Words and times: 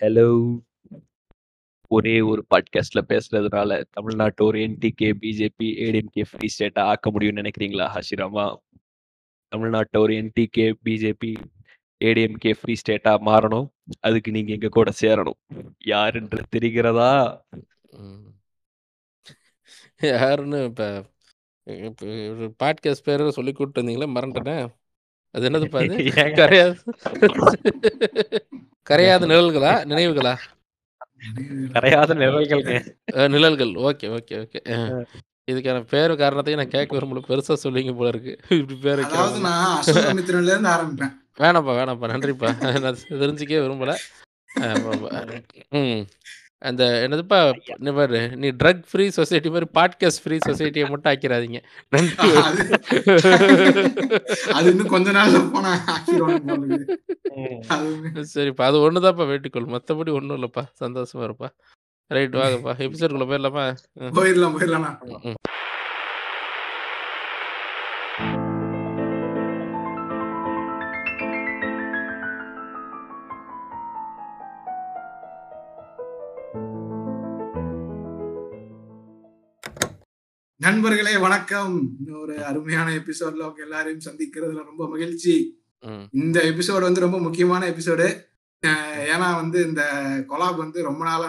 Hello. 0.00 0.58
ஒரே 1.88 2.20
ஒரு 2.20 2.46
பாட்காஸ்ட்ல 2.54 3.00
பேசுறதுனால 3.08 3.84
தமிழ்நாட்ட 3.90 4.44
ஒரு 4.44 4.58
என்டிகே, 4.58 5.12
பிஜேபி, 5.20 5.68
ஏடிஎம்கே 5.84 6.24
ஃப்ரீ 6.30 6.48
ஸ்டேட்டா 6.58 6.78
ஆக்க 6.78 7.10
முடியும்னு 7.10 7.40
நினைக்கிறீங்களா 7.40 7.86
ஹஷிராமா? 7.88 8.56
தமிழ்நாட்ட 9.48 10.00
ஒரு 10.00 10.12
என்டிகே, 10.14 10.72
பிஜேபி, 10.84 11.34
ஏடிஎம்கே 12.04 12.54
ஃப்ரீ 12.60 12.74
ஸ்டேட்டா 12.74 13.14
மாறணும். 13.26 13.68
அதுக்கு 14.00 14.30
நீங்க 14.30 14.52
எங்க 14.52 14.68
கூட 14.68 14.92
சேரணும். 15.00 15.38
யார் 15.84 16.14
என்று 16.14 16.42
தெரிகிறதா? 16.56 17.40
யாருன்னு 20.02 20.64
இப்ப 20.64 21.04
பாட்காஸ்ட் 22.62 23.06
பேர 23.06 23.28
சொல்லி 23.28 23.52
கூப்பிட்டு 23.52 23.82
வந்தீங்களே 23.82 24.08
மறந்துட்டேனே. 24.08 24.68
அது 25.30 25.50
என்னதுப்பா 25.50 25.78
அது? 25.84 25.96
ஏங்க? 26.22 26.76
கரையாத 28.90 29.26
நிழல்களா? 29.26 29.72
நினைவுகளா? 29.84 30.34
கரையாத 31.72 32.14
நிழல்கள்ங்க. 32.14 32.74
அ 33.16 33.28
நிழல்கள். 33.28 33.72
Okay, 33.86 34.06
okay, 34.16 34.36
okay. 34.36 34.60
இதுக்கான 35.50 35.84
பேரு 35.90 36.16
காரணத்தையும் 36.16 36.60
நான் 36.62 36.70
கேட்க 36.70 36.96
விரும்பல. 36.96 37.20
பெருசா 37.28 37.54
சொல்லுவீங்க 37.62 37.94
போல 37.94 38.08
இருக்கு. 38.08 38.32
இப்படி 38.50 38.78
பேர். 38.82 39.02
நான் 40.58 40.74
ஆரம்பிப்பேன். 40.74 41.12
வேணாம்ப்பா, 41.38 41.74
வேணாம்ப்பா. 41.78 42.10
நன்றிப்பா. 42.12 42.50
நான் 42.80 42.96
தெரிஞ்சுக்கவே 43.22 43.62
விரும்பல. 43.64 43.94
ம். 45.70 46.02
அந்த 46.58 47.08
என்னதுப்பா. 47.08 47.52
இங்க 47.78 47.92
பாரு. 47.92 48.36
நீ 48.36 48.48
ட்ரக் 48.48 48.82
ஃப்ரீ 48.90 49.08
சொசைட்டி 49.08 49.50
மாரி 49.50 49.66
பாட்காஸ்ட் 49.74 50.20
ஃப்ரீ 50.24 50.38
சொசைட்டிய 50.46 50.88
மட்டும் 50.88 51.12
ஆக்கிராதீங்க. 51.12 51.62
நன்றி. 51.88 52.34
அது 52.42 52.64
அது 54.52 54.70
இன்னும் 54.70 54.86
கொஞ்ச 54.86 55.10
நாள்ல 55.10 55.52
போனா 55.52 55.94
சரிப்பா. 58.34 58.62
அது 58.62 58.90
ஒண்ணு 58.90 58.94
தான்ப்பா 58.94 59.26
வேண்டிக்கோள். 59.26 59.78
மத்தபடி 59.78 60.12
ஒண்ணும் 60.12 60.42
இல்லப்பா. 60.42 60.62
சந்தோஷமா 60.80 61.30
இருப்பா. 61.30 61.48
ரைட் 62.06 62.36
வாங்கப்பா. 62.36 62.72
எபிசோடுக்குள்ள 62.86 63.26
போயிரலாமா? 63.26 63.76
ம். 63.92 64.04
போயிரலாம், 64.04 65.57
நண்பர்களே 80.68 81.16
வணக்கம். 81.16 81.74
இன்னொரு 81.98 82.44
அருமையான 82.44 82.90
எபிசோட்ல 82.90 83.42
உங்க 83.42 83.62
எல்லாரையும் 83.62 84.04
சந்திக்கிறதுல 84.04 84.64
ரொம்ப 84.64 84.88
மகிழ்ச்சி. 84.88 85.34
இந்த 86.10 86.40
எபிசோடு 86.42 86.80
வந்து 86.80 87.00
ரொம்ப 87.00 87.18
முக்கியமான 87.18 87.66
எபிசோடு. 87.66 88.06
ஏன்னா 89.12 89.34
வந்து 89.34 89.66
இந்த 89.66 89.82
கொலாப் 90.28 90.56
வந்து 90.56 90.82
ரொம்ப 90.82 91.04
நாளா 91.04 91.28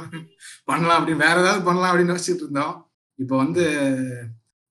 பண்ணலாம் 0.63 0.99
அப்படின்னு 0.99 1.15
வேற 1.15 1.39
ஏதாவது 1.39 1.63
பண்ணலாம் 1.63 1.91
அப்படின்னு 1.91 2.15
யோசிச்சுட்டு 2.15 2.45
இருந்தோம். 2.45 2.73
இப்போ 3.19 3.37
வந்து 3.37 3.63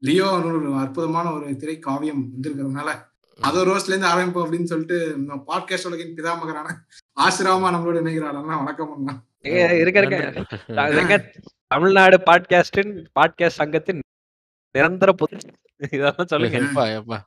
லியோ 0.03 0.27
ஒரு 0.31 0.75
அற்புதமான 0.75 1.33
ஒரு 1.33 1.57
திரை 1.57 1.79
காவியம் 1.79 2.33
வந்திருக்கிறதுனால 2.33 2.91
அதோ 3.39 3.65
ரோஸ்ட்ல 3.65 3.87
இருந்து 3.87 4.07
ஆரம்பிப்போம் 4.07 4.47
அப்படின்னு 4.47 4.65
சொல்லிட்டு 4.65 5.17
நம்ம 5.17 5.45
பாட்காஸ்ட் 5.47 5.87
உலகின் 5.87 6.15
பிதாமகரான 6.15 6.69
ஆசிராமா 7.21 7.73
நம்மளோட 7.75 8.03
இணைகிறார் 8.03 8.37
அண்ணா 8.37 8.57
வணக்கம் 8.57 8.93
அண்ணா. 8.97 9.15
நன்றி. 9.45 10.45
அதுங்க 10.77 11.17
தமிழ்நாடு 11.67 12.23
பாட்காஸ்டின் 12.27 12.93
பாட்காஸ்ட் 13.21 13.61
சங்கத்தின் 13.63 14.03
நிரந்தர 14.75 15.11
பொது 15.15 15.37
இதெல்லாம் 15.89 16.31
சொல்லுங்க. 16.31 16.59
எப்பா, 16.61 16.85
எப்பா. 16.97 17.19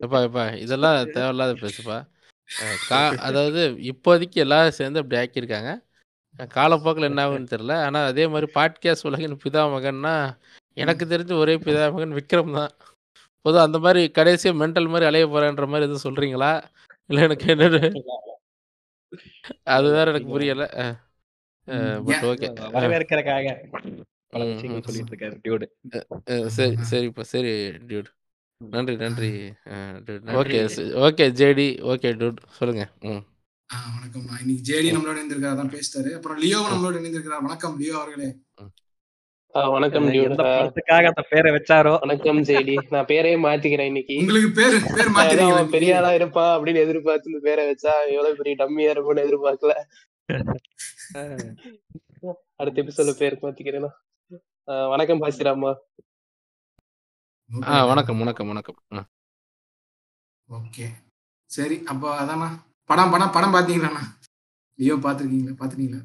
எப்பா, 0.00 0.18
எப்பா. 0.26 0.44
இதெல்லாம் 0.64 0.96
தேவையில்லாத 1.14 1.52
பேச்சுப்பா. 1.60 1.98
அ 2.48 2.66
கா 2.88 2.98
அதாவது 3.26 3.60
இப்போதைக்கு 3.90 4.36
எல்லாரும் 4.36 4.78
சேர்ந்து 4.78 5.00
அப்படி 5.00 5.18
ஆக்கியிருக்காங்க. 5.20 5.70
காலப்போக்குல 6.54 7.08
என்ன 7.10 7.22
ஆகும்னு 7.24 7.52
தெரியல. 7.52 7.74
ஆனா 7.86 8.00
அதே 8.10 8.24
மாரி 8.26 8.46
பாட்காஸ்ட் 8.54 9.08
உலகின் 9.10 9.42
பிதாமகன்னா, 9.44 10.14
எனக்கு 10.76 11.04
தெரிஞ்ச 11.06 11.32
ஒரே 11.34 11.54
பிதாமகன் 11.64 12.16
விக்ரம் 12.18 12.56
தான். 12.56 12.72
பொதுவா 13.44 13.62
அந்த 13.62 13.78
மாரி 13.78 14.02
கடைசியா 14.14 14.52
மெண்டல் 14.60 14.90
மாரி 14.92 15.04
அலைய 15.04 15.26
போறேன்ற 15.26 15.66
மாரி 15.66 15.86
எதுவும் 15.86 16.06
சொல்றீங்களா? 16.06 16.52
இல்ல 17.10 17.20
எனக்கு 17.26 17.46
என்னது 17.54 17.80
அது 19.72 19.86
வேற 19.92 20.06
எனக்கு 20.12 20.28
புரியல. 20.34 20.64
But 22.08 22.24
okay. 22.30 22.48
வரவேற்கிறக்காக 22.74 23.46
பல 24.34 24.42
ம், 24.44 24.50
விஷயங்கள் 24.52 24.80
ம். 24.80 24.86
சொல்லிட்டு 24.86 25.12
இருக்காரு 25.12 25.36
டியூடு. 25.44 25.66
அ 25.90 26.00
அ 26.28 26.48
சரி, 26.56 26.76
சரிப்பா. 26.90 27.24
சரி 27.30 27.52
டியூட். 27.88 28.10
நன்றி, 28.60 28.94
நன்றி. 28.98 29.30
Okay 31.04 31.24
JD. 31.38 31.66
ஓகே. 31.90 32.10
சொல்லுங்க. 32.58 32.84
ம். 33.08 33.22
ஆ, 33.70 33.76
வணக்கம்ண்ணா 33.94 34.34
இன்னைக்கு 34.42 34.64
ஜேடி 34.68 34.88
ம். 34.88 34.94
நம்மளோட 34.94 35.16
இணைந்திருக்காரு 35.16 35.58
தான் 35.60 35.72
பேசிட்டாரு 35.74 36.10
அப்புறம். 36.16 36.40
நம்மளோட 36.68 36.96
இணைந்திருக்கிறார் 37.00 37.46
வணக்கம் 37.46 37.76
லியோ 37.80 37.94
அவர்களே 38.00 38.30
வணக்கம் 39.72 40.06
படத்துக்காக 40.38 41.10
அந்த 41.10 41.22
பேரை 41.28 41.50
வச்சாரோ 41.56 41.92
வணக்கம் 42.02 42.38
ஜேடி 42.46 42.74
நான் 42.92 43.08
பேரே 43.10 43.32
மாத்திக்கிறேன் 43.42 43.90
இன்னைக்கு 43.90 44.14
உங்களுக்கு 44.20 44.48
பேரு 44.56 44.76
பேர் 44.88 45.10
பெரிய 45.74 45.92
ஆளா 45.98 46.10
இருப்பான் 46.16 46.52
அப்படின்னு 46.54 46.82
எதிர்பார்த்து 46.84 47.30
இந்த 47.30 47.40
பேரை 47.44 47.64
வச்சா 47.68 47.92
எவ்வளவு 48.14 48.38
பெரிய 48.40 48.54
டம்மியா 48.62 48.90
இருக்கும்னு 48.94 49.24
எதிர்பார்க்கல 49.26 49.74
அடுத்த 52.60 52.82
எபிசோட்ல 52.82 53.14
பேர் 53.20 53.42
மாத்திக்கிறேனா 53.42 53.90
ஆ, 53.92 54.13
வணக்கம் 54.68 55.20
பாசிராமா. 55.22 55.70
ஆ 57.72 57.74
வணக்கம், 57.90 58.20
வணக்கம், 58.22 58.48
வணக்கம். 58.50 58.78
ஓகே. 60.48 60.86
சரி 61.50 61.76
அப்போ 61.92 62.08
அதாண்ணா. 62.20 62.48
படம் 62.90 63.12
படம் 63.14 63.34
படம் 63.36 63.54
பாத்தீங்களாண்ணா? 63.56 64.02
லியோ 64.78 64.96
பாத்திருக்கீங்களா? 65.06 65.56
பாத்துட்டீங்களா 65.60 66.00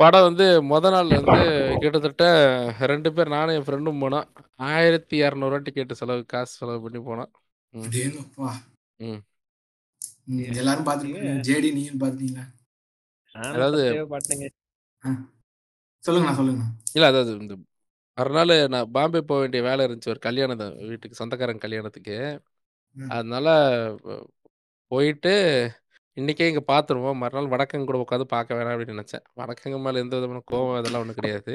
படம் 0.00 0.26
வந்து 0.28 0.46
மொத 0.70 0.90
நாள் 0.94 1.14
வந்து 1.18 1.38
கிட்டத்தட்ட 1.82 2.24
2 2.90 3.12
பேர் 3.16 3.34
நானும் 3.34 3.54
என் 3.58 3.66
ஃப்ரெண்டும் 3.66 4.02
போனோம். 4.02 4.26
1200 4.66 5.60
டிக்கெட் 5.66 5.98
செலவு 6.00 6.22
காசு 6.32 6.52
செலவு 6.60 6.82
பண்ணி 6.84 7.00
போனோம். 7.08 7.30
எல்லாரும் 10.60 10.86
பாத்துருக்கீங்க. 10.88 11.32
ஜேடி 11.48 11.70
நீயும் 11.78 12.02
பாத்துட்டீங்களா 12.02 12.44
அதாவது. 13.34 13.82
சொல்லுங்கண்ணா 16.04 16.38
சொல்லுங்கண்ணா 16.38 16.68
இல்ல 16.96 17.06
அதாவது 17.06 17.32
இந்த 17.42 17.54
மறுநாள் 18.18 18.54
நான் 18.74 18.92
பாம்பே 18.96 19.20
போ 19.28 19.34
வேண்டிய 19.40 19.62
வேலை 19.66 19.84
இருந்துச்சு. 19.86 20.12
ஒரு 20.14 20.20
கல்யாணம் 20.26 20.60
தான் 20.62 20.76
வீட்டுக்கு 20.90 21.20
சொந்தக்காரங்க 21.20 21.64
கல்யாணத்துக்கு. 21.64 22.16
அதனால 23.16 23.48
போயிட்டு 24.92 25.32
இன்னைக்கே 26.16 26.48
இங்க 26.50 26.62
பார்த்துருவோம். 26.70 27.18
மறுநாள் 27.22 27.52
வடக்கன் 27.52 27.88
கூட 27.88 27.98
உட்காந்து 28.04 28.26
பார்க்க 28.34 28.58
வேணாம் 28.58 28.74
அப்படின்னு 28.74 28.94
நினைச்சேன். 28.96 29.24
வடக்கங்க 29.40 29.78
மேல 29.86 30.02
எந்த 30.04 30.14
விதமான 30.18 30.42
கோவம் 30.52 30.78
அதெல்லாம் 30.78 31.02
ஒண்ணும் 31.04 31.18
கிடையாது. 31.20 31.54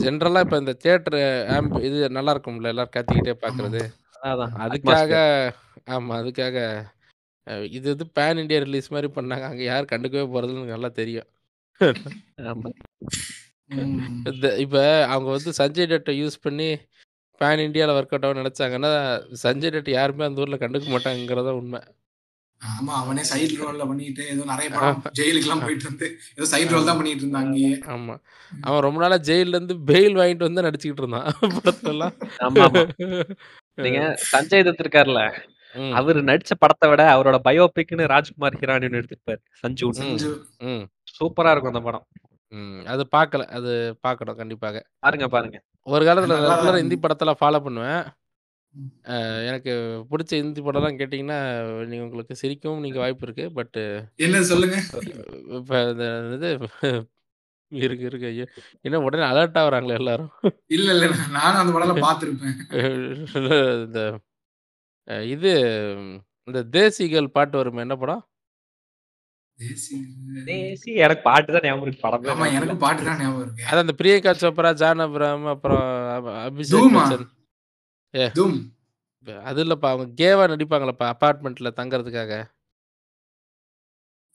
ஜென்ரலா 0.00 0.42
இப்ப 0.44 0.58
இந்த 0.62 0.74
தியேட்டர் 0.82 1.18
ஆம்ப் 1.56 1.76
இது 1.88 1.96
நல்லா 2.18 2.32
இருக்கும்ல. 2.34 2.72
எல்லாரும் 2.74 2.96
கத்திக்கிட்டே 2.96 3.34
பார்க்கறது. 3.44 3.82
அதான் 4.22 4.54
அதுக்காக. 4.64 5.12
ஆமா. 5.94 6.12
அதுக்காக 6.22 6.58
இது 7.76 7.88
இது 7.94 8.04
பேன் 8.18 8.40
இண்டியா 8.42 8.60
ரிலீஸ் 8.66 8.92
மாரி 8.94 9.08
பண்ணாங்க. 9.16 9.46
அங்க 9.50 9.62
யாரும் 9.64 9.90
கண்டுக்கவே 9.92 10.24
எனக்கு 10.42 10.74
நல்லா 10.76 10.90
தெரியும். 11.00 11.28
ஆமா. 12.50 12.70
இந்த 14.30 14.46
இப்ப 14.64 14.76
அவங்க 15.12 15.28
வந்து 15.34 15.50
சஞ்சய் 15.58 15.90
தட்ட 15.92 16.12
யூஸ் 16.18 16.36
பண்ணி 16.44 16.68
பேன் 17.40 17.62
இண்டியால 17.64 17.94
ஒர்க் 17.98 18.14
அவுட் 18.16 18.40
நினைச்சாங்கன்னா, 18.40 18.90
சஞ்சய் 19.42 19.74
தட் 19.76 19.90
யாருமே 19.94 20.26
அந்த 20.26 20.42
ஊர்ல 20.42 20.58
கண்டுக்க 20.60 20.88
மாட்டாங்கங்கிறது 20.92 21.48
தான் 21.48 21.60
உண்மை. 21.60 21.80
ஆமா 22.60 22.92
அவனே 23.00 23.22
சைடு 23.30 23.54
ரோல்ல 23.60 23.84
பண்ணிட்டு 23.88 24.22
ஏதோ 24.32 24.42
நிறைய 24.50 24.68
படம் 24.72 25.00
ஜெயிலுக்கு 25.18 25.46
எல்லாம் 25.48 25.62
ஆ, 25.62 25.66
போயிட்டு 25.66 25.88
வந்து 25.90 26.06
ஏதோ 26.36 26.46
சைடு 26.52 26.70
ரோல் 26.74 26.86
தான். 26.88 26.98
பண்ணிட்டு 27.00 27.24
இருந்தான் 27.24 27.44
அங்கேயே 27.44 27.72
ஆமா. 27.94 28.14
அவன் 28.64 28.84
ரொம்ப 28.86 29.00
நாளா 29.02 29.18
ஜெயில்ல 29.28 29.58
இருந்து 29.58 29.76
பெயில் 29.90 30.18
வாங்கிட்டு 30.20 30.48
வந்து 30.48 30.66
நடிச்சுக்கிட்டு 30.66 31.04
இருந்தான் 31.04 31.28
படத்துலலாம். 31.56 32.14
ஆமா. 32.46 32.66
நீங்க 33.78 34.00
சஞ்சய் 34.32 34.66
தத் 34.66 34.82
இருக்கார்ல, 34.84 35.22
ம். 35.30 35.53
அவரு 35.98 36.20
நடிச்ச 36.22 36.52
படத்த 36.60 36.84
விட 36.90 37.02
அவரோட 37.14 37.38
பயோபிக்ன்னு 37.46 38.04
ராஜ்குமார் 38.12 38.58
ஹிரானின்னு. 38.60 39.00
ம். 39.28 39.40
சஞ்சு 39.62 40.30
ம். 40.68 40.84
சூப்பரா 41.16 41.52
இருக்கும் 41.52 41.72
அந்த 41.72 41.82
படம். 41.88 42.04
ம். 42.52 42.82
அது 42.92 43.02
பார்க்கல. 43.12 43.44
அது 43.58 43.70
பார்க்கணும் 44.00 44.38
கண்டிப்பாக. 44.40 44.82
பாருங்க, 44.98 45.28
பாருங்க. 45.34 45.58
ஒரு 45.86 46.04
காலத்துல 46.06 46.36
ரெகுலரா 46.44 46.80
ஹிந்தி 46.82 46.98
படத்தெல்லாம் 46.98 47.40
ஃபாலோ 47.40 47.60
பண்ணுவேன். 47.64 48.02
எனக்கு 49.48 49.72
புடிச்ச 50.10 50.32
ஹிந்தி 50.38 50.60
படம்லாம் 50.62 50.98
கேட்டீங்கன்னா, 51.00 51.38
நீங்க 51.84 52.04
உங்களுக்கு 52.06 52.34
சிரிக்கவும் 52.42 52.84
நீங்க 52.84 52.98
வாய்ப்பு 52.98 53.26
இருக்கு. 53.26 53.46
பட் 53.58 53.78
என்ன 54.20 54.42
சொல்லுங்க 54.50 54.76
இப்ப 55.58 55.72
இந்த 55.90 56.06
இது 56.36 56.50
இருக்கு 57.72 58.04
இருக்கு. 58.04 58.26
ஐயோ! 58.26 58.44
என்ன 58.84 59.00
உடனே 59.06 59.24
அலர்ட் 59.24 59.58
ஆகுறாங்களே 59.60 59.98
எல்லாரும். 60.00 60.30
இல்ல 60.70 60.88
இல்ல 60.96 61.06
நானும் 61.36 61.60
அந்த 61.62 61.72
படம் 61.76 62.04
பார்த்திருப்பேன் 62.04 62.56
இந்த 63.84 64.00
அ 65.08 65.16
இது 65.34 65.50
இந்த 66.48 66.60
தேசிகள் 66.76 67.34
பாட்டு 67.34 67.56
வருமே 67.60 67.84
என்ன 67.84 67.96
படம்? 67.96 68.22
தேசி 69.58 69.96
தேசி 70.46 70.90
எனக்கு 71.04 71.22
பாட்டு 71.26 71.50
தான் 71.54 71.64
ஞாபகம் 71.66 71.84
இருக்கு. 71.84 72.04
படமே 72.04 72.30
ஆமா 72.32 72.46
ஞாபகம். 72.54 72.80
பாட்டு 72.84 73.02
தான் 73.08 73.20
ஞாபகம் 73.20 73.44
இருக்கு 73.44 73.66
அதான் 73.68 73.84
அந்த 73.84 73.94
பிரியங்கா 74.00 74.32
சோப்ரா, 74.40 74.70
ஜான் 74.80 75.04
அப்ராம் 75.04 75.46
அப்புறம் 75.54 75.84
அப 76.16 76.26
அபிஷேக் 76.42 76.74
தூமா 76.76 77.02
பச்சன். 77.02 77.26
ஏ 78.14 78.26
தூம் 78.32 78.58
அது 79.44 79.60
இல்லப்பா. 79.64 79.90
அவங்க 79.92 80.14
கேவா 80.20 80.44
நடிப்பாங்கல்லப்பா 80.52 81.06
அபார்ட்மெண்ட்ல 81.12 81.68
தங்கறதுக்காக. 81.78 82.32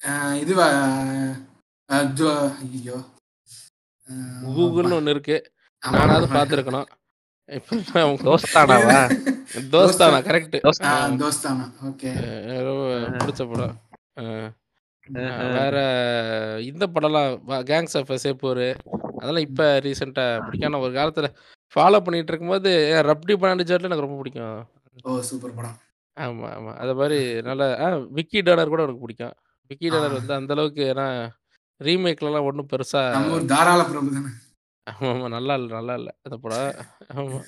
அஹ் 0.02 0.36
இதுவா 0.42 0.68
ஐயோ 1.90 2.98
கூகுள்னு 4.50 4.98
ஒண்ணு 4.98 5.14
இருக்கு 5.16 5.38
ஆமா, 5.84 5.94
நானாவது 5.96 6.26
ஆமா. 6.26 6.36
பார்த்துருக்கணும் 6.36 6.88
தோஸ்தானாவா 8.28 8.98
தோஸ்தானா 9.74 10.20
கரெக்ட் 10.28 10.56
தோஸ்தானா 11.24 11.66
ஓகே. 11.90 12.10
ரொம்ப 12.68 12.84
பிடிச்ச 13.20 13.44
படம். 13.52 13.76
வேற 15.58 15.78
இந்த 16.70 16.86
படம்லாம் 16.96 17.32
கேங்ஸ் 17.70 17.96
ஆஃப் 18.00 18.12
சேப்பூர் 18.26 18.66
அதெல்லாம் 19.22 19.46
இப்போ 19.48 19.66
ரீசெண்டாக 19.86 20.44
பிடிக்கும். 20.46 20.84
ஒரு 20.86 20.94
காலத்தில் 20.98 21.30
ஃபாலோ 21.74 22.00
பண்ணிட்டு 22.06 22.32
இருக்கும்போது 22.32 22.72
ரப்டி 23.10 23.36
பாண்டிச்சேரில் 23.44 23.90
எனக்கு 23.90 24.06
ரொம்ப 24.06 24.18
பிடிக்கும். 24.22 24.60
ஓ 25.08 25.20
சூப்பர் 25.30 25.56
படம். 25.58 25.78
ஆமாம் 26.18 26.54
ஆமாம் 26.58 26.78
அது 26.84 26.94
மாதிரி 27.00 27.18
நல்ல 27.50 27.64
ஆ 27.86 27.88
விக்கி 28.18 28.40
டாலர் 28.48 28.74
கூட 28.74 28.84
எனக்கு 28.86 29.04
பிடிக்கும். 29.06 29.36
விக்கி 29.72 29.90
டாலர் 29.94 30.18
வந்து 30.20 30.34
அந்த 30.40 30.54
அளவுக்கு 30.56 30.84
ஏன்னா 30.94 31.08
ரீமேக்லலாம் 31.82 32.48
ஒன்றும் 32.50 32.70
பெருசாக 32.72 33.12
நம்ம 33.16 33.34
ஒரு 33.38 33.46
தாராள 33.54 33.82
பிரபு 33.92 34.16
தானே. 34.18 34.32
ஆமாம் 34.90 35.30
நல்லா 35.30 35.54
இல்லை 35.54 35.72
நல்லா 35.76 35.94
இல்லை. 35.94 36.14
அந்த 36.22 36.38
படம் 36.38 36.76
ஆமாம் 37.16 37.48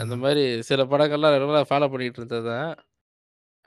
அந்த 0.00 0.16
மாதிரி 0.16 0.42
சில 0.62 0.84
படங்கள்லாம் 0.84 1.34
ரெகுலராக 1.34 1.68
ஃபாலோ 1.70 1.90
பண்ணிட்டு 1.90 2.18
இருந்தது 2.18 2.48
தான். 2.48 2.72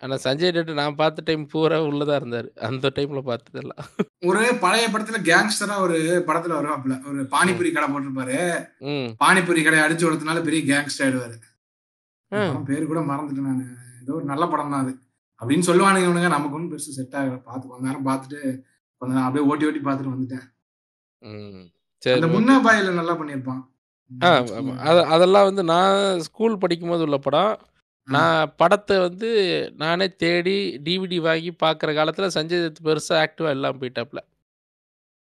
ஆனால் 0.02 0.22
சஞ்சய் 0.24 0.52
டெட் 0.52 0.72
நான் 0.72 0.96
பார்த்த 0.96 1.24
டைம் 1.26 1.48
பூரா 1.48 1.78
உள்ளதா 1.84 2.16
இருந்தார். 2.16 2.48
அந்த 2.60 2.92
டைமில் 2.96 3.28
பார்த்ததெல்லாம். 3.28 3.84
ஒரு 4.22 4.42
பழைய 4.56 4.86
படத்துல 4.88 5.20
கேங்ஸ்டரா 5.22 5.76
ஒரு 5.80 5.98
படத்துல 6.28 6.58
வருவாப்புல. 6.58 6.96
ஒரு 7.08 7.22
பானிபூரி 7.32 7.72
கடை 7.72 7.88
போட்டிருப்பாரு. 7.90 8.38
ம். 8.86 9.10
பானிபூரி 9.24 9.64
கடை 9.64 9.80
அடிச்சு 9.80 10.06
கொடுத்தனால 10.06 10.44
பெரிய 10.44 10.62
கேங்ஸ்டர் 10.64 11.06
ஆயிடுவாரு. 11.06 11.38
ஆ. 12.32 12.40
படம் 12.42 12.64
பேரு 12.64 12.86
கூட 12.86 13.00
மறந்துட்டேன் 13.02 13.50
நான். 13.50 13.64
ஏதோ 14.02 14.14
ஒரு 14.14 14.26
நல்ல 14.26 14.48
படம் 14.48 14.70
தான் 14.70 14.84
அது. 14.84 14.94
அப்படின்னு 15.42 15.68
சொல்லுவானுங்க 15.68 16.08
இவனுங்க. 16.08 16.30
நமக்கு 16.30 16.56
ஒன்றும் 16.56 16.72
பெருசு 16.72 16.98
செட் 16.98 17.16
ஆகல. 17.16 17.38
பார்த்து 17.42 17.68
கொஞ்ச 17.68 17.88
நேரம் 17.88 18.08
பார்த்துட்டு 18.08 18.42
கொஞ்ச 19.02 19.12
நேரம் 19.14 19.28
அப்படியே 19.28 19.48
ஓட்டி 19.50 19.66
ஓட்டி 19.66 19.80
பார்த்துட்டு 19.80 20.16
வந்துட்டேன். 20.16 20.46
சரி. 22.04 22.20
முன்னா 22.34 22.56
பாயில 22.66 22.92
நல்லா 22.94 23.14
பண்ணியிருப்பான். 23.14 23.62
ஆ 24.12 24.30
ஆமா. 24.58 24.74
அது 24.86 25.00
அதெல்லாம் 25.06 25.44
வந்து 25.44 25.64
நான் 25.66 25.96
ஸ்கூல் 26.20 26.58
படிக்கும்போது 26.58 27.04
உள்ள 27.04 27.18
படம். 27.20 27.54
நான் 28.08 28.52
படத்தை 28.58 28.98
வந்து 28.98 29.30
நானே 29.76 30.08
தேடி 30.16 30.58
டிவிடி 30.84 31.18
வாங்கி 31.22 31.52
பார்க்குற 31.64 31.94
காலத்தில் 31.94 32.36
சஞ்சய் 32.36 32.66
தத் 32.66 32.84
பெருசாக 32.84 33.22
ஆக்டிவாக 33.24 33.50
எல்லாம் 33.50 33.80
போயிட்டாப்ல. 33.80 34.22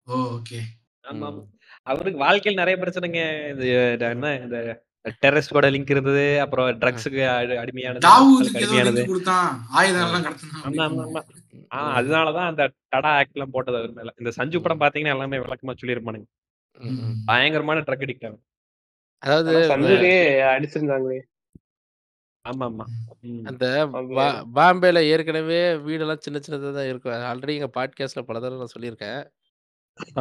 ஓ 0.06 0.16
ஓகே. 0.32 0.58
ஆமா 1.04 1.26
ஆமா. 1.26 1.42
அவருக்கு 1.86 2.18
வாழ்க்கையில் 2.18 2.60
நிறைய 2.60 2.76
பிரச்சனைங்க. 2.82 3.22
இது 3.52 3.66
என்ன 4.08 4.34
இந்த 4.38 4.58
டெரரிஸ்ட் 5.22 5.52
கூட 5.52 5.70
லிங்க் 5.70 5.90
இருந்தது. 5.90 6.40
அப்புறம் 6.40 6.68
ட்ரக்ஸுக்கு 6.80 7.22
அடிமையானது 7.62 8.04
அடிமையானது. 8.58 9.02
ஆமா 10.62 10.84
ஆமா 10.86 11.02
ஆமா. 11.06 11.22
ஆஹ் 11.76 11.92
அதனாலதான் 11.98 12.48
அந்த 12.50 12.62
டடா 12.92 13.12
ஆக்ட் 13.20 13.36
எல்லாம் 13.36 13.54
போட்டது 13.54 13.78
அவர் 13.80 13.96
மேல. 13.98 14.10
இந்த 14.20 14.30
சஞ்சு 14.38 14.58
படம் 14.64 14.82
பாத்தீங்கன்னா 14.82 15.14
எல்லாமே 15.16 15.42
விளக்கமா 15.44 15.74
சொல்லியிருப்பானுங்க. 15.80 16.28
பயங்கரமான 17.30 17.84
ட்ரக் 17.86 18.04
அடிக்ட் 18.06 18.28
அதாவது 19.22 19.52
அடிச்சிருந்தாங்களே. 20.54 21.18
ஆமா 22.44 22.64
ஆமா. 22.70 22.84
அந்த 23.50 23.64
அது 23.98 24.16
பாம்பேல 24.58 24.98
ஏற்கனவே 25.12 25.60
வீடெல்லாம் 25.86 26.24
சின்ன 26.24 26.40
சின்னதாக 26.44 26.72
தான் 26.76 26.90
இருக்கும். 26.90 27.24
ஆல்ரெடி 27.30 27.56
எங்கள் 27.58 27.74
பாட்காஸ்ட்ல 27.76 28.22
பல 28.28 28.40
தடவை 28.40 28.60
நான் 28.60 28.74
சொல்லியிருக்கேன். 28.74 29.22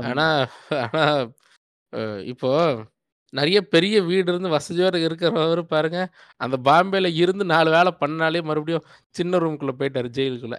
ஆனா 0.10 0.28
ஆனா 0.84 1.04
இப்போ 2.32 2.52
நிறைய 3.34 3.60
பெரிய 3.74 3.96
வீடு 4.02 4.28
இருந்து 4.32 4.50
வசதியோட 4.56 4.96
இருக்கிறவர் 5.06 5.62
பாருங்க. 5.74 6.00
அந்த 6.42 6.56
பாம்பேல 6.68 7.08
இருந்து 7.22 7.46
நாலு 7.54 7.70
வேலை 7.76 7.92
பண்ணாலே 8.02 8.42
மறுபடியும் 8.50 8.88
சின்ன 9.18 9.40
ரூம்குள்ள 9.44 9.74
போயிட்டாரு 9.80 10.10
ஜெயிலுக்குள்ள 10.18 10.58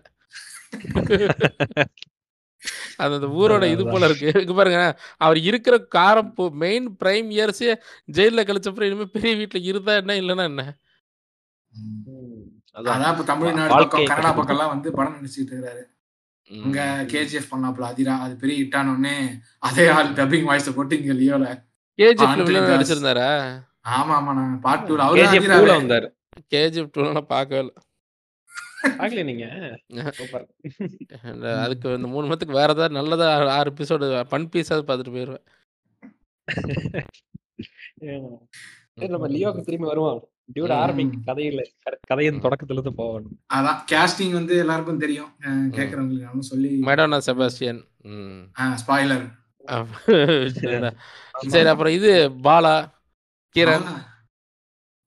அது 2.99 3.13
அந்த 3.17 3.29
ஊரோட 3.39 3.65
இது 3.73 3.83
போல 3.87 4.07
இருக்கு. 4.09 4.31
இங்க 4.43 4.55
பாருங்க 4.55 4.81
அவர் 5.21 5.39
இருக்கிற 5.49 5.77
காரம் 5.95 6.31
மெயின் 6.63 6.87
பிரைம் 7.01 7.29
இயர்ஸே 7.35 7.73
ஜெயில 8.17 8.45
கழிச்சப்பறம் 8.49 8.89
இனிமே 8.89 9.07
பெரிய 9.17 9.33
வீட்டுல 9.41 9.61
இருந்தா 9.65 9.95
என்ன 10.01 10.17
இல்லைன்னா 10.23 10.47
என்ன. 10.51 10.63
அதான். 12.77 13.05
இப்ப 13.07 13.27
தமிழ்நாடு 13.31 13.73
பக்கம் 13.75 14.09
கனடா. 14.11 14.31
பக்கம் 14.33 14.57
எல்லாம் 14.57 14.73
வந்து 14.73 14.89
படம் 14.93 15.17
நடிச்சிட்டு 15.17 15.55
இருக்காரு 15.55 15.83
இங்க 16.51 16.81
கேஜிஎஃப் 17.13 17.53
பண்ணாப்ல 17.53 17.87
அதிரா 17.91 18.15
அது 18.25 18.35
பெரிய 18.37 18.57
ஹிட்டான 18.59 18.93
உடனே 18.93 19.15
அதே 19.69 19.87
ஆள் 19.95 20.11
டப்பிங் 20.19 20.45
வாய்ஸ் 20.45 20.77
போட்டு 20.77 20.99
இங்க 21.01 21.15
லியோல 21.15 21.47
கேஜிஎஃப். 21.99 22.43
நடிச்சிருந்தாரா? 22.73 23.31
ஆமா 23.93 24.15
ஆமா 24.19 24.33
நான் 24.35 24.55
பார்ட் 24.61 24.87
டூல 24.89 25.05
அவரு 25.07 25.21
கேஜிஎஃப் 26.53 26.93
டூலாம் 26.95 27.31
பார்க்கவே 27.31 27.61
இல்லை. 27.61 27.75
பாக்கல 28.83 29.25
நீங்க? 29.25 29.79
அதுக்கு 31.63 31.95
இந்த 31.95 32.07
மூணு 32.09 32.35
மத்துக்கு 32.35 32.53
வேற 32.53 32.61
ஏதாவது 32.61 32.95
நல்லதா 32.95 33.41
ஆறு- 33.41 33.67
எபிசோடு 33.67 34.25
பன் 34.25 34.49
பீஸாவது 34.49 34.87
பார்த்துட்டு 34.87 35.15
போயிடுவேன் 35.15 35.45
சரி, 38.95 39.09
நம்ம 39.11 39.29
லியோக்கு 39.29 39.65
திரும்பி 39.65 39.87
வருவோம். 39.87 40.29
டியூட் 40.55 40.69
ம். 40.69 40.71
ஆரம்பிக்க 40.71 41.35
கதையில 41.35 41.65
கதை- 41.85 41.97
கதையின் 42.07 42.41
தொடக்கத்துல 42.41 42.73
இருந்து 42.73 42.95
போகணும். 42.95 43.41
அதான் 43.55 43.79
கேஸ்டிங் 43.93 44.33
வந்து 44.33 44.57
எல்லாருக்கும் 44.57 44.99
தெரியும். 44.99 45.37
கேக்குறவங்களுக்கு 45.45 46.39
சொல்லி 46.39 46.81
மெடோனா 46.81 47.21
செபாஸ்டியன். 47.27 47.83
ஸ்பாய்லர் 48.57 49.35
சரி 51.47 51.69
அப்புறம் 51.69 51.93
இது 51.93 52.31
பாலா 52.31 52.93
கிரண் 53.57 54.05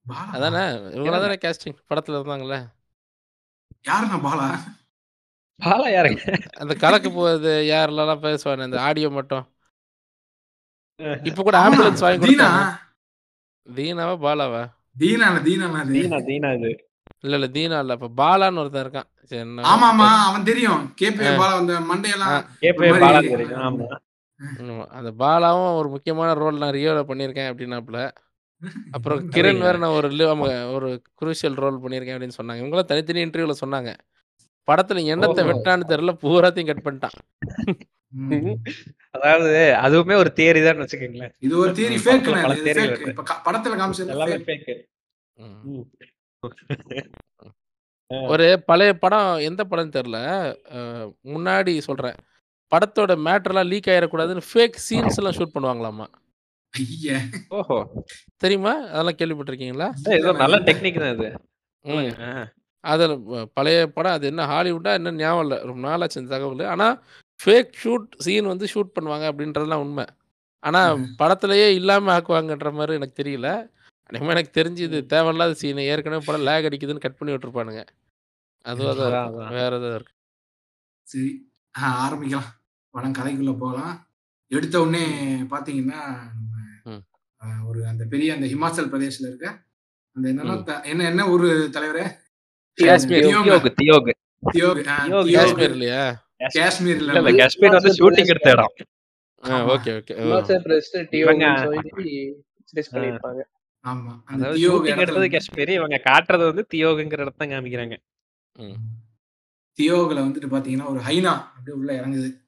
அதானே? 0.06 0.78
இவங்கள 0.96 1.10
தானே 1.10 1.34
கேஸ்டிங் 1.34 1.76
படத்துல 1.88 2.18
இருந்தாங்கல்ல? 2.18 2.70
யாருண்ணா 3.84 4.18
பாலா? 4.20 4.48
பாலா 5.60 5.88
யாருங்க? 5.90 6.20
அந்த 6.58 6.74
கலக்கு 6.74 7.08
போகுது 7.10 7.52
யாரெல்லாம் 7.68 8.22
பேசுவானே 8.22 8.62
அந்த 8.62 8.80
ஆடியோ 8.80 9.08
மட்டும். 9.10 9.44
இப்ப 11.24 11.42
கூட 11.42 11.56
ஆமா, 11.58 11.64
ஆம்புலன்ஸ் 11.66 12.04
வாங்கி 12.04 12.26
தீனா? 12.26 12.48
தீனாவா 13.66 14.14
பாலாவா? 14.24 14.62
தீனா 15.00 15.26
தீனா 15.46 15.66
தீனா 15.90 16.18
தீனா 16.28 16.48
இது 16.56 16.70
இல்ல 17.24 17.34
இல்ல 17.36 17.46
தீனா 17.48 17.78
இல்ல. 17.80 17.92
இப்ப 17.92 18.10
பாலான்னு 18.16 18.60
ஒருத்தன் 18.60 18.84
இருக்கான். 18.84 19.08
ஆமா 19.70 19.86
ஆமா 19.88 20.06
அவன் 20.28 20.44
தெரியும். 20.44 20.82
கேபி. 21.00 21.24
பாலா 21.40 21.52
அந்த 21.56 21.74
மண்டையெல்லாம். 21.90 22.36
கேபே 22.62 22.90
பாலா 23.00 23.20
தெரியும். 23.26 23.60
ஆமா. 23.60 23.86
அந்த 24.98 25.10
பாலாவும் 25.22 25.76
ஒரு 25.76 25.88
முக்கியமான 25.88 26.34
ரோல் 26.34 26.58
நான் 26.58 26.76
ரியோல 26.78 27.00
பண்ணியிருக்கேன் 27.02 27.50
அப்படின்னாப்புல. 27.50 27.98
அப்புறம் 28.90 29.30
கிரண் 29.30 29.58
வேற 29.58 29.76
நான் 29.78 29.96
ஒரு 29.96 30.08
ஒரு 30.72 31.02
குரூஷியல் 31.20 31.54
ரோல் 31.54 31.82
பண்ணியிருக்கேன் 31.82 32.16
அப்படின்னு 32.16 32.38
சொன்னாங்க. 32.42 32.60
இவங்களாம் 32.62 32.90
தனித்தனி 32.90 33.24
இன்டர்வியூல 33.24 33.54
சொன்னாங்க. 33.64 33.94
படத்துல 34.70 35.04
எண்ணத்தை. 35.04 35.44
வெட்டான்னு 35.44 35.90
தெரியல 35.92 36.12
பூராத்தையும் 36.22 36.70
கட் 36.70 36.84
பண்ணிட்டான். 36.84 37.16
அதாவது 39.10 39.74
அதுவுமே 39.82 40.14
ஒரு 40.14 40.32
தியரி 40.36 40.64
தான் 40.64 40.78
வச்சுக்கோங்களேன். 40.78 41.32
இது 41.38 41.58
ஒரு 41.58 41.70
தியரி 41.70 41.98
ஃபேக் 42.04 42.28
படத்துல 43.44 43.74
ஃபேக் 43.74 43.80
காமிச்சது 43.82 44.06
எல்லாமே. 44.06 44.36
ம். 45.36 45.84
ஒரு 48.08 48.62
பழைய 48.66 48.92
படம் 48.94 49.36
எந்த 49.36 49.66
படம்னு 49.70 49.94
தெரியல. 49.96 50.18
முன்னாடி 51.24 51.78
சொல்றேன். 51.78 52.14
படத்தோட 52.72 53.12
மேட்டர்லாம் 53.26 53.66
லீக் 53.66 53.86
ஆயிடக்கூடாதுன்னு 53.86 54.42
ஃபேக் 54.50 54.80
சீன்ஸ் 54.88 55.18
எல்லாம் 55.18 55.36
ஷூட் 55.38 55.54
பண்ணுவாங்களாமா? 55.54 56.06
ஓஹோ. 57.48 58.04
தெரியுமா? 58.36 58.76
அதெல்லாம் 58.76 59.14
கேள்விப்பட்டிருக்கீங்களா? 59.14 59.88
ஒரு 60.20 60.38
நல்ல 60.38 60.56
டெக்னிக் 60.58 60.98
தான் 60.98 61.14
இது. 61.14 61.28
அதில் 62.84 63.14
பழைய 63.52 63.86
படம் 63.86 64.12
அது 64.12 64.26
என்ன 64.26 64.46
ஹாலிவுட்டா 64.46 64.92
என்ன 64.92 65.10
ஞாபகம் 65.12 65.42
இல்லை. 65.42 65.64
ரொம்ப 65.64 65.88
நாளாச்சு 65.88 66.16
இந்த 66.16 66.38
தகவல். 66.38 66.66
ஆனால் 66.66 67.02
ஃபேக் 67.40 67.72
ஷூட் 67.84 68.06
சீன் 68.18 68.46
வந்து 68.46 68.66
ஷூட் 68.74 68.94
பண்ணுவாங்க 69.00 69.26
அப்படின்றதுலாம் 69.32 69.74
உண்மை. 69.74 70.04
ஆனால். 70.62 70.98
படத்துலயே 71.18 71.68
இல்லாமல் 71.68 72.22
ஆக்குவாங்கன்ற 72.22 72.72
மாதிரி 72.72 72.94
எனக்கு 72.94 73.22
தெரியல. 73.22 73.48
அநேகமாக 74.02 74.38
எனக்கு 74.38 74.60
தெரிஞ்சு 74.60 74.78
இது 74.78 75.06
தேவையில்லாத 75.06 75.54
சீன் 75.54 75.78
ஏற்கனவே 75.78 76.24
படம் 76.26 76.42
லேக் 76.42 76.64
அடிக்குதுன்னு 76.64 76.98
கட் 76.98 77.18
பண்ணி 77.18 77.34
விட்டுருப்பானுங்க. 77.34 77.82
அதுவாக 78.64 79.10
தான் 79.10 79.28
அதான். 79.28 79.48
வேற 79.48 79.66
எதாவது 79.66 79.94
இருக்கு. 79.94 80.12
சரி. 81.02 81.52
ஆ, 81.78 81.84
ஆரம்பிக்கலாம். 82.06 82.48
படம் 82.94 83.12
கதைக்குள்ள 83.12 83.58
போகலாம். 83.58 84.06
எடுத்த 84.50 84.80
உடனே. 84.80 85.04
ஆ, 85.92 86.30
ஒரு 87.66 87.86
அந்த 87.86 88.04
பெரிய 88.04 88.34
அந்த 88.34 88.46
ஹிமாச்சல் 88.46 88.86
பிரதேஷ்ல 88.86 89.18
இருக்க 89.18 89.62
அந்த 90.12 90.32
என்னன்னா 90.32 90.84
என்ன 90.84 91.04
என்ன 91.04 91.28
ஒரு 91.28 91.70
தலைவரே? 91.72 92.10
காஷ்மீர். 92.74 93.24
வந்து- 97.20 97.38
காஷ்மீர் 97.38 97.70
வந்து 97.70 97.92
ஷூட்டிங் 97.92 98.26
எடுத்த 98.26 98.50
இடம். 98.50 98.72
Okay 99.68 99.86
okay. 99.86 100.16
ஹிமாச்சல் 100.16 100.62
ஆமா 103.86 104.20
அந்த 104.24 104.50
தியோக் 104.50 104.96
எடுத்தது 104.96 105.30
காஷ்மீர் 105.30 105.68
இவங்க 105.68 106.00
காட்டுறது 106.04 106.36
வந்து 106.38 106.66
தியோகுங்கிற 106.74 107.20
இடத்த 107.20 107.46
காமிக்கிறாங்க. 107.46 107.96
தியோகுல 109.80 110.18
வந்துட்டு 110.18 110.44
பாத்தீங்கன்னா 110.50 110.86
ஒரு 110.86 111.00
ஹைனா 111.00 111.24
அப்படியே 111.24 111.72
உள்ள 111.72 111.92
இறங்குது. 111.92 112.40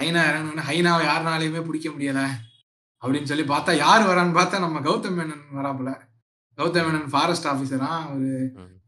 ஹைனா 0.00 0.04
இறங்குனோடனே 0.04 0.60
ஹைனாவை 0.70 1.04
யாருனாலையுமே 1.04 1.64
பிடிக்க 1.64 1.88
முடியல. 1.88 2.28
அப்படின்னு 3.02 3.30
சொல்லி 3.30 3.44
பார்த்தா 3.44 3.72
யார் 3.76 4.08
வரான்னு 4.08 4.38
பார்த்தா 4.38 4.60
நம்ம 4.60 4.80
கௌதம் 4.80 5.16
மேனன் 5.18 5.46
வராப்புல 5.54 5.90
கௌதம் 6.58 6.86
மேனன் 6.86 7.08
ஃபாரஸ்ட் 7.12 7.46
ஆபீசரா. 7.46 7.90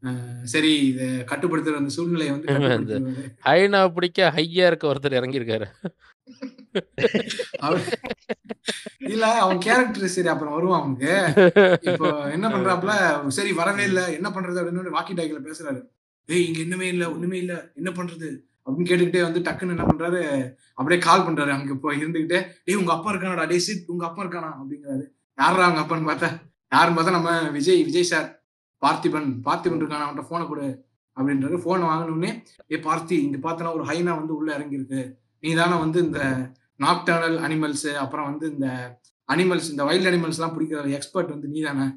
அஹ் 0.03 0.43
சரி 0.43 0.71
இதை 0.87 1.07
கட்டுப்படுத்துற 1.31 1.75
அந்த 1.75 1.89
சூழ்நிலையை 1.89 2.31
வந்து 2.35 2.97
ஹைனா 3.47 3.81
பிடிக்க 3.93 4.33
ஹையா 4.37 4.65
இருக்க 4.67 4.93
ஒருத்தர் 4.93 5.17
இறங்கியிருக்காரு. 5.19 5.67
அவர் 7.59 7.81
இல்ல 9.07 9.25
அவன் 9.35 9.59
கேரக்டர் 9.59 10.13
சரி 10.15 10.27
அப்புறம் 10.27 10.53
வருவான் 10.53 10.81
அவனுக்கு. 10.81 11.13
இப்போ 11.91 12.09
என்ன 12.29 12.47
பண்றாப்புல 12.49 12.93
சரி 13.29 13.53
வரவே 13.53 13.83
இல்ல 13.83 14.01
என்ன 14.11 14.29
பண்றது 14.29 14.61
அப்படின்னு 14.61 14.97
வாக்கி 14.97 15.15
டாக்கில 15.15 15.41
பேசுறாரு. 15.47 15.81
ஏய் 16.29 16.45
இங்க 16.47 16.59
என்னமே 16.65 16.87
இல்ல 16.93 17.11
ஒண்ணுமே 17.11 17.37
இல்ல 17.37 17.53
என்ன 17.75 17.89
பண்றது? 17.89 18.29
அப்படின்னு 18.69 18.89
கேட்டுக்கிட்டே 18.89 19.21
வந்து 19.21 19.39
டக்குன்னு 19.39 19.75
என்ன 19.75 19.83
பண்றாரு? 19.83 20.21
அப்படியே 20.73 21.01
கால் 21.01 21.21
பண்றாரு. 21.21 21.49
அங்க 21.49 21.73
போய் 21.73 22.03
இருந்துகிட்டே 22.03 22.45
டேய் 22.63 22.75
உங்க 22.75 22.93
அப்பா 22.93 23.13
இருக்கானடா? 23.13 23.47
டே 23.47 23.59
சித் 23.59 23.83
உங்க 23.87 24.05
அப்பா 24.05 24.23
இருக்கானா? 24.23 24.51
அப்படிங்கிறாரு. 24.59 25.05
யாரா 25.37 25.65
அவங்க 25.65 25.81
அப்பான்னு 25.81 26.09
பார்த்தா? 26.11 26.29
யாருன்னு 26.71 27.01
பார்த்தா 27.01 27.11
நம்ம 27.11 27.49
விஜய் 27.49 27.83
விஜய் 27.83 28.03
சார் 28.03 28.43
பார்த்திபன் 28.85 29.29
பார்த்திபன் 29.45 29.75
இருக்கான? 29.75 30.05
அவன்கிட்ட 30.05 30.27
போனை 30.27 30.47
கொடு. 30.47 30.87
அப்படின்றாரு. 31.17 31.61
போனை 31.61 31.87
வாங்கினோடனே 31.87 32.43
ஏ 32.71 32.77
பார்த்தி 32.77 33.11
இங்க 33.11 33.51
பார்த்தனா 33.51 33.73
ஒரு 33.73 33.83
ஹைனா 33.83 34.15
வந்து 34.15 34.35
உள்ள 34.35 34.57
இறங்கியிருக்கு. 34.57 35.13
நீ 35.39 35.53
தானே 35.53 35.79
வந்து 35.79 35.99
இந்த 36.05 36.19
நாக்டர்னல் 36.79 37.37
அனிமல்ஸ் 37.47 37.93
அப்புறம் 37.93 38.25
வந்து 38.25 38.51
இந்த 38.51 38.99
அனிமல்ஸ் 39.33 39.69
இந்த 39.69 39.83
வைல்ட் 39.83 40.07
அனிமல்ஸ் 40.07 40.39
எல்லாம் 40.39 40.59
பிடிக்கிற 40.59 40.89
எக்ஸ்பர்ட் 40.89 41.29
வந்து 41.29 41.47
நீ 41.47 41.61
தானே 41.61 41.87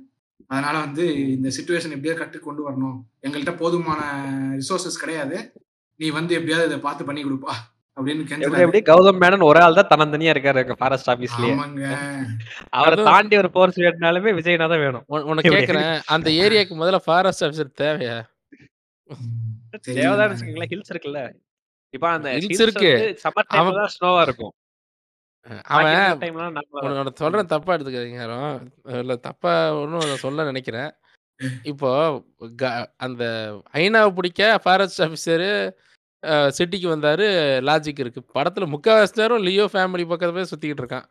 அதனால 0.46 0.78
வந்து 0.78 1.04
இந்த 1.28 1.48
சுச்சுவேஷன் 1.48 1.94
எப்படியோ 1.96 2.14
கட்டு 2.14 2.38
கொண்டு 2.40 2.62
வரணும். 2.70 2.96
எங்கள்கிட்ட 3.22 3.56
போதுமான 3.56 4.00
ரிசோர்சஸ் 4.58 4.98
கிடையாது. 5.00 5.52
நீ 6.02 6.10
வந்து 6.10 6.34
எப்படியாவது 6.34 6.68
இதை 6.68 6.80
பார்த்து 6.80 7.04
பண்ணி 7.04 7.24
கொடுப்பா 7.24 7.52
அப்படின்னு 7.96 8.60
எப்படி 8.60 8.80
கௌதம் 8.82 9.20
மேனன் 9.20 9.42
ஒரு 9.42 9.60
ஆள் 9.60 9.74
தான் 9.74 9.90
தன்னந்தனியா 9.90 10.32
இருக்காரு 10.34 10.72
ஃபாரஸ்ட் 10.72 11.10
ஆபீஸ்லயே 11.10 11.96
அவரை 12.68 13.04
தாண்டி 13.04 13.36
ஒரு 13.36 13.50
போர்ஸ் 13.54 13.80
வேணுனாலுமே 13.80 14.30
விஜய்னா 14.38 14.58
தான் 14.58 14.78
வேணும். 14.78 15.04
உன- 15.06 15.24
உனக்கு? 15.24 15.50
கேக்குறேன். 15.50 16.00
அந்த 16.06 16.30
ஏரியாக்கு 16.30 16.72
முதல்ல 16.80 16.96
ஃபாரஸ்ட் 16.96 17.44
ஆஃபீஸர் 17.44 17.74
தேவையா? 17.80 18.16
தேவைதான் 19.80 20.30
வச்சுக்கோங்களேன் 20.30 20.72
ஹில்ஸ் 20.72 20.92
இருக்குல்ல. 20.92 21.20
இப்ப 21.90 22.08
அந்த 22.08 22.30
ஹில்ஸ் 22.30 22.60
இருக்கு. 22.60 23.18
சம்மர் 23.22 23.42
டைம்ல 23.42 23.62
அவன் 23.62 23.74
தான் 23.74 23.90
ஸ்னோவா 23.96 24.22
இருக்கும். 24.22 24.52
அவன் 25.62 26.20
உன்னோட 26.72 27.06
சொல்றேன் 27.14 27.46
தப்பா 27.46 27.74
எடுத்துக்காதீங்க 27.74 28.14
யாரும். 28.14 28.72
இல்ல 28.84 29.16
தப்பா 29.16 29.74
ஒன்றும் 29.74 30.16
சொல்ல 30.16 30.44
நினைக்கிறேன். 30.44 30.90
இப்போ 31.62 32.22
அந்த 32.96 33.24
ஐநாவை 33.72 34.10
பிடிக்க 34.14 34.58
ஃபாரஸ்ட் 34.58 35.02
ஆஃபீஸரு 35.02 35.72
சிட்டிக்கு 36.26 36.88
வந்தாரு 36.88 37.26
லாஜிக் 37.66 37.98
இருக்கு. 37.98 38.22
படத்துல 38.34 38.74
முக்கால்வாசி 38.74 39.08
நேரம் 39.14 39.42
லியோ 39.42 39.68
ஃபேமிலி 39.72 40.04
பக்கத்துல 40.04 40.32
போய் 40.32 40.46
சுத்திக்கிட்டு 40.52 40.84
இருக்கான். 40.84 41.04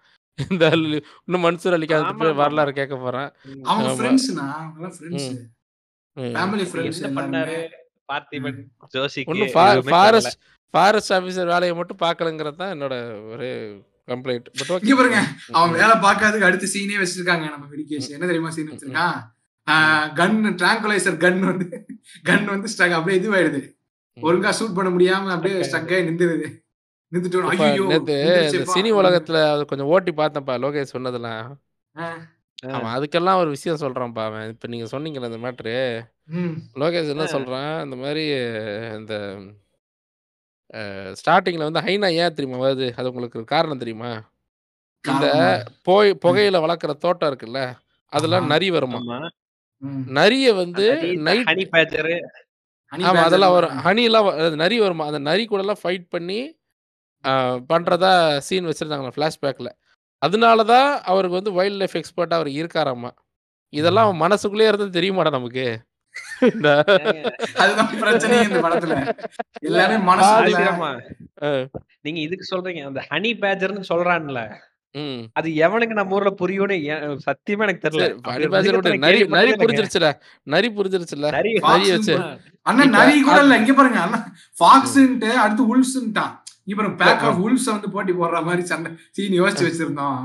இந்த 0.50 0.70
லி- 0.70 1.02
இன்னும் 1.26 1.44
மன்சூர் 1.44 1.74
ஆமா, 2.04 2.18
போய் 2.18 2.32
வரலாறு 2.32 2.74
கேட்க 2.74 2.96
போறான். 2.96 3.34
அவங்க 3.64 4.04
ஆமா. 4.04 4.06
ஃப்ரெண்ட்ஸ்னா 4.06 4.46
அவங்கலாம் 4.58 4.94
ஃப்ரெண்ட்ஸ் 5.00 5.48
ம். 6.14 6.22
ம். 6.22 6.36
ஃபேமிலி 6.36 6.66
ஃப்ரெண்ட்ஸ் 6.66 7.02
என்ன 7.02 7.22
பண்ணாரு? 7.22 7.58
பார்த்திபன் 8.14 8.64
ஜோஷிக்கு 8.94 9.26
ஒன்றும் 9.26 9.48
எதுவுமே 9.48 9.74
தெரியல. 9.74 9.90
ஃபாரஸ்ட் 9.90 10.40
ஃபாரஸ்ட் 10.70 11.14
ஆஃபீஸர் 11.14 11.46
வேலையை 11.46 11.74
மட்டும் 11.74 11.98
பார்க்கலங்கிறது 11.98 12.56
தான் 12.56 12.80
என்னோட 12.80 12.94
ஒரே 13.32 13.52
கம்ப்ளைண்ட் 14.08 14.46
பட் 14.68 14.84
இங்க 14.84 14.94
ஓகே 14.94 14.96
பாருங்க 14.96 15.24
அவன் 15.52 15.72
வேலை 15.72 15.96
பார்க்காததுக்கு 15.98 16.44
அடுத்த 16.44 16.66
சீனே 16.66 16.98
வச்சிருக்காங்க 16.98 17.50
நம்ம 17.50 17.66
வெடிகேஷ் 17.72 18.10
என்ன 18.10 18.26
தெரியுமா 18.26 18.50
சீன் 18.50 18.72
வச்சிருக்கான்? 18.72 19.20
கன் 20.16 20.56
ட்ராங்குலைசர் 20.56 21.18
கன் 21.18 21.40
வந்து 21.40 21.86
கன் 22.26 22.46
வந்து 22.46 22.70
ஸ்டக் 22.78 22.92
அப்படியே 22.92 23.22
இதுவாயிடுது. 23.22 23.81
ஒழுங்கா 24.18 24.52
ஷூட் 24.60 24.76
பண்ண 24.76 24.90
முடியாம 24.90 25.32
அப்படியே 25.36 25.60
ஸ்டக் 25.68 25.92
ஆகி 25.94 26.08
நின்றுது. 26.08 26.48
சினி 28.74 28.92
உலகத்துல 29.00 29.38
அது 29.54 29.64
கொஞ்சம் 29.66 29.92
ஓட்டி 29.94 30.12
பார்த்தேன்ப்பா 30.12 30.56
லோகேஷ் 30.64 30.94
சொன்னதெல்லாம். 30.96 31.48
அவன் 32.76 32.94
அதுக்கெல்லாம் 32.96 33.40
ஒரு 33.42 33.50
விஷயம் 33.50 33.80
சொல்றான்ப்பா 33.80 34.24
அவன். 34.26 34.50
இப்ப 34.50 34.68
நீங்க 34.68 34.88
சொன்னீங்கல்ல 34.92 35.30
இந்த 35.32 35.42
மேட்ரு. 35.46 35.76
லோகேஷ் 36.82 37.12
என்ன. 37.14 37.28
சொல்றான்? 37.36 37.74
இந்த 37.84 37.96
மாதிரி 37.96 38.24
இந்த 39.00 39.16
ஸ்டார்டிங்ல 41.14 41.68
வந்து 41.70 41.82
ஹைனா 41.82 42.10
ஏன் 42.20 42.36
தெரியுமா 42.36 42.60
வருது? 42.66 42.88
அது 42.96 43.10
உங்களுக்கு 43.10 43.40
காரணம் 43.46 43.82
தெரியுமா? 43.84 44.12
இந்த 45.06 45.28
போய் 45.84 46.10
புகையில 46.26 46.58
வளர்க்குற 46.66 46.94
தோட்டம் 46.98 47.30
இருக்குல்ல 47.32 47.62
அதெல்லாம் 48.14 48.46
ஆமா. 48.46 48.52
நரி 48.54 48.68
வருமா? 48.72 49.00
ஆமா. 49.02 49.20
நரிய 50.16 50.48
வந்து 50.56 50.86
நைட் 51.28 51.50
ஹனி 51.50 51.66
பேச்சரு 51.72 52.16
ஆமா 52.92 53.22
அதெல்லாம் 53.28 53.54
வரும். 53.56 53.74
ஹனி 53.86 54.04
எல்லாம் 54.10 54.28
நரி 54.62 54.78
வருமா? 54.84 55.04
அந்த 55.10 55.20
நரி 55.28 55.44
கூட 55.48 55.62
எல்லாம் 55.66 55.82
ஃபைட் 55.82 56.06
பண்ணி 56.16 56.40
பண்றதா 57.72 58.12
சீன் 58.48 58.68
வச்சிருந்தாங்க 58.70 59.12
ஃபிளாஷ்பேக்ல 59.16 59.70
அதனால 60.22 60.64
தான் 60.72 60.90
அவருக்கு 61.12 61.38
வந்து 61.40 61.52
வைல்ட் 61.58 61.80
லைஃப் 61.82 61.96
எக்ஸ்பர்ட்டா 62.00 62.38
அவர் 62.40 62.50
இருக்காராமா. 62.60 63.12
இதெல்லாம் 63.74 64.08
அவன் 64.08 64.22
மனசுக்குள்ளே 64.26 64.68
இருந்து 64.72 64.98
தெரியுமாடா 64.98 65.32
நமக்கு. 65.38 65.66
நீங்க 72.06 72.20
இதுக்கு 72.26 72.46
சொல்றீங்க 72.52 72.82
அந்த 72.90 73.02
ஹனி 73.10 73.32
பேஜர்னு 73.42 73.84
சொல்றான்ல. 73.92 74.40
அது 75.36 75.50
எவனுக்கு 75.60 75.94
நம்ம 75.94 76.16
ஊர்ல 76.16 76.32
புரியும்னு 76.40 76.78
சத்தியமா 77.26 77.66
எனக்கு 77.68 77.84
தெரியல. 77.86 78.08
நரி 79.06 79.20
நரி. 79.36 79.52
புரிஞ்சிருச்சுல 79.62 80.10
நரி 80.48 80.70
புரிஞ்சிருச்சுல 80.78 81.32
நரி 81.70 81.88
வச்சு. 81.94 82.16
அண்ணா 82.66 82.84
நரி 82.98 83.16
கூட 83.22 83.38
இல்ல 83.42 83.58
இங்க 83.58 83.74
பாருங்க 83.74 84.00
அண்ணா 84.02 84.20
ஃபாக்ஸ்ன்ட்டு 84.58 85.32
அடுத்து 85.38 85.64
உல்ஸ்ன்ட்டான் 85.72 86.34
இப்ப 86.68 86.90
பேக் 87.00 87.24
ஆஃப் 87.28 87.40
உல்ஸ் 87.46 87.68
வந்து 87.72 87.90
போட்டி 87.94 88.12
போடுற 88.12 88.44
மாதிரி 88.48 88.64
சண்டை. 88.72 88.92
சீன் 89.16 89.38
யோசிச்சு 89.40 89.66
வச்சிருந்தோம். 89.68 90.18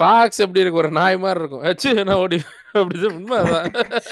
ஃபாக்ஸ் 0.00 0.42
எப்படி 0.44 0.62
இருக்கு? 0.62 0.80
ஒரு 0.82 0.90
நாய் 0.90 1.16
மாதிரி 1.24 1.40
இருக்கும். 1.40 1.64
ஏச்சு 1.70 2.04
நான் 2.04 2.20
ஓடி 2.24 2.38
அப்படி 2.80 3.06
உண்மை 3.06 3.36
அதான். 3.38 3.66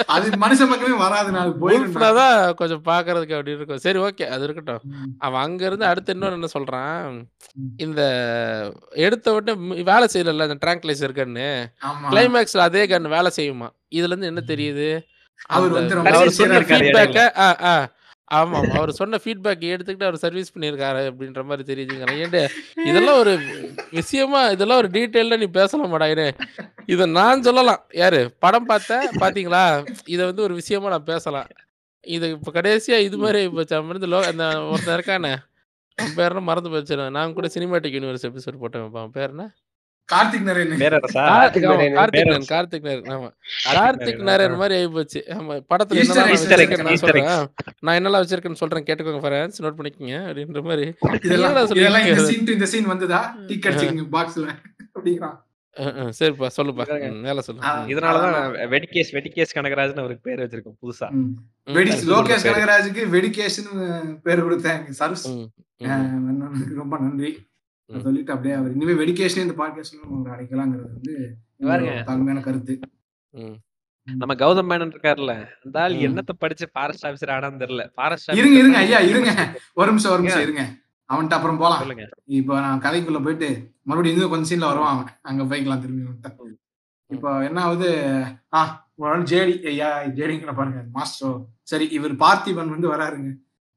அது 0.07 0.27
மனுஷன் 0.43 0.71
பக்கமே 0.73 0.97
வராது 0.97 1.31
நான் 1.37 1.55
போயிடும் 1.63 1.87
உல்ஃப்னா 1.87 2.15
தான் 2.15 2.55
கொஞ்சம் 2.55 2.85
பாக்குறதுக்கு 2.85 3.37
அப்படி 3.39 3.55
இருக்கும். 3.57 3.79
சரி 3.79 3.99
ஓகே 3.99 4.29
அது 4.35 4.45
இருக்கட்டும். 4.45 4.83
அவன் 5.19 5.43
அங்க 5.43 5.67
இருந்து 5.67 5.87
அடுத்து 5.87 6.15
இன்னொன்னு 6.15 6.39
என்ன 6.39 6.51
சொல்றான். 6.59 7.27
இந்த 7.77 8.03
எடுத்த 9.07 9.35
உடனே 9.35 9.83
வேலை 9.83 10.09
செய்யல 10.13 10.49
அந்த 10.49 10.59
ட்ராங்க்லைசர் 10.67 11.19
கன்னு 11.19 11.49
கிளைமேக்ஸ்ல 12.13 12.69
அதே 12.69 12.87
கன் 12.87 13.15
வேலை 13.17 13.33
செய்யுமா? 13.37 13.71
இதுல 13.99 14.13
இருந்து 14.13 14.27
என்ன 14.27 14.45
தெரியுது? 14.47 14.89
அவர் 15.47 15.71
வந்து 15.71 15.95
ரொம்ப 18.35 18.77
அவர் 18.77 18.93
சொன்ன 18.93 19.17
ஆமா 19.17 19.19
அவர் 19.19 19.23
ஃபீட்பேக் 19.25 19.65
எடுத்துக்கிட்டு 19.73 20.09
அவர் 20.09 20.23
சர்வீஸ் 20.25 20.53
பண்ணியிருக்காரு 20.55 21.03
அப்படின்ற 21.11 21.43
மாதிரி 21.49 21.65
தெரியுதுங்க. 21.71 22.07
ஏன்டா 22.25 22.43
இதெல்லாம் 22.91 23.19
ஒரு 23.23 23.33
விஷயமா 23.99 24.41
இதெல்லாம் 24.55 24.81
ஒரு 24.83 24.91
டீட்டெயில்ல 24.97 25.39
நீ 25.43 25.49
பேசலாமாடா 25.59 26.09
இது 26.15 26.27
இதை 26.95 27.07
நான் 27.19 27.45
சொல்லலாம். 27.49 27.83
யாரு? 28.03 28.21
படம் 28.45 28.69
பார்த்த 28.71 28.93
பாத்தீங்களா 29.23 29.65
இதை 30.15 30.23
வந்து 30.31 30.45
ஒரு 30.49 30.55
விஷயமா 30.61 30.93
நான் 30.95 31.11
பேசலாம். 31.13 31.51
இது 32.07 32.27
இப்ப 32.37 32.53
கடைசியா 32.59 32.99
இது 33.09 33.19
மாதிரி 33.25 33.41
இப்போ 33.49 33.65
இருந்து 33.91 34.11
லோ 34.15 34.21
அந்த 34.33 34.45
ஒருத்தன் 34.71 34.97
இருக்கானே 34.99 35.33
பேர் 35.99 36.33
என்ன 36.33 36.43
மறந்து 36.51 36.71
போச்சு. 36.75 36.97
நான் 37.19 37.37
கூட 37.39 37.49
சினிமாட்டிக் 37.57 37.97
யூனிவர்ஸ் 37.99 38.29
எபிசோட் 38.31 38.63
போட்டேன் 38.65 38.89
பேர் 39.19 39.33
என்ன? 39.35 39.47
கார்த்திக் 40.13 40.47
நரேன். 40.49 40.73
கார்த்திக் 41.13 41.67
ஆமா, 41.67 41.77
நரேன். 41.77 41.95
கார்த்திக். 42.49 42.87
நரேன் 42.87 43.13
ஆமா. 43.15 43.29
கார்த்திக் 43.69 44.23
மாதிரி 44.57 44.75
ஆகி 44.77 44.89
போச்சு. 44.89 45.25
ஆமா 45.29 45.55
படத்துல 45.71 46.01
என்னெல்லாம் 46.03 47.49
நான் 47.81 47.97
என்னெல்லாம் 47.99 48.23
வச்சிருக்கேன்னு 48.25 48.61
சொல்றேன் 48.63 48.85
கேட்டுக்கோங்க 48.85 49.23
ஃப்ரெண்ட்ஸ் 49.25 49.63
நோட் 49.63 49.79
பண்ணிக்கோங்க 49.79 50.19
அப்படின்ற 50.27 50.63
மாதிரி. 50.63 50.87
இதெல்லாம் 51.23 51.51
என்னடா 51.51 51.67
சொல்லிட்டு 51.67 51.81
இதெல்லாம் 51.81 52.07
இந்த? 52.07 52.25
சீன் 52.25 52.47
இந்த 52.49 52.67
சீன் 52.67 52.85
வந்ததா? 52.85 53.23
டிக் 53.47 53.65
அடிச்சிங்க 53.65 54.05
பாக்ஸ்ல 54.13 54.47
அப்படிங்கிறான். 54.97 55.39
அஹ், 55.77 55.93
அஹ், 55.99 56.11
சரிப்பா 56.19 56.47
சொல்லுப்பா. 56.57 56.85
மேல 57.23 57.41
சொல்லு. 57.41 57.61
இதனாலதான் 57.87 58.35
வெடிகேஸ் 58.73 59.13
வெடிகேஸ் 59.13 59.55
கனகராஜ்னு 59.55 60.03
அவருக்கு 60.03 60.25
பேர் 60.25 60.41
வச்சிருக்கோம் 60.41 60.77
புதுசா. 60.83 61.09
வெடி 61.73 61.91
லோகேஷ். 61.91 62.45
கனகராஜுக்கு 62.49 63.05
வெடிகேஷ்னு 63.15 63.73
பேர் 64.23 64.45
கொடுத்தாங்க 64.45 64.91
சர்ஸ். 64.91 65.27
ரொம்ப 66.75 66.99
நன்றி. 66.99 67.31
சொல்லிட்டு 68.01 68.33
அப்படியே 68.33 68.55
அவர் 68.55 68.75
இனிமே 68.77 68.95
வெடிகேஷன் 69.03 69.45
இந்த 69.47 69.55
பாட்காஸ்ட்ல 69.61 70.01
நம்ம 70.03 70.31
அடைக்கலாங்கிறது 70.37 70.93
வந்து 70.97 71.15
தாழ்மையான 72.09 72.41
கருத்து. 72.47 72.75
நம்ம 74.07 74.35
கௌதம் 74.35 74.69
மேனன் 74.71 74.93
இருக்காருல்ல. 74.95 75.35
அந்த 75.65 75.77
ஆள். 75.83 75.95
என்னத்த 76.07 76.33
படிச்சு 76.39 76.67
ஃபாரஸ்ட் 76.73 77.07
ஆபீசர் 77.07 77.35
ஆனான்னு 77.35 77.63
தெரியல. 77.65 77.85
ஃபாரஸ்ட் 77.95 78.31
இருங்க 78.41 78.59
இருங்க 78.63 78.79
ஐயா 78.79 79.01
இருங்க. 79.11 79.31
ஒரு 79.75 79.89
நிமிஷம் 79.91 80.13
ஒரு 80.13 80.23
நிமிஷம் 80.23 80.45
இருங்க. 80.47 80.65
அவன்கிட்ட 81.11 81.37
அப்புறம் 81.39 81.61
போலாம். 81.63 81.83
இப்போ 82.41 82.61
நான் 82.61 82.83
கதைக்குள்ள 82.87 83.21
போயிட்டு 83.23 83.49
மறுபடியும் 83.83 84.17
இன்னும் 84.17 84.33
கொஞ்சம் 84.33 84.51
சீன்ல 84.51 84.71
வருவான் 84.71 84.95
அவன். 84.95 85.13
அங்க 85.23 85.43
போய்க்கலாம் 85.51 85.83
திரும்பி 85.85 86.09
வந்துட்டேன். 86.09 86.59
இப்போ 87.11 87.31
என்ன 87.45 87.63
ஆகுது? 87.63 87.89
ஆ 88.55 88.61
ஒரு 88.97 89.23
ஜேடி 89.31 89.55
ஐயா 89.73 89.89
ஜேடிங்கிற 90.19 90.53
பாருங்க 90.57 90.83
மாஸ்டரோ 90.97 91.31
சரி 91.71 91.87
இவர் 91.99 92.15
பார்த்திபன் 92.15 92.75
வந்து 92.75 92.89
வராருங்க. 92.95 93.31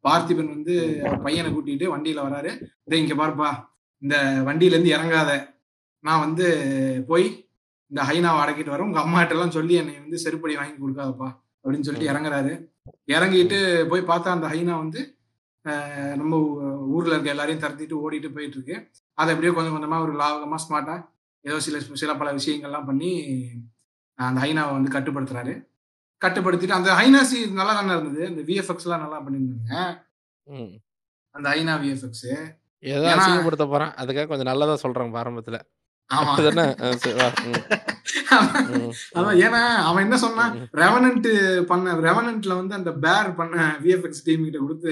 பார்த்திபன் 0.04 0.54
வந்து 0.56 0.76
பையனை 1.24 1.50
கூட்டிட்டு 1.52 1.86
வண்டியில 1.94 2.26
வராரு. 2.28 2.52
இதே 2.88 3.00
இங்க 3.04 3.16
பாருப்பா. 3.22 3.50
இந்த 4.06 4.16
வண்டியில 4.48 4.76
இருந்து 4.76 4.96
இறங்காத 4.96 5.32
நான் 6.04 6.24
வந்து 6.26 6.48
போய் 7.08 7.28
இந்த 7.92 8.02
ஹைனாவை 8.10 8.40
அடக்கிட்டு 8.44 8.74
வரேன் 8.74 8.88
உங்க 8.90 9.00
அம்மாட்ட 9.04 9.36
எல்லாம் 9.36 9.56
சொல்லி 9.56 9.74
என்னை 9.82 9.94
வந்து 10.04 10.18
செருப்படி 10.24 10.54
வாங்கி 10.58 10.76
கொடுக்காதப்பா 10.82 11.28
அப்படின்னு 11.64 11.86
சொல்லிட்டு 11.88 12.12
இறங்குறாரு. 12.12 12.52
இறங்கிட்டு 13.16 13.60
போய் 13.92 14.10
பார்த்தா 14.10 14.36
அந்த 14.38 14.48
ஹைனா 14.54 14.74
வந்து 14.84 15.02
நம்ம 16.22 16.40
ஊர்ல 16.96 17.14
இருக்க 17.14 17.30
எல்லாரையும் 17.34 17.64
தரத்திட்டு 17.64 18.02
ஓடிட்டு 18.04 18.30
போயிட்டு 18.36 18.58
இருக்கு 18.58 18.76
அதை 19.18 19.30
அப்படியே 19.34 19.54
கொஞ்சம் 19.54 19.76
கொஞ்சமா 19.76 19.98
ஒரு 20.06 20.14
லாபகமா 20.22 20.58
ஸ்மார்ட்டா 20.64 20.96
ஏதோ 21.46 21.58
சில 21.68 21.80
சில 22.02 22.12
பல 22.20 22.30
விஷயங்கள்லாம் 22.40 22.88
பண்ணி 22.90 23.10
அந்த 24.20 24.40
ஹைனாவை 24.44 24.74
வந்து 24.78 24.94
கட்டுப்படுத்துறாரு. 24.96 25.54
கட்டுப்படுத்திட்டு 26.22 26.78
அந்த 26.80 26.92
ஹைனாசி 27.00 27.40
நல்லா 27.60 27.74
தானே 27.80 27.94
இருந்தது. 27.96 28.22
அந்த 28.32 28.42
விஎஃப்எக்ஸ் 28.50 28.86
எல்லாம் 28.88 29.04
நல்லா 29.06 29.18
பண்ணியிருந்தாங்க. 29.26 29.74
அந்த 31.36 31.48
ஐநா 31.58 31.74
விஎஃப்எக்ஸ் 31.84 32.28
ஏதோ 32.80 33.16
ஏன்னா- 33.16 33.20
அசிங்கப்படுத்த 33.20 33.70
போறான். 33.70 33.94
அதுக்காக 33.94 34.28
கொஞ்சம் 34.28 34.58
நல்லதா 34.58 34.90
சொல்றாங்க 34.90 35.18
ஆரம்பத்துல. 35.24 35.60
ஆமா. 36.14 36.18
அப்படிதானே 36.18 36.84
ஆ, 36.84 36.92
சரி, 36.92 37.16
வா. 37.16 37.32
ம், 37.46 37.50
ம், 38.72 38.92
அதான் 39.14 39.42
ஏன்னா 39.44 39.76
அவன் 39.76 40.04
என்ன 40.04 40.18
சொன்னான்? 40.18 40.58
ம், 40.58 40.78
ரெவனன்ட் 40.78 41.62
பண்ண 41.62 41.94
ரெவனன்ட்ல 41.94 42.48
வந்து 42.48 42.76
அந்த 42.76 42.92
பேர் 42.92 43.36
பண்ண 43.36 43.78
விஎஃப்எக்ஸ் 43.84 44.24
டீம் 44.24 44.44
கிட்ட 44.44 44.60
கொடுத்து 44.60 44.92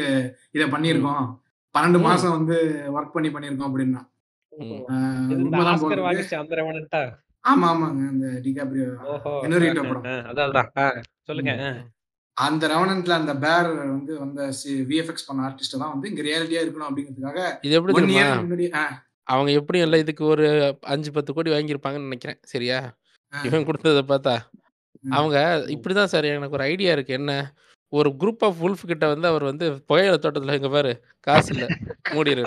இதை 0.51 0.67
பண்ணியிருக்கோம். 0.67 1.41
பன்னெண்டு 1.77 1.97
ம். 1.97 2.01
மாசம் 2.01 2.31
வந்து 2.31 2.83
ஒர்க் 2.95 3.09
பண்ணி 3.09 3.29
பண்ணியிருக்கோம் 3.29 3.67
அப்படின்னா. 3.67 4.09
ம். 4.49 4.61
ஆஹ் 4.61 5.23
இது 5.23 5.41
இந்த 5.41 5.57
உண்மைதான் 5.57 5.77
ஆஸ்கர் 5.77 5.81
போல 5.81 5.95
வாங்கிச்சு 5.95 6.35
அந்த 6.35 6.55
ரெவனண்டா 6.55 7.21
ஆமா 7.47 7.69
ஆமாங்க. 7.69 8.09
அந்த 8.09 8.27
டிகாப்ரியோ 8.27 8.95
ஓஹோ. 8.95 9.39
இன்னொரு 9.43 9.73
படம். 9.75 10.03
அதான் 10.03 10.67
அதான். 10.75 10.79
ஆ, 10.79 10.93
சொல்லுங்க. 11.23 11.51
ஆ. 11.51 11.92
அந்த 12.37 12.67
ரெவனன்ட்ல 12.67 13.09
அந்த 13.11 13.35
பேர் 13.35 13.67
வந்து 13.87 14.19
வந்த 14.19 14.41
விஎஃப்எக்ஸ் 14.87 15.27
பண்ண 15.27 15.47
ஆர்டிஸ்ட் 15.47 15.77
தான் 15.77 15.91
வந்து 15.91 16.09
இங்க 16.09 16.21
ரியாலிட்டியா 16.21 16.61
இருக்கணும் 16.63 16.89
அப்படிங்கிறதுக்காக 16.89 17.41
இது 17.61 17.75
எப்படி 17.75 17.93
ஒன் 17.93 18.09
இயர் 18.09 18.39
முன்னாடி 18.43 18.67
அவங்க 19.27 19.51
எப்படி 19.51 19.79
இல்லை 19.79 19.99
இதுக்கு 19.99 20.25
ஒரு 20.25 20.45
அஞ்சு 20.81 21.11
பத்து 21.11 21.33
கோடி 21.33 21.51
வாங்கியிருப்பாங்கன்னு 21.51 22.07
நினைக்கிறேன். 22.07 22.39
சரியா? 22.43 22.79
இவன் 23.33 23.65
கொடுத்ததை 23.65 24.03
பார்த்தா. 24.07 24.33
அவங்க 25.09 25.37
இப்படிதான் 25.67 26.03
சார் 26.03 26.25
எனக்கு 26.25 26.55
ஒரு 26.55 26.63
ஐடியா 26.63 26.91
இருக்கு. 26.91 27.13
என்ன? 27.13 27.33
ஒரு 27.93 28.09
குரூப் 28.19 28.39
ஆஃப் 28.39 28.65
உல்ஃப் 28.65 28.85
கிட்ட 28.85 29.07
வந்து 29.07 29.27
அவர் 29.27 29.43
வந்து 29.43 29.71
புகையில 29.87 30.15
தோட்டத்துல 30.17 30.53
இங்க 30.53 30.69
பாரு 30.69 30.91
காசு 31.19 31.53
இல்ல 31.53 31.65
மூடிடு 32.11 32.43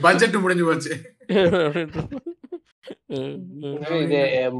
பட்ஜெட் 0.00 0.40
முடிஞ்சு 0.44 0.64
போச்சு. 0.64 0.92
இது 4.04 4.18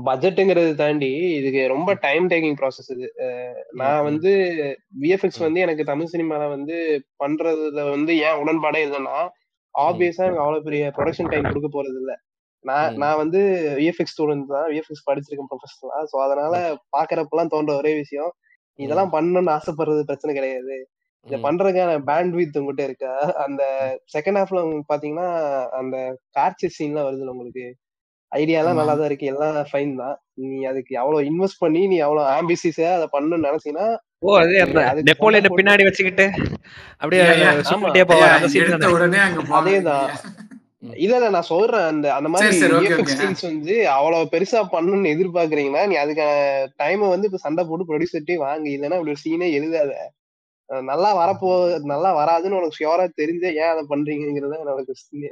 பட்ஜெட்டுங்கிறது 0.08 0.70
தாண்டி 0.74 1.10
இதுக்கு 1.38 1.62
ரொம்ப 1.68 1.90
டைம் 2.04 2.24
டேக்கிங் 2.30 2.58
ப்ராசஸ் 2.60 2.90
இது. 2.94 3.08
நான். 3.80 4.00
வந்து 4.08 4.32
விஎஃப்எக்ஸ் 5.02 5.44
வந்து 5.46 5.60
எனக்கு 5.60 5.84
தமிழ் 5.84 6.12
சினிமால 6.14 6.48
வந்து 6.54 6.76
பண்றதுல 7.24 7.84
வந்து 7.90 8.14
ஏன் 8.28 8.40
உடன்பாடே 8.44 8.82
இல்லைன்னா 8.86 9.18
ஆப்வியஸா 9.74 10.24
எனக்கு 10.24 10.44
அவ்வளவு 10.44 10.66
பெரிய 10.68 10.84
ப்ரொடக்ஷன் 10.98 11.30
டைம் 11.32 11.50
கொடுக்க 11.50 11.70
போறது 11.72 11.98
இல்ல. 12.02 12.12
நான். 12.64 12.92
நான் 13.02 13.20
வந்து 13.22 13.40
விஎஃப்எக்ஸ் 13.80 14.14
ஸ்டூடெண்ட் 14.16 14.52
தான். 14.54 14.68
விஎஃப்எக்ஸ் 14.72 15.06
படிச்சிருக்கேன் 15.10 15.50
ப்ரொஃபஷனலா 15.52 16.00
சோ 16.12 16.16
அதனால 16.26 16.54
பாக்குறப்பெல்லாம் 16.96 17.52
தோன்ற 17.54 17.72
ஒரே 17.76 17.94
விஷயம். 18.02 18.32
இதெல்லாம் 18.78 19.12
பண்ணணும்னு 19.12 19.54
ஆசைப்படுறது 19.56 20.02
பிரச்சனை 20.04 20.32
கிடையாது. 20.34 20.76
இதை. 21.26 21.38
பண்றதுக்கான 21.46 21.92
பேண்ட் 22.08 22.34
வித் 22.34 22.58
உங்ககிட்ட 22.58 22.82
இருக்கா? 22.84 23.12
அந்த 23.44 23.62
செகண்ட் 24.14 24.38
ஹாஃப்ல 24.40 24.60
பாத்தீங்கன்னா 24.90 25.28
அந்த 25.80 25.96
கார்ச்சஸ் 26.38 26.78
சீன்லாம் 26.78 27.06
வருதுல்ல 27.08 27.34
உங்களுக்கு? 27.36 27.66
ஐடியாலாம். 28.38 28.78
நல்லா 28.80 28.94
தான் 29.00 29.08
இருக்கு. 29.10 29.30
எல்லாம் 29.32 29.56
ஃபைன் 29.70 29.92
தான். 30.02 30.16
நீ 30.40 30.58
அதுக்கு 30.70 30.92
எவ்வளவு 31.02 31.28
இன்வெஸ்ட் 31.30 31.62
பண்ணி 31.64 31.82
நீ 31.92 31.96
எவ்வளவு 32.06 32.26
ஆம்பிசிஸா 32.38 32.90
அதை 32.98 33.06
பண்ணணும்னு 33.14 33.48
நினைச்சீங்கன்னா 33.48 33.86
ஓ 34.26 34.34
அது 34.40 35.02
நெப்போலியனை 35.08 35.50
பின்னாடி 35.58 35.82
வச்சுக்கிட்டு 35.86 36.26
அப்படியே? 37.00 37.24
உடனே. 38.94 39.22
அதேதான். 39.58 40.08
இல்ல 41.04 41.14
இல்ல 41.18 41.28
நான் 41.34 41.50
சொல்றேன். 41.52 41.86
அந்த 41.92 42.06
அந்த 42.16 42.28
மாதிரி 42.32 42.58
வந்து 43.48 43.74
அவ்வளவு 43.96 44.30
பெருசா 44.34 44.60
பண்ணணும்னு 44.74 45.12
எதிர்பார்க்கறீங்கன்னா 45.14 45.82
நீ 45.90 45.96
அதுக்கான 46.02 46.32
டைமை 46.82 47.08
வந்து 47.14 47.28
இப்ப 47.30 47.40
சண்டை 47.46 47.64
போட்டு 47.68 47.88
ப்ரொடியூசர்ட்டே 47.90 48.36
வாங்க. 48.46 48.66
இல்லைன்னா 48.76 48.98
இப்படி 48.98 49.14
ஒரு 49.16 49.24
சீனே 49.24 49.48
எழுதாத. 49.58 49.92
நல்லா 50.90 51.10
வரப்போ 51.20 51.50
நல்லா 51.92 52.10
வராதுன்னு 52.20 52.58
உனக்கு 52.60 52.78
ஷியோரா 52.78 53.04
தெரிஞ்ச 53.20 53.44
ஏன் 53.62 53.72
அதை 53.72 53.82
பண்றீங்கிறத 53.92 54.56
என்னோட 54.62 54.82
கொஸ்டின். 54.88 55.28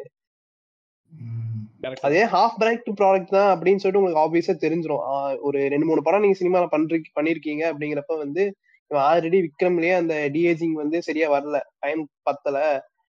அதே 2.03 2.25
ஹாஃப் 2.27 2.57
பிரைட் 2.59 2.89
ப்ராடக்ட் 3.01 3.29
தான் 3.29 3.51
அப்படின்னு 3.53 3.77
சொல்லிட்டு 3.77 4.01
உங்களுக்கு 4.01 4.23
ஆப்வியஸா 4.25 4.55
தெரிஞ்சிரும். 4.59 5.03
ஆஹ் 5.11 5.37
ஒரு 5.41 5.69
ரெண்டு 5.69 5.87
மூணு 5.87 6.03
படம் 6.03 6.21
நீங்க 6.21 6.39
சினிமால 6.41 6.67
பண்றீங்க 6.73 7.11
பண்ணிருக்கீங்க 7.15 7.63
அப்படிங்கிறப்ப 7.71 8.19
வந்து 8.19 8.45
ஆல்ரெடி 8.91 9.39
விக்ரம்லயே 9.45 9.95
அந்த 9.95 10.31
டிஏஜிங் 10.33 10.73
வந்து 10.73 11.03
சரியா 11.03 11.29
வரல 11.31 11.59
டைம் 11.79 12.03
பத்தல 12.23 12.57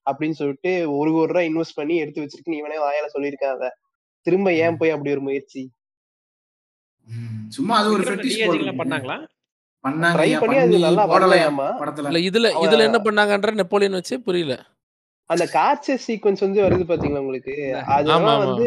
அப்படின்னு 0.06 0.30
சொல்லிட்டு 0.32 0.70
ஒரு 0.98 1.14
ஒரு 1.14 1.28
ரூபா 1.28 1.40
இன்வெஸ்ட் 1.40 1.76
பண்ணி 1.76 1.96
எடுத்து 1.96 2.22
வச்சிருக்கு 2.22 2.58
இவனே 2.58 2.78
வாயால 2.78 3.06
சொல்லியிருக்காங்க. 3.14 3.64
திரும்ப 4.26 4.52
ஏன் 4.56 4.76
போய் 4.76 4.90
அப்படி 4.90 5.10
ஒரு 5.10 5.20
முயற்சி. 5.20 5.62
சும்மா 7.48 7.74
அது 7.76 7.92
ஒரு 7.92 8.02
ஃபெட்டிஷ் 8.02 8.38
பண்ணாங்களா? 8.78 9.16
பண்ணாங்க 9.84 10.16
ட்ரை 10.16 10.38
பண்ணி 10.38 10.58
அது 10.58 10.78
நல்லா 10.78 11.04
வரலையாமா 11.06 11.66
படத்துல? 11.80 12.08
இல்ல 12.08 12.20
இதுல 12.30 12.50
இதுல 12.64 12.84
என்ன 12.84 12.98
பண்ணாங்கன்ற 12.98 13.52
நெப்போலியன் 13.54 13.92
வச்சு 13.92 14.20
புரியல. 14.20 14.54
அந்த 15.30 15.44
காட்சஸ் 15.52 16.04
சீக்வன்ஸ் 16.06 16.42
வந்து 16.44 16.60
வருது 16.64 16.84
பாத்தீங்களா 16.88 17.22
உங்களுக்கு? 17.22 17.54
அதெல்லாம். 17.94 18.40
வந்து 18.42 18.66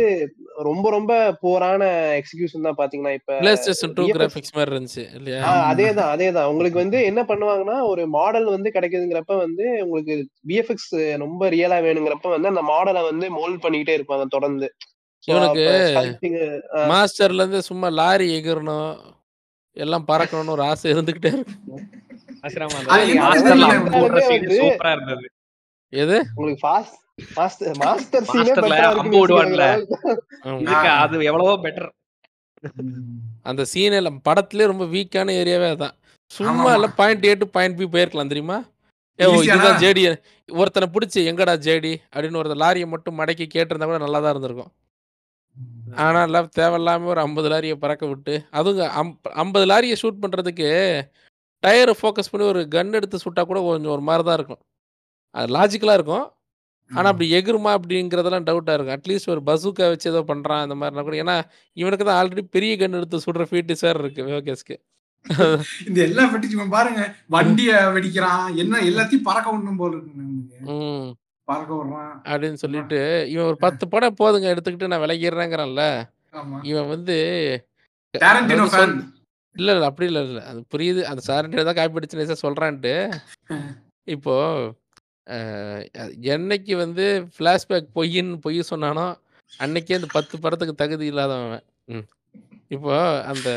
ரொம்ப 0.67 0.85
ரொம்ப 0.89 1.11
போரான 1.41 1.81
எக்ஸிகியூஷன் 2.19 2.65
தான் 2.67 2.77
பாத்தீங்கன்னா 2.79 3.13
இப்ப 3.17 3.35
play 3.41 3.53
station 3.59 3.93
two 3.97 4.03
VFX 4.03 4.15
graphics 4.17 4.55
மாதிரி 4.55 4.73
இருந்துச்சு 4.73 5.03
அதேதான் 5.67 6.11
அதேதான். 6.13 6.49
உங்களுக்கு 6.51 6.79
வந்து 6.81 6.99
என்ன 7.09 7.23
பண்ணுவாங்கன்னா 7.29 7.77
ஒரு 7.91 8.05
மாடல் 8.15 8.47
வந்து 8.55 8.71
கிடைக்குதுங்கிறப்ப 8.71 9.37
வந்து 9.43 9.65
உங்களுக்கு 9.85 10.15
விஎஃப்எக்ஸ் 10.47 10.91
ரொம்ப 11.23 11.49
ரியலா 11.55 11.79
வேணுங்கிறப்ப 11.87 12.33
வந்து 12.35 12.51
அந்த 12.53 12.63
மாடலை 12.71 13.03
வந்து 13.11 13.29
மோல்ட் 13.37 13.63
பண்ணிக்கிட்டே 13.65 13.97
இருப்பாங்க 13.99 14.27
தொடர்ந்து. 14.35 14.69
இவனுக்கு 15.23 15.63
மாஸ்டர்ல 16.91 17.41
இருந்து 17.43 17.61
சும்மா 17.69 17.87
லாரி 17.97 18.27
எகிரணும் 18.35 18.91
எல்லாம் 19.77 20.05
பறக்கணும்னு 20.09 20.55
ஒரு 20.55 20.63
ஆசை 20.69 20.87
இருந்துகிட்டே 20.93 21.31
இருக்கு. 21.33 21.55
சூப்பரா 24.59 24.93
இருந்தது. 24.95 25.27
எது? 25.93 26.17
உங்களுக்கு 26.35 26.61
ஃபாஸ்ட் 26.63 26.97
மாஸ்டர் 27.37 27.77
மாஸ்டர் 27.83 28.25
சீனே 28.31 28.53
பெட்டரா 28.55 28.89
விடுவான்ல. 29.13 29.67
இருக்கு 29.77 30.11
ஆமா. 30.47 30.57
இதுக்கு 30.63 30.89
அது 31.03 31.21
எவ்வளவோ 31.29 31.53
பெட்டர். 31.65 31.89
அந்த 33.49 33.61
சீனே 33.71 33.97
இல்ல 34.01 34.11
படத்திலே 34.27 34.71
ரொம்ப 34.71 34.85
வீக்கான 34.93 35.35
ஏரியாவே 35.41 35.67
அதான். 35.75 35.95
சும்மா 36.31 36.71
இல்ல 36.77 36.87
point 36.99 37.27
A 37.29 37.33
to 37.41 37.47
point 37.55 37.77
B 37.79 37.85
போயிருக்கலாம் 37.93 38.31
தெரியுமா? 38.33 38.57
ஏ 39.19 39.27
இதுதான் 39.39 39.79
ஜேடி 39.83 40.01
ஒருத்தனை 40.49 40.87
பிடிச்சி 40.95 41.19
எங்கடா 41.29 41.53
ஜேடி 41.67 41.93
அப்படின்னு 42.13 42.41
ஒரு 42.41 42.57
லாரியை 42.63 42.87
மட்டும் 42.91 43.17
மடக்கி 43.19 43.45
கேட்டிருந்தா 43.53 43.87
கூட 43.89 43.99
நல்லா 44.03 44.19
தான் 44.23 44.33
இருந்திருக்கும். 44.33 44.71
ஆனா 46.03 46.19
இல்ல 46.27 46.39
தேவையில்லாம 46.59 47.07
ஒரு 47.13 47.21
ஐம்பது 47.25 47.47
லாரியை 47.53 47.75
பறக்க 47.83 48.05
விட்டு 48.09 48.33
அதுவும் 48.57 48.91
ஐம்பது 49.43 49.65
லாரியை 49.71 49.95
ஷூட் 50.01 50.21
பண்றதுக்கு 50.23 50.67
டயரை 51.63 51.93
ஃபோக்கஸ் 51.99 52.31
பண்ணி 52.31 52.45
ஒரு 52.51 52.61
கன் 52.75 52.97
எடுத்து 52.99 53.23
சுட்டா 53.23 53.43
கூட 53.49 53.59
கொஞ்சம் 53.67 53.93
ஒரு 53.95 54.03
மாதிரி 54.09 54.23
தான் 54.27 54.37
இருக்கும். 54.39 54.61
அது 55.37 55.47
லாஜிக்கலா 55.55 55.95
இருக்கும். 55.99 56.25
ஆனா 56.91 57.07
அப்படி 57.11 57.27
எகுருமா 57.37 57.71
அப்படிங்கிறதெல்லாம் 57.77 58.45
டவுட்டா 58.49 58.73
இருக்கும். 58.75 58.95
அட்லீஸ்ட் 58.97 59.31
ஒரு 59.33 59.41
பசூக்கா 59.49 59.87
வச்சு 59.93 60.11
ஏதோ 60.11 60.21
பண்றான் 60.29 60.63
அந்த 60.65 60.75
மாதிரினா 60.81 61.03
கூட. 61.07 61.17
ஏன்னா 61.23 61.35
இவனுக்கு 61.77 62.05
தான் 62.05 62.19
ஆல்ரெடி 62.19 62.43
பெரிய 62.55 62.73
கன் 62.81 62.97
எடுத்து 62.99 63.25
சுடுற 63.25 63.45
ஃபீட்டு 63.49 63.75
சார் 63.83 63.99
இருக்கு 64.03 64.27
விவேகேஸ்க்கு 64.29 64.77
இந்த 65.87 65.99
எல்லா 66.07 66.23
ஃபெட்டிஷ் 66.31 66.53
பாருங்க. 66.75 67.01
வண்டிய 67.35 67.71
வெடிக்கிறான். 67.95 68.43
என்ன 68.61 68.81
எல்லாத்தையும் 68.89 69.25
பறக்க 69.27 69.47
விடணும் 69.53 69.79
போல 69.81 69.91
இருக்கு 69.95 70.67
பறக்க 71.47 71.71
விடுறான். 71.77 72.13
அப்படின்னு 72.31 72.59
சொல்லிட்டு 72.63 72.99
இவன் 73.33 73.49
ஒரு 73.51 73.57
பத்து 73.65 73.83
படம் 73.93 74.19
போதுங்க 74.21 74.47
எடுத்துக்கிட்டு 74.53 74.91
நான் 74.91 75.03
விலகிடுறேங்கிறான்ல. 75.03 75.83
ஆமா. 76.39 76.57
இவன் 76.71 76.89
வந்து 76.93 77.15
இல்ல 79.55 79.69
இல்ல 79.75 79.85
அப்படி 79.89 80.07
இல்ல 80.09 80.21
இல்ல. 80.27 80.39
அது 80.49 80.59
புரியுது. 80.73 81.01
அந்த 81.11 81.21
சாரண்டே 81.29 81.63
தான் 81.69 81.77
காப்பி 81.77 81.99
அடிச்சு 81.99 82.43
சொல்றான்ட்டு. 82.45 82.93
இப்போ 84.07 84.35
என்னைக்கு 86.29 86.73
வந்து 86.75 87.05
ஃப்ளாஷ்பேக் 87.33 87.87
பொய்ன்னு 87.95 88.37
பொய் 88.41 88.59
சொன்னானோ 88.69 89.05
அன்னைக்கே 89.59 89.97
அந்த 89.97 90.09
பத்து 90.13 90.35
படத்துக்கு 90.39 90.73
தகுதி 90.75 91.05
இல்லாதவன் 91.05 91.47
அவன். 91.47 91.65
ம். 91.87 92.05
இப்போ 92.69 92.93
அந்த 93.25 93.49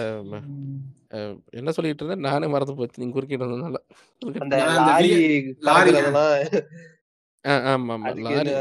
என்ன 1.53 1.71
சொல்லிட்டு 1.71 2.03
இருந்தேன்? 2.03 2.27
நானே 2.27 2.47
மறந்து 2.47 2.75
போச்சு 2.75 3.01
நீங்க 3.01 3.15
குறுக்கிட்டு 3.15 3.47
ஆ, 7.45 7.53
ஆமா 7.71 7.95
ஆமா 7.95 8.11
லாரி 8.27 8.53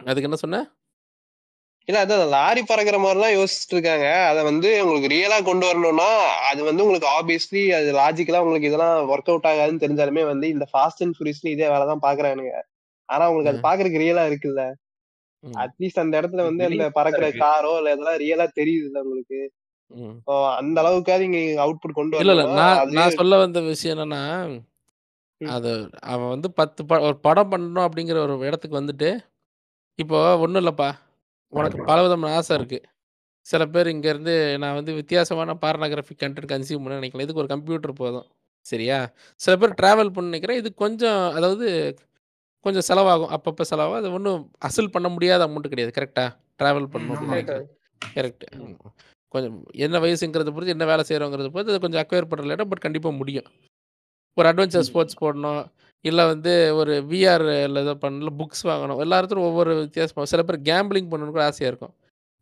அதுக்கு 0.00 0.28
என்ன 0.28 0.38
சொன்ன 0.38 0.60
இல்ல 1.88 2.00
அதான் 2.02 2.32
லாரி 2.34 2.62
பறக்கிற 2.62 2.96
மாதிரிலாம் 2.98 3.36
யோசிச்சுட்டு 3.36 3.74
இருக்காங்க 3.76 4.08
அதை 4.28 4.40
வந்து 4.48 4.68
உங்களுக்கு 4.82 5.12
ரியலா 5.14 5.38
கொண்டு 5.42 5.64
வரணும்னா 5.68 6.10
அது 6.50 6.60
வந்து 6.68 6.84
உங்களுக்கு 6.84 7.08
ஆப்வியஸ்லி 7.16 7.62
அது 7.78 7.88
லாஜிக்கலா 7.98 8.42
உங்களுக்கு 8.44 8.68
இதெல்லாம் 8.70 9.08
ஒர்க் 9.12 9.30
அவுட் 9.32 9.48
ஆகாதுன்னு 9.50 9.82
தெரிஞ்சாலுமே 9.84 10.24
வந்து 10.28 10.48
இந்த 10.54 10.66
ஃபாஸ்ட் 10.72 11.02
அண்ட் 11.04 11.16
ஃபியூரியஸ்ல 11.16 11.50
இதே 11.52 11.70
வேலை 11.72 11.86
தான் 11.86 12.04
பாக்குறானுங்க 12.06 12.52
ஆனா 13.08 13.24
உங்களுக்கு 13.30 13.52
அது 13.52 13.66
பாக்குறதுக்கு 13.66 14.02
ரியலா 14.02 14.24
இருக்குல்ல. 14.30 14.62
அட்லீஸ்ட் 15.44 16.02
அந்த 16.02 16.14
இடத்துல 16.20 16.44
வந்து 16.48 16.64
அந்த 16.68 16.84
பறக்கிற. 16.98 17.26
காரோ 17.42 17.72
இல்ல 17.78 17.94
இதெல்லாம் 17.94 18.20
ரியலா 18.22 18.46
தெரியுது 18.60 18.86
இல்ல 18.88 18.98
உங்களுக்கு. 19.04 19.40
அந்த 20.58 20.76
அளவுக்காவது 20.82 21.26
இங்க 21.28 21.40
அவுட்புட் 21.64 21.98
கொண்டு 21.98 22.16
வரணும்னா 22.18 22.66
நான் 22.96 23.16
சொல்ல 23.18 23.40
வந்த 23.42 23.60
விஷயம் 23.66 23.94
என்னன்னா. 23.96 24.22
அது 25.40 25.70
அவன் 26.12 26.32
வந்து 26.32 26.48
பத்து 26.58 26.80
ஒரு 27.08 27.16
படம் 27.26 27.50
பண்ணணும் 27.52 27.86
அப்படிங்கிற 27.86 28.18
ஒரு 28.26 28.34
இடத்துக்கு 28.48 28.80
வந்துட்டு 28.80 29.08
இப்போ 29.98 30.18
ஒன்றும் 30.44 30.60
இல்லைப்பா. 30.62 30.90
உனக்கு 31.52 31.78
பலவிதமான 31.84 32.34
ஆசை 32.34 32.56
இருக்கு. 32.56 32.78
சில 33.46 33.62
பேர் 33.66 33.86
இங்கேருந்து 33.86 34.34
நான் 34.58 34.76
வந்து 34.78 34.92
வித்தியாசமான 34.92 35.56
பார்னோகிராஃபிக் 35.62 36.22
கண்டென்ட் 36.22 36.52
கன்சியூம் 36.52 36.84
பண்ண 36.84 36.98
நினைக்கலாம். 37.00 37.24
இதுக்கு 37.26 37.42
ஒரு 37.44 37.50
கம்ப்யூட்டர் 37.54 38.00
போதும். 38.02 38.26
சரியா? 38.66 38.98
சில 39.40 39.52
பேர் 39.56 39.78
ட்ராவல் 39.80 40.12
பண்ண 40.16 40.26
நினைக்கிறேன். 40.30 40.60
இது 40.62 40.70
கொஞ்சம் 40.74 41.22
அதாவது 41.32 41.66
கொஞ்சம் 42.64 42.86
செலவாகும். 42.88 43.32
அப்பப்போ 43.36 43.64
செலவாகும். 43.70 44.00
அது 44.02 44.12
ஒன்றும் 44.12 44.42
அசல் 44.58 44.90
பண்ண 44.90 45.08
முடியாத 45.08 45.46
அமௌண்ட் 45.46 45.72
கிடையாது. 45.72 45.94
கரெக்டா 45.98 46.26
ட்ராவல் 46.60 46.90
பண்ணணும் 46.92 47.68
கரெக்ட் 48.16 48.44
கொஞ்சம் 49.34 49.56
என்ன 49.84 49.98
வயசுங்கிறத 49.98 50.50
பொறுத்து 50.54 50.74
என்ன 50.76 50.84
வேலை 50.84 51.04
செய்கிறோங்கிறத 51.08 51.50
பொறுத்து 51.52 51.72
அது 51.72 51.82
கொஞ்சம் 51.84 52.02
அக்வயர் 52.02 52.30
பண்ணுற 52.30 52.56
இடம் 52.56 52.68
பட் 52.68 52.84
கண்டிப்பாக 52.86 53.14
முடியும். 53.16 53.46
ஒரு 54.36 54.46
அட்வென்ச்சர் 54.48 54.86
ஸ்போர்ட்ஸ் 54.88 55.20
போடணும். 55.20 55.62
இல்லை 56.04 56.24
வந்து 56.32 56.52
ஒரு 56.80 56.92
விஆர் 57.10 57.44
ஏதோ 57.82 57.94
பண்ணல 58.04 58.30
புக்ஸ் 58.40 58.64
வாங்கணும். 58.70 59.00
எல்லாத்துக்கும் 59.04 59.48
ஒவ்வொரு 59.50 59.72
வித்தியாசமாக 59.82 60.30
சில 60.32 60.42
பேர் 60.48 60.66
கேம்பிளிங் 60.70 61.10
பண்ணணும்னு 61.10 61.34
கூட 61.36 61.44
ஆசையாக 61.50 61.72
இருக்கும். 61.72 61.94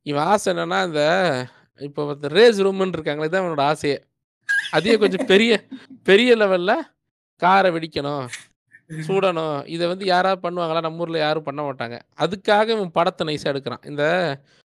இவன் 0.06 0.28
ஆசை 0.32 0.46
என்னன்னா 0.52 0.78
இந்த 0.88 1.02
இப்போ 1.80 2.02
இந்த 2.14 2.28
ரேஸ் 2.36 2.62
ரூம்னு 2.66 2.96
இருக்காங்களே 2.98 3.28
தான் 3.32 3.42
அவனோட 3.42 3.64
ஆசையே. 3.72 3.98
அதே 4.76 4.94
கொஞ்சம் 5.02 5.26
பெரிய 5.32 5.52
பெரிய 6.08 6.30
லெவலில் 6.42 6.86
காரை 7.42 7.68
வெடிக்கணும் 7.74 8.24
சூடணும். 9.08 9.58
இதை 9.74 9.84
வந்து 9.90 10.04
யாராவது 10.12 10.42
பண்ணுவாங்களா 10.44 10.80
நம்ம 10.86 11.02
ஊரில் 11.04 11.24
யாரும் 11.24 11.46
பண்ண 11.48 11.60
மாட்டாங்க. 11.66 11.96
அதுக்காக 12.24 12.74
இவன் 12.76 12.96
படத்தை 12.98 13.24
நைஸாக 13.28 13.52
எடுக்கிறான். 13.52 13.84
இந்த 13.90 14.04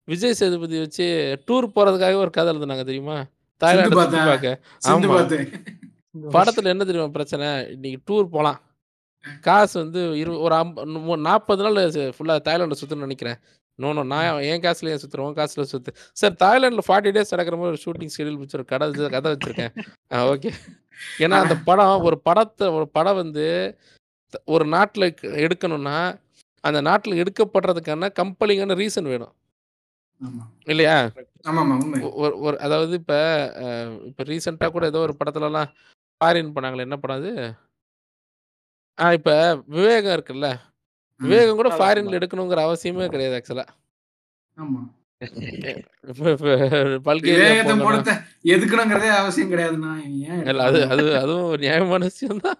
விஜய் 0.09 0.39
சேதுபதி 0.41 0.77
வச்சு 0.85 1.07
டூர் 1.49 1.67
போகிறதுக்காக 1.77 2.19
ஒரு 2.25 2.33
கதை 2.37 2.49
எழுதுனாங்க 2.53 2.85
தெரியுமா? 2.91 3.17
தாய்லாந்து. 3.63 3.99
பார்க்க. 4.31 4.61
ஆமா. 4.93 5.19
படத்துல 6.37 6.73
என்ன 6.75 6.85
தெரியுமா 6.89 7.11
பிரச்சனை? 7.19 7.49
இன்னைக்கு 7.75 8.01
டூர் 8.09 8.27
போலாம். 8.37 8.59
காசு 9.41 9.79
வந்து 9.79 10.19
இரு 10.19 10.41
ஒரு 10.41 10.55
அம்ப 10.55 10.85
நு- 10.87 11.21
நாற்பது 11.21 11.63
நாள் 11.63 11.79
ஃபுல்லாக 12.15 12.41
தாய்லாண்டில் 12.41 12.81
சுற்றணும்னு 12.81 13.07
நினைக்கிறேன். 13.07 13.39
நோ 13.79 13.93
நோ 13.93 14.03
நான் 14.05 14.43
என் 14.43 14.61
காசுல 14.61 14.89
ஏன் 14.89 15.01
சுற்றுறேன் 15.03 15.21
உன் 15.21 15.35
காசுல 15.35 15.63
சுற்று 15.63 15.91
சார் 16.13 16.39
தாய்லாண்டில் 16.39 16.87
ஃபார்ட்டி 16.89 17.11
டேஸ் 17.11 17.35
நடக்கிற 17.35 17.57
மாதிரி 17.57 17.69
ஒரு 17.69 17.81
ஷூட்டிங் 17.85 18.15
ஷெடியூல் 18.17 18.39
வச்சு 18.39 18.65
கடை 18.65 18.87
கதை 19.09 19.33
வச்சுருக்கேன். 19.33 19.73
ஓகே 20.31 20.51
ஏன்னா 21.19 21.37
அந்த 21.39 21.55
படம் 21.65 22.03
ஒரு 22.03 22.19
படத்தை 22.21 22.69
ஒரு 22.69 22.89
படம் 22.89 23.17
வந்து 23.17 23.47
ஒரு 24.45 24.65
நாட்டில் 24.67 25.15
எடுக்கணும்னா 25.41 25.99
அந்த 26.65 26.81
நாட்டில் 26.81 27.19
எடுக்கப்படுறதுக்கான 27.23 28.11
கம்பெனிங்கான 28.19 28.75
ரீசன் 28.75 29.03
வேணும். 29.05 29.35
இல்லையா? 30.65 30.97
ஒரு 32.17 32.41
ஒரு 32.41 32.61
அதாவது 32.61 32.93
இப்போ 32.93 33.19
இப்போ 34.05 34.23
ரீசெண்டாக 34.25 34.71
கூட 34.71 34.87
ஏதோ 34.87 34.99
ஒரு 34.99 35.15
படத்துலலாம் 35.19 35.71
ஃபாரின் 36.21 36.55
பண்ணாங்களே 36.55 36.81
என்ன 36.81 36.97
படம் 36.97 37.17
அது? 37.17 37.33
ஆ 38.99 39.13
இப்போ 39.17 39.35
விவேகம் 39.75 40.15
இருக்குல்ல. 40.17 40.47
விவேகம் 41.21 41.59
கூட 41.61 41.71
ஃபாரின்ல 41.75 42.11
ஆமா. 42.11 42.19
எடுக்கணுங்கிற 42.19 42.61
அவசியமே 42.67 43.07
கிடையாது 43.09 43.37
ஆக்சுவலாக 43.39 43.71
ஆமா. 44.59 44.81
பல்கேரியா 47.07 47.39
விவேகத்தை 47.39 47.73
போகணும் 47.73 47.87
படத்தை 47.89 48.15
எதுக்கணுங்கிறதே 48.53 49.09
அவசியம் 49.19 49.51
கிடையாதுண்ணா 49.53 49.93
ஏன் 50.27 50.43
இல்ல 50.45 50.67
அது 50.69 50.81
அது 50.93 51.05
அதுவும் 51.21 51.49
ஒரு 51.49 51.61
நியாயமான 51.65 52.03
விஷயம் 52.11 52.43
தான். 52.45 52.59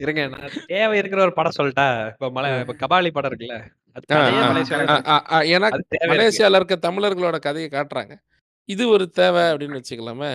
இருங்க 0.00 0.22
நான் 0.32 0.50
தேவை 0.68 0.96
இருக்கிற 1.00 1.20
ஒரு 1.24 1.34
படம் 1.36 1.56
சொல்லட்டா? 1.58 1.86
இப்ப 2.10 2.28
மலை 2.36 2.48
இப்ப 2.58 2.74
கபாலி 2.82 3.10
படம் 3.12 3.30
இருக்குல்ல? 3.30 3.56
அது 3.96 4.04
ஆ, 4.06 4.16
கதையே 4.16 4.40
ஆ, 4.40 4.48
மலேசியால 4.50 4.88
ஆ, 4.90 4.96
ஆ, 5.08 5.16
ஆ, 5.30 5.38
ஏன்னா 5.52 5.68
அது 5.70 5.84
தேவை 5.86 6.00
இருக்கு. 6.00 6.12
மலேசியால 6.14 6.58
இருக்க 6.60 6.76
தமிழர்களோட 6.84 7.38
கதையை 7.42 7.68
காட்டுறாங்க. 7.70 8.14
இது 8.68 8.84
ஒரு 8.90 9.04
தேவை 9.16 9.44
அப்படின்னு 9.48 9.78
வச்சுக்கலாமே. 9.78 10.30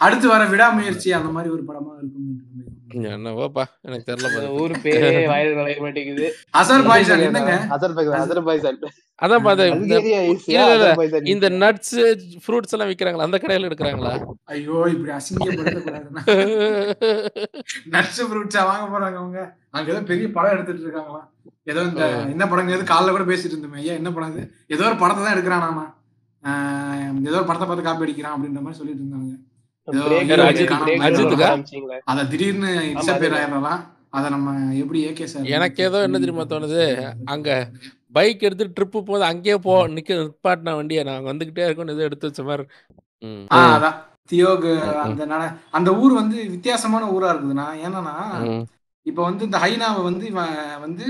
அடுத்து 0.00 0.26
வர 0.28 0.42
விடாமுயற்சி 0.50 1.08
அந்த 1.14 1.30
மாதிரி 1.32 1.50
ஒரு 1.54 1.64
படமா 1.64 1.92
இருக்கும். 1.98 2.28
என்னவோப்பா 2.94 3.64
எனக்கு 3.86 4.06
தெரியல. 4.08 4.42
ஊர் 4.60 4.74
பேரே 4.84 5.10
வாயில 5.30 5.56
நுழைய 5.58 5.78
மாட்டேங்குது. 5.84 6.26
அசர்பைஜான் 6.60 7.24
என்னங்க? 7.28 7.54
அசர்பைஜான் 7.76 8.22
அசர்பைஜான் 8.22 8.78
அதான் 9.18 9.44
பாத்து 9.46 9.64
இந்த 11.32 11.48
நட்ஸ் 11.62 11.94
ஃப்ரூட்ஸ் 12.44 12.74
எல்லாம் 12.76 12.90
விக்கிறாங்களா? 12.90 13.26
அந்த 13.28 13.38
கடையில 13.42 13.68
எடுக்கிறாங்களா? 13.70 14.12
ஐயோ 14.54 14.78
இப்படி 14.94 15.12
அசிங்கப்படுத்தக்கூடாதுன்னா 15.18 16.22
நட்ஸ் 17.96 18.22
ஃப்ரூட்ஸா 18.30 18.64
வாங்க 18.70 18.86
போறாங்க 18.94 19.18
அவங்க. 19.22 19.40
அங்க 19.76 19.88
ஏதோ 19.94 20.02
பெரிய 20.10 20.26
படம் 20.36 20.54
எடுத்துட்டு 20.56 20.86
இருக்காங்களாம். 20.86 21.28
ஏதோ 21.72 21.80
இந்த 21.90 22.02
என்ன 22.34 22.44
படங்க 22.50 22.76
ஏதோ 22.76 22.86
காலைல 22.90 23.14
கூட 23.16 23.24
பேசிட்டு 23.30 23.54
இருந்தோமே. 23.54 23.80
ஐயா 23.82 23.94
என்ன 24.00 24.10
படம் 24.16 24.32
இது? 24.34 24.42
ஏதோ 24.74 24.84
ஒரு 24.90 24.98
படத்தை 25.02 25.22
தான் 25.24 25.34
எடுக்கிறானாமா. 25.36 25.84
ஆஹ் 26.42 26.98
ஏதோ 27.28 27.38
ஒரு 27.40 27.48
படத்தை 27.48 27.66
பார்த்து 27.68 27.88
காப்பி 27.88 28.06
அடிக்கிறான் 28.06 28.34
அப்படின்ற 28.36 28.62
மாதிரி 28.64 28.80
சொல்லிட்டு 28.80 29.02
இருந்தாங்க. 29.02 29.32
அதை 32.08 32.22
திடீர்னு 32.30 32.70
அதுதான். 32.92 33.22
ஆயிடலாம் 33.32 33.82
அதை 34.10 34.26
நம்ம 34.30 34.48
எப்படி 34.80 34.98
ஏகே 35.06 35.26
சார் 35.26 35.48
எனக்கு 35.54 35.80
ஏதோ 35.86 36.00
என்ன 36.06 36.18
தெரியுமா 36.18 36.44
தோணுது? 36.46 36.82
அங்க 37.26 37.48
பைக் 38.14 38.44
எடுத்து 38.44 38.64
ட்ரிப்பு 38.76 38.98
போது 39.04 39.22
அங்கேயே 39.28 39.56
போ 39.62 39.72
நிக்க 39.94 40.18
நிப்பாட்டின 40.18 40.74
வண்டியை 40.76 41.02
நாங்க 41.08 41.28
வந்துகிட்டே 41.30 41.64
இருக்கோம் 41.66 41.94
ஏதோ 41.94 42.06
எடுத்து 42.08 42.28
வச்ச 42.28 42.42
மாதிரி 42.44 42.64
அதான் 43.56 43.96
தியோகு. 44.30 44.72
அந்த 45.02 45.24
அந்த 45.72 45.90
ஊர் 46.00 46.14
வந்து 46.14 46.36
வித்தியாசமான 46.52 47.08
ஊரா 47.14 47.32
இருக்குதுண்ணா 47.32 47.66
ஏன்னா 47.82 48.14
ம். 48.46 48.64
இப்போ 49.06 49.22
வந்து 49.22 49.42
இந்த 49.44 49.58
ஹைனாவை 49.64 50.02
வந்து 50.04 50.24
இவன் 50.28 50.54
வந்து 50.80 51.04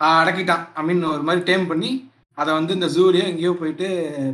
அடக்கிட்டான் 0.00 0.64
ஐ 0.74 0.84
மீன் 0.84 1.04
ஒரு 1.12 1.22
மாதிரி 1.22 1.42
டேம் 1.46 1.66
பண்ணி 1.66 1.90
அதை 2.38 2.50
வந்து 2.54 2.72
இந்த 2.74 2.88
ஜூலியோ 2.92 3.24
எங்கேயோ 3.30 3.52
போயிட்டு 3.56 3.86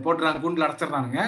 போட்டுறாங்க 0.04 0.40
கூண்டுல 0.40 0.66
அடைச்சிடுறாங்க 0.66 1.18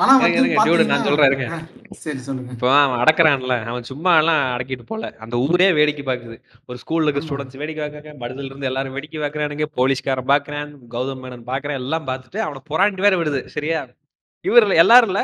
ஆனா 0.00 0.12
நான் 0.12 1.04
சொல்றேன், 1.04 1.30
இருங்க. 1.30 1.46
பாத்தீங்கன்னா- 1.46 1.52
ஆ, 1.52 1.96
சரி 1.98 2.18
சொல்லுங்க. 2.18 2.52
இப்போ 2.52 2.72
அவன் 2.80 2.98
அடக்குறான்ல 2.98 3.64
அவன் 3.64 3.82
சும்மா 3.82 4.18
எல்லாம் 4.18 4.58
அடக்கிட்டு 4.58 4.82
போல. 4.86 5.16
அந்த 5.18 5.36
ஊரே 5.36 5.72
வேடிக்கை 5.72 6.04
பாக்குது. 6.04 6.36
ஒரு 6.66 6.78
ஸ்கூல்ல 6.80 7.08
இருக்க. 7.08 7.20
ஸ்டூடெண்ட்ஸ் 7.20 7.56
வேடிக்கை 7.56 7.86
பார்க்கறாங்க 7.86 8.16
படுதல 8.20 8.44
இருந்து 8.44 8.66
எல்லாரும் 8.66 8.92
வேடிக்கை 8.92 9.20
பார்க்கறானுங்க 9.20 9.66
போலீஸ்காரன் 9.74 10.26
பாக்குறான் 10.26 10.72
கௌதம் 10.90 11.22
மேனன் 11.22 11.46
பாக்குறேன் 11.46 11.74
எல்லாம் 11.74 12.06
பார்த்துட்டு 12.06 12.38
அவனை 12.38 12.60
புறாண்டி 12.70 13.00
வேற 13.00 13.16
விடுது 13.16 13.44
சரியா? 13.46 13.80
இவர் 14.44 14.70
எல்லாரும் 14.74 15.08
இல்ல? 15.08 15.20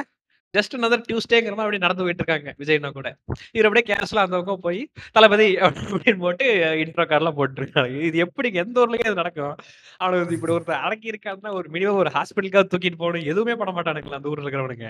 ஜஸ்ட் 0.57 0.77
another 0.79 0.99
டியூஸ்டேங்கிற 1.09 1.55
மாதிரி 1.59 1.67
அப்படியே 1.67 1.83
நடந்து 1.85 2.05
போயிட்டு 2.05 2.23
இருக்காங்க. 2.23 2.55
விஜய்னா 2.61 2.91
கூட. 2.99 3.09
இவர் 3.57 3.69
அப்படியே 3.69 3.87
கேஷ்ல 3.91 4.25
அந்த 4.25 4.37
பக்கம் 4.39 4.65
போய் 4.67 4.81
தளபதி 5.17 5.49
அப்படின்னு 5.67 6.21
போட்டு 6.25 6.47
இன்ட்ரோ 6.83 7.07
கார்டெல்லாம் 7.11 7.39
போட்டுருக்காங்க. 7.41 8.03
இது 8.09 8.19
எப்படி 8.27 8.51
எந்த 8.65 8.77
ஊர்லயும் 8.85 9.09
இது 9.09 9.21
நடக்கும்? 9.23 9.57
அவனுக்கு 10.03 10.37
இப்படி 10.39 10.55
ஒருத்தர் 10.57 10.85
அடக்கி 10.87 11.13
இருக்காருன்னா 11.15 11.53
ஒரு 11.61 11.69
மினிமம் 11.77 12.01
ஒரு 12.03 12.13
ஹாஸ்பிட்டலுக்காக 12.19 12.67
தூக்கிட்டு 12.73 13.03
போகணும். 13.03 13.29
எதுவுமே 13.33 13.57
பண்ண 13.63 13.73
மாட்டானுங்களா 13.79 14.21
அந்த 14.21 14.33
ஊர்ல 14.33 14.47
இருக்கிறவனுங்க. 14.47 14.89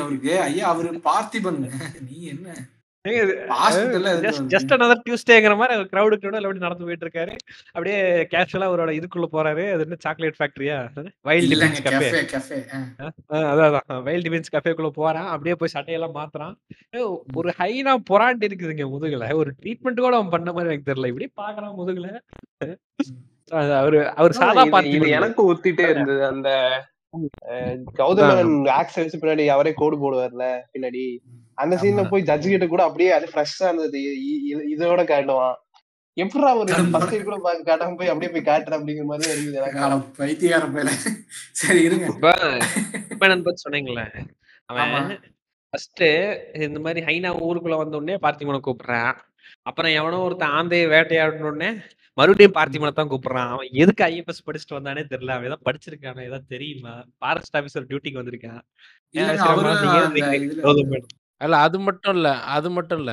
அவருக்கு 0.00 0.34
ஐயா 0.48 0.66
அவரு 0.74 1.00
பார்த்திபன். 1.10 1.62
நீ 2.08 2.18
என்ன? 2.34 2.48
ஜஸ்ட் 4.24 4.46
ஜஸ்ட் 4.52 4.72
another 4.76 4.96
டியூஸ்டேங்கிற 5.04 5.54
மாதிரி 5.56 5.74
கிரௌடு 5.92 6.16
கிரௌடு 6.22 6.38
அப்படி 6.38 6.64
நடந்து 6.64 6.86
போயிட்டு 6.86 7.06
இருக்காரு? 7.06 7.34
அப்படியே 7.74 7.98
கேஷுவலா 8.32 8.68
அவரோட 8.70 8.90
இதுக்குள்ள 8.98 9.26
போறாரு. 9.34 9.64
அது 9.72 9.84
என்ன 9.86 9.98
சாக்லேட் 10.06 10.38
ஃபேக்டரியா 10.38 10.76
வைல்ட் 11.28 11.54
இல்லங்க 11.54 11.82
டிபென்ஸ் 11.86 12.32
கஃபே 12.34 12.58
அதான் 13.52 13.76
வைல்ட் 14.08 14.26
டிபென்ஸ் 14.28 14.52
கஃபேக்குள்ள 14.56 14.90
போறான். 15.00 15.28
அப்படியே 15.34 15.56
போய் 15.60 15.74
சட்டையெல்லாம் 15.76 16.16
மாத்துறான். 16.18 16.54
ஒரு 17.34 17.52
ஹைனா 17.60 17.94
பொறாண்டு 18.10 18.48
இருக்குதுங்க 18.48 18.86
முதுகுல. 18.94 19.32
ஒரு 19.32 19.52
ட்ரீட்மெண்ட் 19.62 20.04
கூட 20.06 20.14
அவன் 20.16 20.34
பண்ண 20.36 20.52
மாதிரி 20.52 20.72
எனக்கு 20.72 20.90
தெரியல. 20.90 21.12
இப்படி 21.14 21.30
பாக்குறான் 21.42 21.78
முதுகுல. 21.80 22.08
அவரு 23.80 23.98
அவர் 24.12 24.38
சாதா 24.42 24.64
பார்த்து 24.74 25.14
எனக்கு 25.18 25.42
ஒத்திட்டே 25.52 25.88
இருந்தது. 25.88 26.24
அந்த 26.26 26.48
அஹ், 27.50 27.76
கௌதம் 27.98 28.28
மேனன் 28.30 28.70
ஆக்ஸ் 28.70 28.98
வச்சு 28.98 29.20
பின்னாடி 29.20 29.44
அவரே 29.54 29.72
கோடு 29.76 29.96
போடுவார்ல 30.02 30.46
பின்னாடி. 30.72 31.04
அந்த 31.62 31.74
சீன்ல. 31.82 32.02
போய் 32.10 32.26
ஜட்ஜ் 32.28 32.48
கிட்ட 32.52 32.66
கூட 32.72 32.82
அப்படியே 32.88 33.10
அது 33.18 33.26
ஃப்ரெஷ்ஷா 33.32 33.66
இருந்தது. 33.70 34.00
இதோட 34.74 35.02
காட்டுவான். 35.12 35.56
எப்படா 36.16 36.50
ஒரு. 36.60 36.70
ஃபர்ஸ்ட் 36.92 37.26
கூட 37.26 37.36
பாக்க 37.46 37.66
காட்டாம 37.68 37.96
போய் 37.98 38.12
அப்படியே 38.12 38.30
போய் 38.34 38.48
காட்டுற 38.50 38.76
அப்படிங்கிற 38.78 39.06
மாதிரி 39.10 39.72
காலம் 39.78 40.04
பைத்தியக்கார 40.18 40.70
பேல. 40.76 40.92
சரி 41.60 41.82
இருங்க. 41.88 42.06
இப்ப 42.14 42.32
மேனன் 43.20 43.44
பத்தி 43.48 43.62
சொன்னீங்களே. 43.66 44.06
அவன் 44.70 45.12
ஃபர்ஸ்ட் 45.72 46.04
இந்த 46.68 46.78
மாதிரி 46.86 47.00
ஹைனா 47.08 47.30
ஊருக்குள்ள 47.46 47.76
வந்த 47.82 48.00
உடனே 48.00 48.16
பார்த்திபனை 48.24 48.60
கூப்பிடுறான். 48.66 49.16
அப்புறம் 49.68 49.92
எவனோ 49.98 50.18
ஒருத்தன் 50.26 50.54
ஆந்தையை 50.58 50.86
வேட்டையாடின 50.94 51.48
உடனே 51.50 51.70
மறுபடியும் 52.18 52.56
பார்த்திபனை 52.56 52.92
தான் 52.92 53.10
கூப்பிடுறான். 53.10 53.50
அவன் 53.54 53.68
எதுக்கு 53.82 54.02
ஐஎஃப்எஸ் 54.04 54.46
படிச்சுட்டு 54.46 54.76
வந்தானே 54.76 55.02
தெரியல. 55.12 55.34
அவன் 55.34 55.48
ஏதாவது 55.48 55.66
படிச்சிருக்கானே 55.68 56.26
ஏதாவது 56.28 56.46
தெரியுமா? 56.54 56.94
ஃபாரஸ்ட் 57.20 57.56
ஆபீசர் 57.58 57.88
டியூட்டிக்கு 57.90 58.20
வந்திருக்கான். 58.20 58.62
அந்த? 61.40 61.46
அல்ல 61.46 61.66
அது 61.66 61.78
மட்டும் 61.86 62.14
இல்ல 62.16 62.28
அது 62.54 62.68
மட்டும் 62.70 63.00
இல்ல. 63.00 63.12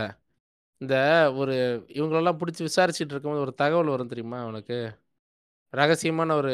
இந்த 0.82 0.96
ஒரு 1.42 1.54
இவங்களெல்லாம் 1.96 2.40
பிடிச்சி 2.40 2.62
விசாரிச்சுட்டு 2.68 3.14
இருக்கும்போது 3.14 3.44
ஒரு 3.44 3.54
தகவல் 3.62 3.94
வரும் 3.94 4.12
தெரியுமா 4.14 4.40
அவனுக்கு? 4.42 4.78
ரகசியமான 5.74 6.36
ஒரு 6.36 6.54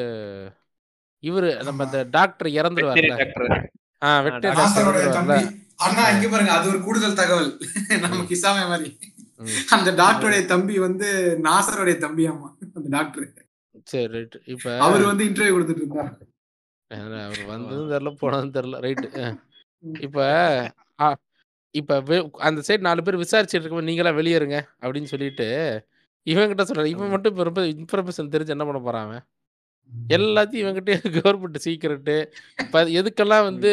இவரு 1.24 1.50
நம்ம 1.68 1.86
இந்த 1.88 2.00
டாக்டர் 2.16 2.50
இறந்துருவார்ல. 2.60 3.16
டாக்டர். 3.16 3.50
ஆ 4.02 4.10
வெட்டரி 4.20 4.42
டாக்டர் 4.50 4.54
டாக்டர் 4.54 4.62
நாசருடைய 4.62 5.04
இறந்துருவார்ல. 5.06 5.38
தம்பி 5.40 5.60
அண்ணா 5.86 6.04
இங்க 6.14 6.28
பாருங்க 6.30 6.52
அது 6.52 6.68
ஒரு 6.70 6.80
கூடுதல் 6.82 7.20
தகவல். 7.20 7.50
நம்ம 8.06 8.24
கிசாமே 8.32 8.64
மாதிரி. 8.72 8.90
ம். 9.40 9.54
அந்த 9.76 9.90
டாக்டருடைய 10.00 10.44
தம்பி 10.48 10.76
வந்து 10.80 11.08
நாசருடைய 11.46 11.96
தம்பி 12.00 12.26
ஆமா 12.30 12.50
அந்த 12.76 12.88
டாக்டர். 12.90 13.28
சரி 13.88 14.08
ரைட் 14.14 14.38
இப்ப 14.48 14.66
அவர் 14.86 15.04
வந்து 15.10 15.24
இன்டர்வியூ 15.26 15.56
கொடுத்துட்டு 15.56 15.84
இருந்தார். 15.84 16.12
அவர் 17.22 17.44
வந்ததும் 17.52 17.92
தெரியல 17.92 18.12
போனதும் 18.22 18.56
தெரியல. 18.56 18.80
ரைட்டு 18.86 19.08
ம். 19.84 19.96
இப்ப 20.02 20.18
ஆ, 21.00 21.08
இப்ப 21.76 22.00
வே- 22.02 22.20
அந்த 22.42 22.62
சைடு 22.68 22.80
நாலு 22.80 23.04
பேர் 23.04 23.18
விசாரிச்சுட்டு 23.18 23.60
இருக்கும்போது 23.60 23.88
நீங்களா 23.88 24.12
வெளியேறுங்க 24.12 24.58
அப்படின்னு 24.82 25.04
சொல்லிட்டு 25.06 25.48
இவன் 26.28 26.48
கிட்ட 26.48 26.64
சொல்றாரு. 26.64 26.86
இவன் 26.88 27.10
மட்டும் 27.10 27.32
இப்ப 27.32 27.44
ரொம்ப 27.44 27.62
இன்ஃபர்மேஷன் 27.74 28.34
தெரிஞ்சு 28.34 28.50
என்ன 28.50 28.66
பண்ண 28.66 28.80
போறான் 28.82 29.06
அவன்? 29.06 29.24
எல்லாத்தையும் 30.10 30.64
இவங்கிட்டே 30.64 30.96
கவர்மெண்ட் 31.16 31.58
சீக்கிரட்டு 31.58 32.16
இப்போ 32.60 32.82
எதுக்கெல்லாம் 32.94 33.44
வந்து 33.44 33.72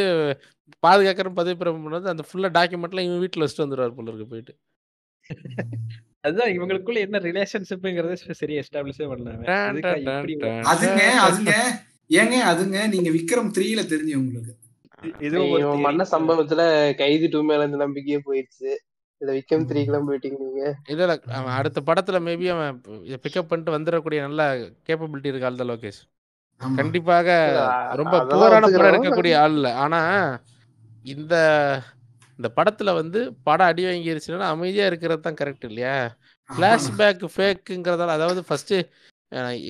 பாதுகாக்கிற 0.83 1.33
பதவி 1.33 1.57
பிரபலம் 1.57 1.85
பண்ணது 1.87 2.09
அந்த 2.09 2.25
ஃபுல்லாக 2.27 2.53
டாக்குமெண்ட்லாம் 2.57 3.07
இவன் 3.07 3.19
வீட்டில் 3.19 3.45
வச்சுட்டு 3.45 3.67
வந்துடுவார் 3.67 3.95
போல 3.95 4.11
இருக்கு 4.11 4.29
போயிட்டு. 4.29 4.55
அதுதான் 6.21 6.53
இவங்களுக்குள்ள 6.53 6.99
என்ன 6.99 7.19
ரிலேஷன்ஷிப்ங்கிறத 7.19 8.15
சரி 8.35 8.55
எஸ்டாப்ளிஷே 8.59 9.07
பண்ணாங்க 9.11 9.45
டான் 9.45 9.69
எதுக்கா 9.71 9.93
டான் 10.01 10.19
இப்படி 10.21 10.35
டான் 10.41 10.65
அதுங்க 10.65 11.03
டான். 11.05 11.21
அதுங்க 11.27 11.53
ஏங்க 12.11 12.37
அதுங்க 12.51 12.79
நீங்க 12.89 13.11
விக்ரம் 13.11 13.53
த்ரீல 13.55 13.81
தெரிஞ்சு 13.89 14.15
உங்களுக்கு 14.17 14.53
இதுவும். 15.25 15.83
பண்ண 15.85 16.03
சம்பவத்துல 16.13 16.63
கைதி 17.01 17.27
டூ 17.33 17.41
மேல 17.45 17.63
இருந்து 17.63 17.83
நம்பிக்கையே 17.83 18.19
போயிடுச்சு 18.25 18.71
இதுல 19.21 19.33
விக்ரம் 19.37 19.67
த்ரீக்கெல்லாம் 19.69 20.09
போயிட்டீங்க 20.09 20.39
நீங்க 20.43 20.63
இல்ல 20.89 21.03
இல்ல 21.05 21.15
அவன் 21.39 21.55
அடுத்த 21.57 21.79
படத்துல 21.87 22.19
மேபி 22.27 22.47
அவன் 22.55 22.77
பிக்கப் 23.25 23.49
பண்ணிட்டு 23.51 23.77
வந்துடக்கூடிய 23.77 24.21
நல்ல 24.27 24.43
கேப்பபிலிட்டி 24.89 25.31
இருக்கு 25.31 25.49
ஆள் 25.49 25.61
தான் 25.61 25.71
லோகேஷ். 25.71 26.01
கண்டிப்பாக 26.61 27.29
ரொம்ப 28.01 28.15
புவரான 28.31 28.65
படம். 28.69 28.89
எடுக்கக்கூடிய 28.91 29.35
ஆள் 29.41 29.57
இல்ல 29.57 29.71
ஆனா 29.83 30.01
இந்த 31.07 31.35
இந்த 32.39 32.49
படத்துல 32.57 32.91
வந்து 32.97 33.19
படம் 33.47 33.69
அடி 33.69 33.83
வாங்கிருச்சுன்னா 33.87 34.49
அமைதியா 34.55 34.85
இருக்கிறது 34.91 35.23
தான் 35.23 35.39
கரெக்ட் 35.41 35.67
இல்லையா 35.69 35.95
ஃபிளாஷ்பேக் 36.51 37.25
ஃபேக்குங்கிறதால 37.33 38.17
அதாவது 38.19 38.43
ஃபர்ஸ்ட் 38.47 38.75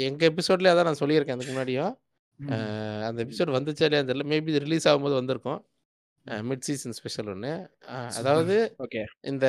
எங்க 0.07 0.23
எபிசோட்லயே 0.29 0.73
அதான் 0.73 0.89
நான் 0.89 1.01
சொல்லியிருக்கேன் 1.01 1.37
அதுக்கு 1.37 1.55
முன்னாடியும் 1.55 1.95
அந்த 3.07 3.19
எபிசோட் 3.25 3.57
வந்துச்சா 3.57 3.87
இல்லையா 3.87 4.05
தெரியல 4.09 4.27
மேபி 4.33 4.51
இது 4.53 4.65
ரிலீஸ் 4.67 4.89
ஆகும்போது 4.89 5.19
வந்திருக்கும். 5.21 5.61
மிட் 6.49 6.67
சீசன் 6.67 6.97
ஸ்பெஷல் 6.99 7.31
ஒன்று 7.33 7.53
அதாவது 8.19 8.57
ஓகே. 8.85 9.03
இந்த 9.31 9.47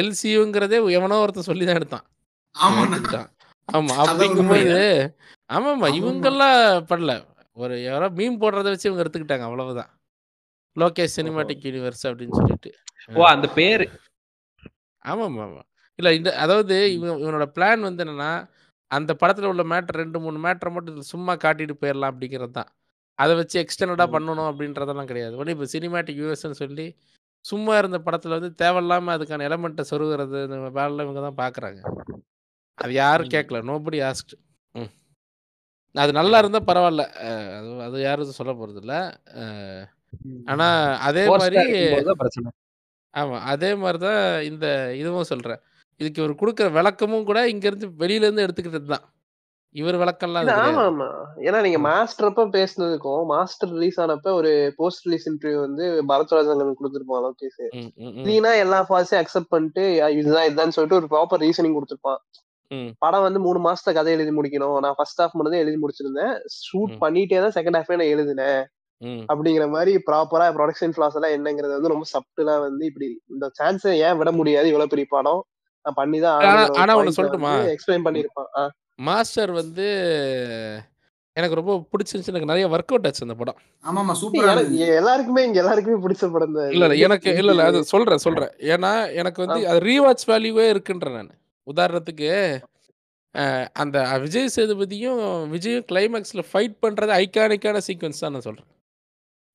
எல்சியூங்கிறதே 0.00 0.78
எவனோ 0.98 1.18
ஒருத்தன் 1.24 1.48
சொல்லி 1.50 1.64
தான் 1.66 1.78
எடுத்தான். 1.80 2.06
ஆமா. 3.68 3.94
அப்படிங்கும்போது 4.02 4.76
ஆமாமா. 5.50 5.88
இவங்கெல்லாம் 6.00 6.60
பண்ணல 6.90 7.14
ஒரு 7.56 7.74
யாரோ 7.82 8.08
மீன் 8.18 8.40
போடுறத 8.42 8.72
வச்சு 8.72 8.88
இவங்க 8.88 9.02
எடுத்துக்கிட்டாங்க. 9.04 9.46
அவ்வளவுதான். 9.48 9.90
லோகேஷ் 10.76 11.16
சினிமாட்டிக் 11.18 11.64
யூனிவர்ஸ் 11.68 12.04
அப்படின்னு 12.08 12.38
சொல்லிட்டு. 12.40 12.70
ஓ 13.18 13.24
அந்த 13.34 13.46
பேரு. 13.58 13.86
ஆமாம் 15.04 15.38
ஆமாம். 15.44 15.66
இல்லை 15.98 16.10
இந்த 16.18 16.30
அதாவது 16.44 16.76
இவன் 16.96 17.20
இவனோட 17.24 17.46
பிளான் 17.56 17.86
வந்து 17.86 18.04
என்னன்னா 18.04 18.32
அந்த 18.90 19.12
படத்தில் 19.20 19.50
உள்ள 19.50 19.62
மேட்டர் 19.72 20.00
ரெண்டு 20.02 20.18
மூணு 20.24 20.38
மேட்டரை 20.44 20.70
மட்டும் 20.74 21.08
சும்மா 21.12 21.32
காட்டிட்டு 21.44 21.74
போயிடலாம் 21.80 22.12
அப்படிங்கிறது 22.12 22.54
தான். 22.58 22.70
அதை 23.18 23.32
வச்சு 23.38 23.56
எக்ஸ்டெண்டடாக. 23.62 24.08
பண்ணணும் 24.14 24.48
அப்படின்றதெல்லாம் 24.50 25.10
கிடையாது. 25.10 25.34
ஒன்று 25.40 25.54
இப்போ 25.56 25.66
சினிமாட்டிக் 25.74 26.20
யூஎஸ்ன்னு 26.22 26.60
சொல்லி 26.62 26.86
சும்மா 27.44 27.72
இருந்த 27.80 27.98
படத்தில் 28.06 28.36
வந்து 28.36 28.50
தேவையில்லாமல் 28.62 29.14
அதுக்கான 29.16 29.44
எலமெண்ட்டை 29.48 29.84
சொருகிறது 29.90 30.38
இந்த 30.46 30.58
வேலை 30.78 31.04
இவங்க 31.06 31.20
தான் 31.26 31.40
பார்க்குறாங்க 31.42 31.80
அது 32.78 32.92
யாரும். 32.98 33.32
கேட்கல 33.34 33.60
நோபடி 33.70 33.98
ஆஸ்ட் 34.08 34.32
ம். 34.74 34.90
அது 35.94 36.12
நல்லா 36.20 36.38
இருந்தால் 36.42 36.68
பரவாயில்ல. 36.68 37.04
அது 37.58 37.70
அது 37.86 37.98
யாரும் 38.06 38.38
சொல்ல 38.40 38.52
போகிறது 38.54 38.80
இல்லை. 38.82 38.98
ஆனால் 40.52 40.76
அதே 41.08 41.24
மாதிரி 41.34 41.58
ஆமாம் 43.14 43.44
அதே 43.52 43.70
மாதிரி 43.82 43.98
தான் 44.04 44.20
இந்த 44.48 44.66
இதுவும் 45.00 45.30
சொல்கிறேன் 45.30 45.60
இதுக்கு 46.00 46.20
இவர் 46.22 46.40
கொடுக்குற 46.40 46.68
விளக்கமும் 46.72 47.24
கூட 47.24 47.40
இங்கேருந்து 47.48 47.86
வெளியிலேருந்து 48.02 48.44
எடுத்துக்கிட்டது 48.46 48.88
தான். 48.88 49.04
இவர் 49.74 49.96
விளக்கம்லாம் 49.96 50.48
ஆமா 50.60 50.82
ஆமா 50.84 51.06
ஏன்னா 51.46 51.58
நீங்க. 51.60 51.78
மாஸ்டர் 51.86 52.28
அப்ப 52.28 52.44
பேசுனதுக்கும் 52.54 53.24
மாஸ்டர் 53.32 53.72
ரிலீஸ் 53.74 53.98
ஆனப்ப 54.00 54.32
ஒரு 54.32 54.50
போஸ்ட் 54.76 55.04
ரிலீஸ் 55.06 55.26
இன்டர்வியூ 55.30 55.58
வந்து 55.60 55.84
பரத்ராஜன் 56.10 56.62
கொடுத்துருப்பான் 56.78 57.24
லோகேஷ் 57.26 57.58
கிளீனா 58.20 58.52
எல்லா 58.62 58.78
ஃபால்ஸையும் 58.88 59.22
அக்செப்ட் 59.22 59.50
பண்ணிட்டு 59.50 59.84
"அஹ் 60.04 60.14
இதுதான் 60.18 60.46
இதுதான் 60.48 60.74
சொல்லிட்டு 60.76 60.98
ஒரு 61.00 61.10
ப்ராப்பர் 61.12 61.42
ரீசனிங் 61.44 61.76
கொடுத்துருப்பான். 61.76 62.20
படம் 63.02 63.24
வந்து 63.26 63.40
மூணு 63.40 63.58
மாசத்துல 63.66 63.94
கதை 63.94 64.12
எழுதி 64.16 64.32
முடிக்கணும். 64.38 64.78
நான் 64.84 64.96
ஃபர்ஸ்ட் 64.98 65.20
ஹாஃப் 65.22 65.36
மட்டும் 65.36 65.62
எழுதி 65.62 65.78
முடிச்சிருந்தேன். 65.78 66.34
ஷூட். 66.60 66.94
பண்ணிட்டே 67.02 67.38
தான் 67.44 67.56
செகண்ட் 67.56 67.78
ஹாஃபே 67.78 67.98
நான் 68.00 68.12
எழுதினேன். 68.14 68.60
அப்படிங்கிற 69.30 69.64
மாதிரி 69.70 69.92
ப்ராப்பரா 70.06 70.46
ப்ரொடக்ஷன் 70.56 70.94
ஃபிளாஸ் 70.94 71.16
எல்லாம் 71.18 71.34
என்னங்கிறது 71.36 71.76
வந்து 71.76 71.92
ரொம்ப 71.92 72.06
சப்டிலா 72.12 72.56
வந்து 72.62 72.84
இப்படி 72.86 73.06
இந்த 73.28 73.46
சான்ஸை 73.58 73.92
ஏன் 74.02 74.18
விட 74.20 74.30
முடியாது? 74.38 74.68
இவ்வளவு 74.68 74.92
பெரிய 74.94 75.06
படம். 75.10 75.40
நான் 75.40 75.56
பண்ணி 75.94 76.20
தான் 76.20 76.40
ஆனா- 76.40 76.72
ஒண்ணு 77.00 77.08
சொல்லட்டுமா? 77.16 77.74
எக்ஸ்பிளைன் 77.74 78.04
பண்ணிருப்பான். 78.04 78.68
மாஸ்டர் 78.94 79.50
வந்து 79.50 79.86
எனக்கு 81.32 81.54
ரொம்ப 81.54 81.86
பிடிச்சிருந்துச்சு. 81.90 82.26
எனக்கு 82.26 82.46
நிறைய 82.46 82.68
ஒர்க் 82.68 82.86
அவுட் 82.86 83.06
ஆச்சு 83.06 83.26
அந்த 83.28 83.34
படம். 83.34 83.56
ஆமாமா 83.84 84.14
சூப்பரா 84.22 84.50
எனக்கு 84.50 84.76
எல்லாருக்குமே 84.78 85.44
இங்க 85.44 85.58
எல்லாருக்குமே 85.58 86.06
பிடிச்ச 86.06 86.32
படம் 86.32 86.54
இல்ல 86.54 86.68
இல்ல 86.68 86.94
எனக்கு 86.94 87.34
இல்ல 87.34 87.50
இல்ல 87.50 87.64
அது 87.64 87.84
சொல்றேன் 87.84 88.16
சொல்றேன். 88.16 88.50
ஏன்னா 88.58 89.14
எனக்கு 89.14 89.46
வந்து 89.46 89.68
அது 89.68 89.78
ரீவாட்ச் 89.80 90.26
வேல்யூவே 90.26 90.66
இருக்குன்றேன் 90.70 91.14
நான். 91.14 91.30
உதாரணத்துக்கு 91.66 92.58
அந்த 93.72 94.18
விஜய் 94.18 94.50
சேதுபதியும் 94.56 95.20
விஜயும் 95.52 95.84
கிளைமேக்ஸ்ல 95.92 96.42
ஃபைட் 96.52 96.76
பண்றது 96.82 97.24
ஐகானிக்கான 97.24 97.80
சீக்வன்ஸ் 97.86 98.20
தான் 98.20 98.32
நான் 98.32 98.40
சொல்றேன். 98.40 98.66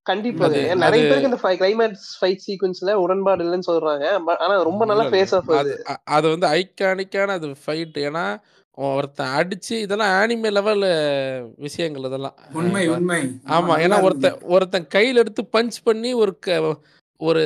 கண்டிப்பா. 0.04 0.48
நிறைய 0.84 1.02
பேருக்கு 1.04 1.30
இந்த 1.30 1.40
கிளைமேக்ஸ் 1.62 2.08
ஃபைட் 2.22 2.44
சீக்வன்ஸ்ல 2.48 2.94
உடன்பாடு 3.04 3.44
இல்லைன்னு 3.44 3.70
சொல்றாங்க. 3.72 4.06
ஆனா 4.36 4.62
ரொம்ப 4.62 4.86
நல்லா. 4.86 5.06
ஃபேஸ் 5.06 5.36
ஆஃப் 5.36 5.52
அது. 5.52 6.30
வந்து 6.30 6.48
ஐகானிக்கான 6.48 7.36
அது 7.38 7.48
ஃபைட் 7.66 7.98
ஏன்னா 8.08 8.26
ஒருத்தன் 8.78 9.34
அடிச்சு 9.40 9.76
இதெல்லாம் 9.80 10.14
ஆனிமே 10.20 10.52
லெவல் 10.52 10.86
விஷயங்கள் 11.56 12.04
இதெல்லாம். 12.04 12.36
உண்மை 12.54 12.88
உண்மை. 12.88 13.22
ஆமா 13.48 13.74
ஏன்னா 13.86 14.02
ஒருத்தன் 14.02 14.40
ஒருத்தன் 14.42 14.88
கையில 14.96 15.22
எடுத்து 15.24 15.44
பஞ்ச் 15.54 15.84
பண்ணி 15.84 16.14
ஒரு 16.14 16.40
க 16.40 16.78
ஒரு 17.20 17.44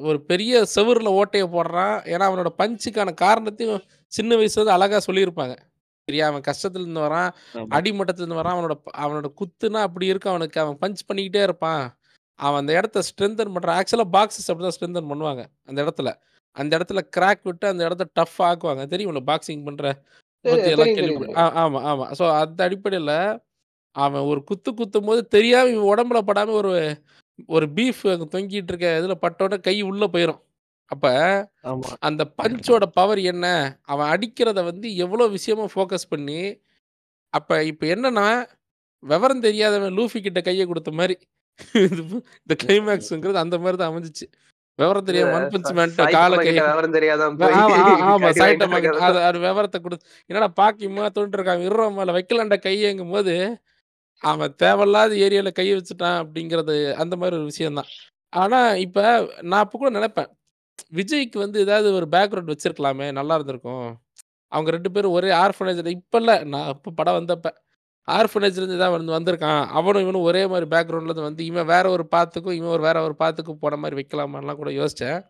ஒரு 0.00 0.18
பெரிய 0.20 0.62
செவுருல 0.74 1.10
ஓட்டைய 1.18 1.44
போடுறான். 1.52 1.94
ஏன்னா 2.14 2.24
அவனோட 2.28 2.50
பஞ்சுக்கான 2.58 3.14
காரணத்தையும் 3.14 3.82
சின்ன 4.12 4.36
வயசுல 4.36 4.74
அழகா 4.76 4.98
சொல்லியிருப்பாங்க. 5.10 5.54
சரியா 6.08 6.26
அவன் 6.26 6.42
கஷ்டத்துல 6.42 6.82
இருந்து 6.82 7.00
வரான் 7.00 7.30
ஆமா. 7.54 7.68
அடிமட்டத்துல 7.70 8.22
இருந்து 8.22 8.40
வரான் 8.40 8.56
அவனோட 8.56 8.74
அவனோட 8.96 9.28
குத்துனா 9.34 9.80
அப்படி 9.80 10.06
இருக்கும் 10.06 10.30
அவனுக்கு 10.30 10.60
அவன் 10.60 10.78
பஞ்ச் 10.80 11.06
பண்ணிக்கிட்டே 11.08 11.42
இருப்பான். 11.42 11.84
அவன் 12.38 12.60
அந்த 12.60 12.72
இடத்த 12.72 13.02
ஸ்ட்ரென்தன் 13.02 13.54
பண்றான் 13.54 13.78
ஆக்சுவலா 13.78 14.06
பாக்ஸஸ் 14.12 14.48
அப்படிதான் 14.48 14.76
ஸ்ட்ரென்தன் 14.76 15.10
பண்ணுவாங்க 15.10 15.42
அந்த 15.66 15.78
இடத்துல. 15.84 16.10
அந்த 16.56 16.72
இடத்துல 16.78 17.00
கிராக் 17.16 17.42
விட்டு 17.42 17.66
அந்த 17.66 17.84
இடத்த 17.84 18.04
டஃப் 18.12 18.38
ஆக்குவாங்க. 18.42 18.86
தெரியும் 18.86 19.26
பாக்ஸிங் 19.26 19.64
பண்ற 19.64 19.84
தெரியும், 20.44 20.44
பத்தி 20.44 20.70
எல்லாம் 20.70 20.88
தெரியும், 20.88 20.96
கேள்விப்படு 20.98 21.26
தெரியும். 21.26 21.38
ஆ- 21.38 21.54
ஆமா 21.62 21.80
ஆமா. 21.90 22.06
ஸோ 22.18 22.24
அந்த 22.40 22.68
அடிப்படையில 22.68 23.12
அவன் 23.96 24.22
ஒரு 24.22 24.44
குத்து 24.44 24.70
குத்தும் 24.72 25.06
போது 25.06 25.28
தெரியாம 25.28 25.68
இவன் 25.68 25.90
உடம்புல 25.90 26.20
படாம 26.26 26.50
ஒரு 26.52 26.72
ஒரு 27.48 27.66
பீஃப் 27.74 28.02
தொங்கிட்டு 28.32 28.70
இருக்க 28.70 28.88
இதுல 29.00 29.14
பட்டோட 29.22 29.60
கை 29.60 29.82
உள்ள 29.82 30.06
போயிடும் 30.06 30.40
அப்ப 30.90 31.06
ஆமா. 31.64 31.90
அந்த 32.00 32.22
பஞ்சோட 32.38 32.84
பவர் 32.96 33.20
என்ன? 33.32 33.46
அவன் 33.84 34.10
அடிக்கிறத 34.12 34.60
வந்து 34.64 34.88
எவ்வளோ 35.04 35.26
விஷயமா 35.36 35.66
ஃபோக்கஸ் 35.72 36.10
பண்ணி 36.12 36.40
அப்ப 37.32 37.50
இப்ப 37.64 37.86
என்னன்னா 37.94 38.26
விவரம் 39.02 39.44
தெரியாதவன் 39.46 39.96
லூஃபி 39.96 40.18
கிட்ட 40.20 40.40
கையை 40.42 40.64
கொடுத்த 40.66 40.90
மாதிரி. 40.98 41.16
இந்த 42.40 42.54
கிளைமேக்ஸ்ங்கிறது 42.62 43.38
அந்த 43.42 43.56
மாதிரி 43.58 43.78
தான் 43.78 43.90
அமைஞ்சிச்சு. 43.92 44.26
விவரம் 44.78 45.08
தெரியாம 45.08 45.34
ஒன் 45.36 45.44
பஞ்ச் 45.52 45.68
சாய்க்கு 45.68 46.14
காலை 46.14 46.36
கை 46.38 46.52
விவரம் 46.52 48.22
வாங்கிட்டு 48.24 49.26
அது 49.26 49.38
விவரத்தை 49.44 49.78
கொடு 49.78 49.96
என்னடா 50.30 50.48
பாக்கியமா 50.60 51.04
தோன்று 51.16 51.38
இருக்காங்க 51.38 51.64
இருறோம் 51.68 51.96
மேல 51.98 52.14
வைக்கலாண்ட 52.16 52.56
கையேங்கும் 52.64 53.14
போது 53.14 53.34
அவன் 54.22 54.54
தேவையில்லாத 54.62 55.14
ஏரியால 55.26 55.50
கை 55.52 55.68
வச்சுட்டான் 55.72 56.18
அப்படிங்கிறது 56.22 56.74
அந்த 57.02 57.14
மாதிரி 57.20 57.36
ஒரு 57.40 57.48
விஷயம்தான். 57.52 57.90
ஆனா 58.32 58.58
இப்ப 58.84 58.98
நான் 59.48 59.62
அப்ப 59.64 59.78
கூட 59.78 59.90
நினைப்பேன் 59.98 60.30
விஜய்க்கு 60.94 61.38
வந்து 61.38 61.60
ஏதாவது 61.60 61.92
ஒரு 61.94 62.06
பேக்ரவுண்ட் 62.12 62.54
வச்சிருக்கலாமே 62.54 63.12
நல்லா 63.12 63.34
இருந்திருக்கும். 63.34 63.96
அவங்க 64.48 64.70
ரெண்டு 64.70 64.90
பேரும் 64.90 65.12
ஒரே 65.12 65.28
ஆர்ஃபனேஜ்ல 65.28 65.86
இப்ப 65.86 66.18
இல்ல 66.18 66.44
நான் 66.44 66.68
இப்ப 66.68 66.90
படம் 66.90 67.14
வந்தப்ப 67.14 67.50
ஆர்ஃபனேஜ்ல 68.10 68.56
இருந்து 68.56 68.78
தான் 68.78 69.04
வந்து 69.04 69.12
வந்திருக்கான். 69.12 69.66
அவனும் 69.66 70.02
இவனும் 70.02 70.20
ஒரே 70.20 70.46
மாதிரி 70.46 70.76
பேக்ரவுண்ட்ல 70.76 71.04
இருந்து 71.04 71.22
வந்து 71.22 71.44
இவன் 71.44 71.66
வேற 71.66 71.90
ஒரு 71.90 72.08
பாத்துக்கும் 72.16 72.52
இவன் 72.52 72.68
ஒரு 72.68 72.82
வேற 72.82 73.02
ஒரு 73.02 73.14
பாத்துக்கும் 73.18 73.58
போன 73.60 73.76
மாதிரி 73.76 74.06
வைக்கலாமான்லாம் 74.06 74.56
கூட 74.56 74.70
யோசிச்சேன். 74.70 75.24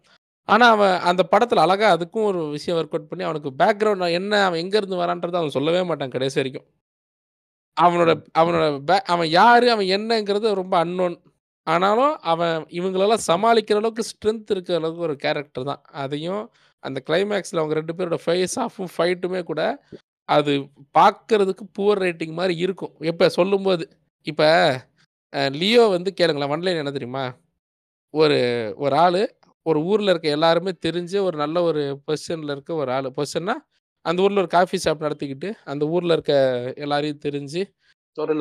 ஆனா 0.49 0.69
அவன் 0.69 0.99
அந்த 1.01 1.29
படத்துல 1.31 1.55
அழகா 1.55 1.97
அதுக்கும் 1.97 2.25
ஒரு 2.25 2.49
விஷயம் 2.49 2.81
ஒர்க் 2.81 2.95
அவுட் 2.95 3.09
பண்ணி 3.09 3.25
அவனுக்கு 3.25 3.51
பேக்ரவுண்ட் 3.59 4.13
என்ன 4.13 4.45
அவன் 4.45 4.59
எங்க 4.59 4.77
இருந்து 4.77 4.97
வரான்றதை 4.97 5.37
அவன் 5.37 5.51
சொல்லவே 5.51 5.83
மாட்டான் 5.83 6.11
கடைசி 6.11 6.43
வரைக்கும். 6.43 6.73
அவனோட 7.81 8.27
அவனோட 8.39 8.81
பே- 8.87 9.07
அவன் 9.07 9.29
யாரு 9.29 9.71
அவன் 9.71 9.87
என்னங்கிறது 9.87 10.55
ரொம்ப 10.55 10.85
அன்னோன் 10.85 11.21
ஆனாலும் 11.67 12.15
அவன் 12.33 12.57
இவங்களெல்லாம் 12.79 13.27
சமாளிக்கிற 13.31 13.79
அளவுக்கு 13.81 14.05
ஸ்ட்ரென்த் 14.11 14.53
இருக்கிற 14.55 14.75
அளவுக்கு 14.81 15.07
ஒரு 15.09 15.17
கேரக்டர் 15.25 15.69
தான். 15.71 15.83
அதையும் 16.05 16.43
அந்த 16.83 16.99
கிளைமேக்ஸில் 17.09 17.61
அவங்க 17.61 17.75
ரெண்டு 17.81 17.95
பேரோட 17.99 18.17
ஃபேஸ் 18.25 18.57
ஆஃபும் 18.65 18.91
ஃபைட்டுமே 18.95 19.41
கூட 19.51 19.63
அது 20.29 20.53
பார்க்கறதுக்கு 20.99 21.65
புவர் 21.79 22.03
ரேட்டிங் 22.05 22.35
மாதிரி 22.41 22.55
இருக்கும். 22.65 22.93
எப்போ 23.13 23.27
சொல்லும்போது 23.39 23.85
இப்போ 24.27 24.49
லியோ 25.61 25.85
வந்து 25.95 26.11
கேளுங்களேன் 26.19 26.53
ஒன்லைன் 26.55 26.81
என்ன 26.83 26.93
தெரியுமா? 26.97 27.25
ஒரு 28.15 28.39
ஒரு 28.85 28.95
ஆள் 29.05 29.23
ஒரு 29.67 29.79
ஊரில் 29.91 30.13
இருக்க 30.13 30.29
எல்லாருமே 30.39 30.73
தெரிஞ்ச 30.87 31.13
ஒரு 31.29 31.37
நல்ல 31.43 31.57
ஒரு 31.69 31.83
பொசிஷனில் 32.07 32.53
இருக்க 32.55 32.73
ஒரு 32.83 32.91
ஆள். 32.97 33.09
பொசிஷன்னா 33.19 33.55
அந்த 34.05 34.23
ஊரில் 34.25 34.43
ஒரு 34.43 34.51
காஃபி 34.57 34.79
ஷாப் 34.85 35.05
நடத்திக்கிட்டு 35.07 35.51
அந்த 35.73 35.85
ஊரில் 35.95 36.15
இருக்க 36.17 36.35
எல்லாரையும் 36.85 37.25
தெரிஞ்சு 37.27 37.63
ஒரு 38.19 38.35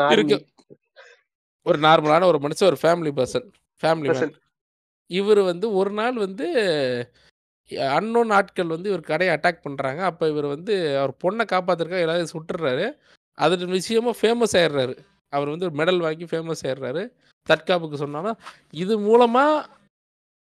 ஒரு 1.65 1.78
நார்மலான 1.88 2.28
ஒரு 2.32 2.39
மனுஷன் 2.43 2.69
ஒரு 2.71 2.80
ஃபேமிலி 2.84 3.12
பர்சன் 3.19 3.47
ஃபேமிலி. 3.84 4.10
இவர் 5.10 5.41
வந்து 5.52 5.67
ஒரு 5.80 5.91
நாள் 5.99 6.17
வந்து 6.26 6.45
அன்னோன் 7.97 8.32
ஆட்கள் 8.38 8.73
வந்து 8.76 8.89
இவர் 8.91 9.10
கடையை 9.10 9.32
அட்டாக் 9.36 9.65
பண்ணுறாங்க 9.65 10.02
அப்போ 10.10 10.23
இவர் 10.34 10.47
வந்து 10.56 10.73
அவர் 11.02 11.13
பொண்ணை 11.23 11.43
காப்பாத்துறதுக்காக 11.54 12.06
எல்லாரும் 12.06 12.34
சுட்டுறாரு. 12.36 12.86
அது 13.38 13.54
விஷயமா 13.78 14.12
ஃபேமஸ் 14.21 14.56
ஆயிடுறாரு. 14.60 14.95
அவர் 15.34 15.52
வந்து 15.54 15.67
ஒரு 15.67 15.76
மெடல் 15.82 16.04
வாங்கி 16.06 16.26
ஃபேமஸ் 16.32 16.63
ஆயிடுறாரு. 16.67 17.04
தற்காப்புக்கு 17.49 18.02
சொன்னாலும் 18.04 18.38
இது 18.84 18.93
மூலமாக 19.08 19.67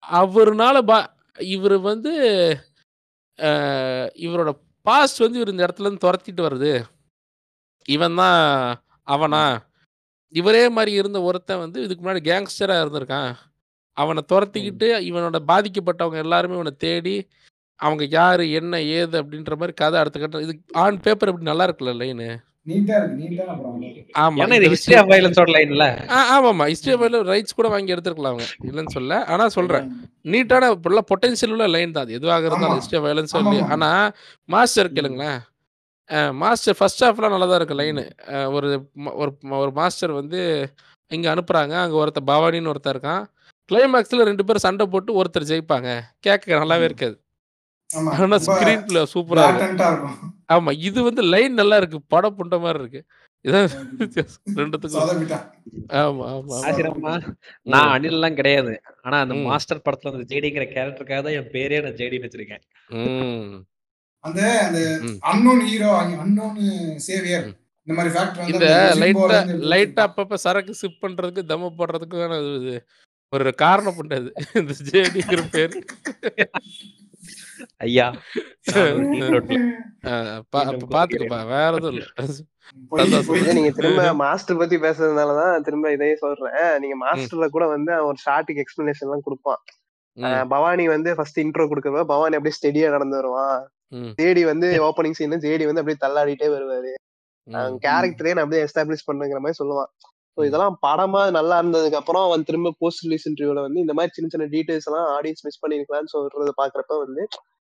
அவர்னால 0.02 0.76
பா 0.90 0.98
இவர் 1.54 1.76
வந்து 1.90 2.12
இவரோட 4.24 4.50
பாஸ்ட் 4.86 5.22
வந்து 5.24 5.38
இவர் 5.38 5.52
இந்த 5.52 5.64
இடத்துல 5.66 5.86
இருந்து 5.86 6.04
துரத்திட்டு 6.06 6.42
வருது. 6.46 6.72
இவன் 7.88 8.18
தான் 8.20 8.40
அவனா? 9.14 9.44
இவரே 10.34 10.68
மாரி 10.68 10.92
இருந்த 10.92 11.22
ஒருத்தன் 11.22 11.58
வந்து 11.58 11.82
இதுக்கு 11.82 12.02
முன்னாடி 12.04 12.22
கேங்ஸ்டரா 12.30 12.76
இருந்திருக்கான். 12.82 13.30
அவன 13.96 14.24
தொரத்திக்கிட்டு 14.32 14.86
இவனோட 15.10 15.38
பாதிக்கப்பட்டவங்க 15.50 16.16
எல்லாருமே 16.16 16.56
இவன 16.56 16.72
தேடி, 16.76 17.16
அவங்க 17.80 18.04
யாரு, 18.10 18.44
என்ன, 18.52 18.80
ஏது 18.96 19.22
அப்படின்ற 19.22 19.56
மாரி 19.56 19.72
கதை 19.72 20.00
அடுத்த 20.00 20.18
கட்டம் 20.18 20.40
இது 20.40 20.54
ஆன் 20.76 21.00
பேப்பர் 21.00 21.28
எப்படி 21.28 21.44
நல்லா 21.44 21.66
இருக்குல்ல 21.66 21.94
லைனு. 21.94 22.28
நீட்டா 22.66 22.94
இருக்கு 22.98 23.16
நீட்டான 23.22 23.54
படம் 23.56 23.80
ஆமா. 24.14 24.36
ஏன்னா 24.42 24.54
இந்த 24.54 24.66
இது 24.66 24.68
ஹிஸ்டரி 24.68 24.90
விஷயம் 24.90 25.02
ஆஃப் 25.02 25.10
வயலன்ஸோட 25.12 25.50
லைன்ல. 25.56 25.86
ஆ 26.10 26.18
ஆமாமா. 26.34 26.64
ஹிஸ்டரி 26.70 26.92
ஆஃப் 26.92 27.02
வயலன்ஸ் 27.02 27.28
ரைட்ஸ் 27.28 27.54
கூட 27.54 27.68
வாங்கி 27.68 27.94
எடுத்திருக்கலாம் 27.94 28.32
அவங்க. 28.34 28.46
இல்லன்னு 28.64 28.94
சொல்லல. 28.94 29.16
ஆனா 29.26 29.48
சொல்றேன். 29.48 29.86
நீட்டான 30.24 30.70
நல்ல 30.86 31.00
பொட்டன்ஷியல் 31.10 31.52
உள்ள 31.52 31.66
லைன் 31.66 31.92
தான் 31.92 32.02
அது. 32.02 32.12
எதுவாக 32.12 32.46
இருந்தாலும் 32.46 32.80
ஹிஸ்டரி 32.80 32.96
ஆஃப் 32.96 33.06
வயலன்ஸோ 33.08 33.42
ஆனா 33.76 33.90
மாஸ்டர். 34.48 34.94
கேளுங்களேன். 34.96 35.38
மாஸ்டர் 36.42 36.76
ஃபர்ஸ்ட் 36.78 37.04
ஹாஃப்லாம் 37.04 37.34
நல்லா 37.34 37.46
தான் 37.50 37.60
இருக்கும் 37.60 37.80
லைனு. 37.80 38.04
ஒரு 38.56 38.68
ஒரு 39.22 39.30
ஒரு 39.62 39.72
மாஸ்டர் 39.80 40.12
வந்து 40.20 40.40
இங்க 41.10 41.26
அனுப்புறாங்க. 41.34 41.74
அங்க 41.84 41.96
ஒருத்தன் 42.02 42.28
பவானின்னு 42.32 42.72
ஒருத்தன் 42.72 42.94
இருக்கான். 42.94 43.22
கிளைமாக்ஸ்ல 43.70 44.24
2 44.28 44.44
பேரும் 44.46 44.66
சண்டை 44.66 44.84
போட்டு 44.94 45.18
ஒருத்தர் 45.20 45.50
ஜெயிப்பாங்க. 45.50 45.90
கேட்க 46.26 46.60
நல்லாவே. 46.62 46.88
இருக்காது. 46.90 47.16
ஆமா 47.90 48.10
ஆனா 48.12 48.22
ரொம்ப 48.24 48.38
ஸ்க்ரீன் 48.46 48.84
பிளே 48.86 49.00
சூப்பரா 49.12 49.42
இருக்கும். 49.42 49.60
பிளாட்டன்ட்டா 49.60 49.88
இருக்கும் 49.92 50.16
ஆமா. 50.54 50.70
இது 50.88 50.98
வந்து 51.08 51.22
லைன் 51.34 51.60
நல்லா 51.60 51.76
இருக்கு. 51.80 51.98
படம் 52.14 52.36
புண்ட 52.38 52.56
மாரி 52.64 52.80
இருக்கு. 52.82 53.00
இதான் 53.44 53.66
வித்தியாசம் 54.00 54.54
2த்துக்கும். 54.58 55.02
சொதப்பிட்டான் 55.02 55.44
ஆமா, 56.00 56.24
ஆமா, 56.34 56.54
ஆமா. 56.54 56.58
ஆசிரமா 56.68 57.12
நான் 57.72 57.88
ம். 57.88 57.92
அனில்லாம் 57.96 58.38
கிடையாது. 58.40 58.72
ஆனா 59.06 59.16
அந்த. 59.24 59.36
மாஸ்டர் 59.48 59.84
படத்துல 59.86 60.12
அந்த 60.14 60.26
ஜேடிங்கிற 60.32 60.66
கேரக்டருக்காக 60.74 61.20
தான் 61.26 61.36
என் 61.40 61.52
பேரே 61.56 61.80
நான் 61.86 61.98
ஜேடின்னு 62.00 62.28
வச்சிருக்கேன். 62.28 62.64
அந்த 64.24 64.40
அந்த. 64.66 64.80
Unknown 65.30 65.62
hero 65.68 65.90
unknown 66.24 66.58
saviour. 67.06 67.46
இந்த 67.86 67.94
மாதிரி 67.96 68.12
ஃபேக்டர் 68.14 68.42
வந்து 68.42 68.52
இந்த 68.54 68.68
லைட்டா 69.02 69.38
லைட்டா 69.72 70.02
அப்பப்ப 70.08 70.36
சரக்கு 70.44 70.74
சிப் 70.82 71.02
பண்றதுக்கு, 71.02 71.42
தம்மு 71.52 71.68
போடுறதுக்கான 71.80 72.38
இது 72.58 72.74
ஒரு 73.32 73.50
காரணம் 73.62 73.96
உண்டு 74.00 74.16
இந்த 74.60 74.72
ஜேடிங்கிற 74.90 75.42
பேரு. 75.54 75.78
ஐயா 77.84 78.06
பாத்துக்கப்பா. 80.54 81.38
வேற 81.52 81.70
எதுவும் 81.78 81.94
இல்ல. 81.94 82.04
நீங்க 83.58 83.70
திரும்ப 83.78 84.02
மாஸ்டர் 84.22 84.60
பத்தி 84.60 84.76
பேசுறதுனாலதான் 84.84 85.64
திரும்ப 85.66 85.92
இதையே 85.96 86.16
சொல்றேன். 86.24 86.52
நீங்க. 86.82 86.96
மாஸ்டர்ல 87.04 87.48
கூட 87.56 87.64
வந்து 87.74 87.92
அவன் 87.96 88.10
ஒரு 88.10 88.20
ஸ்டார்டிங் 88.24 88.60
எக்ஸ்பிளனேஷன் 88.64 89.06
எல்லாம் 89.08 89.26
குடுப்பான். 89.28 89.62
பவானி 90.54 90.84
வந்து 90.94 91.10
ஃபர்ஸ்ட் 91.18 91.40
இன்ட்ரோ 91.44 91.64
குடுக்குறப்ப 91.70 92.04
பவானி 92.14 92.36
அப்படியே 92.38 92.58
ஸ்டெடியா 92.60 92.90
நடந்து 92.96 93.18
வருவான். 93.20 93.56
ஜேடி 94.18 94.42
வந்து 94.50 94.68
ஓப்பனிங் 94.86 95.18
சீன்ல 95.18 95.38
ஜேடி 95.44 95.66
வந்து 95.66 95.82
அப்படியே 95.82 96.02
தள்ளாடிட்டே 96.04 96.48
வருவாரு. 96.54 96.92
கேரக்டரே 97.84 98.34
நான் 98.34 98.44
அப்படியே 98.44 98.64
எஸ்டாப்ளிஷ் 98.66 99.08
பண்றேங்கிற 99.08 99.40
மாதிரி 99.40 99.60
சொல்லுவான். 99.60 99.90
ஸோ. 100.38 100.44
இதெல்லாம் 100.46 100.76
படமா 100.84 101.22
நல்லா 101.36 101.56
இருந்ததுக்கு 101.60 101.98
அப்புறம் 101.98 102.24
அவன் 102.26 102.46
திரும்ப 102.46 102.74
போஸ்ட் 102.80 103.04
ரிலீஸ் 103.04 103.26
இன்டர்வியூல 103.30 103.64
வந்து 103.66 103.82
இந்த 103.82 103.94
மாதிரி 103.94 104.14
சின்ன 104.14 104.30
சின்ன 104.32 104.46
டீடைல்ஸ் 104.54 104.88
எல்லாம் 104.90 105.08
ஆடியன்ஸ் 105.16 105.44
மிஸ் 105.46 105.60
பண்ணிருக்கலாம்னு 105.62 106.12
சொல்றத 106.14 106.54
பாக்குறப்ப 106.62 106.96
வந்து 107.02 107.24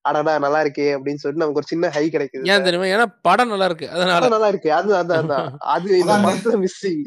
அடடா 0.05 0.33
நல்லா 0.43 0.59
இருக்கே 0.63 0.87
அப்படின்னு 0.95 1.21
சொல்லிட்டு 1.21 1.43
நமக்கு 1.43 1.61
ஒரு 1.61 1.69
சின்ன 1.71 1.89
ஹை 1.95 2.03
கிடைக்குது 2.09 2.49
ஏன் 2.51 2.65
தெரியுமா? 2.67 2.87
ஏன்னா 2.93 3.05
படம் 3.21 3.51
நல்லா 3.53 3.67
இருக்கு. 3.69 3.87
அதனால. 3.89 4.17
படம் 4.17 4.35
நல்லா 4.35 4.49
இருக்கு 4.51 4.69
அது 4.73 4.91
அதான் 4.99 5.47
அது 5.73 5.89
இந்த 5.99 6.15
படத்துல 6.25 6.55
மிஸ்ஸிங். 6.61 7.01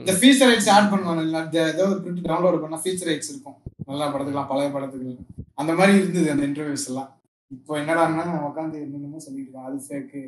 இந்த 0.00 0.14
ஃபீச்சர் 0.18 0.50
ரைட்ஸ் 0.50 0.70
ஆட் 0.74 0.90
பண்ணுவாங்க 0.92 1.22
ஏதோ 1.66 1.84
ஒரு 1.86 2.00
பிரிண்ட் 2.04 2.28
டவுன்லோட் 2.28 2.62
பண்ணா 2.64 2.80
ஃபீச்சர் 2.84 3.10
ரைட்ஸ் 3.10 3.30
இருக்கும் 3.32 3.56
நல்ல 3.88 4.02
படத்துக்குலாம் 4.06 4.50
பழைய 4.52 4.70
படத்துக்கு 4.70 5.14
அந்த 5.54 5.72
மாதிரி 5.72 5.94
இருந்தது 5.98 6.28
அந்த 6.30 6.44
இன்டர்வியூஸ் 6.50 6.86
எல்லாம் 6.92 7.10
இப்போ 7.50 7.72
என்னடான்னா 7.80 8.24
உட்காந்து 8.46 8.76
என்னென்னமோ 8.84 9.20
சொல்லிட்டு 9.24 9.44
இருக்கோம் 9.44 9.68
அது 9.68 9.78
ஃபேக்கு 9.84 10.22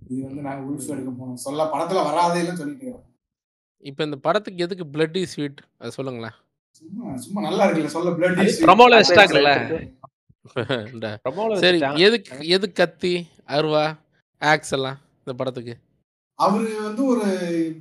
இது 0.00 0.20
வந்து 0.26 0.42
நாங்க 0.46 0.62
உள்ஃப் 0.68 0.90
எடுக்க 0.94 1.10
போனோம் 1.12 1.42
சொல்ல 1.44 1.64
படத்துல 1.72 2.02
வராதே 2.08 2.40
இல்லைன்னு 2.42 2.62
சொல்லிட்டு 2.62 2.84
இருக்கோம் 2.84 3.04
இப்ப 3.82 4.04
இந்த 4.04 4.16
படத்துக்கு 4.24 4.64
எதுக்கு 4.66 4.84
பிளட்டி 4.94 5.22
ஸ்வீட் 5.32 5.60
அது 5.80 5.96
சொல்லுங்களேன். 5.96 6.36
சும்மா 6.78 7.12
சும்மா 7.24 7.40
நல்லா 7.46 7.64
இருக்குல்ல. 7.66 7.90
சொல்ல 7.96 8.10
பிளட் 8.16 8.40
அது 8.40 8.54
ப்ரொமோல 8.64 8.96
ப்ரொமோல 11.24 11.54
சரி. 11.64 11.78
எதுக்கு 12.06 12.36
எது 12.56 12.66
கத்தி, 12.72 13.12
அருவா, 13.56 13.84
ஆக்ஸ் 14.42 14.74
எல்லாம் 14.76 14.98
இந்த 15.20 15.32
படத்துக்கு? 15.40 15.74
அவரு 16.38 16.66
வந்து 16.82 17.02
ஒரு 17.12 17.24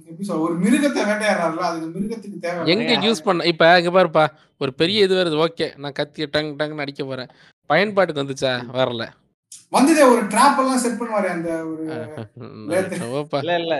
எப்படி 0.08 0.24
சொல்ற 0.28 0.40
ஒரு 0.46 0.56
மிருகத்தை 0.64 1.02
வேட்டையாடுறாருல 1.10 1.64
அது 1.70 1.88
மிருகத்துக்கு 1.96 2.38
தேவை. 2.46 2.64
எங்க 2.74 2.94
யூஸ் 3.06 3.26
பண்ண 3.28 3.46
இப்ப 3.52 3.68
இங்க 3.82 3.92
பாருப்பா. 3.98 4.24
ஒரு 4.62 4.72
பெரிய 4.80 5.06
இது 5.08 5.16
வருது. 5.20 5.38
ஓகே 5.46 5.68
நான் 5.84 5.98
கத்தி 6.00 6.28
டங் 6.36 6.52
டங்னு 6.60 6.84
அடிக்க 6.86 7.04
போறேன். 7.06 7.32
பயன்பாட்டுக்கு 7.70 8.24
வந்துச்சா? 8.24 8.52
வரல. 8.78 9.06
வந்ததே 9.72 10.04
ஒரு 10.06 10.22
ட்ராப் 10.26 10.60
எல்லாம் 10.60 10.82
செட் 10.82 11.00
பண்ணுவாரு 11.00 11.28
அந்த 11.30 11.50
ஒரு 11.64 11.84
இல்ல 13.40 13.56
இல்ல. 13.58 13.76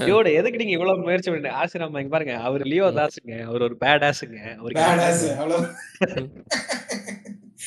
டியோட 0.00 0.26
எதுக்கு 0.38 0.60
நீங்க 0.60 0.74
இவ்வளவு 0.76 1.04
முயற்சி 1.04 1.30
பண்ணீங்க? 1.30 1.52
ஆசிரமா 1.60 2.00
இங்க 2.00 2.12
பாருங்க. 2.14 2.34
அவர் 2.46 2.62
லியோ 2.66 2.88
தாஸுங்க 2.98 3.34
அவர் 3.46 3.62
ஒரு 3.62 3.76
பேட் 3.80 4.04
ஆஸுங்க 4.08 4.40
அவருக்கு 4.54 4.82
பேடாஸ் 4.82 5.24
அவ்வளவு. 5.34 5.66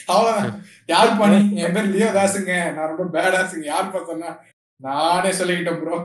அவ்வளவுதான். 0.07 0.53
யார் 0.89 1.11
பண்ணி? 1.17 1.39
என் 1.61 1.75
பேர் 1.75 1.91
லியோ 1.91 2.09
தாஸுங்க 2.13 2.53
நான் 2.71 2.89
ரொம்ப 2.91 3.05
பேடாஸுங்க 3.15 3.65
யார் 3.67 3.93
பார்த்தோன்னா 3.93 4.31
நானே 4.79 5.31
சொல்லிக்கிட்டேன் 5.31 5.79
ப்ரோ 5.81 5.97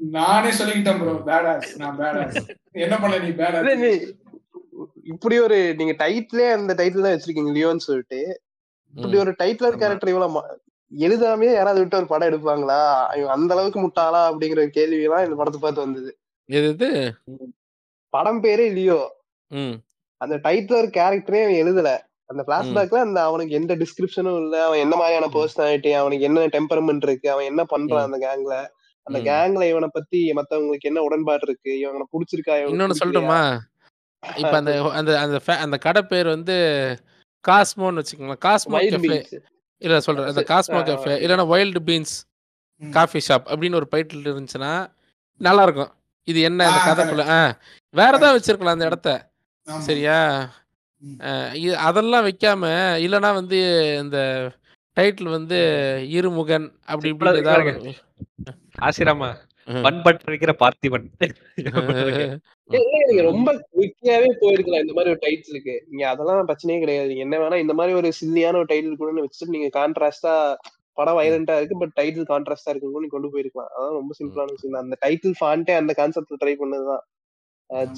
நானே 0.00 0.50
சொல்லிக்கிட்டேன் 0.52 1.00
ப்ரோ 1.00 1.14
பேடாஸ் 1.26 1.70
நான் 1.76 1.98
பேடாஸ் 1.98 2.38
என்ன 2.80 2.96
பண்ண 2.98 3.18
நீ 3.18 3.30
பேடாஸ் 3.38 3.80
நீ- 3.82 4.04
இப்படி 5.06 5.38
ஒரு 5.40 5.58
நீங்க 5.74 5.94
டைட்டிலே 6.00 6.46
அந்த 6.52 6.72
டைட்டில் 6.74 7.04
தான் 7.04 7.14
வச்சிருக்கீங்க 7.14 7.52
லியோன்னு 7.54 7.86
சொல்லிட்டு. 7.86 8.20
இப்படி 8.94 9.18
ஒரு 9.18 9.32
டைட்டிலர் 9.38 9.74
ஆமா. 9.74 9.78
கேரக்டர் 9.78 10.08
இவ்வளவு 10.08 10.40
எழுதாமே 10.92 11.52
யாராவது 11.52 11.80
விட்டு 11.80 11.96
ஒரு 11.96 12.06
படம் 12.06 12.28
எடுப்பாங்களா? 12.28 12.78
அந்த 13.28 13.54
அளவுக்கு 13.54 13.80
முட்டாளா 13.80 14.22
அப்படிங்கிற 14.30 14.66
கேள்வி 14.68 15.02
எல்லாம் 15.02 15.24
இந்த 15.24 15.36
படத்தை 15.36 15.60
பார்த்து 15.60 15.80
வந்தது. 15.80 16.10
எது 16.48 16.88
படம் 18.14 18.42
பேரே 18.42 18.72
லியோ. 18.72 19.00
ம். 19.50 19.76
அந்த 20.20 20.36
டைட்டிலர் 20.36 20.88
கேரக்டரே 20.96 21.42
அவன் 21.44 21.60
எழுதல. 21.62 21.90
அந்த 22.30 22.42
பிளாஷ்பேக்ல 22.46 22.98
அந்த 22.98 23.22
அவனுக்கு 23.22 23.54
எந்த 23.54 23.76
டிஸ்கிரிப்ஷனும் 23.76 24.38
இல்ல. 24.42 24.64
அவன் 24.64 24.78
என்ன 24.78 24.96
மாதிரியான. 24.96 25.28
பர்சனாலிட்டி 25.28 25.92
அவனுக்கு 25.92 26.24
என்ன 26.24 26.46
டெம்பரமெண்ட் 26.46 27.02
இருக்கு? 27.02 27.30
அவன் 27.30 27.44
என்ன 27.44 27.62
பண்றான். 27.70 28.04
அந்த 28.04 28.18
கேங்ல 28.18 28.56
அந்த. 29.06 29.18
கேங்ல 29.20 29.68
இவனை 29.68 29.88
பத்தி 29.92 30.32
மத்தவங்களுக்கு 30.32 30.88
என்ன 30.90 31.02
உடன்பாடு 31.02 31.40
இருக்கு? 31.42 31.78
இவனை 31.78 32.06
புடிச்சிருக்கா? 32.12 32.56
இன்னொன்னு? 32.66 33.00
சொல்லட்டுமா? 33.00 33.40
இப்ப 34.22 34.54
அந்த 34.56 34.72
அந்த 34.98 35.12
அந்த 35.18 35.36
அந்த 35.58 35.76
கடை 35.78 36.02
பேர் 36.02 36.28
வந்து 36.28 36.56
காஸ்மோன்னு 37.48 38.00
வச்சுக்கோங்களேன். 38.00 38.42
Cosmo 38.44 38.78
cafe. 38.90 39.18
இல்ல 39.82 40.00
சொல்றேன். 40.00 40.26
அந்த 40.26 40.44
காஸ்மோ 40.48 40.80
கெஃபே. 40.88 41.14
இல்லைன்னா 41.24 41.46
வைல்டு 41.52 41.76
பீன்ஸ். 41.86 42.16
காஃபி 42.90 43.20
ஷாப் 43.28 43.46
அப்படின்னு 43.46 43.74
ஒரு 43.74 43.88
டைட்டில் 43.90 44.28
இருந்துச்சுன்னா 44.28 44.72
நல்லா 45.40 45.62
இருக்கும் 45.62 45.92
இது 46.28 46.40
என்ன 46.40 46.68
இந்த 46.68 46.80
ஆ, 46.80 46.88
கதைக்குள்ள? 46.88 47.28
ஆ. 47.28 47.58
வேற 47.94 48.16
ஏதாவது 48.16 48.38
வச்சிருக்கலாம் 48.38 48.76
அந்த 48.76 48.84
இடத்த. 48.84 49.10
சரியா? 49.66 50.18
இது 51.52 51.76
அதெல்லாம் 51.76 52.26
வைக்காம 52.26 52.64
இல்லைன்னா 53.04 53.34
வந்து 53.34 53.58
இந்த 54.02 54.18
டைட்டில் 54.96 55.30
வந்து 55.30 55.58
இருமுகன் 56.10 56.66
அப்படி 56.84 57.08
இப்படி 57.08 57.36
ஏதாவது. 57.38 57.94
ஆசிரமா? 58.80 59.30
பண்பட்டு 59.68 60.30
வைக்கிற 60.32 60.52
பார்த்திபன். 60.62 61.06
ரொம்ப 63.28 63.48
குவிக்காவே 63.74 64.28
போயிருக்கலாம் 64.42 64.84
இந்த 64.84 64.94
மாதிரி 64.96 65.12
ஒரு 65.14 65.22
டைட்டிலுக்கு 65.26 65.74
நீங்க 65.90 66.04
அதெல்லாம் 66.12 66.50
பிரச்சனையே 66.50 66.78
கிடையாது. 66.84 67.14
என்ன 67.24 67.40
வேணா 67.42 67.58
இந்த 67.64 67.76
மாதிரி 67.80 67.94
ஒரு 68.00 68.10
சில்லியான 68.20 68.60
ஒரு 68.62 68.70
டைட்டில் 68.72 69.00
கூட 69.00 69.10
வச்சுட்டு 69.26 69.54
நீங்க 69.56 69.70
கான்ட்ராஸ்டா 69.78 70.34
படம் 70.98 71.18
வைலண்டா 71.18 71.56
இருக்கு 71.58 71.80
பட் 71.82 71.94
டைட்டில் 71.98 72.30
கான்ட்ராஸ்டா 72.32 72.70
இருக்கு 72.72 72.88
கூட 72.88 73.02
நீங்க 73.04 73.16
கொண்டு 73.16 73.32
போயிருக்கலாம். 73.34 73.70
அதான் 73.74 73.98
ரொம்ப 74.00 74.14
சிம்பிளான 74.20 74.54
விஷயம். 74.56 74.80
அந்த 74.84 74.96
டைட்டில் 75.04 75.36
ஃபாண்டே 75.40 75.74
அந்த 75.82 75.92
கான்செப்ட்ல 76.00 76.38
ட்ரை 76.42 76.54
பண்ணதுதான் 76.62 77.04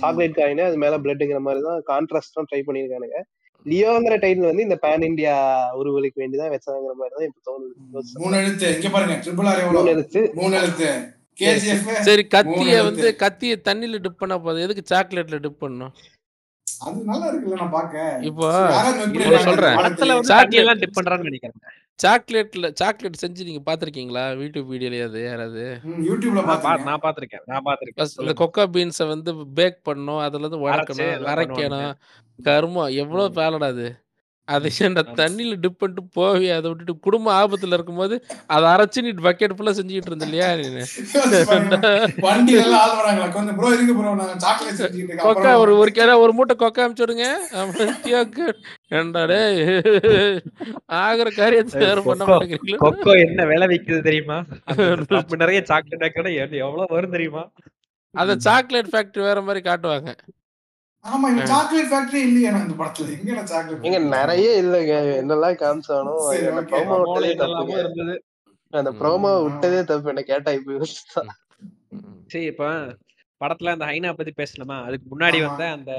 சாக்லேட் 0.01 0.38
காயினு 0.38 0.64
அது 0.68 0.77
மேல 0.83 0.96
பிளட்ங்கிற 1.05 1.38
மாதிரி 1.44 1.61
தான் 1.68 1.79
கான்ட்ராஸ்ட் 1.92 2.37
தான் 2.38 2.48
ட்ரை 2.51 2.61
பண்ணிருக்கானுங்க 2.66 3.20
லியோங்கிற 3.66 4.14
டைட்டில் 4.22 4.48
வந்து 4.48 4.66
இந்த 4.66 4.77
பேன் 4.85 5.07
இந்தியா 5.09 5.35
உருவலுக்கு 5.81 6.20
வேண்டிதான் 6.22 6.53
வச்சாங்கிற 6.55 6.94
மாதிரி 7.01 7.14
தான் 7.16 7.29
இப்ப 7.29 7.40
தோணுது. 7.48 7.75
மூணு 8.22 8.37
எழுத்து. 8.40 8.68
இங்க 8.77 8.88
பாருங்க. 8.94 9.16
ட்ரிபிள் 9.25 9.48
ஆர் 9.51 9.61
மூணு 9.68 9.92
எடுத்து 9.94 10.20
மூணு 10.40 10.55
எழுத்து. 10.61 10.88
சரி 11.37 12.27
கத்திய. 12.35 12.83
வந்து 12.85 13.16
கத்திய 13.18 13.57
தண்ணியில 13.64 13.99
டிப் 13.99 14.18
பண்ணா 14.18 14.38
போதும். 14.38 14.62
எதுக்கு 14.62 14.95
சாக்லேட்ல 14.95 15.38
டிப் 15.40 15.59
பண்ணும் 15.59 15.92
அது 16.81 17.05
நல்லா 17.05 17.33
இருக்குல்ல 17.33 17.55
நான் 17.55 17.71
பாக்க 17.71 18.18
இப்போ? 18.21 18.49
சொல்றேன். 19.38 19.77
எல்லாம் 20.50 20.79
டிப் 20.79 21.00
பண்றான்னு 21.00 21.23
நினைக்கிறேன். 21.23 21.57
சாக்லேட்ல 22.02 22.75
சாக்லேட் 22.75 23.27
செஞ்சு 23.27 23.44
நீங்க 23.44 23.73
பாத்திருக்கீங்களா 23.73 24.23
யூடியூப் 24.38 24.69
வீடியோலயாவது 24.71 25.25
யாராவது? 25.25 25.81
யூடியூப்ல 25.87 26.33
நான் 26.33 26.44
பா- 26.44 26.61
பாத்துருக்கேன் 26.61 26.83
நான் 26.83 27.00
பாத்திருக்கேன் 27.02 27.42
நான் 27.46 27.63
பாத்திருக்கேன் 27.65 28.11
இந்த. 28.19 28.33
கொக்கோ 28.33 28.67
பீன்ஸை 28.73 29.09
வந்து 29.09 29.46
பேக் 29.54 29.81
பண்ணணும். 29.85 30.21
அதுல 30.21 30.46
இருந்து 30.46 30.69
வளர்க்கணும் 30.69 31.27
அரைக்கணும். 31.27 31.94
கருமம் 32.42 32.94
எவ்வளவு 32.94 33.35
பேலடா 33.35 33.69
அது 34.49 34.69
அந்த. 35.03 35.13
தண்ணியில 35.19 35.57
டிப் 35.61 35.79
பண்ணிட்டு 35.81 36.03
போவி 36.17 36.47
அதை 36.51 36.67
விட்டுட்டு 36.71 36.95
குடும்ப 37.05 37.29
ஆபத்துல 37.35 37.77
இருக்கும்போது 37.77 38.15
அதை 38.49 38.65
அரைச்சு 38.73 39.05
நீ 39.05 39.11
பக்கெட் 39.27 39.55
ஃபுல்லா 39.57 39.73
செஞ்சுக்கிட்டு 39.77 40.11
இருந்த 40.11 40.27
இல்லையா 40.29 40.49
கொக்கா 45.23 45.53
ஒரு 45.63 45.75
ஒரு 45.79 45.93
கிலோ 45.93 46.17
ஒரு 46.23 46.33
மூட்டை 46.33 46.57
கொக்கா 46.57 46.87
ஏன்டா 48.93 49.23
டேய்? 49.25 49.61
ஆகிற 51.01 51.29
காரியத்தை 51.37 51.79
பண்ண. 52.03 52.23
மாட்டேங்கிறீங்களா? 52.25 52.81
கொக்கோ 52.85 53.15
என்ன 53.25 53.47
விலை 53.47 53.69
விக்குது 53.69 54.01
தெரியுமா? 54.03 54.38
அந்த 54.69 54.83
நிறைய 55.43 55.61
சாக்லேட் 55.71 56.05
எவ்வளவு 56.63 56.95
வரும் 56.95 57.17
தெரியுமா? 57.17 57.45
அத 58.15 58.37
சாக்லேட் 58.45 58.93
ஃபேக்டரி 58.93 59.23
வேற 59.23 59.40
மாரி 59.43 59.61
காட்டுவாங்க. 59.63 60.11
ஆமா 61.05 61.27
அ. 61.27 61.33
இவன் 61.33 61.48
சாக்லேட் 61.50 61.88
ஃபேக்டரி 61.90 62.21
இல்லையா 62.27 62.50
அந்த 62.59 62.75
படத்துல 62.81 63.15
எங்கடா 63.15 63.42
சாக்லேட் 63.44 63.87
ஏங்க 63.87 63.98
நிறைய 64.15 64.48
இல்லைங்க 64.63 64.92
என்னெல்லாம் 65.21 65.57
காமிச்சானோ. 65.63 66.13
ப்ரோமோ 66.71 66.98
விட்டதே 67.05 67.33
தப்புங்க 67.42 67.79
இருந்தது 67.83 68.15
அந்த. 68.73 68.90
ப்ரோமோ. 69.00 69.33
விட்டதே 69.46 69.81
தப்பு 69.88 70.13
என்ன 70.13 70.25
கேட்டா 70.29 70.53
இப்ப. 70.59 70.87
சரி 72.31 72.44
இப்ப 72.53 72.67
படத்துல 73.40 73.73
அந்த 73.75 73.85
ஹைனா 73.85 74.11
பத்தி 74.15 74.33
பேசணுமா 74.37 74.77
அதுக்கு 74.87 75.07
முன்னாடி. 75.13 75.38
வந்த 75.44 75.65
அந்த 75.77 75.92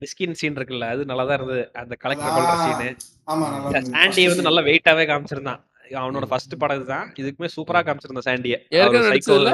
மிஸ்கின் 0.00 0.38
சீன் 0.40 0.58
இருக்குல்ல 0.58 0.88
அது 0.92 1.08
நல்லா 1.10 1.24
தான் 1.24 1.38
இருந்தது 1.38 1.62
அந்த 1.82 1.94
கலெக்டர் 2.02 2.34
கொல்ற 2.36 2.54
சீனு 2.64 2.88
ஆமா 3.28 3.46
நல்லா 3.54 3.70
இருந்தது. 3.70 3.94
சாண்டி 3.96 4.24
வந்து. 4.28 4.46
நல்லா 4.48 4.62
வெயிட்டாவே 4.68 5.06
காமிச்சிருந்தான் 5.10 5.60
அவனோட. 6.00 6.26
ஃபர்ஸ்ட் 6.30 6.60
படம் 6.60 6.78
இதுதான் 6.78 7.06
இதுக்குமே 7.20 7.48
சூப்பரா 7.54 7.80
காமிச்சிருந்தான் 7.82 8.28
சாண்டிய? 8.28 8.56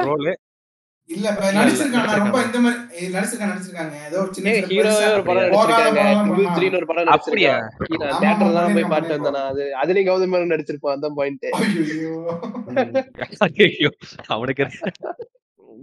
ரோல் 0.09 0.27
இல்ல 1.09 1.25
இப்ப 1.31 1.43
இல்ல, 1.43 1.57
நடிச்சிருக்காங்க 1.57 2.07
நடிச்சிருக்காங்க. 2.07 2.23
ரொம்ப 2.23 2.39
இந்த 2.47 2.59
மாதிரி 2.63 2.79
ஏய், 2.97 3.11
நடிச்சிருக்காங்க 3.13 3.51
நடிச்சிருக்காங்க. 3.51 3.93
ஏதோ 4.07 4.17
ஒரு 4.23 4.31
சின்ன 4.35 4.47
படம் 4.47 5.43
நடிச்சிருக்காங்க. 5.43 6.79
ஒரு 6.79 6.87
படம் 6.89 7.11
அப்படியா? 7.15 7.53
ஹீரோ 7.83 8.07
ஆமா, 8.09 8.49
தான் 8.57 8.75
போய் 8.77 8.91
பார்த்து 8.93 9.15
வந்தேன்? 9.15 9.35
நான் 9.37 9.49
அது 9.51 9.63
அதுலயும் 9.81 10.09
கௌதம் 10.09 10.31
மேனன் 10.33 10.53
நடிச்சிருப்பான் 10.53 10.95
அதான் 10.95 11.17
பாயிண்ட் 11.19 11.45
ஐயையோ. 11.59 12.15
ஐயோ 13.47 13.91
அவனுக்கு 14.35 14.65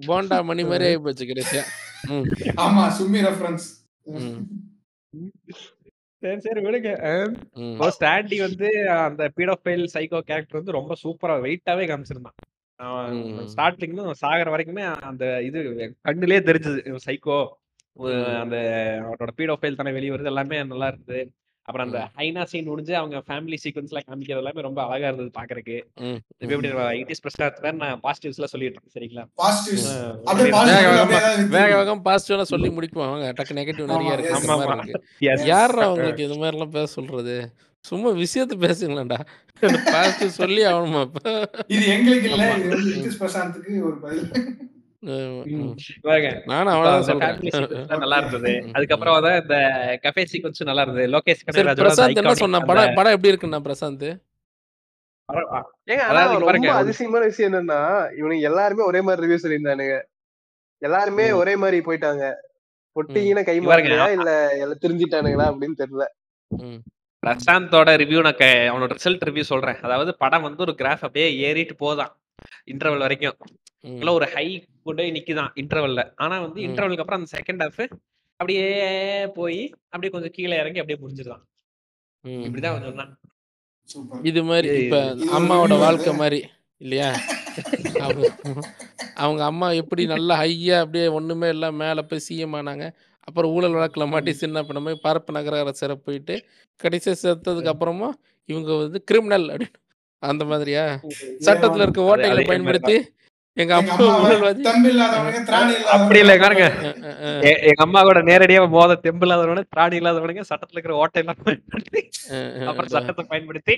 போண்டா 0.02 0.38
மணி 0.48 0.62
மாரி 0.70 0.86
ஆயி 0.88 1.00
போச்சு 1.02 1.24
கடைசியா. 1.26 1.64
ஆமா 2.64 2.84
சும்மி 2.98 3.20
ரெஃபரன்ஸ் 3.26 3.66
ம். 4.16 4.40
சரி 6.22 6.40
சரி 6.44 6.60
விடுங்க. 6.66 6.90
ஸ்டாண்டி 7.96 8.36
வந்து 8.46 8.68
அந்த 9.00 9.22
பீடோஃபைல் 9.36 9.84
சைக்கோ 9.94 10.20
கேரக்டர் 10.28 10.60
வந்து 10.60 10.78
ரொம்ப 10.78 10.92
சூப்பரா 11.02 11.36
வெயிட்டாவே 11.44 11.86
காமிச்சிருந்தான். 11.90 12.36
ம். 12.80 13.48
ஸ்டார்டிங்ல 13.48 14.10
சாகர 14.20 14.48
வரைக்குமே 14.50 14.84
அந்த 15.02 15.42
இது 15.42 15.58
கண்ணுலயே 16.04 16.40
தெரிஞ்சது. 16.48 16.80
சைக்கோ. 17.06 17.38
அந்த 18.40 18.56
அவனோட 19.02 19.32
பீடோஃபைல் 19.36 19.76
தானே 19.76 19.92
வெளியே 19.92 20.10
வருது. 20.10 20.24
எல்லாமே 20.24 20.62
நல்லா 20.64 20.86
இருந்தது. 20.86 21.22
அப்புறம் 21.68 21.86
அந்த. 21.86 22.10
ஹைனா 22.16 22.42
சீன் 22.44 22.64
முடிஞ்சு 22.64 22.96
அவங்க 22.96 23.22
ஃபேமிலி 23.28 23.56
சீக்வன்ஸ்லாம் 23.64 24.06
காமிக்கிறது 24.08 24.36
எல்லாமே 24.36 24.60
ரொம்ப 24.60 24.82
அழகா 24.84 25.08
இருந்தது 25.08 25.30
பாக்குறதுக்கு. 25.38 25.76
எப்படி 26.38 26.68
இட்டிஸ் 27.00 27.22
பிரசாத் 27.22 27.60
வேற 27.60 27.76
நான் 27.76 28.00
பாசிட்டிவ்ஸ் 28.00 28.38
எல்லாம் 28.38 28.52
சொல்லிட்டு 28.54 28.78
இருக்கேன். 28.78 28.94
சரிங்களா? 28.96 29.24
வேக 31.48 31.76
வேகமா 31.76 32.00
பாசிட்டிவ்லாம் 32.04 32.52
சொல்லி 32.52 32.68
முடிக்குவோம் 32.68 33.10
வாங்க 33.12 33.32
டக்கு 33.38 33.56
நெகட்டிவ் 33.60 33.86
நிறைய 33.86 34.12
இருக்கு. 34.12 34.56
மாதிரி. 34.56 35.46
யாரா 35.46 35.92
உங்களுக்கு 35.92 36.24
இது 36.24 36.34
மாதிரிலாம் 36.34 36.70
பேச 36.70 36.86
சொல்றது? 36.92 37.36
சும்மா 37.84 38.10
விஷயத்த 38.20 38.54
பேசுங்களேன்டா. 38.64 39.18
பாசிட்டிவ் 39.94 40.38
சொல்லி 40.40 40.62
ஆகணுமா 40.68 41.00
இப்போ 41.06 41.32
இது 41.74 41.84
எங்களுக்கு 41.94 42.28
இல்ல 42.30 42.44
இது 43.00 43.10
பிரசாந்துக்கு 43.20 43.72
ஒரு 43.88 43.96
பதில். 44.04 44.28
நல்லா 48.02 48.16
இருந்தது. 48.20 48.52
அதுக்கப்புறம் 48.76 49.16
வந்து 49.16 49.32
இந்த 49.42 49.56
கஃபே 50.04 50.24
சீக்வன்ஸ் 50.32 50.68
நல்லா 50.70 50.84
இருந்தது. 50.86 51.06
லோகேஷ் 51.14 51.42
பிரசாந்த் 51.82 52.20
என்ன 52.22 52.34
சொன்னா? 52.42 52.60
படம் 52.70 52.96
படம் 52.98 53.14
எப்படி 53.16 53.32
இருக்குண்ணா 53.32 53.60
பிரசாந்த்? 53.66 54.08
ரொம்ப 55.28 56.72
அதிசயமான 56.80 57.22
விஷயம் 57.30 57.52
என்னன்னா 57.52 57.80
இவனுங்க 58.20 58.48
எல்லாருமே 58.50 58.82
ஒரே 58.90 59.00
மாதிரி 59.00 59.22
ரிவ்யூ 59.24 59.42
சொல்லியிருந்தானுங்க. 59.44 59.96
எல்லாருமே 60.82 61.26
ஒரே 61.42 61.54
மாதிரி 61.62 61.78
போயிட்டாங்க. 61.86 62.24
பொட்டிங்கன்னு 62.96 63.48
கை 63.50 63.56
மாறலையா 63.60 64.08
இல்ல 64.18 64.30
எல்லாம் 64.62 64.82
தெரிஞ்சிட்டானுங்களா 64.82 65.46
அப்படின்னு 65.52 65.80
தெரியல. 65.82 66.04
ம், 66.50 66.80
பிரசாந்தோட 67.24 67.90
ரிவ்யூ 68.00 68.20
நான் 68.20 68.42
அவனோட 68.70 68.92
ரிசல்ட் 68.94 69.24
ரிவ்யூ 69.26 69.40
சொல்றேன். 69.40 69.76
அதாவது 69.80 70.16
படம் 70.16 70.42
வந்து 70.42 70.62
ஒரு 70.62 70.74
கிராஃப் 70.78 71.04
அப்படியே 71.06 71.36
ஏறிட்டு 71.38 71.76
போதான் 71.80 72.12
இன்டர்வல் 72.70 72.98
வரைக்கும். 72.98 73.36
ஒரு 74.10 74.26
ஹை 74.26 74.46
கொண்டு 74.84 75.02
நிக்குதான் 75.02 75.50
இன்டர்வல்ல 75.54 76.12
ஆனா 76.16 76.40
வந்து 76.40 76.60
இன்டர்வலுக்கு 76.62 76.98
அப்புறம் 76.98 77.20
அந்த 77.20 77.30
செகண்ட் 77.36 77.68
ஹாஃப் 77.68 77.88
அப்படியே 78.30 78.66
போய் 79.28 79.58
அப்படியே 79.84 80.12
கொஞ்சம் 80.12 80.30
கீழே 80.30 80.56
இறங்கி 80.56 80.80
அப்படியே 80.80 81.06
முடிஞ்சிருதான். 81.06 81.42
ம். 82.20 82.44
இப்படிதான் 82.46 82.80
சொன்னான். 82.80 83.18
சூப்பர். 83.88 84.20
இது 84.22 84.44
மாதிரி 84.44 84.68
இப்ப 84.84 85.00
அம்மாவோட 85.38 85.78
வாழ்க்கை 85.78 86.12
மாதிரி 86.14 86.48
இல்லையா? 86.76 87.10
அவங்க 88.00 88.28
அவங்க 89.14 89.44
அம்மா 89.44 89.70
எப்படி 89.70 90.06
நல்லா 90.06 90.42
ஹையா 90.42 90.78
அப்படியே 90.78 91.06
ஒண்ணுமே 91.08 91.48
இல்லாம 91.48 91.84
மேல 91.84 92.02
போய் 92.02 92.24
சிஎம் 92.28 92.56
ஆனாங்க. 92.56 92.86
அப்புறம் 93.24 93.52
ஊழல் 93.52 93.72
வழக்கில் 93.72 94.06
மாட்டி 94.06 94.32
சின்ன 94.34 94.62
பண்ண 94.62 94.82
போய் 94.82 95.02
பரப்பு 95.02 95.32
நகர 95.32 95.72
சிறை 95.72 95.96
போயிட்டு 95.96 96.34
கடைசியாக 96.80 97.20
செத்ததுக்கு 97.22 97.66
அப்புறமா 97.66 98.08
இவங்க 98.48 98.74
வந்து 98.74 99.04
கிரிமினல் 99.04 99.46
அப்படின்னு. 99.48 99.80
அந்த 100.22 100.44
மாதிரியா? 100.44 100.82
சட்டத்துல 101.44 101.82
இருக்க 101.82 102.00
ஓட்டைகளை 102.08 102.44
பயன்படுத்தி 102.46 102.96
எங்க 103.56 103.74
இல்லாதவனுங்க 104.88 105.40
திராணி 105.44 105.74
அப்படி 105.90 106.18
இல்ல 106.18 106.32
இல்லாதவனுங்க 106.36 106.64
எ- 107.42 107.60
எங்க 107.62 107.82
அம்மா 107.82 108.02
கூட 108.02 108.20
நேரடியா 108.22 108.68
மோத 108.68 108.94
தெம்பு 108.96 109.26
இல்லாதவனு 109.26 109.64
திராணி 109.76 109.98
இல்லாதவனுங்க 110.00 110.44
சட்டத்துல 110.48 110.76
இருக்கிற 110.76 110.94
ஓட்டை 110.94 111.22
எல்லாம் 111.22 111.42
பயன்படுத்தி 111.44 112.02
அப்புறம். 112.66 112.88
சட்டத்தை 112.88 113.24
பயன்படுத்தி 113.28 113.76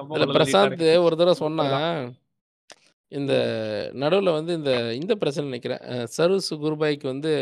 அம்மா 0.00 0.14
பிரசாந்த். 0.36 0.74
ஒரு 0.98 1.16
தடவை 1.16 1.34
சொன்னா. 1.34 1.66
இந்த 3.14 3.34
நடுவுல 3.94 4.32
வந்து 4.32 4.52
இந்த 4.54 4.70
இந்த 4.94 5.14
பிரச்சனை 5.14 5.46
நினைக்கிறேன். 5.48 5.82
அஹ் 5.92 6.06
சருஸ் 6.16 6.50
குருபாய்க்கு 6.62 7.06
வந்து 7.06 7.32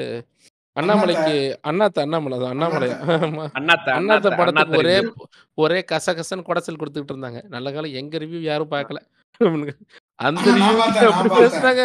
அண்ணாமலைக்கு 0.77 1.35
அண்ணாத்த 1.69 1.99
அண்ணாமலை 2.01 2.39
தான் 2.39 2.51
அண்ணாமலை. 2.51 2.89
ஆமா. 3.17 3.45
அண்ணாத்த 3.51 3.89
அண்ணாத்த 3.91 3.97
அண்ணாத்த 3.97 4.29
படத்துக்கு 4.31 4.53
அண்ணாத்த 4.53 4.79
ஒரே 4.79 4.95
review. 4.99 5.27
ஒரே 5.59 5.85
கசகசன்னு 5.93 6.47
குடைச்சல் 6.49 6.81
கொடுத்துட்டு 6.81 7.13
இருந்தாங்க. 7.13 7.41
நல்ல 7.49 7.73
காலம் 7.73 7.93
எங்க 7.93 8.19
ரிவ்யூ 8.19 8.41
யாரும் 8.43 8.71
பார்க்கல. 8.71 9.01
அந்த 9.41 9.71
ஆ, 10.21 10.31
நான் 10.31 10.57
ரிவ்யூ 10.57 10.73
பார்த்தேன், 10.79 11.05
நான் 11.05 11.13
அப்படி 11.13 11.29
பார்த்தேன். 11.29 11.45
பேசுனாங்க. 11.45 11.85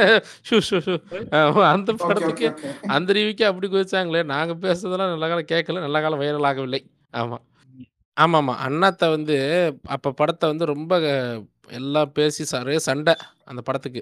ஷூ, 0.49 0.57
ஷூ, 0.67 0.77
ஷூ. 0.79 0.95
ஆமா, 1.37 1.63
அந்த 1.69 1.93
ஓகே 1.93 2.07
படத்துக்கு 2.07 2.47
ஓகே 2.47 2.71
அந்த 2.87 3.13
ரிவ்யூக்கு 3.13 3.43
அப்படி 3.43 3.67
குதிச்சாங்களே. 3.67 4.23
நாங்க 4.25 4.53
பேசுறதெல்லாம் 4.63 5.13
நல்ல 5.13 5.27
காலம் 5.27 5.51
கேட்கல. 5.51 5.79
நல்ல 5.79 6.01
காலம் 6.01 6.21
வைரல் 6.21 6.49
ஆகவில்லை. 6.49 6.81
ஆமா. 7.13 7.37
ஆமா 8.17 8.37
ஆமா 8.41 8.53
அண்ணாத்த 8.65 9.09
வந்து 9.09 9.35
அப்ப 9.87 10.11
படத்தை 10.11 10.49
வந்து 10.49 10.65
ரொம்ப 10.65 10.93
எல்லாம் 11.67 12.11
பேசி 12.11 12.43
சரே 12.51 12.75
சண்டை 12.77 13.15
அந்த 13.45 13.61
படத்துக்கு. 13.61 14.01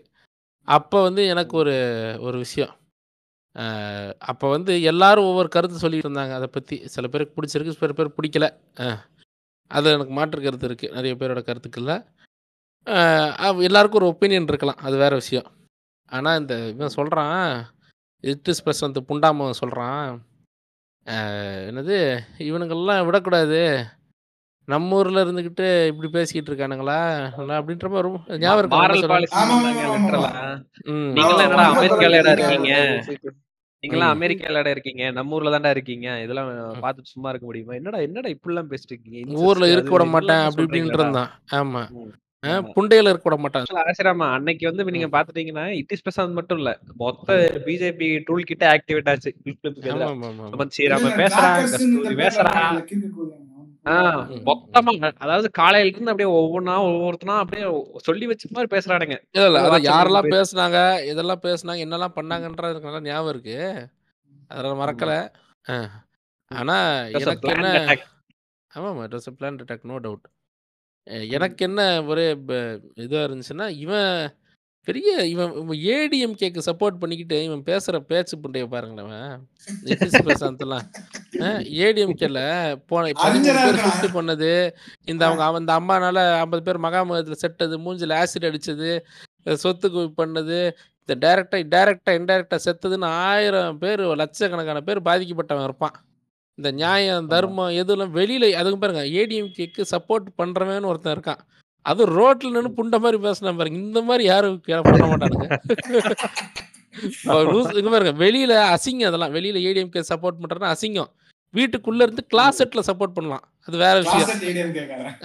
அப்போ 0.67 1.01
வந்து 1.01 1.25
எனக்கு 1.27 1.57
ஒரு 1.57 1.75
ஒரு 2.19 2.37
விஷயம். 2.37 2.73
அப்போ 4.19 4.49
வந்து 4.49 4.81
எல்லாரும் 4.81 5.25
ஒவ்வொரு 5.25 5.49
கருத்து 5.49 5.77
சொல்லிட்டு 5.77 6.09
இருந்தாங்க. 6.09 6.31
அதை 6.31 6.47
பற்றி 6.47 6.87
சில 6.87 7.07
பேருக்கு 7.07 7.35
பிடிச்சிருக்கு 7.35 7.77
சில 7.77 7.93
பேர் 7.93 8.15
பிடிக்கல. 8.17 8.47
அஹ், 8.75 8.99
அது 9.67 9.91
எனக்கு 9.91 10.13
மாற்று 10.13 10.41
கருத்து 10.41 10.67
இருக்குது 10.67 10.91
நிறைய 10.91 11.15
பேரோட 11.15 11.41
கருத்துக்களில். 11.43 12.03
எல்லாருக்கும் 13.61 14.01
ஒரு 14.03 14.15
ஒப்பீனியன் 14.15 14.47
இருக்கலாம். 14.47 14.77
அது 14.77 14.97
வேறு 14.97 15.15
விஷயம். 15.15 15.47
ஆனால் 16.05 16.39
இந்த 16.39 16.69
இவன் 16.69 16.89
சொல்கிறான் 16.89 17.73
இட்டிஸ் 18.23 18.63
வந்து 18.79 19.01
புண்டாம 19.01 19.51
சொல்கிறான் 19.51 20.25
என்னது? 21.69 21.97
இவனுங்கள்லாம் 22.39 23.05
விடக்கூடாது. 23.05 23.59
நம்ம 24.67 24.95
ஊரில் 24.95 25.23
இருந்துக்கிட்டு 25.23 25.65
இப்படி 25.87 26.09
பேசிக்கிட்டு 26.09 26.49
இருக்கானுங்களா? 26.51 26.99
அப்படின்ற 27.57 27.89
மாதிரி 27.89 28.07
ரொம்ப 28.07 28.37
ஞாபகம் 28.37 28.73
அமெரிக்கால 31.65 32.19
இருக்கீங்க. 32.31 32.71
நீங்களாம். 33.83 34.13
அமெரிக்கால 34.15 34.69
இருக்கீங்க? 34.69 35.11
நம்ம 35.11 35.35
ஊர்ல 35.35 35.53
தான்டா 35.55 35.69
இருக்கீங்க? 35.69 36.07
இதெல்லாம் 36.21 36.49
பார்த்துட்டு 36.83 37.13
சும்மா 37.13 37.29
இருக்க 37.29 37.45
முடியுமா? 37.45 37.73
என்னடா 37.73 37.97
என்னடா 37.99 38.29
இப்படிலாம் 38.29 38.71
பேசிட்டு 38.71 38.93
இருக்கீங்க? 38.93 39.39
ஊரில் 39.47 39.71
இருக்க 39.71 39.91
விட 39.91 40.05
மாட்டேன் 40.05 40.43
அப்படி 40.47 40.63
சொல்றீங்களா? 40.63 40.99
இருந்தான் 40.99 41.31
ஆமா. 41.59 41.83
புண்டையில 42.75 43.11
இருக்க 43.11 43.27
விட 43.27 43.37
மாட்டான். 43.37 43.63
Actually, 43.63 43.83
ஆசிராமா 43.85 44.25
அன்னைக்கு 44.33 44.65
வந்து 44.69 44.91
நீங்க. 44.95 45.09
பாத்துட்டீங்கன்னா 45.15 45.63
இட்டிஸ் 45.79 46.03
பிரசாந்த் 46.07 46.37
மட்டும் 46.39 46.57
இல்ல. 46.57 46.71
மொத்த 46.97 47.29
பிஜேபி 47.65 48.09
டூல் 48.27 48.49
கிட்ட 48.49 48.65
ஆக்டிவேட் 48.73 49.09
ஆச்சு 49.13 49.31
பிலிப்க்கு 49.43 49.71
எதிரா 49.81 50.09
ஆமா 53.85 53.97
ஆமா 54.01 54.21
ஆமா. 54.25 54.37
மொத்தமா 54.47 54.91
அதாவது 55.23 55.47
காலையில 55.57 55.89
இருந்து 55.89 56.11
அப்படியே 56.11 56.29
ஒவ்வொன்னா 56.37 56.75
ஒவ்வொருத்தனா 56.87 57.35
அப்படியே 57.41 57.65
சொல்லி 58.05 58.25
வச்ச 58.29 58.47
மாதிரி 58.51 58.69
பேசுறானுங்க 58.73 59.17
இல்ல 59.29 59.43
இல்ல 59.43 59.57
ஒரு 59.57 59.61
அதை 59.61 59.71
வாட்ஸ்அப் 59.73 59.89
யாரெல்லாம் 59.89 60.29
பேசுனாங்க 60.35 60.79
இதெல்லாம் 61.11 61.43
பேசுனாங்க 61.45 61.83
என்னெல்லாம் 61.85 62.15
பண்ணாங்கன்றது 62.17 62.73
எனக்கு 62.73 62.89
நல்லா 62.89 63.03
ஞாபகம் 63.07 63.33
இருக்கு 63.33 63.57
அதெல்லாம் 64.51 64.81
மறக்கல. 64.81 65.13
ஆனா 66.51 66.75
எனக்கு 67.21 67.51
என்ன. 67.55 67.69
ஆமாம் 68.71 68.99
it 69.03 69.15
was 69.17 69.29
plan 69.37 69.59
attack 69.59 69.89
no 69.91 69.97
doubt 70.03 70.25
எனக்கு 71.31 71.61
என்ன 71.67 71.81
ஒரே 72.07 72.25
இதா 73.03 73.21
இருந்துச்சுன்னா 73.25 73.67
இவன் 73.83 74.11
பெரிய 74.85 75.25
இவன் 75.25 75.51
ஏடிஎம்கேக்கு 75.69 76.59
சப்போர்ட் 76.65 76.99
பண்ணிக்கிட்டு 76.99 77.43
இவன் 77.43 77.63
பேசுற 77.65 77.99
பேச்சு 77.99 78.37
புண்டைய 78.37 78.65
பாருங்களேன் 78.67 79.31
பிரசாந்த்லாம் 80.25 80.85
ஏடிஎம்கேல 81.79 82.39
போன 82.87 83.07
பதிமூணு 83.07 83.43
பேர். 83.43 83.75
ஷிஃப்ட் 83.75 84.15
பண்ணது 84.17 84.51
இந்த 85.05 85.25
அவங்க 85.25 85.43
அவன் 85.43 85.59
இந்த 85.59 85.73
அம்மானால 85.79 86.39
ஐம்பது 86.39 86.63
பேர் 86.63 86.79
மகாமகத்தில் 86.79 87.41
செட்டது 87.43 87.77
மூஞ்சில் 87.79 88.15
ஆசிட் 88.19 88.47
அடிச்சது 88.49 88.91
அஹ் 89.45 89.53
சொத்து 89.53 89.89
குவிப்பு 89.89 90.13
பண்ணது 90.17 90.59
இந்த 91.07 91.13
டைரக்டா 91.19 91.55
டைரக்டா 91.55 92.09
இன்டைரக்டா 92.09 92.57
செத்ததுன்னு 92.65 93.05
ஆயிரம் 93.05 93.77
பேர் 93.77 93.99
லட்சக்கணக்கான 93.99 94.81
பேர் 94.81 95.01
பாதிக்கப்பட்டவன் 95.01 95.63
இருப்பான். 95.63 95.95
இந்த 96.57 96.71
நியாயம் 96.71 97.27
தர்மம் 97.27 97.69
எதுவும் 97.69 98.15
வெளியில 98.15 98.51
அதுக்கு 98.51 98.77
பாருங்க 98.77 99.03
ஏடிஎம்கேக்கு 99.19 99.83
சப்போர்ட் 99.91 100.27
பண்றவன்னு 100.37 100.85
ஒருத்தன் 100.85 101.19
இருக்கான். 101.19 101.41
அது 101.85 102.05
ரோட்ல 102.17 102.51
நின்று 102.55 102.77
புண்ட 102.77 102.99
மாதிரி 102.99 103.17
பேசினா 103.25 103.57
பாருங்க. 103.57 103.79
இந்த 103.79 104.01
மாதிரி 104.01 104.23
யாரும் 104.31 104.61
பண்ண 104.87 105.05
மாட்டானுங்க. 105.11 105.59
இங்க 107.79 107.89
பாருங்க. 107.93 108.23
வெளியில 108.23 108.53
அசிங்கம் 108.73 109.09
அதெல்லாம். 109.09 109.33
வெளியில 109.33 109.57
ஏடிஎம்கே 109.67 110.01
சப்போர்ட் 110.11 110.41
பண்றதுன்னா 110.41 110.75
அசிங்கம். 110.75 111.09
வீட்டுக்குள்ள 111.53 112.01
இருந்து 112.01 112.23
கிளாசெட்ல 112.33 112.81
சப்போர்ட் 112.89 113.17
பண்ணலாம். 113.17 113.43
அது 113.67 113.77
வேற 113.77 113.99
விஷயம். 113.99 114.29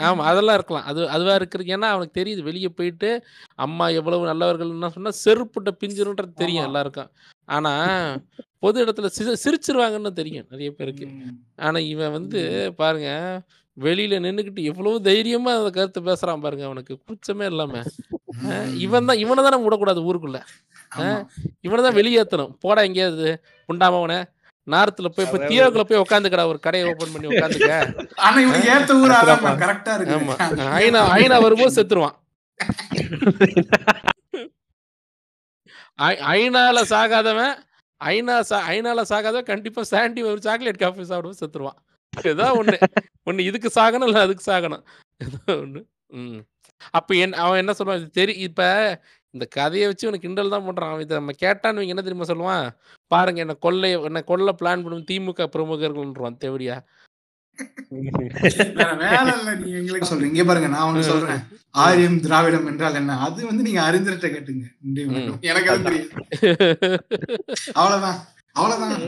ஆமா 0.07 0.23
அதெல்லாம் 0.31 0.55
இருக்கலாம். 0.55 0.85
அது 0.85 1.09
அதுவா 1.09 1.35
இருக்கிறது 1.35 1.77
ஏன்னா 1.77 1.89
அவனுக்கு 1.95 2.21
தெரியுது. 2.21 2.41
வெளியே 2.41 2.71
போயிட்டு 2.79 3.25
அம்மா 3.67 3.89
எவ்வளவு 3.99 4.31
நல்லவர்கள்னா 4.31 4.91
சொன்னா 4.97 5.13
செருப்புட்ட 5.25 5.73
பிஞ்சிருன்றது 5.83 6.35
தெரியும். 6.35 6.65
எல்லாருக்கும். 6.65 7.11
ஆனா 7.49 7.73
பொது 8.59 8.85
இடத்துல 8.85 9.35
சிரிச்சிருவாங்கன்னு 9.45 10.13
தெரியும் 10.13 10.47
நிறைய 10.51 10.73
பேருக்கு. 10.73 11.09
ஆனா 11.61 11.79
இவன் 11.93 12.13
வந்து 12.13 12.73
பாருங்க. 12.77 13.43
வெளியில 13.81 14.19
நின்னுக்கிட்டு 14.21 14.63
எவ்வளவு 14.65 15.01
தைரியமா 15.03 15.53
அந்த 15.57 15.71
கருத்து 15.71 16.01
பேசுறான் 16.03 16.41
பாருங்க 16.41 16.65
அவனுக்கு. 16.65 16.95
கூச்சமே 17.03 17.45
இல்லாம. 17.45 17.75
இவன் 18.79 19.05
தான் 19.05 19.19
இவனை 19.19 19.41
தான் 19.43 19.51
நம்ம 19.51 19.67
விடக்கூடாது 19.67 20.01
ஊருக்குள்ள. 20.05 20.39
இவனை 21.61 21.81
தான் 21.83 21.97
வெளியேற்றணும் 21.97 22.53
போடா 22.59 22.83
எங்கேயாவது 22.83 23.29
உண்டாமவன 23.69 24.15
நார்த்துல 24.67 25.09
போய் 25.09 25.27
இப்ப 25.27 25.39
தியோக்குள்ள 25.51 25.85
போய் 25.85 26.01
உட்காந்துக்கடா 26.01 26.47
ஒரு 26.47 26.61
கடையை 26.61 26.87
ஓபன் 26.91 27.13
பண்ணி 27.13 27.29
உட்காந்துக்க 27.31 27.71
ஆமா. 30.19 30.35
ஐநா 30.79 31.03
ஐநா 31.17 31.37
வரும்போது 31.43 31.77
செத்துருவான். 31.77 32.17
ஐ- 36.03 36.21
ஐநால 36.35 36.79
சாகாதவன் 36.91 37.55
ஐநா 38.01 38.37
சா 38.43 38.59
ஐநால 38.69 39.01
சாகாதவன் 39.09 39.45
கண்டிப்பா 39.45 39.83
சாண்டி 39.85 40.23
ஒரு 40.25 40.41
சாக்லேட் 40.41 40.79
காஃபி 40.79 41.05
சாப்பிடுவோம் 41.05 41.41
செத்துருவான். 41.41 41.79
ஏதாவது 42.13 42.59
ஒண்ணு 42.63 42.77
ஒண்ணு 43.31 43.39
இதுக்கு 43.39 43.69
சாகணும் 43.75 44.09
இல்ல 44.09 44.21
அதுக்கு 44.21 44.45
சாகணும். 44.53 44.85
ஏதோ 45.17 45.39
ஒண்ணு. 45.47 45.81
ம். 46.09 46.41
அப்ப 46.91 47.15
என் 47.15 47.33
அவன் 47.33 47.59
என்ன 47.59 47.73
சொல்லுவான் 47.79 47.97
இது 47.97 48.11
தெரி 48.11 48.33
இப்ப 48.33 48.63
இந்த 49.35 49.45
கதையை 49.51 49.87
வச்சு 49.87 50.09
உனக்கு 50.09 50.27
கிண்டல் 50.27 50.49
தான் 50.49 50.67
பண்றான். 50.67 50.93
அவன் 50.93 51.01
இதை 51.01 51.17
நம்ம 51.17 51.33
கேட்டான்னு 51.43 51.87
என்ன 51.87 52.03
தெரியுமா 52.03 52.29
சொல்லுவான்? 52.31 52.65
பாருங்க 53.07 53.41
என்ன 53.41 53.55
கொள்ளை 53.55 53.91
என்ன 54.03 54.23
கொல்ல 54.23 54.53
பிளான் 54.53 54.83
பண்ணும் 54.85 55.09
திமுக 55.11 55.47
பிரமுகர்கள்ன்றான் 55.55 56.37
தேவடியா. 56.37 56.79
எங்களுக்கு 59.79 60.47
பாருங்க 60.47 60.69
நான் 60.69 60.89
ஒண்ணு 60.91 61.01
சொல்றேன். 61.01 61.41
ஆரியம் 61.71 62.21
திராவிடம் 62.21 62.67
என்றால் 62.67 62.95
என்ன? 62.95 63.19
அது 63.19 63.47
வந்து 63.47 63.63
நீங்க 63.63 63.81
அறிஞர்கிட்ட 63.89 64.29
கேட்டுங்க. 64.37 64.67
எனக்கு 65.41 65.71
அவ்வளவுதான். 67.75 68.19
அவ்வளவுதான். 68.53 69.05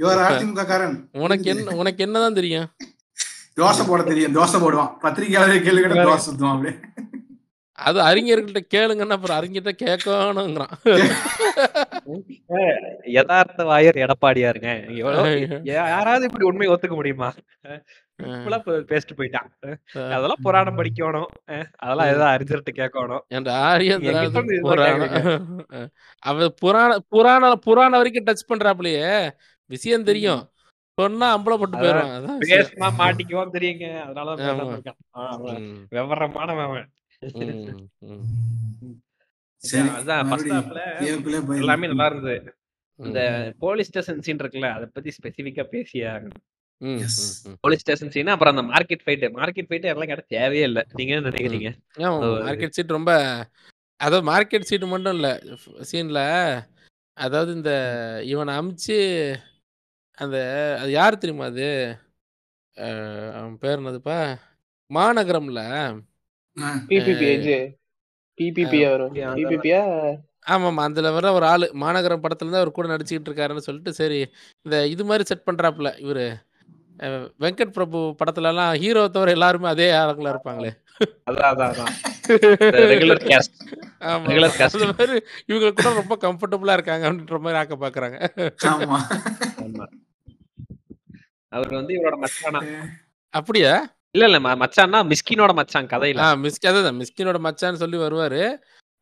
இவர் 0.00 0.20
அதிமுக 0.24 0.64
காரன். 0.66 0.96
உனக்கு 1.24 1.48
என்ன 1.52 1.74
உனக்கு 1.82 2.04
என்னதான் 2.04 2.36
தெரியும்? 2.40 2.68
தோசை 3.60 3.84
போட 3.86 4.02
தெரியும். 4.10 4.34
தோசை 4.34 4.58
போடுவான். 4.62 4.92
பத்திரிகையாளர் 5.04 5.64
கேள்வி 5.66 5.82
கேட்ட 5.84 6.04
தோசை 6.08 6.26
சுத்துவான் 6.26 6.56
அப்படியே. 6.56 6.76
அது 7.86 7.98
அறிஞர்கள்ட்ட 8.10 8.60
கேளுங்கன்னா 8.74 9.14
அப்புறம் 9.16 9.38
அறிஞர்கிட்ட 9.38 9.72
கேட்கணுங்கிறான். 9.82 10.74
யதார்த்த 13.16 13.66
வாயர் 13.70 14.00
எடப்பாடியாருங்க. 14.04 14.70
யாராவது 15.72 16.24
இப்படி 16.28 16.46
உண்மையை 16.50 16.70
ஒத்துக்க 16.74 16.94
முடியுமா? 17.00 17.28
பேசிட்டு 18.90 19.14
போயிட்டான். 19.18 19.48
அதெல்லாம் 20.14 20.42
புராணம் 20.46 20.78
படிக்கணும். 20.78 21.30
அதெல்லாம் 21.76 22.10
ஏதாவது 22.14 22.32
அறிஞர்கிட்ட 22.34 22.72
கேட்கணும். 22.80 23.24
என்ற 23.36 23.48
இதுதான் 23.82 24.50
புராணம் 24.62 25.66
அவ 26.30 26.48
புராண 26.62 26.98
புராண 27.14 27.52
புராண 27.68 27.92
வரைக்கும் 27.96 28.28
டச் 28.28 28.48
பண்றாப்லயே 28.50 29.12
விஷயம் 29.70 30.08
தெரியும். 30.10 30.42
சொன்னா 30.98 31.26
அம்பலப்பட்டு 31.36 31.80
போயிடும். 31.80 32.12
பேசினா 32.50 32.88
மாட்டிக்குவோம் 33.00 33.54
தெரியுங்க. 33.56 33.86
அதனாலதான் 34.06 34.38
போயிடலாம். 34.42 34.94
எல்லாமே 41.62 41.90
நல்லா 41.92 42.06
இருந்தது. 42.10 42.36
இந்த 42.98 43.20
போலீஸ் 43.64 43.90
ஸ்டேஷன் 43.90 44.22
சீன் 44.26 44.40
இருக்குல்ல 44.42 44.70
அதை 44.76 44.86
பத்தி 44.94 45.10
ஸ்பெசிபிக்கா 45.16 45.64
பேசியா. 45.74 46.12
போலீஸ் 47.64 47.82
ஸ்டேஷன் 47.84 48.12
சீன் 48.14 48.32
அப்புறம் 48.34 48.54
அந்த 48.54 48.64
மார்க்கெட் 48.72 49.04
ஃபைட் 49.04 49.24
மார்க்கெட் 49.38 49.68
ஃபைட் 49.68 49.86
எல்லாம் 49.92 50.10
கேட்ட 50.10 50.24
தேவையே 50.36 50.64
இல்ல. 50.70 50.80
நீங்க 50.98 51.14
என்ன 51.14 51.30
நினைக்கிறீங்க? 51.30 51.70
மார்க்கெட் 52.46 52.76
சீட் 52.76 52.96
ரொம்ப 52.98 53.12
அதாவது 54.00 54.24
மார்க்கெட் 54.30 54.68
சீட் 54.70 54.92
மட்டும் 54.92 55.16
இல்ல 55.18 55.28
சீன்ல 55.90 56.20
அதாவது 57.16 57.50
இந்த 57.58 57.72
இவனை 58.32 58.52
அமிச்சு 58.58 58.98
அந்த 60.18 60.36
அது 60.80 60.90
யார் 60.94 61.20
தெரியுமா 61.22 61.46
அது? 61.50 61.66
அவன் 63.36 63.56
பேர் 63.62 63.80
என்னதுப்பா 63.80 64.18
மாநகரம்ல. 64.90 65.60
ஆ, 66.56 66.68
பிபிபி 66.88 67.26
இது. 67.36 67.56
பிபிபி 68.38 68.78
வரும் 68.86 69.14
அதான். 69.14 69.36
பிபிபியா 69.38 69.80
ஆமாம் 70.52 70.78
அதுல 70.84 71.08
வர 71.14 71.26
ஒரு 71.36 71.46
ஆளு. 71.50 71.66
மாநகரம் 71.82 72.22
படத்துல 72.24 72.52
தான் 72.52 72.62
அவர் 72.62 72.76
கூட 72.76 72.86
நடிச்சுக்கிட்டு 72.92 73.30
இருக்காருன்னு 73.30 73.66
சொல்லிட்டு 73.66 73.92
சரி 73.98 74.20
இந்த 74.66 74.76
இது 74.94 75.04
மாதிரி 75.08 75.24
செட் 75.30 75.46
பண்றாப்புல 75.48 75.90
இவரு. 76.04 76.26
வெங்கட் 77.42 77.74
பிரபு 77.74 77.98
படத்துல 78.20 78.50
எல்லாம் 78.52 78.72
ஹீரோ 78.82 79.02
தவிர 79.16 79.34
எல்லாருமே 79.36 79.68
அதே 79.74 79.88
ஆளுங்களா 80.00 80.32
இருப்பாங்களே. 80.34 80.72
அதான் 81.28 81.50
அதான் 81.52 81.70
அதான். 81.72 81.92
ரெகுலர் 82.92 83.20
கேஸ்ட் 83.26 83.54
இவங்க 85.48 85.68
கூட 85.70 85.90
ரொம்ப 86.00 86.14
கம்ஃபர்டபுளா 86.24 86.74
இருக்காங்க 86.76 87.04
அப்படின்ற 87.08 87.38
மாதிரி 87.44 87.60
ஆக்க 87.60 87.76
பாக்குறாங்க. 87.84 88.16
ஆமா. 88.70 88.98
ஆமா. 89.64 89.86
அவர் 91.48 91.68
வந்து 91.68 91.94
இவரோட 91.94 92.16
மச்சானா. 92.22 92.60
அப்படியா? 93.34 93.74
இல்ல 94.10 94.26
இல்ல 94.28 94.38
ம- 94.38 94.58
மச்சான்னா 94.58 94.98
மிஸ்கினோட 95.04 95.54
மச்சான் 95.54 95.86
கதையில. 95.86 96.20
மிஸ்கி 96.42 96.66
அதான் 96.68 97.00
மிஸ்கினோட 97.00 97.38
மச்சான்னு 97.38 97.80
சொல்லி 97.82 97.96
வருவாரு. 97.96 98.42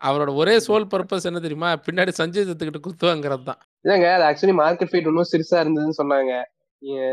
அவரோட 0.00 0.34
ஒரே 0.34 0.56
சோல் 0.56 0.86
பர்பஸ் 0.90 1.24
என்ன 1.24 1.38
தெரியுமா? 1.38 1.72
பின்னாடி 1.86 2.12
சஞ்சய் 2.18 2.48
தத்துக்கிட்ட 2.48 2.80
குத்துவாங்கிறது 2.86 3.42
தான் 3.42 3.60
இல்லங்க 3.84 4.06
அது 4.14 4.24
ஆக்சுவலி 4.24 4.54
மார்க்கெட் 4.54 4.90
ஃபீட் 4.90 5.06
இன்னும் 5.06 5.30
சிறுசா 5.32 5.56
இருந்ததுன்னு 5.62 6.00
சொன்னாங்க. 6.02 6.32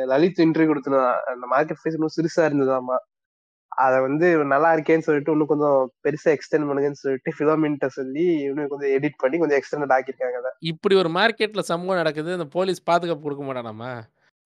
லலித் 0.06 0.40
இன்டர்வியூ 0.40 0.70
கொடுத்துருந்தான் 0.70 1.14
அந்த 1.32 1.46
மார்க்கெட் 1.52 1.80
ஃபீஸ் 1.84 1.98
இன்னும் 1.98 2.14
சிறுசா 2.18 2.42
இருந்ததாமா 2.42 2.98
அத 3.68 4.02
வந்து 4.02 4.38
நல்லா 4.46 4.74
இருக்கேன்னு 4.74 5.00
சொல்லிட்டு 5.00 5.32
இன்னும் 5.32 5.48
கொஞ்சம் 5.48 5.92
பெருசா 6.04 6.28
எக்ஸ்டெண்ட் 6.30 6.68
பண்ணுங்கன்னு 6.70 7.02
சொல்லிட்டு 7.04 7.32
பிலோமின்ட்ட 7.40 7.86
சொல்லி 7.88 8.26
இன்னும் 8.42 8.68
கொஞ்சம் 8.68 8.90
எடிட் 8.90 9.18
பண்ணி 9.18 9.38
கொஞ்சம் 9.38 9.60
எக்ஸ்டெண்ட் 9.60 9.92
ஆக்கியிருக்காங்க 9.92 10.38
அதை. 10.40 10.52
இப்படி 10.60 10.96
ஒரு 10.96 11.10
மார்க்கெட்ல 11.10 11.60
சம்பவம் 11.60 11.96
நடக்குது 11.96 12.32
இந்த 12.32 12.46
போலீஸ் 12.46 12.84
பாதுகாப்பு 12.84 13.24
கொடுக்க 13.24 13.44
மாட்டானாமா 13.46 13.92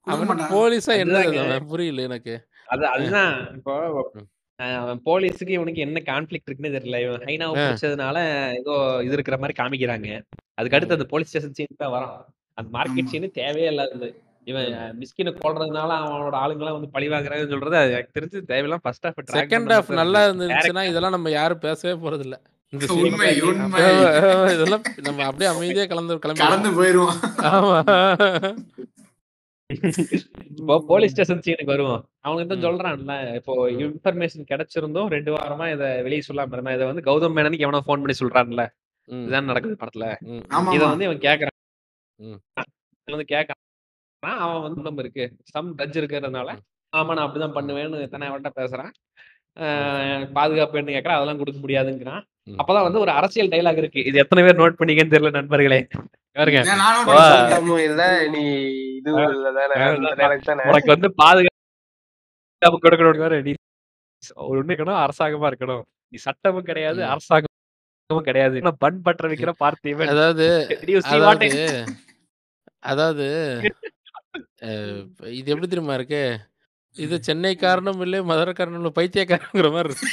அவன். 0.08 0.44
போலீஸா. 0.54 0.94
அவன் 1.44 1.70
புரியல 1.72 2.08
எனக்கு. 2.10 2.36
அது 2.74 2.86
அதுதான். 2.94 3.34
இப்போ 3.58 3.74
போலீஸுக்கு 5.08 5.54
இவனுக்கு 5.58 5.82
என்ன 5.86 6.00
கான்ஃபிளிக் 6.06 6.48
இருக்குன்னு 6.48 6.76
தெரியல. 6.78 7.00
இவன் 7.06 7.26
ஹைனாவை. 7.28 7.56
பிடிச்சதுனால 7.64 8.18
ஏதோ 8.60 8.76
இது 9.06 9.16
இருக்கிற 9.18 9.38
மாதிரி 9.42 9.56
காமிக்கிறாங்க. 9.60 10.10
அதுக்கு 10.58 10.78
அடுத்து 10.78 10.98
அந்த 10.98 11.08
போலீஸ் 11.12 11.32
ஸ்டேஷன் 11.32 11.58
சீன் 11.60 11.82
தான் 11.84 11.94
வரும் 11.96 12.16
அந்த 12.58 12.70
மார்க்கெட். 12.78 13.12
சீனு 13.12 13.30
தேவையே 13.42 13.70
இல்லாதது. 13.74 14.10
இவன் 14.48 14.68
மிஸ்கினை 15.00 15.32
கொல்றதுனால 15.38 15.94
அவனோட 16.04 16.36
ஆளுங்கெல்லாம் 16.44 16.78
வந்து 16.78 16.94
பழி 16.94 17.08
வாங்குறாங்கன்னு 17.14 17.54
சொல்றது 17.54 17.78
அது 17.80 17.96
எனக்கு 17.96 18.16
தெரிஞ்சு 18.18 18.40
தேவையெல்லாம் 18.52 18.84
ஃபர்ஸ்ட் 18.84 19.08
ஹாஃப் 19.08 19.34
செகண்ட் 19.38 19.74
ஹாஃப் 19.76 19.90
நல்லா 20.02 20.22
இருந்துச்சுன்னா 20.28 20.84
இதெல்லாம் 20.92 21.16
நம்ம 21.18 21.32
யாரும் 21.40 21.66
பேசவே 21.66 21.96
போறது 22.06 22.26
இல்ல 22.28 22.38
இதெல்லாம் 24.54 24.86
நம்ம 25.08 25.26
அப்படியே 25.28 25.50
அமைதியா 25.52 25.86
கலந்து 25.92 26.20
கிளம்பி 26.24 26.44
கடந்து 26.44 26.72
போயிருவோம். 26.80 27.18
ஆமா. 27.52 27.78
இப்போ 30.60 30.76
போலீஸ் 30.90 31.14
ஸ்டேஷன் 31.14 31.42
சீனுக்கு 31.46 31.74
வருவோம். 31.74 32.02
அவங்க 32.26 32.44
தான். 32.52 32.62
சொல்றான்ல 32.66 33.14
இப்போ 33.40 33.54
இன்ஃபர்மேஷன் 33.84 34.48
கிடைச்சிருந்தோம் 34.52 35.10
ரெண்டு 35.16 35.32
வாரமா 35.36 35.66
இதை 35.74 35.88
வெளியே 36.06 36.24
சொல்லாம 36.28 36.56
இருந்தா 36.56 36.76
இதை 36.78 36.86
வந்து 36.92 37.04
கௌதம் 37.08 37.36
மேனனுக்கு 37.38 37.66
எவனோ 37.68 37.82
ஃபோன் 37.88 38.02
பண்ணி 38.04 38.16
சொல்றான்ல. 38.22 38.64
இதுதான் 39.10 39.50
நடக்குது 39.52 39.76
படத்துல. 39.82 40.06
இத 40.78 40.84
வந்து 40.92 41.08
இவன் 41.10 41.26
கேக்குறான். 41.28 41.58
வந்து 43.08 43.28
கேக்குறான். 43.36 43.62
அவன் 44.46 44.64
வந்து 44.68 44.88
நம்ம 44.88 45.04
இருக்கு. 45.06 45.26
சம் 45.54 45.76
டச் 45.80 46.00
இருக்கிறதுனால 46.02 46.50
ஆமா 46.94 47.14
நான் 47.16 47.26
அப்படிதான் 47.28 47.58
பண்ணுவேன்னு 47.58 47.98
தானே 48.14 48.28
அவன்கிட்ட 48.30 48.52
பேசுறான். 48.62 48.92
பாதுகாப்பு 50.38 50.80
என்ன 50.80 50.92
கேக்குறான் 50.94 51.18
அதெல்லாம் 51.18 51.40
கொடுக்க 51.42 51.60
முடியாதுங்கிறான். 51.62 52.24
அப்பதான் 52.62 52.86
வந்து 52.88 53.02
ஒரு 53.04 53.12
அரசியல் 53.20 53.52
டைலாக் 53.54 53.82
இருக்கு. 53.82 54.02
இது 54.10 54.22
எத்தனை 54.24 54.42
பேர் 54.46 54.60
நோட் 54.62 54.80
பண்ணீங்கன்னு 54.80 55.14
தெரியல 55.14 55.32
நண்பர்களே. 55.38 55.80
உனக்கு 60.70 60.94
வந்து 60.96 61.10
பாதுகாப்பு 61.22 62.80
கொடுக்கணும் 62.86 63.46
நீ 63.48 63.54
ஒண்ணு 64.52 64.72
இருக்கணும் 64.72 65.02
அரசாங்கமா 65.06 65.50
இருக்கணும். 65.52 65.84
நீ 66.12 66.18
சட்டமும் 66.28 66.68
கிடையாது. 66.70 67.02
அரசாங்கமும் 67.14 68.28
கிடையாது. 68.30 68.58
பண் 68.84 69.02
பற்ற 69.06 69.24
வைக்கிற 69.32 69.54
பார்த்திவன் 69.64 70.12
அதாவது 70.14 70.46
அதாவது 71.14 71.50
அதாவது 72.92 73.26
இது 75.40 75.52
எப்படி 75.54 75.68
தெரியுமா 75.68 75.96
இருக்கு? 76.00 76.22
இது 76.98 77.16
சென்னைக்காரனும் 77.28 78.02
இல்லை 78.02 78.20
மதுரைக்காரனும் 78.24 78.80
இல்லை 78.80 78.94
பைத்தியக்காரங்கிற 78.96 79.70
மாதிரி 79.72 79.90
இருக்கு 79.90 80.08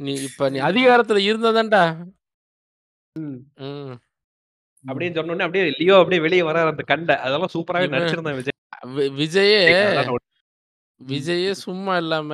நீ 0.00 0.12
இப்ப 0.22 0.48
நீ 0.48 0.58
அதிகாரத்துல 0.60 1.20
இருந்ததான்டா 1.26 1.82
ம். 3.16 3.38
ம். 3.66 3.94
அப்படின்னு 4.84 5.14
சொன்ன 5.14 5.32
உடனே 5.32 5.44
அப்படியே 5.44 5.64
லியோ 5.78 5.94
அப்படியே 5.98 6.20
வெளியே 6.20 6.42
வர 6.42 6.64
அந்த 6.66 6.82
கண்டை 6.84 7.14
அதெல்லாம் 7.18 7.52
சூப்பராவே 7.54 7.86
இவன் 7.86 7.96
நடிச்சிருந்தான் 7.96 8.38
விஜய் 8.38 8.54
விஜயே 9.16 9.60
விஜயே 11.00 11.50
சும்மா 11.58 11.94
இல்லாம. 11.96 12.30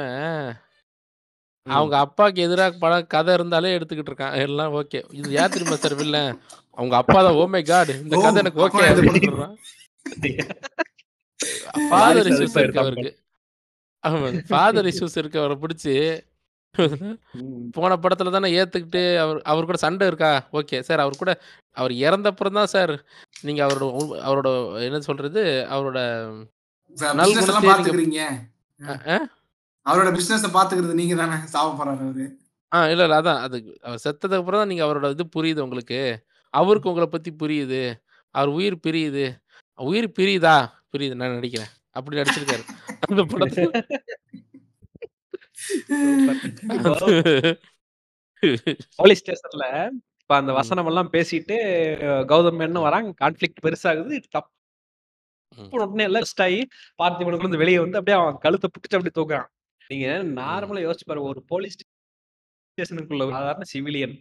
அவங்க 1.66 1.94
அப்பாக்கு 1.98 2.44
எதிரா 2.44 2.66
படம் 2.78 3.06
கதை 3.06 3.32
இருந்தாலே 3.34 3.72
எடுத்துக்கிட்டு 3.76 4.10
இருக்கான். 4.12 4.36
எல்லாம் 4.40 4.74
ஓகே. 4.74 5.00
இது 5.12 5.28
யார் 5.30 5.50
தெரியுமா 5.50 5.76
சார் 5.76 5.94
வில்லன்? 5.94 6.30
அவங்க 6.78 6.94
அப்பா 6.98 7.18
தான். 7.22 7.36
Oh 7.36 7.46
my 7.48 7.62
God! 7.64 7.92
இந்த 7.96 8.14
ஓ! 8.16 8.22
கதை 8.22 8.40
எனக்கு 8.42 8.62
ஓகே. 8.64 8.84
ஃபாதர் 11.88 12.28
இஷ்யூஸ் 12.30 12.58
இருக்கு 12.58 12.82
அவருக்கு. 12.82 13.10
ஆமா. 14.04 14.28
ஃபாதர் 14.48 14.88
இஷ்யூஸ் 14.90 15.18
இருக்கு 15.20 15.40
அவர 15.42 15.54
புடிச்சு. 15.62 15.94
போன 17.74 17.96
படத்துல 18.02 18.32
தானே 18.34 18.48
ஏத்துக்கிட்டு 18.58 19.02
அவர் 19.22 19.38
அவர் 19.50 19.68
கூட 19.68 19.78
சண்டை 19.82 20.06
இருக்கா? 20.10 20.30
ஓகே. 20.58 20.76
சார் 20.88 21.02
அவர் 21.04 21.18
கூட 21.18 21.32
அவர் 21.76 21.92
இறந்தப்புறம் 22.02 22.58
தான் 22.58 22.72
சார் 22.74 22.92
நீங்க 23.44 23.60
அவரோட 23.66 23.86
அவரோட 24.26 24.48
என்ன 24.86 25.00
சொல்றது? 25.08 25.42
அவரோட? 25.74 25.98
அவரோட 29.86 30.08
பிசினஸ 30.16 30.48
பாத்துக்கிறது 30.56 30.94
நீங்க 30.94 31.14
தானே 31.16 31.36
சாவ 31.52 31.68
போறாரு 31.78 32.02
அவரு. 32.06 32.26
ஆ 32.72 32.78
இல்ல, 32.88 33.02
இல்ல. 33.06 33.16
அதான். 33.20 33.40
அது 33.46 33.56
அவர் 33.86 34.02
செத்ததுக்கு 34.04 34.40
அப்புறம் 34.40 34.60
தான் 34.60 34.70
நீங்க 34.70 34.84
அவரோட 34.86 35.08
இது 35.14 35.24
புரியுது 35.34 35.64
உங்களுக்கு. 35.64 36.00
அவருக்கு 36.52 36.90
உங்கள 36.90 37.06
பத்தி 37.06 37.30
புரியுது. 37.32 37.82
அவர் 38.36 38.52
உயிர் 38.58 38.82
பிரியுது. 38.86 39.24
உயிர் 39.90 40.14
பிரியுதா? 40.18 40.56
புரியுது. 40.92 41.14
நான் 41.14 41.30
நடிக்கிறேன். 41.30 41.70
அப்படி 41.90 42.16
நடிச்சிருக்காரு. 42.16 42.64
அந்த 43.08 43.22
படத்துல. 43.32 43.66
போலீஸ் 48.96 49.22
ஸ்டேஷன்ல 49.22 49.66
இப்ப 50.20 50.36
அந்த. 50.40 50.52
வசனம் 50.52 50.86
எல்லாம் 50.86 51.12
பேசிட்டு 51.12 51.56
கௌதம் 52.32 52.58
மேனன் 52.60 52.86
வராங்க. 52.86 53.10
கான்ஃப்ளிக்ட் 53.22 53.62
பெருசாகுது. 53.62 54.22
தப்பு. 54.30 54.50
உடனே 55.70 56.04
எல்லாம் 56.04 56.22
ரெஸ்ட் 56.22 56.42
ஆயி 56.42 56.60
பார்த்திபனுக்குள்ள 57.02 57.38
இருந்து 57.38 57.62
வெளிய 57.62 57.80
வந்து 57.80 57.98
அப்படியே 57.98 58.22
அவன் 58.22 58.38
கழுத்த 58.44 58.68
புடிச்சு 58.68 58.96
அப்படியே 58.98 59.16
தூக்குறான். 59.18 59.48
நீங்க. 59.88 60.08
நார்மலா 60.40 60.82
யோசிச்சு 60.86 61.08
பாருங்க. 61.08 61.28
ஒரு 61.28 61.42
போலீஸ் 61.52 61.76
ஸ்டேஷனுக்குள்ள 62.72 63.30
சாதாரண 63.30 63.64
சிவிலியன் 63.72 64.16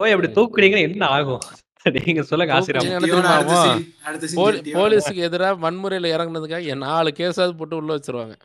போய் 0.00 0.14
அப்படி 0.14 0.28
ம். 0.30 0.36
தூக்குனீங்கன்னா 0.38 0.86
என்ன 0.88 1.06
ஆகும்? 1.16 1.44
நீங்க 1.96 2.22
சொல்லுங்க 2.30 2.54
ஜெட்டியோட. 2.68 3.32
போலீஸுக்கு 4.78 5.26
எதிரா 5.28 5.48
வன்முறையில 5.64 6.12
இறங்குனதுக்காக 6.14 6.76
4 6.84 7.12
கேஸாவது 7.18 7.54
போட்டு 7.60 7.80
உள்ள 7.80 7.90
வச்சுருவாங்க. 7.96 8.36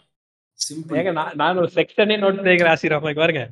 நான் 1.18 1.32
நான் 1.42 1.60
ஒரு 1.62 1.70
செக்ஷனே 1.78 2.18
நோட் 2.24 2.40
பண்ணிக்கிறேன். 2.42 2.84
இங்க 2.88 3.22
பாருங்க. 3.22 3.44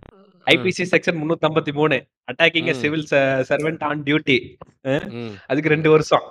ஐபிசி 0.47 0.84
செக்ஷன் 0.91 1.18
353 1.22 1.97
அட்டாக்கிங் 2.32 2.70
எ 2.72 2.76
ம். 2.76 2.82
சிவில் 2.84 3.08
ச 3.12 3.16
சர்வென்ட் 3.50 3.84
ஆன் 3.89 4.04
டியூட்டி. 4.08 4.38
அதுக்கு. 5.50 5.70
2 5.76 5.89
வருஷம். 5.95 6.26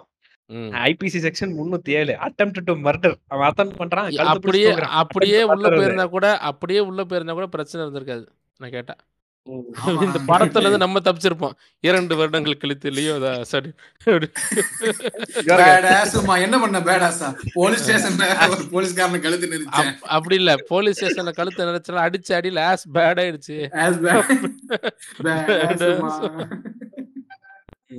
IPC 0.89 1.19
section 1.27 1.53
307 1.59 2.15
attempt 2.29 2.65
to 2.69 2.75
murder. 2.87 3.17
அவன் 3.33 3.47
அட்டெம்ப்ட் 3.51 3.79
பண்றான். 3.83 4.07
அப்படியே. 4.35 4.71
அப்படியே 5.03 5.41
உள்ள. 5.55 5.67
போயிருந்தா 5.79 6.07
கூட 6.17 6.29
அப்படியே 6.51 6.83
உள்ள 6.91 7.03
போயிருந்தா 7.11 7.37
கூட 7.41 7.49
பிரச்சனை 7.57 7.81
இருந்திருக்காது. 7.85 8.27
நான் 8.61 8.75
கேட்டா. 8.79 8.97
இந்த 10.07 10.19
படத்துல 10.31 10.65
இருந்து 10.65 10.81
நம்ம 10.83 11.01
தப்பிச்சிருப்போம். 11.07 11.55
2 11.85 12.17
வருடங்கள் 12.21 12.59
கழித்து 12.63 12.89
லியோ 12.97 13.15
த 13.25 13.29
சரி 13.53 13.71
என்ன 16.47 16.57
பண்ண 16.65 16.79
பேடாஸா? 16.89 17.29
போலீஸ் 17.59 17.85
ஸ்டேஷன்ல 17.85 18.27
போலீஸ்காரன 18.75 19.21
கழுத்து. 19.27 19.61
அப் 19.81 20.05
அப்படி 20.17 20.37
இல்ல. 20.41 20.55
போலீஸ் 20.73 20.99
ஸ்டேஷன்ல 21.01 21.33
கழுத்த 21.41 21.69
நெரிச்சலாம் 21.71 22.07
அடிச்ச 22.09 22.37
அடியில 22.41 22.67
ஆஸ் 22.73 22.87
பேட் 22.99 23.21
ஆயிடுச்சு. 23.25 23.57
Ass 23.85 23.99
bad 24.05 24.29
பேடாஸுமா. 25.27 26.13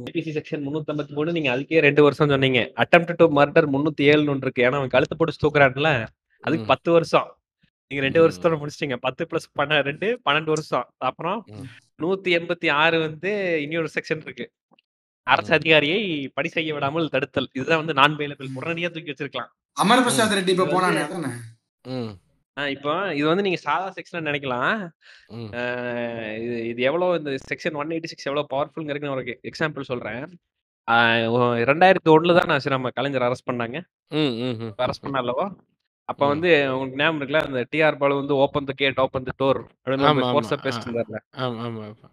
ஐபிசி 0.09 0.31
செக்ஷன் 0.35 0.63
353 0.65 1.35
நீங்க 1.35 1.49
அதுக்கே 1.55 1.81
2 1.85 2.07
வருஷம் 2.07 2.31
சொன்னீங்க. 2.33 2.59
அட்டெம்ப்ட் 2.83 3.19
டு 3.21 3.27
மர்டர் 3.39 3.67
307ன்னு 3.75 4.33
ஒண்ணு 4.33 4.45
இருக்கு. 4.47 4.65
ஏன்னா 4.67 4.79
அவன் 4.81 4.95
கழுத்த 4.95 5.15
போட்டு 5.19 5.43
தூக்குறான்ல. 5.43 5.91
அதுக்கு. 6.43 6.65
10 6.73 6.89
வருஷம். 6.97 7.27
நீங்க 7.91 8.01
2 8.05 8.19
ம். 8.19 8.23
வருஷத்தோட 8.23 8.55
முடிச்சிட்டீங்க. 8.61 8.95
10 9.05 9.23
பிளஸ் 9.29 9.47
12 9.59 10.07
12 10.25 10.49
வருஷம். 10.53 10.87
அப்புறம் 11.09 11.39
ம். 11.53 11.67
186 12.03 12.97
வந்து 13.05 13.31
இன்னொரு 13.63 13.89
செக்ஷன் 13.95 14.21
இருக்கு. 14.27 14.45
அரசு. 15.27 15.51
அதிகாரியை 15.57 15.99
பணி 16.37 16.49
செய்ய 16.49 16.73
விடாமல் 16.75 17.13
தடுத்தல். 17.15 17.49
இதுதான் 17.57 17.81
வந்து 17.81 17.95
நான் 17.99 18.17
பெயிலபிள். 18.19 18.49
உடனடியா 18.59 18.89
தூக்கி 18.93 19.11
வச்சிருக்கலாம். 19.13 19.49
அமர். 19.77 20.03
பிரசாத் 20.05 20.35
ரெட்டி 20.37 20.53
இப்ப 20.53 20.63
இது 20.63 20.63
வந்து 20.63 20.75
போனானே 20.77 21.01
அதானே? 21.05 21.31
ம். 21.85 22.11
ஆ 22.57 22.63
இப்போ 22.75 22.93
இது 23.17 23.25
வந்து 23.31 23.45
நீங்க 23.47 23.59
சாதா 23.65 23.89
செக்ஷன் 23.97 24.27
நினைக்கலாம். 24.29 24.71
இது 26.39 26.55
இது 26.71 26.81
எவ்வளோ 26.89 27.09
இந்த 27.19 27.33
செக்ஷன் 27.51 27.77
186 27.81 28.29
எவ்வளோ 28.29 28.45
பவர்ஃபுல்ங்கிறதுக்கு 28.53 29.09
நான் 29.09 29.17
ஒரு 29.17 29.35
எக்ஸாம்பிள் 29.51 29.89
சொல்றேன். 29.91 30.23
ஆ 30.87 30.97
ஒ 31.33 31.39
2001ல 31.63 32.35
தான் 32.39 32.49
நான் 32.51 32.73
நம்ம 32.75 32.91
கலைஞர் 32.99 33.27
அரெஸ்ட் 33.27 33.49
பண்ணாங்க. 33.49 33.77
அரெஸ்ட் 34.85 35.05
பண்ண 35.05 35.17
அல்லவா? 35.23 35.47
அப்ப. 36.09 36.27
வந்து 36.27 36.73
உங்களுக்கு 36.73 36.97
ஞாபகம் 36.97 37.19
இருக்குல்ல, 37.19 37.45
அந்த 37.45 37.65
டிஆர் 37.71 37.97
பாலு 37.97 38.15
வந்து 38.15 38.35
open 38.35 38.63
the 38.63 38.73
gate, 38.73 38.99
open 38.99 39.23
the 39.23 39.31
door 39.39 39.65
அப்படின்னு. 39.81 40.03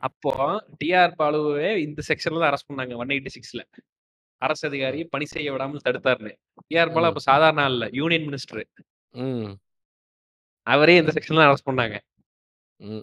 அப்போ 0.09 0.65
டிஆர் 0.81 1.13
பாலுவே 1.21 1.79
இந்த 1.79 2.03
செக்ஷன்ல 2.09 2.39
தான் 2.39 2.51
அரெஸ்ட் 2.51 2.71
பண்ணாங்க 2.71 3.03
186ல. 3.03 3.61
அரசு 4.43 4.69
அதிகாரி. 4.69 5.05
பணி 5.05 5.27
செய்ய 5.27 5.53
விடாமல் 5.53 5.81
தடுத்தார்ன்னு. 5.85 6.33
டிஆர் 6.67 6.93
பாலு. 6.93 7.07
அப்ப 7.07 7.21
சாதாரண 7.21 7.63
ஆள் 7.63 7.71
இல்ல. 7.71 7.89
Union 7.93 8.29
minister. 8.29 8.65
ம். 9.15 9.57
அவரே 10.67 10.97
இந்த 10.97 11.13
செக்ஷன்ல 11.17 11.47
அரெஸ்ட் 11.47 11.71
பண்ணாங்க. 11.71 11.99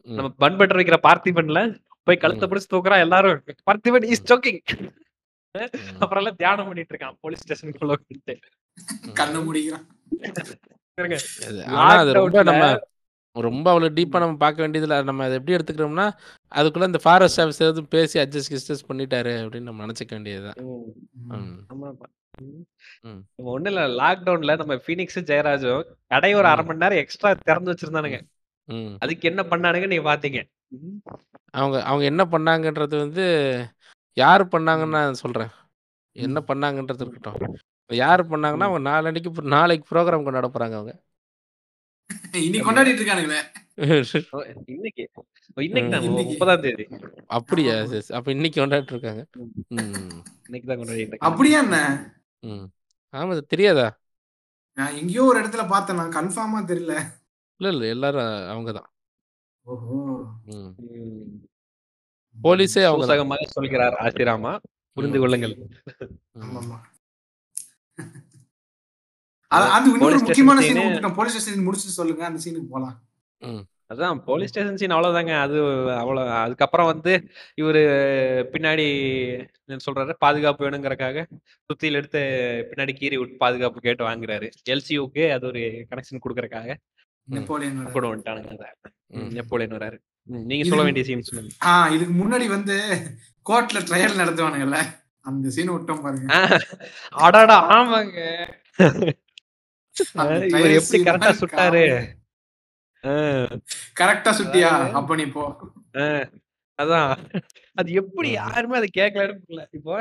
நம்ம 0.09 0.33
பன் 0.41 0.57
பட்டர் 0.57 0.77
வைக்கிற 0.77 0.97
பார்த்திபன்ல 1.07 1.79
போய் 2.07 2.17
கழுத்த. 2.17 2.47
பிடிச்சு 2.47 2.73
தூக்குறான் 2.73 2.99
எல்லாரும். 2.99 3.43
பார்த்திபன் 3.67 4.05
இஸ். 4.05 4.29
ஜோக்கிங். 4.29 4.61
அப்புறம் 5.99 6.21
எல்லாம் 6.21 6.35
தியானம் 6.35 6.67
பண்ணிட்டு 6.67 6.93
இருக்கான் 6.93 7.15
போலீஸ் 7.21 7.43
ஸ்டேஷனுக்குள்ள. 7.43 7.95
கண்ண. 9.13 9.39
மூடிக்கிறான். 9.39 9.85
ரொம்ப 10.97 11.77
லாக்டவுன்ல 11.77 12.43
நம்ம 12.49 12.65
ரொம்ப 13.35 13.67
அவ்வளோ 13.71 13.87
டீப்பா 13.93 14.17
நம்ம 14.19 14.35
பார்க்க 14.37 14.63
வேண்டியதில்ல. 14.63 15.03
நம்ம 15.03 15.23
அத 15.23 15.33
எப்படி 15.33 15.55
எடுத்துக்கிறோம்னா, 15.55 16.05
அதுக்குள்ள 16.51 16.85
இந்த 16.85 16.99
ஃபாரஸ்ட் 17.03 17.39
ஆஃபீஸர் 17.41 17.69
எதுவும் 17.69 17.87
பேசி 17.87 18.19
அட்ஜஸ்ட் 18.19 18.51
கிஸ்டஸ் 18.53 18.87
பண்ணிட்டாரு 18.89 19.31
அப்படின்னு 19.39 19.69
நம்ம 19.69 19.85
நினைச்சுக்க 19.85 20.11
வேண்டியது 20.11 20.43
தான். 20.47 20.59
ம். 20.63 20.91
ம். 21.27 21.33
ம். 21.37 21.55
ஆமாமா. 21.69 22.07
ம். 22.41 22.61
ம். 23.03 23.21
நம்ம 23.37 23.49
ஒண்ணும் 23.51 23.71
இல்ல. 23.73 23.81
லாக்டவுன்ல 24.01 24.57
நம்ம 24.57 24.75
ஃபீனிக்ஸும், 24.75 25.27
ஜெயராஜும் 25.27 25.81
கடை 26.07 26.31
ஒரு 26.33 26.47
1/2 26.47 26.63
ம். 26.63 26.67
மணி 26.67 26.79
நேரம் 26.79 26.97
எக்ஸ்ட்ரா 26.97 27.31
திறந்து 27.43 27.71
வச்சிருந்தானுங்க. 27.73 28.19
அதுக்கு 28.97 29.29
என்ன 29.29 29.41
பண்ணானுங்க 29.43 29.87
நீங்க 29.87 30.05
பார்த்தீங்க. 30.09 30.39
ம். 30.77 30.99
அவங்க 31.53 31.77
அவங்க 31.83 32.05
என்ன 32.05 32.23
பண்ணாங்கன்றது 32.25 32.97
வந்து 32.97 33.25
யார். 34.17 34.43
பண்ணாங்கன்னு 34.47 34.97
நான் 34.97 35.21
சொல்றேன். 35.21 35.51
என்ன. 36.15 36.39
பண்ணாங்கன்றது 36.47 37.03
இருக்கட்டும். 37.05 37.57
யார் 37.89 38.21
பண்ணாங்கன்னா. 38.29 38.67
அவங்க 38.69 38.83
நாளன்னைக்கு 38.89 39.31
நாளைக்கு 39.55 39.85
ப்ரோகிராம் 39.91 40.25
கொண்டாட 40.25 40.47
போறாங்க 40.47 40.77
அவங்க. 40.79 40.93
இன்னைக்கு? 42.39 42.67
கொண்டாடிட்டு 42.67 43.01
இருக்கானுங்களே. 43.01 43.41
இன்னைக்கு 44.73 45.03
ஓ 45.57 45.61
இன்னைக்கு 45.61 45.87
ம். 45.87 45.93
தான் 45.93 46.03
இன்னைக்கு. 46.03 46.33
30ஆம் 46.33 46.61
தேதி. 46.61 46.83
அப்படியா? 47.29 47.75
அப்ப 48.17 48.31
இன்னைக்கு 48.31 48.57
கொண்டாடிட்டு 48.61 48.93
இருக்காங்க. 48.95 49.21
இன்னைக்கு 50.45 50.67
தான் 50.67 50.79
கொண்டாடிட்டு. 50.79 51.19
அப்படியா 51.21 51.59
என்ன? 51.59 51.79
ம். 52.43 52.65
ஆமா. 53.13 53.41
தெரியாதா? 53.47 53.87
நான் 54.77 54.95
எங்கேயோ 54.95 55.23
ஒரு 55.23 55.37
இடத்துல 55.41 55.67
பார்த்தேன். 55.67 55.95
நான் 55.95 56.15
கன்ஃபார்மா 56.15 56.61
தெரியல. 56.67 56.93
இல்ல, 57.59 57.69
இல்ல. 57.69 57.85
எல்லாரும் 57.87 58.31
அவங்க 58.47 58.71
தான். 58.71 58.89
ஓஹோ! 59.65 59.97
ம். 60.53 60.71
ம். 60.85 61.27
போலீஸே 62.35 62.83
அவங்க 62.83 63.05
சொல்கிறார் 63.53 63.97
ஆசிராமா. 64.05 64.53
புரிந்து. 64.97 65.19
கொள்ளுங்கள். 65.19 65.53
ம். 66.35 66.73
அது 69.51 69.89
இன்னொரு 69.89 70.03
போலீஸ் 70.03 70.21
ஸ்டேஷன் 70.21 70.27
முக்கியமான 70.27 70.61
சீன் 70.61 70.75
சீனு 70.75 70.85
விட்டுட்டோம். 70.85 71.17
போலீஸ் 71.17 71.35
ஸ்டேஷன் 71.35 71.65
முடிச்சுட்டு 71.67 71.99
சொல்லுங்க. 71.99 72.23
அந்த 72.29 72.39
சீனுக்கு 72.45 72.73
போலாம். 72.75 72.95
அதான் 73.91 74.19
போலீஸ் 74.27 74.51
ஸ்டேஷன் 74.51 74.77
சீன் 74.77 74.93
அவ்வளோதாங்க. 74.95 75.33
அது 75.45 75.57
அவ்வளோ 76.01 76.21
அதுக்கப்புறம் 76.43 76.89
வந்து 76.91 77.11
இவரு 77.61 77.81
பின்னாடி 78.53 78.85
சொல்றாரு, 79.85 80.13
பாதுகாப்பு 80.25 80.65
வேணுங்கிறக்காக 80.65 81.25
சுத்தியில 81.67 81.99
எடுத்து 82.01 82.21
பின்னாடி 82.69 82.93
கீறி 82.99 83.19
விட்டு 83.19 83.43
பாதுகாப்பு 83.43 83.85
கேட்டு 83.87 84.03
வாங்குறாரு. 84.09 84.49
எல்சியுக்கு 84.73 85.25
அது 85.33 85.47
ஒரு 85.47 85.61
கனெக்ஷன் 85.91 86.23
குடுக்கறக்காக. 86.25 86.75
நெப்போலியன். 87.27 87.83
கூட 87.97 88.05
வந்துட்டானுங்க. 88.13 88.65
நெப்போலியன் 89.37 89.77
வராரு. 89.77 89.97
நீங்க 90.49 90.63
சொல்ல 90.63 90.83
வேண்டிய 90.83 91.05
சீன் 91.05 91.29
சொல்லுங்க. 91.29 91.53
ஆ 91.65 91.71
இதுக்கு 91.95 92.13
முன்னாடி 92.13 92.47
வந்து 92.47 92.75
கோர்ட்ல 93.49 93.79
ட்ரையல் 93.89 94.19
நடத்துவானுங்கல்ல. 94.21 94.79
அந்த 95.25 95.49
சீன் 95.55 95.73
விட்டோம் 95.73 96.03
பாருங்க. 96.05 96.27
அடடா! 97.25 97.57
ஆமாங்க. 97.75 98.19
இவரு 100.51 100.73
எப்படி 100.79 100.99
தான் 101.23 101.39
சுட்டாரு. 101.41 101.83
கரெக்ட்டா 103.99 104.31
சுட்டியா? 104.39 104.71
அப்ப 104.99 105.15
நீ 105.19 105.25
போ. 105.35 105.43
அதான். 106.79 107.11
அது 107.75 107.89
எப்படி. 108.01 108.29
யாருமே 108.41 108.77
அத 108.79 108.87
கேட்கலன்னு. 108.99 109.65
இப்போ 109.77 109.95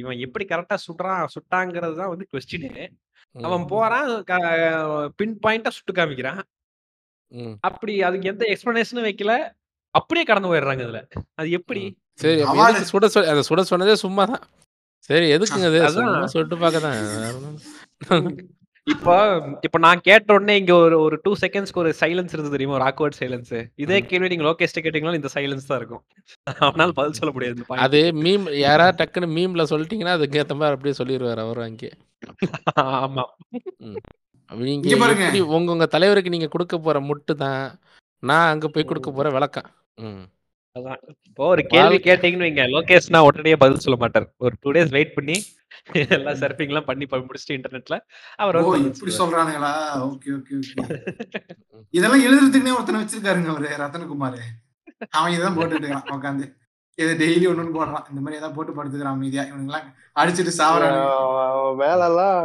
இவன் 0.00 0.22
எப்படி 0.26 0.44
கரெக்ட்டா 0.50 0.76
சுடுறான், 0.86 1.32
சுட்டாங்கிறது 1.36 1.96
தான் 2.00 2.12
வந்து 2.12 2.26
கொஸ்டினு. 2.32 2.72
அவன். 3.34 3.64
போறான் 3.72 4.08
பின் 5.20 5.36
பாயிண்ட்டா 5.44 5.72
சுட்டு 5.76 5.94
காமிக்கிறான். 5.98 6.42
அப்படி 7.68 7.94
அதுக்கு 8.08 8.30
எந்த 8.32 8.44
எக்ஸ்ப்ளனேஷனும் 8.52 9.08
வைக்கல. 9.08 9.32
அப்படியே 9.94 10.24
கடந்து 10.24 10.50
போயிடுறாங்க 10.50 10.84
அதுல. 10.86 11.00
அது 11.40 11.48
எப்படி? 11.58 11.82
சரி 12.20 12.42
சுட 12.88 13.06
சொ 13.08 13.20
அத 13.30 13.42
சுட 13.48 13.62
சொன்னதே 13.68 13.96
சும்மா 14.02 14.22
தான். 14.30 14.44
சரி 15.10 15.26
எதுக்குங்க 15.34 15.68
அது? 15.88 16.00
சுட்டு 16.32 16.56
பார்க்க 16.62 16.86
தான். 16.86 18.30
இப்போ 18.86 19.14
இப்போ 19.66 19.78
நான் 19.84 20.02
கேட்ட 20.06 20.28
உடனே 20.34 20.54
இங்க 20.60 20.72
ஒரு 20.78 20.96
ஒரு 21.04 21.16
டூ 21.24 21.32
செகண்ட்ஸ்க்கு 21.40 21.80
ஒரு 21.82 21.90
சைலன்ஸ் 21.98 22.34
இருந்தது 22.34 22.54
தெரியுமா 22.54 22.76
ஒரு 22.76 22.86
ஆக்வர்ட் 22.86 23.18
சைலன்ஸ் 23.18 23.50
இதே 23.82 23.98
கேள்வி 24.06 24.30
நீங்க 24.32 24.44
லோகேஷ்ட 24.46 24.80
கேட்டீங்கனாலும் 24.80 25.20
இந்த 25.20 25.30
சைலன்ஸ் 25.34 25.68
தான் 25.68 25.78
இருக்கும் 25.80 26.02
அவனால 26.62 26.94
பதில் 26.98 27.18
சொல்ல 27.18 27.32
முடியாது. 27.34 27.66
அது 27.84 28.00
மீம் 28.22 28.46
யாராவது 28.62 28.98
டக்குன்னு 29.00 29.28
மீம்ல 29.36 29.66
சொல்லிட்டீங்கன்னா 29.72 30.16
அதுக்கு 30.18 30.40
ஏத்த 30.42 30.56
மாதிரி 30.58 30.76
அப்படியே 30.76 30.96
சொல்லிடுவாரு 31.00 31.42
அவரும் 31.44 31.66
அங்கே 31.68 31.90
ஆமா 32.98 33.24
நீங்க 34.50 34.84
இங்க 34.84 34.96
பாருங்க. 34.98 35.24
எப்படி 35.26 35.42
உங்க 35.56 35.70
உங்க 35.74 35.88
தலைவருக்கு 35.94 36.34
நீங்க 36.34 36.48
கொடுக்க 36.50 36.76
போற 36.80 36.98
முட்டு 37.08 37.34
தான் 37.42 37.62
நான் 38.22 38.50
அங்க 38.52 38.66
போய் 38.70 38.90
கொடுக்க 38.90 39.10
போற 39.12 39.28
விளக்கம் 39.34 39.68
ம். 40.04 40.24
இப்போ 40.76 41.44
ஒரு 41.52 41.62
கேள்வி 41.72 41.98
கேட்டீங்கன்னு 41.98 42.46
வைங்க. 42.46 42.64
லோகேஷ்னா 42.74 43.20
உடனே 43.28 43.54
பதில் 43.62 43.84
சொல்ல 43.84 43.96
மாட்டார். 44.02 44.26
ஒரு 44.38 44.54
டூ 44.60 44.70
டேஸ் 44.72 44.94
வெயிட் 44.96 45.16
பண்ணி 45.16 45.36
எல்லா 46.16 46.32
சர்ஃபிங் 46.40 46.70
எல்லாம் 46.72 46.86
பண்ணி 46.88 47.04
முடிச்சுட்டு 47.10 47.56
இன்டர்நெட்ல 47.56 47.96
அவர் 48.42 48.56
இப்படி. 48.82 49.12
சொல்றானுங்களா? 49.18 49.72
Okay 50.08 50.30
okay 50.38 50.54
okay. 50.60 50.76
இதெல்லாம் 51.96 52.24
எழுதுறதுக்குனே 52.26 52.76
ஒருத்தனை 52.78 53.00
வச்சிருக்காருங்க 53.02 53.50
அவரு 53.54 53.68
ரத்தனகுமார். 53.82 54.40
அவன் 55.18 55.34
இதான் 55.36 55.56
போட்டுட்டு 55.58 55.88
உட்காந்து 56.16 56.46
இதை 56.98 57.12
டெய்லி 57.20 57.46
ஒண்ணு 57.50 57.74
போடுறான். 57.74 58.06
இந்த 58.10 58.20
மாதிரி 58.22 58.38
ஏதாவது 58.40 58.56
போட்டு 58.56 58.72
படுத்துக்கிறான் 58.78 59.20
மீதியா 59.22 59.44
இவனுங்கெல்லாம் 59.50 59.88
அடிச்சிட்டு 60.16 60.52
சாவறாங்க 60.60 61.00
அவன் 61.54 61.78
மேலெல்லாம் 61.82 62.40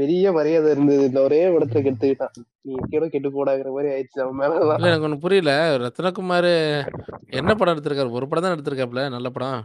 பெரிய 0.00 0.32
மரியாதை 0.38 0.68
இருந்தது. 0.74 1.02
இந்த 1.08 1.20
ஒரே 1.26 1.40
இடத்துல 1.56 1.82
கெடுத்துக்கிட்டான். 1.84 2.34
நீ 2.66 2.74
கூட 2.94 3.04
கெட்டு 3.14 3.28
போடாங்கிற 3.36 3.70
மாதிரி 3.76 3.92
ஆயிடுச்சு 3.94 4.22
அவன் 4.24 4.42
இல்ல 4.62 4.90
எனக்கு 4.90 5.08
ஒண்ணு 5.08 5.24
புரியல. 5.24 5.52
ரத்னகுமார் 5.84 6.52
என்ன 7.40 7.54
படம் 7.54 7.74
எடுத்திருக்காரு? 7.74 8.16
ஒரு 8.18 8.28
படம் 8.28 8.46
தான் 8.46 8.56
எடுத்திருக்காப்ல 8.56 9.04
நல்ல 9.16 9.30
படம். 9.36 9.60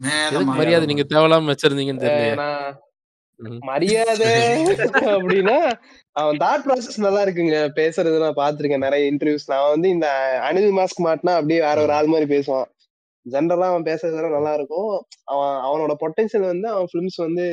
மேல 0.00 0.44
மரியாதை 0.60 0.86
நீங்க 0.90 1.04
தேவையில்லாம 1.10 1.52
வச்சிருந்தீங்கன்னு 1.52 2.04
தெரியல. 2.06 2.46
மரியாதை 3.68 4.32
அப்படின்னா 5.14 5.56
அவன் 6.20 6.40
தாட் 6.42 6.64
ப்ராசஸ் 6.66 7.04
நல்லா 7.04 7.20
இருக்குங்க. 7.24 7.56
பேசுறது 7.78 8.18
நான் 8.24 8.40
பாத்திருக்கேன் 8.40 8.84
நிறைய 8.86 9.10
இன்டர்வியூஸ் 9.12 9.50
நான் 9.52 9.70
வந்து 9.74 9.88
இந்த 9.94 10.08
அனில் 10.48 10.76
மாஸ்க் 10.78 11.04
மாட்டினா 11.06 11.32
அப்படியே 11.38 11.60
வேற 11.66 11.76
ஒரு 11.86 11.92
ஆள் 11.98 12.12
மாதிரி 12.12 12.28
பேசுவான். 12.34 12.68
ஜென்ரலா 13.26 13.66
அவன் 13.72 13.88
பேசுறதுலாம் 13.88 14.36
நல்லா 14.36 14.52
இருக்கும். 14.58 14.92
அவன் 15.32 15.56
அவனோட 15.66 15.94
பொட்டன்ஷியல் 16.02 16.46
வந்து 16.52 16.68
அவன் 16.74 16.90
ஃபிலிம்ஸ் 16.92 17.18
வந்து 17.26 17.44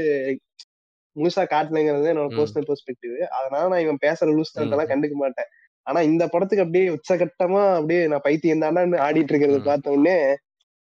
முழுசா 1.15 1.43
காட்டலைங்கிறது 1.51 2.11
என்னோட. 2.11 2.29
பர்சனல் 2.37 2.67
பெர்ஸ்பெக்டிவ் 2.69 3.15
அதனால 3.37 3.63
நான் 3.71 3.83
இவன் 3.85 4.03
பேசுற 4.03 4.27
லூஸ் 4.31 4.53
ம். 4.55 4.61
எல்லாம் 4.67 4.91
கண்டுக்க 4.91 5.15
மாட்டேன் 5.21 5.49
ஆனா 5.87 5.99
இந்த 6.09 6.23
படத்துக்கு 6.27 6.65
அப்படியே 6.65 6.85
உச்சகட்டமா 6.95 7.63
அப்படியே 7.77 8.01
நான் 8.11 8.25
பைத்தியம் 8.25 8.63
தானே 8.65 8.81
ஆடிட்டு 9.05 9.31
இருக்கிறத. 9.33 9.59
பார்த்த 9.67 9.95
உடனே 9.95 10.15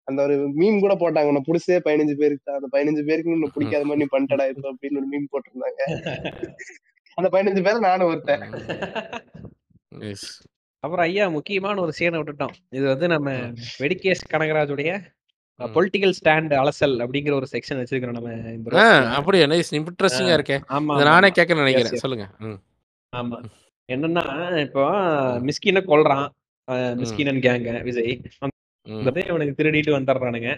அந்த 0.09 0.21
ஒரு 0.27 0.37
மீம் 0.59 0.83
கூட 0.83 0.95
போட்டாங்க 1.01 1.31
உன்னை 1.31 1.43
பிடிச்சதே 1.47 1.79
பதினஞ்சு 1.87 2.15
பேருக்கு 2.21 2.45
தான். 2.45 2.59
அந்த 2.59 2.69
பதினஞ்சு 2.73 3.03
பேருக்கு 3.09 3.35
உன்னை 3.35 3.51
பிடிக்காத 3.55 3.85
மாதிரி 3.85 4.03
நீ 4.03 4.09
பண்ணிட்டடா 4.15 4.47
இப்போ 4.53 4.69
அப்படின்னு 4.73 5.01
ஒரு 5.01 5.09
மீம் 5.13 5.31
போட்டிருந்தாங்க 5.33 5.81
அந்த 7.19 7.29
பதினஞ்சு 7.33 7.63
பேர் 7.65 7.87
நானும் 7.87 8.11
ஒருத்தன். 8.11 8.45
அப்புறம் 10.85 11.05
ஐயா 11.07 11.25
முக்கியமான 11.35 11.81
ஒரு 11.81 11.93
சீனை 11.97 12.19
விட்டுட்டோம் 12.19 12.55
இது 12.77 12.85
வந்து 12.87 13.07
நம்ம 13.15 13.31
ம். 13.41 13.55
வெடிகேஸ் 13.81 14.23
கனகராஜுடைய. 14.33 14.91
பொலிட்டிக்கல் 15.61 16.15
ஸ்டாண்ட் 16.19 16.53
அலசல் 16.61 16.97
அப்படிங்கிற 17.05 17.33
ஒரு 17.33 17.47
செக்ஷன் 17.53 17.81
வச்சிருக்கிறோம் 17.81 18.17
நம்ம. 18.19 18.31
அப்படியா? 19.19 19.47
நைஸ் 19.47 19.73
இன்ட்ரெஸ்டிங்கா 19.79 20.37
இருக்கே. 20.39 20.59
ஆமா 20.69 20.95
நானே. 21.05 21.31
கேட்க 21.31 21.55
நினைக்கிறேன். 21.55 22.03
சொல்லுங்க. 22.05 22.27
ஆமா. 23.13 23.39
என்னன்னா 23.89 24.25
இப்போ 24.61 24.83
மிஸ்கின 25.49 25.83
கொல்றான். 25.93 26.27
மிஸ்கினன் 27.03 27.41
கேங்க 27.47 27.83
விஜய். 27.83 28.15
அவனுக்கு 29.33 29.59
திருடிட்டு 29.59 29.97
வந்துடுறானுங்க 29.97 30.51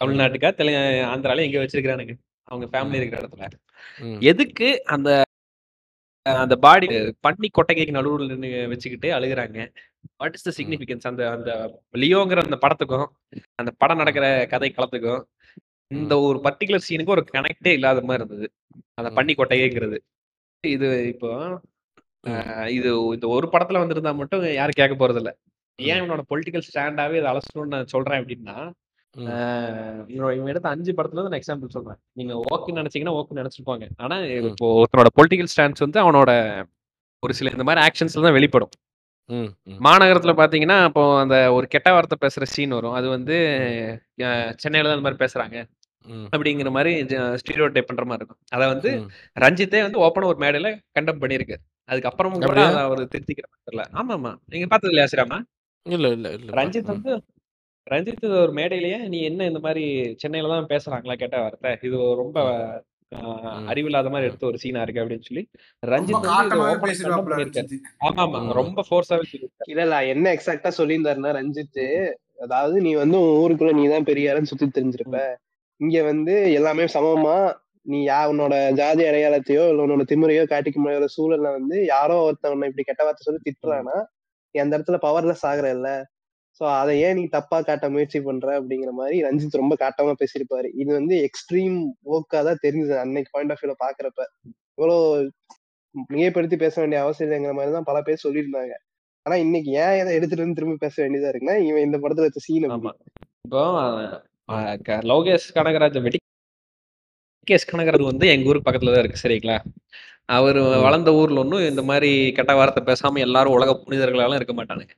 தமிழ்நாட்டுக்கா 0.00 0.48
தெலுங்கு 0.54 0.80
ஆந்திரால 1.10 1.44
எங்க 1.46 1.58
வச்சிருக்கானுங்க 1.58 2.14
அவங்க 2.48 2.66
ஃபேமிலி 2.72 2.94
இருக்கிற 2.94 3.20
இடத்துல. 3.22 3.44
எதுக்கு 4.30 4.68
அந்த 4.84 5.10
அந்த 6.26 6.56
பாடி 6.56 6.86
பண்ணி 7.20 7.48
கொட்டைக்கு 7.50 7.94
நடுவுல 7.96 8.34
வச்சுக்கிட்டு 8.68 9.08
அழுகுறாங்க? 9.16 9.60
வாட் 10.16 10.34
இஸ் 10.34 10.46
த 10.48 10.52
சிக்னிபிகன்ஸ் 10.58 11.06
அந்த 11.10 11.22
அந்த 11.30 11.50
லியோங்கிற 11.94 12.42
அந்த 12.44 12.58
படத்துக்கும் 12.64 13.06
அந்த 13.54 13.70
படம் 13.78 13.96
நடக்கிற 13.96 14.26
கதை 14.46 14.70
களத்துக்கும் 14.70 15.22
இந்த 15.90 16.14
ஒரு 16.20 16.38
பர்டிகுலர் 16.44 16.86
சீனுக்கு 16.88 17.14
ஒரு 17.16 17.24
கனெக்டே 17.32 17.72
இல்லாத 17.72 18.00
மாதிரி 18.00 18.20
இருந்தது. 18.20 18.46
அந்த. 18.94 19.10
பண்ணி 19.10 19.32
கொட்டைங்கிறது. 19.34 19.98
இது 20.64 20.88
இப்போ 21.08 21.30
இது 22.70 22.88
இந்த 23.14 23.26
ஒரு 23.36 23.46
படத்துல 23.52 23.80
வந்திருந்தா 23.82 24.12
மட்டும் 24.14 24.44
யாரும் 24.54 24.78
கேட்க 24.80 24.94
போறது 24.96 25.20
இல்ல 25.22 25.30
ஏன் 25.78 26.00
இவனோட 26.00 26.22
பொலிட்டிக்கல் 26.30 26.66
ஸ்டாண்டாவே 26.68 27.18
இதை 27.20 27.28
அலசணும்னு 27.32 27.74
நான் 27.74 27.92
சொல்றேன் 27.94 28.20
அப்படின்னா 28.22 28.56
இவன் 30.08 30.50
எடுத்த 30.52 30.68
அஞ்சு 30.68 30.92
படத்துல 30.92 31.18
இருந்து 31.18 31.32
நான் 31.32 31.42
எக்ஸாம்பிள் 31.42 31.74
சொல்றேன். 31.76 31.98
நீங்க 32.12 32.34
ஓகே 32.52 32.76
நினைச்சீங்கன்னா 32.78 33.14
ஓகே 33.18 33.38
நினைச்சிருப்பாங்க. 33.40 33.86
ஆனா. 33.96 34.16
இப்போ 34.50 34.68
ஒருத்தனோட 34.78 35.10
பொலிட்டிக்கல் 35.18 35.50
ஸ்டாண்ட்ஸ் 35.54 35.84
வந்து 35.86 35.98
அவனோட 36.04 36.30
ஒரு 37.22 37.34
சில 37.38 37.50
இந்த 37.50 37.64
மாதிரி 37.64 37.82
ஆக்ஷன்ஸ்ல 37.86 38.24
தான் 38.26 38.32
வெளிப்படும். 38.32 38.72
மாநகரத்துல 39.84 40.32
பாத்தீங்கன்னா 40.38 40.76
இப்போ 40.88 41.02
அந்த 41.20 41.36
ஒரு 41.56 41.66
கெட்ட 41.74 41.88
வார்த்தை 41.94 42.16
பேசுற 42.22 42.44
சீன் 42.52 42.74
வரும். 42.76 42.96
அது 42.98 43.06
வந்து 43.08 43.36
அஹ், 44.24 44.50
சென்னையில 44.62 44.88
தான் 44.88 44.96
அந்த 44.96 45.06
மாதிரி 45.06 45.22
பேசுறாங்க. 45.24 45.56
அப்படிங்கிற 46.32 46.70
மாதிரி 46.76 46.92
ஸ்டீரியோ 47.40 47.66
டைப் 47.74 47.88
பண்ற 47.90 48.04
மாதிரி 48.06 48.22
இருக்கும். 48.22 48.40
அதை 48.54 48.66
வந்து. 48.72 48.90
ரஞ்சித்தே 49.36 49.80
வந்து 49.86 50.00
ஓப்பன் 50.04 50.28
ஒரு 50.30 50.40
மேடையில 50.44 50.68
கண்டம் 50.96 51.20
பண்ணியிருக்கு 51.22 51.56
அதுக்கப்புறமும் 51.88 52.40
கூட 52.40 52.48
அப்படியா? 52.48 52.68
அதை 52.72 52.82
அவர் 52.88 53.02
திருத்திக்கிற 53.14 53.46
மாதிரி 53.48 53.66
தெரியல. 53.68 53.84
ஆமா 54.00 54.14
ஆமா 54.18 54.32
நீங்க 54.52 54.66
பார்த்தது 54.72 54.92
இல்லையா 54.92 55.10
ஸ்ரீராமா 55.12 55.38
இல்ல 55.86 56.06
இல்ல 56.16 56.28
இல்ல. 56.38 56.50
ரஞ்சித். 56.58 56.92
வந்து 56.92 57.12
ரஞ்சித் 57.86 58.24
ஒரு 58.40 58.52
மேடையிலேயே 58.58 58.98
நீ 59.12 59.20
என்ன 59.30 59.46
இந்த 59.50 59.60
மாதிரி 59.64 59.84
சென்னையில 60.22 60.50
தான் 60.54 60.70
பேசுறாங்களா? 60.72 61.16
கெட்ட 61.22 61.36
வார்த்தை. 61.44 61.72
இது 61.88 61.96
ரொம்ப 62.22 62.38
ம். 62.48 62.82
அறிவில்லாத 63.68 64.10
மாதிரி 64.10 64.28
எடுத்த 64.28 64.44
ஒரு 64.46 64.58
சீனா 64.62 64.82
இருக்கு 64.84 65.02
அப்படின்னு 65.02 65.26
சொல்லி 65.28 65.42
ரஞ்சித் 65.82 66.28
ஆமா. 68.22 68.38
ரொம்ப 68.58 68.84
ஃபோர்ஸாவே 68.88 69.26
இல்ல 69.68 69.82
இல்ல 69.82 69.98
என்ன 70.12 70.26
எக்ஸாக்டா 70.36 70.72
சொல்லியிருந்தாருன்னா 70.78 71.32
ரஞ்சித் 71.38 71.82
அதாவது 72.44 72.76
நீ 72.84 72.92
வந்து 72.96 73.16
உன் 73.22 73.34
ஊருக்குள்ள 73.40 73.72
நீ 73.74 73.84
தான் 73.88 74.08
பெரியாருன்னு 74.08 74.50
சுத்தி 74.52 74.66
தெரிஞ்சிருப்ப. 74.70 75.18
இங்க 75.80 75.98
வந்து 76.08 76.34
எல்லாமே 76.58 76.84
சமமா 76.94 77.36
நீ 77.86 77.98
யா 78.04 78.18
உன்னோட 78.30 78.54
ஜாதி 78.78 79.02
அடையாளத்தையோ 79.06 79.62
இல்ல 79.68 79.84
உன்னோட 79.84 80.04
திமுறையோ 80.10 80.42
காட்டிக்க 80.50 80.78
முடியாத 80.80 81.06
சூழல்ல 81.14 81.48
வந்து 81.54 81.76
யாரோ 81.88 82.16
ஒருத்தன் 82.26 82.54
உன்னை 82.54 82.68
இப்படி 82.70 82.84
கெட்ட 82.84 83.02
வார்த்தை 83.02 83.24
சொல்லி 83.24 83.40
திட்டுறானா 83.46 83.96
நீ 84.54 84.60
அந்த 84.60 84.76
இடத்துல 84.78 84.98
பவர்லெஸ் 85.04 85.44
ஆகுற 85.50 85.68
இல்ல 85.76 85.88
சோ 86.60 86.64
அதை 86.80 86.94
ஏன் 87.06 87.16
நீ 87.18 87.24
தப்பா 87.36 87.58
காட்ட 87.62 87.86
முயற்சி 87.94 88.18
பண்ற 88.26 88.48
அப்படிங்கிற 88.58 88.90
மாதிரி 88.98 89.16
ரஞ்சித் 89.26 89.60
ரொம்ப 89.60 89.74
காட்டமா 89.82 90.12
பேசியிருப்பாரு. 90.22 90.68
இது 90.82 90.90
வந்து 90.98 91.14
எக்ஸ்ட்ரீம் 91.28 91.76
ஓக்கா 92.16 92.40
தான் 92.48 92.62
தெரிஞ்சது 92.66 92.96
அன்னைக்கு 93.04 93.32
பாயிண்ட் 93.34 93.54
ஆஃப் 93.54 93.62
வியூல 93.62 93.74
பாக்குறப்ப. 93.84 94.20
இவ்வளவு 94.78 95.06
மிகைப்படுத்தி 96.10 96.56
பேச 96.64 96.74
வேண்டிய 96.82 97.00
அவசியம் 97.04 97.28
இல்லைங்கிற 97.28 97.54
மாதிரி 97.58 97.72
தான் 97.78 97.88
பல 97.90 97.98
பேர் 98.06 98.24
சொல்லியிருந்தாங்க. 98.26 98.74
ஆனா 99.26 99.36
இன்னைக்கு 99.44 99.70
ஏன் 99.82 99.96
இதை 100.00 100.12
எடுத்துட்டு 100.18 100.44
வந்து 100.44 100.58
திரும்ப 100.58 100.76
பேச 100.84 100.96
வேண்டியதா 101.04 101.30
இருக்குன்னா 101.32 101.56
இவன் 101.68 101.86
இந்த 101.88 101.98
படத்துல 102.04 102.28
வச்ச 102.28 102.42
சீன் 102.46 102.66
இப்போ 102.68 103.62
லோகேஷ் 105.12 105.48
கனகராஜ் 105.58 105.98
வெடி 106.06 106.18
கேஸ் 107.46 107.68
கனகராஜ் 107.70 108.10
வந்து 108.10 108.26
எங்க 108.34 108.48
ஊருக்கு 108.50 108.66
பக்கத்துல 108.66 108.92
தான் 108.94 109.02
இருக்கு 109.04 109.22
சரிங்களா? 109.22 109.56
அவர். 110.36 110.58
வளர்ந்த 110.84 111.10
ஊர்ல 111.20 111.42
ஒன்றும் 111.42 111.64
இந்த 111.70 111.82
மாதிரி 111.90 112.10
கெட்ட 112.38 112.52
வார்த்தை 112.58 112.82
பேசாம 112.90 113.20
எல்லாரும் 113.26 113.56
உலக 113.58 113.72
புனிதர்களாலும் 113.82 114.38
இருக்க 114.40 114.54
மாட்டானுங்க. 114.58 114.94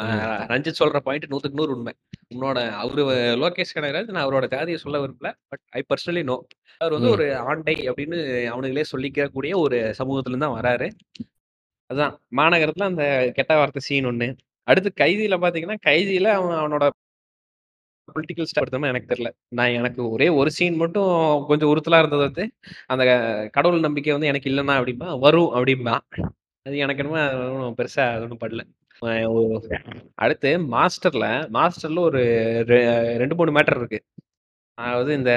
ஆஹ், 0.00 0.42
ரஞ்சித் 0.48 0.78
சொல்ற 0.78 0.98
பாயிண்ட் 1.00 1.30
நூத்துக்கு 1.30 1.58
நூறு 1.58 1.72
உண்மை. 1.76 1.92
உன்னோட 2.34 2.58
அவரு 2.80 3.02
லோகேஷ் 3.42 3.74
கனகராஜ் 3.76 4.10
நான் 4.10 4.26
அவரோட 4.26 4.46
ஜாதியை 4.52 4.78
சொல்ல 4.78 4.98
விரும்பல. 5.02 5.30
பட் 5.48 5.62
ஐ 5.72 5.82
பர்சனலி 5.90 6.22
நோ 6.24 6.36
அவர் 6.80 6.94
வந்து 6.96 7.08
ம். 7.08 7.12
ஒரு 7.12 7.26
ஆண்டை 7.44 7.76
அப்படின்னு 7.88 8.18
அவனுங்களே 8.52 8.84
சொல்லிக்கக்கூடிய 8.92 9.54
ஒரு 9.58 9.78
சமூகத்துல 9.98 10.32
இருந்து 10.32 10.46
தான் 10.46 10.58
வராரு. 10.58 10.88
அதான் 11.90 12.14
மாநகரத்துல 12.36 12.88
அந்த 12.88 13.04
கெட்ட 13.38 13.52
வார்த்தை 13.56 13.82
சீன் 13.82 14.06
ஒண்ணு. 14.06 14.28
அடுத்து 14.68 14.90
கைதியில 15.00 15.36
பாத்தீங்கன்னா 15.40 15.78
கைதியில 15.86 16.28
அவன் 16.34 16.58
அவனோட 16.60 16.84
பொலிட்டிக்கல் 18.08 18.48
ஸ்டார் 18.50 18.70
எனக்கு 18.88 19.10
தெரியல. 19.10 19.30
நான் 19.50 19.72
எனக்கு 19.72 20.02
ஒரே 20.10 20.28
ஒரு 20.38 20.50
சீன் 20.50 20.76
மட்டும் 20.76 21.10
கொஞ்சம் 21.48 21.70
உறுத்தலா 21.72 21.98
இருந்தது 21.98 22.24
வந்து 22.26 22.44
அந்த 22.86 23.04
கடவுள் 23.54 23.80
நம்பிக்கை 23.80 24.12
வந்து 24.12 24.26
எனக்கு 24.26 24.50
இல்லைன்னா 24.50 24.76
அப்படிம்பா 24.80 25.18
வரும் 25.18 25.52
அப்படிம்பா. 25.54 25.96
அது 26.66 26.76
எனக்கு 26.78 27.02
என்னமோ 27.02 27.20
அது 27.26 27.38
ஒண்ணும் 27.52 27.76
பெருசா 27.78 28.04
அது 28.14 28.22
ஒன்றும் 28.22 28.42
படல. 28.42 28.62
அடுத்து 30.14 30.48
மாஸ்டர்ல 30.72 31.26
மாஸ்டர்ல 31.52 31.98
ஒரு 31.98 32.22
ரெ- 32.66 32.86
ரெண்டு 33.16 33.34
மூணு 33.34 33.52
மேட்டர் 33.52 33.76
இருக்கு. 33.76 34.00
அதாவது 34.78 35.14
இந்த 35.14 35.32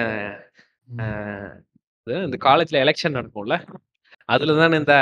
இந்த 2.06 2.38
காலேஜ்ல 2.46 2.82
எலெக்ஷன் 2.84 3.18
நடக்கும்ல 3.18 3.56
அதுல 4.30 4.54
தானே 4.54 4.78
இந்த 4.78 4.96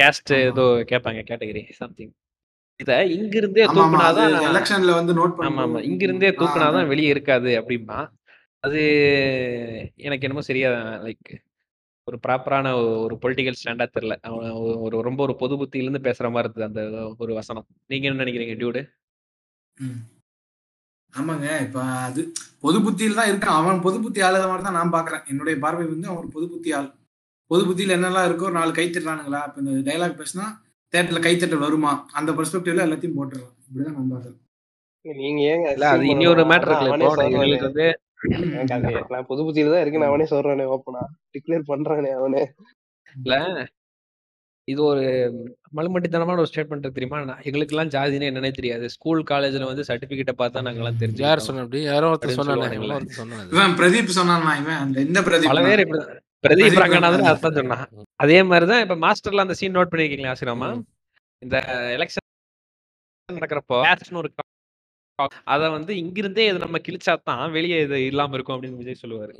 கேஸ்ட். 0.00 0.32
ஏதோ 0.42 0.62
கேட்பாங்க 0.90 1.20
கேட்டகரி 1.22 1.72
சம்திங். 1.72 2.12
இத 2.80 3.04
இங்க 3.06 3.36
இருந்தே 3.36 3.64
தூக்குனாதான் 3.66 4.32
எலெக்ஷன்ல 4.50 4.94
வந்து 4.94 5.12
நோட் 5.18 5.32
ஆமா 5.40 5.62
ஆமா. 5.66 5.80
இங்க 5.82 6.04
இருந்தே 6.04 6.30
தூக்குனாதான் 6.30 6.86
வெளியே 6.86 7.08
இருக்காது 7.08 7.60
அப்படிம்பா. 7.60 7.98
அது 8.64 8.80
எனக்கு 9.96 10.24
என்னமோ 10.26 10.40
சரியா 10.40 10.70
லைக் 11.02 11.30
ஒரு 12.06 12.18
ப்ராப்பரான 12.26 12.66
ஒரு 13.02 13.18
பொலிட்டிக்கல் 13.22 13.58
ஸ்டாண்டா 13.60 13.86
தெரியல 13.94 14.16
அவன் 14.22 14.50
ஒரு- 14.82 15.00
ரொம்ப 15.00 15.22
ஒரு 15.22 15.34
பொது 15.36 15.54
புத்தியில 15.56 15.86
இருந்து 15.86 16.10
பேசுற 16.10 16.30
மாதிரி 16.30 16.52
இருந்தது 16.54 16.86
அந்த 16.86 17.14
ஒரு 17.18 17.34
வசனம். 17.34 17.66
நீங்க 17.86 18.08
என்ன 18.08 18.24
நினைக்கிறீங்க 18.24 18.56
டியூடு. 18.56 18.82
ஆமாங்க. 21.14 21.60
இப்ப 21.60 21.82
அது 21.82 22.22
பொது 22.60 22.78
புத்தியில 22.80 23.14
தான் 23.14 23.28
இருக்கான். 23.28 23.58
அவன் 23.60 23.80
பொது 23.80 24.00
புத்தி 24.00 24.20
ஆளுத 24.20 24.44
மாதிரி 24.44 24.62
தான் 24.62 24.78
நான் 24.80 24.92
பாக்குறேன். 24.92 25.28
என்னுடைய 25.28 25.58
பார்வை 25.60 25.86
வந்து 25.86 26.08
அவன் 26.08 26.30
பொது 26.30 26.48
புத்தி 26.48 26.72
ஆள். 26.72 26.88
பொது 27.50 27.62
புத்தியில 27.64 27.96
என்னெல்லாம் 27.96 28.26
இருக்கோ 28.28 28.50
நாலு 28.50 28.72
கை 28.72 28.86
தட்டுறானுங்களா? 28.88 29.40
இப்ப 29.46 29.60
இந்த 29.62 29.90
டைலாக் 29.90 30.20
பேசினா 30.20 30.46
தேட்டர்ல 30.92 31.20
கைத்தட்டல் 31.20 31.58
வருமா? 31.58 31.92
அந்த 32.12 32.32
பெர்ஸ்பெக்டிவ்ல 32.32 32.84
எல்லாத்தையும் 32.86 33.16
போட்டுருலாம் 33.18 33.52
இப்படிதான் 33.64 33.98
நண்பர்கள் 33.98 34.36
நீங்க 35.04 35.40
ஏங்க 35.50 35.72
இல்ல 35.72 35.88
அது 35.88 36.06
இன்னொரு? 36.06 36.42
மேட்டர் 36.44 36.72
இருக்குல்ல. 36.74 37.04
இப்போ. 37.06 37.24
எங்களுக்கு 37.28 37.64
வந்து 37.64 37.86
நான் 39.10 39.26
புது 39.26 39.42
புத்தியில 39.46 39.72
தான் 39.72 39.82
இருக்கு 39.82 40.10
அவனே 40.10 40.26
சொல்றானே 40.30 40.66
ஓப்பனா 40.74 41.02
டிக்ளேர் 41.34 41.70
பண்றானே 41.72 42.10
அவனே. 42.18 42.44
இல்ல 43.16 43.34
இது 44.68 44.80
ஒரு 44.82 45.02
மலுமட்டித்தனமான 45.76 46.40
ஒரு 46.42 46.48
ஸ்டேட்மெண்ட் 46.50 46.94
தெரியுமா? 46.94 47.18
நான் 47.24 47.42
எங்களுக்கெல்லாம் 47.48 47.90
ஜாதினே 47.90 48.28
என்னன்னே 48.30 48.50
தெரியாது. 48.50 48.86
ஸ்கூல் 48.94 49.20
காலேஜ்ல 49.30 49.68
வந்து 49.68 49.84
சர்டிபிகேட்டை 49.88 50.34
பார்த்தா 50.38 50.64
நாங்கெல்லாம் 50.66 50.94
யார் 50.94 51.02
தெரிஞ்சுக்கிட்டோம். 51.02 51.46
சொன்ன 51.48 51.62
அப்படி? 51.64 51.82
யாரோ 51.82 52.08
ஒருத்தர் 52.12 52.32
இவன் 53.54 53.76
பிரதீப் 53.80 54.16
சொன்னானா 54.18 54.54
இவன் 54.62 54.80
அந்த 54.84 55.04
இந்த 55.08 55.20
பிரதீப் 55.20 55.52
பல 55.52 55.62
பேர் 55.68 55.82
இப்படி 55.84 56.02
பிரதீப் 56.44 56.80
ரங்கநாதன். 56.82 57.28
அதான் 57.32 57.58
சொன்னான். 57.60 57.86
அதே 58.24 58.40
மாதிரிதான் 58.50 58.82
இப்ப 58.86 58.96
மாஸ்டர்ல 59.06 59.46
அந்த 59.46 59.56
சீன் 59.60 59.76
நோட் 59.76 59.92
பண்ணிருக்கீங்களா 59.92 60.34
ஆசிரமா. 60.34 60.70
இந்த 61.42 61.56
எலெக்ஷன் 61.96 62.24
நடக்கிறப்போ 63.28 63.78
ஒரு 64.22 64.30
அத 65.44 65.70
வந்து 65.70 65.94
இங்கிருந்தே 65.94 66.44
இது 66.48 66.58
நம்ம 66.58 66.78
கிழிச்சாதான் 66.78 67.50
வெளியே 67.50 67.80
இது 67.80 68.06
இல்லாம 68.06 68.34
இருக்கும் 68.34 68.56
அப்படின்னு 68.56 68.76
விஜய் 68.76 69.02
சொல்லுவாரு. 69.02 69.32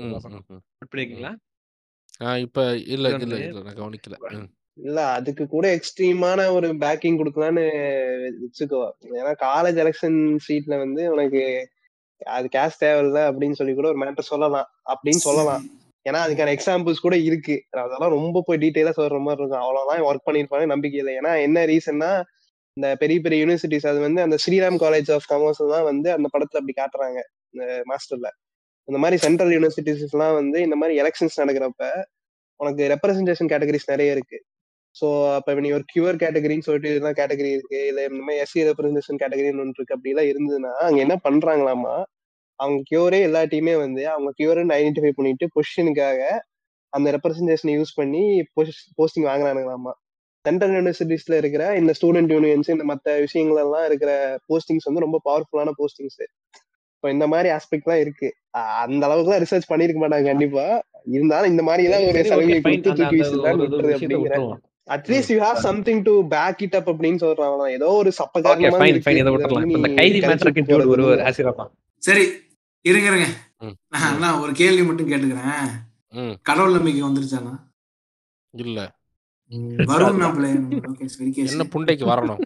ஆ 2.23 2.37
இப்ப 2.37 2.77
இல்ல 2.77 3.09
இல்ல 3.17 3.63
நான் 3.63 3.75
கவனிக்கல. 3.75 4.17
இல்ல 4.79 5.01
அதுக்கு 5.11 5.47
கூட 5.47 5.67
எக்ஸ்ட்ரீமான 5.77 6.41
ஒரு 6.53 6.69
பேக்கிங் 6.75 7.19
கொடுக்கலான்னு 7.19 7.65
வச்சுக்கோ. 8.43 8.81
ஏன்னா 9.19 9.33
காலேஜ் 9.41 9.81
எலெக்ஷன் 9.85 10.19
சீட்ல 10.47 10.79
வந்து 10.79 11.13
உனக்கு 11.13 11.43
அது 12.27 12.47
கேஷ் 12.57 12.81
தேவையில்ல 12.81 13.21
அப்படின்னு 13.31 13.53
சொல்லி 13.53 13.75
கூட 13.75 13.89
ஒரு 13.89 14.01
மேட்டர் 14.03 14.31
சொல்லலாம். 14.33 14.69
அப்படின்னு 14.93 15.25
சொல்லலாம். 15.27 15.65
ஏன்னா 16.09 16.19
அதுக்கான 16.27 16.53
எக்ஸாம்பிள்ஸ் 16.57 17.07
கூட 17.07 17.17
இருக்கு. 17.19 17.57
அதெல்லாம் 17.71 18.15
ரொம்ப 18.19 18.43
போய் 18.47 18.59
டீட்டெயிலா 18.59 18.93
சொல்ற 18.97 19.19
மாதிரி 19.21 19.43
இருக்கும். 19.43 19.65
அவ்வளவுதான் 19.65 20.03
ஒர்க் 20.09 20.29
பண்ணிருப்பாங்க 20.29 20.67
நம்பிக்கை 20.67 20.99
இல்லை. 20.99 21.15
ஏன்னா 21.15 21.43
என்ன 21.43 21.67
ரீசன்னா 21.67 22.11
இந்த 22.77 22.89
பெரிய 23.03 23.19
பெரிய 23.25 23.43
யூனிவர்சிட்டிஸ் 23.43 23.87
அது 23.91 23.99
வந்து 24.07 24.21
அந்த 24.25 24.37
ஸ்ரீராம் 24.45 24.79
காலேஜ் 24.83 25.11
ஆஃப் 25.15 25.29
காமர்ஸ் 25.31 25.63
தான் 25.75 25.87
வந்து 25.91 26.09
அந்த 26.17 26.27
படத்துல 26.33 26.61
அப்படி 26.61 26.75
காட்டுறாங்க 26.81 27.19
இந்த 27.55 27.65
மாஸ்டர்ல 27.91 28.29
இந்த 28.89 28.99
மாதிரி 29.03 29.17
சென்ட்ரல் 29.25 29.53
யூனிவர்சிட்டிஸ்லாம் 29.55 30.35
வந்து 30.41 30.59
இந்த 30.67 30.77
மாதிரி 30.81 30.95
எலெக்ஷன்ஸ் 31.03 31.41
நடக்கிறப்ப 31.43 31.85
உனக்கு 32.61 32.83
ரெப்ரஸன்டேஷன் 32.93 33.51
கேட்டகரிஸ் 33.53 33.91
நிறைய 33.93 34.11
இருக்கு. 34.17 34.39
ஸோ 34.95 35.07
அப்போ 35.37 35.61
நீ 35.65 35.71
ஒரு 35.79 35.85
கியூர் 35.93 36.21
கேட்டகரின்னு 36.23 36.67
சொல்லிட்டு 36.69 36.93
இதெல்லாம் 36.93 37.19
கேட்டகரி 37.21 37.51
இருக்கு. 37.57 37.81
இல்லை 37.91 38.03
இந்த 38.11 38.21
மாதிரி 38.27 38.41
எஸ்சி 38.45 38.61
ரெப்ரஸன்டேஷன் 38.69 39.21
கேட்டகரின்னு 39.23 39.63
ஒன்று 39.65 39.79
இருக்கு. 39.81 39.97
அப்படிலாம் 39.99 40.31
இருந்ததுன்னா 40.33 40.73
அங்கே 40.87 41.01
என்ன 41.07 41.17
பண்றாங்களாமா 41.27 41.95
அவங்க 42.61 42.79
கியூரே 42.91 43.21
எல்லாத்தையுமே 43.29 43.75
வந்து 43.85 44.03
அவங்க 44.15 44.31
கியூர்னு 44.39 44.77
ஐடென்டிஃபை 44.79 45.13
பண்ணிட்டு 45.19 45.47
பொசிஷனுக்காக 45.57 46.21
அந்த 46.93 47.09
ரெப்ரஸன்டேஷனை 47.17 47.73
யூஸ் 47.79 47.93
பண்ணி 48.01 48.23
போஸ்டிங் 48.99 49.29
வாங்குறானுங்களாமா 49.31 49.93
சென்ட்ரல் 50.47 50.71
யூனிவர்சிட்டிஸ்ல 50.71 51.37
இருக்கிற 51.37 51.77
இந்த 51.77 51.93
ஸ்டூடெண்ட் 52.01 52.37
யூனியன்ஸ் 52.37 52.71
இந்த 52.71 52.85
மற்ற 52.85 53.19
விஷயங்கள் 53.19 53.63
எல்லாம் 53.63 53.87
இருக்கிற 53.87 54.39
போஸ்டிங்ஸ் 54.49 54.85
வந்து 54.85 55.01
ரொம்ப 55.01 55.21
பவர்ஃபுல்லான 55.25 55.71
போஸ்டிங்ஸ் 55.79 56.23
இப்போ 56.95 57.11
இந்த 57.11 57.27
மாதிரி 57.27 57.55
ஆஸ்பெக்ட்லாம் 57.55 58.01
இருக்கு. 58.01 58.35
அஹ் 58.47 58.77
அந்த 58.77 59.07
அளவுக்குலாம் 59.07 59.45
ரிசர்ச் 59.45 59.63
பண்ணிருக்க 59.69 60.01
மாட்டாங்க 60.01 60.25
கண்டிப்பா. 60.25 60.83
இருந்தாலும் 61.05 61.51
இந்த 61.51 61.63
மாதிரி 61.63 61.91
எல்லாம் 61.91 62.09
ஒரு 62.09 62.25
சலுகை. 62.25 62.61
கொடுத்து 62.61 62.93
தூக்கி 62.95 63.17
வீசுதான். 63.17 64.57
At least 64.91 65.33
you 65.33 65.43
have 65.43 65.55
something 65.55 66.03
to 66.03 66.27
back 66.29 66.63
it 66.63 66.75
up 66.75 66.89
அப்படின்னு 66.89 67.17
சொல்றாங்க 67.17 67.71
ஏதோ 67.71 67.87
ஒரு 67.89 68.13
சப்ப 68.23 68.41
காரணமா 68.41 68.79
ஃபைன் 68.79 68.87
இருக்கு. 68.87 69.11
ஃபைன் 69.11 69.17
இதை 69.17 69.33
விட்டுறலாம் 69.37 69.77
இந்த 69.77 69.95
கைதி 69.95 70.21
மேட்டருக்கு. 70.21 71.33
ஆசிரமா 71.33 71.71
சரி 71.99 72.33
இருங்க 72.81 73.07
இருங்க. 73.07 73.27
நான் 74.19 74.41
ஒரு 74.41 74.53
கேள்வி 74.53 74.83
மட்டும் 74.83 75.11
கேட்டுக்கிறேன். 75.11 75.69
ம். 76.11 76.31
கடவுள் 76.43 76.73
நம்பிக்கை 76.73 77.03
வந்துருச்சானா 77.03 77.59
இல்ல. 78.51 78.96
வரும் 79.91 80.21
ஓகே 80.21 81.43
என்ன 81.51 81.65
புண்டைக்கு 81.75 82.05
வரணும். 82.13 82.41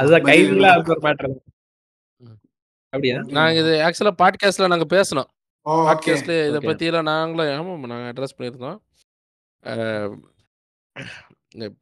அதுதான் 0.00 0.28
அது 0.74 0.92
ஒரு 0.94 1.00
மேட்டர். 1.06 1.32
அப்படியா? 2.92 3.16
நாங்க 3.38 3.56
இது 3.60 3.72
ஆக்சுவலா 3.86 4.12
பாட்காஸ்ட்ல 4.22 4.68
நாங்க 4.72 4.86
பேசணும் 4.96 5.28
பாட்காஸ்ட்ல 5.66 6.34
இதை. 6.48 6.60
பத்தி 6.60 6.84
எல்லாம் 6.90 7.08
நாங்களும் 7.10 7.54
ஆமாம் 7.56 7.90
நாங்க 7.92 8.06
அட்ரஸ் 8.12 8.36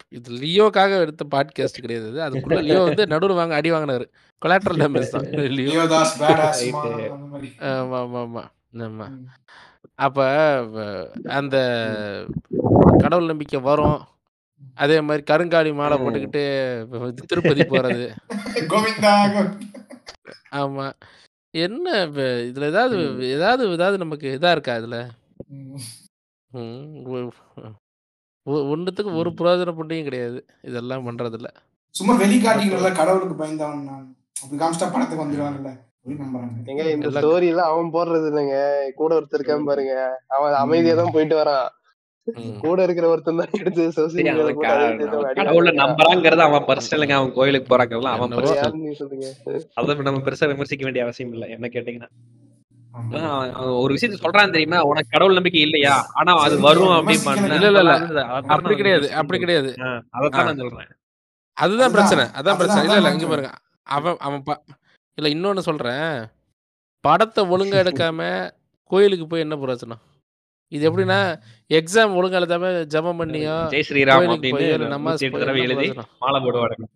இது 0.08 0.28
லியோக்காக 0.42 0.98
எடுத்த 1.00 1.22
பாட்காஸ்ட் 1.34 1.82
கிடையாது. 1.84 2.18
அதுக்குள்ள 2.26 2.58
லியோ 2.62 2.80
வந்து 2.82 3.04
நடுவுல 3.04 3.34
வாங்க 3.34 3.54
அடி 3.54 3.72
வாங்கினாரு 3.72 4.06
கொலாட்ரல் 4.42 4.80
டேமேஜ் 4.82 5.14
தான். 5.14 5.28
லியோ. 5.56 5.82
ஆமா 7.70 7.98
ஆமா 8.02 8.20
ஆமா. 8.24 8.42
ஆமா. 8.86 9.06
அப்ப 9.98 10.18
அந்த 11.38 11.56
கடவுள் 13.02 13.26
நம்பிக்கை 13.26 13.60
வரும். 13.60 13.98
அதே 14.74 15.00
மாதிரி 15.00 15.34
கருங்காலி 15.34 15.74
மாலை. 15.74 15.98
போட்டுக்கிட்டு 15.98 17.26
திருப்பதி 17.26 17.60
போறது. 17.60 18.10
கோவிந்தா. 18.56 19.50
ஆமா. 20.50 20.92
என்ன 21.50 22.06
இதுல 22.06 22.62
ஏதாவது 22.62 23.28
ஏதாவது 23.28 23.70
ஏதாவது 23.70 23.98
நமக்கு 23.98 24.38
இதா 24.40 24.50
இருக்கா 24.50 24.74
இதுல? 24.74 25.10
ம். 25.46 25.76
ம், 26.50 27.06
ஒ- 27.06 27.32
ஒ- 28.42 28.76
ஒண்ணுத்துக்கு 28.76 29.16
ஒரு 29.16 29.30
பிரயோஜன 29.30 29.42
புண்டையும் 29.42 30.02
கிடையாது. 30.02 30.44
இதெல்லாம் 30.62 31.06
பண்றதுல 31.06 31.46
சும்மா 31.90 32.14
வெளிக்காட்டிக்கல 32.14 32.94
கடவுளுக்கு 32.94 33.34
பயந்தவன் 33.34 33.84
நான். 33.84 34.16
அப்படி 34.42 34.58
இந்த 36.90 37.08
ஸ்டோரி 37.08 37.46
எல்லாம் 37.46 37.70
அவன் 37.70 37.92
போடுறது 37.92 38.10
இல்லைங்க. 38.10 38.94
கூட 38.94 39.20
ஒருத்தர் 39.20 39.28
இருக்கான் 39.32 39.64
பாருங்க. 39.64 40.20
அவன் 40.28 40.52
அமைதியா 40.52 40.94
தான் 40.94 41.12
போயிட்டு 41.12 41.36
வரான். 41.36 41.68
கூட 42.64 42.78
இருக்கிற 42.86 43.06
ஒருத்தன் 43.08 43.40
தான் 43.40 43.50
எடுத்து 43.58 43.82
சோசியல் 43.88 44.12
சரி, 44.12 44.22
மீடியால 44.26 44.44
அவன் 44.44 44.60
கடவுளை 45.38 45.72
பர்சனலுங்க 46.68 47.14
அவன் 47.18 47.34
கோயிலுக்கு 47.36 47.68
போறாங்கிறதுலாம் 47.70 48.16
அவன் 48.16 48.34
பர்சனல். 48.38 48.74
நம்ம 50.08 50.22
பெருசா 50.26 50.48
விமர்சிக்க 50.52 50.84
வேண்டிய 50.86 51.04
அவசியம் 51.06 51.34
இல்லை 51.34 51.48
என்ன 51.56 51.68
கேட்டீங்கன்னா. 51.74 52.10
ஒரு 53.78 53.92
விஷயத்த 53.94 54.16
சொல்றான் 54.20 54.54
தெரியுமா? 54.54 54.78
உனக்கு 54.90 55.12
கடவுள் 55.14 55.38
நம்பிக்கை 55.38 55.62
இல்லையா? 55.66 55.94
ஆனா 56.20 56.32
அது 56.44 56.56
வரும். 56.66 56.92
அப்படின்னு 56.98 57.32
இல்ல, 57.50 57.68
இல்ல, 57.72 57.82
இல்ல. 57.84 57.94
அதான் 58.30 58.52
அப்படி 58.56 58.76
கிடையாது 58.80 59.06
அப்படி. 59.20 59.38
கிடையாது. 59.44 59.70
ஆ. 59.82 59.90
நான் 60.40 60.62
சொல்றேன். 60.64 60.90
அதுதான் 61.56 61.94
பிரச்சனை 61.96 62.24
அதான் 62.38 62.58
பிரச்சனை. 62.60 62.84
இல்ல 62.84 62.98
இல்ல 63.00 63.10
நான் 63.10 63.32
பாருங்க. 63.32 63.52
அவன் 63.86 64.18
அவன் 64.26 64.42
இல்ல 65.18 65.28
இன்னொன்னு 65.34 65.64
சொல்றேன். 65.68 66.06
படத்தை 67.04 67.42
ஒழுங்கா 67.48 67.78
எடுக்காம 67.84 68.20
கோயிலுக்கு 68.90 69.26
போய் 69.28 69.44
என்ன 69.44 69.56
பிரச்சனை 69.58 69.96
இது 70.74 70.82
எப்படின்னா 70.88 71.18
எக்ஸாம் 71.78 72.14
ஒழுங்கா 72.18 72.38
எழுதாம 72.40 72.70
ஜெபம் 72.94 73.20
பண்ணியோ 73.20 73.56
ஜெய் 73.74 73.86
ஸ்ரீராம் 73.88 74.30
அப்படின்னு 74.34 75.64
எழுதி? 75.66 75.88
மாலை 76.24 76.40
போடுவாங்க 76.46 76.88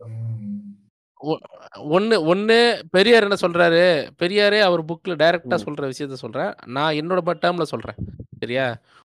ஒன்னு 1.97 2.17
ஒன்னு 2.33 2.57
பெரியார் 2.95 3.25
என்ன 3.27 3.37
சொல்றாரு? 3.45 3.81
பெரியாரே 4.21 4.59
அவர் 4.67 4.83
புக்ல 4.91 5.15
டைரக்டா. 5.23 5.57
சொல்ற 5.67 5.83
விஷயத்த 5.93 6.19
சொல்றேன். 6.25 6.53
நான் 6.77 6.99
என்னோட 7.01 7.21
டேர்ம்ல 7.45 7.65
சொல்றேன். 7.73 7.99
சரியா? 8.41 8.67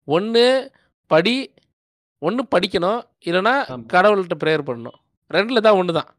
ஒன்னு 0.08 0.44
படி 1.10 1.34
ஒன்னு 2.22 2.42
படிக்கணும். 2.54 3.00
இல்லைன்னா. 3.28 3.54
கடவுள்கிட்ட 3.94 4.36
ப்ரேயர் 4.44 4.68
பண்ணணும். 4.68 4.98
ரெண்டுல 5.30 5.60
தான் 5.66 5.78
ஒன்று 5.80 5.98
தான் 5.98 6.10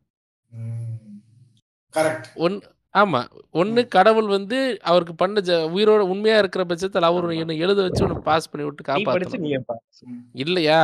கரெக்ட் 1.94 2.28
ஒன் 2.46 2.56
ஆமா. 2.94 3.20
ஒன்னு 3.52 3.88
கடவுள் 3.88 4.28
வந்து 4.28 4.58
அவருக்கு 4.82 5.16
பண்ண 5.16 5.42
ஜ- 5.42 5.68
உயிரோட 5.74 6.00
உண்மையா 6.08 6.38
இருக்கிற 6.38 6.66
பட்சத்தில் 6.66 7.02
அவர். 7.02 7.30
என்ன 7.36 7.54
எழுத 7.56 7.82
வச்சு 7.82 8.04
உன்னை 8.04 8.22
பாஸ் 8.22 8.50
பண்ணி 8.50 8.68
விட்டு 8.68 8.94
நீ 8.94 9.04
படிச்சு 9.04 9.38
நீ 9.38 9.50
எப்ப 9.50 9.82
இல்லையா? 10.34 10.80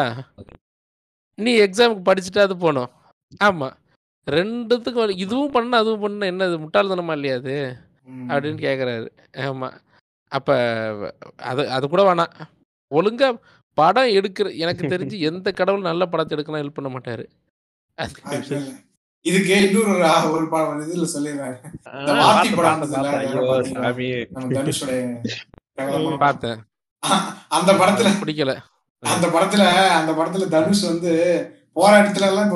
நீ 1.37 1.59
எக்ஸாமுக்கு 1.59 2.03
படிச்சுட்டு 2.05 2.39
அது 2.39 2.57
போகணும் 2.57 2.91
ஆமா. 3.43 3.69
ரெண்டுத்துக்கும் 4.27 5.03
ஒரு- 5.03 5.17
இதுவும் 5.17 5.51
பண்ண 5.51 5.77
அதுவும் 5.77 5.99
பண்ண 5.99 6.25
என்ன 6.25 6.45
இது 6.45 6.59
முட்டாள்தனமா 6.59 7.11
இல்லையா 7.11 7.35
அது? 7.35 7.55
அப்படின்னு 8.27 8.59
கேக்குறாரு. 8.59 9.07
ஆமா. 9.37 9.69
அப்ப 10.31 10.49
அது 11.43 11.69
அது 11.69 11.89
கூட 11.89 12.13
வேணாம். 12.13 12.33
ஒழுங்கா 12.91 13.27
படம் 13.77 14.07
எடுக்கிற 14.09 14.55
எனக்கு 14.55 14.87
தெரிஞ்சு 14.87 15.19
எந்த 15.19 15.51
கடவுள் 15.51 15.81
நல்ல 15.81 16.05
படத்தை 16.05 16.37
எடுக்கலாம் 16.37 16.61
ஹெல்ப் 16.63 16.73
பண்ண 16.73 16.89
மாட்டாரு. 16.89 17.25
அது- 17.97 18.84
இதுக்கு 19.25 19.53
இன்னொரு 19.67 19.93
ஒரு 20.35 20.45
படம் 20.53 20.81
இதுல 20.85 21.07
சொல்லிடுறாரு. 21.13 21.57
வாத்தி 22.21 22.49
படம் 22.57 22.83
பார்த்தேன். 26.25 26.59
அந்த 27.57 27.71
படத்துல 27.81 28.11
பிடிக்கல. 28.21 28.53
அந்த 29.03 29.27
படத்துல 29.35 29.63
அந்த 29.99 30.11
படத்துல 30.19 30.45
தனுஷ் 30.53 30.85
வந்து 30.91 31.11
போற 31.77 31.91
இடத்துல 32.01 32.29
எல்லாம் 32.31 32.51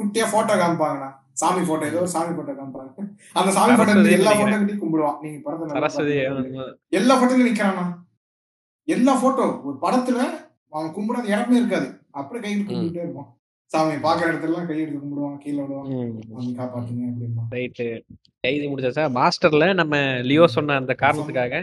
குட்டியா 0.00 0.26
போட்டோ 0.34 0.54
காமிப்பாங்கண்ணா. 0.62 1.10
சாமி 1.40 1.62
போட்டோ 1.68 1.84
ஏதோ 1.92 2.06
சாமி 2.14 2.32
போட்டோ 2.36 2.52
காமிப்பாங்க. 2.52 3.04
அந்த 3.40 3.50
சாமி 3.56 3.74
போட்டோ 3.78 3.94
எல்லா. 4.16 4.32
போட்டோ 4.40 4.56
கிட்டயும் 4.56 4.82
கும்பிடுவான். 4.84 5.18
நீங்க 5.22 5.38
படத்தை 5.44 5.66
நல்லா 5.68 5.88
சரஸ்வதி 5.88 6.16
பாத்தீங்கன்னா 6.20 6.66
எல்லா 6.98 7.14
போட்டோலயும் 7.20 7.48
நிக்கிறானா? 7.50 7.84
எல்லா 8.88 9.12
போட்டோ 9.22 9.46
ஒரு 9.68 9.76
படத்துல 9.84 10.18
அவன் 10.74 10.94
கும்பிடாத 10.96 11.26
இடமே 11.34 11.56
இருக்காது. 11.62 11.88
அப்படியே 12.20 12.42
கையில் 12.44 12.68
கும்பிட்டே 12.68 13.02
இருப்பான். 13.06 13.30
சாமி 13.74 13.94
பாக்குற 14.06 14.26
இடத்துல 14.30 14.50
எல்லாம் 14.50 14.66
கையெடுத்து 14.68 14.98
கும்பிடுவான் 15.02 15.38
கீழே. 15.44 15.62
சாமி 16.32 16.50
காப்பாத்துங்க 16.58 17.06
அப்படிமா 17.10 17.44
ரைட்டு. 17.56 17.86
கைதி 18.44 18.66
முடிச்சாச்சா 18.72 19.04
மாஸ்டர்ல 19.18 19.66
நம்ம 19.80 19.96
லியோ 20.30 20.44
சொன்ன 20.56 20.76
அந்த 20.82 20.92
காரணத்துக்காக 21.02 21.54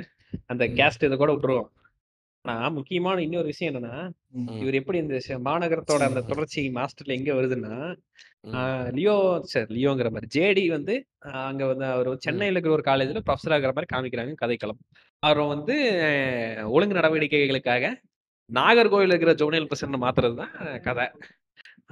அந்த 0.51 0.64
கேஸ்ட் 0.80 1.05
இதை 1.07 1.16
கூட 1.22 1.32
விட்டுருவோம். 1.34 1.70
ஆனா 2.45 2.53
முக்கியமான 2.78 3.18
இன்னொரு 3.26 3.47
விஷயம் 3.51 3.70
என்னன்னா. 3.72 3.95
இவர் 4.62 4.78
எப்படி 4.80 4.97
இந்த 5.03 5.18
மாநகரத்தோட 5.47 6.03
அந்த 6.09 6.22
தொடர்ச்சி 6.30 6.62
மாஸ்டர்ல 6.78 7.18
எங்க 7.20 7.32
வருதுன்னா 7.39 7.74
லியோ 8.97 9.16
சரி 9.51 9.70
லியோங்கிற 9.78 10.09
மாதிரி. 10.14 10.30
ஜேடி 10.36 10.64
வந்து 10.76 10.93
அங்க 11.49 11.64
வந்து 11.72 11.86
அவர் 11.95 12.09
சென்னையில 12.26 12.55
இருக்கிற 12.55 12.76
ஒரு 12.78 12.86
காலேஜ்ல 12.89 13.22
ப்ரொஃபஸர் 13.28 13.55
ஆகிற 13.57 13.74
மாதிரி 13.78 13.91
காமிக்கிறாங்க 13.93 14.34
கதைக்களம். 14.43 14.80
அவர் 15.24 15.41
வந்து 15.53 15.76
ஒழுங்கு 16.76 16.97
நடவடிக்கைகளுக்காக 16.99 17.91
நாகர்கோவில் 18.49 19.14
இருக்கிற 19.14 19.34
ஜோனியல் 19.41 19.70
பிரசன்ட் 19.72 20.03
மாத்துறது 20.05 20.36
தான் 20.41 20.55
கதை. 20.88 21.05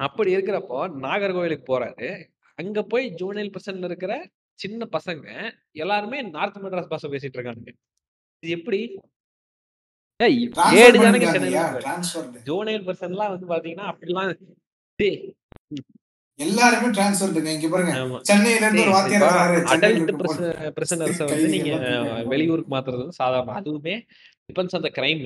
அப்படி 0.05 0.29
இருக்கிறப்போ 0.35 0.79
நாகர்கோவிலுக்கு 1.05 1.65
போறாரு. 1.71 2.09
அங்க 2.59 2.83
போய் 2.91 3.05
ஜூனியல் 3.21 3.53
பிரசன்ட்ல 3.55 3.89
இருக்கிற 3.91 4.13
சின்ன 4.59 4.87
பசங்க 4.95 5.27
எல்லாருமே 5.83 6.19
நார்த் 6.35 6.61
மெட்ராஸ் 6.63 6.91
பாஷை 6.93 7.09
பேசிட்டு 7.11 7.37
இருக்கானுங்க. 7.37 7.73
இது 8.43 8.51
எப்படி? 8.57 8.81
தானங்க 10.19 10.97
பண்ணிருக்காங்க 11.03 11.39
சென்னையில. 11.39 12.41
ஜோனியல் 12.49 12.87
பர்சன்லாம் 12.87 13.33
வந்து 13.33 13.47
பாத்தீங்கன்னா 13.51 13.85
அப்படிலாம் 13.91 14.31
எல்லாருமே 16.39 16.89
டிரான்ஸ்ஃபர் 16.97 17.47
இங்க 17.53 17.69
பாருங்க. 17.71 17.93
ஆமா. 18.03 18.17
சென்னையில 18.29 18.65
இருந்து 18.65 18.83
ஒரு 18.83 18.93
வாத்தியார் 18.95 19.25
வராரு 19.29 19.55
சென்னையில 19.55 19.73
அடல்ட் 19.75 19.97
இருக்க 20.01 20.23
போது. 20.23 20.49
பிரசனர்ஸை 20.77 21.25
வந்து 21.31 21.47
நீங்க 21.55 21.71
வெளியூருக்கு 22.33 22.73
மாத்துறது 22.75 23.03
வந்து 23.03 23.19
சாதாரணம் 23.21 23.57
அதுவுமே 23.61 23.95
டிபெண்ட்ஸ் 24.49 24.77
அந்த 24.79 24.91
கிரைம் 24.97 25.23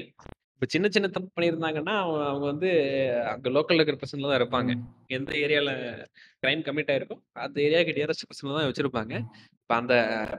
இப்ப 0.64 0.74
சின்ன 0.74 0.88
சின்ன 0.96 1.08
தப்பு 1.16 1.30
பண்ணியிருந்தாங்கன்னா 1.36 1.94
அவங்க 2.02 2.20
அவங்க 2.28 2.46
வந்து 2.52 2.70
அங்க 3.32 3.48
லோக்கல்ல 3.56 3.80
இருக்கிற 3.80 3.98
பிரச்சனை 4.02 4.28
தான் 4.28 4.38
இருப்பாங்க. 4.40 4.72
எந்த 5.16 5.32
ஏரியால 5.42 5.72
கிரைம் 6.44 6.62
கமிட் 6.68 6.92
ஆயிருக்கோ 6.94 7.16
அந்த 7.46 7.58
ஏரியாவுக்கு 7.66 7.96
நியரஸ்ட் 7.98 8.26
பிரச்சனை 8.28 8.54
தான் 8.58 8.68
வச்சிருப்பாங்க. 8.70 9.14
இப்ப 9.58 9.76
அந்த 9.82 9.96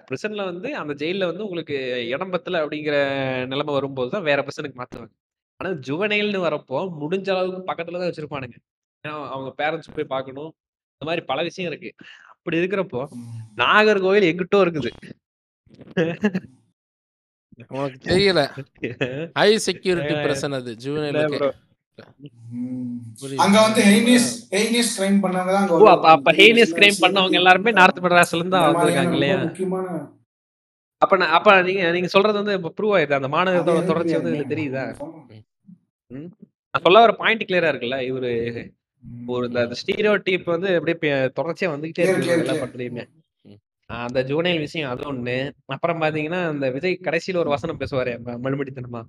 பிரசன்ல 0.09 0.47
வந்து 0.51 0.71
அந்த 0.83 0.95
ஜெயில 1.03 1.29
வந்து 1.31 1.45
உங்களுக்கு 1.49 1.77
இடம் 2.15 2.33
பத்தல 2.37 2.63
அப்படிங்கிற 2.63 2.97
நிலைமை 3.53 3.75
வரும்போது 3.79 4.11
தான் 4.15 4.27
வேற 4.31 4.39
பிரச்சனைக்கு 4.47 4.81
மாத்துவாங்க. 4.81 5.13
ஆனா 5.61 5.73
ஜுவனைல்னு 5.89 6.43
வரப்போ 6.47 6.81
முடிஞ்ச 7.03 7.31
அளவுக்கு 7.35 7.63
பக்கத்துல 7.71 8.01
தான் 8.01 8.11
வச்சிருப்பானுங்க. 8.13 8.59
ஏன்னா 9.05 9.15
அவங்க 9.35 9.53
பேரண்ட்ஸ் 9.63 9.95
போய் 9.99 10.13
பார்க்கணும். 10.17 10.51
இந்த 10.95 11.07
மாதிரி 11.11 11.25
பல 11.33 11.43
விஷயம் 11.51 11.71
இருக்கு. 11.73 11.93
அப்படி 12.33 12.63
இருக்கிறப்போ. 12.63 13.03
நாகர்கோவில் 13.65 14.31
எங்கிட்டோ 14.33 14.63
இருக்குது. 14.67 14.93
உனக்கு 17.75 17.99
தெரியல 18.07 18.41
ஹை 19.39 19.51
செக்யூரிட்டி 19.67 20.15
பிரச்சனை 20.25 20.59
அது. 20.61 20.73
புரியுது. 23.19 23.41
அங்க 23.45 23.57
வந்து 23.65 23.81
ஹெய்னிஸ் 23.89 24.29
ஹெய்னிஸ் 24.55 24.93
கிரைம் 24.97 25.19
பண்ணவங்க 25.25 25.53
தான் 25.57 25.69
ஓ 25.77 25.89
அப்ப 26.13 26.33
ஹெய்னியஸ் 26.39 26.75
கிரைம் 26.79 26.99
பண்ணவங்க 27.05 27.41
எல்லாருமே 27.41 27.73
நார்த் 27.79 28.03
மெட்ராஸ்ல 28.05 28.39
இருந்து 28.39 28.57
தான் 28.57 28.67
வந்திருக்காங்க 28.71 29.15
இல்லையா 29.19 29.37
அப்ப 31.03 31.17
நான் 31.17 31.35
அப்ப 31.37 31.55
நீங்க 31.67 31.85
நீங்க 31.95 32.09
சொல்றது 32.13 32.41
வந்து 32.41 32.55
ப்ரூவ் 32.77 32.95
ஆயிருது 32.97 33.19
அந்த 33.19 33.31
அது 33.53 33.91
தொடர்ச்சி 33.91 34.17
வந்து 34.19 34.33
இதுல 34.33 34.47
தெரியுதா? 34.53 34.85
நான் 36.75 36.85
சொல்ல 36.85 37.03
வர 37.03 37.13
பாயிண்ட் 37.19 37.47
கிளியரா 37.49 37.71
இருக்குல்ல 37.73 37.99
இவரு. 38.09 38.33
ஒரு 39.29 39.45
இந்த 39.49 39.77
ஸ்டீரியோ 39.81 40.13
டீப் 40.27 40.47
வந்து 40.53 40.69
அப்படியே 40.79 40.97
தொடர்ச்சியா 41.39 41.69
வந்துகிட்டே 41.73 42.05
இருக்கு 42.07 42.33
எல்லா. 42.37 42.55
படத்துலயுமே. 42.63 43.05
அந்த 43.87 44.23
ஜூனைல் 44.23 44.59
விஷயம் 44.59 44.91
அது 44.91 45.13
ஒண்ணு. 45.13 45.51
அப்புறம் 45.67 46.01
பாத்தீங்கன்னா 46.01 46.47
அந்த 46.47 46.71
விஜய் 46.71 46.99
கடைசியில 47.03 47.37
ஒரு 47.37 47.49
வசனம் 47.49 47.81
பேசுவாரு 47.81 48.19
ம- 48.25 48.39
மழுமடித்தனமா 48.43 49.03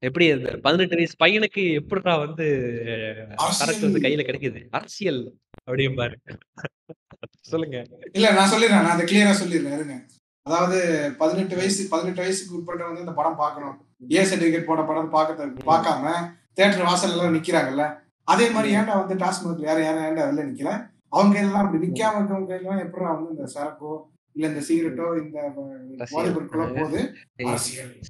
எப்படி 0.00 0.30
அந்த 0.30 0.58
பதினெட்டு 0.62 0.96
வயசு 0.96 1.14
பையனுக்கு 1.24 1.72
எப்படிடா 1.72 2.16
வந்து 2.16 2.46
சரக்கு 3.36 3.90
வந்து 3.92 4.08
கையில 4.08 4.26
கிடைக்குது? 4.26 4.66
அரசியல் 4.70 5.34
அப்படிம்பாரு. 5.70 6.14
சொல்லுங்க. 7.40 7.84
இல்ல 8.12 8.32
நான் 8.32 8.50
சொல்லிடுறேன். 8.50 8.70
நான் 8.70 8.84
அதை 8.84 9.06
கிளியரா 9.06 9.34
சொல்லிடுறேன். 9.44 9.74
இருங்க. 9.74 10.06
அதாவது 10.42 11.10
பதினெட்டு 11.18 11.56
வயசு 11.56 11.88
பதினெட்டு 11.88 12.20
வயசுக்கு 12.20 12.56
உட்பட்ட 12.56 12.84
வந்து 12.84 13.00
இந்த 13.00 13.12
படம் 13.12 13.36
பார்க்கணும். 13.36 13.86
ஏ 14.10 14.24
சர்டிபிகேட் 14.24 14.64
போட 14.64 14.82
படம் 14.82 15.10
பார்க்க 15.10 15.46
பார்க்காம 15.46 16.32
தியேட்டர் 16.52 16.86
வாசல்ல 16.86 17.10
எல்லாம் 17.10 17.34
நிக்கிறாங்கல்ல? 17.34 17.98
அதே 18.24 18.50
மாதிரி 18.50 18.76
ஏன்டா 18.76 19.06
வந்து 19.06 19.24
டாஸ்மாக் 19.24 19.60
யாரும் 19.60 19.84
யாரும் 19.84 20.04
ஏன்டா 20.04 20.20
வெளில 20.20 20.46
நிக்கிற 20.46 20.90
அவங்க 21.08 21.42
கையில 21.42 21.52
அப்படி 21.52 21.86
நிக்காம 21.86 22.18
இருக்கவங்க 22.18 22.52
கையில 22.52 22.80
எப்படா 22.80 23.14
வந்து 23.14 23.30
இந்த 23.30 23.50
சரக்கோ 23.54 24.18
இல்ல 24.36 24.48
இந்த 24.50 24.60
சிகரெட்டோ 24.66 25.06
இந்த 25.20 25.38
பொருட்களோ 26.10 26.66
போகுது 26.76 27.00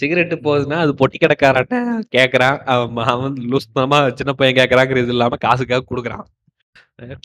சிகரெட். 0.01 0.35
போகுதுன்னா 0.47 0.79
அது 0.85 0.93
பொட்டி 1.01 1.19
கடைக்காரன்ட்ட 1.21 1.79
கேக்குறான். 2.17 2.59
அவன் 3.13 3.37
லூஸ்தனமா 3.53 3.99
சின்ன 4.21 4.33
பையன் 4.41 4.59
கேக்குறாங்கிறது 4.61 5.15
இல்லாம 5.15 5.39
காசுக்காக 5.47 5.87
கொடுக்குறான். 5.91 6.27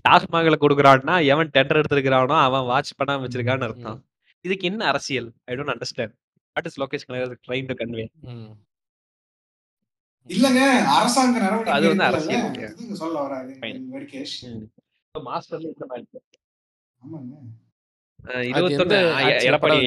டாஸ்மாக்ல 0.07 0.57
கொடுக்குறான்னா 0.61 1.15
எவன் 1.33 1.51
டெண்டர் 1.55 1.79
எடுத்திருக்கிறானோ 1.81 2.37
அவன் 2.47 2.69
வாட்ச் 2.71 2.97
பண்ணாம 2.99 3.23
வச்சிருக்கான்னு 3.25 3.67
அர்த்தம். 3.67 3.99
இதுக்கு 4.45 4.69
என்ன 4.69 4.81
அரசியல்? 4.91 5.27
I 5.49 5.55
don't 5.57 5.73
understand 5.73 6.15
what 6.55 6.69
is 6.69 6.79
Lokesh 6.83 7.05
trying 7.47 7.67
to 7.71 7.75
convey. 7.81 8.05
இல்லங்க 10.29 10.61
அரசாங்க 10.97 11.37
நடவடிக்கை 11.45 11.75
அது 11.77 11.89
வந்து. 11.91 12.05
அரசியல். 12.09 12.95
சொல்ல 13.01 13.17
வராது 13.25 13.51
மாஸ்டர்ல 15.15 15.67
இந்த 15.73 15.85
மாதிரி. 15.91 16.07
ஆமாங்க. 17.01 17.35
இருபத்தொன்னு 18.51 18.97
எடப்பாடி. 19.49 19.77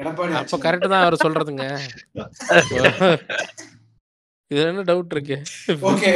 எடப்பாடி 0.00 0.34
அப்ப. 0.40 0.58
கரெக்ட் 0.66 0.92
தான் 0.92 1.04
அவர் 1.04 1.22
சொல்றதுங்க. 1.24 1.64
இதுல 4.50 4.70
என்ன 4.70 4.82
டவுட் 4.88 5.14
இருக்கு? 5.16 5.36
ஓகே 5.90 6.08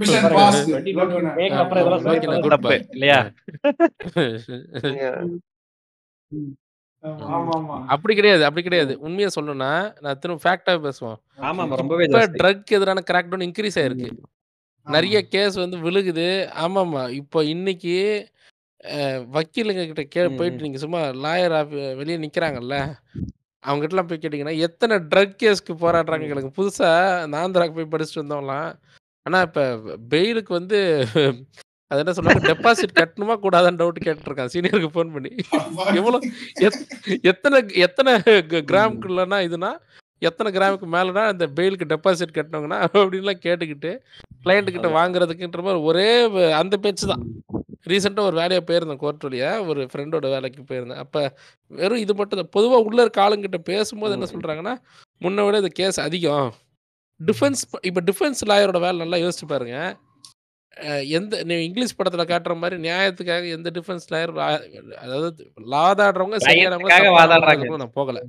மிஷன் 0.00 0.22
பாருங்க, 0.22 0.36
பாஸ் 0.38 0.60
2020 0.68 1.32
மேக்கு 1.38 1.58
அப்புறம் 1.62 1.80
இதெல்லாம் 1.82 2.00
ஆமா, 2.00 2.06
சொல்லிட்டு 2.06 2.28
okay, 2.28 2.32
வந்தது 2.32 2.46
good 2.46 2.54
தப்பு, 2.54 2.68
boy. 2.68 2.78
இல்லையா? 2.96 3.18
ஆமா 7.34 7.52
ஆமா. 7.56 7.76
அப்படி 7.94 8.12
கிடையாது 8.18 8.42
அப்படி 8.46 8.62
கிடையாது. 8.66 8.92
உண்மையா 9.06 9.28
சொல்லணும்னா 9.34 9.70
நான் 10.04 10.18
திரும்ப 10.22 10.40
ஃபேக்டா 10.44 10.72
பேசுவோம். 10.86 11.18
ட்ரக் 12.40 12.74
எதிரான 12.78 13.02
கிராக் 13.10 13.30
டவுன் 13.32 13.46
இன்க்ரீஸ் 13.48 13.78
ஆயிருக்கு. 13.82 14.08
நிறைய 14.86 15.28
கேஸ் 15.28 15.56
வந்து 15.56 15.76
விழுகுது. 15.78 16.26
ஆமாமா 16.60 17.02
இப்போ 17.14 17.38
இன்னைக்கு 17.46 17.94
அஹ், 18.84 19.22
வக்கீலுங்க 19.30 19.82
கிட்ட 19.84 20.02
கே 20.06 20.22
ம், 20.24 20.36
போயிட்டு 20.36 20.58
ம். 20.58 20.62
நீங்க 20.62 20.78
சும்மா 20.78 21.00
லாயர் 21.22 21.54
வெளியே 21.94 22.18
நிக்கிறாங்கல்ல. 22.18 22.76
அவங்க 23.64 23.80
கிட்டலாம் 23.82 24.08
போய் 24.08 24.18
கேட்டிங்கன்னா 24.18 24.58
எத்தனை 24.58 24.96
ட்ரக் 25.10 25.40
கேஸ்க்கு 25.40 25.74
போராடுறாங்க 25.80 26.26
எனக்கு 26.28 26.56
புதுசா 26.58 26.90
அந்த 27.22 27.36
ஆந்திராக்கு 27.38 27.74
போய் 27.74 27.92
படிச்சுட்டு 27.92 28.22
வந்தவங்களாம் 28.22 28.68
ஆனா 29.26 29.40
இப்ப 29.40 29.62
பெயிலுக்கு 30.10 30.52
வந்து 30.52 30.78
அது 31.90 32.00
என்ன 32.00 32.12
சொல்றாங்க 32.12 32.42
டெபாசிட் 32.46 32.98
கட்டணுமா 32.98 33.34
கூடாதான்னு 33.42 33.80
டவுட் 33.80 34.04
கேட்டுருக்கான் 34.04 34.52
சீனியருக்கு 34.52 34.94
ஃபோன் 34.94 35.12
பண்ணி. 35.12 35.30
எவ்வளோ 36.00 36.18
எத்- 36.60 36.86
எத்தனை 37.24 37.58
எத்தனை 37.80 38.12
க- 38.44 38.64
கிராமுக்குள்ளனா 38.70 39.38
இதுனா 39.46 39.70
எத்தனை 40.22 40.50
கிராமுக்கு 40.52 40.86
மேலனா 40.94 41.22
இந்த 41.34 41.46
பெயிலுக்கு 41.56 41.86
டெபாசிட் 41.92 42.36
கட்டினவங்கன்னா 42.36 42.78
அப்படின்லாம் 43.00 43.42
கேட்டுக்கிட்டு 43.46 43.92
கிட்ட 44.74 44.88
வாங்குறதுக்குன்ற 44.98 45.62
மாதிரி 45.66 45.80
ஒரே 45.90 46.08
அந்த 46.60 46.74
பேச்சு 46.84 47.06
தான். 47.12 47.24
ரீசெண்டாக 47.90 48.28
ஒரு 48.30 48.36
வேலையாக 48.40 48.62
போயிருந்தேன் 48.68 49.00
கோர்ட் 49.02 49.24
வழியா. 49.26 49.50
ஒரு 49.70 49.80
ஃப்ரெண்டோட 49.90 50.26
வேலைக்கு 50.34 50.62
போயிருந்தேன். 50.70 51.02
அப்போ 51.04 51.20
வெறும் 51.70 52.02
இது 52.04 52.14
மட்டும் 52.20 52.40
தான். 52.40 52.52
பொதுவாக 52.56 52.86
உள்ள 52.88 53.08
ஆளுங்கிட்ட 53.26 53.58
பேசும்போது 53.72 54.16
என்ன 54.16 54.28
சொல்கிறாங்கன்னா 54.32 54.74
முன்ன 55.20 55.44
விட 55.46 55.58
இந்த 55.62 55.72
கேஸ் 55.80 55.98
அதிகம். 56.06 56.48
டிஃபென்ஸ் 57.20 57.62
இப்போ 57.88 58.00
டிஃபென்ஸ் 58.10 58.42
லாயரோட 58.50 58.80
வேலை 58.86 58.96
நல்லா 59.04 59.20
யோசிச்சு 59.24 59.46
பாருங்க. 59.54 59.76
எந்த 61.18 61.34
நீ 61.48 61.54
இங்கிலீஷ் 61.66 61.96
படத்தில் 61.98 62.30
காட்டுற 62.30 62.54
மாதிரி 62.62 62.76
நியாயத்துக்காக 62.86 63.46
எந்த 63.58 63.68
டிஃபென்ஸ் 63.78 64.08
லாயர் 64.14 64.32
அதாவது 65.04 65.28
வாதாடுறவங்க 65.74 66.40
சரியானவங்க 66.48 67.78
நான் 67.84 67.96
போகல. 68.00 68.20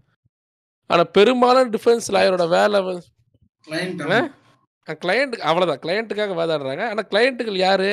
ஆனால் 0.90 1.10
பெரும்பாலும் 1.18 1.72
டிஃபென்ஸ் 1.76 2.08
லாயரோட 2.16 2.46
வேலை 2.58 2.80
வந்து 2.88 3.06
கிளைண்ட் 3.68 4.04
கிளையண்ட் 5.04 5.36
அவ்வளோதான் 5.50 5.82
கிளையண்ட்டுக்காக 5.84 6.36
வாதாடுறாங்க. 6.40 6.84
ஆனால் 6.92 7.08
கிளையண்ட்டுகள் 7.12 7.58
யாரு? 7.68 7.90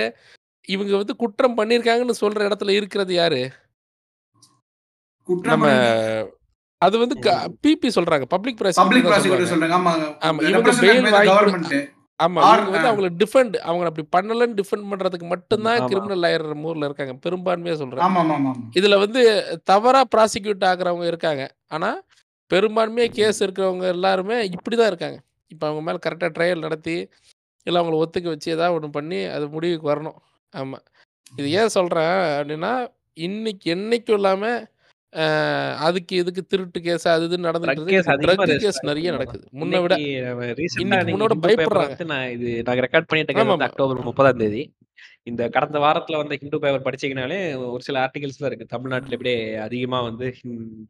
இவங்க 0.69 0.93
வந்து 1.01 1.15
குற்றம் 1.23 1.57
பண்ணியிருக்காங்கன்னு 1.59 2.21
சொல்ற 2.21 2.41
இடத்துல 2.49 2.75
இருக்கிறது 2.79 3.15
யாரு? 3.15 3.41
நம்ம 5.51 5.67
அது 6.83 6.97
வந்து 7.03 7.17
பிபி 7.65 7.89
சொல்றாங்க. 7.97 8.25
பப்ளிக் 8.35 8.57
பப்ளிக் 8.79 9.07
ப்ராசிக்யூட்டர் 9.09 9.53
சொல்றாங்க. 9.53 9.77
ஆமா. 9.81 9.93
ஆமா, 10.29 10.41
இவங்க 10.51 10.73
bail 10.85 11.05
வாங்கி 11.15 11.31
கவர்மெண்ட் 11.31 11.77
ஆமா. 12.21 12.41
இவங்க 12.49 12.73
வந்து 12.75 12.89
அவங்கள 12.91 13.09
டிஃபெண்ட் 13.23 13.55
அவங்க 13.69 13.87
அப்படி 13.91 14.05
பண்ணலன்னு 14.17 14.59
டிஃபெண்ட் 14.61 14.89
பண்றதுக்கு 14.91 15.27
மட்டும்தான். 15.33 15.79
கிரிமினல் 15.91 16.23
லாயர் 16.25 16.45
ஊர்ல 16.71 16.89
இருக்காங்க. 16.89 17.15
பெரும்பான்மையா 17.25 17.77
சொல்றேன். 17.81 18.05
ஆமா 18.07 18.21
ஆமா 18.25 18.35
ஆமா 18.39 18.53
இதுல 18.81 18.99
வந்து 19.05 19.23
தவறா 19.71 20.03
ப்ராசிக்யூட் 20.15 20.69
ஆகுறவங்க 20.73 21.07
இருக்காங்க. 21.13 21.45
ஆனா 21.77 21.91
பெரும்பான்மையா 22.55 23.09
கேஸ் 23.13 23.43
இருக்கிறவங்க 23.43 23.87
எல்லாருமே 23.89 24.37
இப்படிதான் 24.51 24.87
இருக்காங்க. 24.87 25.19
இப்போ 25.51 25.67
அவங்க 25.67 25.83
மேல 25.83 25.99
கரெக்டா 26.05 26.29
ட்ரையல் 26.37 26.61
நடத்தி 26.61 26.97
இல்லை 27.67 27.79
அவங்கள 27.81 27.97
ஒத்துக்க 28.01 28.29
வச்சு 28.29 28.49
ஏதாவது 28.51 28.77
ஒன்று 28.77 28.91
பண்ணி 28.91 29.21
அது 29.35 29.45
முடிவுக்கு 29.49 29.87
வரணும். 29.91 30.19
ஆமா. 30.53 30.79
இது 31.33 31.49
ஏன் 31.53 31.69
சொல்றேன் 31.71 32.15
அப்படின்னா 32.35 32.73
இன்னைக்கு 33.19 33.67
என்னைக்கும் 33.75 34.17
இல்லாம 34.17 34.45
அஹ், 35.13 35.75
அதுக்கு 35.81 36.15
இதுக்கு 36.17 36.43
திருட்டு 36.45 36.79
கேஸ் 36.81 37.05
அது 37.09 37.25
இது 37.25 37.37
நடந்துட்டு 37.45 37.73
கேஸ் 38.63 38.81
நிறைய. 38.83 39.11
நடக்குது. 39.17 39.45
முன்ன 39.61 39.81
விட 39.81 39.95
முன்னோட 41.11 41.35
பயப்படுறாங்க. 41.45 42.07
நான் 42.13 42.31
இது 42.31 42.49
நாங்க 42.63 42.83
ரெக்கார்ட் 42.83 43.09
பண்ணிட்டு. 43.11 43.35
அக்டோபர் 43.69 44.01
முப்பதாம் 44.09 44.41
தேதி. 44.41 44.63
இந்த 45.25 45.43
கடந்த 45.49 45.79
வாரத்துல 45.79 46.17
வந்த 46.17 46.37
ஹிந்து 46.37 46.59
பேப்பர் 46.59 46.87
படிச்சீங்கனாலே 46.87 47.39
ஒரு 47.69 47.83
சில 47.83 47.99
ஆர்டிகல்ஸ்ல 48.05 48.47
இருக்கு. 48.47 48.67
தமிழ்நாட்டுல 48.67 49.17
இப்படியே 49.19 49.39
அதிகமா 49.61 50.01
வந்து 50.01 50.27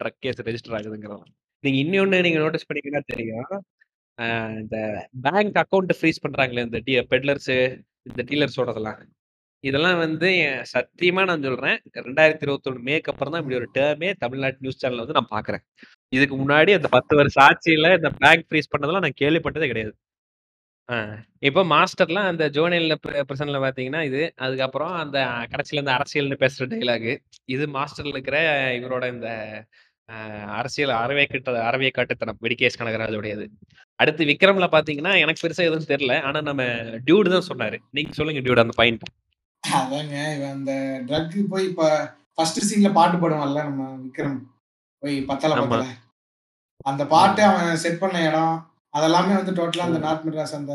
ட்ரக் 0.01 0.21
கேஸ் 0.21 0.43
ரெஜிஸ்டர் 0.43 0.77
ஆகுதுங்கிறோம் 0.79 1.25
நீங்க 1.65 1.79
இன்னொன்னு 1.85 2.19
நீங்க 2.27 2.41
நோட்டீஸ் 2.43 2.69
பண்ணீங்கன்னா 2.69 3.03
தெரியும். 3.13 3.47
அ 4.19 4.27
இந்த 4.61 4.77
பேங்க் 5.27 5.59
அக்கவுண்ட் 5.63 5.95
ஃப்ரீஸ் 5.99 6.25
பண்றாங்களே 6.25 6.65
இந்த 6.69 6.81
டீ 6.87 6.95
பெட்லர்ஸு, 7.13 7.59
இந்த 8.11 8.23
டீலர்ஸோடதெல்லாம். 8.31 9.01
இதெல்லாம் 9.65 9.99
வந்து 10.03 10.29
என் 10.45 10.65
சத்தியமா 10.73 11.23
நான் 11.31 11.47
சொல்றேன். 11.47 11.79
2021 11.99 12.49
மேக்கு 12.89 13.11
அப்புறம் 13.13 13.35
தான் 13.35 13.43
இப்படி 13.43 13.59
ஒரு 13.61 13.69
டேர்மே 13.79 14.11
தமிழ்நாட்டு 14.23 14.65
நியூஸ் 14.65 14.83
சேனல்ல 14.83 15.05
வந்து 15.05 15.19
நான் 15.19 15.35
பார்க்குறேன். 15.35 15.65
இதுக்கு 16.13 16.37
முன்னாடி 16.43 16.73
அந்த 16.79 16.89
10 16.93 17.21
வருஷம் 17.21 17.45
ஆட்சியில 17.49 17.91
இந்த 17.99 18.11
பேங்க் 18.21 18.47
ஃப்ரீஸ் 18.49 18.73
பண்ணதெல்லாம் 18.73 19.07
நான் 19.07 19.21
கேள்விப்பட்டதே 19.23 19.71
கிடையாது. 19.73 19.95
ஆ. 20.89 20.97
இப்போ 21.49 21.63
மாஸ்டர்லாம் 21.71 22.29
அந்த 22.31 22.45
ஜோனேல்ல 22.57 22.95
பிர 23.05 23.23
பிரிசன்ல 23.29 23.59
பார்த்தீங்கன்னா 23.63 24.03
இது. 24.09 24.23
அதுக்கப்புறம் 24.45 24.95
அந்த 25.03 25.19
கடைசியில 25.53 25.83
இந்த 25.85 25.95
அரசியல்னு 25.99 26.39
பேசுற 26.43 26.67
டயலாகு. 26.73 27.13
இது 27.49 27.67
மாஸ்டர்ல 27.77 28.15
இருக்கிற 28.17 28.39
இவரோட 28.79 29.05
இந்த 29.17 29.31
அரசியல் 30.59 30.93
அறவே 31.03 31.25
கிட்ட 31.27 31.63
அறவே 31.69 31.91
காட்டுத்தனம். 31.91 32.39
வெடிகேஸ் 32.43 32.79
கனகராஜுடையது. 32.81 33.45
அடுத்து 34.01 34.23
விக்ரம்ல 34.25 34.67
பார்த்தீங்கன்னா, 34.75 35.13
எனக்கு 35.23 35.43
பெருசா 35.43 35.65
எதுவும் 35.69 35.91
தெரியல. 35.93 36.15
ஆனா 36.29 36.39
நம்ம 36.49 36.63
டியூட் 37.07 37.35
தான் 37.35 37.49
சொன்னாரு. 37.51 37.77
நீங்க 37.91 38.13
சொல்லுங்க 38.19 38.41
டியூட் 38.47 38.65
அந்த 38.65 38.75
பாயிண்ட். 38.81 39.05
அதாங்க 39.65 40.17
இவன் 40.37 40.55
அந்த 40.57 40.73
ட்ரக் 41.09 41.37
போய் 41.53 41.69
இப்ப 41.71 41.85
ஃபர்ஸ்ட் 42.39 42.61
சீன்ல 42.69 42.89
பாட்டு 42.93 43.17
பாடுவான்ல 43.19 43.63
நம்ம 43.69 43.83
விக்ரம். 44.03 44.39
போய் 45.03 45.17
பத்தல. 45.31 45.55
பத்தல. 45.63 45.85
அந்த 46.87 47.03
பாட்டு 47.13 47.43
அவன் 47.51 47.81
செட் 47.85 48.03
பண்ண 48.03 48.17
இடம், 48.29 48.57
அதெல்லாமே 48.95 49.35
வந்து 49.41 49.53
டோட்டலா 49.59 49.87
அந்த 49.89 50.01
நார்த் 50.05 50.27
மெட்ராஸ் 50.27 50.59
அந்த 50.59 50.75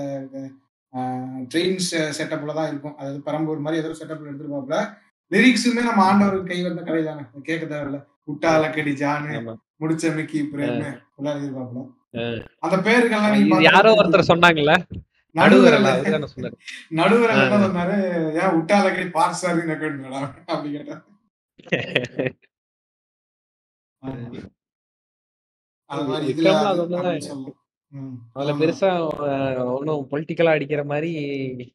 ட்ரெயின் 1.51 1.77
செட்டப்ல 2.19 2.55
தான் 2.59 2.69
இருக்கும். 2.71 2.95
அதாவது 2.99 3.19
பெரம்பூர் 3.21 3.65
மாரி 3.65 3.81
ஏதோ 3.81 3.91
செட்டப்ல 3.99 4.29
எடுத்திருப்பாப்ல. 4.31 4.77
லிரிக்ஸுமே 5.31 5.83
நம்ம 5.83 6.01
ஆண்டவருக்கு 6.09 6.45
கை 6.45 6.63
வந்த 6.63 6.81
கலை 6.81 7.03
தானே. 7.03 7.21
கேட்க 7.43 7.75
தேவையில்ல. 7.75 8.05
"உட்டாலக்கடி 8.31 8.93
ஜானு, 8.93 9.29
ஆமா. 9.39 9.55
முடிச்ச 9.79 10.15
மிக்கி. 10.15 10.41
பிரேமு". 10.41 10.87
அந்த 12.59 12.77
பேருக்கெல்லாம் 12.77 13.39
நீங்க 13.39 13.61
யாரோ. 13.61 13.91
ஒருத்தர் 13.93 14.23
சொன்னாங்கல்ல? 14.27 14.73
நடுவரல் 15.35 15.83
நடுவரல். 16.89 17.51
என்ன 17.51 17.67
சொன்னாரு? 17.67 17.97
"ஏன் 18.33 18.55
உட்டாலக்கடி 18.59 19.09
பார்ட் 19.09 19.33
சாரி 19.33 19.57
நக்கணுங்களா?" 19.57 20.21
அப்படி 20.45 20.71
கேட்டாரு. 20.71 21.01
அதுல. 28.33 28.53
பெருசா 28.53 28.89
ஒண்ணும் 29.65 30.07
பொலிட்டிக்கலா 30.11 30.45
அடிக்கிற 30.45 30.83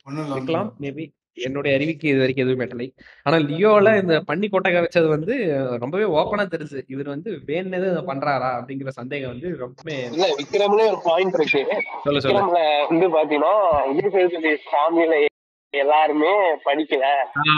ஒண்ணும் 0.05 0.31
இருக்கலாம். 0.31 0.75
மேபி. 0.81 1.05
என்னுடைய 1.37 1.77
அறிவுக்கு 1.77 2.09
இதுவரைக்கும் 2.09 2.49
எதுவும் 2.49 2.67
எட்டலை. 2.67 2.89
ஆனா 3.23 3.37
லியோல. 3.37 4.01
இந்த 4.01 4.23
பன்னி 4.29 4.51
கொட்டகை 4.51 4.81
வச்சது 4.81 5.09
வந்து 5.09 5.35
ரொம்பவே 5.81 6.05
ஓப்பனா 6.05 6.45
தெரிஞ்சுது. 6.45 6.83
இவரு 6.89 7.05
வந்து 7.05 7.31
வேணும்னே 7.47 7.91
இத 7.91 8.03
பண்றாரா? 8.07 8.51
அப்படிங்கிற 8.59 8.89
சந்தேகம் 8.89 9.31
வந்து 9.31 9.57
ரொம்பவே 9.59 10.05
இல்ல 10.05 10.27
விக்ரம்லயே 10.27 10.87
ஒரு 10.87 11.01
பாயிண்ட் 11.05 11.35
இருக்கு. 11.35 11.67
சொல்லு, 12.05 12.21
சொல்லு. 12.21 12.39
விக்ரம்ல 12.39 12.89
வந்து 12.89 13.09
பாத்தீங்கன்னா, 13.09 13.55
விஜய் 13.95 14.11
சேதுபதி 14.11 14.49
ஃபேமிலில 14.49 15.25
எல்லாருமே 15.71 16.55
படிக்கல. 16.65 17.05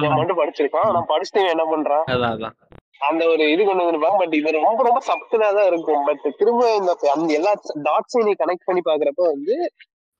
மட்டும் 0.09 0.39
படிச்சிருக்கான். 0.39 0.87
ஆனா 0.89 1.05
படிச்சுட்டு 1.07 1.49
என்ன 1.49 1.65
பண்றான்? 1.77 2.11
அதான், 2.11 2.35
அதான். 2.37 2.55
அந்த 2.99 3.27
ஒரு 3.27 3.51
இது 3.51 3.65
கொண்டு 3.65 3.83
வந்திருப்பாங்க. 3.83 4.17
பட் 4.19 4.35
இது 4.35 4.51
ரொம்ப 4.51 4.83
ரொம்ப 4.83 5.01
சப்டிலா 5.07 5.55
தான் 5.55 5.67
இருக்கும். 5.67 6.05
பட் 6.05 6.35
திரும்ப 6.37 6.75
இந்த 6.75 6.97
அந்த 7.15 7.33
எல்லா 7.33 7.53
டாட்ஸையும் 7.83 8.25
நீ 8.25 8.33
கனெக்ட் 8.33 8.65
பண்ணி 8.65 8.81
பாக்குறப்ப 8.85 9.15
வந்து 9.15 9.73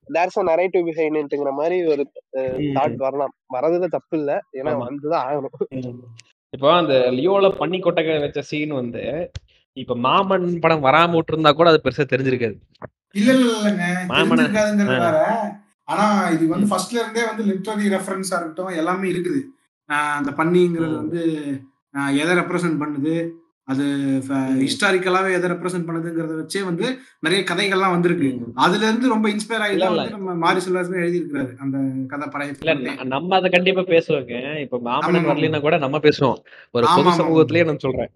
தேர்ஸ் 0.09 0.39
அ 0.39 0.43
நரேட்டிவ் 0.43 0.85
பிஹைண்ட்ங்கிற 0.89 1.53
மாரி 1.53 1.79
ஒரு 1.87 2.03
தாட். 2.77 2.97
வரலாம். 2.97 3.35
வரதுல 3.55 3.87
தப்பு 3.87 4.17
இல்ல. 4.19 4.33
ஏன்னா. 4.53 4.73
வந்துதான் 4.83 5.25
ஆகணும். 5.27 5.57
இப்போ 6.55 6.69
அந்த 6.75 6.95
லியோல 7.11 7.47
பன்னி 7.59 7.81
கொட்டகை 7.81 8.19
வச்ச 8.19 8.43
சீன் 8.43 8.73
வந்து, 8.73 9.03
இப்ப 9.77 9.97
மாமன் 9.97 10.47
படம் 10.61 10.85
வராம 10.85 11.17
விட்டிருந்தா 11.17 11.53
கூட 11.53 11.69
அது 11.69 11.81
பெருசா 11.85 12.05
தெரிஞ்சிருக்காது. 12.05 12.57
இல்ல, 13.15 13.31
இல்ல, 13.33 13.53
இல்லங்க. 13.59 13.85
மாமன. 14.09 14.47
ஆனா 15.89 16.05
இது 16.29 16.45
வந்து. 16.49 16.67
ஃபர்ஸ்ட்ல 16.71 17.01
இருந்தே 17.01 17.25
வந்து 17.27 17.43
லிட்ரரி 17.45 17.87
ரெஃபரன்ஸா 17.89 18.37
இருக்கட்டும், 18.37 18.73
எல்லாமே 18.77 19.09
இருக்குது. 19.09 19.41
அந்த 20.15 20.31
பன்னிங்கிறது 20.31 20.95
ம். 20.95 21.01
வந்து 21.03 21.21
எத 22.23 22.31
ரெப்ரசன்ட் 22.35 22.81
பண்ணுது? 22.81 23.13
அது. 23.69 23.85
ஹிஸ்டாரிக்கலாவே 24.61 25.31
எத 25.33 25.49
ரெப்ரசன்ட் 25.49 25.87
பண்ணுதுங்கிறத 25.87 26.35
வச்சே 26.37 26.65
வந்து 26.65 26.87
நெறைய 27.27 27.41
கதைகள்லாம் 27.45 27.91
வந்திருக்கு. 27.91 28.29
ம். 28.37 28.53
அதுலருந்து 28.57 29.07
ரொம்ப 29.09 29.29
இன்ஸ்பயர் 29.29 29.65
ஆகி. 29.65 29.77
வந்து 29.79 30.11
நம்ம 30.11 30.35
மாரி 30.35 30.61
செல்வராஜுமே 30.61 31.01
எழுதியிருக்கிறாரு. 31.05 31.51
அந்த 31.57 31.79
கதை 32.07 32.29
பழைய 32.29 32.95
நம்ம 33.07 33.37
அத 33.37 33.49
கண்டிப்பா 33.49 33.81
பேசுவோங்க. 33.87 34.35
இப்ப 34.61 34.81
ஆமாமாமா. 34.89 35.25
வரலைன்னா 35.31 35.61
கூட 35.61 35.79
நம்ம 35.79 35.99
பேசுவோம். 35.99 36.39
ஒரு 36.71 36.87
பொது. 36.97 37.17
சமூகத்திலேயே 37.19 37.65
நான் 37.65 37.79
சொல்றேன். 37.79 38.13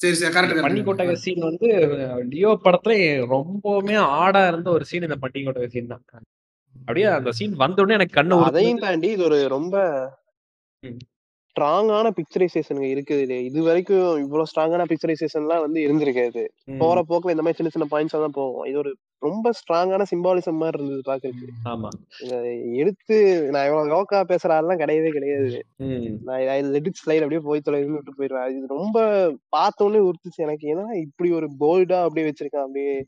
சரி, 0.00 0.16
கரெக்ட், 0.18 0.36
கரெக்ட், 0.36 0.64
பன்னி 0.64 0.70
கரெக்ட். 0.72 0.84
கொட்டகை 0.84 1.12
ஆ. 1.12 1.22
சீன் 1.24 1.40
வந்து 1.40 1.68
லியோ 2.28 2.60
படத்துல 2.64 2.94
ரொம்பவுமே 3.28 3.96
ஆடா 4.16 4.48
இருந்த 4.48 4.70
ஒரு 4.70 4.84
சீன் 4.84 5.02
இந்த 5.02 5.16
பன்னி 5.20 5.42
கொட்டகை 5.42 5.68
சீன் 5.68 5.86
தான். 5.86 6.04
அப்படியே 6.76 7.06
அந்த 7.12 7.32
சீன் 7.32 7.54
வந்த 7.56 7.82
உடனே 7.82 7.94
எனக்கு 7.94 8.20
கண்ணு. 8.20 8.42
அதையும் 8.42 8.78
தாண்டி 8.78 9.08
இது 9.08 9.24
ஒரு 9.24 9.48
ரொம்ப. 9.48 9.74
ஸ்ட்ராங்கான 11.56 12.10
பிக்சரைசேஷன் 12.18 12.92
இருக்குது. 12.92 13.40
இதுவரைக்கும் 13.40 14.16
இவ்வளவு 14.16 14.46
ஸ்ட்ராங்கான 14.52 14.92
பிக்சரைசேஷன்லாம் 14.92 15.60
வந்து 15.60 15.80
இருந்திருக்காது. 15.80 16.44
போற. 16.78 17.04
போக்குல 17.08 17.30
இந்த 17.30 17.42
மாரி 17.42 17.54
சின்ன 17.54 17.70
சின்ன 17.70 17.86
பாயிண்ட்ஸா 17.90 18.10
தான் 18.10 18.30
போகும். 18.30 18.64
இது 18.64 18.78
ஒரு 18.78 18.96
ரொம்ப 19.18 19.50
ஸ்ட்ராங்கான 19.50 20.04
சிம்பாலிசம் 20.10 20.52
மாரி 20.52 20.78
இருந்தது 20.78 21.10
பாக்கறதுக்கு. 21.10 21.48
ம். 21.64 21.68
ஆமா. 21.68 21.88
இத 22.20 22.54
எடுத்து 22.74 23.48
நான் 23.50 23.66
இவ்வளவு 23.66 23.94
லோக்கா 23.94 24.10
பேசுற 24.10 24.48
ஆள்லாம் 24.48 24.78
கிடையவே 24.78 25.08
கிடையாது. 25.08 25.62
நான் 26.24 26.48
ஐ 26.48 26.62
லெட் 26.62 26.86
இட் 26.86 27.00
ஸ்லைட் 27.04 27.16
அப்படியே 27.16 27.40
போய் 27.44 27.62
தொலைவுன்னு 27.68 27.90
விட்டு 27.90 28.12
போயிருவேன். 28.18 28.56
இது 28.56 28.66
ரொம்ப 28.66 29.32
பார்த்த 29.48 29.84
உடனே 29.84 30.04
உறுத்துச்சு 30.04 30.36
எனக்கு. 30.36 30.74
ஏன்னா 30.74 30.92
இப்படி 30.92 31.32
ஒரு 31.32 31.50
போல்டா 31.60 32.02
அப்படியே 32.02 32.28
வச்சிருக்கான். 32.28 32.68
அப்படியே. 32.68 33.04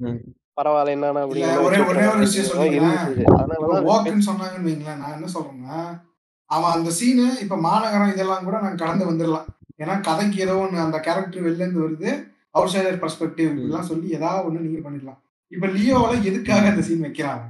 பரவாயில்ல 0.61 0.97
என்னன்னா 0.97 1.12
மாரி 1.12 1.64
ஒரே 1.64 2.16
விஷயம் 2.16 2.59
வைங்களேன். 2.59 4.97
நான் 4.97 5.12
என்ன 5.12 5.26
சொல்றேன்னா, 5.34 6.03
அவன் 6.51 6.74
அந்த 6.76 6.90
சீனு 6.90 7.26
இப்ப 7.40 7.57
மாநகரம் 7.62 8.12
இதெல்லாம் 8.12 8.45
கூட 8.45 8.57
நான் 8.61 8.76
கடந்து 8.76 9.05
வந்துரலாம். 9.11 9.49
ஏன்னா 9.78 9.95
கதைக்கு 10.03 10.38
ஏதோ 10.40 10.55
ஒண்ணு 10.62 10.84
அந்த 10.84 10.99
கேரக்டர் 11.01 11.45
வெளில 11.47 11.62
இருந்து 11.62 11.84
வருது. 11.84 12.11
அவுட் 12.55 12.72
சைடர் 12.74 13.01
பெர்ஸ்பெக்டிவ் 13.03 13.49
ம். 13.49 13.55
இப்படிலாம் 13.55 13.90
சொல்லி 13.90 14.09
ஏதாவது 14.18 14.47
ஒண்ணு 14.49 14.66
நீங்க 14.66 14.80
பண்ணிடலாம். 14.84 15.20
இப்ப 15.53 15.66
லியோல 15.76 16.12
எதுக்காக 16.30 16.70
அந்த 16.72 16.82
சீன் 16.82 17.05
வைக்கிறாங்க? 17.07 17.45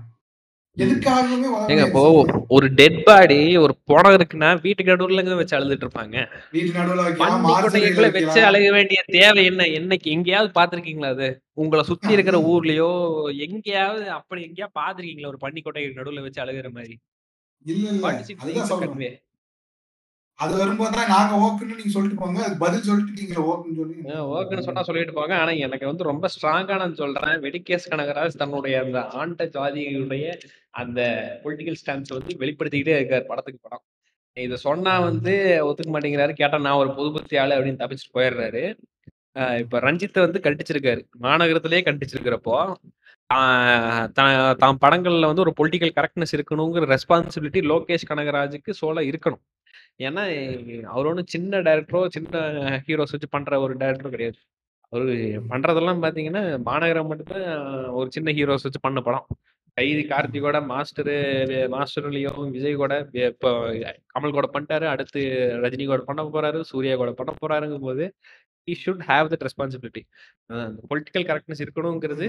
வரக்கூடிய 0.77 1.83
இப்போ. 1.85 2.01
ஒரு 2.55 2.67
டெட் 2.79 2.97
பாடி 3.05 3.37
ஒரு 3.57 3.75
பொணம் 3.91 4.15
இருக்குன்னா 4.17 4.49
வீட்டுக்கு 4.63 4.93
நடுவுலங்க 4.93 5.37
வச்சு 5.41 5.57
அழுதுட்டு 5.59 5.87
இருப்பாங்க. 5.87 6.17
வீட்டு 6.55 6.73
நடுவுல 6.79 7.03
வச்சு. 7.05 8.41
அழுக 8.49 8.71
வேண்டிய 8.77 9.01
தேவை 9.17 9.45
என்ன? 9.51 9.63
என்னைக்கு 9.79 10.09
எங்கேயாவது 10.17 10.51
பார்த்திருக்கீங்களா 10.57 11.11
அது? 11.15 11.29
உங்கள 11.57 11.83
சுத்தி 11.91 12.11
இருக்கிற. 12.13 12.37
ஊர்லயோ 12.53 12.91
எங்கேயாவது 13.47 14.05
அப்படி 14.19 14.43
எங்கேயாவது 14.49 14.79
பார்த்திருக்கீங்களா 14.81 15.33
ஒரு 15.33 15.41
பன்னி 15.41 15.63
கொட்டகைக்கு 15.63 16.01
நடுவுல 16.01 16.25
வச்சு 16.27 16.43
அழுகுற 16.45 16.71
மாரி? 16.73 16.97
இல்ல, 17.65 17.85
இல்ல. 17.89 18.09
அதுதான் 18.43 18.71
சொல்றேன். 18.73 19.15
அது 20.39 20.57
வரும்போது 20.57 20.93
தான் 20.97 21.09
நாங்க 21.09 21.35
ஓக்குன்னு 21.45 21.77
நீங்க 21.77 21.89
சொல்லிட்டு 21.89 22.19
போங்க. 22.21 22.39
அதுக்கு 22.41 22.63
பதில் 22.65 22.87
சொல்லிட்டு 22.89 23.21
நீங்க 23.21 23.37
ஓக்குன்னு 23.51 23.79
சொல்லி 23.81 23.97
ஓகேன்னு 24.37 24.67
சொன்னா 24.69 24.83
சொல்லிட்டு 24.83 25.13
போங்க. 25.13 25.35
ஆனா 25.39 25.51
எனக்கு 25.67 25.87
வந்து 25.87 26.05
ரொம்ப 26.05 26.29
ஸ்ட்ராங்கா 26.35 26.77
நான் 26.77 26.95
சொல்றேன். 26.95 27.37
வெடிகேஸ் 27.45 27.91
கனகராஜ் 27.91 28.41
தன்னுடைய 28.43 28.83
அந்த 28.85 29.01
ஆண்ட 29.21 29.45
ஜாதியுடைய 29.57 30.27
அந்த 30.75 31.01
பொலிட்டிக்கல் 31.45 31.81
ஸ்டாண்ட்ஸ 31.83 32.17
வந்து 32.19 32.35
வெளிப்படுத்திக்கிட்டே 32.41 32.97
இருக்காரு 32.99 33.25
படத்துக்கு 33.25 33.61
படம். 33.63 33.85
இத 34.37 34.57
சொன்னா 34.57 35.01
வந்து 35.01 35.33
ஒத்துக்க 35.67 35.91
மாட்டேங்கிறாரு. 35.95 36.33
கேட்டா 36.33 36.59
நான் 36.59 36.81
ஒரு 36.83 36.91
பொதுபுத்தி 36.99 37.39
ஆளு 37.41 37.57
அப்படின்னு 37.57 37.83
தப்பிச்சுட்டு 37.83 38.17
போயிடுறாரு. 38.17 38.63
இப்ப 39.59 39.81
ரஞ்சித்த 39.81 40.19
வந்து 40.21 40.41
கண்டிச்சிருக்காரு. 40.41 41.03
மாநகரத்திலேயே 41.23 41.83
கண்டிச்சிருக்கிறப்போ, 41.89 42.57
தான் 44.61 44.81
படங்கள்ல 44.85 45.29
வந்து 45.31 45.45
ஒரு 45.47 45.53
பொலிட்டிக்கல் 45.59 45.95
கரெக்ட்னஸ் 45.99 46.35
இருக்கணுங்கிற 46.37 46.87
ரெஸ்பான்சிபிலிட்டி 46.95 47.61
லோகேஷ் 47.73 48.09
கனகராஜுக்கு 48.11 48.73
சோலா 48.81 49.03
இருக்கணும். 49.11 49.43
ஏன்னா 50.07 50.23
அவர் 50.93 51.09
ஒன்றும் 51.11 51.31
சின்ன 51.35 51.61
டேரக்டரோ 51.69 52.01
சின்ன 52.17 52.43
ஹீரோஸ் 52.87 53.15
வச்சு 53.15 53.29
பண்ற 53.37 53.61
ஒரு 53.65 53.75
டேரக்டரும் 53.83 54.15
கிடையாது. 54.15 54.39
அவர் 54.93 55.07
பண்றதெல்லாம் 55.53 56.03
பார்த்தீங்கன்னா, 56.05 56.43
மாநகரம் 56.69 57.09
மட்டும்தான் 57.11 57.49
ஒரு 57.99 58.09
சின்ன 58.17 58.33
ஹீரோஸ் 58.39 58.67
வச்சு 58.67 58.81
பண்ண 58.87 59.01
படம். 59.09 59.27
கைதி 59.77 60.03
கார்த்திகோட 60.11 60.57
மாஸ்டரு 60.73 61.15
மாஸ்டர்லையும் 61.75 62.51
விஜய் 62.57 62.81
கூட 62.83 62.95
இப்போ 63.31 63.51
கமல் 64.15 64.37
கூட 64.37 64.47
பண்ணிட்டாரு. 64.55 64.87
அடுத்து 64.93 65.21
ரஜினி 65.65 65.87
கூட 65.93 66.03
பண்ண 66.11 66.23
போறாரு. 66.35 66.61
சூர்யா 66.71 66.97
கூட 67.03 67.13
பண்ண 67.21 67.33
போறாருங்கும்போது, 67.43 68.05
he 68.69 68.75
should 68.85 69.03
have 69.11 69.31
that 69.33 69.47
responsibility. 69.49 70.03
Political 70.91 71.27
correctness 71.31 71.65
இருக்கணுங்கிறது 71.67 72.29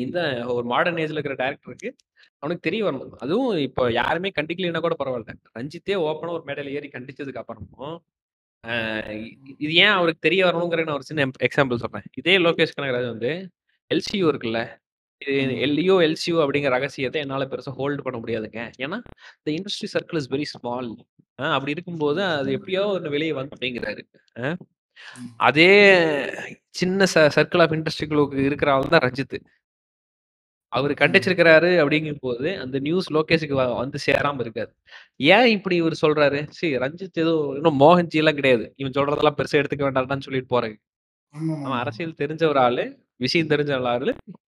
இந்த 0.00 0.18
ஒரு 0.52 0.66
மாடர்ன் 0.70 1.00
ஏஜ்ல 1.02 1.16
இருக்கிற 1.16 1.36
டைரக்டருக்கு 1.40 1.88
அவனுக்கு 2.42 2.66
தெரிய 2.66 2.82
வரணும். 2.86 3.12
அதுவும் 3.24 3.50
இப்போ 3.66 3.82
யாருமே 3.98 4.30
கண்டிக்கலைன்னா 4.36 4.80
கூட 4.80 4.96
பரவால்ல. 5.00 5.30
ரஞ்சித்தே 5.56 5.96
ஓப்பனா 6.06 6.34
ஒரு 6.36 6.44
மேடையில 6.48 6.74
ஏறி 6.76 6.88
கண்டிச்சதுக்கு 6.92 7.40
அப்புறமும், 7.42 7.96
அ 8.64 8.74
இது 9.60 9.72
ஏன் 9.82 9.94
அவருக்கு 9.96 10.26
தெரிய 10.26 10.42
வரணுங்கிற 10.48 10.84
நான் 10.86 10.98
ஒரு 11.00 11.08
சின்ன 11.10 11.20
எக்ஸாம்பிள் 11.48 11.82
சொல்றேன். 11.84 12.06
இதே 12.20 12.36
லோகேஷ் 12.46 12.76
கனகராஜ் 12.76 13.12
வந்து 13.14 13.32
எல்சியூ 13.90 14.26
இருக்குல்ல. 14.32 14.60
இது 15.22 15.34
ஆமா. 15.44 15.68
லியோ, 15.76 15.96
எல்சியூ 16.06 16.36
அப்படிங்கிற 16.42 16.72
ரகசியத்த 16.76 17.18
என்னால 17.24 17.44
பெருசா 17.50 17.72
ஹோல்ட் 17.78 18.04
பண்ண 18.06 18.18
முடியாதுங்க. 18.22 18.60
ஏன்னா, 18.84 18.98
the 19.46 19.54
industry 19.58 19.88
circle 19.94 20.20
is 20.22 20.30
very 20.34 20.46
small. 20.52 20.90
அ 21.38 21.54
அப்படி 21.56 21.74
இருக்கும்போது 21.76 22.20
அது 22.32 22.50
எப்படியோ 22.56 22.82
ஒண்ணு 22.92 23.10
வெளிய 23.14 23.32
வந்து 23.36 23.54
அப்படிங்கிறாரு. 23.54 24.02
அ 24.38 24.44
ம். 25.16 25.30
அதே 25.46 25.70
சின்ன 26.76 27.06
ச 27.12 27.28
சர்க்கிள் 27.36 27.62
ஆஃப் 27.64 27.74
இண்டஸ்ட்ரிக்குள்ள 27.76 28.22
இருக்கிற 28.48 28.70
ஆள் 28.76 28.92
தான் 28.94 29.04
ரஞ்சித். 29.06 29.38
அவரு. 30.76 30.94
கண்டிச்சிருக்கிறாரு 31.00 31.70
அப்படிங்கும்போது, 31.82 32.60
அந்த 32.60 32.78
நியூஸ் 32.78 33.12
லோகேஷ்க்கு 33.12 33.76
வந்து 33.76 33.98
சேராம 34.06 34.40
இருக்காது. 34.40 34.74
ஏன் 35.16 35.46
இப்படி 35.46 35.82
இவரு 35.82 35.94
சொல்றாரு? 36.06 36.46
சி 36.48 36.76
ரஞ்சித் 36.76 37.14
ஏதோ 37.14 37.52
இன்னும் 37.54 37.80
மோகன்ஜிலாம் 37.80 38.34
கிடையாது. 38.34 38.72
இவன் 38.76 38.92
சொல்றதெல்லாம் 38.92 39.38
பெருசா 39.38 39.56
எடுத்துக்க 39.56 39.84
வேண்டாம்டான்னு 39.86 40.20
சொல்லிட்டு 40.20 40.48
போறேன். 40.48 40.80
அவன். 41.30 41.78
அரசியல் 41.78 42.14
தெரிஞ்ச 42.18 42.48
ஒரு 42.48 42.58
ஆளு. 42.58 43.04
விஷயம் 43.16 43.46
தெரிஞ்ச 43.46 43.74
ஒரு 43.74 43.86
ஆளு. 43.86 44.14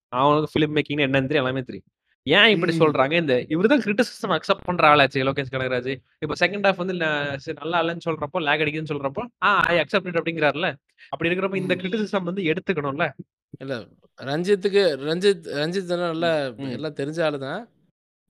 அவனுக்கு 0.08 0.60
ஃபிலிம் 0.60 0.76
மேக்கிங்னா 0.76 1.04
என்னன்னு 1.04 1.28
தெரியும். 1.28 1.46
எல்லாமே 1.46 1.62
தெரியும். 1.62 1.88
ஏன் 2.24 2.48
இப்படி. 2.48 2.78
சொல்றாங்க? 2.78 3.20
இந்த 3.20 3.46
இவரு 3.50 3.66
தான் 3.66 3.82
கிரிட்டிசிசம் 3.82 4.40
அக்செப்ட் 4.40 4.66
பண்ற 4.66 4.96
ஆளாச்சே 4.96 5.18
லோகேஷ் 5.18 5.52
கனகராஜ். 5.52 5.96
இப்ப 6.20 6.48
செகண்ட் 6.48 6.62
ஹால்ஃப் 6.62 6.76
வந்து 6.76 6.94
சரி 7.40 7.70
நல்லா 7.70 7.84
இல்லன்னு 7.84 8.00
சொல்றப்போ, 8.10 8.42
லேக் 8.42 8.62
அடிக்குதுன்னு 8.62 8.94
சொல்றப்போ, 8.94 9.26
ஆ 9.44 9.60
ஐ 9.60 9.78
அக்செப்ட் 9.78 10.20
அப்படிங்கிறார்ல. 10.20 10.76
அப்படி 11.10 11.30
இருக்கிறப்ப 11.30 11.56
இந்த. 11.56 11.76
கிரிட்டிசிசம் 11.76 12.24
வந்து 12.24 12.42
எடுத்துக்கணும்ல. 12.42 13.10
இல்ல. 13.54 13.74
ரஞ்சித்துக்கு 14.20 14.82
ரஞ்சித் 15.08 15.48
ரஞ்சித் 15.60 15.92
எல்லாம் 15.96 16.12
நல்லா. 16.14 16.32
எல்லாம் 16.78 16.98
தெரிஞ்ச 17.00 17.20
ஆளு 17.28 17.38
தான். 17.46 17.62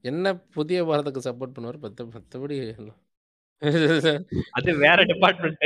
என்ன 0.03 0.25
புதிய 0.55 0.79
பாரதுக்கு 0.89 1.21
சப்போர்ட் 1.27 1.55
பண்ணுவாரு. 1.55 1.79
மத்த 1.85 2.05
மத்தபடி 2.09 2.57
அது 4.57 4.69
வேற 4.83 4.99
டிபார்ட்மெண்ட். 5.03 5.65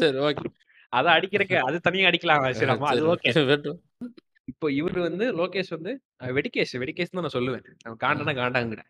சரி 0.00 0.18
ஓகே. 0.26 0.48
அத 0.92 1.06
அடிக்கிறக்கு 1.16 1.56
அது 1.68 1.76
தனியா 1.86 2.08
அடிக்கலாம். 2.10 2.44
அது 2.92 3.04
ஓகே. 3.14 3.30
இப்போ 4.52 4.66
இவரு 4.78 5.00
வந்து 5.00 5.26
லோகேஷ் 5.38 5.70
வந்து 5.76 5.92
வெடிகேஷ் 6.36 6.74
வெடிகேஷ்ன்னு 6.82 7.18
தான் 7.18 7.26
நான் 7.26 7.36
சொல்லுவேன். 7.36 7.64
அவன் 7.86 8.00
காண்டனா 8.02 8.32
காண்டாங்கடா. 8.40 8.84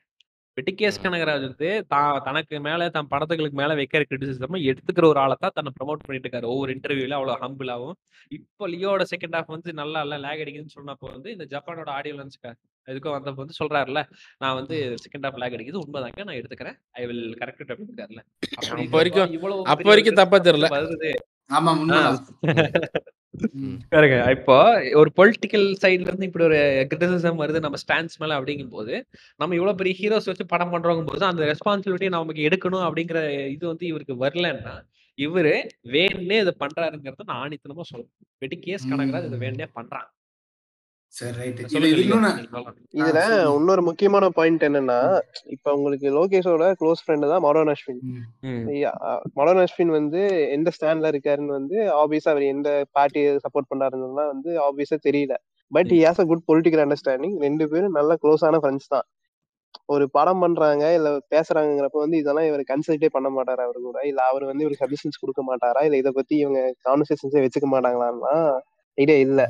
வெட்டிகேஷ் 0.56 0.98
ம். 0.98 1.02
கனகராஜ் 1.04 1.44
வந்து 1.46 1.70
தான் 1.92 2.18
தனக்கு 2.26 2.56
மேல 2.66 2.88
தன் 2.96 3.08
படத்துகளுக்கு 3.12 3.58
மேல 3.60 3.72
வைக்கிற 3.80 4.02
கிரிட்டிசிசம 4.08 4.60
எடுத்துக்கிற 4.70 5.06
ஒரு 5.12 5.20
ஆள 5.22 5.34
தான் 5.36 5.54
தன்னை 5.56 5.70
ப்ரமோட் 5.78 6.04
பண்ணிட்டு 6.04 6.26
இருக்காரு. 6.26 6.46
ஒவ்வொரு 6.52 6.72
இன்டர்வியூல 6.76 7.16
அவ்வளோ 7.18 7.34
ஹம்பிளாவும். 7.42 7.96
இப்போ 8.32 8.68
லியோட 8.74 9.04
செகண்ட் 9.12 9.36
ஹால்ஃப் 9.36 9.54
வந்து 9.54 9.72
நல்லா 9.80 10.02
இல்ல 10.06 10.18
லேக் 10.24 10.42
அடிக்குதுன்னு 10.44 10.76
சொன்னப்போ 10.78 11.08
வந்து 11.14 11.30
இந்த 11.36 11.46
ஜப்பானோட 11.54 11.90
ஆடியோ 11.96 12.16
லான்ச்க்கு 12.18 12.52
எதுக்கோ 12.88 13.10
வந்தப்போ 13.14 13.42
வந்து 13.42 13.58
சொல்றாருல்ல, 13.60 14.00
நான் 14.42 14.56
வந்து. 14.58 14.76
செகண்ட் 15.04 15.26
ஹால்ஃப் 15.26 15.40
லேக் 15.42 15.56
அடிக்குது 15.56 15.82
உண்மைதாங்க 15.84 16.26
நான் 16.28 16.38
எடுத்துக்கிறேன். 16.40 16.78
ஐ 16.94 17.04
வில் 17.10 17.24
கரெக்ட் 17.40 17.62
இட் 17.64 17.72
அப்படின்னுருக்காருல்ல. 17.74 18.24
அப்படி 18.60 18.84
அப்ப 18.84 18.96
வரைக்கும் 19.00 19.34
இவ்வளவு 19.38 19.68
அப்ப 19.74 19.88
வரைக்கும் 19.92 20.20
தப்பா 20.22 20.40
தெரியல. 20.48 20.70
ஆமா. 21.58 21.74
பாருங்க 23.92 24.30
இப்போ 24.30 24.56
ஒரு 24.94 25.10
பொலிட்டிக்கல் 25.16 25.66
சைடுல 25.82 26.06
இருந்து 26.06 26.26
இப்படி 26.26 26.44
ஒரு 26.44 26.58
கிரிட்டிசிசம் 26.90 27.40
வருது 27.42 27.60
நம்ம 27.60 27.76
ஸ்டாண்ட்ஸ் 27.76 28.18
மேல 28.18 28.40
அப்படிங்கும்போது, 28.40 28.94
நம்ம 29.36 29.54
இவ்வளவு 29.54 29.76
பெரிய 29.76 29.94
ஹீரோஸ் 30.00 30.26
வச்சு 30.26 30.46
படம் 30.46 30.72
பண்றோங்கும்போது, 30.72 31.24
அந்த 31.24 31.42
ரெஸ்பான்சிபிலிட்டிய 31.44 32.08
நமக்கு 32.08 32.48
எடுக்கணும் 32.48 32.86
அப்படிங்கிற 32.86 33.20
இது 33.48 33.66
வந்து 33.66 33.86
இவருக்கு 33.86 34.16
வரலன்னா, 34.24 34.74
இவரு 35.18 35.54
வேணும்னே 35.88 36.38
இத 36.40 36.54
பண்றாருங்கிறத 36.60 37.26
நான் 37.26 37.42
ஆணித்தனமா 37.44 37.84
சொல்றேன். 37.84 38.12
வெட்டிகேஷ் 38.42 38.88
கனகராஜ் 38.90 39.26
இத 39.26 39.36
ம். 39.36 39.42
வேணும்னே 39.42 39.68
பண்றான். 39.74 40.08
இதுல. 42.94 43.18
இன்னொரு 43.56 43.82
முக்கியமான 43.88 44.24
பாயிண்ட் 44.30 44.66
என்னன்னா. 44.68 44.98
இப்ப 45.54 45.74
உங்களுக்கு 45.76 46.08
லோகேஷோட 46.16 46.66
க்ளோஸ் 46.80 47.02
ஃப்ரெண்ட் 47.02 47.30
தான் 47.32 47.44
மனோன் 47.46 47.70
அஸ்வின். 47.74 48.00
ம். 48.10 48.24
ம். 48.48 48.64
யா 48.76 48.92
அ 49.08 49.10
மனோன் 49.38 49.60
அஸ்வின் 49.64 49.92
வந்து 49.92 50.20
எந்த 50.56 50.70
ஸ்டாண்ட்ல 50.76 51.10
இருக்காருன்னு 51.12 51.56
வந்து 51.58 51.76
ஆப்வியஸா 52.00 52.32
அவர் 52.34 52.46
எந்த 52.54 52.68
பார்ட்டிய 52.96 53.34
சப்போர்ட் 53.44 53.70
பண்றாருன்னுலாம் 53.72 54.30
வந்து 54.34 54.50
ஆப்வியஸா 54.66 54.98
தெரியல. 55.08 55.36
But. 55.72 55.90
He 55.92 56.00
has 56.06 56.22
a 56.24 56.28
good 56.30 56.46
political 56.50 56.84
understanding. 56.84 57.36
2 57.42 57.66
பேரும் 57.72 57.96
நல்ல 57.98 58.14
க்ளோஸான 58.22 58.60
ஃப்ரெண்ட்ஸ் 58.62 58.92
தான். 58.94 59.06
ஒரு 59.88 60.04
படம் 60.10 60.42
பண்றாங்க, 60.44 60.84
இல்ல 60.98 61.10
பேசுறாங்கங்கிறப்ப 61.32 61.98
வந்து 62.02 62.20
இதெல்லாம் 62.22 62.48
இவரு 62.50 62.64
கன்சல்ட்டே 62.70 63.10
பண்ண 63.16 63.28
மாட்டாரா 63.36 63.64
அவரு 63.68 63.80
கூட? 63.82 63.98
இல்ல 64.10 64.20
அவரு 64.30 64.44
வந்து 64.50 64.64
இவருக்கு 64.64 64.84
சஜஷன்ஸ் 64.84 65.22
குடுக்க 65.22 65.42
மாட்டாரா? 65.48 65.82
இல்ல 65.88 65.98
இத 66.02 66.12
பத்தி 66.14 66.36
இவங்க 66.44 66.60
கான்வர்சேஷன்ஸே 66.86 67.42
வச்சுக்க 67.46 67.68
மாட்டாங்களான்னா, 67.74 68.34
ஐடியா 68.98 69.18
இல்ல. 69.26 69.42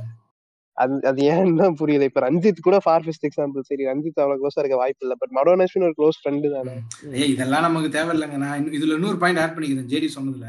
அது 0.74 0.94
அது 1.02 1.30
ஏன்னு 1.30 1.56
தான் 1.56 1.74
புரியல. 1.74 2.04
இப்ப 2.04 2.30
ரஞ்சித் 2.30 2.60
கூட 2.60 2.78
ஃபார் 2.78 3.04
பெஸ்ட் 3.04 3.26
எக்ஸாம்பிள். 3.26 3.60
சரி 3.60 3.84
ரஞ்சித் 3.84 4.22
அவ்வளவு 4.22 4.46
க்ளோஸா 4.46 4.58
இருக்க 4.58 4.76
வாய்ப்பு 4.76 5.06
இல்ல. 5.06 5.14
பட் 5.14 5.48
அஸ்வின் 5.64 5.86
ஒரு 5.88 5.94
க்ளோஸ் 5.98 6.18
ஃப்ரெண்ட் 6.22 6.54
தானே. 6.54 6.74
ஏய் 7.12 7.30
இதெல்லாம் 7.30 7.62
நமக்கு 7.62 7.98
தேவையில்லங்க. 7.98 8.36
நான் 8.36 8.64
இதுல 8.64 8.94
இன்னொரு 8.94 9.16
பாயிண்ட் 9.16 9.40
ஆட் 9.40 9.58
பண்ணிக்கிறேன். 9.58 9.90
ஜேடி 9.92 10.08
சொன்னதுல. 10.18 10.46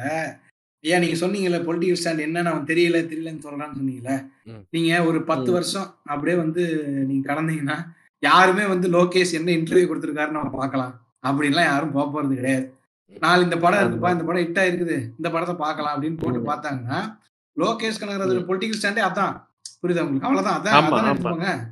ஐயா 0.84 0.98
நீங்க 1.00 1.18
சொன்னீங்கல்ல 1.26 1.62
பொலிட்டிக்கல் 1.62 2.02
ஸ்டாண்ட் 2.04 2.24
என்னன்னு 2.26 2.46
அவன் 2.46 2.64
தெரியல, 2.64 2.98
தெரியலன்னு 3.12 3.46
சொல்றான்னு 3.46 3.78
சொன்னீங்கல்ல. 3.80 4.28
நீங்க 4.70 5.04
ஒரு 5.04 5.24
10 5.24 5.50
ம். 5.50 5.52
வருஷம் 5.52 5.96
அப்படியே 6.06 6.38
வந்து 6.38 6.84
நீங்க 7.08 7.34
கடந்தீங்கன்னா, 7.34 7.78
யாருமே 8.20 8.66
வந்து 8.66 8.90
லோகேஷ் 8.90 9.34
என்ன 9.34 9.52
இன்டர்வியூ 9.52 9.88
குடுத்திருக்காருன்னு 9.88 10.32
நம்ம 10.32 10.50
பார்க்கலாம். 10.50 11.02
அப்படின்லாம் 11.28 11.70
யாரும் 11.72 11.96
போப்போறது 11.96 12.34
கிடையாது. 12.34 12.74
நாளை 13.20 13.44
இந்த 13.44 13.58
படம். 13.58 13.80
இருக்குப்பா, 13.80 14.12
இந்த 14.12 14.24
படம் 14.24 14.44
ஹிட் 14.44 14.62
ஆயிருக்குது. 14.64 14.98
இந்த 15.18 15.30
படத்த 15.30 15.56
பார்க்கலாம் 15.56 16.02
அப்படின்னு 16.02 16.18
போட்டு. 16.18 16.40
பார்த்தாங்கன்னா, 16.40 17.18
லோகேஷ் 17.58 18.00
கனகராஜோட 18.00 18.46
ம். 18.46 18.50
பொலிட்டிக்கல் 18.50 18.82
ஸ்டாண்டே 18.82 19.04
அதான். 19.10 19.45
புரியுதா 19.86 20.02
உங்களுக்கு? 20.02 20.28
அவ்வளவுதான். 20.28 20.60
அதான். 20.60 21.64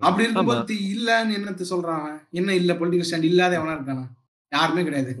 அப்படி. 0.00 0.24
இருக்கும்போது 0.24 0.74
இல்லன்னு 0.92 1.34
என்னத்த 1.38 1.64
சொல்றான்? 1.70 2.28
என்ன 2.30 2.54
இல்ல 2.54 2.72
பொலிட்டிக்கல் 2.72 3.08
ஸ்டாண்ட் 3.10 3.22
இல்லாத 3.22 3.58
எவனா 3.58 3.74
இருக்கானா? 3.78 4.04
யாருமே 4.52 4.82
கிடையாது. 4.82 5.12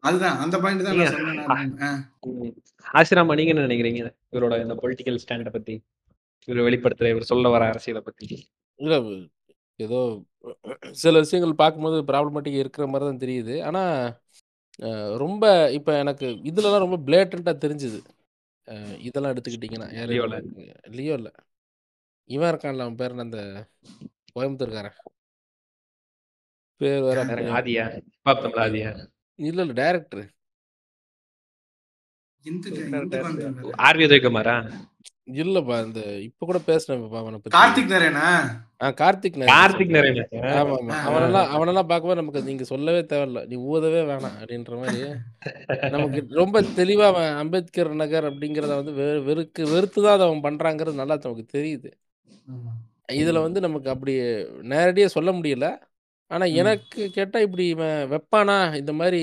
அதுதான். 0.00 0.38
அந்த 0.38 0.58
பாயிண்ட் 0.58 0.82
தான் 0.82 0.96
நான் 0.96 1.06
சொன்னேன். 1.06 2.54
ஆசிராமா 2.92 3.34
நீங்க 3.34 3.52
என்ன 3.52 3.66
நினைக்கிறீங்க? 3.66 4.02
இவரோட 4.32 4.60
இந்த 4.62 4.74
பொலிட்டிக்கல் 4.74 5.16
ஸ்டாண்ட 5.16 5.50
பத்தி? 5.50 5.82
இவரு 6.48 6.66
வெளிப்படுத்துற 6.68 7.08
இவரு 7.14 7.20
சொல்ல 7.20 7.48
வர 7.48 7.70
அரசியல 7.70 7.98
பத்தி? 7.98 8.48
இல்ல 8.76 8.96
ஏதோ 9.76 10.22
சில 10.90 11.18
விஷயங்கள் 11.18 11.54
பார்க்கும்போது 11.54 12.02
ப்ராப்ளமேட்டிக் 12.02 12.58
இருக்கிற 12.58 12.86
மாரி 12.86 13.04
தான் 13.04 13.18
தெரியுது. 13.18 13.64
ஆனா, 13.64 13.82
ரொம்ப 15.16 15.70
இப்ப 15.72 15.98
எனக்கு 15.98 16.26
இதுலலாம் 16.26 16.78
ரொம்ப 16.78 16.96
பிளேட்டன்ட்டா 17.06 17.52
தெரிஞ்சுது. 17.58 17.98
இதெல்லாம் 18.98 19.32
எடுத்துக்கிட்டீங்கன்னா, 19.32 19.94
யாரு 19.94 20.42
லியோ 20.90 21.12
இல்ல. 21.12 21.30
இவன் 22.30 22.54
இருக்கான்ல 22.54 22.84
அவன் 22.86 22.94
பேர் 22.94 23.10
என்ன? 23.10 23.22
அந்த 23.22 23.40
கோயம்புத்தூர்காரன். 24.34 24.98
பேர் 26.76 27.00
வேற 27.00 27.24
ஆதியா? 27.24 27.84
தமிழ் 28.22 28.62
ஆதியா? 28.64 28.90
இல்ல, 29.34 29.60
இல்ல 29.60 29.72
டைரக்டர். 29.72 30.24
ஆர்.வி. 33.76 34.04
உதயகுமாரா? 34.06 34.54
இல்லப்பா. 35.28 35.76
இந்த 35.86 36.00
இப்ப 36.22 36.46
கூட 36.46 36.58
பேசினேன்ப்பா 36.66 37.18
அவன 37.20 37.36
பத்தி. 37.36 37.54
கார்த்திக் 37.56 37.92
நரேனா? 37.92 38.28
கார்த்திக் 38.94 39.36
நரேன் 39.36 39.52
கார்த்திக். 39.52 39.92
நரேனா? 39.96 40.22
ஆமாமா. 40.54 40.92
ஆ, 40.92 40.98
ஆ. 40.98 41.04
அவனெல்லாம் 41.08 41.48
அவனெல்லாம் 41.54 41.88
பார்க்கும்போது 41.90 42.20
நமக்கு 42.20 42.40
நீங்க 42.42 42.64
சொல்லவே 42.70 43.00
தேவையில்ல. 43.10 43.40
நீ 43.46 43.56
ஊதவே 43.68 44.00
வேணாம் 44.08 44.36
அப்படின்ற 44.38 44.72
மாரி, 44.80 45.02
நமக்கு 45.88 46.20
ரொம்ப 46.40 46.56
தெளிவா 46.76 47.06
அவன் 47.12 47.30
அம்பேத்கர் 47.42 47.90
நகர் 48.02 48.28
அப்படிங்கிறத 48.30 48.72
வந்து 48.80 48.94
வெ 48.94 49.08
வெறுக்கு 49.28 49.62
வெறுத்து 49.72 50.00
தான் 50.02 50.16
அத 50.16 50.26
அவன் 50.28 50.44
பண்றாங்கிறது 50.46 51.00
நல்லா 51.02 51.16
நமக்கு 51.24 51.46
தெரியுது. 51.56 51.90
ஆமா. 52.48 52.72
இதுல. 53.18 53.38
வந்து 53.46 53.60
நமக்கு 53.60 53.88
அப்படி 53.94 54.12
நேரடியா 54.70 55.06
சொல்ல 55.16 55.30
முடியல. 55.38 55.66
ஆனா. 56.30 56.44
எனக்கு 56.60 56.80
கேட்டா 57.16 57.38
இப்படி 57.46 57.64
இவன் 57.68 57.96
வைப்பானா? 58.12 58.58
இந்த 58.80 58.92
மாரி 59.00 59.22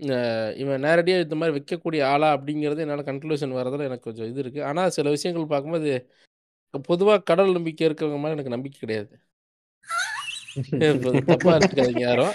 அ 0.00 0.16
இவன் 0.62 0.82
நேரடியா 0.84 1.16
இந்த 1.24 1.36
மாரி 1.40 1.52
வைக்கக்கூடிய 1.56 2.00
ஆளா? 2.12 2.28
அப்படிங்கிறது 2.36 2.82
என்னால 2.84 3.02
கன்க்ளூஷன் 3.08 3.56
வரதுல 3.58 3.86
எனக்கு 3.88 4.06
கொஞ்சம் 4.08 4.30
இது 4.30 4.40
இருக்கு. 4.44 4.60
ஆனா 4.70 4.82
சில 4.96 5.08
விஷயங்கள் 5.14 5.52
பார்க்கும்போது, 5.52 5.92
பொதுவா 6.88 7.16
கடவுள் 7.30 7.56
நம்பிக்கை 7.58 7.86
இருக்கிறவங்க 7.88 8.22
மேல 8.24 8.36
எனக்கு 8.38 8.56
நம்பிக்கை 8.56 8.80
கிடையாது. 8.80 9.12
இப்ப 10.94 11.12
தப்பா 11.28 11.52
எடுத்துக்காதீங்க 11.56 12.04
யாரும். 12.04 12.34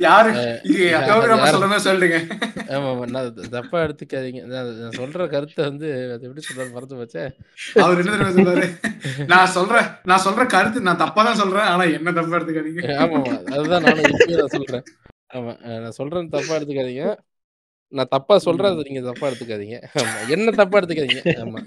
யாரு? 0.00 0.30
அ 0.32 0.40
இது 0.70 0.84
அது 1.00 1.08
கௌரவமா 1.10 1.38
யாரும் 1.38 1.54
சொல்ற 1.54 1.68
மாரி 1.70 1.86
சொல்லிடுங்க. 1.86 2.18
ஆமாமா. 2.68 3.04
நான் 3.12 3.26
த 3.36 3.44
தப்பா 3.54 3.78
எடுத்துக்காதீங்க. 3.84 4.40
நான் 4.52 4.68
நான் 4.78 4.98
சொல்ற 4.98 5.26
கருத்த 5.32 5.58
வந்து 5.68 5.86
அது 6.14 6.26
எப்படி 6.28 6.44
சொல்றது 6.44 6.70
மறந்து 6.76 6.98
போச்சே. 7.00 7.24
அவரு 7.76 8.00
என்ன 8.02 8.12
தெரியுமா 8.14 8.34
சொல்லுவாரு? 8.36 8.66
நான் 9.32 9.52
சொல்றேன் 9.56 9.88
நான் 10.10 10.24
சொல்ற 10.26 10.44
கருத்து 10.54 10.86
நான் 10.88 11.02
தப்பா 11.04 11.22
தான் 11.28 11.40
சொல்றேன். 11.42 11.68
ஆனா 11.72 11.84
என்ன 11.98 12.14
தப்பா 12.18 12.36
எடுத்துக்காதீங்க. 12.38 12.84
ஆமாமா. 12.98 13.34
அதுதான் 13.54 13.86
நானும் 13.88 14.10
இப்பயும் 14.14 14.42
நான் 14.42 14.54
சொல்றேன். 14.56 14.86
நான் 15.34 15.96
சொல்றேன்னு 15.98 16.34
தப்பா 16.34 16.54
எடுத்துக்காதீங்க. 16.56 17.04
நான் 17.92 18.12
தப்பா 18.12 18.36
சொல்றேன். 18.38 18.70
அத 18.70 18.84
நீங்க 18.88 19.02
தப்பா 19.08 19.26
எடுத்துக்காதீங்க. 19.30 19.78
ஆமா. 20.00 20.18
என்ன 20.28 20.52
தப்பா 20.60 20.78
எடுத்துக்காதீங்க. 20.80 21.22
ஆமா. 21.44 21.60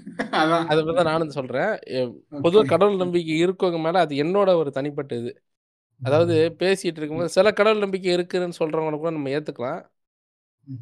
அத 0.70 0.78
தான் 0.90 1.10
நானும் 1.10 1.36
சொல்றேன். 1.38 1.70
எ 1.94 2.00
பொதுவா 2.44 2.62
ஓகே. 2.62 2.70
கடவுள் 2.72 3.02
நம்பிக்கை 3.02 3.36
இருக்கவங்க 3.44 3.80
மேல 3.84 4.00
அது 4.04 4.14
என்னோட 4.24 4.50
ஒரு 4.56 4.70
தனிப்பட்ட 4.72 5.12
இது. 5.16 5.32
அதாவது. 6.00 6.34
பேசிட்டு 6.60 7.00
இருக்கும்போது 7.00 7.34
சில 7.36 7.48
கடவுள் 7.52 7.84
நம்பிக்கை 7.84 8.12
இருக்குன்னு 8.14 8.58
சொல்றவங்கள 8.60 8.98
கூட 8.98 9.12
நம்ம 9.12 9.32
ஏத்துக்கலாம். 9.36 9.80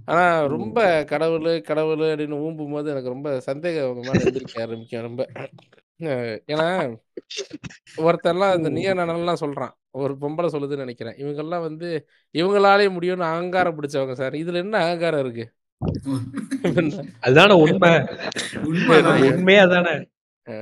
ஆனா. 0.09 0.25
ரொம்ப 0.55 0.79
கடவுளு, 1.13 1.53
கடவுளு 1.71 2.07
அப்படின்னு 2.13 2.39
ஊம்பும்போது 2.45 2.91
எனக்கு 2.95 3.15
ரொம்ப 3.15 3.31
சந்தேகம் 3.49 3.87
அவங்க 3.87 4.03
மேல 4.09 4.27
ஆரம்பிக்கும் 4.65 5.07
ரொம்ப. 5.09 5.23
ஏன்னா, 6.53 6.69
ஒருத்தன்லாம் 8.05 8.57
இந்த 8.59 8.69
ம். 8.69 8.77
நீயா 8.77 8.93
நானாலாம் 9.01 9.43
சொல்றான். 9.45 9.75
ஒரு 9.97 10.15
பொம்பள 10.21 10.47
சொல்லுதுன்னு 10.47 10.83
நெனைக்கிறேன். 10.83 11.17
இவங்கலாம் 11.17 11.61
வந்து 11.61 11.89
இவங்களாலயே 12.35 12.89
முடியும்னு 12.97 13.27
அகங்காரம் 13.27 13.77
பிடிச்சவங்க 13.77 14.13
சார். 14.13 14.35
இதுல 14.35 14.55
என்ன 14.55 14.79
அகங்காரம் 14.79 15.21
இருக்கு? 15.21 15.45
அதுதானே 17.21 17.55
உண்மை. 17.63 17.91
உண்மையே 18.65 19.59
ஆ. 20.49 20.55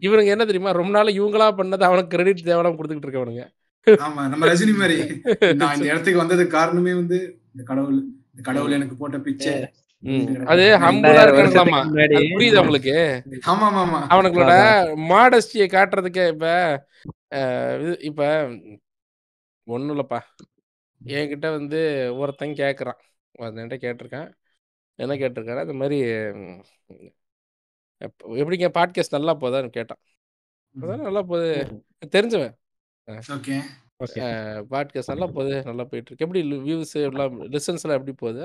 இவனுங்க 0.00 0.26
என்ன 0.26 0.44
தெரியுமா? 0.44 0.70
ரொம்ப 0.70 0.92
நாளா 0.92 1.10
இவங்களா 1.12 1.48
பண்ணத 1.58 1.82
அவனுக்கு 1.82 2.08
கிரெடிட் 2.08 2.46
தேவையில்லாம 2.46 2.76
குடுத்துக்கிட்டு 2.78 3.08
இருக்கவனுங்க. 3.08 3.44
ஆமா. 3.86 4.22
நம்ம 4.28 4.46
ரஜினி 4.46 4.74
மாரி. 4.74 4.96
நான் 5.54 5.74
இந்த 5.74 5.88
இடத்துக்கு 5.92 6.22
வந்ததுக்கு 6.22 6.56
காரணமே 6.56 6.94
வந்து 6.94 7.18
இந்த 7.52 7.64
கடவுள். 7.64 7.98
இந்த 8.30 8.42
கடவுள் 8.42 8.70
எனக்கு 8.70 8.96
போட்ட 8.96 9.18
பிச்சை. 9.18 9.52
அது 10.02 10.64
கிடக்கு. 10.64 10.82
ஹம்பிளா 10.82 11.12
2000 11.12 11.36
வருஷத்துக்கு 11.36 11.42
இருக்கானுங்களாமா. 11.42 11.78
முன்னாடி 11.88 12.16
அது 12.18 12.32
புரியுதா 12.34 12.60
ஆமா 13.52 14.00
அவனுங்களோட. 14.14 14.52
மாடஸ்டிய 15.10 15.66
காட்டுறதுக்கே 15.74 16.26
இப்ப 16.34 16.46
இப்ப 18.00 18.22
ஒண்ணும் 19.66 19.94
இல்லப்பா. 19.94 20.20
என்கிட்ட 21.00 21.48
வந்து 21.50 21.80
ஒருத்தன் 22.16 22.58
கேட்கறான். 22.60 23.00
அது 23.38 23.62
என்ட்ட 23.64 23.76
கேட்டிருக்கான். 23.84 24.28
என்ன 24.98 25.14
கேட்டிருக்கான்னா, 25.14 25.64
இந்த 25.66 25.76
மாரி 25.82 25.98
ம் 26.38 26.62
எப் 28.00 28.24
எப்படிங்க 28.40 28.68
பாட்காஸ்ட் 28.78 29.16
நல்லா 29.16 29.34
போதான்னு 29.36 29.70
கேட்டான். 29.70 30.00
அதான் 30.74 31.06
நல்லா 31.06 31.22
போகுது. 31.22 31.50
தெரிஞ்சவன். 32.16 32.54
ஓகே 34.00 34.24
பாட்காஸ்ட் 34.72 35.10
நல்லா 35.12 35.26
போகுது. 35.36 35.54
நல்லா 35.68 35.84
போயிட்டுருக்கு. 35.90 36.24
எப்படி 36.24 36.40
வியூஸ் 36.66 36.92
எல்லாம் 37.08 37.32
லிசன்ஸ்லாம் 37.54 37.96
எப்படி 37.98 38.12
போகுது? 38.20 38.42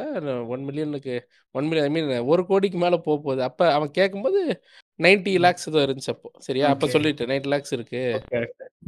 1 0.54 0.64
மில்லியனுக்கு 0.68 1.16
1 1.56 1.68
மில்லியன் 1.70 1.88
ஐ 1.90 1.92
மீன் 1.96 2.10
1 2.30 2.44
கோடிக்கு 2.48 2.78
மேல 2.78 2.98
போப்போகுது. 3.08 3.42
அப்ப 3.50 3.68
அவன் 3.74 3.92
கேட்கும்போது 3.92 4.40
90 5.00 5.34
லேக்ஸ் 5.46 5.68
ஏதோ 5.72 5.84
இருந்துச்சு 5.86 6.12
அப்போ. 6.16 6.30
சரியா? 6.40 6.70
அப்ப 6.70 6.88
ஓகே 6.88 6.94
சொல்லிட்டேன் 6.96 7.30
90 7.32 7.52
லேக்ஸ் 7.54 7.74
இருக்கு. 7.78 8.02
ஓகே. 8.20 8.42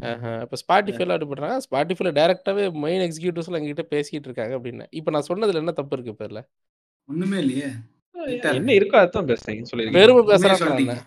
ஆஹ. 0.10 0.32
அப்ப 0.46 0.58
Spotifyல 0.64 1.16
எப்படி 1.16 1.30
பண்றாங்க? 1.34 1.60
Spotifyல 1.68 2.14
டைரக்ட்டாவே 2.20 2.66
மெயின் 2.86 3.04
எக்ஸிக்யூட்டிவ்ஸ்லாம் 3.08 3.60
எங்ககிட்ட 3.62 3.86
பேசிட்டு 3.96 4.28
இருக்காங்க 4.30 4.56
அப்படின்னேன். 4.60 4.92
இப்ப 5.00 5.12
நான் 5.12 5.30
சொன்னதுல 5.30 5.64
என்ன 5.64 5.76
தப்பு 5.82 5.96
இருக்கு 5.98 6.16
இப்ப 6.16 6.28
இதுல? 6.30 6.44
ஒண்ணுமே 7.10 7.38
இல்லையே 7.38 7.70
என்ன 8.54 8.74
இருக்கு 8.74 8.98
இருக்கோ 8.98 8.98
அதான் 9.04 9.30
பேசுறீங்கன்னு 9.32 9.72
சொல்லிருக்கீங்க. 9.72 10.00
பெருமை 10.02 10.24
உண்மையை 10.24 10.98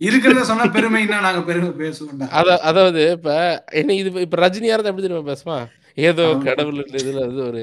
இருக்கிறத 0.00 0.42
சொன்னா 0.42 0.64
பெருமைன்னா 0.76 1.18
நாங்க 1.20 1.40
பெருமை 1.42 1.70
பேசுவோம்டா 1.80 2.26
அத 2.38 2.56
அதாவது 2.62 3.02
இப்ப 3.16 3.30
என்ன 3.72 3.94
இது 3.94 4.10
இப்ப 4.20 4.38
ரஜினியா 4.44 4.74
இருந்தா 4.74 4.92
எப்படி 4.92 5.06
தெரியுமா 5.06 5.30
பேசுவான்? 5.32 5.66
ஏதோ. 5.98 6.24
கடவுள் 6.46 6.78
இதுல 6.94 7.20
வந்து 7.26 7.42
ஒரு 7.44 7.62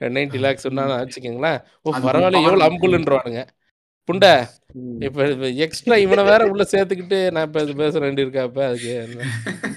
90 0.00 0.40
லேக்ஸ் 0.44 0.66
சொன்னான்னு 0.66 0.98
வச்சுக்கங்களேன். 0.98 1.58
ஓ 1.78 1.90
அது 1.90 2.06
பரவாயில்ல 2.06 2.42
எவ்வளவு. 2.42 2.66
அம்புல்ன்றுவானுங்க. 2.68 3.42
புண்டை. 4.08 4.32
இப்ப 5.00 5.24
எக்ஸ்ட்ரா 5.64 5.96
இவனை 6.04 6.22
வேற 6.24 6.42
உள்ள 6.52 6.64
சேர்த்துக்கிட்டு 6.72 7.18
நான் 7.34 7.46
இப்ப 7.48 7.62
இது 7.62 7.74
பேச 7.76 7.94
வேண்டியிருக்கா 8.00 8.44
இப்ப 8.48 8.62
அதுக்கு? 8.66 8.94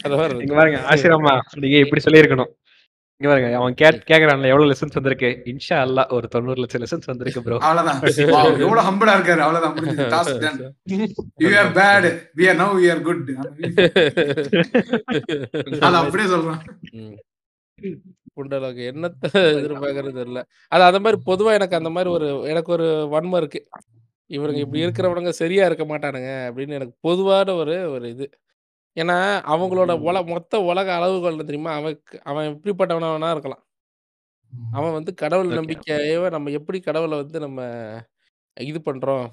அது. 0.06 0.16
பாருங்க 0.54 0.80
ஆசிரமா 0.92 1.34
நீங்க 1.64 1.78
இப்படி 1.86 2.04
சொல்லியிருக்கணும். 2.06 2.52
இங்க 3.22 3.30
பாருங்க 3.30 3.58
அவன் 3.58 3.76
கேட் 3.80 3.98
கேக்குறான்ல 4.08 4.50
எவ்வளவு 4.52 4.70
லெசன்ஸ் 4.70 4.96
வந்திருக்கு? 4.98 5.30
இன்ஷா 5.46 5.76
அல்லாஹ் 5.82 6.14
ஒரு 6.18 6.28
90 6.36 6.62
லட்சம் 6.62 6.82
லெசன்ஸ் 6.84 7.10
வந்திருக்கு 7.10 7.42
ப்ரோ 7.46 7.58
அவ்வளவுதான். 7.68 8.00
எவ்வளவு 8.66 8.86
ஹம்பிளா 8.88 9.14
இருக்காரு. 9.18 9.42
அவ்வளவுதான். 9.46 9.74
முடிஞ்சது. 9.78 10.08
Task 10.14 10.40
done 10.44 10.58
you 11.44 11.52
are 11.60 11.70
bad 11.78 12.08
we 12.40 12.46
are 12.52 12.58
now 12.62 12.74
we 12.80 12.88
are 12.94 13.02
good 13.02 13.22
அது 15.82 16.00
அப்படியே 16.02 16.28
சொல்றான். 16.34 16.64
புண்டலோக 18.38 18.82
என்னத்த 18.92 19.26
எதிர்பார்க்கறது 19.54 20.18
தெரியல. 20.20 20.42
அது 20.72 20.84
அந்த 20.90 21.00
மாதிரி 21.06 21.20
பொதுவா 21.30 21.54
எனக்கு 21.60 21.80
அந்த 21.82 21.92
மாதிரி 21.98 22.12
ஒரு 22.18 22.28
எனக்கு 22.52 22.72
ஒரு 22.78 22.88
வன்மம் 23.14 23.42
இருக்கு. 23.44 23.62
இவனுங்க 24.30 24.62
இப்படி 24.66 24.86
இருக்கிறவனுங்க 24.86 25.34
சரியா 25.42 25.66
இருக்க 25.66 25.86
மாட்டானுங்க 25.86 26.32
அப்படின்னு 26.48 26.78
எனக்கு 26.80 26.96
பொதுவான 27.08 27.56
ஒரு 27.62 27.76
ஒரு 27.92 28.08
இது. 28.16 28.28
ஏன்னா 28.98 29.16
அவங்களோட 29.54 29.92
உல 30.08 30.18
மொத்த 30.32 30.54
உலக 30.70 30.88
அளவுகோல் 30.98 31.34
என்ன 31.34 31.46
தெரியுமா? 31.50 31.74
அவன் 31.80 31.96
அவன் 32.30 32.48
எப்படிப்பட்டவனா 32.52 33.10
வேணா 33.14 33.30
இருக்கலாம். 33.36 33.64
அவன் 34.72 34.96
வந்து 34.98 35.12
கடவுள். 35.22 35.52
நம்பிக்கையவ 35.58 36.26
நம்ம 36.36 36.52
எப்படி 36.60 36.80
கடவுள 36.84 37.14
வந்து 37.22 37.40
நம்ம 37.46 37.62
இது 38.58 38.80
பண்றோம் 38.88 39.26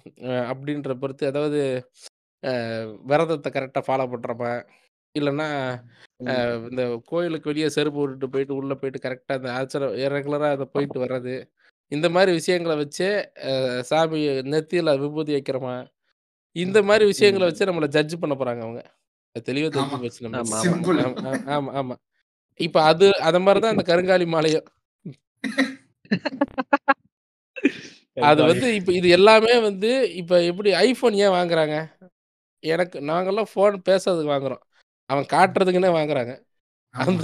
அப்படின்ற 0.51 0.93
பொறுத்து 1.01 1.25
அதாவது 1.31 1.61
விரதத்த 3.11 3.49
கரெக்ட்டா 3.55 3.83
ஃபாலோ 3.87 4.07
பண்றோமா? 4.13 4.53
இல்லன்னா 5.15 5.49
இந்த 6.71 6.83
கோயிலுக்கு 7.11 7.51
வெளிய 7.51 7.69
செருப்பு 7.77 8.01
விட்டுட்டு 8.03 8.29
போயிட்டு 8.35 8.55
உள்ள 8.59 8.75
போயிட்டு 8.81 9.01
கரெக்ட்டா 9.05 9.37
அந்த 9.39 9.51
ஆச்சரம் 9.59 9.95
ரெகுலரா 10.15 10.49
அத 10.57 10.67
போயிட்டு 10.75 10.99
வர்றது. 11.05 11.35
இந்த 11.93 12.09
மாரி 12.17 12.33
விஷயங்கள 12.39 12.75
வச்சே 12.81 13.11
சாமி 13.91 14.21
நெத்தியில 14.55 14.97
விபூதி 15.03 15.33
வைக்கிறோமா? 15.37 15.77
இந்த 16.57 16.79
மாரி 16.89 17.05
விஷயங்கள. 17.13 17.45
வச்சு 17.51 17.71
நம்மள 17.71 17.89
ஜட்ஜ் 17.97 18.17
பண்ண 18.23 18.37
போறாங்க 18.37 18.63
அவங்க. 18.67 18.83
தெளிவா 19.47 19.69
தெரிஞ்சு 19.69 19.89
ஆமா 19.89 19.99
போச்சு 19.99 20.25
நம்மளுக்கு. 20.25 20.51
ஆமா, 20.51 20.59
ஆமா. 20.59 20.65
சிம்பிள் 20.65 20.99
ஆமா, 20.99 21.19
ஆமா, 21.25 21.41
ஆமா, 21.57 21.71
ஆமா. 21.73 21.97
இப்ப 22.61 22.83
அது 22.83 23.07
அத 23.21 23.39
மாரி 23.39 23.61
தான் 23.61 23.75
அந்த 23.77 23.85
கருங்காலி 23.91 24.27
மாலையும். 24.27 24.67
அது 28.23 28.41
வந்து 28.43 28.69
இப்ப 28.75 28.93
இது 28.93 29.09
எல்லாமே 29.09 29.55
வந்து 29.61 29.91
இப்ப 30.13 30.43
எப்படி 30.43 30.71
ஐஃபோன் 30.81 31.17
ஏன் 31.17 31.35
வாங்குறாங்க? 31.35 31.77
எனக்கு 32.63 32.99
நாங்கலாம் 33.01 33.51
ஃபோன் 33.53 33.77
பேசுறதுக்கு 33.89 34.33
வாங்குறோம். 34.35 34.63
அவன் 35.11 35.27
காட்டுறதுக்குன்னே 35.33 35.93
வாங்குறாங்க. 35.95 36.33
அந்த 36.95 37.23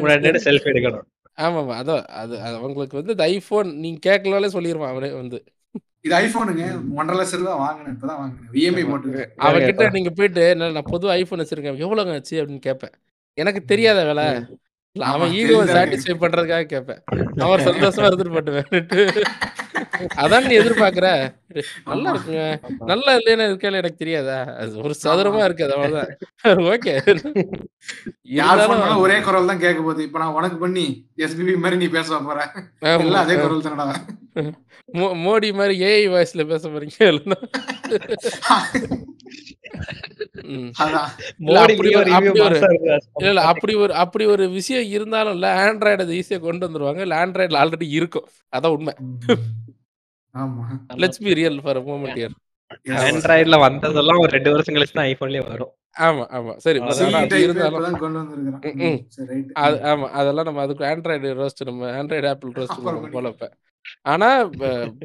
விஷயம். 0.00 0.42
செல்ஃபி 0.46 0.70
எடுக்கணும். 0.72 1.06
ஆமாமா. 1.38 1.74
அதான் 1.76 2.02
அது 2.14 2.34
அது 2.40 2.54
அவங்களுக்கு 2.56 2.96
வந்து 2.96 3.12
இந்த 3.12 3.24
ஐஃபோன் 3.34 3.68
நீங்க 3.76 3.98
கேட்கலனாலே 4.08 4.50
சொல்லிருவான் 4.52 4.88
அவனே 4.88 5.10
வந்து. 5.12 5.38
இது 6.04 6.14
ஐபோனுங்க 6.16 6.64
ஒன்றரை 6.94 7.16
லட்சம் 7.20 7.40
ரூபாய் 7.40 7.62
வாங்கினேன் 7.62 7.94
இப்பதான் 7.94 8.20
வாங்கினேன் 8.20 8.52
விஎம்ஐ 8.52 8.82
ஆமா. 8.82 8.90
போட்டு 8.90 9.10
அவன்கிட்ட 9.46 9.86
நீங்க 9.96 10.10
போயிட்டு 10.10 10.42
"நான் 10.58 10.90
புது 10.90 11.06
ஐஃபோன் 11.14 11.42
வச்சிருக்கேன். 11.42 11.80
எவ்வளோங்க 11.84 12.14
ஆச்சு?" 12.16 12.36
அப்படின்னு 12.36 12.66
கேட்பேன். 12.68 12.94
எனக்கு 13.38 13.60
தெரியாத 13.64 14.00
வேல. 14.04 14.22
இல்ல 14.96 15.06
அவன் 15.10 15.32
தெரியுதா 15.32 15.64
சாட்டிஸ்ஃபை 15.74 16.14
பண்றதுக்காக 16.20 16.64
கேட்பேன். 16.66 17.00
அவன் 17.44 17.64
சந்தோஷமா 17.66 18.06
இருந்துட்டு 18.08 18.36
போட்டுவேன்ட்டு. 18.36 19.02
அதான் 20.22 20.46
நீ 20.46 20.54
எதிர்பார்க்குற? 20.58 21.08
நல்லா 21.88 22.10
இருக்குங்க. 22.12 22.42
நல்லா 22.90 23.10
இல்லைன்னு 23.18 23.46
இருக்கையில 23.48 23.80
எனக்கு 23.80 24.02
தெரியாதா? 24.02 24.38
அது 24.58 24.82
ஒரு 24.82 24.94
சதுரமா 25.02 25.42
இருக்கு 25.44 25.66
அது 25.66 25.76
அவ்வளோதான். 25.76 26.12
ஓகே. 26.72 26.94
ஒரே 29.04 29.18
குரல் 29.26 29.50
தான் 29.50 29.62
கேட்க 29.64 29.78
போகுது 29.80 30.06
இப்ப 30.06 30.18
நான் 30.18 30.36
உனக்கு 30.38 30.58
பண்ணி 30.58 30.86
எஸ்பிபி 31.24 31.56
மாதிரி 31.58 31.80
நீ 31.82 31.88
பேச 31.90 32.20
போற 32.22 32.38
ஆமா. 32.86 33.02
எல்லாம் 33.02 33.24
அதே. 33.24 33.36
குரல் 33.38 33.66
தானடா 33.66 33.88
மோ 34.94 35.06
மோடி 35.22 35.48
மாரி 35.56 35.74
ஏஐ 35.86 36.04
வாய்ஸ்ல 36.12 36.42
பேச 36.50 36.64
போறீங்க 36.68 36.98
இல்லன்னா? 37.10 37.38
ம். 40.50 40.68
அதான் 40.82 41.08
இல்ல 41.40 41.56
அப்படி 43.46 43.74
ஒரு 43.78 43.92
அப்படி 44.02 44.24
ஒரு 44.34 44.44
மாசா 44.52 44.77
விஷயம் 44.80 44.96
இருந்தாலும் 44.96 45.34
இல்ல, 45.34 45.48
ஆண்ட்ராய்டு 45.62 46.04
அது 46.04 46.18
ஈஸியா 46.20 46.38
கொண்டு 46.40 46.66
வந்துருவாங்க. 46.66 47.00
இல்ல 47.06 47.16
ஆண்ட்ராய்டுல 47.22 47.60
ஆல்ரெடி 47.62 47.88
இருக்கும். 47.98 48.26
அதான் 48.52 48.74
உண்மை. 48.76 48.94
ஆமா 50.34 50.64
let's 51.02 51.22
be 51.24 51.32
real 51.38 51.58
for 51.64 51.80
moment 51.86 52.18
here. 52.18 52.34
ஆண்ட்ராய்டுல 53.02 53.56
வந்ததெல்லாம் 53.64 54.22
ஒரு 54.22 54.32
2 54.36 54.50
வருஷம் 54.54 54.76
கழிச்சு 54.76 54.96
தான் 54.96 55.08
ஐபோன்லயே 55.10 55.42
வரும். 55.46 55.72
ஆமா, 56.06 56.24
ஆமா. 56.36 56.52
சரி 56.64 56.78
இருந்தாலும் 56.80 57.78
அது 59.62 59.76
ஆமா. 59.92 60.06
அதெல்லாம் 60.20 60.48
நம்ம 60.48 60.62
அதுக்கு 60.62 60.84
ஆண்ட்ராய்டு 60.90 61.30
ரோஸ்ட் 61.40 61.62
நம்ம 61.66 61.88
ஆண்ட்ராய்டு, 61.98 62.28
ஆப்பிள் 62.32 62.52
ரோஸ்ட் 62.58 62.74
அப்புறம் 62.76 62.98
நம்ம 62.98 63.10
போல 63.16 63.30
இப்ப. 63.34 63.46
பண்ணிக்கலாம் 63.46 64.04
ஆனா 64.12 64.28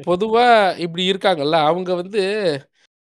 பொதுவா 0.08 0.46
இப்படி 0.84 1.04
இருக்காங்கல்ல, 1.12 1.58
அவங்க 1.70 1.90
வந்து 2.02 2.22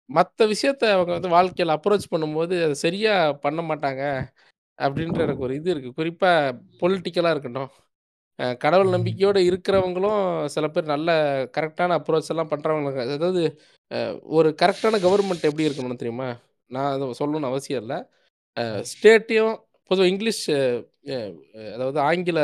மத்த 0.09 0.47
விஷயத்த 0.51 0.83
அவங்க 0.93 1.11
வந்து 1.13 1.29
வாழ்க்கையில 1.29 1.75
அப்ரோச் 1.77 2.11
பண்ணும்போது, 2.11 2.55
அத 2.65 2.75
சரியா 2.83 3.13
பண்ண 3.45 3.61
மாட்டாங்க. 3.69 4.03
அப்படின்ற 4.79 5.19
எனக்கு 5.23 5.45
ஒரு 5.45 5.55
இது 5.55 5.69
இருக்கு. 5.73 5.91
குறிப்பா 5.99 6.31
பொலிட்டிக்கலா 6.81 7.31
இருக்கட்டும். 7.33 7.69
அ 8.39 8.55
கடவுள் 8.63 8.95
நம்பிக்கையோட 8.95 9.39
இருக்கிறவங்களும் 9.49 10.21
சில 10.55 10.67
பேர் 10.69 10.91
நல்ல 10.93 11.09
கரெக்ட்டான 11.57 11.97
அப்ரோச் 11.99 12.31
எல்லாம் 12.33 12.51
பண்றவங்க 12.53 12.89
அதாவது 13.09 13.43
அ 13.91 13.99
ஒரு 14.37 14.49
கரெக்ட்டான 14.61 14.99
கவர்ன்மெண்ட் 15.03 15.49
எப்படி 15.49 15.67
இருக்கணும்னு 15.67 16.01
தெரியுமா? 16.03 16.29
நான் 16.71 16.91
அத 16.93 17.09
சொல்லணும்னு 17.19 17.51
அவசியம் 17.51 17.83
இல்ல. 17.83 17.95
அ 18.57 18.63
ஸ்டேட்டையும் 18.91 19.55
பொதுவா 19.91 20.07
இங்கிலீஷ் 20.11 20.43
அ 20.51 21.17
அதாவது 21.75 21.99
ஆங்கில 22.07 22.39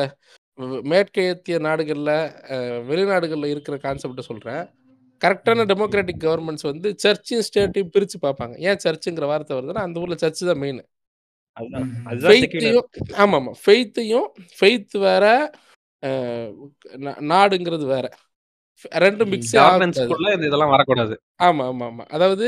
வ் 0.60 0.82
மேற்கத்திய 0.92 1.58
நாடுகள்ல, 1.66 2.12
அ 2.54 2.58
வெளிநாடுகள்ல 2.90 3.48
இருக்கிற 3.54 3.76
கான்செப்ட்ட 3.86 4.24
சொல்றேன். 4.28 4.64
கரெக்ட்டான 5.22 5.66
டெமோக்ராட்டிக் 5.72 6.24
கவர்ன்மெண்ட்ஸ் 6.24 6.68
வந்து 6.70 6.90
சர்ச்சையும், 7.04 7.46
ஸ்டேட்டையும் 7.48 7.92
பிரிச்சு 7.94 8.18
பார்ப்பாங்க. 8.24 8.56
ஏன் 8.68 8.82
சர்ச்சுங்கிற 8.86 9.28
வார்த்தை 9.32 9.56
வருதுன்னா, 9.58 9.86
அந்த 9.88 10.02
ஊர்ல 10.04 10.18
சர்ச் 10.24 10.44
தான் 10.46 10.62
மெயின். 10.64 10.82
அதுதான் 11.58 11.86
ம். 11.88 12.06
அதுதான் 12.08 12.34
செக்யூலர். 12.36 13.58
ஃபெய்த்தையும் 13.64 14.28
ஃபெய்த் 14.58 14.96
வேற, 15.04 15.26
நாடுங்கிறது 17.32 17.86
வேற. 17.88 18.06
2ம் 19.00 19.30
மிக்ஸே 19.34 19.60
இதெல்லாம் 20.42 20.74
வரக்கூடாது. 20.74 21.14
ஆமா, 21.40 21.64
ஆமா, 21.72 21.86
ஆமா. 21.92 22.04
அதாவது 22.16 22.48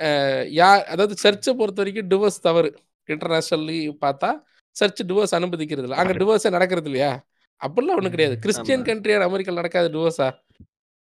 அ 0.00 0.08
யா 0.56 0.70
அதாவது 0.92 1.14
சர்ச்ச 1.22 1.46
பொறுத்தவரைக்கும் 1.58 2.08
டிவோர்ஸ் 2.08 2.40
தவறு. 2.40 2.70
இன்டர்நேஷனல்லி 3.08 3.76
பார்த்தா, 4.02 4.30
சர்ச் 4.76 5.02
டிவோர்ஸ் 5.02 5.36
அனுமதிக்கிறது 5.38 5.86
இல்ல. 5.86 5.96
அங்க 5.96 6.14
டிவோர்ஸே 6.14 6.50
நடக்கிறது 6.50 6.88
இல்லையா? 6.90 7.12
அப்படிலாம் 7.60 7.98
ஒண்ணும் 7.98 8.14
கிடையாது. 8.14 8.34
ஆமா. 8.34 8.42
கிறிஸ்டியன் 8.44 8.84
கண்ட்ரியான 8.88 9.26
அமெரிக்கால 9.30 9.54
நடக்காத 9.54 9.90
டிவோர்ஸா? 9.94 10.28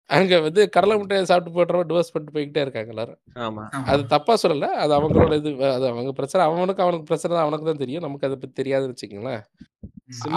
அங்க 0.09 0.37
வந்து 0.45 0.61
கடலை 0.73 0.95
மிட்டாய 0.99 1.25
சாப்பிட்டு 1.29 1.55
போடுறவன் 1.55 1.87
டிவோர்ஸ் 1.89 2.11
பண்ணிட்டு 2.13 2.33
போய்க்கிட்டே 2.35 2.63
இருக்காங்க 2.65 2.91
எல்லாரும். 2.93 3.19
ஆமா. 3.43 3.63
அது 3.91 4.01
தப்பா 4.13 4.33
சொல்லல. 4.43 4.67
அது 4.83 4.93
அவங்களோட 4.97 5.33
இது. 5.41 5.51
அது 5.69 5.85
அவங்க 5.91 6.11
பிரச்சனை. 6.19 6.41
அவனுக்கு 6.49 6.83
அவனுக்கு 6.85 7.07
பிரச்சனை 7.09 7.31
தான் 7.31 7.45
அவனுக்கு 7.45 7.67
தான் 7.69 7.81
தெரியும். 7.83 8.05
நமக்கு 8.05 8.27
அத 8.27 8.37
பத்தி 8.37 8.55
தெரியாதுன்னு 8.61 8.93
வச்சுக்கங்களேன். 8.93 9.41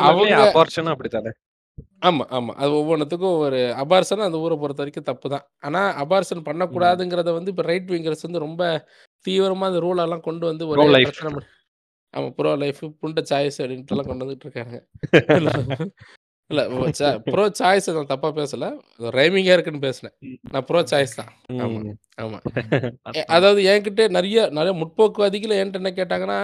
அவங்க 0.05 0.34
அப்படித்தானே? 0.93 1.32
ஆமா, 2.05 2.24
ஆமா. 2.36 2.52
அது 2.60 2.70
ஒவ்வொன்னுத்துக்கும் 2.78 3.34
ஒவ்வொரு 3.34 3.59
அபார்ஷன் 3.82 4.26
அந்த 4.26 4.38
ஊர 4.44 4.55
பொறுத்தவரைக்கும் 4.60 5.09
தப்பு 5.10 5.28
தான். 5.34 5.44
ஆனா 5.66 5.82
அபார்ஷன் 6.02 6.40
ம். 6.40 6.47
பண்ணக்கூடாதுங்கிறத 6.48 7.32
வந்து 7.38 7.52
இப்ப 7.55 7.64
ரைட் 7.70 7.90
விங்கர்ஸ் 7.94 8.26
வந்து 8.28 8.44
ரொம்ப 8.47 8.62
தீவிரமா 9.24 9.68
அந்த 9.70 9.80
ரூல் 9.86 10.05
எல்லாம் 10.06 10.26
கொண்டு 10.28 10.44
வந்து 10.51 10.66
ஒரே. 10.72 10.86
பிரச்சனை 11.09 11.43
ஆமா 12.14 12.28
ப்ரோ 12.36 12.51
லைஃப், 12.60 12.82
புண்ட 13.01 13.20
சாய்ஸ் 13.30 13.59
அப்படின்ட்டுலாம் 13.62 14.09
கொண்டு 14.10 14.24
வந்துட்டு 14.24 14.47
இருக்காங்க. 14.47 14.76
இல்ல 16.51 16.60
ப்ரோ 17.35 17.44
சாய்ஸ் 17.59 17.89
நான் 17.90 18.10
தப்பா 18.10 18.28
பேசல. 18.36 18.64
ரைமிங்கா 19.16 19.55
இருக்குன்னு 19.55 19.85
பேசினேன். 19.85 20.14
நான் 20.52 20.66
ப்ரோ 20.68 20.81
சாய்ஸ் 20.85 21.14
தான். 21.16 21.31
ஆமா. 21.64 21.81
ஆமா. 22.18 22.39
அதாவது 23.36 23.60
என்கிட்ட 23.64 24.02
நிறைய 24.09 24.44
நிறைய 24.51 24.73
முற்போக்குவாதிகள் 24.81 25.59
என்கிட்ட 25.59 25.82
என்ன 25.82 25.93
கேட்டாங்கன்னா 25.93 26.39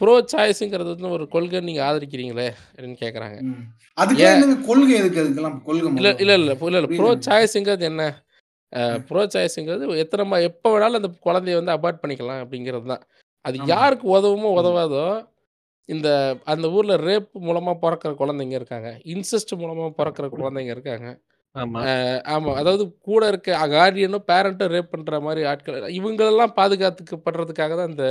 ப்ரோ 0.00 0.14
சாய்ஸுங்கிறது 0.32 0.90
வந்து 0.92 1.08
ஒரு 1.16 1.24
கொள்கை 1.28 1.60
நீங்க 1.60 1.80
ஆதரிக்கிறீங்களே? 1.86 2.46
அப்படின்னு 2.68 2.98
கேக்குறாங்க. 3.02 3.38
கொள்கை 5.66 5.88
இல்ல? 5.92 6.10
இல்ல 6.20 6.34
இல்ல 6.38 6.52
இல்ல 6.62 6.78
இல்ல. 6.78 6.90
ப்ரோ. 6.92 7.10
சாய்ஸுங்கிறது 7.26 7.86
என்ன? 7.90 8.04
ப்ரோ 9.08 9.22
சாய்ஸுங்கிறது 9.34 10.00
எத்தனை 10.04 10.40
எப்போ 10.48 10.68
வேணாலும் 10.74 11.00
அந்த 11.00 11.10
குழந்தைய 11.26 11.58
வந்து 11.60 11.74
அபார்ட் 11.76 12.02
பண்ணிக்கலாம் 12.02 12.42
அப்படிங்கிறது 12.44 12.86
தான். 12.92 13.04
அது. 13.44 13.56
யாருக்கு 13.66 14.06
உதவுமோ 14.16 14.48
உதவாதோ 14.60 15.04
இந்த 15.90 16.08
அந்த 16.44 16.66
ஊர்ல 16.70 16.94
ரேப் 17.08 17.28
மூலமா 17.40 17.72
பிறக்கிற 17.82 18.12
குழந்தைங்க 18.20 18.56
இருக்காங்க. 18.60 18.90
இன்செஸ்ட் 19.12 19.52
மூலமா 19.60 19.86
பிறக்கிற 19.98 20.26
குழந்தைங்க 20.34 20.72
இருக்காங்க. 20.76 21.08
ஆமா. 21.54 21.80
அதாவது 22.54 22.84
கூட 23.00 23.22
இருக்க 23.28 23.50
கார்டியனும் 23.72 24.26
பேரண்ட்டும் 24.28 24.72
ரேப் 24.74 24.92
பண்ற 24.92 25.20
மாதிரி 25.20 25.42
ஆட்கள் 25.44 25.88
இவங்களெல்லாம் 25.98 26.56
பாதுகாத்துக்கப்படுறதுக்காக 26.56 27.72
தான் 27.80 27.90
அந்த 27.90 28.06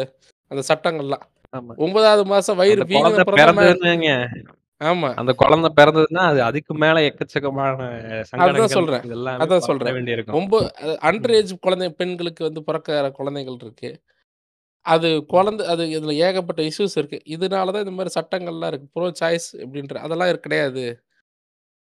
அந்த 0.51 0.61
சட்டங்கள்லாம். 0.71 1.25
ஒன்பதாவது 1.77 2.23
மாசம் 2.25 2.57
வயிறு 2.57 2.83
ஆமா. 4.81 5.09
அந்த 5.15 5.31
குழந்தை 5.39 5.69
பிறந்ததுன்னா 5.77 6.23
அது 6.29 6.39
அதுக்கு 6.43 6.73
மேல 6.75 6.99
எக்கச்சக்கமான 7.07 7.77
சங்கடங்கள் 8.29 8.75
சொல்றேன். 8.75 9.03
அதான் 9.43 9.65
சொல்றேன். 9.67 9.97
ரொம்ப 10.37 10.55
அண்டர் 11.09 11.33
ஏஜ் 11.39 11.53
குழந்தை 11.59 11.89
பெண்களுக்கு 12.01 12.43
வந்து 12.43 12.61
பிறக்கிற 12.61 13.09
குழந்தைகள் 13.19 13.59
இருக்கு. 13.61 13.91
அது 14.93 15.09
குழந்தை 15.33 15.63
அது 15.73 15.83
இதுல 15.95 16.13
ஏகப்பட்ட 16.27 16.61
இஷ்யூஸ் 16.69 16.97
இருக்கு. 16.99 17.19
இதனால 17.35 17.73
தான் 17.75 17.85
இந்த 17.85 17.93
மாதிரி 17.97 18.11
சட்டங்கள்லாம் 18.17 18.71
இருக்கு. 18.71 18.87
ப்ரோ 18.95 19.07
சாய்ஸ் 19.21 19.49
அப்படின்ற 19.63 19.97
அதெல்லாம் 20.05 20.29
இருக்கு 20.31 20.47
கிடையாது. 20.47 20.83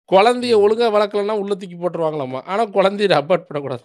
குழந்தைய 0.09 0.53
ஒழுங்கா 0.65 0.87
வளர்க்கலன்னா 0.97 1.35
உள்ள 1.41 1.53
தூக்கி 1.61 1.77
போட்டுருவாங்களாமா? 1.81 2.39
ஆனா 2.51 2.63
குழந்தைய 2.77 3.19
அபார்ட் 3.21 3.47
பண்ணக்கூடாது. 3.49 3.83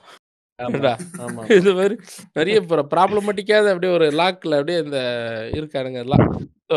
இது 1.59 1.70
மாதிரி 1.78 1.95
நிறைய 2.39 2.57
ப்ராப்ளமேட்டிக்காக 2.95 3.70
அப்படியே 3.73 3.93
ஒரு 3.99 4.07
லாக்ல 4.20 4.59
அப்படியே 4.59 4.78
இந்த 4.85 4.99
இருக்கானுங்க 5.57 6.01
எல்லாம். 6.07 6.24
ஸோ 6.70 6.77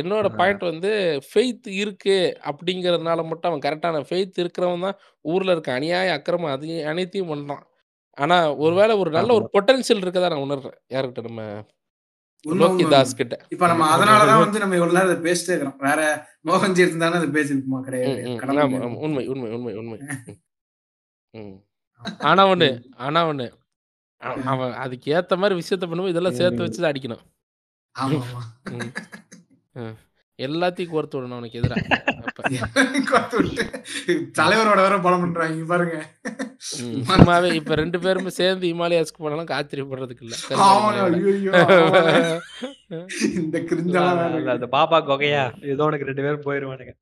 என்னோட 0.00 0.26
பாயிண்ட் 0.38 0.62
வந்து 0.70 0.90
ஃபெய்த் 1.28 1.66
இருக்கு 1.82 2.16
அப்படிங்கறதுனால 2.50 3.24
மட்டும் 3.30 3.50
அவன் 3.50 3.64
கரெக்டான 3.66 4.02
ஃபெய்த் 4.10 4.40
இருக்கிறவன் 4.42 4.86
தான் 4.86 4.98
ஊர்ல 5.24 5.54
இருக்க 5.56 5.72
அநியாய 5.78 6.14
அக்கிரமம் 6.18 6.54
அதையும் 6.54 6.88
அனைத்தையும் 6.92 7.32
பண்றான் 7.32 7.64
ஆனா 8.12 8.54
ஒருவேளை 8.54 8.96
ஒரு 8.96 9.10
நல்ல 9.10 9.34
ஒரு 9.34 9.50
பொட்டன்ஷியல் 9.52 10.00
இருக்கதா 10.00 10.20
நான் 10.20 10.50
உணர்றேன். 10.50 10.78
யார்கிட்ட 10.88 11.22
நம்ம 11.22 11.64
உண்மை, 12.42 12.66
தாஸ் 12.68 13.10
உண்மை. 13.10 13.12
கிட்ட. 13.12 13.46
இப்ப 13.48 13.66
நம்ம 13.66 13.96
அதனாலதான் 13.96 14.38
வந்து 14.38 14.58
நம்ம 14.58 14.74
இவ்வளவு 14.76 15.06
நேரம் 15.06 15.24
பேசிட்டே 15.24 15.54
இருக்கிறோம். 15.54 15.76
வேற 15.78 16.28
மோகன்ஜி 16.44 16.78
இருந்தாலும் 16.78 17.18
அது 17.18 17.42
பேசிருக்குமா 17.42 17.80
கிடையாது. 17.80 18.40
உண்மை 18.96 19.26
உண்மை 19.26 19.50
உண்மை 19.50 19.74
உண்மை. 19.74 19.98
ஆனா 22.18 22.46
ஒண்ணு 22.46 22.90
ஆனா 22.92 23.28
ஒண்ணு. 23.28 23.52
அவ- 24.16 24.42
அவன் 24.44 24.72
அதுக்கு 24.72 25.14
ஏத்த 25.14 25.36
மாதிரி 25.36 25.60
விஷயத்த 25.60 25.78
பண்ணும்போது 25.78 26.08
இதெல்லாம் 26.08 26.34
சேர்த்து 26.34 26.62
வச்சு 26.62 26.82
தான் 26.82 26.92
அடிக்கணும். 26.92 27.22
ஆமா. 28.00 29.94
எல்லாத்தையும் 30.46 30.92
கோர்த்து 30.92 31.14
விடணும் 31.14 31.30
அவனுக்கு 31.30 31.60
எதிரா. 31.60 31.80
அப்ப. 32.22 32.48
கோர்த்து 33.10 33.42
விட்டு 33.42 33.80
தலைவரோட 34.38 34.76
வேற 34.76 35.00
படம் 35.00 35.20
பண்றாங்க 35.20 35.54
இங்க 35.54 35.66
பாருங்க. 35.66 36.12
சும்மாவே 36.80 37.52
இப்ப 37.52 37.74
ரெண்டு 37.74 37.98
பேருமே 37.98 38.28
சேர்ந்து 38.28 38.66
இமாலயாஸ்க்கு 38.66 39.18
போனாலும் 39.18 39.46
ஆச்சரியப்படுறதுக்கு 39.46 40.22
இல்ல. 40.22 40.36
இந்த 43.34 43.58
கிரிஞ்செல்லாம் 43.58 44.34
வேற. 44.34 44.52
அந்த- 44.52 44.68
பாப்பா 44.72 44.94
கொகையா? 44.94 45.66
ஏதோ 45.66 45.84
உனக்கு 45.84 46.04
ரெண்டு 46.04 46.22
பேரும் 46.22 46.42
போயிருவானுங்க. 46.42 46.92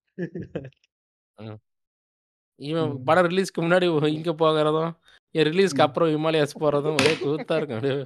இவன். 2.57 3.05
படம் 3.05 3.29
ரிலீஸ்க்கு 3.29 3.61
முன்னாடி 3.61 4.07
இங்க 4.07 4.33
போகிறதும் 4.33 4.93
என் 5.31 5.47
ரிலீஸ்க்கு 5.47 5.81
அப்புறம் 5.81 6.09
இமாலயாஸ் 6.09 6.59
போறதும் 6.61 6.93
ஒரே 6.93 7.15
கூத்தா 7.15 7.57
இருக்கும். 7.57 7.77
அப்படியே. 7.77 8.05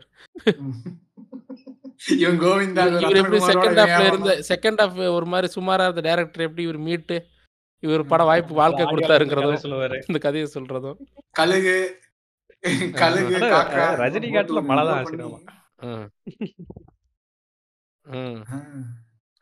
இவன் 2.17 2.39
கோவிந்தா 2.41 2.83
இவர் 2.95 3.19
எப்படி 3.21 3.41
செகண்ட் 3.49 3.79
ஹாஃப்ல 3.81 4.07
இருந்த 4.09 4.33
செகண்ட் 4.49 4.81
ஹாஃப் 4.83 4.99
ஒரு 5.13 5.27
மாதிரி 5.27 5.49
சுமாரா 5.55 5.87
இருந்த 5.87 6.05
டேரக்டர் 6.07 6.47
எப்படி 6.47 6.65
இவர் 6.65 6.81
மீட்டு 6.87 7.17
இவர் 7.83 8.11
பட 8.11 8.23
வாய்ப்பு 8.25 8.55
வாழ்க்கை 8.59 8.85
கொடுத்தாருங்கிறதும் 8.87 9.63
சொல்லுவாரு 9.65 9.99
இந்த 10.09 10.21
கதையை 10.23 10.49
சொல்றதும் 10.53 10.99
கழுகு 11.35 11.77
கழுகு 12.97 13.35
ஆனா, 13.39 13.49
காக்கா 13.55 13.87
ரஜினி 13.99 14.29
காட்டுல 14.31 14.61
மழை 14.69 14.83
தான் 14.85 14.99
ஆச்சரியமா. 14.99 15.39
ம். 15.87 16.07
ம். 18.07 18.39
ஆ. 18.49 18.59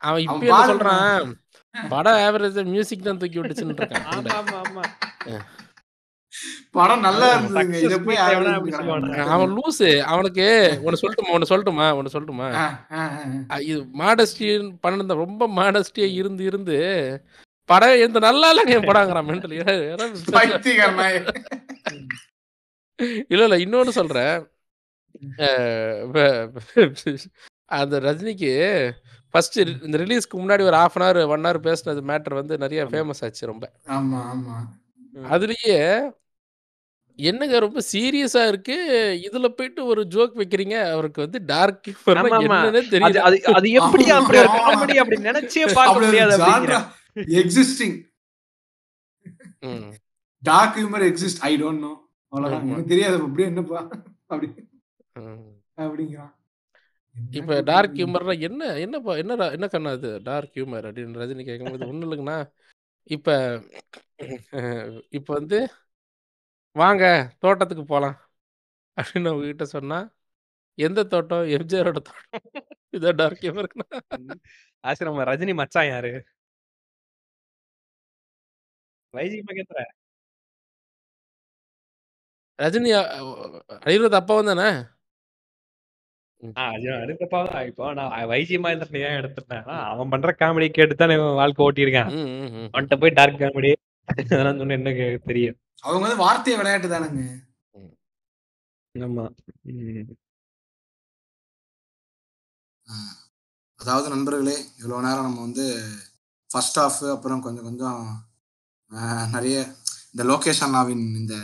அவன் 0.02 0.22
இப்ப 0.24 0.44
என்ன. 0.46 0.62
சொல்றான் 0.70 1.28
படம் 1.74 2.20
ஆவரேஜ் 2.22 2.58
மியூசிக் 2.70 3.04
தான் 3.04 3.20
தூக்கி 3.20 3.38
விட்டுச்சுன்னு 3.38 3.74
இருக்கான் 3.74 4.08
ஆமா 4.14 4.32
ஆமா 4.40 4.56
ஆமா 4.62 4.84
படம் 6.70 7.04
நல்லா 7.06 7.26
அவன் 7.30 7.44
இருந்ததுங்க. 7.44 7.80
இத 7.86 7.96
போய்? 8.00 8.20
அவன் 9.34 9.52
லூசு. 9.56 9.88
அவனுக்கு 10.12 10.46
ஒன்னு 10.84 11.00
சொல்லட்டுமா? 11.02 11.32
ஒன்னு 11.36 11.50
சொல்லட்டுமா? 11.50 11.86
ஒன்னு 11.98 12.14
சொல்லட்டுமா? 12.14 12.48
இது 13.70 13.80
மாடஸ்டி 14.02 14.48
பண்ண 14.80 15.14
ரொம்ப 15.24 15.48
மாடஸ்டியா 15.60 16.08
இருந்து 16.20 16.44
இருந்து 16.44 16.78
படம் 17.68 18.00
எந்த 18.06 18.18
நல்லா 18.18 18.46
இல்லைங்க 18.52 18.74
என் 18.76 18.88
படங்கிறான் 18.90 19.28
மென்டல். 19.28 19.54
இல்ல 23.32 23.42
இல்ல 23.44 23.56
இன்னொன்னு 23.64 23.92
சொல்றேன். 24.00 24.34
அந்த 27.78 27.94
ரஜினிக்கு 28.00 28.50
ஃபர்ஸ்ட் 29.34 29.58
இந்த 29.86 29.96
ரிலீஸ்க்கு 30.02 30.40
முன்னாடி 30.40 30.62
ஒரு 30.62 30.76
half 30.76 30.96
an 30.96 31.04
hour 31.04 31.20
one 31.34 31.44
hour 31.44 31.60
பேசினது 31.68 32.00
மேட்டர் 32.10 32.34
வந்து 32.34 32.58
நிறைய 32.58 32.84
ஃபேமஸ் 32.84 33.22
ஆச்சு 33.26 33.50
ரொம்ப. 33.52 33.64
ஆமா 33.96 34.20
ஆமா. 34.32 34.56
அதுலயே 35.34 35.78
என்னங்க 37.16 37.58
ரொம்ப 37.58 37.80
சீரியஸா 37.92 38.48
இருக்கு? 38.48 38.76
இதுல 39.30 39.48
போயிட்டு 39.48 39.84
ஒரு 39.84 40.06
ஜோக் 40.10 40.36
வைக்கிறீங்க? 40.36 40.90
அவருக்கு 40.90 41.20
வந்து 41.20 41.44
டார்க். 41.44 41.88
என்னன்னே 42.06 42.66
அது 42.66 42.80
தெரியல. 42.82 43.16
அது 43.18 43.44
அது 43.44 43.70
எப்படி 43.70 44.10
அப்படி 44.10 44.38
ஒரு. 44.38 44.48
காமெடி 44.48 44.96
அப்படி 44.96 45.22
நினைச்சே 45.22 45.72
பார்க்க 45.72 46.04
முடியாது 46.04 46.38
ம். 49.60 49.92
Dark 50.38 50.76
humour 50.76 51.04
exist? 51.04 51.38
I 51.40 51.62
don't 51.62 51.78
know. 51.78 52.08
அவ்வளவுதான். 52.28 52.68
எனக்கு 52.68 52.88
தெரியாது. 52.88 53.14
அப்படியே 53.14 53.48
என்னப்பா? 53.48 53.88
அப்படி. 54.26 54.52
அப்படிங்கிறான். 55.76 56.32
இப்ப 57.30 57.60
டார்க் 57.60 57.94
ஹியூமர்னா 57.94 58.40
என்ன? 58.40 58.78
என்னப்பா? 58.78 59.16
என்ன 59.16 59.36
ரா- 59.36 59.52
என்ன 59.52 59.66
கண்ணா 59.66 59.90
அது 59.90 60.20
டார்க் 60.22 60.50
ஹியூமர் 60.54 60.86
அப்படின்னு 60.86 61.20
ரஜினி 61.22 61.44
கேட்கும்போது 61.44 61.88
ஒன்றும் 61.88 62.12
இல்லைங்கண்ணா 62.12 62.52
இப்ப 63.02 63.60
இப்ப 65.10 65.34
வந்து 65.34 65.68
வாங்க 66.76 67.04
தோட்டத்துக்கு 67.38 67.84
போலாம். 67.84 68.16
அப்படின்னு 68.96 69.28
அவங்க 69.28 69.46
கிட்ட 69.46 69.64
சொன்னா 69.66 69.98
எந்த 70.78 71.04
தோட்டம்? 71.04 71.44
எம்ஜிஆரோட 71.50 71.98
தோட்டம். 72.00 72.20
இதான் 72.96 73.16
டார்க் 73.16 73.42
ஹியூமர்னா 73.42 73.86
ஆசிரம 74.84 75.24
ரஜினி 75.30 75.54
மச்சான் 75.54 75.86
யாரு? 75.86 76.12
வைஜி 79.14 79.38
பக்கத்துல 79.48 79.80
ரஜினி 82.58 82.90
அனிருத் 83.78 84.14
அப்பாவும் 84.14 84.50
தானே? 84.50 84.68
ஆ, 86.56 86.62
இப்போ 87.62 87.92
நான் 87.92 88.28
வைஜி 88.28 88.56
மாதிரி 88.58 89.00
ஏன் 89.00 89.18
எடுத்துட்டேன் 89.20 89.66
அவன் 89.84 90.08
பண்ற 90.08 90.30
காமெடி 90.38 90.68
கேட்டு 90.70 90.94
தான் 90.94 91.12
வாழ்க்கை 91.34 91.66
ஓட்டியிருக்கேன். 91.66 92.08
ம், 92.12 92.30
ம், 92.38 92.52
ம். 92.56 93.00
போய் 93.00 93.10
டார்க் 93.10 93.40
காமெடி 93.40 93.70
அதெல்லாம் 94.08 94.58
சொன்ன 94.60 94.76
என்ன 94.78 94.90
தெரியும். 95.28 95.58
அவங்க 95.84 96.02
வந்து 96.06 96.22
வார்த்தை 96.24 96.54
விளையாட்டு 96.60 96.88
தானுங்க. 96.92 97.22
ஆமா. 98.94 99.24
அதாவது 103.80 104.08
நண்பர்களே 104.14 104.56
இவ்வளோ 104.80 104.98
நேரம் 105.06 105.26
நம்ம 105.28 105.40
வந்து 105.46 105.64
ஃபர்ஸ்ட் 106.50 106.78
ஹாஃப் 106.80 107.00
அப்புறம் 107.14 107.42
கொஞ்சம் 107.46 107.66
கொஞ்சம் 107.68 108.02
நிறைய 109.34 109.56
இந்த 110.12 110.22
லோகேஷ் 110.30 110.64
அண்ணாவின் 110.66 111.04
இந்த 111.20 111.34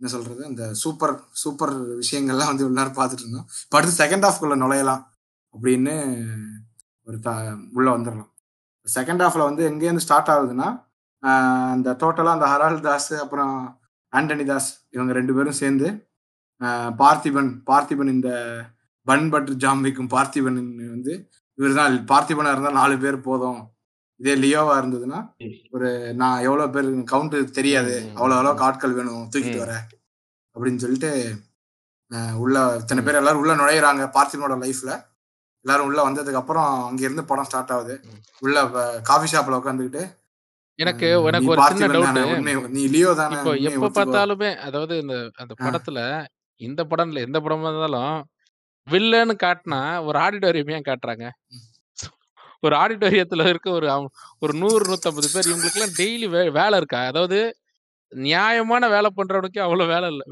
என்ன 0.00 0.08
சொல்றது? 0.14 0.42
இந்த 0.50 0.64
சூப்பர் 0.80 1.14
சூப்பர் 1.42 1.72
விஷயங்கள்லாம் 2.02 2.50
வந்து 2.50 2.64
இவ்வளோ 2.64 2.78
நேரம் 2.80 2.98
பார்த்துட்டு 2.98 3.24
இருந்தோம். 3.24 3.46
இப்போ 3.64 3.76
அடுத்து 3.78 4.00
செகண்ட் 4.02 4.26
ஹாஃப்குள்ள 4.26 4.56
நுழையலாம் 4.62 5.02
அப்படின்னு 5.54 5.94
ஒரு 7.08 7.18
த 7.26 7.30
உள்ள 7.76 7.88
வந்துடலாம். 7.96 8.30
செகண்ட் 8.86 9.22
ஹாஃப்ல 9.24 9.48
வந்து 9.50 9.62
எங்கேருந்து 9.70 10.06
ஸ்டார்ட் 10.06 10.32
ஆகுதுன்னா 10.34 10.68
அந்த 11.22 11.88
டோட்டலாக 12.00 12.36
அந்த 12.36 12.46
ஹரால் 12.46 12.80
தாஸ் 12.80 13.12
அப்புறம் 13.24 13.54
ஆண்டனி 14.12 14.44
தாஸ் 14.44 14.68
இவங்க 14.90 15.12
ரெண்டு 15.12 15.32
பேரும் 15.34 15.60
சேர்ந்து 15.62 15.88
பார்த்திபன் 17.00 17.50
பார்த்திபன் 17.70 18.14
இந்த 18.16 18.30
பன் 19.06 19.26
பட்டர் 19.30 19.60
ஜாம் 19.64 19.82
வைக்கும் 19.82 20.12
பார்த்திபன் 20.14 20.60
வந்து 20.94 21.12
இவர் 21.58 21.78
தான் 21.80 21.94
பார்த்திபனா 22.10 22.52
இருந்தா 22.52 22.70
நாலு 22.70 22.96
பேர் 22.98 23.18
போதும். 23.20 23.60
இதே 24.20 24.34
லியோவா 24.42 24.74
இருந்ததுன்னா 24.80 25.18
ஒரு 25.70 25.88
நான் 26.14 26.44
எவ்வளவு 26.46 26.72
பேர் 26.74 26.88
கவுண்ட் 27.12 27.36
தெரியாது. 27.58 27.94
அவ்வளவு 28.16 28.40
அளவுக்கு 28.40 28.66
ஆட்கள் 28.68 28.96
வேணும். 28.98 29.24
தூக்கிட்டு. 29.32 29.60
வர. 29.64 29.74
அப்படின்னு 30.56 30.82
சொல்லிட்டு 30.84 31.10
உள்ள 32.42 32.58
இத்தனை 32.80 33.00
பேர் 33.04 33.20
எல்லாரும் 33.20 33.42
உள்ள 33.42 33.54
நுழையிறாங்க 33.54 34.04
பார்த்திபனோட 34.16 34.54
லைஃப்ல 34.64 34.92
எல்லாரும் 35.64 35.88
உள்ள 35.88 36.00
வந்ததுக்கு 36.08 36.40
அப்புறம் 36.40 36.68
அங்க 36.88 37.02
இருந்து 37.02 37.24
படம் 37.24 37.48
ஸ்டார்ட் 37.48 37.72
ஆகுது. 37.76 37.94
உள்ள 38.42 38.56
காஃபி 39.10 39.28
ஷாப்ல 39.32 39.58
உட்காந்துக்கிட்டு 39.60 40.02
எனக்கு 40.78 41.06
எனக்கு 41.28 41.50
ஒரு 41.52 41.62
சின்ன 41.68 41.86
டவுட் 41.94 42.08
தானே? 42.10 42.22
உண்மை 42.32 42.52
நீ 42.74 42.82
லியோ 42.92 43.12
தானே? 43.20 43.36
இப்போ 43.36 43.52
எப்ப 43.68 43.88
பார்த்தாலுமே 43.96 44.50
அதாவது 44.66 44.94
இந்த 45.02 45.14
அந்த. 45.36 45.52
படத்துல 45.64 46.00
இந்த 46.60 46.80
படம் 46.90 47.10
இல்ல 47.10 47.20
எந்த 47.26 47.38
படமா 47.44 47.70
இருந்தாலும் 47.70 48.14
வில்லன்னு 48.86 49.34
காட்டினா 49.42 49.80
ஒரு 50.08 50.18
ஆடிட்டோரியம் 50.24 50.72
ஏன் 50.76 50.88
காட்டுறாங்க. 50.88 51.24
ஒரு 52.62 52.74
ஆடிட்டோரியத்துல 52.78 53.42
இருக்க 53.50 53.68
ஒரு 53.72 53.88
ஒரு 54.42 54.52
நூறு 54.60 54.84
நூத்தம்பது 54.88 55.28
பேர் 55.32 55.48
இவங்களுக்கு 55.48 55.78
எல்லாம் 55.78 55.96
டெய்லி 55.98 56.26
வேலை 56.58 56.76
இருக்கா? 56.80 57.00
அதாவது 57.10 57.38
நியாயமான 58.12 58.84
வேலை 58.94 59.10
பண்றவனுக்கு 59.18 59.60
அவ்வளவு 59.66 59.92
வேலை 59.94 60.08
இல்ல. 60.12 60.22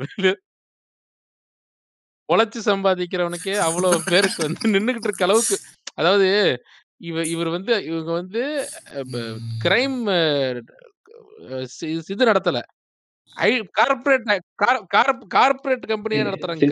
உழைச்சு 2.28 2.60
சம்பாதிக்கிறவனுக்கே 2.66 3.55
அவ்வளவு 3.66 3.98
பேருக்கு 4.09 4.40
வந்து 4.47 4.73
நின்னுகிட்டு 4.74 5.09
இருக்க 5.09 5.27
அளவுக்கு 5.27 5.56
அதாவது 6.01 6.28
இவ 7.01 7.23
இவர் 7.32 7.51
வந்து 7.56 7.73
இவங்க 7.89 8.10
வந்து 8.12 8.43
கிரைம் 9.64 9.98
இது 12.06 12.31
நடத்தல. 12.31 12.60
ஐ 13.36 13.51
கார்பரேட் 13.78 14.28
கார்பரேட் 15.36 15.85
கம்பெனியே 15.93 16.23
நடத்துறாங்க 16.28 16.62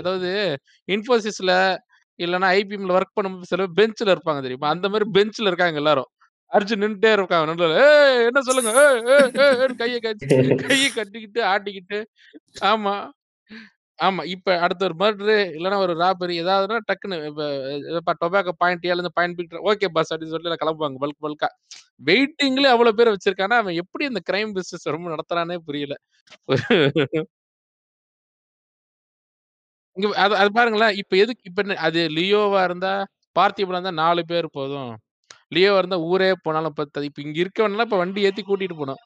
அதாவது 0.00 0.30
இன்ஃபோசிஸ்ல 0.88 1.52
இல்லைன்னா 2.18 2.48
ஐபிஎம்ல 2.58 2.96
ஒர்க் 2.98 3.16
பண்ணும்போது 3.18 3.50
சில 3.52 3.64
பெஞ்ச்ல 3.78 4.14
இருப்பாங்க 4.14 4.40
தெரியுமா? 4.46 4.68
அந்த 4.74 4.86
மாதிரி 4.92 5.06
பெஞ்ச்ல 5.16 5.50
இருக்காங்க 5.50 5.80
எல்லாரும். 5.82 6.10
அர்ஜுன் 6.50 6.82
நின்றுட்டே 6.84 7.12
இருக்காங்க 7.18 7.46
நடுவுல. 7.50 7.76
என்ன 8.28 8.40
சொல்லுங்க? 8.48 8.72
கையை 9.82 9.98
கட்டி 10.06 10.26
கையை 10.64 10.90
கட்டிக்கிட்டு 10.98 11.40
ஆட்டிக்கிட்டு. 11.52 11.98
ஆமா. 12.72 12.94
ஆமா 14.02 14.22
இப்ப 14.34 14.54
அடுத்த 14.64 14.82
ஒரு 14.88 14.94
மர்டரு 15.00 15.36
இல்லைன்னா 15.56 15.78
ஒரு 15.84 15.94
ராபரி 16.00 16.34
ஏதாவதுன்னா 16.42 16.78
டக்குன்னு 16.88 17.16
இப்ப 17.98 18.14
டொபாக்கோ 18.22 18.54
பாயிண்ட் 18.62 18.86
ஏழு 18.90 19.12
பாயிண்ட் 19.18 19.36
பிக் 19.38 19.56
ஓகே 19.70 19.88
பஸ் 19.96 20.12
அப்படின்னு 20.12 20.34
சொல்லி 20.34 20.48
எல்லாம் 20.48 20.62
கிளம்புவாங்க 20.62 21.00
பல்க் 21.04 21.22
பல்கா 21.26 21.48
வெயிட்டிங்ல 22.02 22.66
அவ்வளவு 22.74 22.98
பேர் 23.00 23.14
வச்சிருக்கானா 23.14 23.58
அவன் 23.62 23.80
எப்படி 23.82 24.04
இந்த 24.10 24.22
கிரைம் 24.28 24.54
பிசினஸ் 24.56 24.94
ரொம்ப 24.96 25.08
நடத்துறானே 25.14 25.58
புரியல. 25.68 25.94
இங்க 29.96 30.08
அது 30.22 30.34
அது 30.40 30.50
பாருங்களேன் 30.52 30.94
இப்ப 31.00 31.14
எதுக்கு 31.22 31.42
இப்ப 31.48 31.60
என்ன- 31.64 31.82
அது 31.86 32.00
லியோவா 32.16 32.60
இருந்தா 32.68 32.92
பார்த்திபனா 33.36 33.78
இருந்தா 33.78 33.94
நாலு 34.02 34.22
பேர் 34.30 34.46
போதும். 34.56 34.92
லியோவா 35.52 35.78
இருந்தா 35.80 35.98
ஊரே 36.10 36.30
போனாலும் 36.44 36.76
பத்தாது. 36.78 37.06
இப்ப 37.10 37.20
இங்க 37.26 37.38
இருக்கவனா 37.44 37.86
இப்ப 37.88 37.98
வண்டி 38.02 38.26
ஏத்தி 38.28 38.42
கூட்டிட்டு 38.44 38.76
போனோம் 38.80 39.02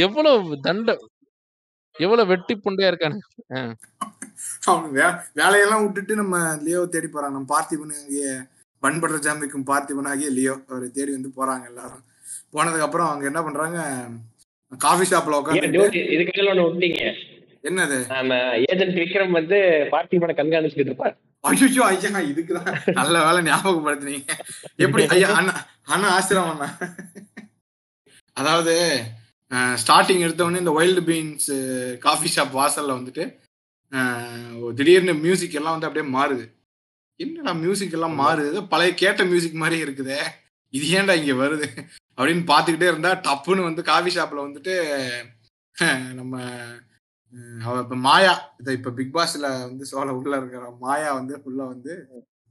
எவ்வளவு 0.00 0.34
தண்டை 0.66 0.94
எவ்வளவு 1.96 2.30
வெட்டி 2.32 2.54
புண்டையா 2.64 2.90
இருக்கானு. 2.90 3.18
அவன் 4.70 4.92
வேலையெல்லாம் 5.40 5.82
விட்டுட்டு 5.84 6.14
நம்ம 6.22 6.36
லியோ 6.66 6.82
தேடி 6.94 7.08
போறான். 7.08 7.34
நம்ம 7.36 7.50
பார்த்திபன் 7.54 7.94
ஆகிய 7.98 8.26
பண்படுற 8.82 9.18
ஜாமிக்கும் 9.26 9.68
பார்த்திபன் 9.70 10.10
ஆகிய 10.12 10.30
லியோ 10.38 10.54
அவரை 10.70 10.88
தேடி 10.98 11.12
வந்து 11.16 11.30
போறாங்க 11.38 11.64
எல்லாரும். 11.72 12.04
போனதுக்கு 12.54 12.86
அப்புறம் 12.86 13.08
அவங்க 13.10 13.24
என்ன 13.30 13.40
பண்றாங்க? 13.46 13.80
காஃபி 14.72 15.04
ஷாப்ல 15.10 15.38
உட்காந்து 15.40 15.70
dude, 15.76 15.98
இதுக்கு 16.14 16.34
இடையில 16.34 16.52
ஒண்ணு 16.52 16.66
விட்டீங்க. 16.68 17.00
என்னது? 17.68 17.98
நம்ம 18.16 18.34
ஏஜென்ட் 18.70 18.98
விக்ரம் 19.00 19.36
வந்து 19.38 19.58
பார்த்திபனை 19.94 20.34
கண்காணிச்சுக்கிட்டு 20.38 20.92
இருப்பார். 20.92 21.16
ஐயோ 21.44 21.82
ஐயா 21.90 22.20
இதுக்குதான் 22.30 22.68
நல்ல 22.98 23.14
வேலை 23.26 23.40
ஞாபகப்படுத்துனீங்க. 23.48 24.34
எப்படி 24.84 25.04
ஐயா 25.14 25.28
அண்ணா 25.40 25.54
அண்ணா 25.94 26.08
ஆசிரம் 26.16 26.50
அண்ணா. 26.52 26.68
அதாவது 28.36 28.74
ஸ்டார்டிங் 29.82 30.22
எடுத்தவொடனே 30.26 30.62
இந்த 30.62 30.74
வைல்டு 30.78 31.02
பீன்ஸ் 31.08 31.50
காஃபி 32.06 32.28
ஷாப் 32.34 32.54
வாசல்ல 32.60 32.96
வந்துட்டு 32.98 33.24
திடீர்னு 34.78 35.14
மியூசிக் 35.24 35.56
எல்லாம் 35.58 35.74
வந்து 35.76 35.88
அப்படியே 35.88 36.06
மாறுது. 36.16 36.44
என்னடா 37.20 37.52
மியூசிக் 37.64 37.96
எல்லாம் 37.96 38.16
மாறுது? 38.20 38.60
பழைய 38.72 38.92
கேட்ட 39.02 39.24
மியூசிக் 39.32 39.60
மாதிரி 39.62 39.76
இருக்குதே. 39.84 40.20
இது 40.74 40.84
ஏன்டா 40.98 41.14
இங்க 41.20 41.34
வருது? 41.42 41.66
அப்படின்னு 42.16 42.44
பார்த்துக்கிட்டே 42.50 42.88
இருந்தா 42.92 43.12
டப்புன்னு 43.26 43.68
வந்து 43.68 43.82
காஃபி 43.90 44.10
ஷாப்ல 44.16 44.46
வந்துட்டு 44.46 44.74
நம்ம 46.18 46.40
அவ 47.66 47.74
இப்ப 47.84 47.96
மாயா 48.06 48.32
இதை 48.60 48.72
இப்ப 48.78 48.90
பிக் 48.96 49.14
பாஸ்ல 49.14 49.46
வந்து 49.68 49.84
சோழ 49.90 50.08
உள்ள 50.18 50.32
இருக்கிற 50.40 50.64
மாயா 50.84 51.10
வந்து 51.18 51.34
உள்ள 51.48 51.60
வந்து 51.72 51.92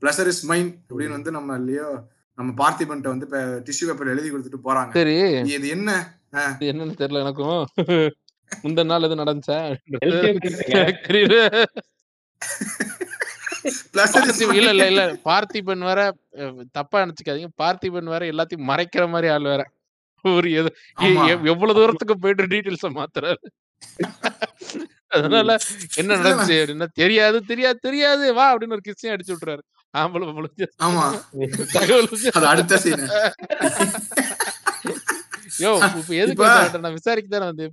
பிளஸர் 0.02 0.30
இஸ் 0.32 0.46
மைன் 0.52 0.72
அப்படின்னு 0.90 1.18
வந்து 1.18 1.32
நம்ம 1.38 1.58
இல்லையோ 1.62 1.90
நம்ம 2.38 2.50
பார்த்திபன்ட்ட 2.62 3.14
வந்து 3.14 3.28
டிஷ்யூ 3.68 3.88
பேப்பர் 3.90 4.14
எழுதி 4.14 4.32
கொடுத்துட்டு 4.32 4.66
போறாங்க. 4.68 4.92
இது 5.58 5.68
என்ன? 5.78 5.92
என்னன்னு 6.34 7.00
தெரியல 7.00 7.20
எனக்கும். 7.20 7.68
முந்தின 8.64 8.86
நாள் 8.86 9.02
எதுவும் 9.02 9.22
நடந்துச்சா? 9.22 9.78
இல்ல 14.52 14.72
இல்ல 14.72 14.92
இல்ல. 14.92 15.18
பார்த்திபன் 15.26 15.90
வேற 15.90 16.16
தப்பா 16.72 17.02
நினைச்சுக்காதீங்க. 17.02 17.50
பார்த்திபன் 17.62 18.14
வேற 18.14 18.32
எல்லாத்தையும் 18.32 18.72
மறைக்கிற 18.72 19.10
மாதிரி 19.10 19.34
ஆள் 19.34 19.44
வேற. 19.44 19.72
ஒரு 20.26 20.52
எவ்வளவு 21.52 21.74
தூரத்துக்கு 21.74 22.20
போயிட்டு 22.20 22.54
டீட்டெயில்ஸ 22.54 22.98
மாத்துறாரு. 22.98 23.38
அதனால 25.12 25.58
என்ன 25.96 26.18
நடந்துச்சு 26.18 26.60
அப்படின்னா 26.60 26.88
தெரியாது 26.94 27.46
தெரியாது 27.46 27.80
தெரியாது 27.80 28.34
வா 28.34 28.52
அப்படின்னு 28.52 28.72
ஒரு 28.72 28.82
கிஸ்ஸையும் 28.88 29.16
அடிச்சு 29.16 29.34
விட்டுறாரு. 29.34 29.62
ஆம்பளை 29.94 30.50
ஆமா. 30.86 31.22
தகவல் 31.74 32.12
யோ 35.60 35.72
இப்ப 35.94 36.14
எதுக்கு? 36.16 36.80
நான் 36.80 36.98
விசாரிக்க 36.98 37.30
தானே 37.30 37.48
வந்தேன் 37.48 37.72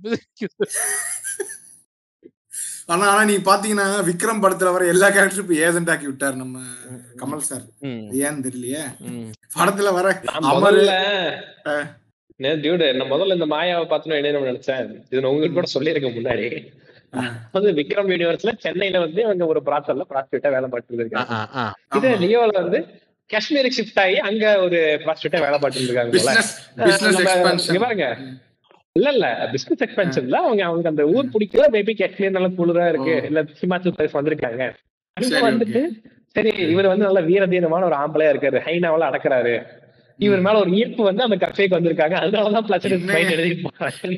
ஆனா 2.89 3.03
ஆனா 3.09 3.21
நீ 3.25 3.33
பாத்தீங்கன்னா 3.45 3.87
விக்ரம் 4.07 4.41
படத்துல 4.43 4.71
வர 4.75 4.85
எல்லா 4.87 5.07
கேரக்டரும் 5.09 5.45
இப்ப 5.45 5.57
ஏஜென்ட் 5.65 5.91
ஆக்கி 5.93 6.07
விட்டாரு 6.07 6.35
நம்ம 6.35 6.59
கமல் 7.19 7.43
சார் 7.47 7.65
ம், 7.85 8.05
ஏன்னு 8.19 8.45
தெரியலையே. 8.45 8.83
படத்துல 9.55 9.89
வர 9.97 10.07
அமரு. 10.39 10.85
டியூடு 12.59 12.85
நான் 12.93 13.11
முதல்ல 13.11 13.37
இந்த 13.37 13.47
மாயாவை 13.51 13.85
பார்த்தோன்னு 13.87 14.19
என்ன 14.21 14.41
நினைச்சேன் 14.43 14.81
இது 15.03 15.21
நான் 15.21 15.31
உங்களுக்கு 15.31 15.57
கூட 15.57 15.69
சொல்லியிருக்கேன் 15.73 16.17
முன்னாடி. 16.17 16.47
வந்து 17.53 17.69
விக்ரம் 17.77 18.09
யூனிவர்ஸ்ல 18.11 18.51
சென்னையில 18.63 18.99
வந்து 18.99 19.21
அவங்க 19.25 19.45
ஒரு 19.47 19.61
ப்ராசல்ல 19.67 20.05
ப்ராஸ்டியூட்டா 20.09 20.51
வேலை 20.55 20.67
பார்த்துட்டு 20.69 21.01
இருக்காங்க. 21.01 21.37
இது. 21.97 22.09
லியோல 22.23 22.53
வந்து 22.61 22.81
காஷ்மீருக்கு 23.33 23.79
ஷிஃப்ட் 23.79 23.99
ஆகி 24.03 24.17
அங்க 24.27 24.45
ஒரு 24.59 24.77
ப்ராஸ்டியூட்டா 25.05 25.39
வேலை 25.45 25.57
பார்த்துட்டு 25.63 25.89
இருக்காங்க 25.89 26.17
எக்ஸ்பான்ஷன் 26.17 27.83
பாருங்க. 27.85 28.07
இல்ல 28.97 29.09
இல்ல 29.15 29.49
பிசினஸ் 29.51 29.83
எக்ஸ்பென்ஷன்ல 29.85 30.37
அவங்க 30.45 30.63
அவங்க 30.65 30.87
அந்த 30.89 31.03
ஊர் 31.05 31.27
பிடிக்கல. 31.33 31.65
மேபி 31.75 31.93
காஷ்மீர் 31.99 32.35
நல்ல 32.37 32.49
குளிரா 32.59 32.85
இருக்கு. 32.89 33.15
இல்ல 33.25 33.41
ஹிமாச்சல் 33.61 33.95
பிரதேஷ் 33.97 34.17
வந்திருக்காங்க. 34.19 34.63
அங்க 35.13 35.51
வந்துட்டு 35.51 35.81
சரி 36.27 36.51
இவர் 36.73 36.87
வந்து 36.87 37.05
நல்ல 37.05 37.21
வீரதீனமான 37.21 37.87
ஒரு 37.89 37.95
ஆம்பளையா 37.95 38.31
இருக்காரு. 38.33 38.57
ஹைனாவெல்லாம் 38.67 39.11
அடக்குறாரு. 39.11 39.53
இவர் 40.17 40.39
மேல 40.39 40.59
ஒரு 40.59 40.71
ஈர்ப்பு 40.71 41.03
வந்து 41.03 41.23
அந்த 41.23 41.37
கஃபேக்கு 41.43 41.77
வந்திருக்காங்க. 41.77 42.15
அதனாலதான் 42.23 42.67
பிளஸ் 42.69 42.87
எழுதி 43.35 43.55
போறாங்கன்னு 43.65 44.17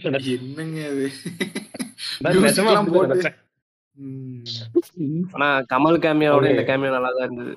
ஆனா 5.33 5.47
கமல் 5.71 5.97
கேமியோட 6.03 6.39
Okay. 6.41 6.53
இந்த 6.53 6.63
கேமியோ 6.69 6.91
நல்லா 6.95 7.11
தான் 7.11 7.27
இருந்தது. 7.27 7.53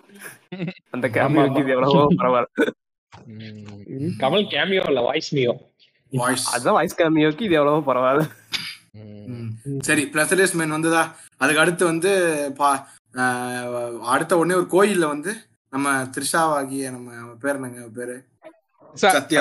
அந்த 0.91 1.07
கேமியோக்கு 1.09 1.63
இது 1.63 1.75
எவ்வளவோ 1.77 2.03
பரவாயில்ல. 2.21 2.67
கமல் 4.23 4.47
கேமியோ 4.55 4.85
இல்ல 4.91 5.01
வாய்ஸ் 5.01 5.31
மியோ 5.35 5.55
வாய்ஸ் 6.13 6.47
அதான் 6.55 6.77
வாய்ஸ் 6.79 6.99
கேமியோக்கு 6.99 7.47
இது 7.49 7.59
எவ்வளவோ 7.61 7.83
பரவாயில்ல. 7.91 8.25
சரி 9.81 10.03
பிளஸரேஸ் 10.13 10.55
மேன் 10.55 10.77
வந்ததா? 10.77 11.03
அதுக்கு 11.39 11.63
அடுத்து 11.63 11.85
வந்து 11.85 12.11
பா 12.59 12.71
ஆஹ் 13.15 13.67
அடுத்த 14.15 14.39
உடனே 14.39 14.55
ஒரு 14.55 14.69
கோயில்ல 14.71 15.07
வந்து 15.07 15.33
நம்ம 15.73 15.89
த்ரிஷாவாகிய 16.15 16.91
நம்ம 16.91 17.11
பேர் 17.43 17.59
என்னங்க 17.59 17.87
பேரு? 17.97 18.17
சத்யா. 18.95 19.41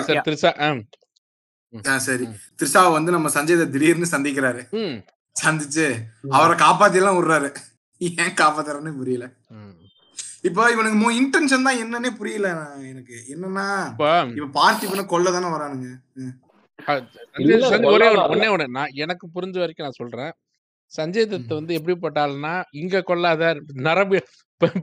சரி. 2.05 2.25
த்ரிஷாவை 2.59 2.91
வந்து 2.91 3.11
நம்ம 3.11 3.29
சஞ்சய் 3.35 3.71
திடீர்னு 3.75 4.13
சந்திக்கிறாரு. 4.13 4.61
ம், 4.79 4.97
சந்திச்சு 5.35 5.85
அவரை 6.29 6.55
காப்பாத்தி 6.57 6.95
எல்லாம் 6.95 7.17
விடுறாரு. 7.17 7.49
ஏன் 8.01 8.37
காப்பாத்துறாருன்னு 8.39 8.97
புரியல. 8.97 9.25
ம். 9.49 9.71
இப்போ 10.41 10.71
இவனுக்கு 10.71 11.11
இன்டென்ஷன் 11.21 11.67
தான் 11.67 11.79
என்னன்னே 11.83 12.15
புரியல 12.17 12.47
எனக்கு. 12.83 13.17
என்னன்னா 13.29 13.65
இப்ப 14.39 14.49
பார்த்திபனை 14.59 15.05
கொல்ல 15.05 15.31
தானே 15.31 15.47
வரானுங்க. 15.47 15.89
ம். 16.15 16.33
ஒரே 17.85 18.07
ஒண்ணே 18.47 18.67
நான் 18.67 18.95
எனக்கு 18.95 19.25
புரிஞ்ச 19.35 19.57
வரைக்கும் 19.57 19.85
நான் 19.85 19.99
சொல்றேன். 20.01 20.31
சஞ்சய் 20.91 21.29
தத் 21.29 21.53
வந்து 21.53 21.73
எப்படிப்பட்ட 21.73 22.27
ஆளுனா 22.27 22.53
இங்க 22.71 23.03
கொல்லாத 23.07 23.43
நரம்பு 23.87 24.17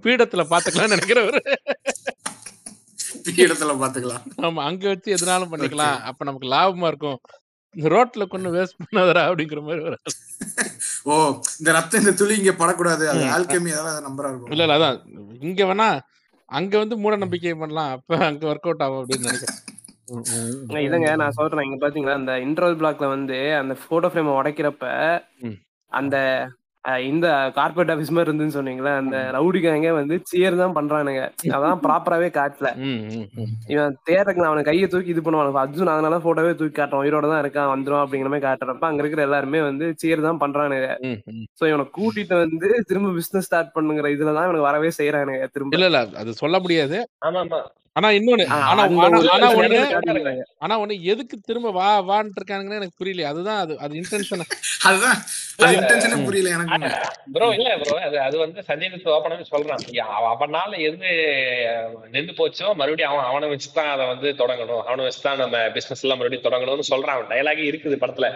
பீடத்துல 0.04 0.42
பாத்துக்கலாம்னு 0.50 0.94
நினைக்கிறவர். 0.96 1.38
இடத்துல 3.44 3.72
பாத்துக்கலாம். 3.82 4.24
ஆமா 4.38 4.62
அங்க 4.62 4.88
வச்சு 4.88 5.14
எதுனாலும் 5.14 5.52
பண்ணிக்கலாம். 5.52 5.98
அப்ப 6.00 6.24
நமக்கு 6.24 6.48
லாபமா 6.48 6.86
இருக்கும். 6.86 7.18
ரோட்ல 7.74 8.24
கொண்டு 8.26 8.48
வேஸ்ட் 8.54 8.80
பண்ணாதடா 8.82 9.22
அப்படிங்கிற 9.28 9.60
மாதிரி 9.66 9.82
ஒரு 9.88 9.96
ஆள். 9.98 10.14
ஓ 11.04 11.12
இந்த 11.58 11.70
ரத்தம் 11.72 12.02
இந்த 12.02 12.12
துளி 12.20 12.34
இங்க 12.40 12.52
படக்கூடாது 12.52 13.04
அது. 13.10 13.24
ஆல்கமி 13.36 13.72
அதெல்லாம் 13.74 14.06
நம்பரா 14.08 14.30
இருக்கும் 14.30 14.52
இல்ல 14.54 14.64
இல்ல 14.66 14.78
அதான் 14.78 14.98
இங்க 15.48 15.64
வேணா 15.64 15.88
அங்க 16.48 16.74
வந்து 16.78 16.96
மூட 17.02 17.16
நம்பிக்கை 17.16 17.54
பண்ணலாம் 17.54 17.90
அப்ப 17.96 18.18
அங்க 18.28 18.46
ஒர்க் 18.52 18.68
அவுட் 18.68 18.84
ஆகும் 18.86 19.00
அப்படின்னு 19.02 19.28
நினைக்கிறேன். 19.28 19.60
இல்லங்க 20.86 21.10
நான் 21.16 21.36
சொல்றேன் 21.38 21.66
இங்க 21.66 21.78
பாத்தீங்களா 21.82 22.16
அந்த 22.20 22.32
இன்டர்வல் 22.46 22.78
பிளாக்ல 22.80 23.08
வந்து 23.08 23.38
அந்த 23.60 23.74
போட்டோ 23.88 24.08
ஃப்ரேம் 24.12 24.38
உடைக்கிறப்ப. 24.38 24.86
அந்த 25.92 26.16
இந்த 27.04 27.26
கார்பரேட் 27.56 27.90
ஆபீஸ் 27.90 28.10
மாதிரி 28.10 28.28
இருந்துன்னு 28.28 28.56
சொன்னீங்களே 28.56 28.92
அந்த 28.96 29.16
ரவுடி 29.30 29.58
கேங்க 29.60 29.88
வந்து 29.92 30.14
சியர் 30.30 30.56
தான் 30.56 30.76
பண்றானுங்க. 30.76 31.22
அதான் 31.56 31.80
ப்ராப்பராவே 31.82 32.28
காட்டல. 32.36 32.68
ம், 32.82 33.02
ம், 33.12 33.26
ம். 33.38 33.50
இவன் 33.68 33.96
தேட்டருக்கு 34.08 34.48
அவனை 34.48 34.62
கையை 34.62 34.86
தூக்கி 34.88 35.12
இது 35.14 35.24
பண்ணுவான். 35.26 35.52
அர்ஜுன் 35.62 35.92
அதனால 35.94 36.18
போட்டோவே 36.18 36.52
தூக்கி 36.54 36.74
காட்டுறான். 36.74 37.04
உயிரோட 37.04 37.28
தான் 37.28 37.42
இருக்கான் 37.44 37.72
வந்துரும் 37.72 38.02
அப்படிங்கிற 38.02 38.30
மாதிரி 38.32 38.46
காட்டுறப்ப 38.46 38.88
அங்க 38.90 39.02
இருக்கிற 39.02 39.26
எல்லாருமே 39.28 39.60
வந்து 39.62 39.88
சியர் 40.02 40.26
தான் 40.28 40.42
பண்றானுங்க. 40.42 40.88
சோ 41.60 41.66
இவனை 41.70 41.86
கூட்டிட்டு 41.98 42.36
வந்து 42.42 42.70
திரும்ப 42.88 43.12
பிசினஸ் 43.12 43.48
ஸ்டார்ட் 43.48 43.74
பண்ணுங்கிற 43.76 44.14
இதுலதான் 44.16 44.48
இவனுக்கு 44.48 44.70
வரவே 44.70 44.92
செய்யறானுங்க 45.00 45.50
திரும்ப. 45.50 45.76
இல்ல 45.78 45.90
இல்ல. 45.92 46.02
அது 46.22 46.40
சொல்ல 46.42 46.58
முடியாது. 46.60 46.98
ஆமா 47.20 47.42
ஆமா 47.44 47.60
ஆனா 47.96 48.08
இன்னொன்னு 48.16 48.44
ஆனா 48.66 48.82
ஒண்ணு. 49.58 49.78
ஆனா 50.64 50.74
எதுக்கு 51.12 51.36
திரும்ப 51.48 51.70
வா 51.78 51.88
வான்னு 52.10 52.36
இருக்கானுங்கன்னு 52.38 52.78
எனக்கு 52.80 52.98
புரியல 53.00 53.26
அதுதான் 53.30 53.60
அது 53.64 53.72
அது 53.84 53.94
இன்டென்ஷன் 54.00 54.44
அதுதான். 54.88 55.18
அது 55.62 55.72
இன்டென்ஷனே 55.78 56.18
புரியல 56.28 56.52
எனக்கு 56.56 56.90
ப்ரோ 57.34 57.48
இல்ல 57.56 57.70
ப்ரோ 57.82 57.96
அது 58.08 58.18
அது 58.26 58.36
வந்து 58.44 58.60
சஞ்சய் 58.68 58.92
தத் 58.94 59.10
ஓப்பனாவே 59.16 59.46
சொல்றான். 59.52 59.82
அவனால 60.32 60.72
எது 60.88 61.10
நின்று 62.14 62.34
போச்சோ 62.40 62.68
மறுபடியும் 62.80 63.12
அவன் 63.12 63.28
அவனை 63.30 63.48
வச்சுதான் 63.54 63.92
அதை 63.94 64.06
வந்து 64.12 64.30
தொடங்கணும். 64.42 64.84
அவனை 64.88 65.04
வச்சுதான் 65.08 65.42
நம்ம 65.42 65.64
பிசினஸ் 65.76 66.04
எல்லாம் 66.06 66.20
மறுபடியும் 66.20 66.46
தொடங்கணும்னு 66.48 66.90
சொல்றான். 66.92 67.16
அவன் 67.18 67.30
டயலாகே 67.32 67.68
இருக்குது 67.70 68.02
படத்துல. 68.04 68.30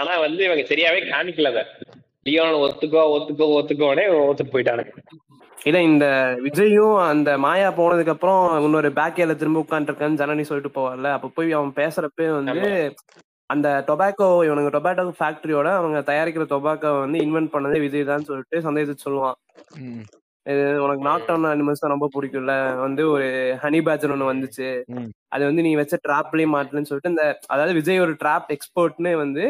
ஆனா 0.00 0.12
வந்து 0.26 0.42
இவங்க 0.48 0.64
சரியாவே 0.68 1.02
காணிக்கல 1.10 1.52
அதை. 1.54 1.64
லியோன் 2.26 2.62
ஒத்துக்கோ 2.66 3.00
ஒத்துக்கோ 3.14 3.46
ஒத்துக்கோனே 3.58 4.04
ஒத்துட்டு 4.20 4.54
போயிட்டானுங்க. 4.54 4.92
இல்ல 5.66 5.78
இந்த 5.82 6.06
விஜயும் 6.42 6.96
அந்த 7.04 7.30
மாயா 7.38 7.68
போனதுக்கு 7.70 8.14
அப்புறம் 8.14 8.40
இன்னொரு 8.64 8.88
பேக்கேல 8.90 9.34
திரும்ப 9.36 9.64
உட்காந்துருக்கான்னு 9.64 10.20
ஜனனி 10.22 10.44
சொல்லிட்டு 10.48 10.76
போவார்ல 10.78 11.10
அப்ப 11.16 11.30
போய் 11.36 11.56
அவன் 11.58 11.72
பேசுறப்ப 11.76 12.28
வந்து 12.38 12.62
அந்த 13.50 13.68
டொபாக்கோ 13.88 14.26
இவனுங்க 14.46 14.70
டொபாட்டோ 14.76 15.12
ஃபேக்டரியோட 15.18 15.68
அவங்க 15.80 15.98
தயாரிக்கிற 16.10 16.44
டொபாக்கோ 16.52 16.92
வந்து 17.00 17.18
இன்வென்ட் 17.18 17.54
பண்ணதே 17.54 17.78
விஜய் 17.80 18.10
தான் 18.10 18.28
சொல்லிட்டு 18.28 18.64
சந்தேகத்தை 18.66 18.96
சொல்லுவான். 19.06 19.38
இது 20.46 20.62
உனக்கு 20.82 21.02
நாக் 21.06 21.26
டவுன் 21.26 21.48
அனிமல்ஸ் 21.48 21.82
தான் 21.82 21.92
ரொம்ப 21.94 22.06
பிடிக்கும்ல. 22.14 22.54
வந்து 22.80 23.02
ஒரு 23.10 23.26
ஹனி 23.62 23.80
பேட்சர் 23.86 24.14
ஒண்ணு 24.14 24.30
வந்துச்சு. 24.30 24.68
அது 25.32 25.42
வந்து 25.48 25.62
நீ 25.62 25.72
வச்ச 25.74 25.98
ட்ராப்லயே 26.04 26.48
மாட்டலன்னு 26.54 26.88
சொல்லிட்டு 26.90 27.12
இந்த 27.12 27.24
அதாவது 27.48 27.72
விஜய் 27.78 28.02
ஒரு 28.04 28.14
ட்ராப் 28.22 28.50
எக்ஸ்பர்ட்னு 28.56 29.12
வந்து 29.22 29.44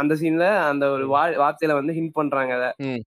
அந்த 0.00 0.14
சீன்ல 0.20 0.48
அந்த 0.68 0.86
ஒரு 0.96 1.06
வார்த்தையில 1.40 1.78
வந்து 1.78 1.96
ஹிண்ட் 1.98 2.16
பண்றாங்க 2.18 2.52
அத. 2.58 2.68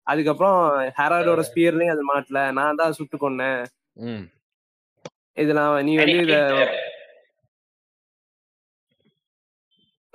அதுக்கப்புறம் 0.06 0.58
ஹெராய்டோட 0.98 1.42
ஸ்பியர்லயும் 1.50 1.94
அது 1.94 2.04
மாட்டல. 2.12 2.42
நான் 2.52 2.80
தான் 2.82 2.96
சுட்டு 2.98 3.18
கொன்னேன். 3.18 3.60
ம். 4.06 4.24
இது 5.36 5.52
நான் 5.54 5.84
நீ 5.86 5.92
வந்து 5.98 6.18
இத 6.26 6.38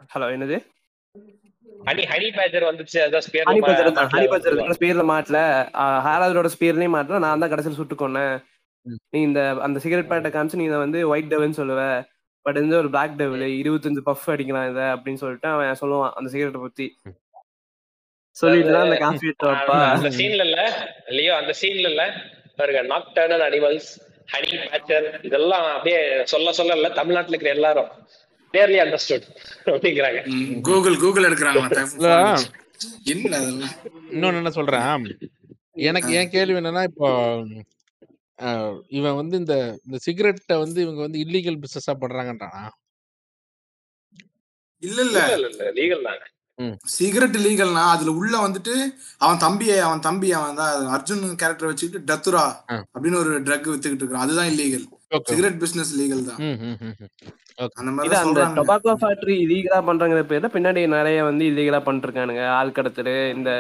ஹலோ 0.09 0.27
என்னது? 0.34 0.57
ஹனி 1.78 2.04
ஹனி 2.12 2.28
பேஜர் 2.38 2.68
வந்துச்சு. 2.70 2.98
அதான் 3.06 3.26
ஹனி 3.48 3.62
பஜர் 3.66 3.90
ஹனி 4.14 4.28
பஜர் 4.34 4.58
ஸ்பியர்ல 4.78 5.04
மாட்டல 5.12 5.40
ஹேரால்டோட 6.08 6.49
ஸ்பியர்லயும் 6.56 6.95
மாட்டல 6.98 7.20
நான் 7.26 7.44
தான் 7.44 7.52
கடைசியில் 7.54 7.80
சுட்டு 7.80 7.95
கொன்னேன். 7.95 8.36
நீ 9.14 9.20
இந்த 9.28 9.41
அந்த 9.66 9.78
சிகரெட் 9.84 10.12
பேட்டை 10.12 10.30
காமிச்சு 10.34 10.62
நீ 10.62 10.68
வந்து 10.86 10.99
ஒயிட் 11.12 11.32
டெவல்னு 11.34 11.60
சொல்லுவ. 11.62 11.82
பட் 12.45 12.60
வந்து 12.62 12.78
ஒரு 12.82 12.90
பிளாக் 12.94 13.18
டெவல் 13.22 13.45
இருபத்தஞ்சு 13.62 14.02
பஃப் 14.10 14.28
அடிக்கலாம் 14.34 14.68
இதை 14.72 14.86
அப்படின்னு 14.95 15.22
சொல்லிட்டு 15.24 15.48
அவன் 15.54 15.80
சொல்லுவான் 15.82 16.14
அந்த 16.18 16.30
சிகரெட்டை 16.34 16.62
பத்தி. 16.66 16.86
சொல்லிட்டு 18.38 18.78
அந்த 18.86 18.98
காஃபி 19.04 19.30
அந்த 19.95 20.10
சீன்ல 20.20 20.44
இல்ல. 20.48 20.60
லியோ 21.18 21.34
அந்த 21.41 21.54
சீன்ல 21.62 21.88
இல்ல. 21.94 22.04
பாருங்க 22.60 22.82
நாக்டர்னல் 22.94 23.45
அனிமல்ஸ் 23.48 23.90
ஹனி 24.34 24.52
பேச்சர் 24.66 25.08
இதெல்லாம் 25.28 25.66
அப்படியே 25.76 25.99
சொல்ல 26.34 26.54
சொல்ல 26.60 26.78
இல்ல 26.80 26.90
தமிழ்நாட்டுல 26.99 27.36
இருக்கிற 27.36 27.54
எல்லாரும். 27.58 27.90
கிளியர்லி 28.53 28.80
அண்டர்ஸ்டுட் 28.84 29.26
அப்படிங்கிறாங்க. 29.74 30.19
கூகுள் 30.68 31.02
கூகுள் 31.03 31.28
எடுக்கிறாங்க 31.30 31.61
இன்னொன்னு 34.14 34.40
என்ன 34.41 34.52
சொல்றேன்? 34.57 35.06
எனக்கு 35.90 36.11
என் 36.19 36.34
கேள்வி 36.36 36.60
என்னன்னா 36.60 36.84
இப்போ 36.90 37.07
இவன் 38.98 39.18
வந்து 39.19 39.36
இந்த 39.41 39.56
இந்த 39.86 39.98
சிகரெட்டை 40.06 40.56
வந்து 40.64 40.80
இவங்க 40.86 41.02
வந்து 41.06 41.22
இல்லீகல் 41.26 41.61
பிசினஸா 41.64 41.94
பண்றாங்கன்றானா? 42.02 42.64
இல்ல 44.84 44.99
இல்ல. 45.06 45.19
லீகல் 45.78 46.07
தாங்க. 46.07 46.26
சிகரெட் 46.98 47.38
லீகல்னா 47.45 47.84
அதுல 47.94 48.11
உள்ள 48.19 48.36
வந்துட்டு 48.45 48.76
அவன் 49.24 49.41
தம்பியை 49.45 49.78
அவன் 49.88 50.06
தம்பி 50.07 50.30
அவன் 50.38 50.60
தான் 50.61 50.88
அர்ஜுன் 50.95 51.24
கேரக்டர் 51.41 51.69
வச்சுக்கிட்டு 51.72 52.07
டத்துரா. 52.11 52.45
அப்படின்னு 52.94 53.22
ஒரு 53.24 53.34
ட்ரக் 53.48 53.72
வித்துக்கிட்டு 53.72 54.03
இருக்கான். 54.06 54.26
அதுதான் 54.26 54.52
இல்லீகல் 54.53 54.86
சிகரெட் 55.29 55.59
பிசினஸ் 55.61 55.91
லீகல் 55.99 56.23
தான். 56.29 56.39
அந்த 57.79 57.91
மாதிரி 57.97 58.15
அந்த 58.21 58.41
டொபாக்கோ 58.57 58.93
ஃபேக்டரி 59.01 59.35
இல்லீகலா 59.43 59.79
பண்றாங்கிற 59.89 60.21
பேர்ல 60.31 60.49
பின்னாடி 60.55 60.81
நிறைய 60.95 61.19
வந்து 61.29 61.43
இல்லீகலா 61.51 61.79
பண்ணிருக்கானுங்க 61.88 62.43
ஆள் 62.57 62.75
கடத்தல் 62.77 63.13
இந்த 63.38 63.51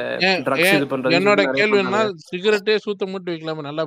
ட்ரக்ஸ் 0.47 0.75
இது 0.79 0.87
பண்றது 0.93 1.17
என்னோட 1.19 1.43
கேள்வி 1.59 1.79
என்ன. 1.83 2.01
சிகரெட்டே 2.29 2.75
சூத்த 2.85 3.09
மூட்டு 3.13 3.33
வைக்கலாமா? 3.33 3.67
நல்லா 3.69 3.85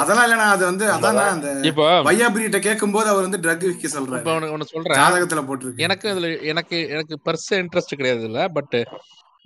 அதெல்லாம் 0.00 0.24
இல்லைண்ணா 0.26 0.46
அது 0.54 0.64
வந்து 0.70 0.84
அதான் 0.94 1.18
அந்த 1.34 1.48
இப்போ 1.70 1.84
வையாபுரிட்ட 2.06 2.58
கேட்கும் 2.66 2.94
போது 2.94 3.08
அவர் 3.12 3.26
வந்து 3.26 3.40
ட்ரக் 3.44 3.66
இப்போ 3.72 3.90
சொல்றாரு. 3.96 4.24
உனக்கு 4.36 4.54
ஒன்று 4.56 4.72
சொல்றேன். 4.72 4.98
ஜாதகத்துல 5.00 5.42
போட்டிருக்கு. 5.48 5.84
எனக்கு 5.86 6.06
அதுல 6.12 6.30
எனக்கு 6.52 6.78
எனக்கு 6.94 7.16
பெருசா 7.26 7.58
இன்ட்ரெஸ்ட் 7.64 7.98
கிடையாது 8.00 8.24
இல்ல 8.30 8.40
பட் 8.56 8.76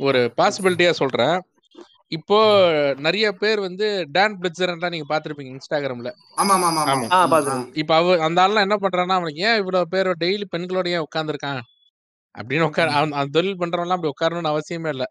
ஒரு 0.01 0.21
பாசிபிலிட்டியா 0.39 0.93
சொல்றேன். 1.03 1.37
இப்போ 2.13 2.39
நிறைய 2.99 3.27
பேர் 3.33 3.61
வந்து 3.61 3.87
டான் 4.11 4.37
பிளிட்சர்லாம் 4.39 4.95
நீங்க 4.95 5.07
பாத்திருப்பீங்க 5.11 5.53
இன்ஸ்டாகிராம்ல. 5.53 6.11
இப்ப 7.81 7.93
அவ 7.97 8.17
அந்த 8.27 8.39
ஆள்லாம் 8.45 8.67
என்ன 8.67 8.77
பண்றான்னா 8.85 9.17
அவனுக்கு 9.19 9.45
ஏன் 9.49 9.59
இவ்வளவு 9.59 9.91
பேர் 9.93 10.11
டெய்லி 10.23 10.47
பெண்களோட 10.55 10.89
ஏன் 10.89 11.07
உட்காந்துருக்கான் 11.07 11.61
அப்படின்னு 12.35 12.67
உட்கார் 12.69 12.93
அவன் 12.97 13.17
அந்த 13.19 13.33
தொழில் 13.37 13.61
பண்றவன்லாம் 13.61 13.99
அப்படி 13.99 14.13
உட்காரணும்னு 14.15 14.53
அவசியமே 14.53 14.91
இல்ல. 14.95 15.07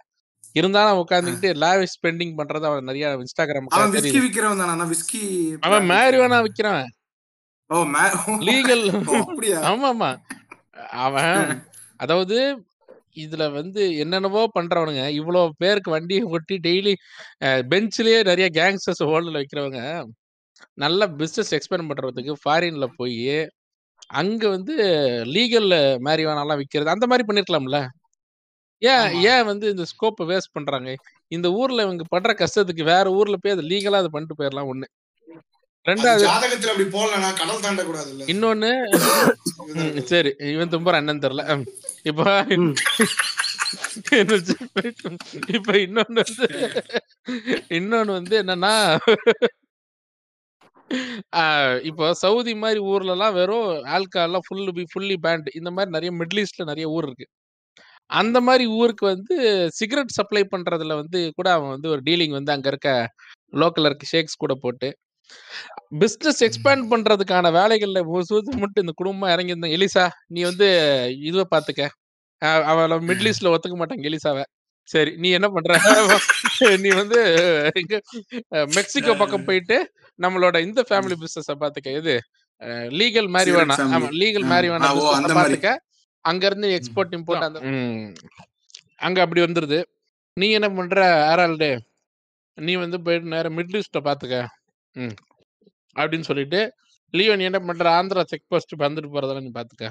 இருந்தாலும் 0.55 0.99
உட்காந்துக்கிட்டு 1.01 1.49
லாவிஷ் 1.63 1.95
ஸ்பெண்டிங் 1.95 2.35
பண்றது 2.38 2.65
அவன் 2.69 2.88
நிறைய 2.89 3.09
இன்ஸ்டாகிராம் 3.23 3.67
அவன் 3.71 3.95
விஸ்கி 3.97 4.19
விக்கிறவன் 4.26 4.61
தானே 4.63 4.85
விஸ்கி 4.93 5.21
அவன் 5.61 5.85
மேரிவானா 5.91 6.39
விக்கிறான். 6.47 6.85
ஓ 7.69 7.84
லீகல் 8.47 8.85
ஆமா 9.69 9.89
ஆமா 9.89 10.11
அவன் 11.03 11.43
அதாவது 11.99 12.38
இதுல 13.15 13.44
வந்து 13.52 13.81
என்னென்னவோ 13.98 14.41
பண்றவனுங்க. 14.57 15.03
இவ்வளவு 15.19 15.53
பேருக்கு 15.57 15.91
வண்டியை 15.91 16.23
ஒட்டி 16.36 16.56
டெய்லி 16.68 16.94
பெஞ்சிலேயே 17.72 18.19
நிறைய 18.30 18.48
கேங்ஸ்டர்ஸ் 18.60 19.03
ஹோல்டில் 19.11 19.40
வைக்கிறவங்க 19.40 19.81
நல்ல 20.84 21.07
பிசினஸ் 21.19 21.53
எக்ஸ்பெண்ட் 21.56 21.90
பண்றதுக்கு 21.90 22.34
ஃபாரின்ல 22.44 22.88
போய் 22.98 23.34
அங்க 24.22 24.44
வந்து 24.49 24.76
லீகல் 25.36 25.72
மேரிவானாலாம் 26.07 26.61
விக்கிறது 26.61 26.94
அந்த 26.94 27.07
மாதிரி 27.07 27.26
பண்ணிருக்கலாம்ல. 27.27 27.80
ஏன். 28.81 29.07
ஏன் 29.31 29.48
வந்து 29.49 29.65
இந்த 29.69 29.86
ஸ்கோப்பை 29.91 30.26
வேஸ்ட் 30.31 30.56
பண்றாங்க? 30.57 30.90
இந்த 31.27 31.48
ஊர்ல 31.60 31.86
இவங்க 31.88 32.03
பண்ற 32.10 32.34
கஷ்டத்துக்கு 32.41 32.84
வேற 32.94 33.06
ஊர்ல 33.18 33.38
போய் 33.41 33.56
அது 33.56 33.64
லீகலா 33.72 33.99
அதை 34.02 34.10
பண்ணிட்டு 34.14 34.38
போயிடலாம் 34.40 34.72
ஒண்ணு. 34.73 34.88
ரெண்டாவது 35.86 36.23
ஜாதகத்துல 36.26 36.72
அப்படி 36.73 36.88
போடலனா 36.95 37.30
கடல் 37.41 37.64
தாண்ட 37.65 37.84
கூடாது 37.84 38.10
இல்ல 38.14 38.26
இன்னொன்னு 38.34 38.72
சரி 40.11 40.31
இவன் 40.53 40.72
தும்புற 40.73 40.95
அண்ணன் 40.99 41.23
தெரியல. 41.26 41.44
இப்போ 42.05 42.26
இன்னொன்னு 45.77 46.21
வந்து 46.21 46.47
இன்னொன்னு 47.69 48.11
வந்து 48.11 48.35
என்னன்னா 48.43 48.73
இப்போ 51.84 52.13
சவுதி 52.13 52.55
மாதிரி 52.55 52.80
ஊர்ல 52.80 53.11
எல்லாம் 53.11 53.34
வெறும் 53.34 53.67
ஆல்கஹால்லாம் 53.95 54.45
ஃபுல்லு 54.47 54.71
பி 54.71 54.85
ஃபுல்லி 54.93 55.17
பேண்ட் 55.21 55.49
இந்த 55.53 55.71
மாதிரி 55.71 55.91
நிறைய 55.91 56.11
மிடில் 56.11 56.41
ஈஸ்ட்ல 56.43 56.65
நிறைய 56.65 56.88
ஊர் 56.89 57.03
இருக்கு. 57.03 57.27
அந்த 58.09 58.41
மாதிரி 58.41 58.65
ஊருக்கு 58.65 59.05
வந்து 59.05 59.35
சிகரெட் 59.69 60.09
சப்ளை 60.09 60.47
பண்றதுல 60.51 60.95
வந்து 60.95 61.34
கூட 61.35 61.51
அவன் 61.51 61.69
வந்து 61.69 61.89
ஒரு 61.89 62.01
டீலிங் 62.05 62.30
வந்து 62.30 62.51
அங்க 62.51 62.67
இருக்க 62.67 62.91
லோக்கல்ல 63.53 63.85
இருக்க 63.85 64.05
ஷேக்ஸ் 64.13 64.38
கூட 64.38 64.53
போட்டு 64.55 64.89
பிசினஸ் 65.99 66.43
எக்ஸ்பேண்ட் 66.43 66.84
பண்றதுக்கான 66.91 67.51
வேலைகள்ல 67.57 67.99
முழுசும் 68.11 68.60
மட்டும் 68.64 68.84
இந்த 68.85 68.93
குடும்பம் 68.95 69.31
இறங்கி 69.34 69.53
இருந்த 69.56 69.69
எலிசா 69.77 70.06
நீ 70.27 70.41
வந்து 70.41 70.68
இதுவை 71.30 71.45
பாத்துக்க. 71.56 71.84
அவள 72.41 72.97
மிடில் 73.10 73.30
ஈஸ்ட்ல 73.31 73.51
ஒத்துக்க 73.56 73.76
மாட்டாங்க 73.81 74.06
எலிசாவை. 74.10 74.43
சரி 74.89 75.11
நீ 75.15 75.30
என்ன 75.30 75.47
பண்ற? 75.49 75.72
நீ 76.84 76.89
வந்து 76.99 77.19
மெக்சிகோ 78.76 79.14
பக்கம் 79.15 79.45
போயிட்டு 79.45 79.77
நம்மளோட 80.19 80.56
இந்த 80.68 80.84
ஃபேமிலி 80.89 81.15
பிசினஸ் 81.23 81.51
பாத்துக்க. 81.64 81.89
இது 81.99 82.15
லீகல் 82.99 83.30
மேரிவானா 83.35 83.76
family. 83.81 83.93
ஆமா 83.97 84.10
லீகல் 84.22 84.49
மாதிரி. 84.53 84.69
பாத்துக்க. 85.39 85.69
அங்க 86.26 86.45
இருந்து 86.45 86.69
எக்ஸ்போர்ட் 86.77 87.14
இம்போர்ட் 87.18 87.45
அந்த. 87.47 87.60
அங்க 89.06 89.18
அப்படி 89.22 89.41
வந்துருது. 89.41 89.80
நீ 90.38 90.47
என்ன 90.57 90.68
பண்ற? 90.69 91.03
ஆரால்டே 91.31 91.72
நீ 92.57 92.73
வந்து 92.76 92.97
போயிட்டு 93.01 93.34
நேரம் 93.34 93.57
மிடில் 93.57 93.80
ஈஸ்ட 93.81 93.99
பாத்துக்க. 94.07 94.38
ம். 94.95 95.16
அப்படின்னு 95.95 96.20
சொல்லிட்டு 96.20 96.60
லீவ் 97.14 97.36
நீ 97.36 97.44
என்ன 97.44 97.60
பண்ற? 97.60 98.03
ஆந்திரா 98.03 98.24
செக் 98.24 98.44
போஸ்ட் 98.48 98.76
வந்துட்டு 98.80 99.11
போறதெல்லாம் 99.14 99.41
நீ 99.41 99.52
பாத்துக்க. 99.53 99.88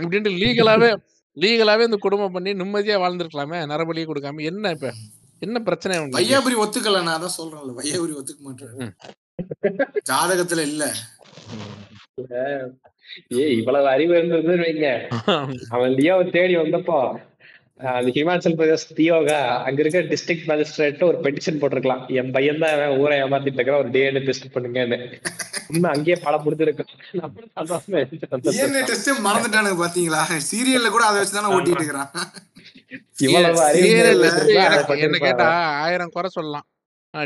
அப்படின்ட்டு 0.00 0.30
லீகலாவே 0.42 0.90
லீகலாவே 1.36 1.84
இந்த 1.84 1.96
குடும்பம் 1.96 2.32
பண்ணி 2.32 2.52
நிம்மதியா 2.52 2.96
வாழ்ந்துருக்கலாமே 3.02 3.58
நரபலியே 3.72 4.06
கொடுக்காம. 4.06 4.42
என்ன 4.42 4.70
இப்ப? 4.70 4.90
என்ன 5.38 5.58
பிரச்சனை 5.60 5.98
உனக்கு 5.98 6.18
வையாபுரி 6.18 6.56
ஒத்துக்கல 6.64 7.02
நான் 7.02 7.22
அதான் 7.22 7.38
சொல்றேன்ல. 7.38 7.74
வையாபுரி 7.80 8.14
ஒத்துக்க 8.18 8.38
மாட்டேன். 8.38 8.74
ம். 8.76 8.94
ஜாதகத்துல 10.10 10.60
இல்ல. 10.62 10.84
ஏ 13.32 13.56
இவ்வளவு 13.56 13.88
அறிவு 13.88 14.14
இருந்ததுன்னு 14.14 14.64
வைங்க. 14.64 14.88
அவன் 15.68 15.90
லியோவை 15.90 16.30
தேடி 16.30 16.56
வந்தப்போ 16.56 16.98
அந்த 17.98 18.10
ஹிமாச்சல் 18.16 18.56
பிரதேஷ் 18.58 18.92
தியோகா 18.98 19.38
அங்க 19.66 19.78
இருக்க 19.84 20.00
டிஸ்ட்ரிக்ட் 20.12 20.46
மேஜிஸ்ட்ரேட் 20.50 21.04
ஒரு 21.08 21.18
பெட்டிஷன் 21.24 21.58
போட்டிருக்கலாம். 21.62 22.02
என் 22.18 22.30
பையன் 22.36 22.62
தான் 22.62 22.96
ஊரை 23.02 23.16
ஏமாத்திட்டு 23.22 23.58
இருக்கிற 23.58 23.76
ஒரு 23.82 23.90
டிஎன்ஏ 23.94 24.22
டெஸ்ட் 24.28 24.46
பண்ணுங்கன்னு. 24.54 24.98
உண்மை 25.72 25.88
அங்கேயே 25.94 26.16
படம் 26.24 26.44
முடிஞ்சிருக்கு. 26.46 26.84
மறந்துட்டானுங்க 29.28 29.76
பாத்தீங்களா? 29.82 30.20
சீரியல்ல 30.50 30.90
கூட 30.96 31.04
அதை 31.10 31.16
வச்சு 31.20 31.36
தானே 31.38 31.50
ஓட்டிட்டு 31.56 31.80
இருக்கிறான். 31.80 32.10
என்ன. 35.06 35.18
கேட்டா 35.26 35.48
ஆயிரம் 35.84 36.14
குறை 36.16 36.30
சொல்லலாம். 36.38 36.66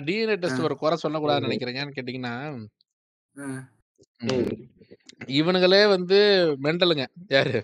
DNA 0.09 0.37
test. 0.45 0.67
ஒரு 0.69 0.77
குறை 0.83 0.97
சொல்லக்கூடாதுன்னு. 1.05 1.49
நினைக்கிறேன் 1.49 1.79
ஏன்னு 1.83 1.97
கேட்டீங்கன்னா. 1.99 2.35
இவனுங்களே 5.39 5.83
வந்து 5.95 6.19
மெண்டலுங்க. 6.65 7.07
யாரு? 7.37 7.63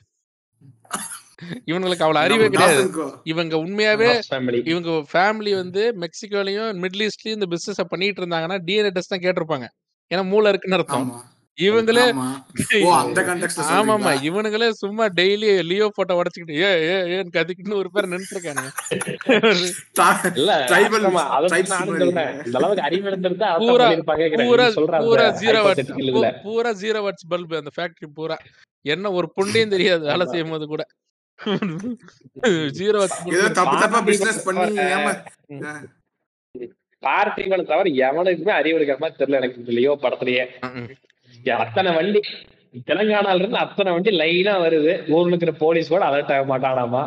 இவனுங்களுக்கு 1.66 2.02
அவ்வளவு 2.02 2.24
அறிவே 2.24 2.46
கிடையாது. 2.48 2.82
இவங்க 3.24 3.56
உண்மையாவே. 3.58 4.08
இவங்க 4.66 4.90
ஃபேமிலி 5.12 5.54
வந்து 5.54 5.84
மெக்சிகோலயும் 6.00 6.80
மிடில் 6.82 7.06
ஈஸ்ட்லயும் 7.06 7.38
இந்த 7.38 7.46
பிசினஸ் 7.46 7.88
பண்ணிட்டு 7.88 8.22
இருந்தாங்கன்னா 8.22 8.58
டிஎன்ஏ 8.64 8.90
டெஸ்ட் 8.90 9.08
தான் 9.08 9.20
கேட்டிருப்பாங்க. 9.20 9.68
ஏன்னா 10.10 10.24
மூளை 10.24 10.48
இருக்குன்னு 10.48 10.76
அர்த்தம். 10.76 11.06
ஆமா. 11.08 11.20
இவங்களே 11.58 12.04
ஆமா. 12.10 12.26
ஓ 12.82 12.92
அந்த 12.94 13.20
கான்டெக்ட்ல 13.22 13.64
ஆமாமா 13.70 13.94
சொல்றீங்களா? 13.94 14.22
இவனுங்களே 14.22 14.70
சும்மா 14.74 15.06
டெய்லி 15.16 15.62
லியோ 15.62 15.88
போட்டோ 15.94 16.14
உடச்சுக்கிட்டு 16.14 16.60
ஏ 16.60 16.70
ஏ 16.84 16.94
ஏன்னு 17.14 17.34
கத்திக்கிட்டு 17.34 17.74
ஒரு 17.74 17.90
பேர் 17.90 18.08
நின்று 18.08 18.38
ஆமா, 21.08 21.22
அதான் 21.28 21.50
பூரா- 24.42 24.70
பூரா 25.04 25.26
ஜீரோ. 25.40 25.60
வாட்ஸ் 25.62 25.92
பூரா 26.42 26.72
ஜீரோ 26.72 27.00
வாட்ஸ் 27.02 27.28
பல்பு 27.28 27.56
அந்த 27.56 27.70
ஃபேக்டரி 27.76 28.08
பூரா. 28.14 28.38
என்ன 28.84 29.12
ஒரு 29.12 29.32
புண்டையும் 29.36 29.68
தெரியாது 29.68 30.04
வேலை 30.04 30.26
ஆமா. 30.26 30.30
செய்யும் 30.30 30.50
போது 30.50 30.66
கூட. 30.66 30.82
ஜீரோ 32.76 32.98
வாட்ஸ் 33.02 33.20
ஏதோ 33.32 33.48
தப்பு 33.50 33.74
தப்பா 33.74 33.76
பார்த்திபன் 33.84 34.08
பிசினஸ் 34.10 34.44
பண்ணி 34.44 34.60
தவிர- 34.70 34.86
ஏமா. 34.94 35.12
பார்த்திபனை 37.02 37.64
தவிர 37.64 37.86
எவனுக்குமே 38.02 38.52
அறிவு 38.56 38.78
இருக்கிற 38.78 38.98
மாதிரி 39.00 39.20
தெரியல 39.20 39.40
எனக்கு 39.40 39.76
லியோ 39.78 39.92
படத்துலயே. 40.02 40.44
அத்தனை 41.58 41.90
வண்டி 41.96 42.20
தெலுங்கானால 42.88 43.38
இருந்து 43.38 43.58
அத்தனை 43.58 43.90
வண்டி 43.92 44.10
லைனா 44.18 44.54
வருது. 44.62 44.92
ஊர்ல 45.10 45.32
இருக்கிற 45.32 45.52
போலீஸ் 45.58 45.88
கூட 45.88 46.02
அலர்ட் 46.08 46.32
ஆக 46.34 46.44
மாட்டானாமா. 46.50 47.02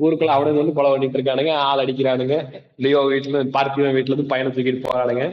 ஊருக்குள்ள 0.00 0.32
அவனுங்க 0.34 0.60
வந்து 0.60 0.74
கொலை 0.74 0.90
பண்ணிட்டு 0.90 1.18
இருக்கானுங்க 1.18 1.52
ஆள் 1.66 1.82
அடிக்கிறானுங்க. 1.84 2.36
லியோ 2.78 3.00
வீட்டுல 3.08 3.32
இருந்து 3.32 3.54
பார்த்திபன் 3.54 3.96
வீட்டுல 3.96 4.12
இருந்து 4.12 4.32
பயணம் 4.32 4.54
தூக்கிட்டு 4.56 4.86
போறானுங்க. 4.86 5.24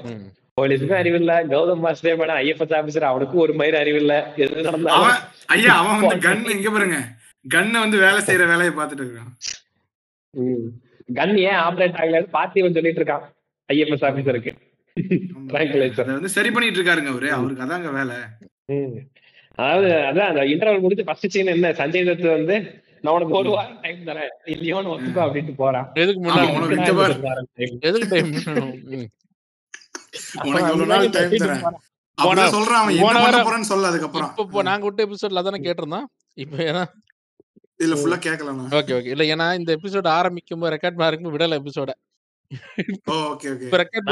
போலீஸுக்கும் 0.57 0.99
அறிவு 0.99 1.17
இல்ல 1.17 1.33
கௌதம் 1.49 1.83
மாஸ்டே 1.83 2.11
மேடம் 2.15 2.39
ஐஎஃப்எஸ் 2.41 2.75
ஆபீசர் 2.77 3.09
அவனுக்கும் 3.09 3.41
ஒரு 3.41 3.53
மயிர் 3.53 3.75
அறிவு 3.75 3.99
இல்ல 3.99 4.13
எது 4.37 4.61
நடந்தாலும் 4.61 5.17
ஐயா 5.49 5.73
அவன் 5.79 5.99
வந்து 6.01 6.17
கன் 6.25 6.45
இங்க 6.53 6.69
பாருங்க. 6.71 6.99
கன்னை 7.53 7.79
வந்து 7.83 7.97
வேலை 8.03 8.19
செய்யற 8.27 8.43
வேலையை 8.51 8.71
பார்த்துட்டு 8.77 9.03
இருக்கான். 9.05 9.33
கன் 11.17 11.35
ஏன் 11.47 11.59
ஆப்ரேட் 11.65 11.97
ஆகலன்னு 12.01 12.29
பார்த்திபன் 12.37 12.77
சொல்லிட்டு 12.77 13.01
இருக்கான். 13.01 13.25
ஐஎஃப்எஸ் 13.69 14.05
ஆபீசருக்கு 14.09 14.53
வந்து 16.17 16.35
சரி 16.37 16.49
பண்ணிட்டு 16.55 16.79
இருக்காருங்க 16.79 17.11
அவரு. 17.13 17.29
அவருக்கு 17.37 17.63
அதாங்க 17.65 17.89
வேலை. 17.99 18.15
அதாவது 19.59 19.89
அதான் 20.09 20.29
அந்த 20.31 20.41
இன்டர்வல் 20.53 20.83
முடிஞ்சு 20.85 21.05
ஃபர்ஸ்ட் 21.07 21.33
சீன் 21.35 21.53
என்ன? 21.55 21.71
சஞ்சய் 21.79 22.07
தத் 22.09 22.25
வந்து 22.37 22.55
நான் 23.03 23.15
உனக்கு 23.15 23.37
ஒரு 23.39 23.49
வாரம் 23.55 23.79
டைம் 23.83 23.99
தரேன். 24.09 24.31
இல்லையோன்னு 24.53 24.91
ஒத்துக்கோ 24.93 25.21
அப்படின்ட்டு 25.25 25.53
போறான். 25.61 25.87
எதுக்கு 26.03 26.21
முன்னாடி. 26.25 26.47
எதுக்கு 27.89 28.07
டைம் 28.13 28.29
உனக்கு 30.49 30.71
எவ்வளவு 30.71 30.91
நாள் 30.93 31.13
டைம் 31.17 31.35
தரேன். 31.43 31.63
அப்படிதான் 32.17 32.55
சொல்றான் 32.57 32.81
அவன். 32.81 32.95
என்ன 32.97 33.07
பண்ண 33.07 33.23
வாரம் 33.25 33.47
போறேன்னு 33.47 33.71
சொல்ல 33.71 33.91
அதுக்கப்புறம். 33.91 34.31
இப்ப 34.31 34.45
இப்போ 34.47 34.63
நாங்க 34.69 34.85
விட்ட 34.87 35.01
எபிசோட்ல 35.07 35.43
அதானே 35.43 35.59
கேட்டிருந்தோம்? 35.67 36.07
இப்போ 36.45 36.57
ஏன்னா 36.69 36.83
இதுல 37.79 37.95
ஃபுல்லா 37.99 38.17
கேட்கலாம் 38.19 38.57
நான் 38.59 38.75
ஓகே 38.79 38.93
ஓகே. 38.97 39.11
இல்ல 39.13 39.23
ஏன்னா 39.33 39.47
இந்த 39.57 39.69
எபிசோட் 39.77 40.07
ஆரம்பிக்கும் 40.17 40.61
போது 40.61 40.73
ரெக்கார்ட் 40.75 40.99
பண்ணும்போது 40.99 41.35
விடல 41.35 41.59
எபிசோட 41.61 41.91
ஓ 43.07 43.15
ஓகே 43.31 43.47
ஓகே. 43.53 43.65
இப்ப 43.67 43.77
ரெக்கார்ட் 43.77 44.07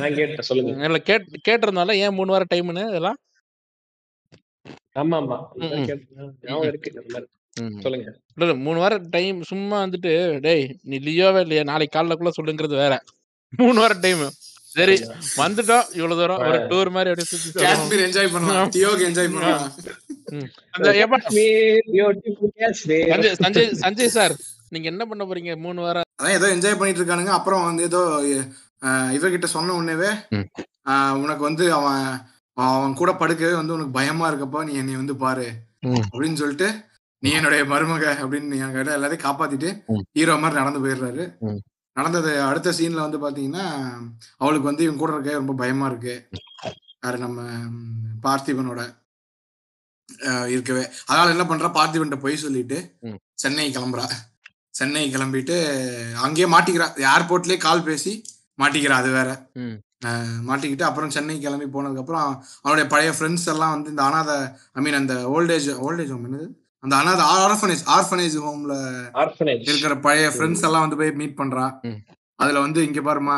நான் 0.00 0.16
கேட்டேன் 0.16 0.48
சொல்லுங்க. 0.48 0.72
இல்ல 0.88 0.98
கேட் 1.08 1.26
கேட்டிருந்தோம்ல 1.48 1.96
ஏன் 2.04 2.16
மூணு 2.18 2.32
வாரம் 2.34 2.52
டைம்னு 2.52 2.84
இதெல்லாம்? 2.88 3.18
ஆமா 5.00 5.16
ஆமா. 5.20 5.36
சொல்லுங்க. 7.84 8.06
இல்ல 8.34 8.44
இல்ல, 8.44 8.54
மூணு 8.64 8.78
வாரம் 8.78 9.06
டைம் 9.10 9.38
சும்மா 9.50 9.76
வந்துட்டு 9.84 10.12
டேய் 10.40 10.64
நீ 10.82 10.96
லியோவே 11.06 11.40
இல்லையா 11.40 11.62
நாளைக்கு 11.62 11.94
காலைலக்குள்ள 11.96 12.32
சொல்லுங்கிறது 12.38 12.76
வேற. 12.76 12.94
மூணு 13.52 13.78
வாரம் 13.80 14.00
டைம் 14.00 14.24
சரி 14.76 14.94
வந்துட்டோம். 15.36 15.86
இவ்வளவு 15.92 16.20
தூரம். 16.20 16.40
ஒரு 16.46 16.58
டூர் 16.70 16.90
மாதிரி 16.90 17.10
அப்படியே. 17.12 17.28
காஷ்மீர் 17.62 18.04
என்ஜாய் 18.06 18.32
பண்ணலாம். 18.32 18.70
தியோக்கு 18.76 19.06
என்ஜாய் 19.08 19.32
பண்ணலாம். 19.34 19.70
அந்த. 23.14 23.28
சஞ்சய் 23.40 23.70
சஞ்சய் 23.82 24.14
சார் 24.16 24.34
நீங்க 24.68 24.86
என்ன 24.88 25.02
பண்ண 25.06 25.24
போறீங்க? 25.24 25.52
மூணு 25.58 25.80
வாரம். 25.80 26.06
அதான் 26.18 26.34
ஏதோ 26.34 26.46
என்ஜாய் 26.54 26.78
பண்ணிட்டு 26.78 27.00
இருக்கானுங்க. 27.00 27.32
அப்புறம் 27.34 27.64
வந்து 27.64 27.82
ஏதோ 27.84 28.00
இவகிட்ட 29.16 29.44
சொன்ன 29.46 29.74
உடனேவே 29.74 30.10
உனக்கு 31.20 31.42
வந்து 31.42 31.72
அவன் 31.72 32.02
அவன் 32.56 32.94
கூட 32.94 33.12
படுக்கவே 33.12 33.54
வந்து 33.54 33.72
உனக்கு 33.72 33.92
பயமா 33.92 34.26
இருக்கப்பா 34.30 34.64
நீ 34.64 34.74
என்னை 34.74 34.94
வந்து 34.94 35.16
பாரு. 35.16 35.46
அப்படின்னு 36.08 36.34
சொல்லிட்டு 36.34 36.68
நீ 37.22 37.30
என்னுடைய 37.30 37.64
மருமக 37.64 38.04
அப்படின்னு 38.22 38.58
என்கிட்ட 38.58 38.96
எல்லாத்தையும் 38.96 39.26
காப்பாத்திட்டு. 39.26 39.70
ஹீரோ 40.12 40.36
மாதிரி 40.36 40.60
நடந்து 40.60 40.82
போயிடுறாரு. 40.82 41.24
நடந்தது 41.98 42.30
அடுத்த 42.48 42.74
சீன்ல 42.78 43.04
வந்து 43.06 43.18
பாத்தீங்கன்னா 43.24 43.64
அவளுக்கு 44.42 44.70
வந்து 44.70 44.84
இவன் 44.86 45.00
கூட 45.02 45.12
இருக்க 45.14 45.40
ரொம்ப 45.42 45.54
பயமா 45.62 45.86
இருக்கு. 45.90 46.14
யாரு 47.04 47.18
நம்ம 47.24 47.40
பார்த்திபனோட 48.26 48.82
இருக்கவே. 50.54 50.84
அதனால 51.08 51.32
என்ன 51.34 51.44
பண்றா? 51.48 51.68
பார்த்திபன்ட்ட 51.78 52.18
போய் 52.24 52.44
சொல்லிட்டு. 52.44 52.78
சென்னை 53.42 53.66
கிளம்புறா. 53.76 54.06
சென்னை 54.78 55.04
கிளம்பிட்டு 55.14 55.56
அங்கேயே 56.24 56.46
மாட்டிக்கிறா. 56.54 56.86
ஏர்போர்ட்லயே 57.14 57.58
கால் 57.66 57.86
பேசி 57.88 58.12
மாட்டிக்கிறா 58.62 58.96
அது 59.02 59.10
வேற. 59.18 59.30
மாட்டிக்கிட்டு 60.48 60.84
அப்புறம் 60.88 61.14
சென்னை 61.16 61.36
கிளம்பி 61.44 61.66
போனதுக்கு 61.74 62.02
அப்புறம் 62.02 62.28
அவனுடைய 62.62 62.86
பழைய 62.92 63.12
ஃப்ரெண்ட்ஸ் 63.16 63.48
எல்லாம் 63.52 63.74
வந்து 63.74 63.92
இந்த 63.94 64.02
அனாத 64.08 64.30
ஐ 64.78 64.82
மீன் 64.86 64.98
அந்த 65.00 65.14
ஓல்டேஜ் 65.34 65.68
ஓல்டேஜ் 65.86 66.12
என்னது? 66.16 66.48
அந்த 66.82 66.94
அனாத 67.00 67.22
ஆர்ஃபனேஜ் 67.36 67.82
ஆர்ஃபனேஜ் 67.96 68.36
ஹோம்ல. 68.46 68.74
இருக்கிற 69.68 69.94
பழைய 70.06 70.26
ஃப்ரெண்ட்ஸ் 70.34 70.64
எல்லாம் 70.68 70.84
வந்து 70.86 70.98
போய் 71.00 71.18
மீட் 71.20 71.38
பண்றா. 71.40 71.66
அதுல 72.42 72.60
வந்து 72.66 72.80
இங்க 72.88 73.00
பாருமா. 73.08 73.36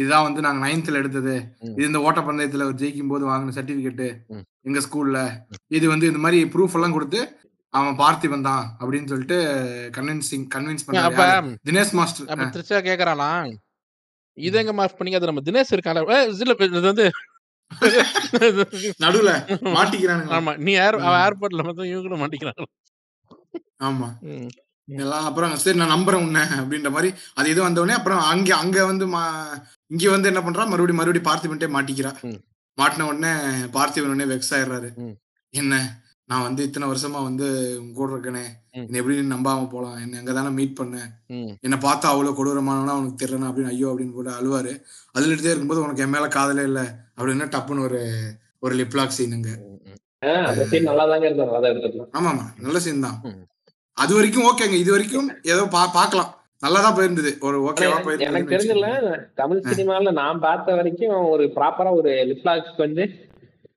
இதுதான் 0.00 0.26
வந்து 0.26 0.40
நாங்க 0.46 0.60
நைன்த்ல 0.66 1.00
எடுத்தது. 1.02 1.34
இது 1.76 1.88
இந்த 1.90 2.00
ஓட்டப்பந்தயத்துல 2.06 2.66
ஜெயிக்கும் 2.82 3.12
போது 3.12 3.24
வாங்கின 3.30 3.54
சர்டிபிகேட். 3.58 4.04
எங்க 4.68 4.80
ஸ்கூல்ல 4.86 5.20
இது 5.76 5.86
வந்து 5.92 6.08
இந்த 6.10 6.20
மாதிரி 6.24 6.40
ப்ரூஃப் 6.54 6.76
எல்லாம் 6.78 6.96
கொடுத்து 6.96 7.20
அவன் 7.74 7.98
பார்த்திபன் 8.00 8.46
தான் 8.48 8.64
அப்படின்னு 8.80 9.10
சொல்லிட்டு 9.12 9.36
கன்வின்சிங் 9.96 10.46
கன்வின்ஸ் 10.54 10.84
பண்ண 10.86 11.52
தினேஷ் 11.68 11.94
மாஸ்டர். 11.98 12.28
அப்ப 12.32 12.48
திருச்சா 12.56 12.80
கேக்குறானா? 12.88 13.28
இது 14.38 14.58
எங்க 14.62 14.72
மாஃப் 14.78 14.96
பண்ணீங்க 14.98 15.18
அது 15.20 15.30
நம்ம 15.30 15.44
தினேஷ் 15.48 15.72
இல்ல 15.74 16.54
இது 16.68 16.88
வந்து 16.92 17.06
நடுவுல 19.04 19.30
மாட்டிக்கிறானுங்க. 19.76 20.32
ஆமா 20.36 20.52
நீ 20.64 20.72
ஏர் 20.84 20.98
ஏர்போர்ட்ல 21.18 21.64
மொத்தம் 21.68 21.90
இவங்களும் 21.92 22.22
மாட்டிக்கிறாங்க 22.22 22.68
ஆமா. 23.88 24.08
எல்லாம் 24.88 25.26
அப்புறம் 25.28 25.52
சரி 25.62 25.78
நான் 25.80 25.94
நம்புறேன் 25.94 26.24
உன்ன 26.26 26.40
அப்படின்ற 26.58 26.90
மாதிரி 26.94 27.08
அது 27.38 27.50
இது 27.52 27.60
வந்தவொடனே 27.62 27.96
அப்புறம் 27.98 28.20
அங்க 28.32 28.50
அங்க 28.56 28.78
வந்து 28.90 29.06
இங்க 29.90 30.06
வந்து 30.14 30.30
என்ன 30.30 30.40
பண்றா? 30.40 30.64
மறுபடியும் 30.72 31.00
மறுபடியும் 31.00 31.28
பார்த்திபன்ட்டே 31.28 31.68
மாட்டிக்கிறா. 31.76 32.12
மாட்டின 32.78 33.06
உடனே 33.10 33.32
பார்த்திபன் 33.76 34.12
உடனே 34.12 34.26
வெக்ஸ் 34.32 34.52
ஆயிடுறாரு. 34.56 34.88
என்ன? 35.54 35.74
நான் 36.32 36.44
வந்து 36.44 36.62
இத்தனை 36.66 36.86
வருஷமா 36.88 37.20
வந்து 37.22 37.46
உங்க 37.78 37.94
கூட 37.94 38.10
இருக்கனே. 38.12 38.44
என்ன 38.78 38.98
எப்படி 39.00 39.14
நம்பாம 39.30 39.66
போலாம் 39.70 39.96
என்ன 40.02 40.18
அங்க 40.20 40.32
தானே 40.34 40.50
மீட் 40.56 40.78
பண்ண 40.78 40.96
ம். 41.34 41.50
என்ன 41.64 41.76
பார்த்தா 41.82 42.12
அவ்வளவு 42.12 42.36
கொடூரமானவனா 42.36 42.94
உனக்கு 43.00 43.22
தெரியணும் 43.22 43.48
அப்படின்னு 43.48 43.72
ஐயோ 43.72 43.88
அப்படின்னு 43.90 44.14
போட்டு 44.14 44.32
அழுவாரு 44.36 44.72
அழுதுட்டே 45.14 45.50
இருக்கும்போது 45.50 45.82
உனக்கு 45.84 46.04
என் 46.04 46.14
மேல 46.14 46.28
காதலே 46.34 46.64
இல்ல 46.70 46.82
அப்படின்னு 47.16 47.48
டப்புன்னு 47.52 47.86
ஒரு 47.88 48.00
ஒரு 48.62 48.74
லிப்லாக் 48.80 49.16
சீனுங்க 49.16 49.50
ஆ, 50.22 50.32
அந்த 50.48 50.64
scene 50.66 50.84
நல்லாதாங்க 50.88 51.26
இருந்தது. 51.28 51.54
அதான் 51.56 51.72
எடுத்துக்கலாம். 51.72 52.10
ஆமா 52.16 52.28
ஆமா 52.32 52.44
நல்ல 52.60 52.78
சீன் 52.82 53.06
தான். 53.06 53.16
அது 53.96 54.12
வரைக்கும் 54.16 54.46
ஓகேங்க 54.48 54.76
இது 54.78 54.90
வரைக்கும் 54.92 55.28
ஏதோ 55.50 55.62
பா 55.72 55.80
பாக்கலாம் 55.94 56.30
நல்லாதான் 56.62 56.96
போயிருந்தது 56.96 57.30
ஒரு 57.42 57.56
ஓகேவா 57.64 57.96
எனக்கு 58.26 58.52
தெரிஞ்சல 58.52 58.88
தமிழ் 59.36 59.62
சினிமால 59.70 60.12
நான் 60.18 60.42
பார்த்த 60.44 60.76
வரைக்கும் 60.78 61.14
ஒரு 61.32 61.46
ப்ராப்பரா 61.56 61.92
ஒரு 61.98 62.12
லிப்லாக்ஸ் 62.30 62.76
வந்து 62.78 63.04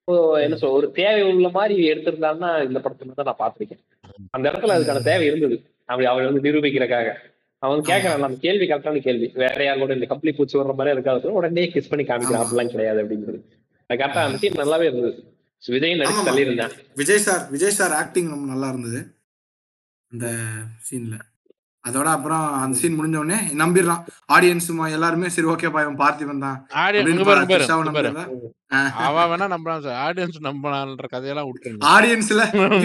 என்ன 0.07 0.56
சொல் 0.56 0.69
ஒரு 0.69 0.91
தேவை 0.91 1.22
உள்ள 1.34 1.49
மாதிரி 1.49 1.76
எடுத்திருந்தான்னா 1.91 2.49
இந்த 2.68 2.80
படத்துல 2.80 3.14
தான் 3.14 3.30
நான் 3.30 3.41
பார்த்திருக்கேன். 3.44 3.82
அந்த 4.30 4.52
இடத்துல 4.52 4.76
அதுக்கான 4.76 5.02
தேவை 5.02 5.26
இருந்தது. 5.26 5.56
அப்படி 5.86 6.07
அவர் 6.07 6.26
வந்து 6.26 6.44
நிரூபிக்கிறக்காக 6.45 7.10
அவன் 7.57 7.80
கேட்கறான் 7.80 8.26
அந்த 8.27 8.38
கேள்வி 8.40 8.65
கரெக்டான 8.68 9.02
கேள்வி. 9.02 9.32
வேற 9.34 9.64
யார் 9.64 9.77
கூட 9.77 9.94
இந்த 9.94 10.06
கம்பளி 10.06 10.32
பூச்சி 10.32 10.60
வர்ற 10.60 10.73
மாதிரி 10.76 10.94
இருக்காது. 10.94 11.34
உடனே 11.34 11.64
கிஸ் 11.65 11.90
பண்ணி 11.90 12.06
காமிக்கிறான். 12.06 12.44
அப்படிலாம் 12.44 12.72
கிடையாது 12.72 12.99
அப்படிங்கிறது. 13.03 13.40
அது 13.90 13.99
கரெக்டா 14.03 14.23
அந்த 14.27 14.38
சீன் 14.38 14.61
நல்லாவே 14.61 14.88
இருந்தது. 14.90 15.14
விஜய் 15.64 15.99
நடிச்சு 15.99 16.15
ஆமாமா. 16.15 16.23
தள்ளி 16.23 16.41
இருந்தேன் 16.41 16.73
Vijay 16.95 17.18
sir 17.18 17.44
Vijay 17.49 17.77
sir 17.80 17.91
acting 17.91 18.30
ரொம்ப 18.30 18.48
நல்லா 18.53 18.68
இருந்தது. 18.69 18.99
அந்த 20.11 20.27
சீன்ல 20.88 21.15
அதோட 21.86 22.07
அப்புறம் 22.16 22.45
அந்த 22.62 22.76
சீன் 22.80 22.95
முடிஞ்ச 22.98 23.18
உடனே 23.22 23.38
நம்பிடுறான் 23.62 24.03
ஆடியன்ஸ் 24.36 24.68
எல்லாருமே 24.98 25.28
சரி 25.36 25.49
ஓகேப்பா 25.53 25.82
இவன் 25.86 25.99
பார்த்திபன் 26.03 26.45
தான் 26.45 26.57
அவன் 29.07 29.30
வேணா 29.32 29.48
நம்பலாம் 29.53 29.84
சார். 29.86 29.98
ஆடியன்ஸ் 30.06 30.40
நம்பலான்ற 30.48 31.07
கதையெல்லாம் 31.14 31.48
விட்டுருங்க. 31.49 31.84
ஆடியன்ஸ்ல 31.95 32.44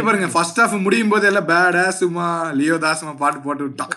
பாருங்க 0.09 0.29
ஃபர்ஸ்ட் 0.35 0.61
ஹாஃப் 0.63 0.77
முடியும் 0.87 1.13
போது 1.13 1.29
எல்லாம் 1.31 1.49
பேடா 1.53 1.85
சும்மா 2.01 2.27
லியோ 2.59 2.77
தாசமா 2.85 3.15
பாட்டு 3.23 3.41
போட்டு 3.47 3.65
விட்டான். 3.67 3.95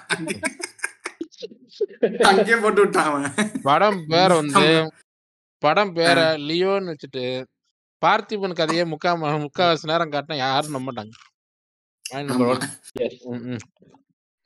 அங்கே 2.32 2.58
போட்டு 2.64 2.82
விட்டான் 2.84 3.28
படம் 3.68 4.00
பேர 4.12 4.30
வந்து 4.42 4.66
படம் 5.64 5.94
பேர 5.98 6.20
லியோன்னு 6.48 6.94
வச்சுட்டு 6.94 7.26
பார்த்திபன் 8.02 8.60
கதையை 8.62 8.86
முக்கா 8.94 9.12
முக்காவாசி 9.46 9.92
நேரம் 9.92 10.14
காட்டினா 10.16 10.38
யாரும் 10.46 10.76
நம்ப 10.78 10.88
மாட்டாங்க. 10.90 11.14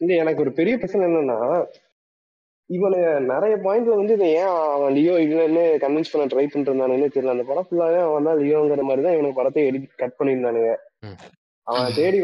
இல்ல 0.02 0.12
எனக்கு 0.24 0.44
ஒரு 0.46 0.52
பெரிய 0.60 0.74
பிரச்சனை 0.78 1.06
என்னன்னா 1.08 1.40
இவனை 2.70 3.00
நிறைய 3.32 3.54
பாயிண்ட்ல 3.66 3.98
வந்து 3.98 4.16
இதை 4.16 4.30
ஏன் 4.40 4.54
அவன் 4.72 4.96
லியோ 4.96 5.14
இல்லைன்னு 5.26 5.64
கன்வின்ஸ் 5.84 6.12
பண்ண 6.14 6.26
ட்ரை 6.32 6.46
பண்ணிருந்தானுன்னு 6.46 7.14
தெரியல. 7.14 7.36
அந்த 7.36 7.46
படம் 7.50 7.68
ஃபுல்லாவே 7.68 8.00
அவன் 8.08 8.28
தான் 8.30 8.40
லியோங்கிற 8.42 8.84
மாதிரி 8.90 9.06
தான் 9.06 9.16
இவனுக்கு 9.16 9.40
படத்தை 9.40 9.64
எடிட் 9.70 10.00
கட் 10.02 10.18
பண்ணியிருந்தானுங்க. 10.20 10.72
ம். 11.04 11.18
அவன் 11.68 11.96
தேடி 11.96 12.18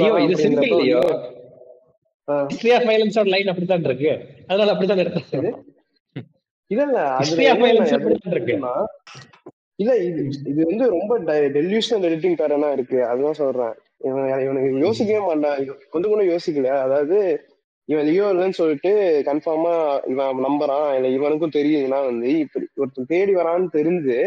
லைன் 3.33 3.51
அப்படித்தான் 3.51 3.87
இருக்கு. 3.89 4.11
அதனால 4.49 4.73
அப்படித்தான் 4.73 5.03
எடுத்தாங்க 5.03 5.53
இது 6.71 6.81
இல்ல 6.81 6.83
இல்ல 6.83 6.99
இல்ல 9.79 9.93
இது 10.09 10.21
இது 10.51 10.61
வந்து 10.69 10.85
ரொம்ப 10.95 11.13
டெல்யூஷனல் 11.55 12.05
எடிட்டிங் 12.09 12.37
பேரனா 12.41 12.69
இருக்கு. 12.71 12.99
அதுதான் 13.05 13.39
சொல்றேன். 13.41 13.73
இவன் 14.07 14.29
இவனுக்கு 14.45 14.85
யோசிக்கவே 14.85 15.21
மாட்டான். 15.25 15.57
கொஞ்சம் 15.93 16.13
கூட 16.13 16.23
யோசிக்கல. 16.31 16.69
அதாவது 16.85 17.17
இவன் 17.89 18.07
லியோ 18.09 18.25
இல்லைன்னு 18.33 18.59
சொல்லிட்டு 18.59 18.91
கன்ஃபார்மா 19.29 19.73
இவன் 20.11 20.43
நம்புறான். 20.47 20.89
இல்ல 20.97 21.07
இவனுக்கும் 21.17 21.55
தெரியுதுன்னா 21.57 21.99
வந்து. 22.09 22.29
இப்படி 22.43 22.65
ஒருத்தன் 22.81 23.09
தேடி 23.13 23.33
வரான்னு 23.39 23.67
தெரிஞ்சு 23.77 24.17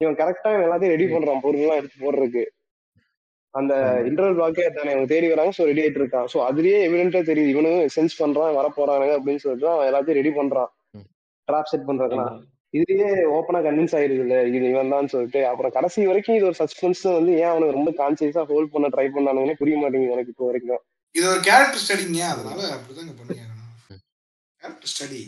இவன் 0.00 0.18
கரெக்டா 0.20 0.50
எல்லாத்தையும் 0.66 0.94
ரெடி 0.94 1.06
பண்றான். 1.12 1.42
பொருள்லாம் 1.46 1.80
எடுத்து 1.80 1.98
போடுறதுக்கு 2.04 2.44
அந்த 3.54 3.74
இன்டர்வல் 4.08 4.36
பிளாக்கே 4.38 4.64
தானே. 4.70 4.90
இவங்க 4.94 5.08
தேடி 5.12 5.28
வராங்க 5.32 5.52
ஸோ 5.58 5.66
ரெடி 5.70 5.82
ஆயிட்டு 5.84 6.00
இருக்கான். 6.02 6.26
ஸோ 6.32 6.38
அதுலயே 6.48 6.78
எவிடென்ட்டா 6.88 7.22
தெரியுது. 7.30 7.52
இவனும் 7.54 7.78
சென்ஸ் 7.94 8.16
பண்றான் 8.22 8.58
வர 8.58 8.66
போறானுங்க 8.78 9.14
அப்படின்னு 9.18 9.42
சொல்லிட்டு 9.44 9.70
அவன் 9.74 9.88
எல்லாத்தையும் 9.90 10.18
ரெடி 10.20 10.32
பண்றான். 10.38 10.70
ட்ராப் 11.48 11.70
செட் 11.72 11.88
பண்றதுலாம். 11.88 12.34
இதுலயே 12.74 13.08
ஓப்பனா 13.36 13.58
கன்வின்ஸ் 13.66 13.94
ஆயிருது 13.98 14.22
இல்ல 14.24 14.36
இது 14.48 14.66
இவன் 14.72 14.92
தான் 14.94 15.10
சொல்லிட்டு. 15.12 15.40
அப்புறம் 15.50 15.74
கடைசி 15.76 16.06
வரைக்கும் 16.10 16.36
இது 16.38 16.48
ஒரு 16.50 16.58
சஸ்பென்ஸ் 16.62 17.02
வந்து 17.18 17.32
ஏன் 17.42 17.52
அவனுக்கு 17.52 17.76
ரொம்ப 17.78 17.90
கான்சியஸா 18.00 18.42
ஹோல்ட் 18.50 18.72
பண்ண 18.74 18.88
ட்ரை 18.94 19.06
பண்ணானுங்கன்னு 19.16 19.60
புரிய 19.60 19.76
மாட்டேங்குது 19.82 20.14
எனக்கு 20.16 20.32
இப்போ 20.34 20.46
வரைக்கும். 20.50 20.82
இது 21.16 21.26
ஒரு 21.32 21.40
கேரக்டர் 21.40 21.82
ஸ்டடிங்க 21.82 22.22
அதனால 22.32 22.60
அப்படிதாங்க 22.76 23.12
பண்ணி 23.18 23.34
கேரக்டர் 24.60 24.92
ஸ்டடி 24.92 25.20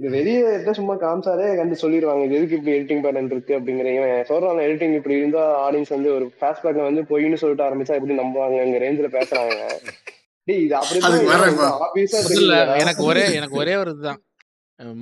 இது 0.00 0.08
வெளியே 0.10 0.40
சும்மா 0.76 0.94
காமிச்சாலே 0.96 1.46
கண்டு 1.58 1.76
சொல்லிடுவாங்க. 1.80 2.24
இது 2.26 2.36
எதுக்கு 2.38 2.56
இப்படி 2.56 2.74
எடிட்டிங் 2.74 3.00
பேட்டர்ன் 3.04 3.30
இருக்கு 3.32 3.56
அப்படிங்கிற 3.56 3.88
இவன் 3.94 4.28
சொல்றான் 4.28 4.60
எடிட்டிங் 4.66 4.94
இப்படி 4.98 5.16
இருந்தா 5.16 5.42
ஆடியன்ஸ் 5.64 5.94
வந்து 5.94 6.10
ஒரு 6.16 6.26
ஃபேஸ்ட் 6.36 6.64
பேக்ல 6.64 6.84
வந்து 6.88 7.02
பொய்ன்னு 7.08 7.40
சொல்லிட்டு 7.42 7.66
ஆரம்பிச்சா 7.66 7.96
எப்படி 7.98 8.18
நம்புவாங்க 8.20 8.78
ரேஞ்சில 8.84 9.08
பேசுறாங்க. 9.16 9.56
எனக்கு 12.82 13.02
ஒரே 13.10 13.24
எனக்கு 13.38 13.56
ஒரே 13.62 13.74
ஒரு 13.82 13.90
இதுதான். 13.94 14.20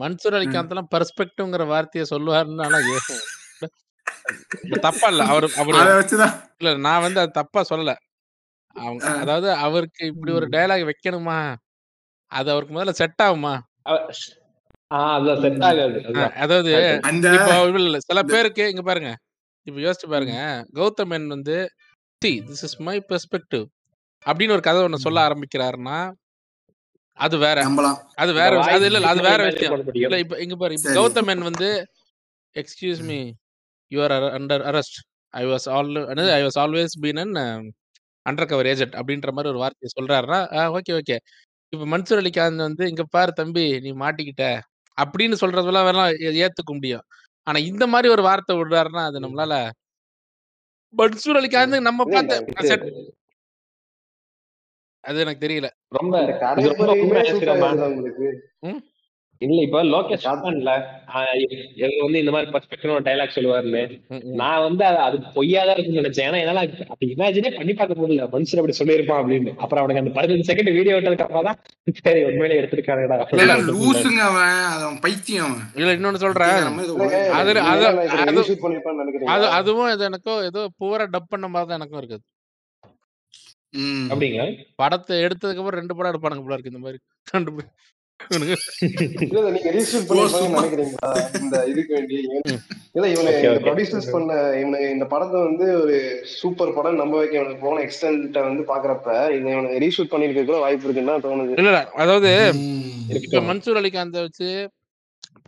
மன்சூர் 0.01 0.36
அலிகாந்த் 0.39 0.73
எல்லாம் 0.74 0.90
பெர்ஸ்பெக்டிவ்ங்கிற 0.94 1.65
வார்த்தையை 1.73 2.07
சொல்லுவாருன்னு 2.12 2.66
ஆனா 2.66 2.78
தப்பா 4.86 5.09
இல்ல. 5.12 5.23
அவர் 5.32 5.47
அவரு 5.61 5.77
இல்ல 6.61 6.73
நான் 6.86 7.05
வந்து 7.07 7.20
அது 7.23 7.39
தப்பா 7.40 7.61
சொல்லல. 7.70 7.93
அவங்க. 8.77 9.05
அதாவது 9.16 9.48
அவருக்கு 9.59 10.07
இப்படி 10.07 10.32
ஒரு 10.32 10.47
டயலாக் 10.48 10.90
வைக்கணுமா? 10.90 11.39
அது 12.32 12.51
அவருக்கு 12.51 12.77
முதல்ல 12.77 12.94
செட் 12.94 13.23
ஆகுமா? 13.23 13.55
அதாவது 16.36 16.70
சில 18.09 18.23
பேருக்கு 18.24 18.65
இங்க 18.70 18.82
பாருங்க. 18.82 19.11
இப்ப 19.66 19.78
யோசிச்சு 19.81 20.09
பாருங்க. 20.09 20.36
கௌதமன் 20.73 21.27
வந்து 21.27 21.57
see 22.23 22.31
this 22.40 22.65
is 22.65 22.77
my 22.81 22.97
perspective 23.09 23.65
அப்படின்னு 24.27 24.51
ஒரு 24.51 24.61
கதை 24.61 24.82
ஒண்ணு 24.82 25.05
சொல்ல 25.07 25.28
ஆரம்பிக்கிறாருன்னா 25.28 25.98
அது 27.19 27.36
வேற. 27.39 27.59
அது 28.16 28.32
வேற. 28.32 28.53
அது 28.66 28.85
இல்ல 28.86 28.98
இல்ல, 28.98 29.09
அது 29.09 29.20
வேற 29.23 29.40
விஷயம். 29.44 29.74
இல்ல 30.01 30.19
இப்ப 30.19 30.39
இங்க 30.39 30.57
பாரு 30.57 30.74
இப்ப. 30.74 30.94
கௌதமன் 30.94 31.43
வந்து 31.43 31.69
excuse 32.57 33.03
me 33.03 33.19
you 33.93 34.03
are 34.03 34.12
under 34.39 34.65
arrest 34.70 34.98
I 35.35 35.43
was 35.47 35.66
all 35.70 35.90
I 36.31 36.40
was 36.44 36.59
always 36.59 36.94
been 37.01 37.20
an 37.24 37.35
undercover 38.51 38.66
agent 38.66 38.97
அப்படின்ற 39.01 39.31
மாதிரி 39.32 39.53
ஒரு 39.55 39.59
வார்த்தையை 39.59 39.90
சொல்றாருன்னா 39.98 40.40
ஓகே 40.78 40.93
ஓகே. 41.01 41.16
இப்ப 41.73 41.86
மன்சூர் 41.93 42.20
அலிகாந்த் 42.23 42.66
வந்து 42.69 42.85
இங்க 42.89 43.05
பாரு 43.11 43.32
தம்பி 43.32 43.65
நீ 43.81 43.93
மாட்டிக்கிட்ட 44.03 44.44
அப்படின்னு 44.98 45.36
சொல்றதெல்லாம் 45.43 45.86
வேணா 45.89 46.05
ஏத்துக்க 46.44 46.73
முடியும். 46.74 47.05
ஆனா 47.47 47.59
இந்த 47.70 47.85
மாதிரி 47.86 48.09
ஒரு 48.09 48.23
வார்த்தை 48.23 48.57
விடுறாருன்னா 48.57 49.03
அது 49.11 49.19
நம்மளால 49.20 49.55
மன்சூர் 50.94 51.39
அலிகாந்த் 51.40 51.86
நம்ம 51.89 52.05
பார்த்து 52.05 52.36
அது 55.05 55.19
எனக்கு 55.24 55.44
தெரியல. 55.47 55.69
ரொம்ப 55.89 56.15
இல்ல 59.39 59.63
இப்ப 59.63 59.83
லோகேஷ் 59.83 60.27
ஆஹ் 61.15 61.77
இவர் 61.77 61.91
வந்து 62.01 62.19
இந்த 62.19 62.31
மாதிரி 62.31 62.51
பர்ஸ்பெக்டிவ் 62.51 62.85
டைலாக் 62.85 63.31
சொல்லுவாருன்னு. 63.35 64.25
நான் 64.25 64.63
வந்து 64.63 64.85
அது 64.85 64.97
அது 64.97 65.17
பொய்யாதான் 65.17 65.79
இருக்குன்னு 65.79 66.01
நினைச்சேன். 66.01 66.35
ஏன்னா 66.35 66.39
என்னால 66.39 66.61
அப்படி 66.61 67.15
இமேஜினே 67.17 67.57
பண்ணி 67.57 67.75
பார்க்க 67.75 68.07
முடியல. 68.07 68.23
மனுஷன் 68.33 68.57
அப்படி 68.57 68.77
சொல்லியிருப்பான் 68.79 69.43
அப்படின்னு. 69.43 69.57
அப்புறம் 69.57 69.85
அவனுக்கு 69.85 70.13
அந்த 70.13 70.21
பதினஞ்சு 70.21 70.57
செகண்ட் 70.57 70.73
வீடியோ 70.73 70.97
விட்டதுக்கு 70.97 71.21
அப்புறம் 71.21 71.45
தான் 71.45 71.57
சரி 72.03 72.25
உண்மையிலே 72.25 72.61
எடுத்திருக்காங்கடா 72.61 73.25
லூசுங்க 73.67 74.21
அவன். 74.21 74.83
அவன் 74.83 74.99
பைத்தியம் 74.99 75.57
இல்ல 75.75 75.97
இன்னொன்னு 75.97 76.15
சொல்றேன். 76.15 76.49
அது- 76.49 76.75
அது-? 79.25 79.49
அதுவும் 79.49 79.93
இது 79.93 80.05
எனக்கும் 80.05 80.43
ஏதோ 80.43 80.69
பூரா 80.77 81.05
டப் 81.05 81.29
பண்ண 81.29 81.49
மாதிரி 81.49 81.79
தான் 81.79 81.81
எனக்கும் 81.81 82.09
இருக்குது. 82.09 82.47
ம். 83.71 84.11
அப்படிங்க 84.11 84.65
படத்தை 84.75 85.17
எடுத்ததுக்கு 85.19 85.57
அப்புறம் 85.57 85.69
ரெண்டு 85.69 85.97
படம் 85.97 86.13
எடுப்பானுங்க 86.13 86.49
போல 86.49 86.59
இருக்கு. 86.59 86.71
இந்த 86.73 86.99
மாதிரி. 87.33 87.67
இந்த 94.93 95.05
படத்தை 95.07 95.39
வந்து 95.41 95.67
ஒரு 95.81 95.97
சூப்பர் 96.37 96.75
படம் 96.75 97.01
நம்ப 97.01 97.15
வைக்க 97.19 97.39
இவனுக்கு 97.39 97.65
போன 97.65 97.83
எக்ஸ்டென்ட் 97.83 98.39
வந்து 98.43 98.65
பாக்குறப்ப 98.69 99.09
இதை 99.35 99.51
இவனுக்கு 99.53 99.83
ரீஷூட் 99.85 100.13
பண்ணிருக்க 100.13 100.45
கூட 100.45 100.59
வாய்ப்பு 100.59 100.87
இருக்குன்னு 100.87 101.13
தான் 101.13 101.25
தோணுது. 101.27 101.55
இல்ல 101.59 101.71
இல்ல. 101.73 101.83
அதாவது. 101.97 102.33
இப்ப 103.19 103.43
மன்சூர் 103.49 103.81
அலிகாந்த 103.83 104.25
வச்சு 104.25 104.49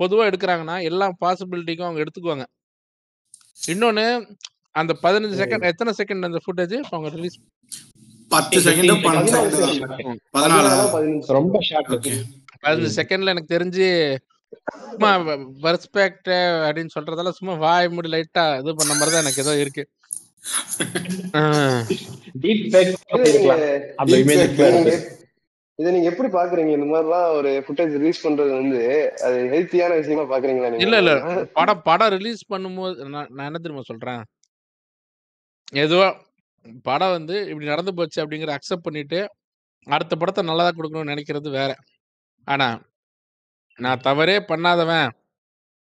பொதுவா 0.01 0.25
எடுக்கிறாங்கன்னா 0.29 0.77
எல்லா 0.91 1.07
பாசிபிலிட்டிக்கும் 1.23 1.89
அவங்க 1.89 2.03
எடுத்துக்குவாங்க. 2.05 2.47
இன்னொன்னு 3.69 4.07
அந்த 4.75 4.93
பதினஞ்சு 5.03 5.37
செகண்ட் 5.41 5.71
எத்தனை 5.71 5.93
செகண்ட் 6.01 6.29
அந்த 6.29 6.41
ஃபுட்டேஜ் 6.45 6.77
அவங்க 6.91 7.09
ரிலீஸ் 7.15 7.39
பத்து 8.31 8.59
செகண்ட் 8.61 8.93
பதினாலு 10.35 10.69
ரொம்ப 11.39 11.59
ஷார்ட் 11.63 11.91
பதினஞ்சு 12.63 12.91
செகண்ட்ல 12.99 13.35
எனக்கு 13.35 13.55
தெரிஞ்சு 13.55 13.87
சும்மா 14.85 15.11
பெர்ஸ்பெக்ட் 15.65 16.31
அப்படின்னு 16.67 16.95
சொல்றதால 16.95 17.33
சும்மா 17.39 17.55
வாய் 17.65 17.89
மூடி 17.89 18.11
லைட்டா 18.13 18.45
இது 18.61 18.75
பண்ண 18.79 18.93
மாதிரி 18.95 19.13
தான் 19.13 19.25
எனக்கு 19.25 19.43
ஏதோ 19.45 19.55
இருக்கு. 19.63 19.85
இதை 25.79 25.91
நீங்க 25.95 26.09
எப்படி 26.11 26.29
பாக்குறீங்க? 26.31 26.71
இந்த 26.77 26.87
மாதிரிலாம் 26.87 27.27
ஒரு 27.39 27.51
ஃபுட்டேஜ் 27.65 27.93
ரிலீஸ் 27.97 28.23
பண்றது 28.25 28.53
வந்து 28.61 28.81
அது 29.27 29.37
ஹெல்த்தியான 29.53 29.99
விஷயமா 30.01 30.25
பாக்குறீங்களா 30.33 30.71
இல்ல 30.85 30.97
இல்ல. 31.03 31.13
படம் 31.59 31.83
படம் 31.89 32.13
ரிலீஸ் 32.17 32.43
பண்ணும்போது 32.53 33.07
நான் 33.15 33.31
நான் 33.35 33.49
என்ன 33.49 33.61
தெரியுமா 33.65 33.85
சொல்றேன்? 33.91 34.23
ஏதோ 35.83 36.01
படம் 36.87 37.15
வந்து 37.17 37.37
இப்படி 37.51 37.67
நடந்து 37.67 37.93
போச்சு 37.99 38.19
அப்படிங்கிற 38.23 38.53
அக்செப்ட் 38.57 38.87
பண்ணிட்டு 38.87 39.21
அடுத்த 39.87 40.15
படத்தை 40.17 40.43
நல்லதா 40.49 40.73
கொடுக்கணும்னு 40.73 41.13
நினைக்கிறது 41.13 41.49
வேற. 41.59 41.71
ஆனா 42.49 42.69
நான் 43.79 44.05
தவறே 44.05 44.37
பண்ணாதவன் 44.51 45.09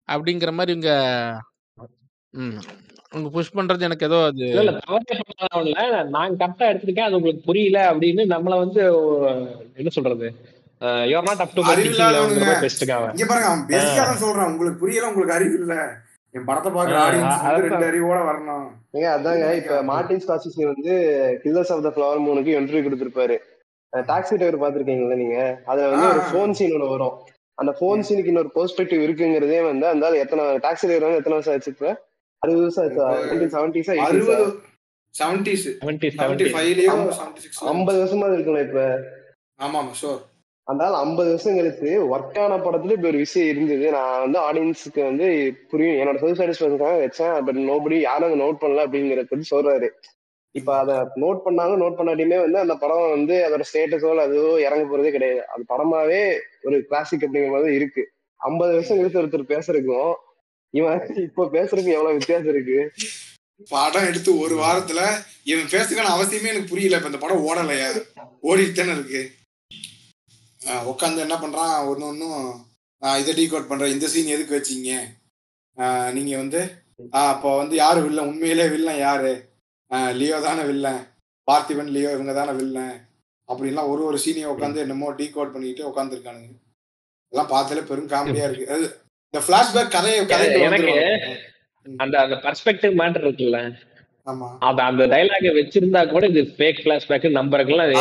அப்படிங்கிற 0.10 0.52
மாதிரி 0.54 0.74
இவங்க 0.76 0.92
ம் 2.34 2.58
உங்க 3.12 3.28
புஷ் 3.30 3.56
பண்றது 3.56 3.88
எனக்கு 3.88 4.08
ஏதோ 4.08 4.18
அது 4.30 4.44
இல்ல 4.48 4.64
இல்ல 4.64 4.74
தவறே 4.80 5.16
பண்ணாதவன்ல 5.22 5.84
நான் 6.16 6.40
கரெக்டா 6.42 6.66
எடுத்திருக்கேன் 6.72 7.08
அது 7.08 7.18
உங்களுக்கு 7.20 7.48
புரியல 7.50 7.80
அப்படின்னு 7.92 8.24
நம்மள 8.34 8.56
வந்து 8.64 8.82
என்ன 9.78 9.92
சொல்றது? 9.98 10.28
யுவர் 11.12 11.28
நாட் 11.28 11.44
அப் 11.44 11.54
டு 11.56 11.62
அறிவில்லாதவனுங்க. 11.74 12.56
பெஸ்ட்டுக்கு 12.64 12.96
அவன் 12.98 13.14
இங்க 13.16 13.26
பாருங்க 13.26 13.50
அவன் 13.52 13.64
பேசிக்கா 13.70 14.04
தான் 14.10 14.22
சொல்றான். 14.24 14.52
உங்களுக்கு 14.54 14.82
புரியல 14.82 15.10
உங்களுக்கு 15.12 15.38
அறிவு 15.38 15.56
இல்ல. 15.62 15.76
என் 16.34 16.48
படத்தை 16.50 16.70
பாக்குற 16.72 16.98
ஆடியன்ஸ் 17.04 17.30
வந்து 17.30 17.48
அதான். 17.50 17.66
ரெண்டு 17.68 17.88
அறிவோட 17.90 18.20
வரணும். 18.30 18.66
ஏங்க 18.96 19.08
அதாங்க. 19.14 19.46
இப்ப 19.62 19.78
மார்டின் 19.92 20.24
ஸ்காசிசி 20.26 20.62
வந்து 20.72 20.94
கில்லர்ஸ் 21.44 21.72
ஆஃப் 21.76 21.86
த 21.88 21.92
ஃபிளவர் 21.96 22.26
மூணுக்கு 22.26 22.58
என்ட்ரி 22.60 22.82
கொடுத்திருப்பாரு. 22.86 23.38
டாக்ஸி 24.02 24.36
டிரைவர் 24.36 24.62
பாத்திருக்கீங்களா 24.62 25.16
நீங்க? 25.16 25.62
அதுல 25.66 25.88
வந்து 25.88 26.08
ஒரு 26.08 26.20
ஆ. 26.20 26.32
ஃபோன் 26.32 26.52
சீன் 26.52 26.74
ஒன்று 26.74 26.90
வரும். 26.90 27.16
அந்த 27.54 27.78
ஃபோன் 27.80 28.04
சீனுக்கு 28.10 28.26
இன்னொரு 28.26 28.52
பெர்ஸ்பெக்டிவ் 28.56 29.04
இருக்குங்கிறதே 29.06 29.64
வந்து 29.66 29.88
அந்த 29.88 30.10
எத்தனை 30.10 30.46
டாக்ஸி 30.46 30.82
டிரைவர் 30.82 31.02
வந்து 31.02 31.18
எத்தனை 31.18 31.38
வருஷம் 31.38 31.54
ஆச்சு 31.54 31.72
இப்ப 31.72 32.04
அறுபது 32.42 32.62
வருஷம் 32.62 32.86
ஆச்சா 32.86 33.06
செவன்டிஸா 33.54 33.94
ஐம்பது 37.68 38.04
வருஷமா 38.04 38.28
இருக்குல்ல 38.30 38.68
இப்ப? 38.68 38.82
ஆமா 39.60 39.82
ஷோர் 40.02 40.22
அதனால 40.68 40.98
ஐம்பது 40.98 41.30
வருஷம் 41.30 41.58
கழிச்சு 41.58 41.90
ஒர்க் 42.14 42.40
ஆன 42.40 42.58
படத்துல 42.58 42.90
இப்படி 42.90 43.08
ஒரு 43.08 43.18
விஷயம் 43.18 43.50
இருந்தது. 43.50 43.92
நான் 43.92 44.32
வந்து 44.32 44.40
ஆடியன்ஸுக்கு 44.40 45.04
வந்து 45.04 45.28
புரியும். 45.70 45.96
என்னோட 45.96 46.20
செல்ஃப் 46.20 46.40
சாட்டிஸ்ஃபேக்ஷனுக்காக 46.40 46.96
வச்சேன். 47.06 47.46
பட் 47.46 47.58
நோபடி 47.58 48.00
யாரும் 48.00 48.32
அதை 48.32 48.42
நோட் 48.42 48.62
பண்ணல 48.62 48.86
அப்படிங்கறத 48.86 49.24
பத்தி 49.24 49.56
சொல்றாரு. 49.56 49.90
இப்ப 50.56 50.72
அத 50.82 50.92
நோட் 51.24 51.40
பண்ணாங்க 51.46 51.74
நோட் 51.82 51.98
பண்ணாட்டியுமே 52.00 52.38
வந்து 52.44 52.60
அந்த 52.64 52.76
படம் 52.82 53.14
வந்து 53.16 53.36
அதோட 53.46 53.64
ஸ்டேட்டஸோ 53.70 54.12
அதுவோ 54.26 54.52
இறங்க 54.66 54.84
போறதே 54.92 55.12
கிடையாது. 55.16 55.42
அது 55.54 55.64
படமாவே 55.72 56.22
ஒரு 56.68 56.78
கிளாசிக் 56.90 57.26
அப்படிங்கிற 57.26 57.54
மாதிரி 57.56 57.78
இருக்கு. 57.80 58.04
ஐம்பது 58.40 58.72
வருஷம் 58.76 58.98
கழித்து 59.00 59.22
ஒருத்தர் 59.22 59.52
பேசுறதுக்கும் 59.54 60.14
இவன் 60.74 61.02
இப்ப 61.28 61.48
பேசுறதுக்கு 61.56 61.96
எவ்வளவு 61.98 62.18
வித்தியாசம் 62.18 62.54
இருக்கு? 62.54 62.80
படம் 63.72 64.08
எடுத்து 64.10 64.32
ஒரு 64.44 64.56
வாரத்துல 64.62 65.02
இவன் 65.52 65.72
பேசுறதுக்கான 65.74 66.14
அவசியமே 66.16 66.52
எனக்கு 66.54 66.72
புரியல. 66.72 66.98
இப்ப 67.00 67.12
இந்த 67.12 67.22
படம் 67.24 67.46
ஓடலையா? 67.50 67.90
ஓடிட்டு 68.50 68.80
தானே 68.80 68.96
இருக்கு 68.98 69.22
உட்காந்து 70.92 71.24
என்ன 71.26 71.36
பண்றான்? 71.42 71.76
ஒன்னு 71.90 72.08
ஒன்னும் 72.12 72.40
இதை 73.22 73.34
டீகோட் 73.40 73.70
பண்றேன் 73.70 73.94
இந்த 73.96 74.08
சீன் 74.14 74.34
எதுக்கு 74.36 74.58
வச்சீங்க? 74.58 74.92
நீங்க 76.18 76.34
வந்து 76.44 76.62
அப்போ 77.24 77.50
வந்து 77.62 77.76
யாரு 77.84 78.00
வில்லன் 78.06 78.30
உண்மையிலே 78.32 78.68
வில்லன் 78.74 79.04
யாரு? 79.06 79.34
லியோ 79.92 80.38
தானே 80.40 80.64
வில்லன் 80.64 81.02
பார்த்திபன் 81.48 81.92
லியோ 81.96 82.12
இவங்க 82.12 82.34
தானே 82.34 82.54
வில்லன் 82.60 82.96
அப்படின்லாம் 83.50 83.90
ஒரு 83.94 84.02
ஒரு 84.10 84.18
சீனையும் 84.18 84.54
உட்காந்து 84.54 84.84
என்னமோ 84.86 85.10
டீகோட் 85.20 85.54
பண்ணிட்டு 85.56 85.84
உட்காந்துருக்கானுங்க 85.90 86.54
எல்லாம் 87.34 87.52
பார்த்தாலே 87.54 87.82
பெரும் 87.82 88.12
காமெடியா 88.14 88.46
இருக்கு. 88.48 88.66
அது 88.74 88.86
இந்த 89.34 89.40
பிளாஷ்பேக் 89.48 89.94
கதையை 89.94 90.20
வந்துருவாங்க. 90.66 91.34
அந்த 91.86 92.16
அந்த 92.24 92.36
பர்ஸ்பெக்டிவ் 92.46 92.94
மேட்டர் 93.02 93.26
இருக்குல்ல. 93.28 93.60
ஆமா. 94.28 94.48
அந்த 94.68 94.82
அந்த 94.90 95.04
டைலாக 95.14 95.52
வச்சிருந்தா 95.58 96.02
கூட 96.14 96.26
இது 96.28 96.44
ஃபேக் 96.58 96.80
ஃபிளாஷ்பேக் 96.84 97.28
நம்பருக்குலாம். 97.40 97.92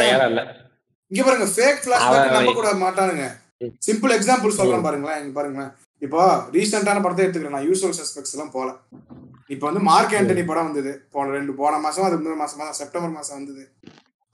தயாரா 0.00 0.26
இல்ல. 0.32 0.42
இங்க 1.10 1.22
பாருங்க 1.28 1.46
ஃபேக் 1.54 1.80
பிளாஷ்பேக் 1.86 2.08
அவன் 2.18 2.36
நம்ப 2.38 2.52
கூட 2.58 2.70
மாட்டானுங்க. 2.84 3.26
சிம்பிள் 3.86 4.14
எக்ஸாம்பிள் 4.16 4.58
சொல்றேன் 4.58 4.84
பாருங்களேன் 4.86 5.20
இங்க 5.22 5.32
பாருங்களேன். 5.38 5.72
இப்போ 6.02 6.20
ரீசெண்டான 6.56 7.02
படத்தை 7.04 7.22
எடுத்துக்கிறேன். 7.24 7.56
நான் 7.56 7.68
யூஸ்வல் 7.70 7.96
சஸ்பெக்ட்ஸ் 8.00 8.34
எல்லாம் 8.36 8.52
போல. 8.56 8.68
இப்போ 9.54 9.64
வந்து 9.68 9.82
மார்க் 9.88 10.14
ஆண்டனி 10.18 10.42
படம் 10.50 10.68
வந்தது. 10.68 10.92
போன 11.14 11.32
ரெண்டு 11.38 11.52
போன 11.60 11.78
மாசம் 11.86 12.06
அது 12.06 12.16
முந்தின 12.16 12.40
மாசமா 12.44 12.62
தான் 12.68 12.78
செப்டம்பர் 12.80 13.16
மாசம் 13.18 13.36
வந்தது. 13.38 13.62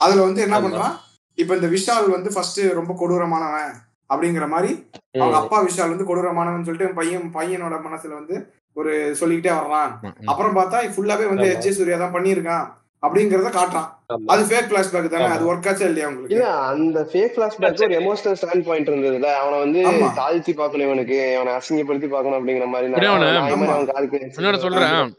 அதுல 0.01 0.25
வந்து 0.29 0.41
என்ன. 0.47 0.57
பண்றான்? 0.67 0.95
இப்போ 1.43 1.53
இந்த 1.59 1.69
விஷால் 1.77 2.15
வந்து 2.17 2.31
ஃபர்ஸ்ட் 2.35 2.61
ரொம்ப 2.81 2.93
கொடூரமானவன் 3.01 3.73
அப்படிங்கிற 4.13 4.47
மாதிரி 4.55 4.71
அவங்க 5.21 5.37
அப்பா 5.43 5.59
விஷால் 5.69 5.93
வந்து 5.93 6.09
கொடூரமானவன் 6.11 6.67
சொல்லிட்டு 6.69 6.99
பையன் 7.01 7.29
பையனோட 7.37 7.77
மனசுல 7.87 8.15
வந்து 8.21 8.37
ஒரு 8.81 8.93
சொல்லிக்கிட்டே 9.21 9.53
வர்றான். 9.61 9.93
அப்புறம் 10.31 10.57
பார்த்தா 10.59 10.79
ஃபுல்லாவே 10.95 11.27
வந்து. 11.33 11.47
எச் 11.55 11.77
சூர்யா 11.79 11.97
தான் 12.03 12.15
பண்ணியிருக்கான். 12.17 12.67
அப்படிங்கறத 13.03 13.49
காட்டுறான். 13.49 13.91
அது 14.27 14.45
ஃபேக் 14.45 14.65
பிளாஷ்பேக் 14.65 15.09
தானே. 15.09 15.25
அது 15.25 15.55
ஒர்க் 15.55 15.69
ஆச்சா 15.69 15.85
இல்லையா 15.85 16.09
உங்களுக்கு? 16.09 16.35
இல்ல 16.35 16.59
அந்த 16.59 17.09
ஃபேக் 17.13 17.39
பிளாஷ்பேக் 17.39 18.01
ஒரு 18.01 18.01
எமோஷனல் 18.01 18.37
ஸ்டாண்ட் 18.43 18.63
பாயிண்ட் 18.63 18.89
இருந்ததுல. 18.89 19.23
அவனை 19.23 19.59
வந்து. 19.59 20.11
தாழ்த்தி 20.15 20.53
பார்க்கணும் 20.53 20.87
இவனுக்கு. 20.87 21.37
அவனை 21.37 21.53
அசிங்கப்படுத்தி 21.53 22.09
பார்க்கணும் 22.09 22.49
அப்படிங்கிற 22.49 22.67
மாதிரி. 22.67 22.91
நான் 22.91 24.59
சொல்றேன். 24.59 25.17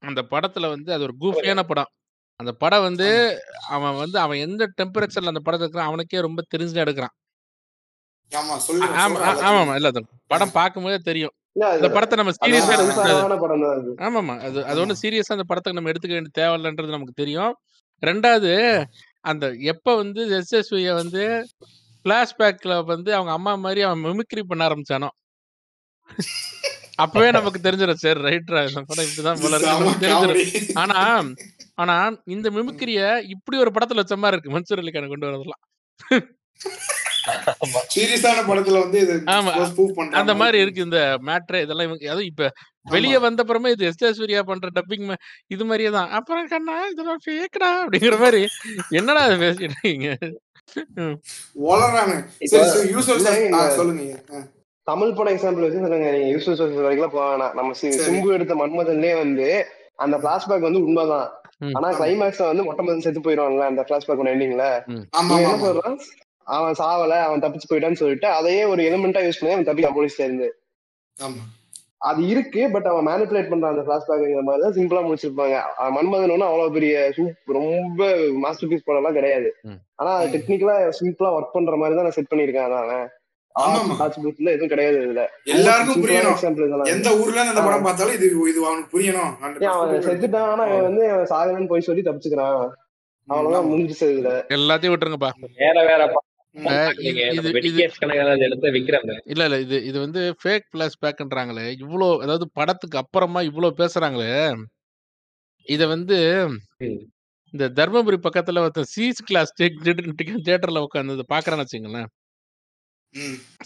அந்த 0.00 0.24
படத்துல 0.30 0.68
வந்து 0.68 0.92
அது 0.92 1.02
ஒரு 1.02 1.14
கூஃபியான 1.20 1.62
படம். 1.62 1.88
அந்த 2.36 2.52
படம் 2.52 2.82
வந்து 2.82 3.38
அவன் 3.68 3.96
வந்து 3.96 4.18
அவன் 4.18 4.38
எந்த 4.38 4.64
டெம்பரேச்சர்ல 4.66 5.26
அந்த 5.26 5.40
படத்தை 5.40 5.58
இருக்கிறான் 5.58 5.86
அவனுக்கே 5.86 6.20
ரொம்ப 6.20 6.42
தெரிஞ்சு 6.56 6.86
எடுக்கிறான். 6.86 7.14
ஆமா 8.30 8.56
சொல்லு 8.56 8.84
ஆமா 8.84 8.88
ஆ- 8.88 9.38
ஆமா 9.40 9.68
ஆமா. 9.68 9.74
இல்ல 9.74 9.90
படம் 10.26 10.50
பார்க்கும்போதே 10.52 10.98
தெரியும். 11.02 11.30
இந்த 11.76 11.88
படத்தை 11.88 12.16
நம்ம 12.18 12.32
சீரியஸா 12.38 12.74
அது. 13.04 13.14
ஆமாமா. 14.06 14.34
அது 14.40 14.58
அது. 14.66 14.80
ஒன்றும் 14.82 15.00
சீரியஸா 15.02 15.36
அந்த 15.36 15.44
படத்துக்கு 15.44 15.78
நம்ம 15.78 15.90
எடுத்துக்க 15.92 16.16
வேண்டிய 16.18 16.34
தேவையில்லைன்றது 16.38 16.96
நமக்கு 16.96 17.14
தெரியும். 17.14 17.52
ரெண்டாவது 18.02 18.52
அந்த 19.24 19.44
எப்ப 19.72 19.96
வந்து 19.96 20.20
எஸ்எஸ்விய 20.38 20.92
வந்து 20.94 21.22
பிளாஷ்பேக்ல 22.04 22.84
வந்து 22.84 23.10
அவங்க 23.14 23.32
அம்மா 23.32 23.54
மாதிரி 23.56 23.80
அவன் 23.82 24.04
மிமிக்ரி 24.06 24.42
பண்ண 24.42 24.68
ஆரம்பிச்சானோ? 24.68 25.10
அப்பவே 26.96 27.28
நமக்கு 27.30 27.58
தெரிஞ்சிடும் 27.60 28.02
சரி 28.02 28.20
ரைட்ரா 28.20 28.60
இந்த 28.68 28.80
படம் 28.88 29.06
இப்படிதான் 29.06 29.42
போல 29.42 29.58
இருக்கு. 29.58 30.00
தெரிஞ்சிடும். 30.04 30.40
ஆனா 30.82 30.98
ஆனா 31.76 31.96
இந்த 32.28 32.48
மிமிக்ரிய 32.50 33.00
இப்படி 33.34 33.58
ஒரு 33.58 33.70
படத்துல 33.70 34.02
வச்ச 34.02 34.16
மாதிரி 34.16 34.36
இருக்கு 34.36 34.54
மன்சூர் 34.56 34.82
அலிகான 34.82 35.08
கொண்டு 35.08 35.28
வரதெல்லாம். 35.28 35.62
சீரியஸான 37.94 38.42
படத்துல 38.48 38.82
வந்து 38.82 38.98
இது 39.04 39.14
ஆமா. 39.34 39.52
அந்த 40.20 40.34
மாதிரி 40.40 40.58
இருக்கு 40.62 40.86
இந்த 40.86 41.00
மேட்ரு 41.28 41.62
இதெல்லாம் 41.64 41.88
இவங்க 41.88 42.06
அதுவும் 42.12 42.30
இப்ப 42.30 42.48
வெளிய 42.86 43.16
வந்த 43.24 43.42
அப்புறமே 43.44 43.72
இது 43.74 43.86
எஸ் 43.88 44.18
சூர்யா 44.18 44.42
பண்ற 44.50 44.68
டப்பிங் 44.76 45.08
இது 45.54 45.64
மாதிரியே 45.64 45.90
தான். 45.96 46.10
அப்புறம் 46.18 46.46
கண்ணா 46.52 46.76
இதெல்லாம் 46.92 47.22
ஃபேக்டா 47.24 47.70
அப்படிங்கிற 47.82 48.16
மாதிரி. 48.22 48.42
என்னடா 49.00 49.24
இது 49.28 49.36
பேசிட்டு 49.42 49.68
இருக்கீங்க. 49.68 50.08
தமிழ் 54.86 55.16
படம் 55.16 55.34
எக்ஸாம்பிள் 55.34 55.64
வச்சு 55.64 55.82
சொல்லுங்க 55.82 56.08
நீங்க 56.10 56.28
யூஸ்வல் 56.32 56.58
சோர்ஸ் 56.60 56.80
வரைக்கும் 56.80 57.14
போக 57.14 57.26
வேணாம் 57.26 57.54
நம்ம. 57.58 57.74
சிம்பு 58.04 58.34
எடுத்த 58.36 58.54
மன்மதன்லயே 58.60 59.14
வந்து 59.20 59.48
அந்த 60.04 60.16
பிளாஷ்பேக் 60.22 60.66
வந்து 60.68 60.82
உண்மைதான். 60.86 61.28
ஆனா 61.70 61.86
ஆமா. 61.86 61.96
கிளைமேக்ஸ்ல 61.98 62.50
வந்து 62.50 62.64
மொட்டை 62.66 62.82
மதன் 62.84 63.04
செத்து 63.04 63.20
போயிடுவான்ல 63.20 63.64
அந்த 63.70 63.82
பிளாஷ்பேக் 63.88 64.22
எண்டிங்ல 64.32 64.66
இவன் 64.88 65.06
ஆமா 65.18 65.34
என்ன 65.40 65.56
சொல்றான் 65.64 65.96
அவன் 66.46 66.72
சாவல 66.72 67.20
அவன் 67.20 67.42
தப்பிச்சு 67.42 67.70
போயிட்டான்னு 67.70 67.92
சொல்லிட்டு 67.92 68.26
அதையே 68.28 68.64
ஒரு 68.64 68.82
எலிமெண்டா 68.82 69.20
யூஸ் 69.26 69.40
பண்ணி 69.40 69.54
அவன் 69.54 69.64
தப்பிக்க 69.64 69.90
போலீஸ்ல 69.90 70.24
இருந்து. 70.24 70.48
ஆமா. 71.16 71.42
அது 71.98 72.28
இருக்கு 72.28 72.70
பட் 72.70 72.86
அவன் 72.86 73.06
மேனிபுலேட் 73.06 73.50
பண்றான் 73.50 73.72
அந்த 73.74 73.82
பிளாஷ்பேக்ங்கிற 73.82 74.42
மாதிரி 74.42 74.62
தான் 74.62 74.76
சிம்பிளா 74.76 75.00
முடிச்சிருப்பாங்க. 75.06 75.56
அவன் 75.76 75.94
மன்மதன் 75.96 76.30
ஒன்றும் 76.30 76.48
அவ்வளவு 76.48 76.72
பெரிய 76.72 77.12
சூப் 77.16 77.52
ரொம்ப 77.52 78.00
மாஸ்டர் 78.34 78.68
பீஸ் 78.68 78.84
படம் 78.84 79.00
எல்லாம் 79.00 79.14
கிடையாது. 79.14 79.48
ஆனா 79.94 80.22
டெக்னிக்கலா 80.34 80.76
சிம்பிளா 81.00 81.30
ஒர்க் 81.36 81.52
பண்ற 81.52 81.76
மாதிரி 81.76 81.98
தான் 81.98 82.10
செட் 82.10 82.30
பண்ணிருக்கான் 82.30 82.68
அதான் 82.68 82.84
அவன். 82.84 83.08
எதுவும் 84.50 84.68
கிடையாது 84.68 84.98
இதுல. 85.06 85.22
எல்லாருக்கும் 85.44 86.02
புரியணும். 86.04 86.86
எந்த 86.86 87.10
ஊர்ல 87.22 87.40
அந்த 87.40 87.62
படம் 87.62 87.82
பார்த்தாலும் 87.82 88.14
இது 88.14 88.26
இது 88.48 88.66
அவனுக்கு 88.66 88.92
புரியணும். 88.96 89.32
ஏன் 89.64 89.74
அவன் 89.74 90.06
செத்துட்டான் 90.08 90.48
ஆனா 90.52 90.64
அவன் 90.64 90.82
வந்து 90.82 91.10
அவன் 91.10 91.30
சாகலன்னு 91.34 91.66
போய் 91.66 91.80
சொல்லி 91.80 92.02
தப்பிச்சுக்கிறான். 92.02 92.60
அவ்வளவுதான் 93.28 93.70
முடிஞ்சிச்சு 93.70 94.06
இதுல. 94.14 94.30
எல்லாத்தையும் 94.48 94.94
விட்டுருங்கப்பா. 94.94 95.32
வேற 95.56 95.84
வேற 95.84 96.02
இல்ல 99.32 99.42
இல்ல. 99.48 99.56
இது 99.58 99.76
இது 99.84 99.98
வந்து 100.00 100.20
ஃபேக் 100.40 100.66
பிளாஷ்பேக்ன்றாங்களே 100.74 101.66
இவ்வளோ 101.82 102.08
அதாவது 102.22 102.46
படத்துக்கு 102.54 102.98
அப்புறமா 103.02 103.42
இவ்வளோ 103.50 103.70
பேசுறாங்களே. 103.80 104.30
இத 105.68 105.82
வந்து. 105.86 106.18
இந்த 107.54 107.66
தர்மபுரி 107.78 108.18
பக்கத்துல 108.24 108.62
ஒருத்தன் 108.64 108.92
சீஸ் 108.94 109.20
கிளாஸ் 109.24 109.52
தியேட்டர்ல 109.58 110.82
உட்காந்து 110.86 111.32
பாக்குறான்னு 111.32 111.64
வச்சுங்களேன். 111.64 112.08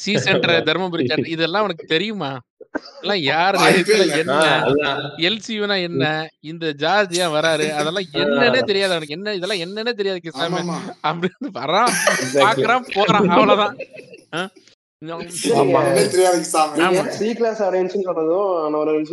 சி 0.02 0.12
சென்டர் 0.27 0.55
தர்மபுரி 0.69 1.05
இதெல்லாம் 1.35 1.66
உனக்கு 1.66 1.86
தெரியுமா? 1.86 2.31
யாரு. 3.22 3.59
என்ன? 4.18 4.36
எல்சியூனா 5.26 5.82
என்ன? 5.82 6.05
இந்த 6.40 6.72
ஜார்ஜ் 6.72 7.20
ஏன் 7.20 7.28
வராரு? 7.28 7.66
அதெல்லாம் 7.70 8.06
என்னன்னே 8.12 8.62
தெரியாது 8.62 8.92
அவனுக்கு. 8.92 9.14
என்ன 9.14 9.34
இதெல்லாம் 9.34 9.62
என்னன்னே 9.64 9.92
தெரியாது 9.92 10.20
கிருஷ்ணாமே 10.24 10.62
அப்படின்னு 11.09 11.51
வரான். 11.60 11.92
பாக்குறான் 12.34 12.86
போறான். 12.94 13.28
அவ்வளவுதான். 13.28 13.76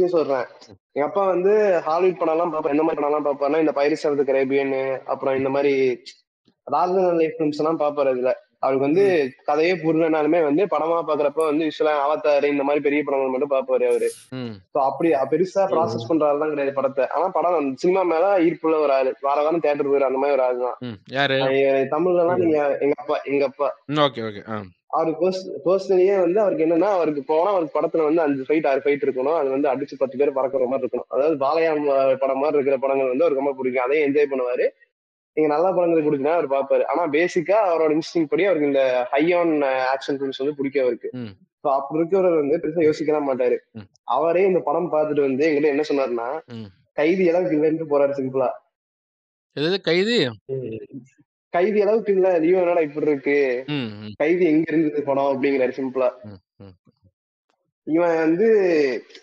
சொல்றேன். 0.10 0.48
எங்க 0.94 1.08
அப்பா 1.08 1.26
வந்து 1.26 1.82
ஹாலிவுட் 1.86 2.18
படம் 2.18 2.34
எல்லாம் 2.34 2.54
பாப்பா 2.54 2.70
என்ன 2.70 2.84
மாதிரி 2.84 3.02
படம் 3.02 3.12
எல்லாம் 3.12 3.26
பாப்பாருன்னா 3.28 3.60
இந்த 3.60 3.72
பைரிஸ் 3.76 4.08
ஆஃப் 4.08 4.30
கரேபியன் 4.30 5.00
அப்புறம் 5.06 5.38
இந்த 5.38 5.50
மாதிரி 5.50 5.74
ராஜன் 6.64 7.16
லைஃப் 7.16 7.36
ஃபிலிம்ஸ் 7.40 7.58
எல்லாம் 7.58 7.80
பாப்பாரு 7.80 8.12
இதுல 8.16 8.32
அவருக்கு 8.64 8.88
வந்து 8.88 9.04
கதையே 9.48 9.74
புரியலனாலுமே 9.84 10.40
வந்து 10.48 10.64
படமா 10.74 10.98
பாக்குறப்ப 11.08 11.46
வந்து 11.50 11.68
விஷுவலா 11.70 11.94
அவதார் 12.06 12.46
இந்த 12.52 12.64
மாதிரி 12.68 12.82
பெரிய 12.88 13.02
படங்கள் 13.06 13.34
மட்டும் 13.34 13.54
பாப்பாரு 13.54 13.86
அவரு. 13.92 14.10
சோ 14.74 14.78
அப்படி 14.90 15.10
பெருசா 15.32 15.64
ப்ராசஸ் 15.72 16.10
பண்ற 16.10 16.50
கிடையாது 16.52 16.74
படத்தை. 16.80 17.06
ஆனா 17.16 17.28
படம் 17.38 17.72
சினிமா 17.84 18.04
மேல 18.12 18.28
ஈர்ப்புள்ள 18.48 18.78
ஒரு 18.86 18.94
ஆளு. 18.98 19.14
வார 19.28 19.38
வாரம் 19.48 19.64
தேட்டர் 19.66 19.90
போயிரு 19.92 20.10
அந்த 20.10 20.22
மாதிரி 20.24 20.38
ஒரு 20.38 20.46
ஆள் 20.50 20.62
தான். 20.68 20.78
தமிழ்ல 21.96 22.24
எல்லாம் 22.26 22.44
நீங்க 22.44 22.60
எங்க 22.86 22.96
அப்பா 23.04 23.18
எங்க 23.32 23.44
அப்பா. 23.52 23.70
Okay 24.06 24.24
okay. 24.30 24.44
அவருக்கு 24.98 25.28
பர்சனலியே 25.66 26.16
வந்து 26.24 26.40
அவருக்கு 26.44 26.66
என்னன்னா 26.66 26.88
அவருக்கு 26.96 27.22
போனா 27.30 27.52
அவருக்கு 27.54 27.76
படத்துல 27.78 28.06
வந்து 28.08 28.24
அஞ்சு 28.24 28.48
ஃபைட் 28.48 28.68
ஆறு 28.72 28.82
ஃபைட் 28.86 29.06
இருக்கணும். 29.06 29.38
அது 29.42 29.50
வந்து 29.56 29.70
அடிச்சு 29.74 30.02
பத்து 30.02 30.18
பேர் 30.22 30.38
பறக்கிற 30.38 30.66
மாதிரி 30.72 30.86
இருக்கணும். 30.86 31.10
அதாவது 31.16 31.36
பாலையா 31.44 31.72
படம் 32.24 32.42
மாதிரி 32.44 32.58
இருக்கிற 32.60 32.78
படங்கள் 32.86 33.12
வந்து 33.12 33.26
அவருக்கு 33.26 33.44
ரொம்ப 33.44 33.56
பிடிக்கும். 33.60 33.86
அதையும் 33.86 34.08
என்ஜாய் 34.08 34.32
பண்ணுவாரு. 34.34 34.68
நீங்க 35.38 35.48
நல்ல 35.54 35.68
படங்கள் 35.76 36.06
கொடுத்தீங்கன்னா 36.06 36.38
அவர் 36.38 36.48
பார்ப்பாரு 36.56 36.84
ஆனா 36.92 37.04
பேசிக்கா 37.16 37.58
அவரோட 37.68 37.92
இன்ஸ்டிங் 37.98 38.30
படி 38.32 38.46
அவருக்கு 38.48 38.72
இந்த 38.72 38.84
ஹை 39.12 39.24
ஆன் 39.40 39.54
ஆக்ஷன் 39.94 40.18
ஃபிலிம்ஸ் 40.18 40.42
வந்து 40.44 40.58
பிடிக்கும் 40.58 40.86
அவருக்கு. 40.86 41.10
அப்படி 41.78 42.00
இருக்கிறவர் 42.00 42.42
வந்து 42.42 42.60
பெருசா 42.62 42.86
யோசிக்கலாம் 42.88 43.28
மாட்டாரு. 43.30 43.58
அவரே 44.16 44.44
இந்த 44.46 44.60
படம் 44.68 44.92
பார்த்துட்டு 44.94 45.26
வந்து 45.28 45.46
எங்கிட்ட 45.50 45.74
என்ன 45.74 45.86
சொன்னாருன்னா. 45.90 46.30
கைதி 47.00 47.26
அளவுக்கு 47.32 47.58
இல்லைன்னு 47.58 47.92
போறாரு 47.94 48.14
சிம்பிளா. 48.20 48.50
எது 49.56 49.78
கைதி? 49.82 50.18
கைதி 51.54 51.80
அளவுக்கு 51.84 52.12
இல்ல 52.18 52.28
லியோ 52.40 52.60
என்னடா 52.64 52.84
இப்படி 52.88 53.10
இருக்கு? 53.10 53.38
கைதி 54.22 54.44
எங்க 54.52 54.66
இருந்தது 54.72 55.02
படம்? 55.10 55.32
அப்படிங்கிறாரு 55.32 55.74
சிம்பிளா. 55.80 56.10
இவன் 57.88 58.18
வந்து 58.24 58.48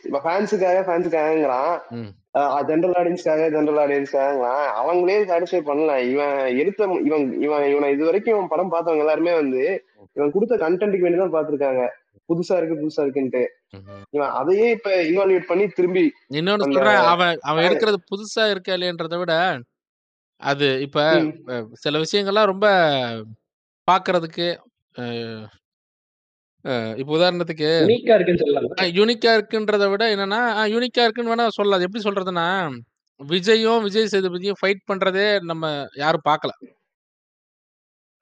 இப்ப 0.06 0.20
ஃபேன்ஸுக்காக 0.24 0.78
ஃபேன்ஸுக்காகங்கிறான். 0.88 1.76
ஜென்ரல் 2.68 2.96
ஆடியன்ஸ்க்காக 3.00 3.44
ஜென்ரல் 3.54 3.80
ஆடியன்ஸ்க்காக 3.82 4.48
அவங்களே 4.80 5.20
சாட்டிஸ்ஃபை 5.30 5.60
பண்ணலாம். 5.68 6.02
இவன் 6.12 6.34
எடுத்த 6.62 6.88
இவன் 7.08 7.24
இவன் 7.46 7.64
இவனை 7.72 7.88
இது 7.94 8.08
வரைக்கும் 8.08 8.34
இவன் 8.36 8.52
படம் 8.52 8.72
பார்த்தவங்க 8.74 9.04
எல்லாருமே 9.04 9.34
வந்து 9.40 9.62
இவன் 10.16 10.34
கொடுத்த 10.34 10.56
கண்டென்ட்டுக்கு 10.64 11.06
வேண்டி 11.06 11.20
தான் 11.22 11.34
பார்த்திருக்காங்க. 11.36 11.82
புதுசா 12.28 12.56
இருக்கு 12.58 12.80
புதுசா 12.80 13.02
இருக்குன்ட்டு. 13.04 13.42
இவன் 14.16 14.32
அதையே 14.40 14.66
இப்ப 14.76 14.90
இன்வால்வேட் 15.10 15.50
பண்ணி 15.50 15.64
திரும்பி 15.78 16.04
இன்னொன்னு 16.38 16.66
சொல்றேன். 16.68 17.02
அவன் 17.14 17.34
அவன் 17.50 17.66
எடுக்கிறது 17.66 17.98
புதுசா 18.12 18.44
இருக்கா 18.54 18.74
இல்லையன்றதை 18.76 19.18
விட 19.22 19.34
அது 20.40 20.66
இப்ப 20.86 20.98
சில 21.84 21.98
விஷயங்கள்லாம் 22.04 22.50
ரொம்ப 22.52 22.66
பாக்குறதுக்கு 23.88 24.46
இப்ப 27.00 27.10
உதாரணத்துக்கு 27.18 27.68
யூனிக்கா 27.84 28.14
இருக்குன்னு 28.16 28.42
சொல்லலாம்? 28.44 28.92
யூனிக்கா 28.98 29.30
இருக்குன்றத 29.38 29.84
விட 29.92 30.04
என்னன்னா 30.14 30.40
யூனிக்கா 30.74 31.02
இருக்குன்னு 31.06 31.32
வேணா 31.32 31.46
சொல்லலாம். 31.58 31.84
எப்படி 31.86 32.02
சொல்றதுன்னா 32.06 32.46
விஜயும் 33.20 33.84
விஜய் 33.86 34.10
சேதுபதியும் 34.12 34.58
ஃபைட் 34.60 34.82
பண்றதே 34.90 35.26
நம்ம 35.50 35.70
யாரும் 36.02 36.26
பார்க்கல. 36.30 36.52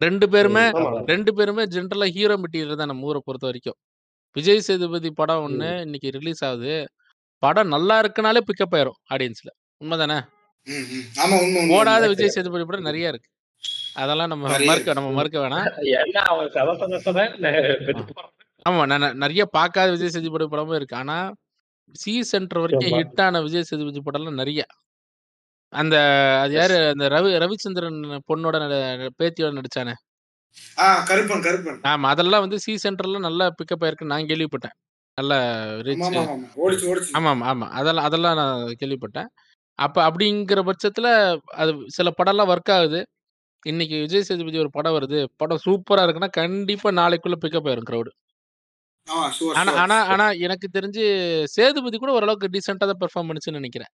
ரெண்டு 0.00 0.26
பேருமே 0.32 0.62
ரெண்டு 1.12 1.30
பேருமே 1.36 1.62
ஜென்ரலா 1.74 2.06
ஹீரோ 2.16 2.34
மெட்டீரியல் 2.42 2.80
தான் 2.80 2.90
நம்ம 2.92 3.08
ஊரை 3.10 3.20
பொறுத்த 3.26 3.46
வரைக்கும். 3.50 3.78
விஜய் 4.36 4.66
சேதுபதி 4.68 5.10
படம் 5.20 5.44
ஒண்ணு 5.46 5.70
இன்னைக்கு 5.86 6.08
ரிலீஸ் 6.16 6.42
ஆகுது. 6.48 6.74
படம் 7.42 7.72
நல்லா 7.74 7.96
இருக்குனாலே 8.02 8.40
பிக்கப் 8.48 8.74
ஆயிரும் 8.76 8.98
ஆடியன்ஸ்ல 9.14 9.50
உண்மைதானே? 9.80 10.18
ஓடாத. 11.76 12.02
விஜய் 12.12 12.34
சேதுபதி 12.36 12.64
படம் 12.68 12.88
நிறைய 12.90 13.12
இருக்கு. 13.12 13.28
அதெல்லாம் 13.97 14.31
நம்ம 14.32 14.47
மறுக்க. 14.62 14.94
நம்ம 14.98 15.10
மறுக்க 15.18 15.36
வேணாம். 15.43 15.66
ஆமா. 18.66 18.85
நான் 18.93 19.18
நிறைய 19.23 19.44
பார்க்காத 19.56 19.90
விஜய் 19.94 20.14
சேதுபதி 20.14 20.47
படமும் 20.47 20.77
இருக்கு. 20.78 20.97
ஆனா 20.97 21.14
சி 21.94 22.12
சென்டர் 22.31 22.60
வரைக்கும். 22.62 22.93
ஹிட் 22.94 23.20
ஆன 23.27 23.40
விஜய் 23.47 23.68
சேதுபதி 23.70 24.01
படம்லாம் 24.06 24.40
நிறைய. 24.43 24.60
அந்த 25.73 25.97
அது 26.43 26.52
யாரு? 26.55 26.77
அந்த 26.93 27.05
ரவி 27.14 27.31
ரவிச்சந்திரன் 27.44 27.98
பொண்ணோட 28.28 28.56
பேத்தியோட 29.20 29.52
நடிச்சானே? 29.59 29.94
கருப்பன் 31.09 31.43
கருப்பன். 31.47 31.78
ஆமா 31.90 32.06
அதெல்லாம் 32.14 32.43
வந்து 32.44 32.59
சி 32.64 32.73
சென்டர்ல 32.85 33.18
நல்ல 33.27 33.48
பிக்கப் 33.59 33.82
ஆயிருக்கு. 33.85 34.10
நான் 34.12 34.28
கேள்விப்பட்டேன். 34.31 34.74
நல்ல 35.18 35.35
ரீச் 35.86 36.01
ஆமா 37.18 37.31
ஆமா 37.51 37.66
அதெல்லாம் 37.78 38.06
அதெல்லாம் 38.09 38.39
நான் 38.43 38.74
கேள்விப்பட்டேன். 38.81 39.28
அப்ப 39.78 39.98
அப்படிங்கிற 40.09 40.60
பட்சத்துல 40.68 41.09
அது 41.56 41.73
சில 41.97 42.10
படம்லாம் 42.20 42.51
ஒர்க் 42.55 42.73
ஆகுது. 42.77 43.01
இன்னைக்கு 43.70 43.97
விஜய் 44.01 44.26
சேதுபதி 44.28 44.59
ஒரு 44.59 44.70
படம் 44.70 44.94
வருது. 44.97 45.18
படம் 45.36 45.62
சூப்பரா 45.64 46.02
இருக்குன்னா 46.06 46.30
கண்டிப்பா 46.30 46.88
நாளைக்குள்ள 46.90 47.36
பிக்கப் 47.44 47.68
ஆயிரும் 47.70 47.88
crowd. 47.90 48.09
ஆமா 49.09 49.26
ஷுவர் 49.36 49.59
ஆனா 49.60 49.72
ஆனா 49.82 49.97
ஆனா 50.12 50.26
எனக்கு 50.47 50.66
தெரிஞ்சு 50.76 51.05
சேதுபதி 51.56 51.97
கூட 51.98 52.12
ஓரளவுக்கு 52.12 52.52
டீசெண்டா 52.55 52.86
தான் 52.90 53.01
பெர்ஃபார்ம் 53.02 53.28
பண்ணுச்சுன்னு 53.28 53.60
நினைக்கிறேன். 53.60 53.90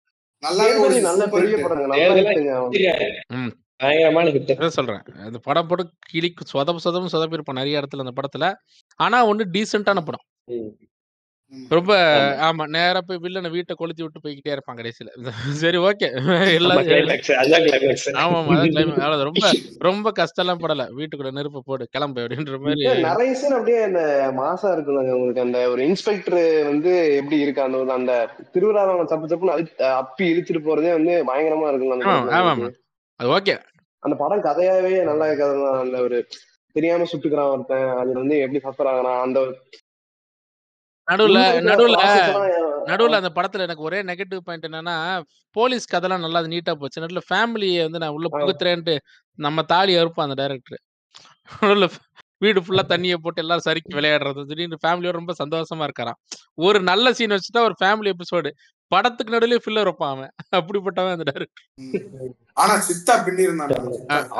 சொல்றேன். 4.77 5.03
அந்த 5.27 5.39
படம் 5.47 5.67
போட்டு 5.67 5.83
கிளிக்கு 6.11 6.43
சொதப்பு 6.53 6.83
சொதப்பு 6.85 7.13
சொதப்பிருப்பான் 7.15 7.59
நிறைய 7.61 7.81
இடத்துல 7.81 8.05
அந்த 8.05 8.15
படத்துல. 8.19 8.47
ஆனா 8.99 9.17
ஒண்ணு 9.31 9.45
டீசென்டான 9.55 10.03
படம். 10.09 10.25
ரொம்ப 11.71 11.91
ஆமா. 12.45 12.63
நேரா 12.73 12.99
போய் 13.05 13.19
வில்லனை 13.23 13.49
வீட்டை 13.51 13.73
கொளுத்தி 13.75 14.01
விட்டு 14.03 14.19
போய்கிட்டே 14.23 14.51
இருப்பான் 14.53 14.77
கடைசியில 14.79 15.09
சரி 15.61 15.77
ஓகே. 15.83 16.07
ஆமா, 16.23 16.37
எல்லாம். 16.49 16.81
ஆமா 18.17 18.39
ரொம்ப 19.21 19.43
ரொம்ப 19.87 20.11
கஷ்டம்லாம் 20.17 20.61
படல. 20.63 20.85
வீட்டுக்குள்ள 20.97 21.31
நெருப்பு 21.37 21.61
போடு 21.67 21.85
கிளம்பு 21.93 22.23
அப்படின்ற 22.23 22.57
மாதிரி. 22.59 22.83
நிறைய 23.05 23.31
சீன் 23.39 23.55
அப்படியே 23.57 23.79
அந்த 23.87 24.01
மாசா 24.39 24.67
இருக்குல்லங்க 24.75 25.13
உங்களுக்கு 25.17 25.45
அந்த 25.45 25.61
ஒரு 25.73 25.83
இன்ஸ்பெக்டர் 25.89 26.39
வந்து 26.69 26.91
எப்படி 27.19 27.39
இருக்கு 27.43 27.63
அந்த 27.67 27.79
அந்த 27.95 28.13
திருவிழாவை 28.53 29.05
தப்பு 29.05 29.31
தப்புன்னு 29.31 29.55
அப்பி 29.97 30.25
இழுத்துட்டு 30.31 30.63
போறதே 30.67 30.91
வந்து 30.97 31.15
பயங்கரமா 31.29 31.69
அந்த 31.69 32.13
ஆமா 32.39 32.67
அது 33.19 33.29
ஓகே. 33.33 33.55
அந்த 34.03 34.15
படம் 34.17 34.45
கதையாவே 34.45 34.93
நல்ல 35.07 35.23
கதை 35.35 35.53
தான் 35.61 35.81
அந்த 35.83 35.97
ஒரு 36.03 36.17
தெரியாம 36.75 37.05
சுட்டுக்கிறான் 37.09 37.51
ஒருத்தன் 37.53 37.89
அதுல 37.99 38.19
வந்து 38.19 38.35
எப்படி 38.41 38.59
சஃபர் 38.65 38.89
ஆகுறான் 38.91 39.21
அந்த 39.23 39.39
நடுவுல 41.07 41.39
நடுவுல 41.67 41.97
நடுவுல 42.89 43.17
அந்த 43.21 43.31
படத்துல 43.35 43.65
எனக்கு 43.67 43.85
ஒரே 43.89 43.99
நெகட்டிவ் 44.03 44.41
பாயிண்ட் 44.45 44.67
என்னன்னா 44.67 44.95
போலீஸ் 45.55 45.91
கதைலாம் 45.93 46.23
நல்லா 46.25 46.39
நீட்டா 46.53 46.73
போச்சு. 46.81 47.01
நடுவுல 47.03 47.21
ஃபேமிலியை 47.29 47.81
வந்து 47.87 48.01
நான் 48.03 48.15
உள்ள. 48.17 48.27
புகுத்துறேன்ட்டு 48.35 48.95
நம்ம 49.39 49.63
தாலி 49.71 49.95
அறுப்பான் 50.01 50.27
அந்த 50.27 50.37
டைரக்டர் 50.41 50.81
நடுவுல 51.61 51.87
வீடு 52.41 52.59
ஃபுல்லா 52.61 52.83
தண்ணியை 52.89 53.17
போட்டு 53.23 53.41
எல்லாரும் 53.41 53.65
சறுக்கி 53.67 53.93
விளையாடுறது. 53.97 54.41
திடீர்னு 54.49 54.77
ஃபேமிலியோட 54.83 55.15
ரொம்ப 55.19 55.33
சந்தோஷமா 55.43 55.85
இருக்காராம். 55.87 56.17
ஒரு 56.57 56.79
நல்ல 56.81 57.13
சீன் 57.13 57.33
வச்சுட்டா 57.35 57.61
ஒரு 57.67 57.75
ஃபேமிலி 57.81 58.11
எபிசோடு 58.15 58.49
படத்துக்கு 58.93 59.33
நடுவுல 59.33 59.57
ஃபில்லர் 59.63 59.87
வைப்பான் 59.89 60.13
அவன். 60.15 60.31
அப்படிப்பட்டவன் 60.57 61.15
அந்த 61.15 61.25
டைரக்டர். 61.29 61.63
ஆனா 62.61 62.73
சித்தா 62.89 63.15
பின்னி 63.25 63.47
இருந்தான். 63.47 63.73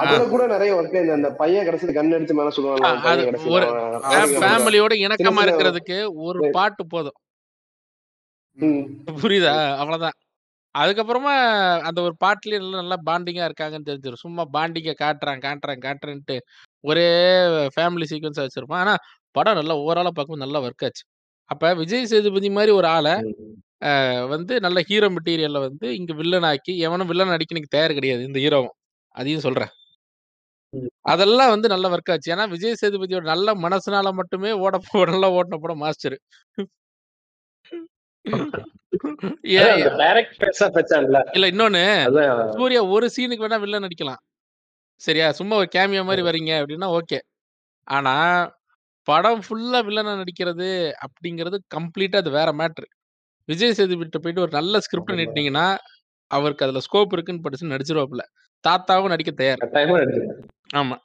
அதுல 0.02 0.24
கூட 0.34 0.44
நிறைய 0.54 0.72
ஒர்க் 0.78 1.16
அந்த 1.18 1.30
பையன் 1.42 1.68
கடைசியில 1.68 1.96
கண் 1.98 2.16
எடுத்து 2.18 2.38
மேல 2.40 2.54
சொல்லுவாங்க. 2.58 3.42
ஒரு 3.56 3.68
ஃபேமிலியோட 4.44 4.94
இணக்கமா 5.06 5.44
இருக்கிறதுக்கு 5.48 5.98
ஒரு 6.28 6.40
பாட்டு 6.58 6.86
போதும். 6.94 7.18
புரியுதா? 9.24 9.52
அவ்வளவுதான். 9.82 10.18
அதுக்கப்புறமா 10.76 11.34
அந்த 11.88 12.00
ஒரு 12.08 12.16
பாட்டுலயே 12.24 12.58
நல்லா 12.62 12.80
நல்லா 12.82 12.98
பாண்டிங்கா 13.10 13.46
இருக்காங்கன்னு 13.50 13.88
தெரிஞ்சிடும் 13.90 14.24
சும்மா 14.24 14.44
பாண்டிங்க 14.56 14.92
காட்டுறான் 15.04 15.44
காட்டுறான் 15.46 15.84
காட்டுறேன்ட்டு 15.86 16.36
ஒரே 16.84 17.08
ஃபேமிலி 17.76 18.06
சீக்வன்ஸ் 18.12 18.42
வச்சிருப்பான். 18.44 18.82
ஆனா 18.84 18.94
படம் 19.38 19.58
நல்லா 19.60 19.76
ஓவராலா 19.84 20.12
பார்க்கும்போது 20.12 20.46
நல்லா 20.46 20.62
ஒர்க் 20.66 20.86
ஆச்சு. 20.88 21.04
அப்ப 21.52 21.74
விஜய் 21.82 22.10
சேதுபதி 22.12 22.50
மாதிரி 22.58 22.72
ஒரு 22.80 22.88
ஆளை 22.98 23.16
வந்து 24.32 24.54
நல்ல 24.60 24.80
ஹீரோ 24.82 25.08
மெட்டீரியல்ல 25.16 25.60
வந்து 25.64 25.88
இங்க 25.96 26.14
வில்லன் 26.14 26.48
ஆக்கி 26.50 26.74
எவனும் 26.80 27.10
வில்லன் 27.12 27.36
அடிக்கனுக்கு 27.36 27.74
தயார் 27.76 27.98
கிடையாது 27.98 28.22
இந்த 28.24 28.40
ஹீரோவும் 28.40 28.76
அதையும் 29.16 29.46
சொல்றேன். 29.46 29.72
ம். 30.74 30.90
அதெல்லாம் 31.12 31.52
வந்து 31.54 31.68
நல்ல 31.68 31.86
ஒர்க் 31.90 32.12
ஆச்சு. 32.14 32.32
ஏன்னா 32.36 32.46
விஜய் 32.54 32.80
சேதுபதியோட 32.82 33.26
நல்ல 33.26 33.54
மனசுனால 33.66 34.12
மட்டுமே 34.14 34.52
ஓட 34.64 34.76
நல்லா 35.12 35.30
ஓட்டின 35.38 35.60
படம் 35.64 35.84
மாஸ்டர் 35.86 36.18
அதான் 39.56 39.74
அந்த 39.76 39.90
வச்சான்ல, 40.78 41.18
இல்ல 41.36 41.46
இன்னொன்னு 41.52 41.82
அதான். 42.08 42.52
சூர்யா 42.56 42.82
ஒரு 42.96 43.08
சீனுக்கு 43.16 43.46
வேணா 43.46 43.60
வில்லன் 43.64 43.86
நடிக்கலாம். 43.86 44.22
சரியா 45.02 45.28
சும்மா 45.40 45.56
ஒரு 45.62 45.70
கேமியோ 45.76 46.04
மாதிரி 46.06 46.24
வரீங்க 46.28 46.52
அப்படின்னா 46.62 46.88
ஓகே 47.00 47.20
ஆனா 47.88 48.14
படம் 49.08 49.42
ஃபுல்லா 49.46 49.80
வில்லனா 49.88 50.14
நடிக்கிறது 50.22 50.70
அப்படிங்கிறது 51.06 51.58
கம்ப்ளீட்டா 51.76 52.18
அது 52.18 52.32
வேற 52.32 52.50
மேட்ரு 52.54 52.88
விஜய் 53.50 53.76
சேதுபதிட்ட 53.78 54.20
போயிட்டு 54.20 54.44
ஒரு 54.46 54.54
நல்ல 54.58 54.80
ஸ்கிரிப்ட். 54.86 55.12
நீட்டினீங்கன்னா 55.20 55.68
அவருக்கு 56.32 56.66
அதுல 56.66 56.80
ஸ்கோப் 56.86 57.14
இருக்குன்னு 57.14 57.44
படிச்சு 57.44 57.74
நடிச்சிருவாப்புல 57.74 58.24
தாத்தாவும் 58.64 59.14
நடிக்க 59.14 59.32
தயார். 59.34 59.62
ஆமா 60.80 60.96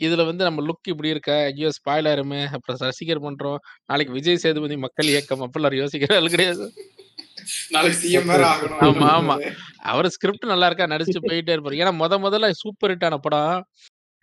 இதுல 0.00 0.22
வந்து 0.26 0.42
நம்ம 0.46 0.60
லுக் 0.66 0.90
இப்படி 0.92 1.12
இருக்க 1.12 1.30
ஐயோ 1.48 1.68
ஸ்பாயில் 1.76 2.08
ஆயிருமே 2.08 2.40
அப்புறம் 2.54 2.78
ரசிகர் 2.84 3.24
பண்றோம் 3.24 3.58
நாளைக்கு 3.90 4.12
விஜய் 4.16 4.42
சேதுபதி 4.42 4.76
மக்கள் 4.84 5.10
இயக்கம் 5.12 5.42
அப்படிலாம் 5.46 5.78
யோசிக்கிற 5.78 6.12
ஆள் 6.18 6.32
கிடையாது 6.34 6.64
ஆமா, 8.88 9.06
ஆமா. 9.14 9.34
அவர் 9.90 10.08
ஸ்கிரிப்ட் 10.14 10.50
நல்லா 10.50 10.66
இருக்கா 10.68 10.86
நடிச்சுட்டு 10.92 11.28
போயிட்டே 11.28 11.54
இருப்பாரு 11.54 11.80
ஏன்னா 11.80 11.92
முத 12.00 12.18
முதல்ல 12.24 12.50
சூப்பர் 12.60 12.92
ஹிட் 12.92 13.06
ஆன 13.08 13.18
படம் 13.24 13.56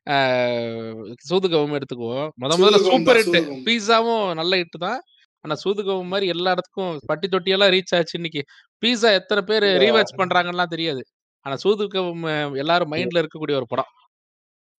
ஆஹ், 0.08 1.00
சூதுகவும் 1.28 1.76
எடுத்துக்குவோம் 1.78 2.28
முத 2.38 2.52
முதல்ல 2.62 2.80
சூப்பர் 2.88 3.20
ஹிட். 3.22 3.38
பீஸாவும் 3.66 4.24
நல்ல 4.40 4.54
ஹிட் 4.62 4.78
தான் 4.86 5.00
ஆனா 5.44 5.56
சூதுகவும் 5.64 6.08
மாதிரி 6.08 6.28
எல்லா 6.28 6.52
இடத்துக்கும் 6.52 6.98
பட்டி 7.06 7.28
தொட்டியெல்லாம் 7.28 7.72
ரீச் 7.74 7.96
ஆச்சு 7.96 8.14
இன்னைக்கு. 8.14 8.42
பீஸா 8.84 9.10
எத்தனை 9.14 9.42
பேர் 9.42 9.64
இந்த- 9.64 9.82
ரீவாச் 9.84 10.18
பண்றாங்கலாம் 10.18 10.66
தெரியாது. 10.66 11.02
ஆனா 11.46 11.56
சூதுகவும் 11.64 12.24
எல்லாரும் 12.56 12.92
மைண்ட்ல 12.92 13.22
இருக்கக்கூடிய 13.22 13.56
ஒரு 13.56 13.68
படம். 13.68 13.92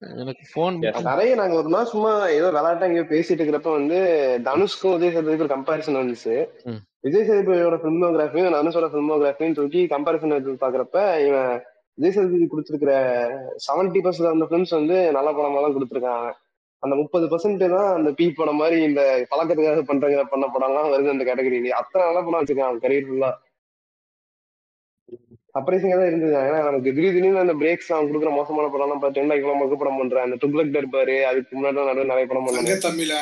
எனக்கு 0.03 0.45
போன் 0.55 0.77
Yes. 0.81 1.01
நிறைய 1.03 1.35
நாங்க 1.35 1.55
ஒரு 1.55 1.69
நாள் 1.69 1.85
சும்மா 1.85 2.27
ஏதோ 2.28 2.47
விளையாட்டா 2.51 2.87
எங்கேயோ 2.87 3.05
பேசிட்டு 3.05 3.43
இருக்கிறப்ப 3.43 3.70
வந்து 3.70 3.97
தனுஷ்க்கும் 4.45 4.95
விஜய் 4.95 5.12
சேதுபதிக்கும் 5.15 5.41
ஒரு 5.41 5.55
கம்பாரிசன் 5.57 5.99
வந்துச்சு. 6.01 6.35
ம். 6.65 6.78
விஜய் 7.01 7.28
சேதுபதியோட 7.28 7.77
பிலிமோகிராஃபியும் 7.82 8.55
தனுஷோட 8.55 8.87
பிலிமோகிராஃபியும் 8.95 9.55
தூக்கி 9.55 9.87
கம்பாரிசன் 9.87 10.31
எடுத்து 10.31 10.62
பாக்குறப்ப 10.62 10.97
இவன் 11.27 11.53
விஜய் 11.99 12.12
சேதுபதி 12.12 12.47
கொடுத்துருக்கிற 12.47 12.95
செவன்டி 13.66 14.01
பர்சன்ட் 14.01 14.32
அந்த 14.32 14.45
ஃபிலிம்ஸ் 14.45 14.74
வந்து 14.74 15.12
நல்ல 15.12 15.31
படமா 15.31 15.61
தான் 15.61 15.77
கொடுத்துருக்காங்க 15.77 16.31
அந்த 16.82 16.94
முப்பது 17.01 17.24
பர்சன்ட் 17.31 17.65
தான் 17.74 17.89
அந்த 17.97 18.11
பீ 18.19 18.27
படம் 18.32 18.61
மாதிரி 18.61 18.77
இந்த 18.89 19.01
பழக்கத்துக்காக 19.32 19.82
பண்றங்க 19.89 20.24
பண்ண 20.32 20.47
படம்லாம் 20.55 20.93
வருது 20.94 21.15
அந்த 21.15 21.24
கேட்டகரியில 21.28 21.78
அத்தனை 21.81 22.02
நல்ல 22.09 22.23
படம் 22.23 22.40
வச்சிருக்காங்க 22.40 22.85
கரியர் 22.85 23.09
ஃபுல்லா 23.09 23.31
சர்ப்ரைசிங்கா 25.55 25.97
தான் 25.98 26.11
இருந்தது. 26.11 26.35
ஏன்னா 26.40 26.59
நமக்கு 26.66 26.89
திடீர் 26.89 27.15
திடீர்னு 27.15 27.44
அந்த 27.44 27.55
பிரேக்ஸ் 27.61 27.89
அவன் 27.93 28.09
கொடுக்குற 28.09 28.32
மோசமான 28.35 28.66
படம்லாம் 28.74 29.01
பார்த்தீங்கன்னா 29.02 29.39
இவ்வளவு 29.39 29.61
மொக்க 29.61 29.77
படம் 29.78 30.01
பண்றேன். 30.01 30.27
அந்த 30.27 30.36
டுப்ளக் 30.43 30.77
இருப்பாரு 30.81 31.16
அதுக்கு 31.31 31.57
முன்னாடி 31.57 31.86
நடுவில் 31.89 32.12
நிறைய 32.12 32.27
படம் 32.27 32.47
தங்க 32.48 32.59
பண்ணாங்க 32.59 32.85
தமிழ 32.86 33.15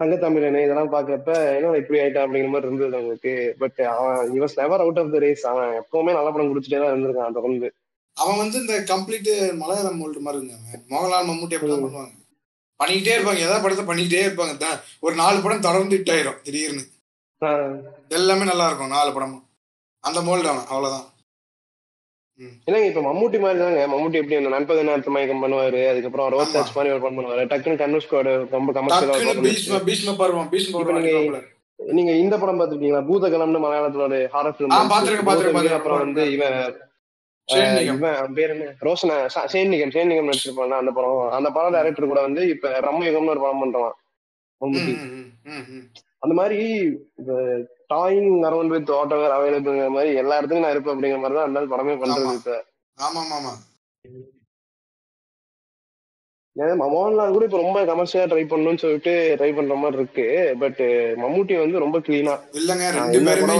தங்கத்தமிழனே 0.00 0.60
இதெல்லாம் 0.64 0.92
பாக்குறப்ப 0.94 1.30
என்ன 1.56 1.76
இப்படி 1.80 1.98
ஆயிட்டான் 2.00 2.26
அப்படிங்கிற 2.26 2.50
மாதிரி 2.52 2.68
இருந்தது 2.68 2.96
அவங்களுக்கு 2.98 3.32
பட் 3.62 3.80
அவன் 3.92 4.32
he was 4.38 4.58
never 4.60 4.84
out 4.84 5.00
of 5.02 5.12
the 5.14 5.20
race 5.24 5.44
அவன் 5.52 5.72
எப்பவுமே 5.80 6.14
நல்ல 6.18 6.30
படம் 6.30 6.50
கொடுத்துட்டே 6.50 6.80
தான் 6.82 6.92
இருந்திருக்கான் 6.92 7.38
தொடர்ந்து. 7.38 7.68
அவன் 8.16 8.40
வந்து 8.42 8.58
இந்த 8.62 8.76
கம்ப்ளீட் 8.92 9.30
மலையாளம் 9.62 9.98
மோல்டு 10.02 10.24
மாதிரி 10.26 10.40
இருந்தாங்க 10.40 10.70
மோகன்லால் 10.92 11.28
மம்முட்டி 11.30 11.56
ம். 11.56 11.62
பண்ணுவாங்க. 11.64 12.12
பண்ணிக்கிட்டே 12.80 13.16
இருப்பாங்க. 13.16 13.46
ஏதாவது 13.46 13.62
படத்தை 13.62 13.86
பண்ணிக்கிட்டே 13.86 14.26
இருப்பாங்க. 14.26 14.80
ஒரு 15.00 15.14
நாலு 15.14 15.40
படம் 15.40 15.60
தொடர்ந்து 15.60 15.96
ஹிட் 15.96 16.14
ஆயிரும். 16.14 16.42
திடீர்னு. 16.42 16.82
எல்லாமே 18.08 18.44
நல்லா 18.44 18.66
இருக்கும். 18.66 18.88
நாலு 18.88 19.12
படமும். 19.12 19.48
அந்த 20.04 20.20
மோல்டு 20.20 20.34
அவன் 20.52 20.64
அவ்வளவுதான். 20.68 21.04
இல்லைங்க 22.66 22.84
இப்ப 22.84 23.00
மம்முட்டி 23.00 23.40
மாதிரி 23.40 23.52
தாங்க. 23.60 23.88
மம்முட்டி 23.92 24.12
எப்படி 24.12 24.34
அந்த 24.34 24.48
நண்பது 24.48 24.84
நேரத்து 24.84 25.10
மயக்கம் 25.10 25.44
பண்ணுவாரு 25.44 25.88
அதுக்கப்புறம் 25.88 26.32
ஆமா. 26.32 26.54
டச் 26.54 26.74
மாதிரி 26.74 26.94
ஒரு 26.94 27.00
படம் 27.00 27.18
பண்ணுவாரு. 27.18 27.52
டக்குன்னு 27.52 27.82
கண்ணு 27.82 28.00
ஸ்குவாடு 28.06 28.50
ரொம்ப 28.50 28.72
கமர்ஷியலா 28.72 29.16
நீங்க 31.76 32.12
இந்த 32.12 32.38
படம் 32.38 32.60
பாத்துருக்கீங்களா 32.60 33.08
பூதகலம்னு 33.08 33.64
மலையாளத்துல 33.64 33.94
ஒரு 33.94 34.28
ஹாரர் 34.32 34.54
ஃபிலிம் 34.56 35.72
அப்புறம் 35.72 35.98
வந்து 35.98 36.32
இவன் 36.32 36.85
ரோஷனா 38.80 39.16
ச- 39.34 39.48
சேன்னிகம் 39.52 39.92
சேன்னிகம் 39.92 40.28
நடிச்சிருப்பான் 40.28 40.78
அந்த 40.78 40.90
படம். 40.90 41.30
அந்த 41.30 41.50
படம் 41.50 41.72
டைரக்டர் 41.72 42.06
கூட 42.06 42.20
வந்து 42.20 42.48
இப்ப 42.48 42.80
ரம்மயுகம்னு 42.80 43.28
ஒரு 43.28 43.40
படம் 43.40 43.62
பண்றான். 43.62 43.94
அந்த 46.18 46.34
மாதிரி 46.34 46.58
டாயிங் 47.90 48.30
அரௌண்ட் 48.46 48.66
வித் 48.66 48.90
ஆட்டோவர் 48.90 49.34
அவைலபிள்ங்கிற 49.34 49.90
மாதிரி 49.90 50.14
எல்லா 50.14 50.36
இடத்துக்கும் 50.36 50.60
நான் 50.60 50.70
இருப்பேன் 50.70 50.94
அப்படிங்கிற 50.94 51.20
மாதிரி 51.20 51.34
தான் 51.34 51.48
அந்த 51.48 51.60
படமே 51.72 51.94
பண்றது. 51.96 52.34
இப்ப. 52.34 52.56
ஆமா 52.98 53.20
ஆமா 53.32 53.52
மோகன்லால் 56.86 57.30
கூட 57.30 57.44
இப்ப 57.44 57.60
ரொம்ப 57.60 57.84
கமர்ஷியலா 57.84 58.26
ட்ரை 58.26 58.44
பண்ணணும்னு 58.44 58.78
சொல்லிட்டு 58.78 59.12
ட்ரை 59.40 59.54
பண்ற 59.54 59.74
மாதிரி 59.74 59.98
இருக்கு. 59.98 60.26
பட் 60.58 60.80
மம்முட்டி 61.22 61.58
வந்து 61.58 61.78
ரொம்ப 61.78 61.98
கிளீனா 61.98 62.34
இல்லங்க 62.52 62.86
ரெண்டு 62.92 63.20
பேருமே 63.26 63.56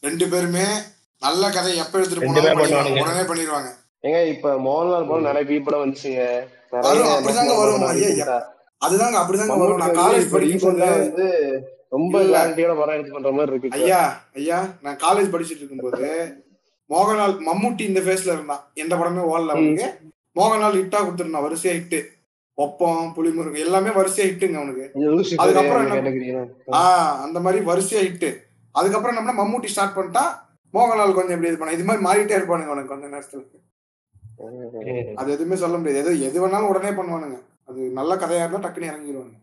ரெண்டு 0.00 0.28
பேருமே 0.28 0.64
நல்ல 1.22 1.50
கதை 1.50 1.76
எப்ப 1.76 1.98
எடுத்துட்டு 1.98 2.26
போனாலும். 2.26 3.00
உடனே 3.00 3.20
பண்ணிடுவாங்க. 3.20 3.68
ஏங்க 4.02 4.28
இப்ப 4.28 4.54
மோகன்லால் 4.58 5.08
படம் 5.08 5.22
நிறைய 5.22 5.44
பீ 5.50 5.62
படம் 5.62 5.82
வந்துச்சுங்க. 5.84 6.22
வரும், 6.70 7.06
அப்படிதாங்க 7.06 7.56
வரும். 7.56 7.80
அதுதாங்க 8.86 9.18
அப்படிதாங்க 9.22 9.58
வரும். 9.58 9.76
நான் 9.76 9.96
காலேஜ் 9.98 10.30
படிக்கும் 10.30 10.76
வந்து 10.76 11.68
ரொம்ப. 11.90 12.22
கிளாரிட்டியோட 12.22 12.76
படம் 12.76 12.94
எடுத்து 12.94 13.12
பண்ற 13.12 13.30
மாதிரி 13.30 13.56
இருக்கு. 13.56 13.78
ஐயா 13.80 14.20
ஐயா 14.34 14.66
நான் 14.82 14.96
காலேஜ் 14.96 15.32
படிச்சிட்டு 15.34 15.56
இருக்கும்போது 15.56 16.34
மோகன்லால் 16.90 17.36
மம்முட்டி 17.46 17.80
இந்த 17.80 18.00
ஃபேஸ்ல 18.00 18.32
இருந்தான். 18.32 18.70
எந்த 18.74 18.96
படமே 18.96 19.22
ஓடல 19.26 19.48
அவனுக்கு. 19.48 19.86
மோகன்லால் 20.34 20.78
ஹிட்டா 20.78 20.98
கொடுத்துருந்தான் 20.98 21.46
வரிசையா 21.46 21.72
ஹிட்டு 21.78 22.00
ஒப்பம் 22.54 23.12
புலிமுருகு 23.16 23.58
எல்லாமே 23.58 23.88
வரிசையா 23.88 24.26
ஹிட்டுங்க 24.30 24.54
அவனுக்கு. 24.54 24.90
அதுக்கப்புறம். 25.36 25.86
ஆஹ் 26.66 27.16
அந்த 27.20 27.40
மாதிரி 27.40 27.64
வரிசையா 27.64 28.02
ஹிட்டு 28.08 28.30
அதுக்கப்புறம் 28.72 29.24
நம்ம 29.24 29.30
மம்முட்டி 29.42 29.66
ஸ்டார்ட் 29.66 29.96
பண்ணிட்டா 29.96 30.24
மோகன்லால் 30.74 31.16
கொஞ்சம் 31.18 31.36
எப்படி 31.36 31.50
இது 31.50 31.60
பண்ண 31.60 31.76
இது 31.76 31.86
மாதிரி 31.88 32.04
மாறிட்டே 32.08 32.36
இருப்பானுங்க 32.38 32.72
அவனுக்கு 32.72 32.92
கொஞ்ச 32.92 33.06
நேரத்துல. 33.14 33.42
அது 35.20 35.28
எதுவுமே 35.36 35.56
சொல்ல 35.62 35.76
முடியாது. 35.78 36.00
எது 36.02 36.26
எது 36.28 36.42
வேணாலும் 36.42 36.70
உடனே 36.72 36.92
பண்ணுவானுங்க. 36.98 37.38
அது 37.68 37.80
நல்ல 37.98 38.12
கதையா 38.22 38.44
இருந்தா 38.44 38.62
டக்குன்னு 38.64 38.90
இறங்கிடுவானுங்க 38.92 39.40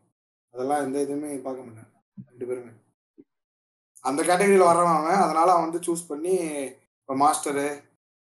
அதெல்லாம் 0.53 0.83
எந்த 0.85 0.97
இதுவுமே 1.05 1.29
பார்க்க 1.47 1.65
மாட்டாங்க 1.65 1.91
ரெண்டு 2.29 2.45
பேருமே. 2.49 2.71
அந்த 4.09 4.19
கேட்டகரியில 4.29 4.69
வர்றவன் 4.69 4.97
அவன். 4.97 5.23
அதனால 5.25 5.47
அவன் 5.53 5.67
வந்து 5.67 5.85
சூஸ் 5.87 6.09
பண்ணி 6.11 6.33
இப்போ 7.01 7.15
மாஸ்டரு 7.23 7.67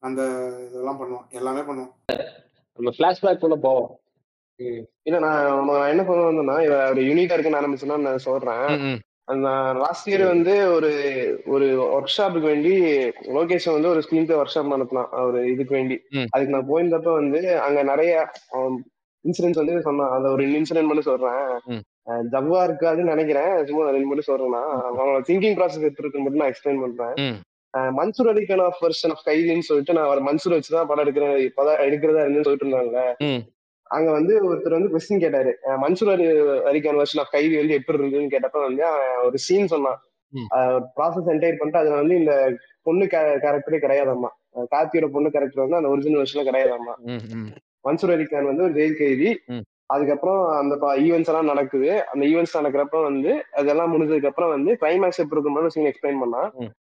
அந்த 0.03 0.22
இதெல்லாம் 0.68 0.99
பண்ணுவான். 1.02 1.27
எல்லாமே 1.40 1.61
பண்ணுவான். 1.69 1.94
நம்ம 2.80 2.91
பிளாஷ்பேக் 2.98 3.41
குள்ள 3.44 3.56
போவோம். 3.68 3.91
இல்ல 5.07 5.18
நான் 5.26 5.69
என்ன 5.91 6.03
வந்தேன்னா 6.10 6.57
இவ 6.68 6.76
ஒரு 6.91 7.02
யூனிக்கா 7.10 7.36
இருக்குன்னு 7.36 7.61
ஆரம்பிச்சுன்னா 7.61 7.98
நான் 8.07 8.26
சொல்றேன். 8.30 8.68
அந்த 9.27 9.49
லாஸ்ட் 9.76 10.10
இயர் 10.10 10.26
வந்து 10.27 10.73
ஒரு 10.73 10.91
ஒரு 11.45 11.68
ஒர்க் 11.95 12.14
ஷாப்புக்கு 12.18 12.41
வேண்டி 12.41 12.73
லோகேஷ் 13.35 13.72
வந்து 13.72 13.89
ஒரு 13.89 14.02
ஸ்கிரீன் 14.06 14.27
ஒர்க் 14.39 14.53
ஷாப் 14.56 14.73
நடத்தினான் 14.73 15.26
ஒரு 15.27 15.52
இதுக்கு 15.52 15.76
வேண்டி. 15.76 15.95
அதுக்கு 16.30 16.53
நான் 16.53 16.69
போயிருந்தப்ப 16.69 17.14
வந்து 17.14 17.60
அங்க 17.60 17.84
நிறைய 17.84 18.30
இன்சிடென்ட்ஸ் 19.26 19.61
வந்து 19.61 19.81
சொன்னான். 19.81 20.11
அந்த 20.18 20.30
ஒரு 20.30 20.43
இன்சிடென்ட் 20.45 20.89
மட்டும் 20.89 21.10
சொல்றேன். 21.10 21.41
ஜவ்வா 22.31 22.60
இருக்காதுன்னு 22.68 23.11
நினைக்கிறேன். 23.14 23.65
சும்மா 23.65 23.89
ரெண்டு 23.89 24.07
மட்டும் 24.07 24.30
சொல்றேன்னா. 24.30 24.61
அவனோட 24.89 25.19
திங்கிங் 25.30 25.57
ப்ராசஸ் 25.57 25.88
எப்படி 25.89 26.03
இருக்குன்னு 26.03 26.27
மட்டும் 26.27 26.43
நான் 26.43 26.53
எக்ஸ்பிளைன் 26.53 26.84
பண்றேன். 26.85 27.41
Mansoor 27.97 28.31
Ali Khan 28.34 28.61
of 28.61 28.84
version 28.84 29.11
of 29.14 29.26
கைதின்னு 29.26 29.68
சொல்லிட்டு 29.69 29.93
நான் 29.93 30.06
அவர் 30.06 30.23
மன்சூர் 30.23 30.56
வச்சுதான் 30.57 30.88
படம் 30.88 31.06
எடுக்கிறேன் 31.06 31.49
இப்பதான் 31.49 31.81
எடுக்கிறதா 31.88 32.23
இருந்துன்னு 32.26 32.47
சொல்லிட்டு 32.47 32.69
இருந்தாங்க. 32.69 32.99
அங்க 33.88 34.12
வந்து 34.12 34.56
ஒருத்தர் 34.56 34.76
வந்து 34.78 34.90
கொஸ்டின் 34.90 35.20
கேட்டாரு. 35.20 35.52
மன்சூர் 35.64 36.12
அலி 36.12 36.26
அலிகான் 36.72 36.98
வெர்ஷன் 36.98 37.20
ஆஃப் 37.20 37.32
கைதி 37.32 37.57
வந்து 37.57 37.74
எப்படி 37.74 37.98
இருந்ததுன்னு 37.98 38.34
கேட்டப்ப 38.36 38.62
வந்து 38.62 38.84
ஒரு 39.24 39.38
சீன் 39.38 39.68
சொன்னான். 39.68 39.99
ப்ராசஸ் 40.95 41.28
என்டைர் 41.28 41.60
பண்ணிட்டு 41.60 41.80
அதுல 41.80 41.95
வந்து 41.95 42.16
இந்த 42.16 42.34
பொண்ணு 42.82 43.06
கேரக்டரே 43.06 43.78
கிடையாதாம்மா. 43.78 44.30
அஹ் 44.56 44.68
கார்த்தியோட 44.72 45.07
பொண்ணு 45.07 45.30
கேரக்டர் 45.30 45.68
வந்து 45.68 45.76
அந்த 45.76 45.90
ஒரிஜினல் 45.90 46.22
வெர்ஷன்ல 46.22 46.45
கிடையாதாம்மா. 46.49 46.95
ம், 46.98 47.24
ம். 47.38 47.52
மன்சூர் 47.84 48.14
அலிகான் 48.16 48.45
வந்து 48.45 48.64
ஒரு 48.64 48.74
ஜெயில் 48.74 48.98
கைதி. 48.98 49.30
அதுக்கப்புறம் 49.86 50.41
அந்த 50.52 50.76
ஈவெண்ட்ஸ் 50.98 51.28
எல்லாம் 51.28 51.45
நடக்குது. 51.45 52.06
அந்த 52.06 52.26
ஈவெண்ட்ஸ் 52.26 52.57
நடக்கிறப்ப 52.57 53.03
வந்து 53.03 53.32
அதெல்லாம் 53.52 53.91
முடிஞ்சதுக்கு 53.94 54.26
அப்புறம் 54.26 54.49
வந்து 54.49 54.72
கிளைமேக்ஸ் 54.82 55.22
எப்படி 55.24 55.41
இருக்கும்போது 55.41 55.72
சீன் 55.72 55.86
எக்ஸ்பிளைன் 55.86 56.20
பண்ணா. 56.20 56.44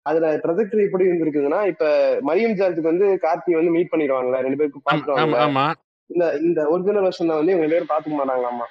அதுல 0.06 0.38
ட்ரெஜெக்டரி 0.38 0.86
எப்படி 0.86 1.06
இருந்திருக்குதுன்னா 1.06 1.68
இப்ப 1.68 1.86
மரியம் 2.28 2.58
ஜார்ஜுக்கு 2.60 2.90
வந்து 2.92 3.20
கார்த்தி 3.22 3.52
வந்து 3.52 3.72
மீட் 3.72 3.92
பண்ணிடுவாங்கல்ல 3.92 4.40
ரெண்டு 4.40 4.58
பேருக்கு 4.58 4.80
ஆமா, 4.84 4.98
ஆமா 4.98 5.06
பாத்துருவாங்க 5.08 5.72
இந்த 6.10 6.26
இந்த 6.48 6.60
ஒரிஜினல் 6.74 7.06
வெர்ஷன்ல 7.06 7.38
வந்து 7.40 7.54
இவங்க 7.54 7.68
பேரும் 7.68 7.92
பாத்துக்க 7.92 8.16
மாட்டாங்களாமா. 8.18 8.68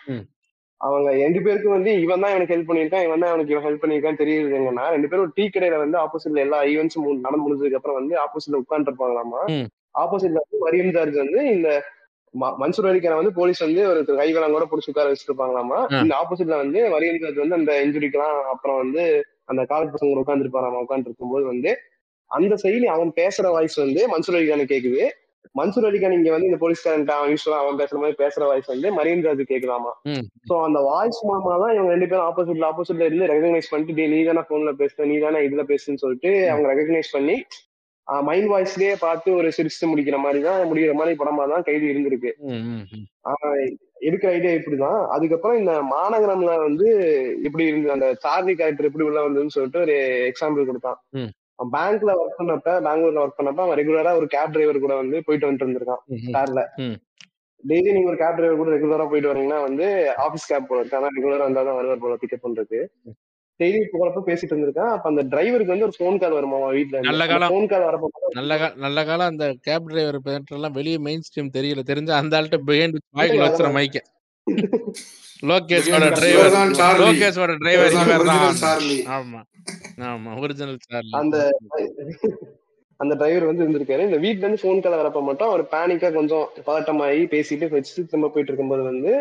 அவங்க 0.80 1.10
ரெண்டு 1.22 1.40
பேருக்கும் 1.44 1.74
வந்து 1.76 1.90
இவன் 2.04 2.22
தான் 2.24 2.34
எனக்கு 2.36 2.54
ஹெல்ப் 2.54 2.68
பண்ணியிருக்கான் 2.70 3.04
இவன் 3.06 3.22
தான் 3.22 3.32
எனக்கு 3.34 3.52
இவன் 3.54 3.66
ஹெல்ப் 3.66 3.82
பண்ணியிருக்கான்னு 3.82 4.20
தெரியுது 4.22 4.56
எங்கன்னா 4.58 4.84
ரெண்டு 4.94 5.08
பேரும் 5.10 5.32
டீ 5.36 5.44
கடையில 5.46 5.76
வந்து 5.84 5.98
ஆப்போசிட்ல 6.02 6.44
எல்லா 6.46 6.58
ஈவெண்ட்ஸும் 6.72 7.06
நடந்து 7.26 7.44
முடிஞ்சதுக்கு 7.44 7.78
அப்புறம் 7.80 7.98
வந்து 8.00 8.14
ஆப்போசிட்ல 8.24 8.60
உட்காந்துருப்பாங்களாமா. 8.64 9.40
ஆப்போசிட்ல 10.02 10.42
வந்து 10.44 10.58
மரியம் 10.64 10.94
ஜார்ஜ் 10.96 11.18
வந்து 11.24 11.40
இந்த 11.54 11.68
மன்சூர் 12.60 12.88
அலிக்கான 12.90 13.18
வந்து 13.20 13.34
போலீஸ் 13.36 13.60
வந்து 13.64 13.82
ஒரு 13.90 14.00
கைவலம் 14.20 14.54
கூட 14.56 14.64
பிடிச்சி 14.70 14.90
உட்கார 14.92 15.10
வச்சிருப்பாங்களாமா. 15.10 15.78
இந்த 16.02 16.14
ஆப்போசிட்ல 16.20 16.56
வந்து 16.62 16.80
மரியம் 16.94 17.20
ஜார்ஜ் 17.22 17.42
வந்து 17.44 17.58
அந்த 17.60 17.72
இன்ஜுரிக்கெல்லாம் 17.84 18.38
அப்புறம் 18.52 18.78
வந்து 18.82 19.02
அந்த 19.44 19.62
காலேஜ் 19.70 19.94
பசங்க 19.94 20.22
உட்காந்துருப்பாராமா 20.22 20.80
உட்காந்துட்டு 20.84 21.12
இருக்கும்போது 21.12 21.44
வந்து 21.44 21.72
அந்த 22.30 22.54
செயலி 22.62 22.86
அவன் 22.86 23.12
பேசுற 23.16 23.46
வாய்ஸ் 23.50 23.76
வந்து 23.76 24.02
மன்சூர் 24.12 24.38
அலிகானு 24.38 24.72
கேக்குது 24.72 25.02
மன்சூர் 25.54 25.86
அலிகான் 25.88 26.14
இங்க 26.14 26.30
வந்து 26.32 26.48
இந்த 26.48 26.58
போலீஸ்காரன் 26.60 27.02
யூஸ்வலா 27.30 27.58
அவன் 27.60 27.80
பேசுற 27.80 27.98
மாதிரி 28.00 28.16
பேசுற 28.20 28.44
வாய்ஸ் 28.46 28.70
வந்து 28.70 28.90
மரியன் 28.96 29.26
ராஜு 29.26 29.44
கேட்கலாமா 29.46 29.92
ம். 30.10 30.24
சோ 30.48 30.54
அந்த 30.64 30.80
வாய்ஸ் 30.86 31.20
மூலமா 31.26 31.52
தான் 31.62 31.74
இவங்க 31.74 31.92
ரெண்டு 31.92 32.08
பேரும் 32.10 32.26
ஆப்போசிட்ல 32.28 32.70
ஆப்போசிட்ல 32.70 33.08
இருந்து 33.08 33.30
ரெகனைஸ் 33.32 33.70
பண்ணிட்டு 33.70 33.96
"டேய், 33.98 34.10
நீ 34.12 34.20
தானே 34.24 34.44
போன்ல 34.48 34.72
பேசுற 34.80 35.06
நீ 35.06 35.18
தானே 35.20 35.40
இதுல 35.46 35.64
பேசுன்னு 35.70 36.02
சொல்லிட்டு 36.02 36.32
அவங்க 36.50 36.74
ரெகனைஸ் 36.74 37.14
பண்ணி 37.14 37.36
மைண்ட் 38.24 38.50
வாய்ஸ்லயே 38.50 38.94
பார்த்து 39.00 39.28
ஒரு 39.36 39.48
சிரிச்சு 39.56 39.84
முடிக்கிற 39.90 40.16
மாதிரி 40.22 40.40
தான் 40.42 40.66
முடிகிற 40.70 40.94
மாதிரி 40.94 41.14
படமா 41.20 41.44
தான் 41.52 41.64
கைதி 41.68 41.86
இருந்திருக்கு. 41.92 42.30
எடுக்கிற 44.02 44.28
ஐடியா 44.30 44.52
இப்படிதான். 44.56 44.98
அதுக்கப்புறம் 45.14 45.58
இந்த 45.58 45.74
மாநகரம்ல 45.90 46.52
வந்து 46.62 46.88
எப்படி 47.44 47.64
இருந்தது 47.66 47.94
அந்த 47.94 48.08
சார்லி 48.22 48.54
கேரக்டர் 48.54 48.88
எப்படி 48.88 49.06
உள்ள 49.06 49.20
வந்ததுன்னு 49.24 49.56
சொல்லிட்டு 49.56 49.80
ஒரு 49.80 49.96
எக்ஸாம்பிள் 50.30 50.68
கொடுத்தான். 50.68 50.98
பேங்க்ல 51.58 52.12
ஒர்க் 52.20 52.38
பண்ணப்ப 52.38 52.70
பெங்களூர்ல 52.86 53.22
ஒர்க் 53.24 53.38
பண்ணப்ப 53.38 53.64
அவன் 53.64 53.78
ரெகுலரா 53.80 54.12
ஒரு 54.16 54.26
கேப் 54.26 54.54
டிரைவர் 54.54 54.84
கூட 54.84 54.94
வந்து 54.94 55.18
போயிட்டு 55.26 55.46
வந்துட்டு 55.46 55.66
இருந்திருக்கான். 55.66 56.02
கார்ல. 56.36 56.62
டெய்லி 57.64 57.90
நீங்க 57.92 58.08
ஒரு 58.08 58.18
கேப் 58.18 58.38
டிரைவர் 58.38 58.60
கூட 58.62 58.70
ரெகுலரா 58.76 59.04
போயிட்டு 59.10 59.30
வரீங்கன்னா 59.30 59.60
வந்து 59.68 59.86
ஆபீஸ் 60.24 60.48
கேப் 60.48 60.68
போல 60.70 60.82
ஆனா 60.98 61.10
ரெகுலரா 61.18 61.46
வந்தா 61.48 61.62
தான் 61.62 61.78
வருவார் 61.78 62.02
போல 62.02 62.16
பிக்கப் 62.22 62.44
பண்றதுக்கு. 62.44 62.80
டெய்லி 63.60 63.80
போறப்ப 63.92 64.20
பேசிட்டு 64.28 64.52
இருந்திருக்கான். 64.52 64.92
அப்ப 64.94 65.06
அந்த 65.08 65.22
டிரைவருக்கு 65.32 65.74
வந்து 65.74 65.86
ஒரு 65.88 65.96
ஃபோன் 65.98 66.18
கால் 66.22 66.36
வருமா 66.38 66.56
அவன் 66.60 66.76
வீட்ல? 66.78 67.00
நல்ல 67.08 67.24
காலம். 67.26 67.50
ஃபோன் 67.52 67.68
கால் 67.72 67.86
வரப்போ 67.88 68.08
நல்ல 68.38 68.54
நல்ல 68.84 69.04
காலம் 69.04 69.30
அந்த 69.32 69.46
கேப் 69.68 69.88
டிரைவர் 69.90 70.18
எல்லாம் 70.58 70.76
வெளியே 70.78 70.98
மெயின் 71.06 71.24
ஸ்ட்ரீம் 71.28 71.54
தெரியல. 71.58 71.84
தெரிஞ்ச 71.92 72.10
அந்த 72.20 72.38
ஆள்கிட்ட 72.38 72.60
பிஹைண்ட் 72.70 72.98
வாய்க்குள்ள 73.18 73.46
வச்சுற 73.46 73.70
மைக்க 73.78 74.02
லோகேஷோட 75.42 76.04
டிரைவர் 76.16 76.36
இவர்தான் 76.36 76.74
சார்லி. 76.78 77.04
லோகேஷோட 77.04 77.52
டிரைவர் 77.60 77.84
இவர்தான் 77.86 78.08
இவர் 78.08 78.20
original 78.20 78.44
தான் 78.46 78.60
சார்லி. 78.62 78.98
ஆமா 79.16 79.40
ஆமா 80.10 80.30
ஒரிஜினல் 80.42 80.78
சார்லி 80.86 81.12
அந்த 81.20 81.36
அந்த 83.00 83.14
டிரைவர் 83.20 83.46
வந்து 83.48 83.62
இருந்திருக்காரு 83.64 84.02
இந்த 84.06 84.18
வீட்ல 84.24 84.44
இருந்து 84.44 84.60
ஃபோன் 84.60 84.82
கால் 84.82 84.98
வரப்ப 85.00 85.20
மட்டும் 85.22 85.48
அவர் 85.48 85.62
பேனிக்கா 85.72 86.08
கொஞ்சம் 86.12 86.44
பதட்டமாயி 86.66 87.22
பேசிட்டு 87.32 87.70
வச்சுட்டு 87.72 88.02
திரும்ப 88.10 88.28
போயிட்டு 88.28 88.50
இருக்கும்போது 88.50 88.82
வந்து 88.82 89.12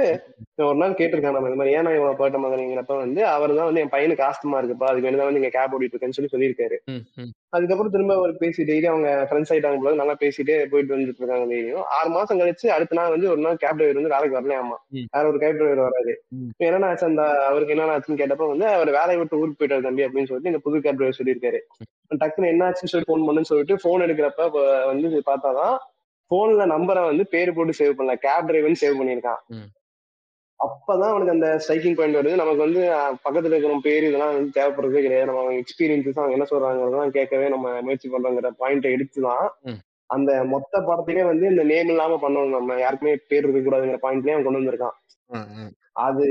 ஒரு 0.66 0.78
நாள் 0.82 0.98
கேட்டிருக்கான் 1.00 1.36
நம்ம 1.38 1.50
இந்த 1.50 1.60
மாதிரி 1.62 1.76
ஏன்னா 1.78 1.94
இவன் 1.98 2.20
பதட்டமாகறீங்கிறப்ப 2.20 2.98
வந்து 3.00 3.24
அவர் 3.32 3.56
தான் 3.58 3.70
வந்து 3.70 3.84
என் 3.84 3.94
பையனுக்கு 3.95 4.28
ஆஸ்தமா 4.28 4.60
இருக்குப்பா 4.62 4.90
அதுக்கு 4.90 5.08
வேணும் 5.08 5.24
வந்து 5.24 5.40
நீங்க 5.40 5.52
கேப் 5.58 5.76
ஓடிட்டு 5.78 5.95
இருக்கேன்னு 5.95 6.20
சொல்லி 6.20 6.34
சொல்லியிருக்காரு. 6.34 6.78
அதுக்கப்புறம் 7.54 7.92
திரும்ப 7.92 8.16
அவர் 8.16 8.38
பேசி 8.38 8.64
டெய்லி 8.64 8.86
அவங்க 8.86 9.28
ஃப்ரெண்ட்ஸ் 9.30 9.52
ஆயிட்டாங்க 9.54 9.78
போல 9.78 9.96
நல்லா 9.96 10.16
பேசிட்டே 10.20 10.56
போயிட்டு 10.66 10.94
வந்துட்டு 10.94 11.22
இருக்காங்க 11.22 11.46
டெய்லியும் 11.46 11.84
ஆறு 11.98 12.10
மாசம் 12.10 12.40
கழிச்சு 12.40 12.68
அடுத்த 12.68 12.96
நாள் 12.96 13.10
வந்து 13.10 13.30
ஒரு 13.30 13.42
நாள் 13.42 13.58
கேப் 13.58 13.78
டிரைவர் 13.78 14.00
வந்து 14.00 14.14
வேலைக்கு 14.16 14.38
வரலையாமா. 14.40 14.78
வேற 15.14 15.28
ஒரு 15.28 15.40
கேப் 15.40 15.58
டிரைவர் 15.58 15.80
வராது. 15.80 16.14
இப்ப 16.50 16.66
என்னன்னா 16.66 16.86
ஆச்சு 16.86 17.06
அந்த 17.06 17.46
அவருக்கு 17.46 17.74
என்னென்ன 17.74 17.98
ஆச்சுன்னு 17.98 18.22
கேட்டப்ப 18.24 18.48
வந்து 18.48 18.68
அவர் 18.68 18.92
வேலையை 18.92 19.18
விட்டு 19.18 19.40
ஊருக்கு 19.40 19.60
போயிட்டாரு 19.60 19.82
தம்பி 19.82 20.06
அப்படின்னு 20.06 20.26
சொல்லிட்டு 20.26 20.52
இந்த 20.52 20.58
புது 20.58 20.82
கேப் 20.82 20.98
டிரைவர் 20.98 21.20
சொல்லியிருக்காரு 21.20 21.62
டக்குன்னு 22.16 22.48
என்ன 22.48 22.70
ஆச்சுன்னு 22.70 22.94
சொல்லி 22.94 23.10
ஃபோன் 23.10 23.28
பண்ணுன்னு 23.28 23.52
சொல்லிட்டு 23.52 23.76
ஃபோன் 23.84 24.06
எடுக்கிறப்ப 24.06 24.50
வந்து 24.86 25.24
பார்த்தாதான் 25.32 25.76
போன்ல 26.32 26.66
நம்பரை 26.66 27.02
வந்து 27.06 27.28
பேர் 27.28 27.54
போட்டு 27.54 27.74
சேவ் 27.80 27.98
பண்ணல 27.98 28.16
கேப் 28.16 28.50
டிரைவர்னு 28.50 28.84
சேவ் 28.84 29.00
பண்ணியிருக்கான். 29.00 29.42
அப்பதான் 30.64 31.11
அவனுக்கு 31.11 31.35
அந்த 31.35 31.48
ஸ்ட்ரைக்கிங் 31.64 31.95
பாயிண்ட் 31.95 32.18
வருது 32.18 32.41
நமக்கு 32.41 32.65
வந்து 32.65 32.81
பக்கத்துல 33.23 33.52
இருக்கிற 33.52 33.80
பேர் 33.88 34.07
இதெல்லாம் 34.07 34.34
வந்து 34.34 34.56
தேவைப்படுறதே 34.57 35.02
கிடையாது 35.06 35.30
நம்ம 35.30 35.41
அவங்க 35.41 35.57
எக்ஸ்பீரியன்ஸஸ் 35.61 36.19
அவங்க 36.22 36.35
என்ன 36.38 36.48
சொல்றாங்கிறதெல்லாம் 36.52 37.15
கேட்கவே 37.18 37.48
நம்ம 37.49 37.73
முயற்சி 37.81 38.10
பண்றோங்கிற 38.10 38.52
பாயிண்ட்டை 38.60 38.94
எடுத்துதான். 38.95 39.48
அந்த 40.10 40.31
மொத்த 40.44 40.80
படத்தையே 40.80 41.23
வந்து 41.26 41.45
இந்த 41.49 41.64
நேம் 41.64 41.88
இல்லாம 41.88 42.18
பண்ணணும் 42.23 42.56
நம்ம 42.56 42.80
யாருக்குமே 42.80 43.14
பேர் 43.27 43.45
இருக்க 43.45 43.61
கூடாதுங்கிற 43.61 43.99
பாயிண்ட்லயே 44.06 44.35
அவன் 44.35 44.48
கொண்டு 44.48 44.61
வந்திருக்கான். 44.61 44.98
அது 46.06 46.26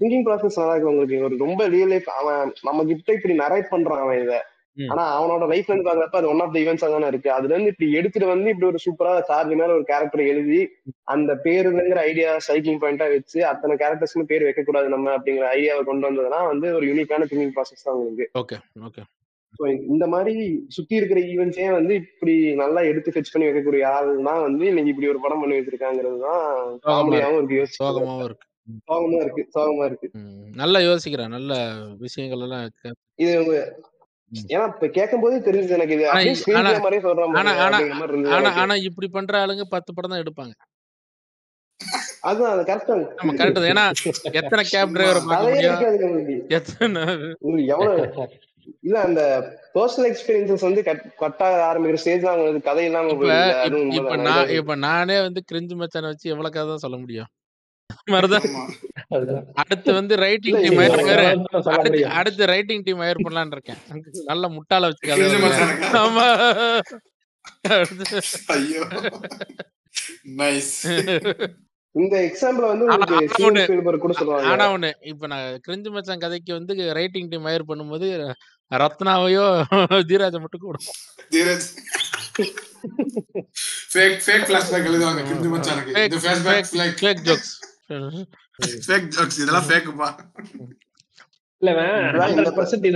திங்கிங் 0.00 0.26
ப்ராசஸ் 0.26 0.58
நல்லா 0.58 0.74
இருக்கு 0.74 0.90
உங்களுக்கு 0.90 1.16
ஒரு 1.24 1.36
ரொம்ப 1.36 1.62
ரியல் 1.74 1.88
லைஃப் 1.88 2.08
அவன் 2.20 2.52
நம்ம 2.62 2.84
கிட்ட 2.84 3.12
இப்படி 3.12 3.36
நரேட் 3.36 3.72
பண்றான் 3.74 4.02
அவன் 4.04 4.20
இத. 4.24 4.34
ஆனா 4.76 5.04
அவனோட 5.16 5.44
லைஃப்ல 5.50 5.72
இருந்து 5.72 5.86
பாக்குறப்ப 5.86 6.18
அது 6.20 6.30
ஒன் 6.30 6.42
ஆஃப் 6.42 6.52
த 6.52 6.60
ஈவெண்ட்ஸா 6.60 6.88
தானே 6.92 7.08
இருக்கு 7.10 7.30
அதுல 7.34 7.52
இருந்து 7.54 7.72
இப்படி 7.72 7.88
எடுத்துட்டு 7.98 8.28
வந்து 8.30 8.52
இப்படி 8.52 8.68
ஒரு 8.68 8.80
சூப்பரா 8.84 9.14
சார்ஜ் 9.28 9.54
மேல 9.60 9.74
ஒரு 9.74 9.86
கேரக்டர் 9.90 10.22
எழுதி 10.28 10.60
அந்த 11.12 11.32
பேருங்கிற 11.44 12.02
ஐடியா 12.10 12.30
சைக்கிங் 12.46 12.82
பாயிண்டா 12.82 13.08
வச்சு 13.12 13.40
அத்தனை 13.50 13.74
கேரக்டர்ஸ்க்கு 13.82 14.30
பேர் 14.30 14.46
வைக்க 14.46 14.62
கூடாது 14.64 14.94
நம்ம 14.94 15.16
அப்படிங்கிற 15.16 15.48
ஐடியாவை 15.56 15.82
கொண்டு 15.84 16.08
வந்ததுன்னா 16.08 16.40
வந்து 16.52 16.68
ஒரு 16.78 16.86
யூனிக்கான 16.90 17.28
திங்கிங் 17.32 17.56
ப்ராசஸ் 17.56 17.86
தான் 17.86 17.98
உங்களுக்கு 17.98 18.28
ஓகே 18.42 18.58
ஓகே 18.88 19.04
ஸோ 19.54 19.64
இந்த 19.90 20.04
மாதிரி 20.12 20.34
சுத்தி 20.76 20.94
இருக்கிற 20.98 21.20
ஈவெண்ட்ஸே 21.30 21.66
வந்து 21.72 21.94
இப்படி 22.02 22.34
நல்லா 22.62 22.82
எடுத்து 22.90 23.12
ஃபெச் 23.14 23.32
பண்ணி 23.32 23.48
வைக்கக்கூடிய 23.48 23.84
ஆள்னா 23.90 24.34
வந்து 24.46 24.64
இன்னைக்கு 24.70 24.92
இப்படி 24.92 25.10
ஒரு 25.12 25.20
படம் 25.24 25.42
பண்ணி 25.42 25.58
வச்சிருக்காங்கிறது 25.58 26.18
தான் 26.22 26.46
காமெடியாவும் 26.86 27.38
இருக்கு 27.40 27.76
சோகமாவும் 27.76 28.24
இருக்கு 28.24 28.48
சோகமா 28.88 29.18
இருக்கு 29.22 29.42
சோகமா 29.54 29.84
இருக்கு. 29.88 30.08
நல்லா 30.56 30.78
யோசிக்கிறேன் 30.84 31.32
நல்ல 31.34 31.52
விஷயங்கள் 32.02 32.44
எல்லாம். 32.44 32.66
இது. 33.18 33.32
ஏன்னா 34.52 34.66
இப்ப 34.70 34.88
கேட்கும் 34.96 35.22
போது 35.22 35.38
தெரிஞ்சது 35.46 35.76
எனக்கு 35.78 35.94
இது 35.96 36.04
ஆனா 36.06 36.18
அப்படியே 36.18 36.36
ஸ்கிரீன் 36.40 36.68
ஆனா 38.32 38.50
ஆனா 38.58 38.76
இப்படி 38.88 39.08
பண்ற 39.16 39.40
ஆளுங்க 39.42 39.66
பத்து 39.74 39.90
படம் 39.92 40.12
தான் 40.12 40.22
எடுப்பாங்க. 40.24 40.54
அதுதான் 42.22 42.52
அது 42.54 42.62
கரெக்டா 42.66 42.94
ஆமா 43.20 43.32
கரெக்ட் 43.38 43.70
ஏன்னா 43.70 43.84
எத்தனை 44.40 44.62
கேப் 44.66 44.94
டிரைவரை 44.94 45.22
பார்க்க 45.24 45.90
எத்தனை? 46.58 47.02
எவ்வளவு 47.74 48.26
இல்ல 48.82 48.96
அந்த 49.06 49.20
பர்சனல் 49.74 50.08
எக்ஸ்பீரியன்சஸ் 50.10 50.66
வந்து 50.66 50.82
கட் 51.20 51.40
ஆக 51.46 51.54
ஆரம்பிக்கிற 51.68 52.00
ஸ்டேஜ் 52.02 52.26
உங்களுக்கு 52.32 52.68
கதை 52.68 52.84
இல்லாம 52.88 53.14
இப்ப 53.98 54.16
நான் 54.26 54.52
இப்ப 54.58 54.76
நானே 54.84 55.16
வந்து 55.26 55.42
கிரிஞ்சு 55.50 55.76
மச்சான 55.80 56.10
வச்சு 56.12 56.32
எவ்வளவு 56.34 56.56
கதை 56.56 56.76
சொல்ல 56.84 56.98
முடியும். 57.02 57.30
அடுத்து 59.62 59.90
வந்து 59.98 60.14
ரைட்டிங் 60.24 60.58
டீம் 60.62 60.80
அடுத்து 62.20 62.44
ரைட்டிங் 62.52 62.84
டீம் 62.86 63.02
ஹயர் 63.04 63.24
பண்ணலாம்னு 63.26 63.56
இருக்கேன். 63.56 63.80
நல்ல 64.30 64.48
முட்டாள 64.56 64.88
வச்சு 64.90 65.08
கதை 65.08 65.18
கிரிஞ்சு 65.18 65.38
எழுதுவேன் 65.38 65.44
மச்சானுக்கா? 65.46 65.90
ஆமா. 66.04 66.26
அடுத்து 67.76 68.22
ஐயோ. 68.56 68.82
நைஸ் 70.40 70.74
இந்த 71.94 72.14
எக்ஸாம்பிள் 72.26 72.66
வந்து 72.70 72.84
ஆனா 72.92 72.94
உங்களுக்கு 72.94 73.16
ஆனா 73.16 73.32
ஸ்டீவன் 73.32 73.48
ஒண்ணு. 73.48 73.64
ஸ்பீல்பர்க் 73.68 74.04
கூட 74.04 74.14
சொல்லுவாங்க. 74.18 74.50
ஆனா 74.52 74.64
ஒண்ணு. 74.74 74.90
இப்ப 75.12 75.26
நான் 75.32 75.58
கிரிஞ்சு 75.66 75.90
மச்சான் 75.96 76.22
கதைக்கு 76.24 76.52
வந்து 76.58 76.74
ரைட்டிங் 76.98 77.28
டீம் 77.32 77.48
ஹயர் 77.48 77.68
பண்ணும்போது 77.70 78.08
ரத்னாவையோ 78.82 79.44
தீராஜ 80.10 80.36
மட்டும் 80.44 80.64
கூட. 80.68 80.78
தீரஜ். 81.34 81.66
ஃபேக் 83.92 84.16
ஃபேக் 84.26 84.46
ஃபிளாஷ்பேக் 84.48 84.88
எழுதுவாங்க 84.90 85.20
கிரிஞ்சு 85.28 85.50
மச்சானுக்கு. 85.54 85.92
ஃபேக் 85.96 86.14
இந்த 86.14 86.20
ஃபிளாஷ்பேக் 86.72 87.22
ஜோக்ஸ் 87.28 87.52
இதெல்லாம் 89.42 89.68
ஃபேக்குப்பா 89.68 90.10
இல்ல 91.62 91.72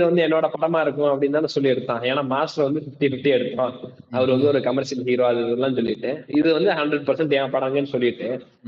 வந்து 0.07 0.23
என்னோட 0.23 0.45
படமா 0.53 0.79
இருக்கும் 0.85 1.09
அப்படின்னு 1.11 1.37
தானே 1.37 1.49
சொல்லி 1.53 1.69
எடுத்தான் 1.73 2.01
ஏன்னா 2.07 2.21
மாஸ்டர் 2.31 2.65
வந்து 2.65 2.81
பிப்டி 2.85 3.07
பிப்டி 3.13 3.29
எடுத்தான். 3.35 3.75
அவர் 4.17 4.31
வந்து 4.33 4.49
ஒரு 4.51 4.59
கமர்ஷியல் 4.65 5.05
ஹீரோ 5.09 5.23
அது 5.27 5.39
இதெல்லாம் 5.45 5.77
சொல்லிட்டு. 5.77 6.09
இது 6.39 6.47
வந்து 6.57 6.71
ஹண்ட்ரட் 6.79 7.05
பர்சன்ட் 7.09 7.35
என் 7.37 7.53
படங்கன்னு 7.53 7.91
சொல்லிட்டு. 7.93 8.27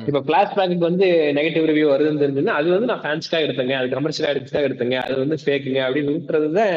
இப்ப 0.10 0.22
பிளாஷ்பேக்கு 0.30 0.78
வந்து 0.90 1.08
நெகட்டிவ் 1.40 1.68
ரிவ்யூ 1.72 1.88
வருதுன்னு 1.94 2.24
தெரிஞ்சுன்னா 2.24 2.56
அது 2.60 2.70
வந்து 2.76 2.90
நான் 2.92 3.04
ஃபேன்ஸ்க்காக 3.06 3.48
எடுத்தேங்க. 3.48 3.76
அது 3.80 3.90
கமர்ஷியலா 3.98 4.32
எடுத்துக்காக 4.34 4.70
எடுத்தேங்க. 4.70 4.98
அது 5.08 5.18
வந்து 5.24 5.38
ஃபேக்குங்க 5.44 5.82
அப்படின்னு 5.88 6.16
விட்டுறது 6.18 6.50
தான் 6.60 6.74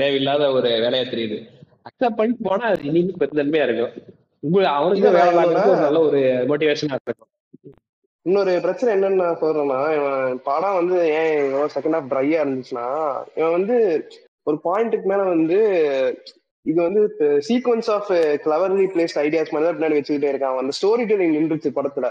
தேவையில்லாத 0.00 0.52
ஒரு 0.58 0.70
வேலையா 0.86 1.06
தெரியுது. 1.14 1.38
அக்செப்ட் 1.90 2.18
பண்ணிட்டு 2.20 2.48
போனா 2.48 2.64
அது 2.72 2.88
இனிமே 2.92 3.18
பெருந்தன்மையா 3.24 3.66
இருக்கும். 3.68 3.94
உங்களுக்கு 4.42 4.74
அவனுக்கு 4.78 5.10
வேலை 5.18 5.32
நல்ல 5.84 6.00
ஒரு 6.08 6.20
மோட்டிவேஷனா 6.52 6.96
இருக்கும். 7.00 7.30
இன்னொரு 8.26 8.52
பிரச்சனை 8.60 8.90
என்னன்னு 8.94 9.20
நான் 9.20 9.38
சொல்றேன்னா 9.42 9.78
இவன் 9.98 10.40
படம் 10.48 10.78
வந்து 10.78 10.96
ஏன் 11.18 11.30
இவ்வளவு 11.44 11.74
செகண்ட் 11.74 11.96
ஹாஃப் 11.96 12.10
ட்ரையா 12.12 12.40
இருந்துச்சுன்னா 12.42 12.88
இவன் 13.38 13.54
வந்து 13.58 13.76
ஒரு 14.46 14.56
பாயிண்ட்டுக்கு 14.64 15.06
மேல 15.12 15.22
வந்து 15.34 15.58
இது 16.66 16.78
வந்து 16.82 17.02
sequence 17.48 17.88
of 17.94 18.10
cleverly 18.44 18.86
placed 18.94 19.14
ideas 19.24 19.52
மாதிரி 19.52 19.66
தான் 19.66 19.76
பின்னாடி 19.76 19.98
வச்சுக்கிட்டே 19.98 20.32
இருக்கான். 20.32 20.58
அந்த 20.62 20.72
ஸ்டோரி 20.78 21.04
டெல்லிங் 21.10 21.36
நின்றுச்சு 21.36 21.70
படத்துல. 21.78 22.08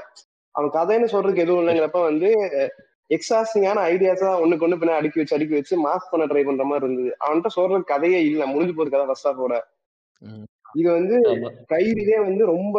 அவன் 0.55 0.73
கதைன்னு 0.77 1.11
சொல்றதுக்கு 1.13 1.45
எதுவும் 1.45 1.61
இல்லைங்கிறப்ப 1.63 2.01
வந்து 2.09 2.29
எக்ஸாஸ்டிங்கான 3.17 3.83
ஐடியாஸ் 3.93 4.25
தான் 4.25 4.41
ஒண்ணுக்கு 4.43 4.65
ஒண்ணு 4.65 4.79
பின்னாடி 4.81 4.99
அடுக்கி 5.01 5.21
வச்சு 5.21 5.37
அடுக்கி 5.37 5.55
வச்சு 5.57 5.75
மாஸ் 5.85 6.09
பண்ண 6.11 6.25
ட்ரை 6.31 6.43
பண்ற 6.47 6.65
மாதிரி 6.71 6.85
இருந்தது. 6.87 7.11
அவன்கிட்ட 7.25 7.51
சொல்ற 7.57 7.81
கதையே 7.93 8.21
இல்லை. 8.31 8.47
முடிஞ்சு 8.53 8.75
போற 8.79 8.89
கதை 8.95 9.05
ஃபர்ஸ்ட் 9.11 9.29
ஆஃபோட 9.31 9.55
இது 10.79 10.87
வந்து 10.97 11.15
கைதிலே 11.73 12.17
வந்து 12.27 12.43
ரொம்ப 12.53 12.77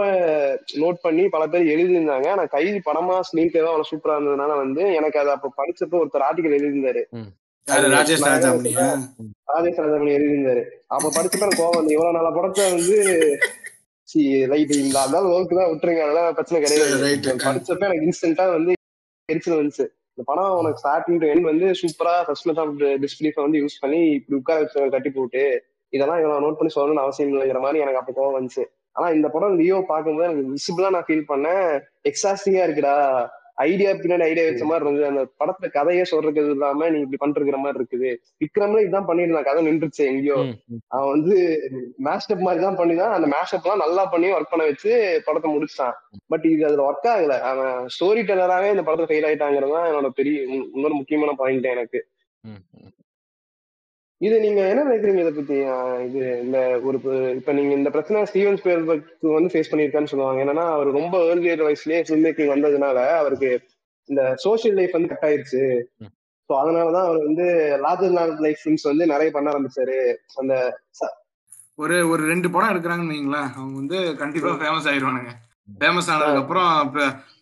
நோட் 0.82 0.98
பண்ணி 1.04 1.24
பல 1.34 1.44
பேர் 1.52 1.70
எழுதியிருந்தாங்க. 1.74 2.26
ஆனா 2.34 2.44
கைதி 2.54 2.78
படமா 2.88 3.16
ஸ்கிரீன் 3.28 3.52
பிளே 3.52 3.62
அவ்வளவு 3.66 3.90
சூப்பரா 3.90 4.16
இருந்ததுனால 4.16 4.56
வந்து 4.62 4.82
எனக்கு 4.98 5.20
அதை 5.22 5.32
அப்ப 5.36 5.52
படிச்சப்ப 5.60 6.00
ஒருத்தர் 6.02 6.26
ஆர்டிகல் 6.28 6.58
எழுதியிருந்தாரு. 6.58 7.02
ராஜேஷ் 7.96 8.26
ராஜாமணி 8.26 10.12
எழுதியிருந்தாரு. 10.18 10.62
அப்ப 10.94 11.12
படிச்சப்ப 11.16 11.46
எனக்கு 11.46 11.62
கோவம் 11.62 11.80
வந்து 11.80 11.94
இவ்வளவு 11.96 12.16
நல்ல 12.18 12.30
படத்தை 12.36 12.66
வந்து 12.74 12.98
ரைட் 14.52 14.74
இந்த 14.82 14.98
அதான் 15.06 15.30
ஒர்க்கு 15.32 15.58
தான் 15.58 15.70
விட்டுருங்க. 15.72 16.04
அதெல்லாம் 16.06 16.36
பிரச்சனை 16.36 16.60
கிடையாது. 16.62 16.94
படிச்சப்ப 17.48 17.88
எனக்கு 17.88 18.06
இன்ஸ்டன்டா 18.06 18.46
வந்து 18.56 18.72
எரிச்சல் 19.28 19.58
வந்துச்சு. 19.58 19.86
இந்த 20.12 20.22
படம் 20.30 20.56
உனக்கு 20.60 20.80
ஸ்டார்டிங் 20.82 21.20
டு 21.22 21.26
எண்ட் 21.32 21.50
வந்து 21.50 21.66
சூப்பரா 21.80 22.14
ஃபர்ஸ்ட் 22.28 22.60
ஆஃப் 22.62 22.72
டிஸ்பிளீஃபை 23.04 23.42
வந்து 23.46 23.60
யூஸ் 23.62 23.76
பண்ணி 23.82 24.00
இப்படி 24.16 24.38
உட்கார 24.40 24.62
வச்சு 24.62 24.88
கட்டி 24.94 25.10
போட்டு 25.18 25.44
இதெல்லாம் 25.92 26.20
இவ்வளவு 26.22 26.44
நோட் 26.46 26.58
பண்ணி 26.58 26.76
சொல்லணும்னு 26.76 27.04
அவசியம் 27.06 27.32
இல்லைங்கிற 27.32 27.60
மாதிரி 27.66 27.82
எனக்கு 27.84 28.00
அப்ப 28.02 28.12
கோவம் 28.18 28.38
வந்துச்சு. 28.38 28.64
ஆனா 28.96 29.08
இந்த 29.16 29.26
படம் 29.28 29.58
லியோ 29.58 29.76
பார்க்கும்போது 29.88 30.28
எனக்கு 30.28 30.54
விசிபிளா 30.54 30.94
நான் 30.94 31.08
ஃபீல் 31.08 31.30
பண்ணேன். 31.32 31.66
எக்ஸாஸ்டிங்கா 32.10 32.64
இருக்குடா. 32.68 32.96
ஐடியா 33.64 33.90
பின்னாடி 33.92 34.24
ஐடியா 34.26 34.44
வச்ச 34.46 34.64
மாதிரி 34.68 34.84
இருந்தது. 34.84 35.08
அந்த 35.10 35.22
படத்துல 35.40 35.68
கதையே 35.74 36.04
சொல்றது 36.10 36.42
இல்லாம 36.52 36.88
நீ 36.92 36.98
இப்படி 37.04 37.18
பண்ணிருக்கிற 37.22 37.58
மாதிரி 37.64 37.78
இருக்குது. 37.80 38.10
விக்ரம்ல 38.42 38.84
இதான் 38.86 39.08
பண்ணிருந்தான் 39.08 39.46
கதை 39.48 39.62
நின்றுச்சு 39.66 40.02
எங்கேயோ. 40.12 40.38
அவன் 40.94 41.10
வந்து 41.14 41.36
மேஷ்அப் 42.06 42.46
மாதிரி 42.46 42.62
தான் 42.66 42.78
பண்ணி 42.80 42.94
தான் 43.02 43.14
அந்த 43.16 43.28
மேஷ்அப் 43.34 43.66
எல்லாம் 43.66 43.82
நல்லா 43.84 44.04
பண்ணி 44.14 44.30
ஒர்க் 44.36 44.52
பண்ண 44.52 44.66
வச்சு 44.70 44.92
படத்தை 45.26 45.50
முடிச்சிட்டான். 45.54 45.98
பட் 46.32 46.46
இது 46.52 46.64
அதுல 46.68 46.86
ஒர்க் 46.90 47.10
ஆகல. 47.14 47.36
அவன் 47.50 47.74
ஸ்டோரி 47.96 48.22
டெல்லராகவே 48.30 48.72
இந்த 48.76 48.84
படத்துல 48.86 49.10
ஃபெயில் 49.10 49.28
ஆயிட்டாங்கிறது 49.30 49.76
தான் 49.78 49.88
என்னோட 49.90 50.10
பெரிய 50.20 50.40
இன்னொரு 50.74 50.96
முக்கியமான 51.00 51.34
பாயிண்ட் 51.42 51.68
எனக்கு. 51.76 52.00
இது 54.20 54.36
நீங்க 54.44 54.60
என்ன 54.70 54.82
நினைக்கிறீங்க 54.86 55.20
இதை 55.24 55.32
பத்தி? 55.36 55.56
இது 56.06 56.22
இந்த 56.44 56.58
ஒரு 56.88 56.96
இப்ப 57.38 57.52
நீங்க 57.58 57.72
இந்த 57.78 57.90
பிரச்சனை 57.94 58.24
ஸ்டீவன் 58.30 58.58
ஸ்பீல்பர்க் 58.60 59.26
வந்து 59.36 59.52
ஃபேஸ் 59.52 59.70
பண்ணியிருக்கான்னு 59.70 60.10
சொல்லுவாங்க. 60.12 60.40
என்னன்னா 60.44 60.64
அவர் 60.76 60.88
ரொம்ப 60.98 61.18
ஏர்லியர் 61.30 61.66
வயசுலயே 61.68 62.00
ஃபில்ம் 62.06 62.24
மேக்கிங் 62.26 62.52
வந்ததுனால 62.54 62.98
அவருக்கு 63.20 63.50
இந்த 64.08 64.22
சோஷியல் 64.44 64.76
லைஃப் 64.80 64.96
வந்து 64.96 65.10
கட் 65.12 65.26
ஆயிருச்சு. 65.28 65.62
ஸோ 66.50 66.52
அதனாலதான் 66.62 67.06
அவர் 67.08 67.20
வந்து 67.28 67.46
லார்ஜர் 67.84 68.14
லார்ஜ் 68.18 68.42
லைஃப் 68.46 68.60
ஃபிலிம்ஸ் 68.62 68.86
வந்து 68.90 69.04
நிறைய 69.12 69.30
பண்ண 69.36 69.48
ஆரம்பிச்சாரு. 69.52 69.98
அந்த 70.42 70.54
ஒரு 71.82 71.96
ஒரு 72.12 72.22
ரெண்டு 72.32 72.48
படம் 72.54 72.72
எடுக்கிறாங்கன்னு 72.72 73.16
வைங்களேன். 73.16 73.50
அவங்க 73.58 73.74
வந்து 73.82 73.98
கண்டிப்பா 74.22 74.52
ஃபேமஸ் 74.62 74.88
ஆயிடுவானுங்க 74.92 75.32
ஃபேமஸ் 75.80 76.10
ஆனதுக்கு 76.12 76.42
அப்புறம் 76.42 76.70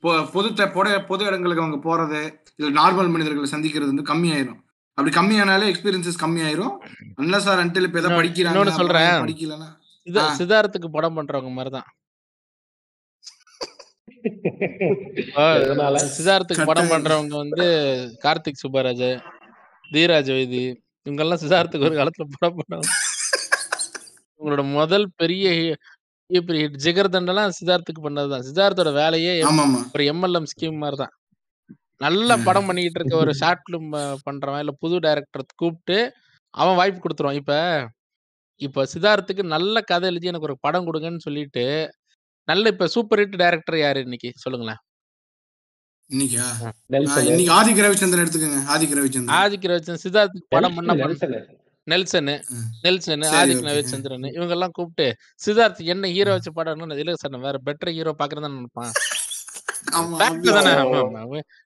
பொது 0.05 0.49
பொது 0.77 0.99
பொது 1.11 1.23
இடங்களுக்கு 1.31 1.65
அவங்க 1.65 1.81
போறது 1.89 2.23
இல்ல 2.59 2.71
நார்மல் 2.81 3.13
மனிதர்களை 3.15 3.51
சந்திக்கிறது 3.55 3.93
வந்து 3.93 4.11
கம்மியாயிரும். 4.13 4.61
அப்படி 4.99 5.13
கம்மியானாலே 5.17 5.67
எக்ஸ்பீரியன்சஸ் 5.71 6.19
கம்மியாயிரும் 6.23 6.73
அன்லஸ் 7.19 7.45
சார் 7.45 7.61
அன்டில் 7.63 7.87
இப்ப 7.87 7.99
ஏதாவது 7.99 8.11
இன்னொன்னு 8.11 8.21
படிக்கிறாங்க 8.21 8.73
சொல்றேன். 8.79 9.21
படிக்கலன்னா 9.25 9.69
சிதா 10.07 10.23
ஆ. 10.23 10.33
சித்தார்த்துக்கு 10.39 10.89
படம் 10.97 11.17
பண்றவங்க 11.19 11.51
மாதிரிதான்? 11.55 11.87
சித்தார்த்துக்கு 16.09 16.65
படம். 16.69 16.91
பண்றவங்க 16.93 17.35
வந்து 17.37 17.65
கார்த்திக் 18.25 18.61
சுப்பராஜ் 18.63 19.09
தீராஜ் 19.91 20.31
வைதி 20.33 20.63
இவங்கெல்லாம் 21.07 21.41
சித்தார்த்துக்கு 21.43 21.89
ஒரு 21.89 21.99
காலத்துல 21.99 22.27
படம் 22.35 22.59
பண்ணாங்க 22.59 22.89
உங்களோட 24.41 24.63
முதல் 24.75 25.07
பெரிய 25.17 25.77
பெரிய 26.31 26.63
ஹிட் 26.63 26.83
ஜிகர் 26.83 27.13
தண்டெல்லாம் 27.13 27.55
சித்தார்த்துக்கு 27.59 28.01
பண்ணதுதான் 28.05 28.43
சித்தார்த்தோட 28.49 28.91
வேலையே 28.99 29.31
ஒரு 29.93 30.03
எம்எல்எம் 30.13 30.49
ஸ்கீம் 30.51 30.79
மாதிரி 30.79 30.97
தான் 30.97 31.13
நல்ல 32.01 32.31
படம் 32.47 32.67
பண்ணிக்கிட்டு 32.69 33.01
இருக்க 33.01 33.17
ஒரு 33.25 33.33
ஷார்ட் 33.41 33.63
ஃபிலிம் 33.65 33.89
பண்றவன் 34.27 34.63
இல்ல 34.65 34.73
புது 34.83 34.97
டைரக்டர் 35.07 35.45
கூப்பிட்டு 35.63 35.99
அவன் 36.55 36.79
வாய்ப்பு 36.81 37.01
கொடுத்துருவான். 37.05 37.41
இப்ப 37.43 37.55
இப்ப 38.61 38.85
சித்தார்த்துக்கு 38.93 39.43
நல்ல 39.55 39.81
கதை 39.91 40.07
எழுதி 40.11 40.31
எனக்கு 40.31 40.49
ஒரு 40.51 40.57
படம் 40.67 40.87
கொடுங்கன்னு 40.87 41.25
சொல்லிட்டு 41.27 41.65
நல்ல 42.49 42.71
இப்ப 42.75 42.87
சூப்பர் 42.95 43.21
ஹிட் 43.23 43.41
டைரக்டர் 43.43 43.79
யாரு 43.85 44.01
இன்னைக்கு? 44.07 44.31
சொல்லுங்களேன். 44.45 44.81
இன்னைக்கா? 46.11 46.45
ஆதிக் 47.59 47.83
ரவிச்சந்திரன் 47.85 48.23
எடுத்துக்கோங்க. 48.25 48.61
ஆதிக் 48.75 48.95
ரவிச்சந்திரன் 48.99 49.37
ஆதிக் 49.43 49.69
ரவிச்சந்திரன் 49.73 50.05
சித்தார்த்துக்கு 50.07 50.53
படம் 50.57 50.77
பண்ண 50.79 50.97
நெல்சன் 51.87 52.31
நெல்சனு. 52.85 53.27
ஆதிக். 53.41 53.63
ரவிச்சந்திரன் 53.71 54.27
இவங்க 54.37 54.55
எல்லாம் 54.57 54.75
கூப்பிட்டு 54.79 55.07
சித்தார்த் 55.45 55.83
என்ன 55.95 56.09
ஹீரோ 56.17 56.33
வச்சு 56.37 56.53
படம் 56.59 56.83
இல்ல 57.03 57.15
சார் 57.23 57.35
நான் 57.37 57.47
வேற 57.49 57.59
பெட்டர் 57.69 57.95
ஹீரோ 57.99 58.15
பாக்குறதா 58.23 58.51
நினைப்பான். 58.57 58.93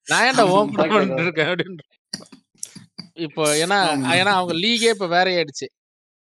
நான் 0.08 0.24
ஏன்டா 0.26 0.44
ஓம் 0.52 0.72
இருக்கேன் 1.18 1.50
அப்படின்னு 1.50 1.84
இப்போ 3.18 3.42
ஏன்னா. 3.56 3.78
ஏன்னா 4.14 4.32
அவங்க 4.32 4.54
லீகே 4.54 4.90
இப்ப 4.90 5.06
வேற 5.06 5.26
ஆயிடுச்சு 5.32 5.66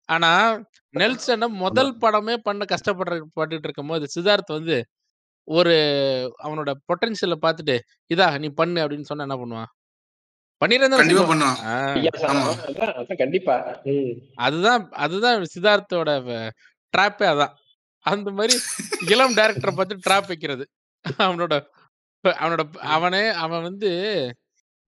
ஆனா 0.09 0.31
நெல்சனை 0.95 1.47
முதல் 1.61 1.93
படமே 2.01 2.35
பண்ண 2.43 2.63
கஷ்டப்படுற 2.65 3.19
பட்டுட்டு 3.37 3.67
இருக்கும் 3.69 3.87
போது 3.87 4.07
சித்தார்த் 4.15 4.51
வந்து 4.51 4.77
ஒரு 5.49 5.75
அவனோட 6.43 6.71
பொட்டன்ஷியலை 6.89 7.39
பார்த்துட்டு 7.43 7.77
இதா 8.11 8.39
நீ 8.39 8.49
பண்ணு 8.53 8.83
அப்படின்னு 8.83 9.03
சொன்னா 9.03 9.27
என்ன 9.29 9.37
பண்ணுவான்? 9.37 9.71
பண்ணிடுறேன் 10.61 10.93
தானே 10.93 11.03
கண்டிப்பா. 13.21 13.55
அதுதான் 14.39 14.83
அதுதான் 14.97 15.47
சித்தார்த்தோட 15.55 16.11
ட்ராப்பே 16.95 17.27
அதான். 17.29 17.55
அந்த 18.07 18.31
மாதிரி 18.31 18.55
இளம் 19.09 19.37
டைரக்டரை 19.37 19.73
பார்த்து 19.75 20.05
ட்ராப் 20.07 20.29
வைக்கிறது. 20.29 20.65
அவனோட 21.19 21.55
அவனோட 22.29 22.63
அவனே 22.77 23.27
அவன் 23.29 23.63
வந்து 23.63 23.91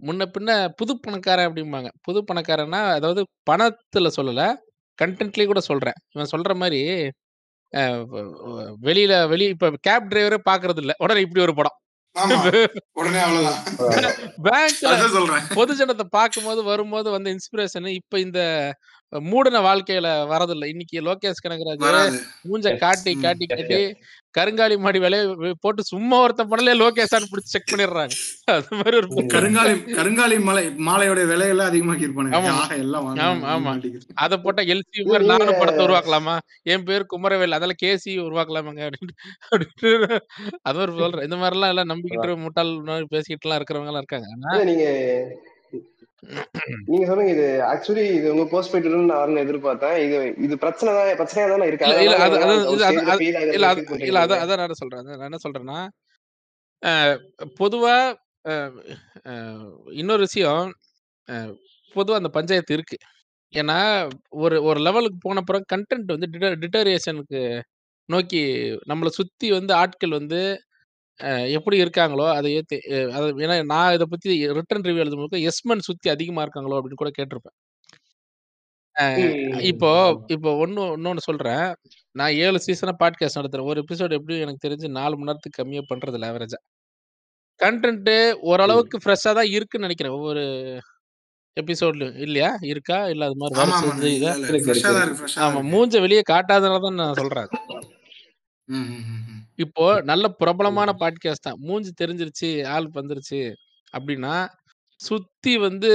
முன்ன 0.02 0.24
பின்ன 0.38 0.68
புது 0.76 1.00
பணக்காரன் 1.00 1.52
அப்படிம்பாங்க. 1.52 1.88
புது 2.02 2.24
பணக்காரன்னா 2.32 2.82
அதாவது 2.90 3.26
பணத்துல 3.50 4.10
சொல்லல 4.20 4.54
கண்டென்ட்லயே 4.98 5.46
கூட 5.46 5.60
சொல்றேன். 5.60 5.98
இவன் 6.14 6.28
சொல்ற 6.32 6.54
மாதிரி 6.56 6.80
அஹ், 7.76 8.04
வ- 8.12 8.32
வ- 8.46 8.74
வெளியில 8.82 9.28
வெளி 9.28 9.44
இப்ப 9.44 9.70
கேப் 9.80 10.04
டிரைவரே 10.10 10.38
பாக்குறது 10.50 10.78
இல்ல 10.78 10.92
உடனே 10.98 11.20
இப்படி 11.20 11.42
ஒரு 11.42 11.54
படம். 11.54 11.78
ஆமா. 12.18 12.66
உடனே 12.92 13.18
அவ்வளவுதான். 13.18 13.62
பேங்க்ல 14.42 14.88
அதான் 14.88 15.12
சொல்றேன். 15.12 15.44
பொதுஜனத்தை 15.50 16.04
பார்க்கும்போது 16.10 16.62
வரும்போது 16.62 17.10
வந்த 17.10 17.36
இன்ஸ்பிரேஷன் 17.36 17.86
இப்ப 17.88 18.18
இந்த 18.18 18.40
மூடன 19.12 19.58
வாழ்க்கையில 19.60 20.08
வரதில்லை. 20.30 20.66
இன்னைக்கு 20.66 21.00
லோகேஷ் 21.00 21.42
கனகராஜ் 21.44 22.18
மூஞ்ச 22.50 22.76
காட்டி. 22.78 23.14
காட்டி 23.14 23.46
காட்டி 23.46 23.78
கருங்காலி 24.34 24.76
மாடி 24.78 24.98
வேலையை 24.98 25.52
போட்டு 25.60 25.82
சும்மா 25.84 26.16
ஒருத்தன் 26.20 26.48
பண்ணல 26.50 26.72
லோகேஷான்னு 26.80 27.28
பிடிச்சி 27.32 27.52
செக் 27.52 27.68
பண்ணிடுறாங்க. 27.72 28.14
அது 28.54 28.76
மாதிரி 28.78 28.96
ஒரு. 28.96 29.08
கருங்காலி 29.34 29.74
கருங்காலி 29.98 30.36
மலை 30.48 30.64
மாலையோட 30.88 31.20
விலையெல்லாம் 31.32 31.70
அதிகமாக்கி 31.70 32.06
இருப்பானுங்க. 32.06 32.38
ஆமா. 32.38 33.12
ஆமா, 33.54 33.74
அதை 34.24 34.38
போட்டா 34.38 34.62
எல்சி 34.62 35.04
மாதிரி 35.04 35.30
நானும் 35.32 35.60
படத்தை 35.60 35.86
உருவாக்கலாமா? 35.86 36.36
என் 36.62 36.84
பேர் 36.84 37.10
குமரவேல் 37.12 37.56
அதெல்லாம் 37.58 37.82
கேசி 37.84 38.12
உருவாக்கலாமாங்க? 38.26 38.82
அப்படின்னு 38.88 39.16
அப்படின்னு 39.50 40.18
அது 40.62 40.78
ஒரு 40.78 40.94
சொல்றேன். 40.98 41.26
இந்த 41.28 41.36
மாதிரிலாம் 41.36 41.72
எல்லாம் 41.74 41.92
நம்பிக்கிட்டு 41.94 42.36
முட்டாள் 42.46 42.74
மாதிரி 42.90 43.06
பேசிக்கிட்டு 43.06 43.48
எல்லாம் 43.48 43.60
இருக்கிறவங்க 43.60 43.92
எல்லாம் 43.94 44.04
இருக்காங்க 44.04 44.28
ஆனா 44.34 44.54
நீங்க 46.88 47.04
சொல்லுங்க 47.08 47.32
இது 47.32 47.46
ஆக்சுவலி 47.70 48.04
இது 48.18 48.26
உங்க 48.34 48.44
போஸ்ட் 48.50 48.72
போயிட்டு 48.72 49.00
நான் 49.10 49.42
எதிர்பார்த்தேன். 49.42 49.96
இது 50.04 50.16
இது 50.44 50.54
பிரச்சனை 50.58 50.90
தான் 50.94 51.18
பிரச்சனையா 51.20 51.46
தானே 51.52 51.66
இருக்கு. 51.70 51.86
இல்ல 51.86 52.04
இல்ல 52.06 52.16
அது 52.18 52.36
அது 52.38 52.54
அது 52.90 53.00
அது- 53.06 53.24
இல்ல 53.56 53.66
அது 53.72 53.82
இல்ல 54.02 54.18
நீங்க. 54.22 54.44
அதான் 54.44 54.60
நான் 54.62 54.80
சொல்றேன் 54.82 55.08
நான் 55.10 55.28
என்ன 55.28 55.40
சொல்றேன்னா 55.44 55.80
பொதுவா 57.60 57.96
இன்னொரு 59.94 60.22
விஷயம் 60.26 60.64
பொதுவா 61.94 62.18
அந்த 62.20 62.30
பஞ்சாயத்து 62.36 62.76
இருக்கு. 62.78 62.96
ஏன்னா 63.52 63.78
ஒரு 64.44 64.56
ஒரு 64.68 64.78
லெவலுக்கு 64.86 65.18
போன 65.22 65.42
பிறகு 65.42 65.66
கண்டென்ட் 65.72 66.14
வந்து 66.14 66.28
டிட்டரேஷனுக்கு 66.64 67.42
நோக்கி 68.08 68.42
நம்மளை 68.90 69.10
சுத்தி 69.18 69.48
வந்து 69.52 69.72
ஆட்கள் 69.82 70.18
வந்து 70.20 70.40
எப்படி 71.56 71.76
இருக்காங்களோ 71.82 72.26
அதை 72.34 72.50
அஹ், 72.92 73.10
அது 73.16 73.26
ஏன்னா 73.44 73.56
நான் 73.72 73.94
இதை 73.96 74.06
பத்தி 74.12 74.28
ரிட்டர்ன் 74.58 74.86
ரிவ்யூ 74.88 75.02
எழுதும்போது 75.04 75.38
எஸ்மன் 75.50 75.86
சுத்தி 75.88 76.08
அதிகமா 76.14 76.42
இருக்காங்களோ? 76.44 76.78
அப்படின்னு 76.78 77.02
கூட 77.02 77.12
கேட்டிருப்பேன். 77.18 77.56
இப்போ. 79.70 79.90
இப்போ 80.34 80.50
ஒன்னு 80.58 80.82
இன்னொன்னு 80.96 81.22
சொல்றேன். 81.26 81.64
நான் 82.16 82.36
ஏழு 82.44 82.58
சீசனா 82.66 82.94
பாட்காஸ்ட் 83.00 83.40
நடத்துறேன். 83.40 83.70
ஒரு 83.70 83.82
எபிசோட் 83.84 84.16
எப்படியும் 84.18 84.44
எனக்கு 84.44 84.64
தெரிஞ்சு 84.66 84.88
நாலு 84.98 85.14
மணி 85.16 85.30
நேரத்துக்கு 85.30 85.60
கம்மியா 85.60 85.82
பண்றது 85.90 86.18
இல்லை 86.18 86.30
ஆவரேஜா 86.30 86.60
கண்டென்ட் 87.60 88.12
ஓரளவுக்கு 88.50 88.96
ஃப்ரெஷ்ஷா 89.02 89.32
தான் 89.38 89.52
இருக்குன்னு 89.56 89.86
நினைக்கிறேன். 89.88 90.16
ஒவ்வொரு 90.18 90.44
எபிசோட்லயும் 91.56 92.16
இல்லையா? 92.24 92.50
இருக்கா? 92.72 92.98
இல்ல 93.12 93.24
அது 93.28 93.36
மாதிரி 93.42 93.56
ஆமா 95.44 95.60
மூஞ்ச 95.72 96.00
வெளியே 96.04 96.22
காட்டாதனால 96.32 96.80
தான் 96.86 97.00
நான் 97.02 97.18
சொல்றேன். 97.22 97.50
ம், 98.68 98.76
ம், 98.88 99.02
ம், 99.08 99.22
ம். 99.30 99.40
இப்போ 99.54 99.84
நல்ல 100.02 100.28
பிரபலமான 100.34 100.92
பாட்காஸ்ட் 101.00 101.40
தான் 101.40 101.58
மூஞ்சி 101.60 101.92
தெரிஞ்சிருச்சு 102.00 102.66
ஆள் 102.66 102.88
வந்துருச்சு 102.94 103.40
அப்படின்னா 103.92 104.34
சுத்தி 105.00 105.56
வந்து 105.58 105.90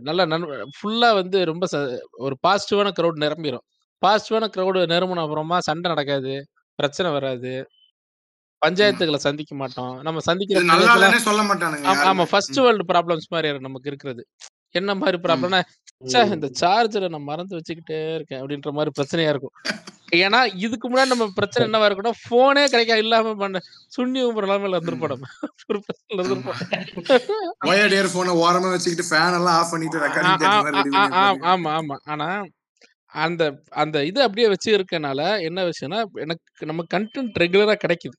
நல்ல 0.00 0.24
நன் 0.24 0.44
ஃபுல்லா 0.74 1.14
வந்து 1.14 1.44
ரொம்ப 1.44 1.66
ச- 1.66 1.80
ஒரு 2.18 2.34
பாசிட்டிவான 2.42 2.92
க்ரௌட் 2.98 3.22
நிரம்பிடும் 3.22 3.64
பாசிட்டிவான 4.02 4.48
க்ரௌடு 4.56 4.80
நிரம்பின 4.86 5.22
அப்புறமா 5.22 5.60
சண்டை 5.60 5.90
நடக்காது 5.90 6.32
பிரச்சனை 6.78 7.10
வராது. 7.10 7.52
பஞ்சாயத்துகளை 8.62 9.16
சந்திக்க 9.18 9.54
மாட்டோம். 9.54 10.02
நம்ம 10.02 10.20
சந்திக்கிற 10.20 10.58
இது 10.58 10.68
நல்லா 10.68 10.84
பஞ்சாயத்துல 10.84 11.00
இல்லைன்னே 11.00 11.22
சொல்ல 11.22 11.42
மாட்டானுங்க 11.42 11.86
ஆமா, 11.86 11.94
ஆமா. 11.94 12.04
யாருமே. 12.04 12.24
ஃபர்ஸ்ட் 12.24 12.58
ம், 12.58 12.62
வேர்ல்டு 12.62 12.84
ப்ராப்ளம்ஸ் 12.92 13.26
மாதிரி 13.30 13.58
நமக்கு 13.58 13.88
இருக்கிறது. 13.88 14.22
என்ன 14.70 14.94
மாதிரி 14.94 15.18
ப்ராப்ளம்னா 15.18 15.60
ச்சே 16.04 16.32
இந்த 16.32 16.48
சார்ஜரை 16.60 17.08
நான் 17.08 17.22
மறந்து 17.22 17.56
வச்சுக்கிட்டே 17.56 18.14
இருக்கேன் 18.14 18.40
அப்படின்ற 18.40 18.72
மாதிரி 18.72 18.92
பிரச்சனையா 18.98 19.28
இருக்கும். 19.28 19.54
ஏன்னா 20.20 20.38
இதுக்கு 20.64 20.86
முன்னாடி 20.88 21.12
நம்ம 21.12 21.26
பிரச்சனை 21.34 21.64
என்னவா 21.66 21.88
இருக்கணும்? 21.88 22.18
போனே 22.30 22.64
கிடைக்க 22.66 22.98
இல்லாம 22.98 23.34
பண்ண. 23.34 23.60
சுண்ணி 23.96 24.20
ஊம்புற 24.24 24.46
நிலைமையில 24.46 24.78
இருந்திருப்போம் 24.78 25.24
ஒரு 25.68 25.78
பிரச்சனை 25.86 26.16
இருந்திருப்போம் 26.16 26.60
ஒயர்ட் 27.66 27.96
இயர்போனை 27.96 28.34
ஓரமா 28.42 28.72
வச்சுக்கிட்டு 28.72 29.08
ஃபேன் 29.10 29.36
எல்லாம் 29.38 29.56
ஆஃப் 29.58 29.72
பண்ணிட்டு 29.72 30.00
ஆமா 31.52 31.70
ஆமா. 31.78 31.96
ஆனா 32.12 32.28
அந்த 33.12 33.42
அந்த 33.76 33.96
இது 34.04 34.20
அப்படியே 34.22 34.48
வச்சு 34.48 34.70
இருக்கனால 34.78 35.20
என்ன 35.48 35.60
விஷயம்னா 35.68 36.00
எனக்கு 36.22 36.66
நம்ம 36.66 36.84
கண்டென்ட் 36.94 37.36
ரெகுலரா 37.42 37.76
கிடைக்குது. 37.82 38.16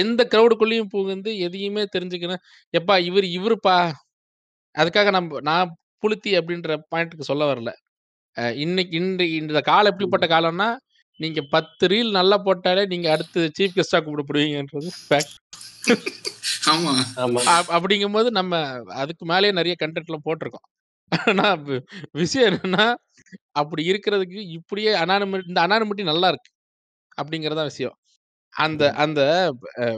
எந்த 0.00 0.22
க்ரௌடுக்குள்ளேயும் 0.32 0.90
புகுந்து 0.90 1.30
எதையுமே 1.38 1.84
தெரிஞ்சுக்கணும். 1.94 2.42
எப்பா 2.74 2.94
இவர் 3.02 3.26
இவருப்பா? 3.36 3.76
அதுக்காக 4.74 5.10
நம்ம 5.10 5.40
நான் 5.42 5.72
புளுத்தி 6.02 6.30
அப்படின்ற 6.38 6.72
பாயிண்ட்டுக்கு 6.92 7.30
சொல்ல 7.30 7.44
வரல. 7.50 7.70
அஹ் 8.36 8.56
இன்னைக்கு 8.56 8.94
இன்று 8.98 9.26
இந்த 9.34 9.60
காலம் 9.62 9.92
எப்படிப்பட்ட 9.92 10.26
காலம்னா 10.28 10.68
நீங்க 11.16 11.42
பத்து 11.42 11.86
ரீல் 11.86 12.10
நல்லா 12.10 12.42
போட்டாலே 12.44 12.86
நீங்க 12.86 13.10
அடுத்து 13.10 13.50
சீஃப் 13.58 13.70
கெஸ்டா 13.76 13.96
கூப்பிடப்படுவீங்கன்றது 13.96 14.88
fact. 15.10 15.34
ஆமா. 16.66 17.02
ஆமா. 17.16 17.40
அப்- 17.44 17.70
அப்படிங்கும்போது 17.70 18.24
நம்ம 18.24 18.82
அதுக்கு 18.94 19.26
மேலேயே 19.26 19.52
நிறைய 19.52 19.74
கண்டென்ட்லாம் 19.78 20.24
போட்டிருக்கோம். 20.24 20.72
ஆனா 21.26 21.62
விஷயம் 22.12 22.54
என்னன்னா 22.54 22.94
அப்படி 23.50 23.90
இருக்கிறதுக்கு 23.90 24.36
இப்படியே 24.36 24.94
அனானிமி 24.94 25.42
இந்த 25.46 25.66
அனானிமிட்டி 25.66 26.02
நல்லா 26.02 26.28
இருக்கு 26.28 26.50
அப்படிங்கறதா 27.22 27.62
விஷயம். 27.62 27.94
அந்த 28.50 28.92
அந்த 28.92 29.52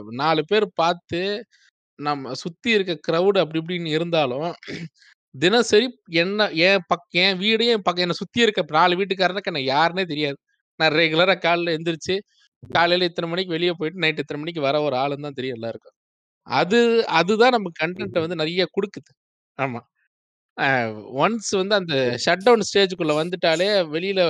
நாலு 0.09 0.43
பேர் 0.45 0.67
பார்த்து 0.73 1.45
நம்ம 1.95 2.33
சுத்தி 2.33 2.71
இருக்க 2.71 3.11
கிரவுட் 3.11 3.39
அப்படி 3.39 3.59
இப்படின்னு 3.59 3.85
இருந்தாலும் 3.85 4.53
தினசரி 5.39 6.01
என்ன 6.09 6.49
என் 6.49 6.81
பக் 6.87 7.05
என் 7.09 7.37
வீடு 7.37 7.65
என் 7.65 7.81
பக்கம் 7.81 7.95
என்னை 7.95 8.15
சுத்தி 8.15 8.41
இருக்க 8.41 8.65
நாலு 8.67 8.95
வீட்டுக்காரனுக்கு 8.95 9.53
என்ன 9.53 9.59
யாருன்னே 9.59 10.05
தெரியாது. 10.05 10.37
நான் 10.79 10.93
ரெகுலரா 10.93 11.35
காலைல 11.39 11.75
எந்திரிச்சு 11.77 12.15
காலையில 12.63 13.05
இத்தனை 13.05 13.29
மணிக்கு 13.29 13.51
வெளியே 13.51 13.71
போயிட்டு 13.71 13.99
நைட் 13.99 14.19
இத்தனை 14.19 14.41
மணிக்கு 14.41 14.61
வர 14.61 14.81
ஒரு 14.81 14.95
ஆளுன்னு 14.95 15.21
தான் 15.21 15.33
தெரியும் 15.33 15.55
எல்லாருக்கும். 15.55 15.95
அது 16.47 16.79
அதுதான் 17.11 17.49
நம்ம 17.49 17.69
கண்டென்ட் 17.79 18.19
வந்து 18.19 18.35
நிறைய 18.35 18.65
கொடுக்குது. 18.75 19.11
ஆமா. 19.57 19.81
ஒன்ஸ் 21.21 21.49
வந்து 21.53 21.75
அந்த 21.75 21.95
ஷட் 22.25 22.43
டவுன் 22.43 22.67
ஸ்டேஜுக்குள்ள 22.67 23.13
வந்துட்டாலே 23.17 23.67
வெளியில 23.91 24.21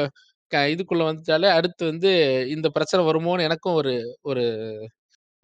க- 0.52 0.68
இதுக்குள்ள 0.74 1.04
வந்துட்டாலே 1.08 1.48
அடுத்து 1.52 1.86
வந்து 1.86 2.10
இந்த 2.50 2.68
பிரச்சனை 2.70 3.02
வருமோன்னு 3.06 3.42
எனக்கும் 3.42 3.74
ஒரு 3.74 3.94
ஒரு 4.22 4.44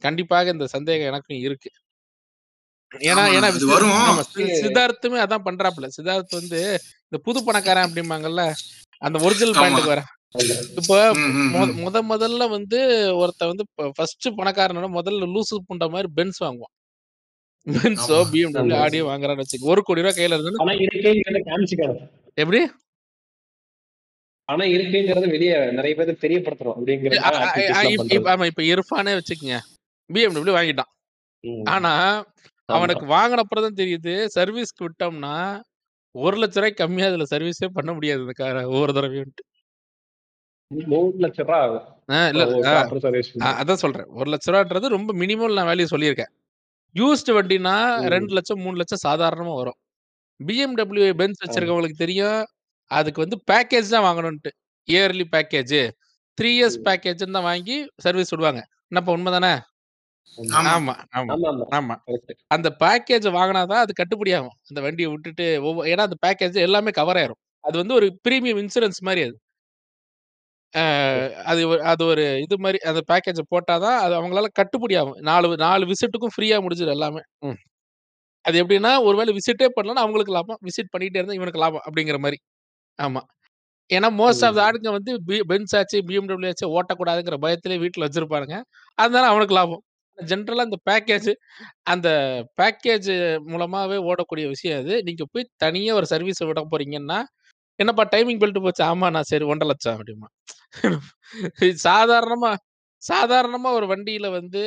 கண்டிப்பாக 0.01 0.49
இந்த 0.49 0.67
சந்தேகம் 0.67 1.07
எனக்கும் 1.07 1.39
இருக்கு. 1.39 1.69
ஏன்னா 2.91 3.23
ஏன்னா 3.35 3.49
சித்தார்த்துமே 4.59 5.17
அதான் 5.23 5.45
பண்றாப்புல. 5.45 5.87
சித்தார்த் 5.95 6.33
வந்து 6.33 6.59
இந்த 7.05 7.17
புது 7.23 7.39
பணக்காரன் 7.43 7.87
அப்படிம்பாங்கல்ல 7.87 8.43
அந்த 9.01 9.17
ஒரிஜினல் 9.19 9.55
பாயிண்ட்டுக்கு 9.55 9.93
வரேன் 9.93 10.09
இப்போ 10.77 10.95
மொத 11.79 11.97
முதல்ல 12.09 12.43
வந்து 12.49 12.77
ஒருத்த 13.15 13.47
வந்து 13.47 13.63
ஃபர்ஸ்ட் 13.95 14.27
பணக்காரனோட 14.37 14.87
முதல்ல 14.95 15.27
லூசு 15.33 15.55
புண்ட 15.67 15.89
மாதிரி 15.89 16.09
பென்ஸ் 16.13 16.39
வாங்குவான். 16.43 16.73
பென்ஸோ 17.67 18.17
பிஎம்டபிள்யூ 18.31 18.77
ஆடியோ 18.79 19.03
வாங்குறான்னு 19.09 19.43
வச்சுக்க 19.43 19.71
ஒரு 19.73 19.81
கோடி 19.83 20.01
ரூபாய் 20.01 20.17
கையில 20.17 20.37
இருந்து 20.37 20.63
எப்படி? 22.37 22.61
பணம் 24.49 24.71
இருக்குங்கிறத 24.71 25.27
வெளியே 25.29 25.53
நிறைய 25.71 25.93
பேருக்கு 25.95 26.23
தெரியப்படுத்தணும் 26.25 26.73
அ- 26.73 26.79
அப்படிங்கிறதுக்காக 26.79 27.35
அ- 27.35 27.41
அ- 27.41 27.45
ஆக்டிவிட்டிஸ் 27.45 27.69
அ- 27.69 27.83
எல்லாம் 27.83 27.93
இப்ப- 27.93 28.03
பண்றது 28.03 28.17
இப்ப- 28.17 28.33
ஆமா 28.33 28.45
இப்ப 28.45 28.63
இர்ஃபானே 28.71 29.13
வச்சுக்கங்க. 29.15 29.57
பிஎம்டபிள்யூ 30.09 30.55
வாங்கிட்டான். 30.57 30.91
ஆனா 31.69 31.93
அவனுக்கு 32.69 33.05
வாங்கின 33.07 33.41
அப்புறம் 33.41 33.65
தான் 33.65 33.79
தெரியுது 33.79 34.13
சர்வீஸ்க்கு 34.35 34.85
விட்டோம்னா 34.85 35.35
ஒரு 36.15 36.37
லட்ச 36.37 36.55
ரூபாய்க்கு 36.55 36.81
கம்மியா 36.83 37.07
அதுல 37.07 37.25
சர்வீஸே 37.29 37.67
பண்ண 37.73 37.91
முடியாது 37.93 38.21
இந்த 38.21 38.33
காரை 38.33 38.63
ஒவ்வொரு 38.65 38.93
தடவையும் 38.93 39.33
மூணு 40.93 41.23
லட்சம் 41.25 41.47
ரூபா 41.47 41.59
ஆகும் 41.65 41.85
அதான் 43.61 43.81
சொல்றேன். 43.83 44.07
ஒரு 44.19 44.27
லட்ச 44.33 44.47
ரூபான்றது 44.53 44.95
ரொம்ப 44.95 45.11
மினிமம் 45.13 45.55
நான் 45.57 45.69
வேல்யூ 45.71 45.87
சொல்லியிருக்கேன். 45.93 46.31
யூஸ்டு 46.95 47.35
வண்டினா 47.37 47.75
ரெண்டு 48.13 48.31
லட்சம் 48.37 48.61
மூணு 48.65 48.77
லட்சம் 48.81 49.03
சாதாரணமா 49.07 49.53
வரும். 49.61 49.77
பிஎம்டபிள்யூ 50.39 51.05
பென்ஸ் 51.21 51.43
வச்சிருக்கவங்களுக்கு 51.43 52.03
தெரியும். 52.03 52.41
அதுக்கு 52.91 53.23
வந்து 53.25 53.37
பேக்கேஜ் 53.51 53.93
தான் 53.95 54.05
வாங்கணும்ட்டு 54.07 54.51
early 54.87 55.25
package 55.35 55.77
three 56.37 56.51
years 56.57 56.79
package 56.87 57.23
தான் 57.37 57.47
வாங்கி 57.49 57.75
சர்வீஸ் 58.05 58.33
விடுவாங்க. 58.33 58.61
என்னப்பா 58.91 59.11
உண்மைதானே? 59.17 59.53
ஆமா. 60.73 60.93
ஆமா 61.17 61.33
ஆமா 61.77 61.95
அந்த 62.55 62.67
பேக்கேஜ் 62.83 63.27
வாங்கினாதான் 63.37 63.81
அது 63.85 63.93
கட்டுப்படி 64.01 64.31
ஆகும் 64.37 64.55
அந்த 64.69 64.79
வண்டியை 64.85 65.09
விட்டுட்டு 65.11 65.45
ஒவ்வொரு 65.67 65.89
ஏன்னா 65.93 66.05
அந்த 66.09 66.17
பேக்கேஜ் 66.25 66.57
எல்லாமே 66.67 66.91
கவர் 66.99 67.19
ஆயிரும். 67.21 67.41
அது 67.63 67.75
வந்து 67.81 67.93
ஒரு 67.93 68.07
பிரீமியம் 68.27 68.61
இன்சூரன்ஸ் 68.63 69.01
மாதிரி 69.07 69.21
அது. 69.27 69.35
அது 71.45 71.67
ஒரு- 71.69 71.83
அது 71.83 72.05
ஒரு 72.05 72.41
இது 72.41 72.59
மாதிரி 72.59 72.77
அந்த 72.79 73.01
பேக்கேஜ் 73.11 73.41
போட்டாதான் 73.51 73.97
அது 73.97 74.13
அவங்களால 74.15 74.45
கட்டுப்படி 74.59 74.97
ஆகும். 74.99 75.17
நாலு 75.21 75.57
நாலு 75.57 75.85
விசிட்டுக்கும் 75.85 76.31
ஃப்ரீயா 76.35 76.57
முடிஞ்சிடும் 76.63 76.89
எல்லாமே. 76.89 77.21
ம். 77.39 77.59
அது 78.41 78.65
எப்படின்னா 78.65 79.01
ஒருவேளை 79.03 79.33
விசிட்டே 79.33 79.65
பண்ணலன்னா 79.65 80.01
அவங்களுக்கு 80.03 80.33
லாபம். 80.33 80.57
விசிட் 80.63 80.89
பண்ணிட்டே 80.97 81.15
இருந்தா 81.15 81.33
இவனுக்கு 81.33 81.59
லாபம் 81.59 81.81
அப்படிங்கிற 81.85 82.17
மாதிரி 82.17 82.37
ஆமா. 82.99 83.21
ஏன்னா 83.89 84.09
மோஸ்ட் 84.19 84.45
ஆஃப் 84.45 84.55
த 84.55 84.69
ஆளுங்க 84.69 84.91
வந்து 84.91 85.11
பென்ஸ் 85.45 85.75
ஆச்சு 85.75 86.01
பிஎம்டபிள்யூ 86.01 86.47
ஆச்சு 86.47 86.67
ஓட்டக்கூடாதுங்கிற 86.73 87.37
பயத்திலே 87.41 87.79
வீட்டில் 87.79 88.05
வச்சிருப்பானுங்க. 88.05 88.61
அதனால 88.97 89.27
அவனுக்கு 89.27 89.55
லாபம். 89.55 89.81
ஜென்ரலாக 90.17 90.63
இந்த 90.63 90.77
பேக்கேஜ் 90.89 91.29
அந்த 91.83 92.07
பேக்கேஜ் 92.61 93.09
மூலமாவே 93.47 93.97
ஓடக்கூடிய 94.03 94.47
விஷயம் 94.47 94.79
அது. 94.79 95.03
நீங்க 95.03 95.23
போய் 95.31 95.49
தனியா 95.55 95.95
ஒரு 95.95 96.05
சர்வீஸ் 96.05 96.43
விட 96.43 96.67
போறீங்கன்னா 96.71 97.19
என்னப்பா 97.79 98.03
டைமிங் 98.11 98.39
பெல்ட் 98.39 98.61
போச்சு? 98.61 98.83
ஆமா 98.85 99.09
நான் 99.11 99.21
சரி 99.21 99.45
ஒன்றரை 99.45 99.67
லட்சம் 99.67 99.97
அப்படிமா 99.97 100.27
சாதாரணமா 101.85 102.51
சாதாரணமா 103.01 103.69
ஒரு 103.77 103.85
வண்டியில 103.91 104.27
வந்து 104.37 104.61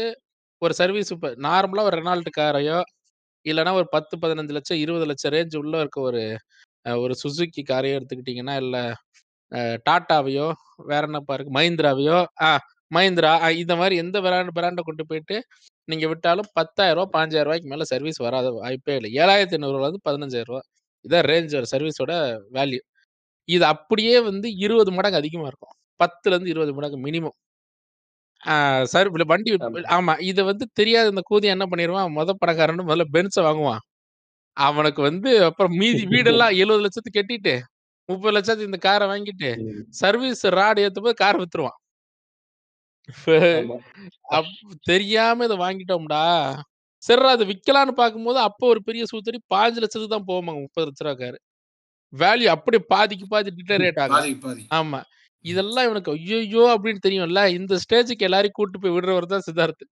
ஒரு 0.62 0.74
சர்வீஸ் 0.80 1.10
இப்போ 1.14 1.28
நார்மலா 1.46 1.82
ஒரு 1.88 1.96
ரெனால்ட் 2.00 2.30
காரையோ 2.38 2.78
இல்லைன்னா 3.46 3.72
ஒரு 3.80 3.88
பத்து 3.94 4.14
பதினஞ்சு 4.22 4.54
லட்சம் 4.56 4.80
இருபது 4.84 5.06
லட்சம் 5.10 5.34
ரேஞ்ச் 5.36 5.56
உள்ள 5.60 5.74
இருக்க 5.82 5.98
ஒரு 6.08 6.22
அஹ், 6.86 6.98
ஒரு 7.04 7.14
சுசுக்கி 7.22 7.62
காரையோ 7.66 7.96
எடுத்துக்கிட்டிங்கன்னா 7.98 8.56
இல்லை 8.62 8.82
டாட்டாவையோ 9.86 10.48
வேற 10.90 11.02
என்னப்பா 11.08 11.34
இருக்கு 11.36 11.56
மஹிந்திராவையோ 11.56 12.18
ஆ 12.42 12.50
மஹிந்திரா 12.90 13.32
ஆ, 13.44 13.58
இந்த 13.62 13.74
மாதிரி 13.80 13.96
எந்த 14.02 14.18
பிராண்ட் 14.24 14.52
பிராண்டை 14.58 14.82
கொண்டு 14.84 15.04
போயிட்டு 15.08 15.36
நீங்க 15.88 16.06
விட்டாலும் 16.12 16.48
பத்தாயிரம் 16.58 16.98
ரூபாய் 16.98 17.14
பாஞ்சாயிரம் 17.16 17.48
ரூபாய்க்கு 17.48 17.72
மேல 17.72 17.84
சர்வீஸ் 17.92 18.20
வராத 18.26 18.48
வாய்ப்பே 18.58 18.94
இல்லை. 18.98 19.10
ஏழாயிரத்தி 19.22 19.56
ஐநூறுல 19.58 19.86
இருந்து 19.86 20.02
பதினஞ்சாயிரம் 20.08 20.50
ரூபாய். 20.52 20.68
இதான் 21.04 21.26
ரேஞ்ச் 21.30 21.56
ஒரு 21.60 21.68
சர்வீஸோட 21.74 22.12
வேல்யூ 22.56 22.80
இது 23.48 23.64
அப்படியே 23.74 24.16
வந்து 24.28 24.48
இருபது 24.64 24.92
மடங்கு 24.96 25.20
அதிகமா 25.22 25.48
இருக்கும். 25.50 25.75
பத்துல 26.00 26.34
இருந்து 26.34 26.52
இருபது 26.54 26.72
மடங்கு 26.76 26.98
மினிமம் 27.06 27.36
சார் 28.92 29.08
வண்டி 29.30 29.50
ஆமா. 29.58 29.80
ஆமா 29.96 30.14
இதை 30.30 30.42
வந்து 30.50 30.64
தெரியாத 30.80 31.12
இந்த 31.12 31.22
கூதி 31.30 31.46
என்ன 31.54 31.64
பண்ணிடுவான் 31.72 32.14
முத 32.16 32.32
பணக்காரன் 32.42 32.88
முதல்ல 32.88 33.06
பென்ஸை 33.14 33.42
வாங்குவான். 33.46 33.82
அவனுக்கு 34.56 35.00
வந்து 35.08 35.30
அப்புறம் 35.48 35.74
மீதி 35.80 36.02
வீடெல்லாம் 36.12 36.54
எழுபது 36.62 36.84
லட்சத்துக்கு 36.84 37.18
கட்டிட்டு 37.18 37.54
முப்பது 38.08 38.34
லட்சத்துக்கு 38.36 38.70
இந்த 38.70 38.80
காரை 38.86 39.06
வாங்கிட்டு. 39.12 39.50
சர்வீஸ் 40.02 40.44
ராடு 40.58 40.80
ஏத்தும் 40.86 41.06
போது 41.06 41.16
கார் 41.22 41.40
வித்துருவான். 41.42 41.78
தெரியாம 44.88 45.44
இதை 45.48 45.56
வாங்கிட்டோம்டா. 45.64 46.22
சரி 47.02 47.28
அது 47.34 47.44
விக்கலான்னு 47.50 47.92
பார்க்கும்போது 48.00 48.38
அப்போ 48.48 48.64
ஒரு 48.72 48.80
பெரிய 48.88 49.02
சூத்தடி 49.10 49.38
பாஞ்சு 49.54 49.80
லட்சத்துக்கு 49.82 50.14
தான் 50.14 50.28
போவாங்க 50.30 50.60
முப்பது 50.64 50.86
லட்ச 50.88 51.02
ரூபா 51.06 51.14
காரு 51.22 51.38
வேல்யூ 52.12 52.48
அப்படியே 52.56 52.82
பாதிக்கு 52.92 53.26
பாதி 53.32 53.50
டிட்டரேட் 53.58 54.00
ஆகும் 54.04 54.18
ஆமா. 54.78 55.00
இதெல்லாம் 55.44 55.86
இவனுக்கு 55.88 56.12
ஐயோ 56.16 56.62
அப்படின்னு 56.74 57.04
தெரியும்ல. 57.06 57.42
இந்த 57.58 57.74
ஸ்டேஜுக்கு 57.84 58.26
எல்லாரையும் 58.28 58.56
கூட்டு 58.58 58.76
போய் 58.82 58.94
விடுறவர் 58.96 59.32
தான் 59.32 59.44
சித்தார்த். 59.46 59.84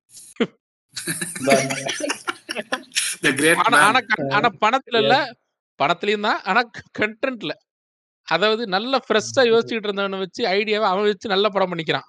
ஆனா 4.36 4.48
பணத்துல 4.64 5.00
இல்ல. 5.04 5.14
பணத்துலயும் 5.80 6.26
தான். 6.28 6.40
ஆனா 6.50 6.60
கண்டென்ட்ல 7.00 7.52
அதாவது 8.28 8.62
நல்ல 8.74 9.00
ஃப்ரெஷ்ஷா 9.06 9.42
யோசிச்சுட்டு 9.48 9.88
இருந்தவனை 9.88 10.18
வச்சு 10.24 10.42
ஐடியாவை 10.56 10.86
அவன் 10.92 11.08
வச்சு 11.08 11.32
நல்ல 11.34 11.46
படம் 11.54 11.72
பண்ணிக்கிறான். 11.72 12.06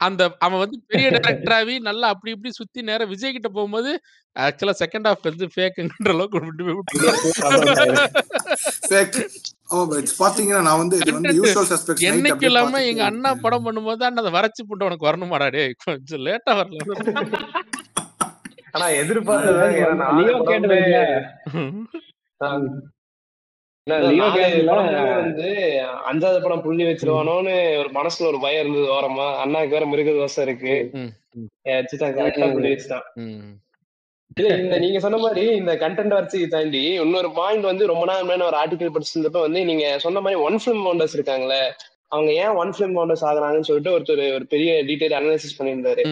அந்த 0.00 0.22
அவன் 0.46 0.60
வந்து 0.62 0.76
பெரிய 0.90 1.06
டைரக்டராவி 1.16 1.74
நல்லா 1.88 2.06
அப்படி 2.12 2.30
இப்படி 2.34 2.50
சுத்தி 2.58 2.80
நேரம் 2.88 3.10
விஜய் 3.12 3.34
கிட்ட 3.36 3.48
போகும்போது 3.56 3.90
ஆக்சுவலா 4.36 4.74
செகண்ட் 4.82 5.08
ஹாஃப் 5.08 5.26
வந்து 5.28 5.46
ஃபேக்குன்ற 5.54 6.12
அளவுக்கு 6.14 6.40
பட் 9.70 10.10
பாத்தீங்கன்னா 10.20 10.62
நான் 10.66 10.80
வந்து 10.82 10.96
இது 11.00 11.10
வந்து 11.16 11.28
Content 11.28 11.38
யூசுவல் 11.40 11.68
சஸ்பெக்ட்ஸ் 11.72 12.02
நைட் 12.02 12.10
என்னைக்கு 12.10 12.34
அப்படியே 12.34 12.50
இல்லாம 12.52 12.80
எங்க 12.90 13.02
அண்ணா 13.10 13.30
படம் 13.44 13.66
பண்ணும்போது 13.66 14.00
தான் 14.02 14.20
அதை 14.22 14.32
வரைச்சு 14.36 14.62
போட்டு 14.68 14.88
உனக்கு 14.88 15.08
வரணுமாடா 15.08 15.48
டேய் 15.56 15.74
கொஞ்சம் 15.84 16.24
லேட்டா 16.26 16.54
வரல. 16.60 16.80
ஆனா 18.74 18.86
வந்து 25.20 25.46
அஞ்சாவது 26.10 26.40
படம் 26.44 26.64
புள்ளி 26.64 26.84
வச்சிருவானோன்னு 26.88 27.54
ஒரு 27.82 27.90
மனசுல 27.98 28.28
ஒரு 28.32 28.40
பயம் 28.44 28.62
இருந்தது 28.62 28.88
ஓரமா. 28.96 29.28
அண்ணாக்கு 29.44 29.74
வேற 29.76 29.86
மிருக 29.92 30.12
தோசை 30.18 30.42
இருக்கு 30.48 30.74
கரெக்டா 32.18 32.48
புள்ளி 32.56 32.70
வச்சுட்டான். 32.72 33.06
இல்ல 34.38 34.48
இந்த 34.62 34.76
நீங்க 34.78 34.98
சொன்ன 35.00 35.18
மாதிரி 35.18 35.44
இந்த 35.60 35.72
கண்டென்ட் 35.76 36.16
வரிசையை 36.16 36.48
தாண்டி 36.48 36.82
இன்னொரு 37.02 37.30
பாயிண்ட் 37.32 37.70
வந்து 37.70 37.84
ரொம்ப 37.86 38.04
நாள் 38.04 38.24
முன்னாடி 38.24 38.48
ஒரு 38.50 38.58
ஆர்டிகல் 38.62 38.94
படிச்சிருந்தப்ப 38.94 39.42
வந்து 39.46 39.62
நீங்க 39.64 39.86
சொன்ன 39.98 40.20
மாதிரி 40.20 40.40
ஒன் 40.40 40.58
ஃபிலிம் 40.62 40.82
ஃபவுண்டர்ஸ் 40.84 41.16
இருக்காங்களே 41.18 41.62
அவங்க 42.08 42.30
ஏன் 42.42 42.54
ஒன் 42.60 42.70
ஃபிலிம் 42.74 42.94
ஃபவுண்டர்ஸ் 42.96 43.24
ஆகுறாங்கன்னு 43.30 43.68
சொல்லிட்டு 43.68 43.94
ஒருத்தர் 43.94 44.22
ஒரு 44.36 44.44
பெரிய 44.46 44.70
டீடைல் 44.88 45.16
அனாலிசிஸ் 45.18 45.58
பண்ணியிருந்தாரு. 45.58 46.02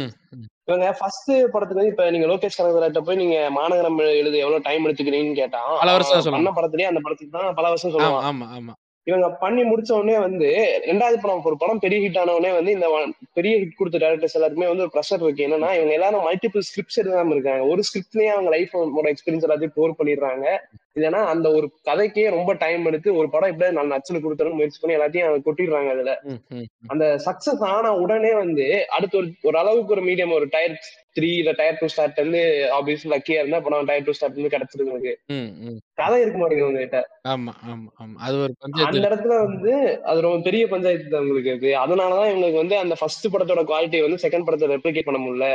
இவங்க 0.68 0.86
ஃபர்ஸ்ட் 0.98 1.30
படத்துக்கு 1.52 1.80
வந்து 1.80 1.92
இப்ப 1.92 2.08
நீங்க 2.10 2.26
லோகேஷ் 2.26 2.58
கனகராட்ட 2.58 3.00
போய் 3.00 3.20
நீங்க 3.22 3.36
மாநகரம் 3.50 4.00
எழுத 4.20 4.36
எவ்வளவு 4.36 4.66
டைம் 4.66 4.86
எடுத்துக்கிறீங்கன்னு 4.86 5.40
கேட்டான். 5.42 5.70
பண்ண 6.36 6.50
படத்துலயே 6.58 6.90
அந்த 6.90 7.02
படத்துக்கு 7.04 7.36
தான் 7.38 7.56
பல 7.60 7.68
வருஷம் 7.68 7.96
ஆமா 8.30 8.74
இவங்க 9.08 9.26
பண்ணி 9.30 9.62
முடிச்ச 9.62 9.90
உடனே 9.92 10.18
வந்து 10.18 10.48
ரெண்டாவது 10.86 11.16
படம் 11.22 11.44
ஒரு 11.44 11.56
படம் 11.56 11.78
பெரிய 11.78 11.98
ஹிட் 12.04 12.18
ஆன 12.18 12.34
உடனே 12.34 12.54
வந்து 12.54 12.72
இந்த 12.72 12.86
பெரிய 13.32 13.52
ஹிட் 13.56 13.76
கொடுத்த 13.76 13.98
டேரக்டர்ஸ் 13.98 14.36
எல்லாருக்குமே 14.38 14.70
வந்து 14.70 14.84
ஒரு 14.86 14.92
ப்ரெஷர் 14.94 15.22
இருக்கு. 15.22 15.44
என்னன்னா 15.46 15.70
இவங்க 15.78 15.92
எல்லாரும் 15.98 16.26
மல்டிபிள் 16.26 16.66
ஸ்கிரிப்ட்ஸ் 16.68 17.00
எடுக்காம 17.02 17.34
இருக்காங்க. 17.36 17.64
ஒரு 17.66 17.82
ஸ்கிரிப்ட்லயே 17.88 18.32
அவங்க 18.36 18.52
லைஃபோட 18.56 19.12
எக்ஸ்பீரியன்ஸ் 19.12 19.46
எல்லாத்தையும் 19.48 19.76
போர் 19.78 19.98
பண்ணிடுறாங்க. 19.98 20.46
இல்லைன்னா 20.96 21.20
அந்த 21.30 21.46
ஒரு 21.56 21.66
கதைக்கே 21.86 22.26
ரொம்ப 22.34 22.52
டைம் 22.60 22.86
எடுத்து 22.86 23.08
ஒரு 23.18 23.28
படம் 23.32 23.50
எப்படியாவது 23.50 23.78
நான் 23.78 23.92
நச்சுன்னு 23.92 24.22
கொடுத்தணும் 24.22 24.58
முயற்சி 24.58 24.78
பண்ணி 24.78 24.96
எல்லாத்தையும் 24.96 25.42
கொட்டிடுறாங்க 25.46 25.90
அதுல. 25.94 26.12
அந்த 26.90 27.04
சக்சஸ் 27.26 27.64
ஆன 27.70 27.90
உடனே 28.02 28.30
வந்து 28.38 28.66
அடுத்து 28.96 29.18
ஒரு 29.18 29.28
ஒரு 29.48 29.58
அளவுக்கு 29.58 29.94
ஒரு 29.96 30.04
மீடியம் 30.06 30.36
ஒரு 30.36 30.46
டயர் 30.54 30.76
த்ரீ 31.16 31.28
இல்ல 31.34 31.52
டயர் 31.58 31.78
டூ 31.78 31.88
ஸ்டார்ட் 31.92 32.18
வந்து 32.22 32.40
ஆப்வியஸ் 32.76 33.04
லக்கியா 33.12 33.40
இருந்தா 33.40 33.60
படம் 33.64 33.88
டயர் 33.90 34.06
டூ 34.06 34.14
ஸ்டார்ட் 34.16 34.38
வந்து 34.38 34.52
கிடைச்சிருக்கு 34.54 35.12
ம். 35.34 35.76
கதை 36.00 36.16
இருக்க 36.22 36.38
மாட்டேங்குது 36.38 36.68
உங்ககிட்ட. 36.68 36.98
ஆமா 37.32 37.52
ஆமா 37.66 37.88
ஆமா. 37.98 38.16
அது 38.24 38.36
ஒரு 38.38 38.52
அந்த 38.88 39.02
இடத்துல 39.02 39.36
வந்து 39.44 39.72
அது 40.10 40.24
ரொம்ப 40.26 40.40
பெரிய 40.48 40.64
பஞ்சாயத்து 40.72 41.08
தான் 41.08 41.24
உங்களுக்கு 41.24 41.52
அது 41.54 41.70
அதனாலதான் 41.82 42.30
இவங்களுக்கு 42.30 42.62
வந்து 42.62 42.78
அந்த 42.78 42.96
ஃபர்ஸ்ட் 43.00 43.28
படத்தோட 43.34 43.64
குவாலிட்டி 43.68 44.00
வந்து 44.02 44.22
செகண்ட் 44.24 44.46
படத்தை 44.46 44.68
ரெப்ளிகேட் 44.74 45.08
பண்ண 45.08 45.20
முடியல. 45.20 45.48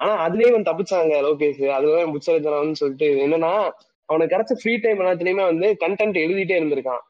ஆனா 0.00 0.12
அதுலயே 0.24 0.52
வந்து 0.52 0.70
தப்பிச்சாங்க 0.70 1.20
லோகேஷ். 1.26 1.64
அதுலதான் 1.76 2.14
புச்சரித்தனம்னு 2.16 2.80
சொல்லிட்டு 2.82 3.08
என்னன்னா 3.24 3.52
அவனுக்கு 4.08 4.34
கிடைச்ச 4.34 4.54
ஃப்ரீ 4.60 4.72
டைம் 4.84 5.02
எல்லாத்துலயுமே 5.02 5.44
வந்து 5.50 5.68
கண்டென்ட் 5.84 6.16
எழுதிட்டே 6.24 6.56
இருந்திருக்கான். 6.60 7.04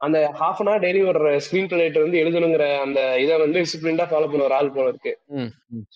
அந்த 0.00 0.18
ஹாஃப் 0.40 0.60
அன் 0.62 0.68
ஹவர் 0.68 0.84
டெய்லி 0.84 1.00
ஒரு 1.08 1.32
ஸ்கிரீன் 1.46 1.70
பிளேட் 1.70 1.96
வந்து 2.02 2.20
எழுதணுங்கிற 2.22 2.66
அந்த 2.84 3.00
இதை 3.24 3.34
வந்து 3.38 3.64
டிசிப்ளின்டா 3.64 4.06
ஃபாலோ 4.10 4.28
பண்ண 4.30 4.46
ஒரு 4.46 4.56
ஆள் 4.58 4.70
போல 4.76 4.92
இருக்கு. 4.92 5.12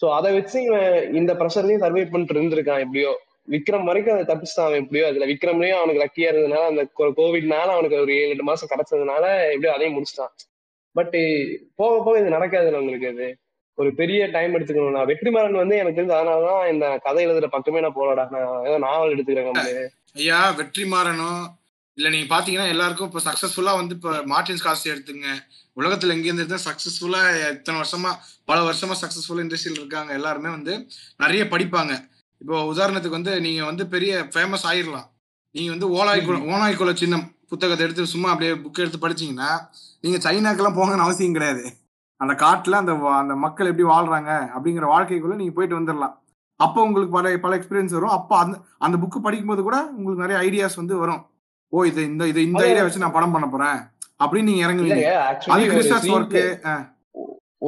சோ 0.01 0.06
அதை 0.16 0.32
வச்சு 0.39 0.59
இவன் 0.68 1.14
இந்த 1.20 1.32
ப்ரெஷர்லயும் 1.40 1.85
சர்வே 1.85 2.02
பண்ணிட்டு 2.05 2.36
இருந்திருக்கான் 2.36 2.82
எப்படியோ. 2.85 3.12
விக்ரம் 3.55 3.89
வரைக்கும் 3.89 4.14
அதை 4.16 4.26
தப்பிச்சுட்டான் 4.28 4.68
அவன் 4.68 4.82
எப்படியோ. 4.82 5.06
அதுல 5.10 5.26
விக்ரம்லயும் 5.32 5.78
அவனுக்கு 5.81 6.02
லக்கியா 6.02 6.28
இருந்ததுனால 6.32 6.66
அந்த 6.72 6.85
கோவிட்னால 7.20 7.68
அவனுக்கு 7.76 8.02
ஒரு 8.05 8.14
ஏழு 8.20 8.32
எட்டு 8.35 8.47
மாசம் 8.51 8.70
கிடைச்சதுனால 8.72 9.24
எப்படியோ 9.55 9.72
அதையும் 9.76 9.97
முடிச்சிட்டான். 9.97 10.35
பட் 10.97 11.16
போக 11.81 11.94
போக 12.06 12.14
இது 12.20 12.36
நடக்காதுல்ல 12.36 12.82
உங்களுக்கு 12.82 13.09
அது. 13.14 13.28
ஒரு 13.78 13.90
பெரிய 14.01 14.20
டைம் 14.34 14.55
எடுத்துக்கணும் 14.56 14.96
நான் 14.96 15.09
வெற்றிமாறன் 15.10 15.62
வந்து 15.62 15.76
எனக்கு 15.76 15.98
தெரிஞ்சு 15.98 16.16
அதனாலதான் 16.18 16.62
இந்த 16.72 16.86
கதை 17.06 17.22
எழுதுற 17.26 17.46
பக்கமே 17.55 17.80
நான் 17.84 17.96
போலடா 17.96 18.24
நான் 18.34 18.64
ஏதோ 18.68 18.78
நாவல் 18.86 19.14
எடுத்துக்கிறேன். 19.14 19.90
ஐயா 20.20 20.40
வெற்றிமாறனும் 20.60 21.42
இல்ல 21.98 22.09
நீங்க 22.12 22.28
பாத்தீங்கன்னா 22.34 22.68
எல்லாருக்கும் 22.74 23.09
இப்ப 23.10 23.20
சக்சஸ்ஃபுல்லா 23.26 23.72
வந்து 23.80 23.94
இப்ப 23.94 24.12
மார்டின் 24.32 24.60
ஸ்கார்சி 24.60 24.88
எடுத்துங்க. 24.92 25.28
உலகத்துல 25.80 26.14
எங்க 26.16 26.26
இருந்து 26.30 26.59
சக்சஸ்ஃபுல்லா 26.68 27.20
இத்தனை 27.51 27.76
வருஷமா 27.82 28.10
பல 28.51 28.59
வருஷமா 28.68 28.94
சக்சஸ்ஃபுல் 29.02 29.42
இண்டஸ்ட்ரியில் 29.44 29.80
இருக்காங்க. 29.82 30.10
எல்லாருமே 30.12 30.51
வந்து 30.56 30.74
நிறைய 31.24 31.44
படிப்பாங்க. 31.44 31.92
இப்போ 32.40 32.56
உதாரணத்துக்கு 32.72 33.18
வந்து 33.20 33.34
நீங்க 33.40 33.62
வந்து 33.64 33.84
பெரிய 33.94 34.12
ஃபேமஸ் 34.34 34.66
ஆயிரலாம். 34.70 35.09
நீங்க 35.55 35.70
வந்து 35.74 35.88
ஓலாய் 35.98 36.26
ஓனாய் 36.55 36.80
குல 36.80 36.92
சின்னம் 37.02 37.26
புத்தகத்தை 37.52 37.86
எடுத்து 37.86 38.12
சும்மா 38.12 38.28
அப்படியே 38.32 38.52
புக் 38.64 38.82
எடுத்து 38.82 39.05
படிச்சீங்கன்னா 39.05 39.51
நீங்க 40.05 40.18
சைனாக்கெல்லாம் 40.26 40.78
போங்கன்னு 40.78 41.06
அவசியம் 41.06 41.36
கிடையாது. 41.38 41.64
அந்த 42.20 42.32
காட்டுல 42.42 42.78
அந்த 42.82 42.92
அந்த 43.20 43.34
மக்கள் 43.44 43.70
எப்படி 43.70 43.86
வாழ்றாங்க 43.92 44.30
அப்படிங்கிற 44.54 44.86
வாழ்க்கைக்குள்ள 44.92 45.36
நீங்க 45.40 45.54
போயிட்டு 45.56 45.78
வந்துடலாம் 45.78 46.14
அப்போ 46.60 46.80
உங்களுக்கு 46.86 47.14
பல 47.16 47.30
பல 47.44 47.56
எக்ஸ்பீரியன்ஸ் 47.58 47.96
வரும். 47.96 48.14
அப்போ 48.16 48.34
அந்த 48.42 48.56
அந்த 48.86 48.96
புக்கு 49.02 49.18
படிக்கும்போது 49.24 49.62
கூட 49.66 49.78
உங்களுக்கு 49.96 50.24
நிறைய 50.24 50.38
ஐடியாஸ் 50.46 50.80
வந்து 50.80 50.94
வரும். 51.02 51.22
ஓ 51.72 51.84
இது 51.90 52.00
இந்த 52.10 52.24
இது 52.32 52.40
இந்த 52.48 52.62
ஐடியா 52.66 52.84
வச்சு 52.86 53.02
நான் 53.04 53.16
படம் 53.16 53.34
பண்ண 53.34 53.46
போறேன் 53.48 53.78
அப்படின்னு 54.22 54.50
நீங்க 54.50 54.64
இறங்குவீங்க. 54.66 55.06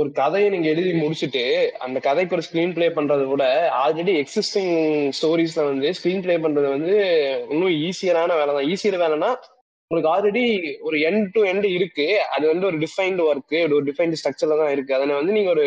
ஒரு 0.00 0.08
கதையை 0.20 0.48
நீங்க 0.54 0.68
எழுதி 0.72 0.90
முடிச்சுட்டு 1.02 1.42
அந்த 1.84 1.98
கதைக்கு 2.06 2.34
ஒரு 2.36 2.44
ஸ்கிரீன் 2.46 2.74
ப்ளே 2.76 2.86
பண்றதை 2.96 3.26
விட 3.30 3.44
ஆல்ரெடி 3.82 4.14
எக்ஸிஸ்டிங் 4.22 4.74
ஸ்டோரிஸ்ல 5.18 5.62
வந்து 5.68 5.90
ஸ்கிரீன் 5.98 6.24
ப்ளே 6.24 6.34
பண்றது 6.44 6.68
வந்து 6.76 6.94
இன்னும் 7.52 7.76
ஈஸியரான 7.88 8.36
வேலை 8.40 8.52
தான் 8.56 8.68
ஈஸியர் 8.72 8.98
வேலைன்னா 9.04 9.30
உங்களுக்கு 9.90 10.12
ஆல்ரெடி 10.12 10.44
ஒரு 10.86 10.96
எண்ட் 11.08 11.26
டு 11.34 11.40
எண்ட் 11.50 11.66
இருக்கு. 11.74 12.06
அது 12.34 12.44
வந்து 12.52 12.64
ஒரு 12.70 12.78
டிஃபைன்டு 12.84 13.24
ஒர்க் 13.30 13.56
ஒரு 13.68 13.84
டிஃபைன்டு 13.88 14.18
ஸ்ட்ரக்சர்ல 14.20 14.56
தான் 14.62 14.72
இருக்கு. 14.74 14.92
அதை 14.96 15.04
வந்து 15.18 15.36
நீங்க 15.36 15.50
ஒரு 15.56 15.64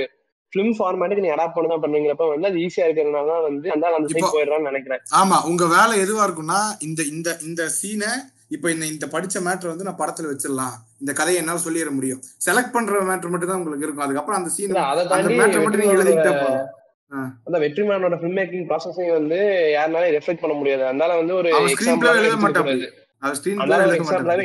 ஃபிலிம் 0.53 0.73
ஃபார்மேட்டுக்கு 0.77 1.23
நீ 1.25 1.31
அடாப்ட் 1.33 1.55
பண்ண 1.55 1.67
தான் 1.71 1.83
பண்ணுங்கிறப்ப 1.83 2.27
வந்து 2.31 2.49
அது 2.49 2.59
ஈஸியா 2.65 2.85
இருக்கிறதுனால 2.87 3.29
தான் 3.33 3.45
வந்து 3.47 3.67
அந்த 3.75 3.93
அந்த 3.97 4.09
சைட் 4.13 4.33
போயிடுறான்னு 4.35 4.69
நினைக்கிறேன். 4.71 5.01
ஆமா 5.19 5.37
உங்க 5.49 5.63
வேலை 5.75 5.95
எதுவா 6.03 6.23
இருக்கும்னா 6.27 6.59
இந்த 6.87 7.01
இந்த 7.13 7.37
இந்த 7.47 7.61
சீனை 7.77 8.11
இப்போ 8.55 8.67
இந்த 8.73 8.85
இந்த 8.93 9.05
படிச்ச 9.15 9.37
மேட்டர் 9.47 9.71
வந்து 9.71 9.87
நான் 9.87 9.99
படத்துல 9.99 10.29
வச்சிடலாம். 10.31 10.75
இந்த 11.01 11.11
கதையை 11.19 11.39
என்னால 11.41 11.61
சொல்லிட 11.65 11.91
முடியும். 11.97 12.21
செலக்ட் 12.45 12.73
பண்ற 12.75 13.01
மேட்டர் 13.09 13.31
மட்டும் 13.33 13.51
தான் 13.51 13.59
உங்களுக்கு 13.61 13.85
இருக்கும். 13.87 14.05
அதுக்கப்புறம் 14.07 14.39
அந்த 14.41 14.51
சீன் 14.55 14.73
அந்த 15.17 15.35
மேட்டர் 15.39 15.63
மட்டும் 15.65 15.83
நீங்க 15.83 15.97
போதும் 16.39 16.65
ஆ. 17.11 17.19
அந்த 17.47 17.57
வெற்றிமாறனோட 17.61 18.17
ஃபில்ம் 18.19 18.35
மேக்கிங் 18.39 18.65
ப்ராசஸையும் 18.71 19.15
வந்து 19.19 19.37
யாருனாலும் 19.75 20.15
ரெஃப்ளெக்ட் 20.17 20.43
பண்ண 20.43 20.55
முடியாது. 20.57 20.83
அதனால 20.89 21.11
வந்து 21.21 21.33
ஒரு 21.39 21.49
எழுத 21.51 22.25
எடுத்துக்க 22.25 23.07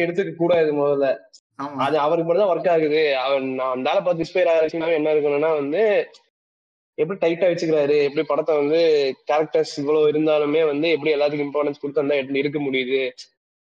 எடுத்துக்க 0.05 0.35
கூடாது 0.37 0.71
முதல்ல. 0.73 1.09
ஆமா. 1.59 1.79
அது 1.87 1.97
அவருக்கு 1.99 2.29
மட்டும் 2.29 2.45
தான் 2.45 2.53
ஒர்க் 2.53 2.71
ஆகுது. 2.75 3.03
அவன் 3.25 3.45
நான் 3.59 3.75
அந்த 3.75 3.91
ஆளை 3.91 4.01
பார்த்து 4.01 4.23
இன்ஸ்பயர் 4.25 4.51
ஆகிச்சுன்னா 4.53 4.89
என்ன 4.99 5.13
இருக்கணும்னா 5.15 5.51
வந்து 5.61 5.83
எப்படி 6.99 7.19
டைட்டா 7.23 7.47
வச்சுக்கிறாரு? 7.51 7.97
எப்படி 8.09 8.23
படத்தை 8.27 8.55
வந்து 8.57 8.81
கேரக்டர்ஸ் 9.31 9.75
இவ்வளவு 9.81 10.11
இருந்தாலுமே 10.13 10.63
வந்து 10.67 10.89
எப்படி 10.91 11.13
எல்லாத்துக்கும் 11.15 11.49
இம்பார்ட்டன்ஸ் 11.49 11.81
கொடுத்து 11.83 12.05
அந்த 12.05 12.41
இருக்க 12.43 12.59
முடியுது? 12.59 13.01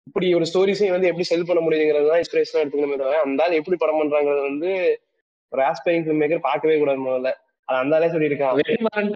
இப்படி 0.06 0.26
ஒரு 0.34 0.46
ஸ்டோரிஸையும் 0.50 0.94
வந்து 0.96 1.08
எப்படி 1.08 1.26
செல் 1.30 1.48
பண்ண 1.48 1.60
முடியுங்கிறது 1.60 2.10
தான் 2.10 2.20
இன்ஸ்பிரேஷனா 2.22 2.62
எடுத்துக்கணுமே 2.62 2.96
தவிர 2.96 3.18
அந்த 3.24 3.44
ஆள் 3.44 3.58
எப்படி 3.58 3.76
படம் 3.76 4.00
பண்றாங்கிறது 4.02 4.42
வந்து 4.48 4.70
ஒரு 5.52 5.62
ஆஸ்பைரிங் 5.62 6.04
ஃபில்ம் 6.04 6.20
மேக்கர் 6.22 6.46
பார்க்கவே 6.48 6.78
கூடாது 6.78 7.00
முதல்ல. 7.06 7.30
அது 7.68 7.78
அந்த 7.78 7.96
ஆளே 7.96 8.06
சொல்லியிருக்கான் 8.06 8.56
வெற்றிமாறன் 8.60 9.10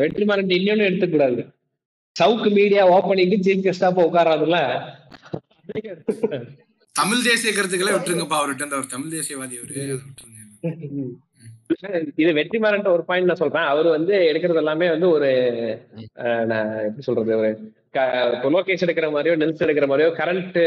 வெற்றிமாறன் 0.00 0.56
இன்னொன்னு 0.58 0.88
எடுத்துக்கூடாது 0.88 1.42
சவுக்கு 2.16 2.50
மீடியா 2.50 2.82
ஓப்பனிங்கு 2.92 3.38
சீஃப் 3.46 3.64
கெஸ்டா 3.64 3.88
உட்காராதுல 4.04 4.58
தமிழ் 6.96 7.24
தேசிய 7.28 7.50
கருத்துக்களை 7.52 7.92
விட்டுருங்கப்பா 7.94 8.36
அவர்கிட்ட 8.40 8.66
இந்த 8.68 8.76
ஒரு 8.80 8.88
தமிழ் 8.92 9.14
தேசியவாதி 9.14 9.56
அவரு. 9.60 9.74
இது 12.22 12.30
வெற்றிமாறன் 12.38 12.92
ஒரு 12.96 13.04
பாயிண்ட் 13.08 13.30
நான் 13.30 13.40
சொல்றேன். 13.40 13.68
அவர் 13.72 13.88
வந்து 13.96 14.14
எடுக்கிறது 14.30 14.60
எல்லாமே 14.62 14.86
வந்து 14.94 15.08
ஒரு 15.16 15.30
நான் 16.50 16.70
எப்படி 16.88 17.06
சொல்றது 17.08 17.32
ஒரு 17.40 17.50
இப்போ 18.26 18.50
லோகேஷ் 18.56 18.84
எடுக்கிற 18.86 19.08
மாதிரியோ 19.16 19.34
நெல்ஸ் 19.42 19.64
எடுக்கிற 19.66 19.88
மாதிரியோ 19.90 20.10
கரண்ட் 20.20 20.58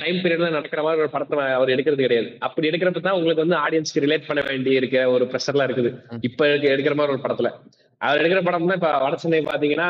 டைம் 0.00 0.18
பீரியட்ல 0.24 0.48
நடக்கிற 0.56 0.82
மாதிரி 0.86 1.02
ஒரு 1.04 1.12
படத்தை 1.14 1.46
அவர் 1.58 1.72
எடுக்கிறது 1.74 2.06
கிடையாது. 2.06 2.28
அப்படி 2.46 2.68
எடுக்கிறப்ப 2.70 3.00
தான் 3.06 3.16
உங்களுக்கு 3.18 3.44
வந்து 3.44 3.58
ஆடியன்ஸ்க்கு 3.64 4.04
ரிலேட் 4.04 4.28
பண்ண 4.28 4.42
வேண்டி 4.50 4.72
இருக்கிற 4.80 5.02
ஒரு 5.14 5.24
ப்ரெஷர்லாம் 5.32 5.68
இருக்குது. 5.68 5.90
இப்ப 6.28 6.48
எடுக்கிற 6.74 6.94
மாதிரி 7.00 7.14
ஒரு 7.16 7.24
படத்துல. 7.24 7.50
அவர் 8.00 8.20
எடுக்கிற 8.20 8.40
படம் 8.46 8.66
தான் 8.68 8.78
இப்ப 8.80 8.90
வடசந்தை 9.04 9.40
பாத்தீங்கன்னா 9.50 9.88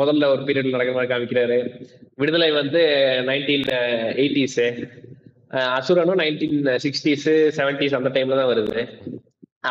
முதல்ல 0.00 0.28
ஒரு 0.34 0.42
பீரியட்ல 0.46 0.74
நடக்கிற 0.76 0.96
மாதிரி 0.96 1.12
காமிக்கிறாரு. 1.12 1.58
விடுதலை 2.20 2.50
வந்து 2.60 2.82
நைன்டீன் 3.30 3.66
எயிட்டிஸ் 4.22 4.62
அசுரனும் 5.76 6.20
நைன்டீன் 6.22 6.58
சிக்ஸ்டீஸ் 6.84 7.28
செவன்டிஸ் 7.58 7.98
அந்த 7.98 8.10
டைம்ல 8.16 8.40
தான் 8.40 8.50
வருது. 8.52 8.80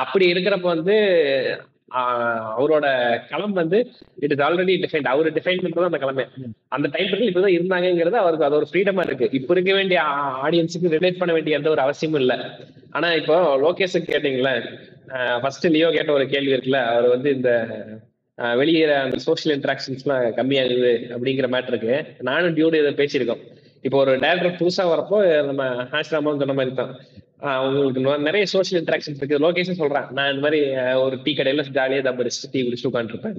அப்படி 0.03 0.26
இருக்கிறப்ப 0.34 0.68
வந்து 0.76 0.95
அவரோட 2.56 2.86
களம் 3.30 3.56
வந்து 3.60 3.78
இட் 4.24 4.34
இஸ் 4.34 4.44
ஆல்ரெடி 4.48 4.74
டிஃபைன்ட் 4.84 5.10
அவர் 5.11 5.28
டிஃபைன் 5.38 5.64
பண்றது 5.64 5.90
அந்த 5.90 5.99
களமே. 6.03 6.26
அந்த 6.76 6.88
டைம் 6.95 7.10
பீரியட் 7.11 7.32
இப்பதான் 7.32 7.56
இருந்தாங்கிறது 7.57 8.18
அவருக்கு 8.24 8.48
அது 8.48 8.57
ஒரு 8.60 8.68
ஃப்ரீடமா 8.72 9.06
இருக்கு. 9.07 9.30
இப்ப 9.40 9.53
இருக்க 9.56 9.74
வேண்டிய 9.80 10.02
ஆடியன்ஸுக்கு 10.45 10.94
ரிலேட் 10.98 11.20
பண்ண 11.22 11.34
வேண்டிய 11.38 11.60
எந்த 11.60 11.70
ஒரு 11.76 11.84
அவசியமும் 11.86 12.22
இல்லை. 12.24 12.38
ஆனா 12.98 13.10
இப்போ 13.22 13.38
லோகேஷுக்கு 13.66 14.14
கேட்டீங்களே 14.14 14.53
ஃபர்ஸ்ட் 15.41 15.68
லியோ 15.68 15.90
கேட்ட 15.90 16.11
ஒரு 16.14 16.26
கேள்வி 16.27 16.53
இருக்குல்ல 16.53 16.81
அவர் 16.90 17.07
வந்து 17.07 17.30
இந்த 17.31 17.52
ஆஹ், 18.38 18.56
வெளியே 18.56 18.84
அந்த 18.98 19.18
சோஷியல் 19.19 19.56
இன்ட்ராக்ஷன்ஸ்லாம் 19.56 20.26
கம்மியாகுது 20.36 20.91
அப்படிங்கிற 21.10 21.48
மேட்ருக்கு 21.53 21.95
நானும் 22.22 22.56
டியூடு 22.56 22.81
இதை 22.81 22.91
பேசியிருக்கோம். 22.95 23.41
இப்போ 23.84 23.98
ஒரு 23.98 24.14
டேரக்டர் 24.22 24.60
புதுசா 24.60 24.84
வரப்போ 24.90 25.18
நம்ம 25.45 25.64
ஹாஷ்ராமன் 25.91 26.41
சொன்ன 26.41 26.53
மாதிரி 26.53 26.73
தான். 26.76 26.94
உங்களுக்கு 27.65 27.99
நிறைய 28.27 28.45
சோஷியல் 28.53 28.81
இன்ட்ராக்ஷன்ஸ் 28.81 29.19
இருக்கு. 29.19 29.44
லோகேஷன் 29.45 29.73
சொல்கிறேன் 29.73 30.07
நான் 30.11 30.31
இந்த 30.31 30.44
மாதிரி 30.45 30.60
ஒரு 31.03 31.18
டீ 31.23 31.34
கடையில 31.34 31.65
ஜாலியாக 31.69 32.06
தப்பு 32.07 32.23
அடிச்சுட்டு 32.23 32.53
டீ 32.53 32.61
குடிச்சு 32.61 32.90
உட்காந்துருப்பேன் 32.90 33.38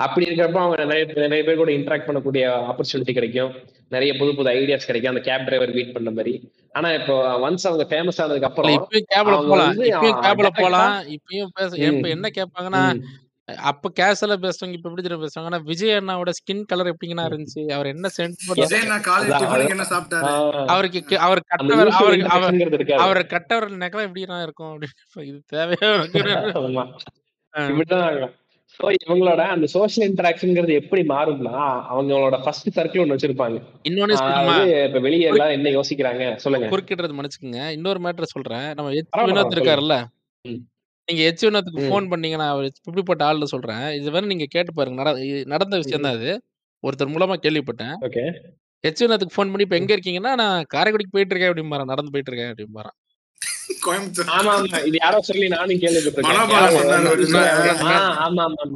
அப்படி 0.00 0.26
இருக்கிறப்ப 0.26 0.60
அவங்க 0.62 0.84
நிறைய 0.84 1.04
நிறைய 1.24 1.42
பேர் 1.44 1.60
கூட 1.60 1.72
இன்ட்ராக்ட் 1.72 2.08
பண்ணக்கூடிய 2.08 2.44
ஆப்பர்ச்சுனிட்டி 2.70 3.12
கிடைக்கும். 3.12 3.52
நிறைய 3.90 4.12
புது 4.14 4.34
புது 4.34 4.50
ஐடியாஸ் 4.54 4.86
கிடைக்கும். 4.86 5.12
அந்த 5.12 5.22
கேப் 5.22 5.46
டிரைவர் 5.46 5.76
மீட் 5.76 5.94
பண்ண 5.94 6.10
மாதிரி. 6.10 6.34
ஆனா 6.74 6.92
இப்போ 6.92 7.14
ஒன்ஸ் 7.38 7.66
அவங்க 7.66 7.84
ஃபேமஸ் 7.90 8.20
ஆனதுக்கு 8.22 8.46
அப்புறம் 8.46 8.72
இப்பயும் 8.72 9.08
கேப்ல 9.10 9.34
போலாம். 9.48 9.74
இப்பயும் 9.86 10.22
கேப்ல 10.22 10.48
போலாம். 10.56 10.94
இப்பயும் 11.16 11.52
பேச. 11.54 11.70
இப்ப 11.90 12.08
என்ன 12.08 12.28
கேட்பாங்கன்னா. 12.34 12.84
அப்ப 13.64 13.90
கேஷுவலா 13.96 14.36
பேசுறவங்க 14.42 14.76
இப்ப 14.76 14.88
எப்படி 14.88 15.02
தெரியுமா 15.02 15.24
பேசுவாங்கன்னா 15.24 15.58
விஜய் 15.62 15.96
அண்ணாவோட 15.96 16.30
ஸ்கின் 16.30 16.62
கலர் 16.64 16.90
எப்படிங்கண்ணா 16.92 17.24
இருந்துச்சு? 17.30 17.62
அவர் 17.72 17.86
என்ன 17.86 18.08
சென்ட் 18.16 18.44
அவருக்கு 20.68 21.18
அவர் 21.18 21.40
கட்டவர் 21.48 21.90
usual 21.92 22.22
அவர் 22.98 23.22
கட்டவர் 23.26 23.68
நெக்கலாம் 23.82 24.06
எப்படிண்ணா 24.08 24.38
இருக்கும்? 24.42 24.70
அப்படின்னு 24.72 24.96
இது 25.22 25.40
தேவையா 25.52 25.90
ஸோ 28.80 28.84
இவங்களோட 28.96 29.42
அந்த 29.54 29.66
சோஷியல் 29.72 30.06
இன்டராக்ஷன்ங்கிறது 30.08 30.74
எப்படி 30.80 31.02
மாறும்னா 31.10 31.54
அவங்களோட 31.90 32.36
ஃபர்ஸ்ட் 32.44 32.68
சர்க்கிள் 32.76 33.02
ஒன்று 33.02 33.16
வச்சிருப்பாங்க. 33.16 33.56
இன்னொன்னு 33.84 34.14
இப்ப 34.86 35.00
வெளியே 35.00 35.26
எல்லாம் 35.32 35.54
என்ன 35.56 35.72
யோசிக்கிறாங்க? 35.76 36.24
சொல்லுங்க. 36.44 36.68
குறுக்கிடுறது 36.72 37.16
மன்னிச்சுக்கோங்க. 37.18 37.62
இன்னொரு 37.76 38.00
மேட்டர் 38.00 38.32
சொல்றேன். 38.34 38.68
நம்ம 38.78 38.94
எச் 39.00 39.10
வினோத். 39.30 39.56
இருக்காருல்ல. 39.56 39.96
நீங்க 41.08 41.22
எச் 41.28 41.44
வினோத்துக்கு. 41.44 41.86
ஃபோன் 41.88 42.10
பண்ணீங்கன்னா 42.10 42.48
அவர் 42.48 42.66
இப்படிப்பட்ட 42.70 43.22
ஆள்னு 43.28 43.52
சொல்றேன். 43.54 43.86
இது 43.98 44.14
வேற 44.16 44.24
நீங்க 44.26 44.46
கேட்டு 44.56 44.72
பாருங்க. 44.72 45.04
நடந்த 45.54 45.76
விஷயம் 45.82 46.06
தான் 46.06 46.16
அது. 46.18 46.32
ஒருத்தர் 46.84 47.14
மூலமா 47.14 47.34
கேள்விப்பட்டேன். 47.44 47.96
ஓகே. 48.08 48.24
எச் 48.84 49.02
வினோத்துக்கு 49.02 49.36
ஃபோன் 49.36 49.50
பண்ணி 49.50 49.66
இப்ப 49.66 49.76
எங்க 49.80 49.92
இருக்கீங்கன்னா? 49.96 50.32
நான் 50.42 50.66
காரைக்குடிக்கு 50.74 51.14
போயிட்டு 51.16 51.34
இருக்கேன் 51.34 51.50
அப்படின்னு 51.50 51.92
நடந்து 51.92 52.14
போயிட்டு 52.14 52.32
இருக்கேன் 52.32 52.52
அப்படின்னு 52.52 52.76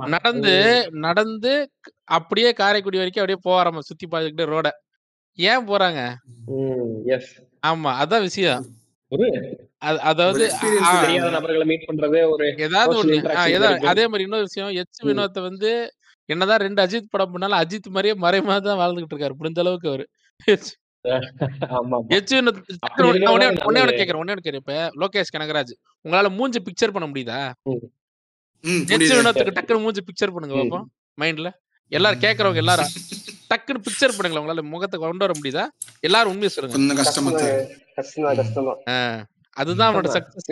நடந்து 0.07 0.89
நடந்து 0.91 1.71
அப்படியே 2.05 2.53
காரைக்குடி 2.53 2.97
வரைக்கும் 2.97 3.27
அப்படியே 3.27 3.57
போறாம 3.57 3.79
சுத்தி 3.79 4.07
பார்த்துக்கிட்டு 4.11 4.59
ரோட. 4.59 4.69
ஏன் 5.35 5.69
போறாங்க? 5.69 6.15
எஸ் 7.07 7.41
ஆமா 7.67 7.85
அதான் 7.85 8.21
விஷயம். 8.21 8.67
ஒரு 9.09 9.27
அது- 9.85 9.99
அதாவது 9.99 10.51
ஏதாவது 12.57 13.03
ஒண்ணு. 13.05 13.85
அதே 13.87 14.05
மாதிரி 14.05 14.23
இன்னொரு 14.23 14.43
விஷயம். 14.43 14.69
எச். 14.69 15.03
வினோத்தை 15.03 15.43
வந்து 15.43 15.91
என்னதான் 16.25 16.59
ரெண்டு 16.59 16.83
அஜித் 16.83 17.05
படம் 17.11 17.33
பண்ணாலும் 17.33 17.69
அஜித் 17.69 17.89
மாதிரியே 17.89 18.15
மறைமா 18.21 18.61
தான் 18.61 18.79
வாழ்ந்துகிட்டு 18.79 19.15
இருக்காரு. 19.15 19.31
முடிஞ்ச 19.41 19.59
அளவுக்கு 19.59 19.89
அவரு. 19.89 20.09
லோகேஷ் 25.03 25.33
கனகராஜ் 25.35 25.73
உங்களால 26.05 26.31
மூஞ்சி 26.39 26.61
பிக்சர் 26.69 26.95
பண்ண 26.97 27.07
முடியுதா? 27.13 27.41
வினோத்துக்கு 28.65 29.57
டக்குனு 29.59 29.85
மூஞ்சி 29.85 30.03
பிக்சர் 30.09 30.35
பண்ணுங்க. 30.35 30.55
பாப்போம் 30.61 30.87
மைண்ட்ல. 31.21 31.51
எல்லாரும் 31.89 32.21
கேக்குறவங்க 32.21 32.63
எல்லாரும் 32.65 32.91
டக்குனு 33.51 33.83
பிக்சர் 33.87 34.15
பண்ணுங்களேன் 34.17 34.43
உங்களால 34.43 34.63
முகத்தை 34.63 35.01
கொண்டு 35.01 35.27
வர 35.27 35.35
முடியுதா? 35.41 35.65
எல்லாரும் 36.01 36.33
உண்மையை 36.33 36.53
சொல்லுங்க. 36.55 36.95
கஷ்டமா 37.03 38.75
அதுதான் 39.61 39.89
அவனோட 39.91 40.09
சக்சஸ் 40.17 40.49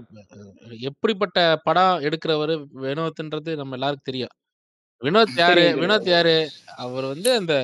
எப்படிப்பட்ட 0.79 1.59
படம் 1.63 2.01
எடுக்கிறவரு 2.01 2.55
வினோத்ன்றது 2.85 3.53
நம்ம 3.55 3.77
எல்லாருக்கும் 3.79 4.09
தெரியும். 4.09 4.33
வினோத் 5.03 5.35
யாரு. 5.35 5.65
வினோத் 5.81 6.09
யாரு? 6.15 6.35
அவர் 6.77 7.03
வந்து 7.03 7.29
அந்த 7.33 7.55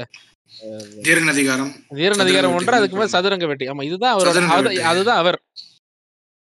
ஜீரன் 1.03 1.30
அதிகாரம் 1.30 1.72
வீரன் 1.98 2.19
அதிகாரம் 2.19 2.53
ஒன்று 2.53 2.77
அதுக்கு 2.77 2.98
மேல 2.98 3.08
சதுரங்க 3.08 3.45
வெட்டி. 3.45 3.66
ஆமா 3.68 3.84
இதுதான் 3.84 4.16
வேட்டை. 4.60 4.84
அதுதான் 4.92 5.18
அவர். 5.18 5.40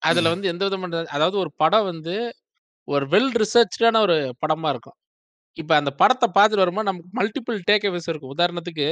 அதுல. 0.02 0.28
வந்து 0.28 0.48
எந்த 0.48 0.64
விதமான 0.64 1.04
அதாவது 1.10 1.38
ஒரு 1.38 1.52
படம் 1.56 1.84
வந்து 1.84 2.14
ஒரு 2.88 3.06
வெல் 3.08 3.32
ரிசர்ச்டான 3.38 4.00
ஒரு 4.00 4.16
படமா 4.42 4.68
இருக்கும். 4.68 4.96
இப்ப 5.56 5.76
அந்த 5.76 5.90
படத்தை 5.92 6.28
பார்த்துட்டு 6.34 6.56
வரும்போது 6.56 6.88
நமக்கு 6.90 7.10
மல்டிபிள் 7.14 7.58
டேக் 7.70 7.86
அவேஸ் 7.88 8.08
இருக்கும். 8.08 8.34
உதாரணத்துக்கு 8.36 8.88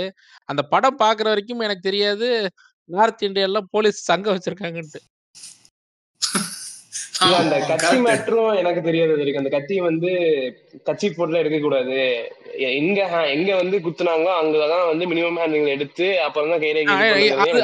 அந்த 0.48 0.62
படம் 0.66 0.98
பாக்குற 0.98 1.24
வரைக்கும் 1.24 1.60
எனக்கு 1.60 1.82
தெரியாது 1.82 2.28
நார்த் 2.88 3.24
இந்தியால 3.24 3.60
போலீஸ் 3.70 4.00
சங்கம் 4.04 4.36
வச்சிருக்காங்கன்ட்டு. 4.36 5.00
அந்த 7.36 7.56
correct. 7.60 8.00
மேட்டரும் 8.04 8.58
எனக்கு 8.60 8.80
தெரியாது 8.82 9.12
இருக்கு 9.14 9.40
அந்த 9.40 9.50
கத்தி 9.54 9.76
வந்து 9.86 10.10
கட்சி 10.88 11.06
பொருளை 11.10 11.38
எடுக்க 11.40 11.58
கூடாது 11.58 11.96
எங்க 12.78 12.98
எங்க 13.34 13.50
வந்து 13.54 13.76
குத்துனாங்களோ 13.86 14.32
அங்கதான் 14.40 14.90
வந்து 14.90 15.06
மினிமம் 15.06 15.38
ஹேண்டில் 15.42 15.72
எடுத்து 15.74 16.06
அப்புறம் 16.24 16.50
தான் 16.52 16.62
கைரேகை 16.64 16.96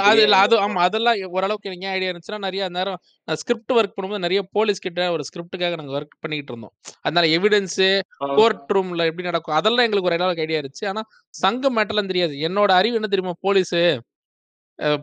அது 0.06 0.22
இல்ல 0.24 0.38
அது 0.44 0.56
ஆமா 0.64 0.80
அதெல்லாம் 0.86 1.18
ஓரளவுக்கு 1.36 1.70
எனக்கு 1.70 1.90
ஐடியா 1.94 2.10
இருந்துச்சுன்னா 2.10 2.44
நிறைய 2.46 2.68
நேரம் 2.78 3.00
ஸ்கிரிப்ட் 3.28 3.74
ஒர்க் 3.76 3.94
பண்ணும்போது 3.96 4.24
நிறைய 4.26 4.42
போலீஸ் 4.58 4.84
கிட்ட 4.86 5.10
ஒரு 5.16 5.26
ஸ்கிரிப்டுக்காக 5.28 5.78
நாங்க 5.80 5.94
ஒர்க் 5.98 6.16
பண்ணிக்கிட்டு 6.22 6.54
இருந்தோம். 6.54 6.74
அதனால 7.04 7.26
எவிடன்ஸ். 7.36 7.80
கோர்ட் 8.38 8.72
ரூம்ல 8.76 9.08
எப்படி 9.10 9.28
நடக்கும் 9.30 9.58
அதெல்லாம் 9.58 9.86
எங்களுக்கு 9.86 10.10
ஒரு 10.10 10.18
அளவுக்கு 10.18 10.44
ஐடியா 10.46 10.60
இருந்துச்சு. 10.62 10.86
ஆனா 10.92 11.02
சங்க 11.34 11.70
மேட்டர்லாம் 11.76 12.12
தெரியாது. 12.12 12.34
என்னோட 12.48 12.72
அறிவு 12.80 12.98
என்ன 13.00 13.10
தெரியுமா 13.14 13.36
போலீஸ் 13.48 13.76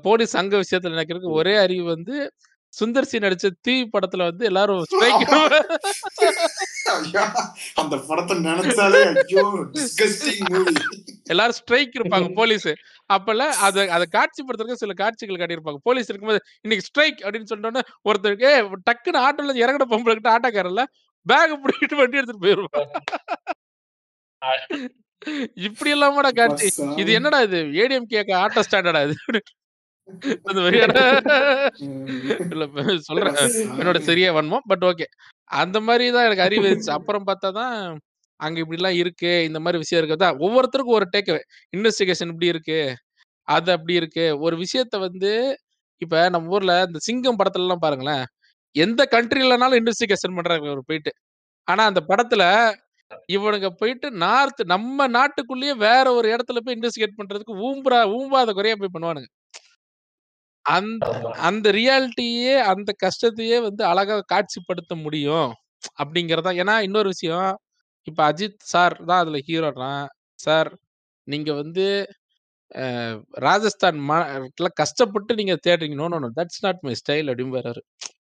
போலீஸ் 0.05 0.35
சங்க 0.35 0.53
விஷயத்துல 0.61 0.95
எனக்கு 0.97 1.13
இருக்க 1.13 1.39
ஒரே 1.39 1.53
அறிவு 1.63 1.83
வந்து 1.95 2.15
சுந்தர் 2.73 3.07
சி 3.09 3.17
நடிச்ச 3.23 3.49
தீ 3.65 3.73
படத்துல 3.93 4.25
வந்து 4.29 4.43
எல்லாரும் 4.49 4.81
அந்த 7.81 7.95
படத்தை 8.07 8.35
நினைச்சாலே 8.45 9.01
எல்லாரும் 11.33 11.57
ஸ்ட்ரைக் 11.57 11.97
இருப்பாங்க 11.97 12.27
போலீஸ். 12.39 12.67
அப்பல 13.09 13.41
அத 13.65 13.85
அதை 13.95 14.05
காட்சிப்படுத்துறதுக்கு 14.15 14.81
சில 14.83 14.93
காட்சிகள் 15.01 15.39
காட்டியிருப்பாங்க. 15.41 15.79
போலீஸ் 15.87 16.09
இருக்கும்போது 16.11 16.41
இன்னைக்கு 16.65 16.87
ஸ்ட்ரைக் 16.89 17.19
அப்படின்னு 17.25 17.51
சொன்னோன்னே 17.53 17.81
ஒருத்தருக்கு 18.07 18.47
"ஏய், 18.51 18.63
டக்குன்னு 18.87 19.23
ஆட்டோல 19.25 19.55
இறங்கின 19.63 19.87
பொம்பளை 19.93 20.13
கிட்ட 20.13 20.31
ஆட்டோக்காரல்ல 20.35 20.83
பேக் 21.25 21.59
பிடிக்கிட்டு 21.63 21.99
வண்டி 22.01 22.19
எடுத்துட்டு 22.19 22.43
போயிருவான் 22.45 22.89
இப்படி 25.65 25.89
எல்லாமாடா 25.95 26.29
காட்சி. 26.35 26.67
இது 27.01 27.09
என்னடா 27.17 27.39
இது? 27.47 27.59
ஏடிஎம் 27.81 28.05
கேக்க 28.11 28.31
ஆட்டோ 28.41 28.61
ஸ்டாண்டர்டா 28.67 29.01
இது? 29.07 29.15
சொல்றேன். 33.07 33.37
என்னோட 33.79 33.97
சரியா 34.07 34.29
வன்மம் 34.37 34.65
பட் 34.71 34.83
ஓகே 34.89 35.05
அந்த 35.61 35.77
மாதிரி 35.87 36.05
தான் 36.15 36.25
எனக்கு 36.27 36.45
அறிவு 36.47 36.63
இருந்துச்சு. 36.67 36.93
அப்புறம் 36.97 37.25
பார்த்தா 37.29 37.49
தான் 37.59 37.75
அங்க 38.39 38.57
இப்படிலாம் 38.63 38.97
இருக்கு 39.01 39.31
இந்த 39.47 39.59
மாதிரி 39.63 39.81
விஷயம் 39.83 40.01
இருக்கு. 40.01 40.17
தான் 40.23 40.37
ஒவ்வொருத்தருக்கும் 40.45 40.97
ஒரு 40.99 41.07
டேக் 41.15 41.31
இன்வெஸ்டிகேஷன் 41.73 42.31
இப்படி 42.33 42.51
இருக்கு 42.53 42.79
அது 43.47 43.69
அப்படி 43.77 43.93
இருக்கு. 44.01 44.25
ஒரு 44.45 44.55
விஷயத்த 44.63 44.95
வந்து 45.07 45.31
இப்ப 46.01 46.15
நம்ம 46.35 46.53
ஊர்ல 46.55 46.73
இந்த 46.89 46.99
சிங்கம் 47.07 47.39
படத்துல 47.39 47.65
எல்லாம் 47.67 47.83
பாருங்களேன். 47.85 48.23
எந்த 48.75 49.01
கண்ட்ரிலனாலும் 49.15 49.79
இன்வெஸ்டிகேஷன் 49.81 50.37
பண்றாங்க 50.39 50.67
இவர் 50.71 50.89
போயிட்டு. 50.91 51.11
ஆனா 51.67 51.83
அந்த 51.91 52.01
படத்துல 52.11 52.43
இவனுங்க 53.35 53.69
போயிட்டு 53.81 54.07
நார்த் 54.23 54.61
நம்ம 54.73 55.07
நாட்டுக்குள்ளேயே 55.15 55.73
வேற 55.85 56.05
ஒரு 56.19 56.27
இடத்துல 56.35 56.61
போய் 56.65 56.75
இன்வெஸ்டிகேட் 56.77 57.17
பண்றதுக்கு 57.19 57.53
ஊம்புறா 57.67 57.99
ஊம்பாத 58.17 58.53
குறையா 58.59 58.75
போய் 58.81 58.93
பண்ணுவானுங்க. 58.95 59.29
அந்த 60.65 61.05
ஆமா. 61.13 61.31
அந்த 61.41 61.71
ரியாலிட்டியே 61.71 62.55
அந்த 62.71 62.91
கஷ்டத்தையே 63.03 63.61
வந்து 63.61 63.83
அழகா 63.85 64.17
காட்சிப்படுத்த 64.33 64.95
முடியும் 65.03 65.49
அப்படிங்கறதா 65.99 66.51
ஏன்னா 66.61 66.79
இன்னொரு 66.81 67.09
விஷயம். 67.09 67.51
இப்ப 68.07 68.31
அஜித் 68.31 68.59
சார் 68.67 69.05
தான் 69.05 69.19
அதுல 69.19 69.39
ஹீரோனா. 69.47 69.91
சார் 70.39 70.71
நீங்க 71.27 71.53
வந்து 71.53 71.85
அஹ், 72.75 73.15
ராஜஸ்தான் 73.39 73.99
ம- 74.09 74.27
ல 74.59 74.67
கஷ்டப்பட்டு 74.75 75.33
நீங்க 75.35 75.55
தேடுறீங்க. 75.67 75.95
No 75.95 76.09
no 76.15 76.29
that's 76.37 76.61
not 76.61 76.81
my 76.81 76.93
style 76.99 77.29
அப்படின்னு 77.29 77.55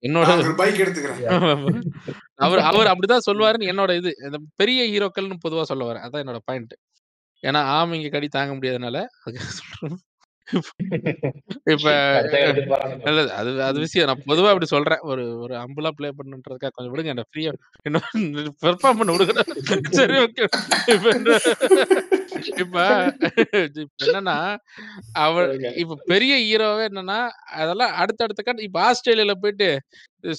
என்னோட 0.03 0.27
நான் 0.31 0.43
ஒரு 0.45 0.55
பைக் 0.57 0.81
எடுத்துக்கிறேன். 0.81 1.21
அவர் 2.45 2.63
அவர் 2.69 2.91
அப்படிதான் 2.93 3.27
சொல்லுவாருன்னு 3.29 3.71
என்னோட 3.73 3.93
இது. 3.97 4.11
இந்த 4.25 4.39
பெரிய 4.57 4.81
ஹீரோக்கள்னு 4.93 5.39
பொதுவா 5.45 5.63
சொல்ல 5.65 5.85
வரேன் 5.85 6.05
அதான் 6.07 6.23
என்னோட 6.25 6.41
பாயிண்ட் 6.45 6.75
ஏன்னா 7.43 7.61
ஆமைங்க 7.77 8.11
கடி 8.11 8.29
தாங்க 8.31 8.55
முடியாதனால 8.55 8.99
அதுக்காக 9.23 9.51
சொல்றேன். 9.61 9.99
இப்ப 11.67 11.87
அது 13.39 13.51
அது 13.63 13.79
விஷயம். 13.85 14.09
நான் 14.11 14.25
பொதுவா 14.27 14.51
அப்படி 14.51 14.69
சொல்றேன். 14.73 15.03
ஒரு 15.05 15.25
ஒரு 15.41 15.55
அம்புலா 15.57 15.91
ப்ளே 15.91 16.09
பண்ணுன்றதுக்காக 16.19 16.73
கொஞ்சம் 16.75 16.93
விடுங்க 16.93 17.13
என்ன 17.15 17.25
ஃப்ரீயா 17.29 17.53
இன்னும் 17.87 18.09
பெர்ஃபார்ம் 18.65 18.99
பண்ண 19.01 19.13
விடுங்க. 19.15 19.35
சரி 20.01 20.17
ஓகே 20.25 20.45
இப்ப 20.95 21.07
இப்ப 22.63 22.79
என்னன்னா 24.05 24.37
அவர் 25.23 25.51
இப்ப 25.77 25.99
பெரிய 26.07 26.35
ஹீரோவே 26.45 26.85
என்னன்னா 26.91 27.19
அதெல்லாம் 27.59 27.95
அடுத்தடுத்த 28.03 28.43
கட்ட 28.43 28.67
இப்ப 28.69 28.81
ஆஸ்திரேலியால 28.89 29.37
போயிட்டு 29.43 29.69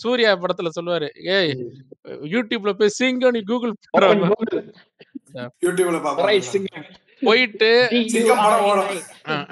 சூர்யா 0.04 0.32
படத்துல 0.38 0.72
சொல்லுவாரு 0.78 1.08
ஏய் 1.36 1.54
யூடியூப்ல 2.34 2.74
போய் 2.76 2.98
சிங்கம் 3.00 3.36
நீ 3.36 3.42
கூகுள். 3.46 3.76
யூடியூப்ல. 5.64 6.16
போயிட்டு 7.22 7.70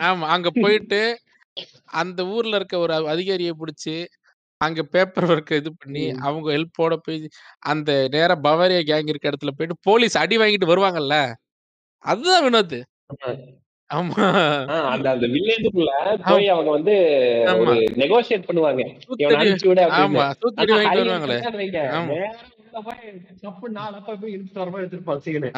ஆமா 0.06 0.26
அங்க 0.28 0.50
போயிட்டு 0.62 1.02
அந்த 2.02 2.22
ஊர்ல 2.28 2.56
இருக்க 2.56 2.76
ஒரு 2.80 2.94
அதிகாரியை 3.08 3.54
பிடிச்சி 3.60 3.96
அங்க 4.62 4.82
பேப்பர் 4.92 5.28
ஒர்க் 5.30 5.52
இது 5.54 5.72
பண்ணி. 5.76 6.04
அவங்க 6.22 6.48
ஹெல்ப்போட 6.52 6.96
போய் 7.06 7.20
அந்த 7.68 7.92
நேரா 8.12 8.36
பவாரியா 8.44 8.82
கேங் 8.90 9.10
இருக்க 9.10 9.32
இடத்துல 9.32 9.54
போயிட்டு 9.54 9.78
போலீஸ் 9.84 10.16
அடி 10.18 10.38
வாங்கிட்டு 10.38 10.72
வருவாங்கல்ல? 10.72 11.18
அதுதான் 12.06 12.46
வினோத். 12.46 12.78
ஆமா. 13.90 14.16
அந்த 14.94 15.08
அந்த 15.12 15.28
வில்லேஜுக்குள்ள 15.34 15.92
போய் 16.28 16.48
அவங்க 16.54 16.70
வந்து 16.72 16.94
நெகோசியேட் 18.02 18.48
பண்ணுவாங்க. 18.50 18.84
ஆமா. 20.00 20.26
ஆனா 20.62 20.74
வாங்கிட்டு 20.78 21.04
வருவாங்களே. 21.04 21.40
ஆமா. 22.76 22.94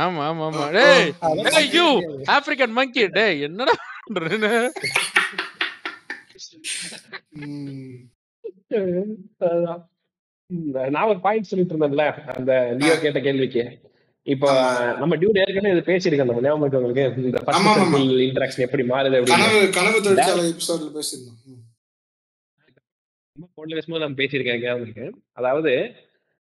ஆமா 0.06 0.44
ஆமா 0.46 0.46
ஆமா 0.50 0.66
டேய் 0.76 1.08
அதெல்லாம் 1.26 1.60
ஏய் 1.62 1.72
யூ 1.76 1.88
ஆப்பிரிக்கன் 2.36 2.76
மங்கி 2.78 3.06
டேய் 3.16 3.44
என்னடா 3.48 3.76
பண்றேன்னு 4.08 4.52
நான் 10.90 11.10
ஒரு 11.10 11.20
பாயிண்ட் 11.24 11.50
சொல்லிட்டு 11.50 11.74
இருந்தேன்ல 11.74 12.06
அந்த 12.34 12.52
லியோ 12.80 12.96
கேட்ட 12.98 13.20
கேள்விக்கு 13.22 13.64
இப்போ. 14.28 14.48
நம்ம 15.00 15.16
டியூட் 15.18 15.40
ஏற்கனவே 15.42 15.74
இது 15.74 15.82
பேசியிருக்கோம் 15.88 16.30
நம்ம 16.30 16.44
ஞாபகம் 16.46 16.64
இருக்கா 16.64 16.80
உங்களுக்கு 16.82 17.04
இந்த. 17.24 17.42
ஃபர்ஸ்ட் 17.46 17.68
இன்டராக்ஷன் 18.24 18.66
எப்படி 18.66 18.84
மாறுது 18.88 19.18
அப்படின்னு 19.18 19.38
கனவு 19.44 19.60
கனவு 19.78 19.98
தொழிற்சாலை 20.06 20.46
எபிசோட்ல 20.52 20.90
பேசியிருந்தோம் 20.96 21.38
ம். 21.50 21.62
போன்ல 23.56 23.78
பேசும்போது 23.78 24.04
நம்ம 24.04 24.20
பேசியிருக்கேன் 24.22 24.62
ஞாபகம் 24.64 24.86
இருக்கு 24.86 25.06
அதாவது 25.34 25.74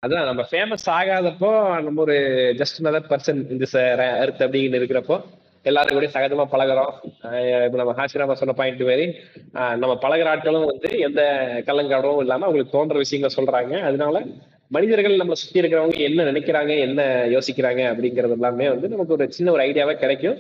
அதான் 0.07 0.29
நம்ம 0.29 0.43
ஃபேமஸ் 0.51 0.85
ஆகாதப்போ 0.99 1.49
நம்ம 1.87 2.01
ஒரு 2.05 2.15
ஜஸ்ட் 2.59 2.79
another 2.83 3.01
பர்சன் 3.09 3.41
இந்த 3.55 3.65
அர்த் 4.21 4.45
அப்படின்னு 4.45 4.79
இருக்கிறப்போ 4.79 5.17
எல்லாரும் 5.71 5.97
கூட 5.97 6.07
சகஜமா 6.15 6.45
பழகுறோம். 6.53 6.93
இப்போ 7.65 7.79
நம்ம 7.81 7.93
ஹாசிராமா 7.99 8.35
சொன்ன 8.41 8.55
பாயிண்ட் 8.61 8.81
மாதிரி 8.91 9.05
நம்ம 9.83 9.95
பழகுற 10.05 10.29
ஆட்களும் 10.35 10.65
வந்து 10.71 10.91
எந்த 11.07 11.23
கள்ளங்காடமும் 11.67 12.23
இல்லாம 12.25 12.47
அவங்களுக்கு 12.47 12.75
தோன்ற 12.77 12.97
விஷயங்களை 13.03 13.33
சொல்றாங்க. 13.39 13.75
அதனால 13.89 14.23
மனிதர்கள் 14.77 15.19
நம்மளை 15.21 15.39
சுத்தி 15.43 15.61
இருக்கிறவங்க 15.63 15.99
என்ன 16.09 16.27
நினைக்கிறாங்க 16.31 16.73
என்ன 16.87 17.03
யோசிக்கிறாங்க 17.35 17.83
அப்படிங்கிறது 17.91 18.37
எல்லாமே 18.39 18.69
வந்து 18.75 18.91
நமக்கு 18.95 19.17
ஒரு 19.19 19.27
சின்ன 19.39 19.53
ஒரு 19.57 19.63
ஐடியாவே 19.69 19.97
கிடைக்கும். 20.05 20.39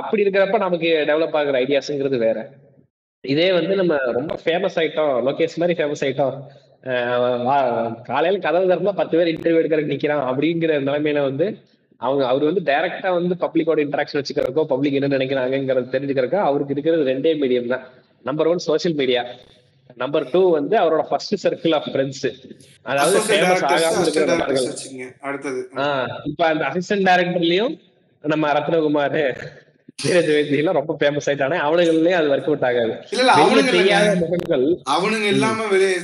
அப்படி 0.00 0.22
இருக்கிறப்ப 0.24 0.60
நமக்கு 0.66 0.90
டெவலப் 1.12 1.38
ஆகுற 1.40 1.56
ஐடியாஸுங்கிறது 1.64 2.20
வேற. 2.26 2.38
இதே 3.34 3.48
வந்து 3.58 3.74
நம்ம 3.80 3.96
ரொம்ப 4.18 4.36
ஃபேமஸ் 4.44 4.78
ஆயிட்டோம் 4.82 5.14
லோகேஷ் 5.28 5.58
மாதிரி 5.62 5.78
ஃபேமஸ் 5.80 6.04
ஆயிட்டோம். 6.08 6.36
காலையில 8.06 8.38
கதவு 8.38 8.68
திறந்தா 8.70 8.94
பத்து 8.94 9.14
பேர் 9.18 9.32
இன்டர்வியூ 9.32 9.60
எடுக்கிறதுக்கு 9.60 9.94
நிக்கிறான் 9.94 10.24
அப்படிங்கிற 10.30 10.78
நிலைமையில 10.82 11.22
வந்து 11.22 11.46
அவங்க 12.00 12.22
அவர் 12.26 12.44
வந்து 12.44 12.62
டைரக்டா 12.66 13.10
வந்து 13.14 13.34
பப்ளிக்கோட 13.40 13.80
இன்டராக்ஷன் 13.84 14.20
வச்சுக்கிறக்கோ 14.20 14.64
பப்ளிக் 14.64 14.96
என்ன 14.98 15.12
நினைக்கிறாங்கிறது 15.16 15.94
தெரிஞ்சுக்கிறக்கோ 15.94 16.40
அவருக்கு 16.44 16.74
இருக்கிறது 16.74 17.04
ரெண்டே 17.04 17.32
மீடியம் 17.42 17.66
தான். 17.66 17.84
Number 18.24 18.48
one 18.48 18.64
social 18.66 18.96
media 18.96 19.22
number 19.96 20.26
two 20.30 20.40
வந்து 20.50 20.76
அவரோட 20.78 21.02
ஃபர்ஸ்ட் 21.08 21.34
சர்க்கிள் 21.42 21.74
ஆஃப் 21.74 21.88
ஃப்ரெண்ட்ஸ் 21.90 22.24
அதாவது 22.86 23.18
ஃபேமஸ் 23.26 23.64
ஆகாம 23.68 24.00
இருக்கிற 24.04 24.36
இப்ப 26.30 26.46
அந்த 26.46 26.64
அசிஸ்டன்ட் 26.70 27.06
டைரக்டர்லயும் 27.08 27.74
நம்ம 28.24 28.50
ரத்னகுமார். 28.52 29.20
வைத்தி 30.02 30.56
எல்லாம் 30.56 30.74
ரொம்ப 30.74 30.96
ஃபேமஸ் 31.00 31.28
ஆயிட்டானே 31.28 31.56
அவனுங்களையும் 31.56 32.10
அது 32.10 32.28
ஒர்க் 32.28 32.42
அவுட் 32.42 32.62
ஆகாது. 32.62 32.94
வெளியே. 33.10 33.70
தெரியாத 33.70 34.16
முகங்கள். 34.20 34.64
அவனுங்க 34.90 35.26
இல்லாம 35.26 35.66
வெளியே 35.66 35.94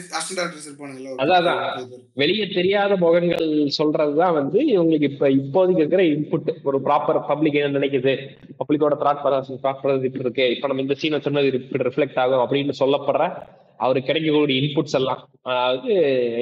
அதான். 1.16 1.84
வெளியே 2.14 2.46
தெரியாத 2.46 2.96
முகங்கள் 2.96 3.48
சொல்றதுதான் 3.78 4.32
வந்து 4.32 4.60
இவங்களுக்கு 4.60 5.02
இப்ப 5.02 5.28
இப்போதைக்கு 5.28 5.76
இருக்கிற 5.76 6.02
இன்புட் 6.02 6.54
ஒரு 6.62 6.78
ப்ராப்பர் 6.78 7.26
பப்ளிக் 7.26 7.54
என்ன 7.54 7.78
நினைக்குது? 7.78 8.16
பப்ளிக்கோட 8.58 8.92
தாட் 9.04 9.48
தாட் 9.62 10.04
இப்படி 10.04 10.10
இருக்கு. 10.18 10.54
இப்ப 10.54 10.66
நம்ம 10.66 10.82
இந்த 10.82 10.94
சீனை 11.02 11.20
சொன்னது 11.20 11.46
இப்படி 11.46 11.84
ரிஃப்ளெக்ட் 11.84 12.18
ஆகும் 12.18 12.50
அப்படின்னு 12.50 12.72
சொல்லப்படுற 12.78 13.42
அவருக்கு 13.84 14.08
கிடைக்கக்கூடிய 14.08 14.56
இன்புட்ஸ் 14.62 14.96
எல்லாம் 14.98 15.20
அதாவது 15.50 15.92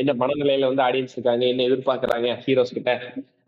என்ன 0.00 0.14
மனநிலையில 0.22 0.70
வந்து 0.70 0.86
ஆடியன்ஸ் 0.86 1.16
இருக்காங்க 1.16 1.44
என்ன 1.52 1.66
எதிர்பார்க்கறாங்க 1.68 2.28
ஹீரோஸ் 2.44 2.76
கிட்ட 2.76 2.92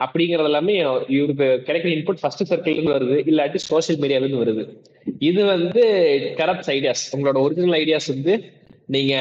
அப்படிங்கறது 0.05 0.49
எல்லாமே 0.51 0.75
இவருக்கு 1.17 1.47
கிடைக்கிற 1.67 1.91
இன்புட் 1.97 2.21
ஃபர்ஸ்ட் 2.23 2.49
சர்க்கிள் 2.51 2.77
இருந்து 2.77 2.97
வருது 2.97 3.17
இல்லாட்டி 3.31 3.61
சோஷியல் 3.71 4.01
மீடியால 4.03 4.25
இருந்து 4.25 4.43
வருது. 4.43 4.63
இது 5.29 5.43
வந்து 5.55 5.83
கரப்ட் 6.41 6.71
ஐடியாஸ் 6.77 7.05
உங்களோட 7.17 7.39
ஒரிஜினல் 7.47 7.79
ஐடியாஸ் 7.81 8.09
வந்து 8.15 8.35
நீங்க 8.95 9.15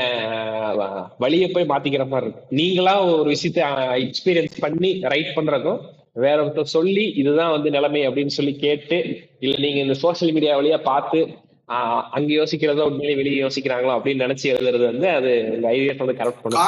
வழியை 1.21 1.23
வழிய 1.23 1.47
போய் 1.55 1.69
மாத்திக்கிற 1.71 2.05
மாதிரி 2.07 2.25
இருக்கும். 2.25 2.47
நீங்களா 2.59 2.93
ஒரு 3.15 3.29
விஷயத்த 3.35 3.61
எக்ஸ்பீரியன்ஸ் 4.05 4.55
பண்ணி 4.65 4.91
ரைட் 5.13 5.35
பண்றதும் 5.37 5.81
வேற 6.25 6.37
ஒருத்தர் 6.43 6.73
சொல்லி 6.77 7.03
இதுதான் 7.21 7.53
வந்து 7.55 7.69
நிலைமை 7.75 8.01
அப்படின்னு 8.07 8.37
சொல்லி 8.37 8.53
கேட்டு 8.65 8.97
இல்ல 9.45 9.55
நீங்க 9.65 9.79
இந்த 9.85 9.95
சோஷியல் 10.03 10.33
மீடியா 10.37 10.55
வழியா 10.59 10.79
பார்த்து 10.91 11.19
அங்க 12.11 12.33
யோசிக்கிறத 12.33 12.81
உண்மையிலேயே 12.81 13.15
வெளியே 13.15 13.43
யோசிக்கிறாங்களோ 13.43 13.93
அப்படின்னு 13.95 14.25
நினைச்சு 14.25 14.45
எழுதுறது 14.53 14.85
வந்து 14.85 15.09
அது 15.09 15.31
ஐவிஎஃப் 15.63 16.03
வந்து 16.03 16.17
கரெக்ட் 16.19 16.43
பண்ணும் 16.43 16.61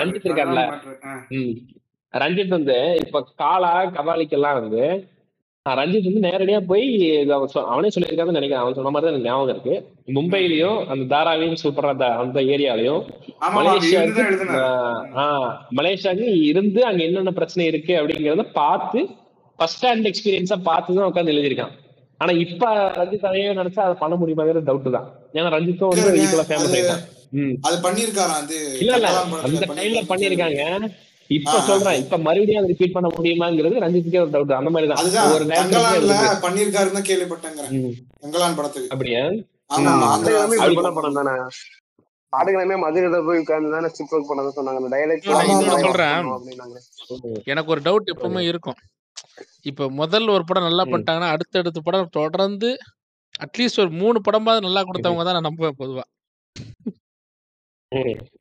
ரஞ்சித் 0.00 0.26
இருக்கார்ல. 0.28 0.62
ரஞ்சித் 2.14 2.48
வந்து 2.48 2.76
இப்ப 3.06 3.24
காலா 3.36 3.84
கபாலிக்கெல்லாம் 3.86 4.60
வந்து 4.60 4.84
ரஞ்சித் 5.66 6.12
வந்து 6.12 6.28
நேரடியா 6.28 6.60
போய் 6.66 6.84
அவன் 7.30 7.90
சொல்லியிருக்காருன்னு 7.96 8.38
நினைக்கிறேன். 8.38 8.62
அவன் 8.62 8.74
சொன்ன 8.74 8.90
மாதிரி 8.90 9.12
தான் 9.12 9.22
ஞாபகம் 9.22 9.48
இருக்கு. 9.48 9.74
மும்பையிலயும் 10.14 10.86
அந்த 10.86 11.16
தாராவியும் 11.16 11.60
சூப்பர் 11.62 11.88
அந்த 12.16 12.40
ஏரியாலையும் 12.40 13.02
மலேசியாவுக்கு 13.56 14.22
ஆஹ் 15.22 15.50
மலேசியாவுக்கு 15.76 16.28
இருந்து 16.42 16.84
அங்க 16.84 17.02
என்னென்ன 17.02 17.32
பிரச்சனை 17.32 17.66
இருக்கு 17.68 17.94
அப்படிங்கறத 17.94 18.52
பார்த்து 18.52 19.00
ஃபர்ஸ்ட் 19.58 19.84
ஹேண்ட் 19.86 20.08
எக்ஸ்பீரியன்ஸா 20.10 20.56
பார்த்து 20.62 20.96
தான் 20.96 21.08
உட்காந்து 21.10 21.34
எழுதியிருக்கான். 21.34 21.74
ஆனா 22.20 22.32
இப்ப 22.44 22.64
ரஞ்சித் 22.96 23.26
அதையே 23.26 23.50
நினைச்சா 23.54 23.82
அதை 23.84 23.96
பண்ண 23.98 24.14
முடியுமாங்கிற 24.16 24.62
டவுட் 24.68 24.94
தான். 24.96 25.06
ஏன்னா 25.34 25.50
ரஞ்சித்தும் 25.56 25.90
வந்து 25.92 26.22
ஈக்குவலா 26.22 26.46
ஃபேமஸ் 26.48 26.74
ஆயிட்டான். 26.76 27.02
ம். 27.38 27.54
அது 27.66 27.76
பண்ணிருக்காராம் 27.84 28.40
அது 28.42 28.56
இல்ல 28.80 28.92
இல்ல. 28.98 29.08
அந்த 29.46 29.60
டைம்ல 29.72 30.02
பண்ணிருக்காரு 30.02 30.10
பண்ணிருக்காங்க 30.12 30.62
இப்ப. 31.30 31.54
சொல்றேன். 31.62 31.98
இப்ப 32.02 32.18
மறுபடியும் 32.18 32.60
அதை 32.60 32.68
ரிப்பீட் 32.72 32.94
பண்ண 32.94 33.08
முடியுமாங்கிறது 33.16 33.82
ரஞ்சித்துக்கே 33.84 34.20
ஒரு 34.20 34.32
டவுட் 34.34 34.58
அந்த 34.58 34.70
மாதிரி 34.70 34.88
தான் 34.88 35.34
ஒரு 35.34 35.46
நேரத்துல 35.50 36.22
பண்ணிருக்காருன்னு 36.44 37.02
ம். 37.78 37.92
தங்கலான் 38.22 38.56
படத்துக்கு. 38.56 38.90
அப்படியா? 38.90 39.22
படம் 40.96 41.18
தானே. 41.18 41.34
ஆடுகளமே 42.32 42.76
மதுரையில 42.80 43.18
போய் 43.26 43.38
உட்கார்ந்து 43.38 43.74
தானே 43.74 43.88
ஸ்டிப் 43.88 44.14
ஒர்க் 44.14 44.30
பண்ணதை 44.30 44.50
சொன்னாங்க. 44.56 44.80
அந்த 44.80 44.90
ஆமா. 45.34 45.84
சொல்றேன். 45.84 46.26
அப்படின்னாங்க. 46.34 46.76
எனக்கு 47.46 47.72
ஒரு 47.74 47.80
டவுட் 47.80 48.10
எப்பவுமே 48.14 48.42
இருக்கும். 48.48 48.78
இப்ப 49.62 49.88
முதல்ல 50.00 50.30
ஒரு 50.30 50.44
படம் 50.44 50.66
நல்லா. 50.68 50.84
பண்ணிட்டாங்கன்னா 50.90 51.32
அடுத்தடுத்த 51.34 51.80
படம் 51.80 52.14
தொடர்ந்து 52.18 52.70
அட்லீஸ்ட் 53.44 53.82
ஒரு 53.82 53.90
மூணு 54.02 54.18
படமாவது 54.26 54.66
நல்லா 54.66 54.82
கொடுத்தவங்க 54.88 55.24
தான் 55.24 55.36
நான் 55.38 55.48
நம்புவேன் 55.50 55.78
பொதுவா. 55.82 56.04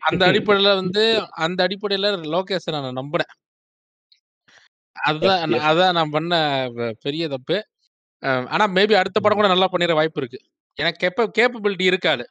அந்த 0.07 0.21
அடிப்படையில 0.31 0.69
வந்து 0.81 1.03
அந்த 1.45 1.59
அடிப்படையில 1.67 2.07
லோகேஷை 2.35 2.71
நான் 2.75 2.99
நம்புறேன். 3.01 3.31
அதுதான். 4.95 5.41
அதான் 5.69 5.95
நான் 5.97 6.13
பண்ண 6.15 6.33
பெரிய 7.05 7.23
தப்பு. 7.35 7.57
ஆனா 8.55 8.65
மேபி 8.77 8.95
அடுத்த 9.01 9.17
படம் 9.19 9.39
கூட 9.39 9.49
நல்லா 9.53 9.69
பண்ணிட 9.73 9.93
வாய்ப்பு 9.99 10.21
இருக்கு. 10.21 10.39
எனக்கு 10.77 11.01
கேப்ப 11.03 11.27
கேப்பபிலிட்டி 11.37 11.85
இருக்காது. 11.91 12.23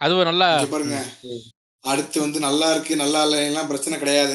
அது 0.00 0.12
ஒரு 0.20 0.26
நல்லா. 0.30 0.48
அடுத்து 1.88 2.18
வந்து 2.20 2.38
நல்லா 2.40 2.66
இருக்கு 2.72 2.94
நல்லா 2.96 3.20
இல்லைலாம் 3.26 3.68
பிரச்சனை 3.70 3.96
கிடையாது. 3.98 4.34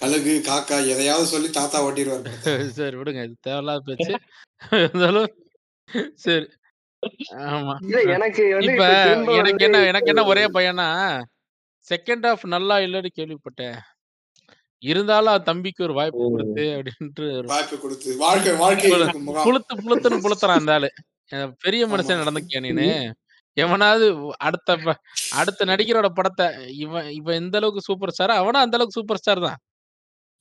கழுகு 0.00 0.34
காக்கா 0.46 0.76
எதையாவது 0.92 1.26
சொல்லி 1.26 1.48
தாத்தா 1.52 1.78
ஓட்டிடுவார். 1.86 2.24
சரி 2.78 2.96
விடுங்க 2.98 3.20
இது 3.26 3.36
தேவையில்லாத 3.46 3.82
பேச்சு 3.88 4.12
இருந்தாலும் 4.80 5.28
சரி 6.18 6.46
ஆமா 7.48 7.74
இல்ல 7.84 7.98
எனக்கு 8.14 8.44
வந்து 8.52 8.70
இப்ப 8.70 8.86
எனக்கு 9.40 9.64
என்ன 9.66 9.80
எனக்கு 9.90 10.10
என்ன 10.12 10.24
ஒரே 10.30 10.44
பையனா 10.56 10.86
செகண்ட் 11.86 12.26
ஹாஃப் 12.28 12.44
நல்லா 12.54 12.76
இல்லைன்னு 12.84 13.10
கேள்விப்பட்டேன் 13.18 13.78
இருந்தாலும் 14.82 15.44
தம்பிக்கு 15.46 15.80
ஒரு 15.86 15.94
வாய்ப்பு. 15.98 16.24
கொடுத்து 16.32 16.64
அப்படின்ட்டு 16.74 17.24
வாய்ப்பு 17.52 17.76
கொடுத்து 17.78 18.10
வாழ்க்கை 18.20 18.52
வாழ்க்கை 18.60 18.90
புளுத்து 19.46 19.76
புளுத்துன்னு 19.80 20.24
புளுத்துறான் 20.26 20.60
அந்த 20.60 20.74
ஆளு 20.76 20.90
பெரிய 21.64 21.82
மனுஷன். 21.88 22.20
நடந்துக்கியா 22.22 22.60
நீனு 22.66 22.86
எவனாவது 23.56 24.06
அடுத்த 24.40 24.76
ப- 24.78 24.98
அடுத்த 25.34 25.64
நடிகரோட 25.64 26.08
படத்தை 26.12 26.46
இவன் 26.78 27.08
இவன் 27.14 27.34
எந்த 27.34 27.56
அளவுக்கு 27.56 27.86
சூப்பர் 27.86 28.12
ஸ்டார் 28.12 28.32
அவனும் 28.36 28.62
அந்த 28.62 28.76
அளவுக்கு 28.76 28.98
சூப்பர் 28.98 29.20
ஸ்டார் 29.20 29.40
தான். 29.46 29.58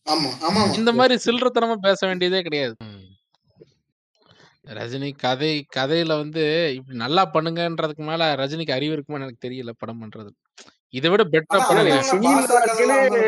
ஆமா 0.07 0.29
ஆமா 0.47 0.61
இந்த 0.77 0.91
மாதிரி 0.93 1.15
சில்லறத்தனமா 1.23 1.77
பேச 1.85 1.99
வேண்டியதே 2.07 2.41
கிடையாது. 2.41 2.75
ரஜினி 4.71 5.09
கதை 5.17 5.51
கதையில 5.75 6.13
வந்து 6.17 6.43
இப்படி 6.77 6.95
நல்லா 6.97 7.23
பண்ணுங்கன்றதுக்கு 7.33 8.03
மேல 8.03 8.23
ரஜினிக்கு 8.35 8.73
அறிவு 8.73 8.95
இருக்குமான்னு 8.95 9.25
எனக்கு 9.25 9.45
தெரியல 9.45 9.71
படம் 9.77 10.01
பண்றது 10.01 10.31
இதை 10.93 11.09
விட 11.09 11.23
பெட்டரா 11.27 11.61
அதான் 11.63 12.99
அவன் 13.05 13.23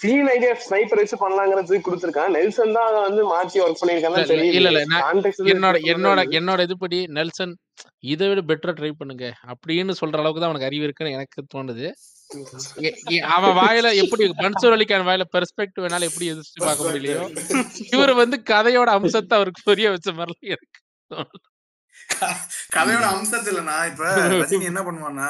சீன் 0.00 0.28
ஐடியா 0.34 0.52
ஸ்னைப்பர் 0.64 1.00
வச்சு 1.00 1.16
பண்ணலாங்கிறது 1.22 1.78
கொடுத்துருக்கான். 1.86 2.32
நெல்சன் 2.36 2.74
தான் 2.76 2.88
அதை 2.90 2.98
வந்து 3.06 3.22
மாத்தி 3.32 3.58
ஒர்க் 3.64 3.76
இல்ல 3.76 3.80
பண்ணிருக்கான்னு 3.82 4.18
இல்ல 4.18 4.32
தெரியுது. 4.32 4.56
இல்ல 4.58 4.70
இல்ல 4.72 4.82
நான் 4.92 5.04
கான்டெக்ட் 5.06 5.50
என்னோட 5.54 5.76
என்னோட 5.92 6.22
என்னோட 6.38 6.66
இதுபடி 6.68 6.98
நெல்சன் 7.18 7.54
இதை 8.12 8.28
விட 8.30 8.40
பெட்டரா 8.50 8.74
ட்ரை 8.78 8.92
பண்ணுங்க 9.00 9.26
அப்படின்னு 9.52 9.98
சொல்ற 10.00 10.22
அளவுக்கு 10.22 10.42
தான் 10.42 10.50
அவனுக்கு 10.50 10.70
அறிவு 10.70 10.86
இருக்குன்னு 10.86 11.16
எனக்கு 11.18 11.42
தோணுது. 11.54 11.86
அவன் 13.36 13.56
வாயில 13.60 13.88
எப்படி 14.02 14.24
மன்சூர் 14.42 14.76
அலிகான் 14.76 15.08
வாயில 15.08 15.24
பெர்ஸ்பெக்டிவ் 15.34 15.84
வேணாலும் 15.84 16.10
எப்படி 16.10 16.28
எதிர்த்து 16.32 16.66
பார்க்க 16.66 16.86
முடியலையோ 16.88 17.22
இவர் 17.94 18.12
வந்து 18.22 18.38
கதையோட 18.52 18.90
அம்சத்தை 18.98 19.36
அவருக்கு 19.38 19.68
புரிய 19.70 19.88
வச்ச 19.94 20.12
மாதிரி 20.20 20.52
எனக்கு 20.56 20.78
தோணுது. 21.10 21.46
கதையோட 22.74 23.04
அம்சத்துல 23.14 23.62
நான் 23.68 23.88
இப்ப 23.90 24.04
ரஜினி 24.42 24.66
என்ன 24.70 24.80
பண்ணுவான்னா. 24.88 25.28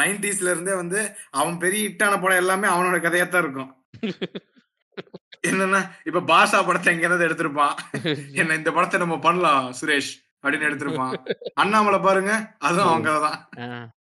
நைன்டிஸ்ல 0.00 0.52
இருந்தே 0.54 0.74
வந்து 0.82 1.00
அவன் 1.40 1.60
பெரிய 1.64 1.82
ஹிட்டான 1.86 2.20
படம் 2.22 2.42
எல்லாமே 2.42 2.68
அவனோட 2.74 2.98
கதையா 3.06 3.26
தான் 3.28 3.44
இருக்கும். 3.44 3.72
என்னன்னா 5.48 5.80
இப்ப 6.08 6.22
பாஷா 6.30 6.60
படத்தை 6.68 6.92
எங்க 6.94 7.06
இருந்து 7.08 7.28
எடுத்திருப்பான். 7.28 7.74
என்ன 8.40 8.56
இந்த 8.60 8.70
படத்தை 8.76 9.00
நம்ம 9.04 9.18
பண்ணலாம் 9.26 9.66
சுரேஷ் 9.80 10.12
அப்படின்னு 10.42 10.68
எடுத்திருப்பான். 10.70 11.14
அண்ணாமலை 11.62 12.00
பாருங்க 12.06 12.32
அதுவும் 12.66 12.88
அவன் 12.90 13.06
கதை 13.08 13.20
தான். 13.26 13.38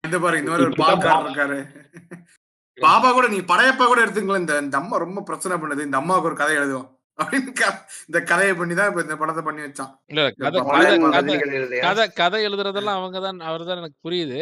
இந்த 0.03 0.17
பாருங்க 0.23 0.43
இந்த 0.43 0.53
மாதிரி 0.53 0.67
ஒரு 0.69 0.79
பால்காரர் 0.83 1.27
இருக்காரு. 1.27 1.59
பாபா 2.77 3.09
கூட 3.11 3.27
நீ 3.33 3.39
படையப்பா 3.51 3.85
கூட 3.87 3.99
எடுத்துங்களேன் 4.05 4.43
இந்த 4.43 4.55
இந்த 4.65 4.77
அம்மா 4.81 4.97
ரொம்ப 5.05 5.21
பிரச்சனை 5.29 5.55
பண்ணுது 5.61 5.87
இந்த 5.87 5.97
அம்மாவுக்கு 6.01 6.29
ஒரு 6.29 6.37
கதை 6.41 6.55
எழுதுவோம். 6.59 6.89
அப்படின்னு 7.19 7.51
இந்த 8.07 8.19
கதையை 8.29 8.53
பண்ணி 8.55 8.73
தான் 8.75 8.89
இப்ப 8.89 9.01
இந்த 9.05 9.15
படத்தை 9.17 9.41
பண்ணி 9.43 9.61
வச்சான். 9.63 9.91
இல்ல 10.09 10.21
இல்ல, 10.21 10.49
கதை 11.83 12.05
கதை 12.19 12.39
எழுதுறதெல்லாம் 12.47 12.99
அவங்க 12.99 13.19
தான் 13.21 13.39
அவர் 13.47 13.65
தான் 13.65 13.81
எனக்கு 13.81 13.99
புரியுது. 14.05 14.41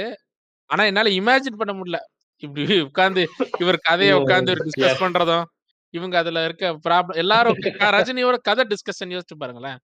ஆனா 0.70 0.84
என்னால 0.90 1.12
இமேஜின் 1.18 1.60
பண்ண 1.60 1.74
முடியல. 1.76 2.00
இப்படி 2.44 2.64
உட்கார்ந்து 2.88 3.22
இவர் 3.62 3.86
கதையை 3.86 4.16
உட்கார்ந்து 4.18 4.54
Yes. 4.54 4.64
டிஸ்கஸ் 4.66 5.04
பண்றதும் 5.04 5.46
இவங்க 5.94 6.16
அதுல 6.20 6.40
இருக்க 6.46 6.66
ப்ராப்ளம் 6.86 7.20
எல்லாரும் 7.22 7.60
ரஜினியோட 7.96 8.38
கதை 8.44 8.64
டிஸ்கஷன் 8.72 9.14
யோசிச்சு 9.14 9.36
பாருங்களேன். 9.38 9.80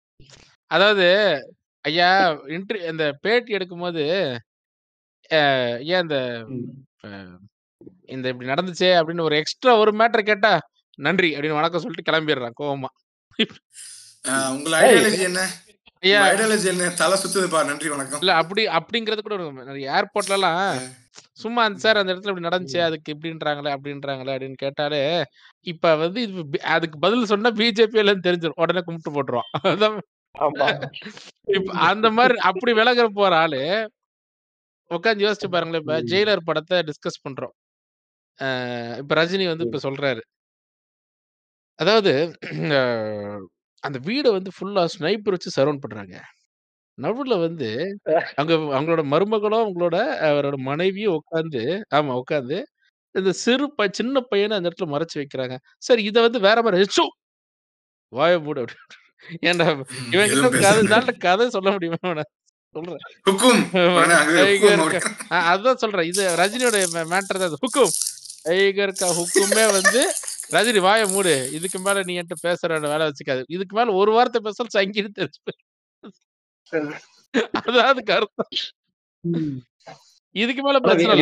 அதாவது 0.72 1.08
ஐயா 1.86 2.08
இன்ட்ரி 2.56 2.80
இந்த 2.90 3.04
பேட்டி 3.24 3.52
எடுக்கும்போது 3.58 4.04
அஹ், 5.32 5.76
ஏன் 5.90 6.04
இந்த 6.04 6.18
இந்த 8.10 8.26
இப்படி 8.32 8.50
நடந்துச்சே 8.50 8.90
அப்படின்னு 9.00 9.28
ஒரு 9.28 9.36
எக்ஸ்ட்ரா 9.40 9.74
ஒரு 9.82 9.92
மேட்டர் 10.00 10.30
கேட்டா 10.30 10.52
நன்றி 11.00 11.30
அப்படின்னு 11.36 11.60
வணக்கம் 11.60 11.84
சொல்லிட்டு 11.84 12.10
கிளம்பிடுறான் 12.10 12.60
கோவமா. 12.62 12.90
உங்கள 14.56 14.74
ஐடியாலஜி 14.86 15.22
என்ன? 15.28 15.42
ஐயா. 16.04 16.20
ஐடியாலஜி 16.30 16.68
என்ன? 16.72 16.90
தலை 17.02 17.16
சுத்துதுப்பா 17.22 17.60
நன்றி 17.70 17.90
வணக்கம். 17.94 18.22
இல்ல 18.24 18.34
அப்படி 18.42 18.64
அப்படிங்கிறது 18.78 19.24
கூட 19.26 19.36
ஏர்போர்ட்ல 19.98 20.38
எல்லாம் 20.38 20.60
சும்மா 21.42 21.62
அந்த 21.68 21.80
சார் 21.84 22.00
அந்த 22.00 22.12
இடத்துல 22.14 22.32
இப்படி 22.32 22.48
நடந்துச்சு 22.48 22.80
அதுக்கு 22.88 23.14
இப்படின்றாங்களே 23.14 23.72
அப்படின்றாங்களே 23.76 24.34
அப்படின்னு 24.36 24.60
கேட்டாலே 24.64 25.02
இப்ப 25.68 25.94
வந்து 25.96 26.22
அதுக்கு 26.76 26.98
பதில் 27.00 27.30
சொன்னா 27.32 27.52
பிஜேபி 27.60 28.02
எல்லாம் 28.04 28.26
தெரிஞ்சிடும் 28.28 28.62
உடனே 28.64 28.82
கும்பிட்டு 28.82 29.16
போட்டுருவான். 29.16 29.52
அதான். 29.72 29.98
அந்த 31.90 32.08
மாதிரி 32.18 32.36
அப்படி 32.50 32.72
விலகுற 32.80 33.08
போற 33.20 33.36
ஆளு 33.38 33.62
உட்காந்து 34.92 35.26
யோசிச்சு 35.26 35.48
பாருங்களேன் 35.50 35.84
இப்ப 35.84 35.96
ஜெயிலர் 36.12 36.48
படத்தை 36.50 36.78
டிஸ்கஸ் 36.90 37.24
பண்றோம். 37.26 37.56
இப்ப 39.02 39.16
ரஜினி 39.20 39.48
வந்து 39.52 39.66
இப்ப 39.68 39.82
சொல்றாரு 39.88 40.22
அதாவது 41.80 42.12
அந்த 43.84 43.98
வீடை 44.08 44.30
வந்து 44.36 44.52
ஃபுல்லா 44.56 44.84
ஸ்னைப்பர் 44.94 45.36
வச்சு 45.36 45.52
சரௌண்ட் 45.58 45.84
பண்றாங்க. 45.84 46.16
நடுவுல 46.98 47.36
வந்து 47.42 47.70
அங்க 48.42 48.54
அவங்களோட 48.78 49.04
மருமகளும் 49.14 49.64
அவங்களோட 49.64 49.98
அவரோட 50.30 50.58
மனைவியும் 50.70 51.18
உட்காந்து 51.20 51.64
ஆமா 51.98 52.14
உட்காந்து 52.22 52.58
இந்த 53.16 53.32
சிறு 53.42 53.66
ப 53.78 53.88
சின்ன 54.00 54.22
பையனை 54.32 54.54
அந்த 54.58 54.70
இடத்துல 54.70 54.90
மறைச்சு 54.94 55.18
வைக்கிறாங்க. 55.22 55.56
சரி 55.88 56.04
இதை 56.10 56.22
வந்து 56.26 56.40
வேற 56.48 56.60
மாதிரி 56.66 56.82
ஹெச்சோ! 56.84 57.06
வாய 58.12 58.34
மூடு 58.42 58.64
அப்படின்னு 58.64 58.88
ஏன்டா 59.50 59.68
இவன் 60.14 60.32
கிட்ட 60.32 60.48
எதுவும் 60.48 60.58
கதை 60.58 60.82
பேச 60.84 60.94
நல்ல 60.94 61.12
கதை 61.20 61.46
சொல்ல 61.56 61.70
முடியுமா? 61.76 62.00
சொல்றேன். 62.76 63.04
ஹுக்கும் 63.28 63.62
உடனே 63.94 64.18
ஹுக்கும் 64.54 64.84
கா- 65.64 65.78
சொல்றேன். 65.84 66.08
இது 66.12 66.24
ரஜினியோட 66.42 66.78
மேட்டர் 67.12 67.42
தான் 67.42 67.52
இது. 67.52 67.60
ஹுக்கும். 67.66 67.94
டைகர் 68.46 69.00
கா 69.00 69.08
ஹுக்குமே 69.18 69.66
வந்து 69.78 70.02
ரஜினி 70.56 70.80
வாய 70.86 71.02
மூடு. 71.14 71.34
இதுக்கு 71.58 71.80
மேல 71.86 72.04
நீ 72.08 72.14
என்கிட்ட 72.20 72.46
பேசுற 72.48 72.80
வேலை 72.92 73.06
வச்சுக்காது. 73.08 73.42
இதுக்கு 73.56 73.74
மேல 73.78 73.94
ஒரு 74.02 74.12
வார்த்தை 74.18 74.40
பேசல 74.46 74.74
சங்கின்னு 74.78 75.18
தெரிஞ்சு. 75.20 75.40
அதாவது 77.62 78.02
கருத்தம் 78.12 78.54
இதுக்கு 80.36 80.62
மேல 80.66 80.80
பிரச்சனை. 80.86 81.14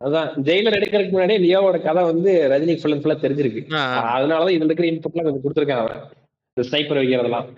அதான் 0.00 0.28
ஜெயிலர் 0.46 0.76
எடுக்கிறதுக்கு 0.78 1.14
முன்னாடியே 1.14 1.40
லியோவோட 1.44 1.76
கதை 1.86 2.02
வந்து 2.10 2.32
ரஜினி 2.52 2.74
ஃபுல் 2.80 2.94
அண்ட் 2.94 3.02
ஃபுல்லா 3.04 3.16
தெரிஞ்சிருக்கு. 3.24 3.62
அதனாலதான் 4.16 4.54
இதுல 4.56 4.70
இருக்கிற 4.70 4.88
இன்புட்லாம் 4.90 5.26
கொஞ்சம் 5.26 5.44
கொடுத்துருக்கான் 5.44 5.82
அவன் 5.84 6.02
இந்த 6.50 6.66
ஸ்னைப்பர் 6.68 7.00
வைக்கிறதெல்லாம். 7.00 7.48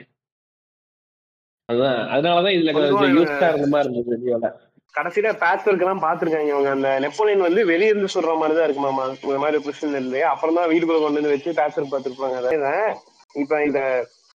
அதுதான் 1.68 1.98
அதனாலதான் 2.14 2.56
இதுல 2.56 2.72
கொஞ்சம் 2.76 3.16
யூஸ்டா 3.16 3.48
இருந்த 3.50 3.68
மாதிரி 3.72 3.88
இருந்தது 3.88 4.22
லியோல 4.24 4.48
கடைசியில 4.94 5.28
பேட்ச் 5.42 5.66
ஒர்க் 5.68 5.82
எல்லாம் 5.84 6.04
பாத்துருக்காங்க 6.04 6.52
அவங்க 6.54 6.70
அந்த 6.76 6.88
நெப்போலியன் 7.04 7.46
வந்து 7.48 7.62
வெளிய 7.72 7.92
இருந்து 7.92 8.14
சொல்ற 8.14 8.32
மாதிரி 8.40 8.56
தான் 8.58 8.66
இருக்குமாமா 8.68 9.04
இந்த 9.26 9.38
மாதிரி 9.44 9.58
பிரச்சனை 9.66 9.92
இருந்து. 9.98 10.20
அப்புறம் 10.32 10.56
தான் 10.58 10.70
வீட்டுக்குள்ள 10.70 11.00
கொண்டு 11.02 11.20
வந்து 11.20 11.34
வச்சு 11.34 11.58
பேட்ச் 11.58 11.78
ஒர்க் 11.80 11.94
பாத்துருப்பாங்க 11.94 12.38
அதான் 12.40 12.88
இப்ப 13.34 13.60
இந்த 13.68 13.80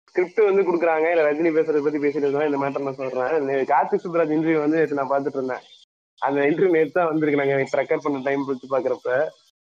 ஸ்கிரிப்ட் 0.08 0.40
வந்து 0.48 0.64
குடுக்குறாங்க. 0.68 1.06
இல்ல 1.12 1.22
ரஜினி 1.28 1.52
பேசுறத 1.58 1.82
பத்தி 1.86 2.00
பேசிட்டு 2.04 2.30
இந்த 2.48 2.60
மேட்டர் 2.64 2.86
நான் 2.88 3.00
சொல்றேன். 3.02 3.64
கார்த்திக் 3.72 4.04
சுப்ராஜ் 4.04 4.34
இன்டர்வியூ 4.36 4.60
வந்து 4.64 4.80
நான் 5.00 5.12
பாத்துட்டு 5.14 5.40
இருந்தேன். 5.40 5.64
அந்த 6.22 6.40
இன்டர்வியூ 6.48 6.74
நேத்து 6.76 6.96
தான் 6.98 7.10
வந்திருக்கு 7.12 7.40
நாங்க 7.42 7.54
இப்ப 7.66 7.78
ரெக்கார்ட் 7.82 8.04
பண்ண 8.06 8.22
டைம் 8.28 8.44
வச்சு 8.50 8.72
பாக்குறப்ப 8.74 9.10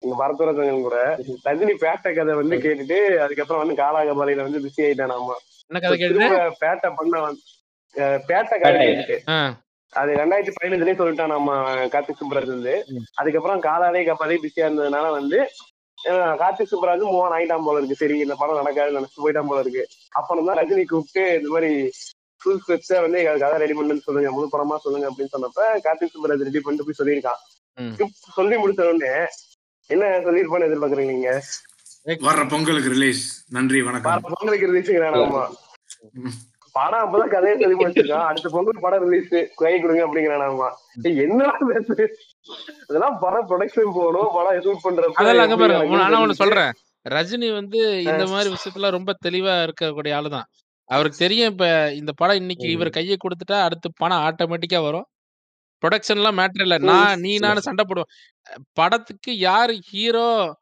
இங்க 0.03 0.15
பரத்துரசங்கன் 0.23 0.85
கூட. 0.87 0.99
ரஜினி 1.47 1.75
பேட்டை 1.85 2.11
கதை 2.19 2.35
வந்து 2.41 2.57
கேட்டுட்டு 2.65 2.99
அதுக்கப்புறம் 3.25 3.63
வந்து 3.63 3.81
காலாகபாலையில 3.83 4.45
வந்து 4.49 4.63
பிஸி 4.67 4.81
கேட்டு 4.83 6.03
திரும்ப 6.03 6.37
பேட்டை 6.63 6.91
பண்ண 6.99 7.25
பேட்டை 8.31 8.57
கதை. 8.63 8.85
கேட்டுட்டு. 8.87 9.19
அது 9.93 10.11
ரெண்டாயிரத்தி 10.21 10.55
பதினஞ்சுலயே 10.57 10.99
சொல்லிட்டான் 11.01 11.35
நம்ம 11.35 11.51
கார்த்திக் 11.93 12.21
சுப்ராஜ் 12.23 12.55
வந்து. 12.55 12.75
அதுக்கப்புறம் 13.21 13.63
காலாலே 13.67 14.03
கப்பாலே 14.09 14.39
பிஸியா 14.45 14.67
இருந்ததுனால 14.69 15.07
வந்து 15.19 15.39
கார்த்திக் 16.41 16.73
சுப்ராஜ் 16.73 17.05
மூவ் 17.15 17.35
ஆயிட்டான் 17.37 17.67
போல 17.67 17.79
இருக்கு. 17.81 18.01
சரி 18.03 18.17
இந்த 18.25 18.35
படம் 18.41 18.61
நடக்காதுன்னு 18.61 18.99
நினைச்சு 19.01 19.23
போயிட்டான் 19.25 19.51
போல 19.51 19.63
இருக்கு. 19.65 19.85
அப்புறம் 20.21 20.49
தான் 20.49 20.59
ரஜினி 20.61 20.85
கூப்பிட்டு 20.93 21.23
இந்த 21.39 21.51
மாதிரி 21.55 21.71
ஃபுல் 22.43 22.61
ஸ்கிரிப்ட்ஸை 22.63 22.99
வந்து 23.05 23.21
எங்களுக்கு 23.21 23.45
கதை 23.45 23.57
ரெடி 23.63 23.75
பண்ணுன்னு 23.79 24.07
சொல்லுங்க 24.09 24.31
முழு 24.35 24.53
படமா 24.55 24.77
சொல்லுங்க 24.85 25.09
அப்படின்னு 25.11 25.35
சொன்னப்ப 25.35 25.63
கார்த்திக் 25.87 26.15
சுப்ராஜ் 26.17 26.47
ரெடி 26.49 26.63
பண்ணிட்டு 26.67 26.87
போய் 26.89 27.01
சொல்லியிருக்கான். 27.01 27.41
சொல்லி 28.39 28.57
முடிச்ச 28.63 28.87
உடனே 28.91 29.13
என்ன 29.91 30.05
சொல்லியிருப்பான்னு 30.27 30.69
எதிர்பார்க்குறீங்க 30.69 31.15
நீங்க? 31.15 31.33
வர்ற 32.29 32.43
பொங்கலுக்கு 32.53 32.93
ரிலீஸ் 32.97 33.23
நன்றி 33.57 33.81
வணக்கம். 33.89 34.25
பொங்கலுக்கு 34.37 34.71
ரிலீஸ் 34.71 34.93
வேணாமா 35.05 35.45
படம் 36.73 37.05
அப்பதான் 37.05 37.29
கதையை 37.29 37.61
சொல்லி 37.61 37.85
முடிச்சிருக்கான். 37.85 38.25
அடுத்த 38.25 38.49
பொங்கல் 38.49 38.81
படம் 38.81 39.09
ரிலீஸ் 39.09 39.53
கை 39.55 39.81
கொடுங்க 39.81 40.07
அப்படிங்கிறானாமா. 40.07 40.69
ஏய், 41.03 41.19
என்ன 41.19 41.57
பேசு 41.69 42.17
அதெல்லாம் 42.83 43.19
படம் 43.21 43.49
ப்ரொடக்ஷன் 43.49 43.93
போகணும். 43.95 44.29
படம் 44.33 44.63
ஷூட் 44.63 44.87
பண்றப்ப 44.87 45.13
அதெல்லாம் 45.13 45.59
பாருங்க. 45.59 46.03
ஆனா 46.03 46.21
ஒண்ணு 46.21 46.31
சொல்றேன். 46.31 46.73
ரஜினி 47.09 47.53
வந்து 47.53 48.03
இந்த 48.03 48.27
மாதிரி 48.27 48.55
விஷயத்துல 48.55 48.91
ரொம்ப 48.91 49.17
தெளிவா 49.27 49.69
இருக்கக்கூடிய 49.69 50.15
ஆளுதான். 50.21 50.43
அவருக்கு 50.85 51.19
தெரியும் 51.19 51.51
இப்ப 51.51 51.93
இந்த 51.93 52.13
படம் 52.17 52.37
இன்னைக்கு 52.37 52.69
இவர் 52.69 52.91
கையை 52.91 53.17
கொடுத்துட்டா 53.17 53.63
அடுத்து 53.63 53.93
பணம் 53.97 54.19
ஆட்டோமேட்டிக்கா 54.19 54.83
வரும். 54.83 55.07
ப்ரொடக்ஷன்லாம் 55.83 56.39
மேட்டர் 56.39 56.61
இல்ல. 56.61 56.79
நான் 56.79 57.21
நீ 57.21 57.39
நானும் 57.39 57.61
சண்டை 57.61 57.85
போடுவோம். 57.89 58.11
அஹ் 58.51 58.65
படத்துக்கு 58.73 59.39
யாரு 59.39 59.79
ஹீரோ 59.83 60.57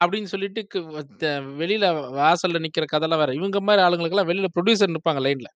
அப்படின்னு 0.00 0.30
சொல்லிட்டு 0.30 0.60
கு- 0.72 0.82
த- 1.18 1.28
வெளியில 1.60 1.84
வாசல்ல 2.16 2.60
நிக்கிற 2.64 2.84
கதைலாம் 2.86 3.22
வேற. 3.22 3.32
இவங்க 3.34 3.60
மாதிரி 3.60 3.84
ஆளுங்களுக்கெல்லாம் 3.86 4.28
வெளியில 4.30 4.48
ப்ரொடியூசர் 4.56 4.94
நிப்பாங்க 4.96 5.22
லைன்ல 5.26 5.48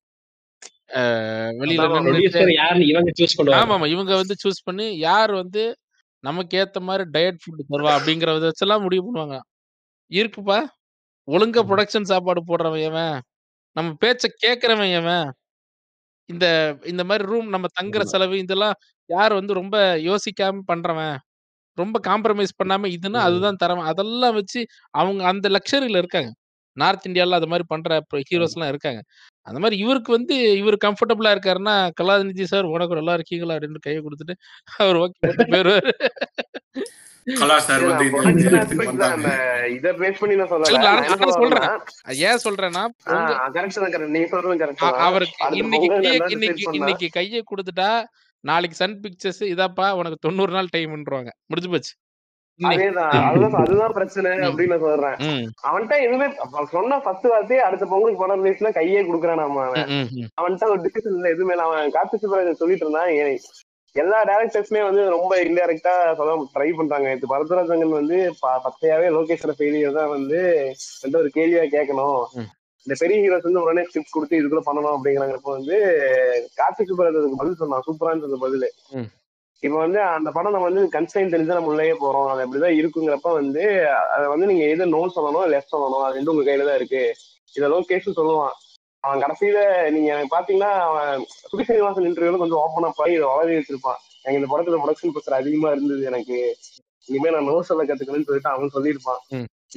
வெளியில 1.59 1.83
அதான் 1.83 1.93
நின்னுட்டு 1.97 2.11
ப்ரொடியூசர் 2.11 2.53
யாருன்னு 2.55 2.87
இவங்க 2.87 3.11
சூஸ் 3.19 3.37
பண்ணுவாங்க. 3.39 3.61
ஆமா 3.61 3.75
ஆமா 3.77 3.87
இவங்க 3.87 4.13
வந்து 4.15 4.35
சூஸ் 4.43 4.65
பண்ணி 4.65 4.87
யார் 5.01 5.33
வந்து 5.35 5.63
நமக்கு 6.25 6.59
ஏத்த 6.59 6.79
மாதிரி 6.81 7.05
டயட் 7.11 7.41
ஃபுட் 7.43 7.61
தருவா 7.71 7.93
அப்படிங்கிற 7.97 8.31
வச்செல்லாம் 8.41 8.83
முடிவு 8.83 9.05
பண்ணுவாங்க. 9.07 9.37
இருக்குப்பா 10.11 10.59
ஒழுங்கா 11.29 11.63
ப்ரொடக்ஷன் 11.69 12.11
சாப்பாடு 12.11 12.41
போடுறவன் 12.47 12.85
எவன் 12.85 13.15
நம்ம 13.77 13.89
பேச்ச 14.03 14.25
கேட்கறவன் 14.45 14.93
எவன் 14.93 15.27
இந்த 16.29 16.47
இந்த 16.85 17.03
மாதிரி 17.05 17.25
ரூம் 17.25 17.49
நம்ம 17.49 17.67
தங்குற 17.79 18.03
செலவு 18.05 18.37
இதெல்லாம் 18.39 18.77
யார் 19.11 19.33
வந்து 19.35 19.53
ரொம்ப 19.55 19.77
யோசிக்காம 20.03 20.63
பண்றவன். 20.69 21.17
ரொம்ப 21.83 21.97
காம்ப்ரமைஸ் 22.09 22.59
பண்ணாம 22.61 22.91
இதுன்னா 22.97 23.21
அதுதான் 23.29 23.61
தரவன் 23.63 23.91
அதெல்லாம் 23.93 24.37
வச்சு 24.41 24.61
அவங்க 25.01 25.23
அந்த 25.33 25.49
லக்ஸரியில 25.57 26.03
இருக்காங்க. 26.03 26.31
நார்த் 26.77 27.07
இந்தியால 27.09 27.39
அது 27.41 27.49
மாதிரி 27.53 27.65
பண்ற 27.73 27.91
ஹீரோஸ் 28.31 28.57
எல்லாம் 28.57 28.73
இருக்காங்க. 28.73 29.01
அந்த 29.47 29.59
மாதிரி 29.63 29.77
இவருக்கு 29.85 30.11
வந்து 30.13 30.35
இவர் 30.61 30.77
கம்ஃபர்டபுளா 30.85 31.31
இருக்காருன்னா 31.35 31.75
கலாநிதி 32.01 32.45
சார் 32.53 32.73
உனக்கு 32.75 32.99
நல்லா 33.01 33.15
இருக்கீங்களா? 33.19 33.55
அப்படின்னு 33.57 33.87
கையை 33.89 34.01
கொடுத்துட்டு 34.07 34.37
அவர் 34.85 34.99
ஓகே 35.05 35.21
தான். 42.79 42.93
அவருக்கு 45.07 45.37
இன்னைக்கு 45.61 45.89
இன்னைக்கு 46.79 47.09
கையை 47.19 47.43
கொடுத்துட்டா 47.51 47.91
நாளைக்கு 48.41 48.77
சன் 48.77 49.01
பிக்சர்ஸ் 49.01 49.45
இதாப்பா 49.45 49.93
உனக்கு 49.93 50.17
தொண்ணூறு 50.21 50.53
நாள் 50.53 50.67
டைம்ன்றாங்க 50.77 51.29
முடிஞ்சு 51.47 51.71
போச்சு. 51.71 51.95
அதேதான். 52.63 53.93
பிரச்சனை. 53.93 54.31
அப்படின்னு 54.31 54.81
சொல்றேன். 54.81 55.35
அவன்கிட்ட 55.69 56.01
எதுவுமே 56.01 56.35
சொன்ன 56.71 56.99
ஃபர்ஸ்ட் 56.99 57.25
வார்த்தையே 57.25 57.63
அடுத்த 57.63 57.87
பொங்கலுக்கு 57.87 58.27
படம் 58.27 58.45
ரிலீஸ்ல 58.45 58.77
கையே 58.77 59.03
குடுக்குறான். 59.03 59.81
அவன்கிட்ட 60.41 60.65
ஒரு 60.65 60.81
டிசிஷன் 60.81 61.15
இல்ல 61.15 61.29
எதுவுமே. 61.29 61.63
அவன் 61.63 61.91
சுப்ராஜ் 61.93 62.53
சொல்லிட்டு 62.53 62.91
இருந்தான். 62.91 63.39
எல்லா 63.93 64.25
டேரக்டர்ஸுமே 64.25 64.83
வந்து 64.83 65.09
ரொம்ப 65.09 65.45
இன்டெரக்டா 65.45 66.15
சொல்ல 66.15 66.49
ட்ரை 66.55 66.73
பண்றாங்க. 66.77 67.13
இது 67.13 67.27
பரதராஜன் 67.27 67.89
வந்து 67.89 68.35
ப- 68.41 68.61
பச்சையாவே 68.65 69.11
லோகேஷோட 69.11 69.51
ஃபெயிலியர் 69.59 69.95
தான் 69.95 70.09
வந்து 70.09 70.73
ஒரு 71.13 71.31
கேள்வியா 71.35 71.75
கேட்கணும். 71.75 72.25
இந்த 72.87 72.95
பெரிய 73.01 73.17
ஹீரோஸ் 73.23 73.47
வந்து 73.49 73.63
உடனே 73.65 73.83
ஸ்கிரிப்ட் 73.87 74.15
கொடுத்து 74.15 74.39
இதுக்குள்ள 74.41 74.63
பண்ணணும் 74.67 74.95
அப்படிங்கிறப்ப 74.97 75.51
வந்து 75.59 75.77
கார்த்திக் 76.61 76.91
சுப்ராஜ் 76.91 77.19
அதுக்கு 77.21 77.41
பதில் 77.43 77.61
சொன்னான். 77.63 77.85
சூப்பரா 77.89 78.13
இருந்தது 78.15 78.39
பதில். 78.45 78.69
இப்ப 79.63 79.75
வந்து 79.85 80.01
அந்த 80.17 80.29
படம் 80.37 80.55
நம்ம 80.55 80.69
வந்து 80.69 80.83
கன்ஸ்டைன் 80.95 81.33
தெரிஞ்சு 81.33 81.57
நம்ம 81.57 81.73
உள்ளே 81.73 81.87
போறோம். 82.05 82.29
அது 82.33 82.45
அப்படிதான் 82.45 82.79
இருக்குங்கிறப்ப 82.81 83.33
வந்து 83.41 83.65
அதை 84.15 84.27
வந்து 84.33 84.49
நீங்க 84.51 84.65
எது 84.75 84.93
நோ 84.95 85.03
சொல்லணும் 85.17 85.51
லெஃப்ட் 85.55 85.75
சொல்லணும் 85.75 86.05
அது 86.07 86.19
வந்து 86.21 86.33
உங்க 86.35 86.45
கையில 86.49 86.69
தான் 86.69 86.79
இருக்கு. 86.81 87.03
இதை 87.55 87.69
லோகேஷ் 87.75 88.19
சொல்லுவான். 88.21 88.55
அவன் 89.05 89.23
கடைசியில 89.25 89.59
நீங்க 89.95 90.09
எனக்கு 90.15 90.35
பாத்தீங்கன்னா 90.37 90.73
அவன் 90.89 91.21
சுடி 91.51 91.65
சீனிவாசன் 91.69 92.09
இன்டர்வியூல 92.09 92.41
கொஞ்சம் 92.43 92.63
ஓப்பன் 92.65 92.89
அப் 92.89 93.03
ஆகி 93.05 93.15
இதை 93.19 93.29
வளரி 93.33 93.55
வச்சிருப்பான். 93.59 94.01
எனக்கு 94.25 94.41
இந்த 94.41 94.51
படத்துல 94.53 94.81
ப்ரொடக்ஷன் 94.83 95.13
ப்ரெஷர் 95.15 95.41
அதிகமா 95.41 95.69
இருந்தது 95.75 96.03
எனக்கு. 96.11 96.39
இனிமே 97.11 97.31
நான் 97.35 97.49
நோ 97.51 97.55
சொல்ல 97.71 97.85
கத்துக்கணும்னு 97.89 98.29
சொல்லிட்டு 98.29 98.53
அவன் 98.55 98.75
சொல்லியிருப்பான். 98.77 99.21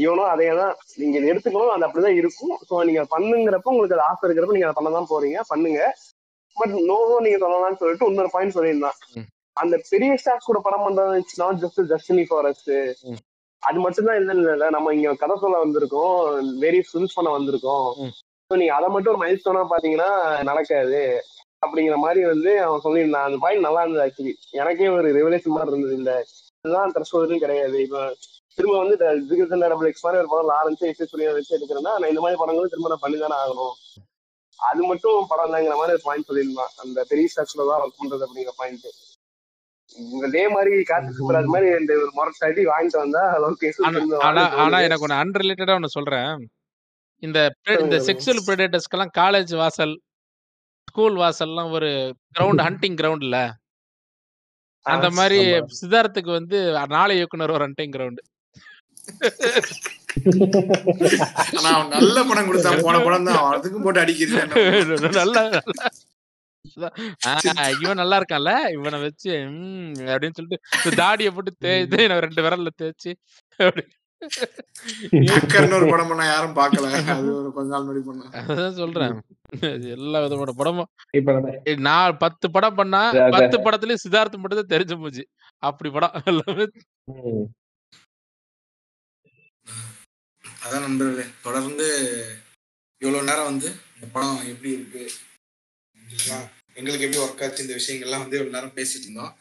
இவனும் 0.03 0.31
அதே 0.33 0.47
தான். 0.59 0.73
நீங்க 0.99 1.15
இதை 1.19 1.27
எடுத்துக்கணும் 1.31 1.73
அது 1.75 1.85
அப்படிதான் 1.87 2.19
இருக்கும். 2.21 2.55
ஸோ 2.69 2.83
நீங்க 2.89 3.01
பண்ணுங்கிறப்ப 3.13 3.73
உங்களுக்கு 3.73 3.97
அது 3.97 4.07
ஆசை 4.09 4.23
இருக்கிறப்ப 4.27 4.55
நீங்க 4.57 4.69
அதை 4.69 4.77
பண்ணதான் 4.79 5.11
போறீங்க. 5.13 5.39
பண்ணுங்க. 5.51 5.81
பட் 6.57 6.73
நோவோ 6.89 7.15
நீங்க 7.25 7.37
சொல்லலாம்னு 7.43 7.79
சொல்லிட்டு 7.81 8.09
இன்னொரு 8.11 8.31
பாயிண்ட் 8.33 8.55
சொல்லியிருந்தான். 8.57 8.97
அந்த 9.57 9.75
பெரிய 9.91 10.11
ஸ்டார்ஸ் 10.21 10.49
கூட 10.49 10.59
படம் 10.65 10.85
பண்றது 10.85 11.19
இட்ஸ் 11.21 11.39
நாட் 11.43 11.61
ஜஸ்ட் 11.63 11.81
ஜஸ்டினி 11.93 12.23
ஃபாரஸ்ட். 12.29 12.73
அது 13.63 13.79
மட்டும்தான் 13.79 14.19
இல்ல 14.21 14.31
இல்ல 14.53 14.69
நம்ம 14.75 14.93
இங்க 14.93 15.11
கதை 15.23 15.35
சொல்ல 15.43 15.57
வந்திருக்கோம். 15.65 16.15
வேரியஸ் 16.63 16.91
ஃபில்ம்ஸ் 16.91 17.17
பண்ண 17.17 17.29
வந்திருக்கோம். 17.37 17.87
ஸோ 18.51 18.55
நீங்க 18.61 18.73
அதை 18.77 18.87
மட்டும் 18.93 19.13
ஒரு 19.13 19.21
மைல் 19.23 19.39
ஸ்டோனா 19.41 19.61
பாத்தீங்கன்னா 19.73 20.09
நடக்காது. 20.49 21.01
அப்படிங்கிற 21.65 21.97
மாதிரி 22.05 22.21
வந்து 22.31 22.51
அவன் 22.65 22.83
சொல்லியிருந்தான். 22.85 23.27
அந்த 23.27 23.37
பாயிண்ட் 23.43 23.65
நல்லா 23.67 23.83
இருந்தது 23.83 24.05
ஆக்சுவலி 24.05 24.33
எனக்கே 24.61 24.89
ஒரு 24.97 25.09
ரெவலேஷன் 25.19 25.55
மாதிரி 25.57 25.71
இருந்தது 25.73 25.95
இந்த 26.01 26.13
இதுதான் 26.65 26.91
த்ரெஷோல்டும் 26.95 27.41
கிடையாது. 27.43 27.77
இப்போ 27.85 28.01
திரும்ப 28.57 28.75
வந்து 28.81 28.95
டபுள் 29.63 29.87
எக்ஸ் 29.89 30.03
மாதிரி 30.05 30.19
ஒரு 30.21 30.29
படம் 30.33 30.49
லாரன்ஸ் 30.51 30.83
எஸ் 30.89 31.09
சூர்யா 31.11 31.31
வச்சு 31.37 31.55
எடுக்கிறேன்னா 31.55 31.93
நான் 31.95 32.11
இந்த 32.11 32.21
மாதிரி 32.25 32.39
படங்களும் 32.41 32.71
திரும்ப 32.73 32.89
நான் 32.91 33.01
பண்ணி 33.05 33.17
தானே 33.23 33.37
ஆகணும். 33.39 33.73
அது 34.59 34.81
மட்டும் 34.89 35.25
படம் 35.31 35.47
இல்லைங்கிற 35.47 35.75
மாதிரி 35.79 35.95
ஒரு 35.95 36.03
பாயிண்ட் 36.05 36.27
சொல்லியிருந்தான் 36.29 36.71
அந்த 36.83 36.99
பெரிய 37.09 37.31
ஸ்டாக்ஸ்ல 37.31 37.65
தான் 37.69 37.81
ஒர்க் 37.83 37.99
பண்றது 38.01 38.25
அப்படிங்கிற 38.27 38.53
பாயிண்ட் 38.61 38.87
இதே 40.27 40.43
மாதிரி 40.53 40.75
கார்த்திக் 40.89 41.17
சுப்ராஜ் 41.17 41.49
மாதிரி 41.53 41.67
இந்த 41.79 41.93
ஒரு 42.03 42.11
மொரட்டாட்டி 42.19 42.61
வாங்கிட்டு 42.69 43.01
வந்தா 43.01 43.23
லோகேஷ் 43.43 43.81
ஆனா 44.29 44.43
ஆனா 44.63 44.77
எனக்கு 44.87 45.05
ஒன்று 45.07 45.19
அன்ரிலேட்டடா 45.21 45.75
ஒன்று 45.79 45.95
சொல்றேன். 45.97 46.31
இந்த. 47.23 47.39
செக்ஷுவல் 48.09 48.41
ப்ரெடேட்டர்ஸ்க்கெல்லாம் 48.47 49.13
காலேஜ் 49.19 49.53
வாசல் 49.55 49.93
ஸ்கூல் 50.87 51.19
வாசல்லாம் 51.23 51.69
ஒரு 51.77 51.91
கிரவுண்ட் 52.35 52.63
ஹண்டிங் 52.67 52.97
கிரவுண்ட்ல 53.01 53.37
அந்த 54.85 55.07
மாதிரி. 55.17 55.39
சித்தார்த்துக்கு 55.77 56.31
வந்து 56.37 56.57
நாளை 56.95 57.13
இயக்குனர் 57.19 57.55
ஒரு 57.55 57.65
ஹண்டிங் 57.67 57.93
கிரவுண்ட் 57.95 58.21
நல்ல 61.95 62.17
படம் 62.25 62.47
கொடுத்தான் 62.49 62.83
போன 62.85 62.99
படம் 63.05 63.27
தான். 63.29 63.41
அதுக்கும் 63.53 63.85
போட்டு 63.85 64.03
அடிக்கிறது 64.03 64.41
நல்ல 65.19 65.37
இவன் 67.75 67.99
நல்லா 68.01 68.17
இருக்கான்ல? 68.19 68.51
இவனை 68.75 68.97
வச்சு 69.01 69.31
ம், 69.49 69.93
அப்படின்னு 70.07 70.37
சொல்லிட்டு 70.37 70.59
தாடியை 70.99 71.31
போட்டு 71.33 71.51
தேய்த்து 71.65 72.07
நான் 72.11 72.23
ரெண்டு 72.25 72.43
விரல்ல 72.45 72.71
தேய்ச்சி 72.81 73.11
அப்படி. 73.59 73.83
டக்கர்னு 73.89 74.02
ஒரு 75.77 75.87
படம் 75.91 76.09
பண்ண 76.11 76.23
யாரும் 76.31 76.55
பார்க்கல. 76.59 76.89
அது 77.15 77.29
ஒரு 77.39 77.49
கொஞ்ச 77.55 77.69
நாள் 77.73 77.85
முன்னாடி 77.87 78.03
பண்ண 78.09 78.43
அதான் 78.53 78.79
சொல்றேன். 78.81 79.15
எல்லா 79.95 80.21
விதமான 80.25 80.53
படமும். 80.61 80.89
இப்ப 81.19 81.75
நான் 81.87 82.19
பத்து 82.23 82.45
படம் 82.55 82.77
பண்ணா. 82.79 83.01
பத்து 83.37 83.57
படத்துலயும் 83.65 84.03
சித்தார்த் 84.03 84.41
மட்டும் 84.43 84.61
தான் 84.61 84.73
தெரிஞ்சு 84.75 84.97
போச்சு. 85.03 85.25
அப்படி 85.69 85.91
படம் 85.97 86.15
எல்லாமே. 86.31 86.65
அதான் 90.65 90.85
நண்பர்களே 90.87 91.25
தொடர்ந்து 91.45 91.87
இவ்வளவு 93.01 93.27
நேரம் 93.29 93.49
வந்து 93.51 93.69
இந்த 93.95 94.07
படம் 94.15 94.37
எப்படி 94.51 94.69
இருக்கு 94.77 95.03
எங்களுக்கு 96.79 97.05
எப்படி 97.05 97.21
ஒர்க் 97.23 97.43
ஆச்சு 97.45 97.63
இந்த 97.63 97.75
விஷயங்கள்லாம் 97.79 98.23
வந்து 98.23 98.37
இவ்வளவு 98.37 98.55
நேரம் 98.57 98.77
பேசிட்டு 98.77 99.07
இருந்தோம். 99.07 99.33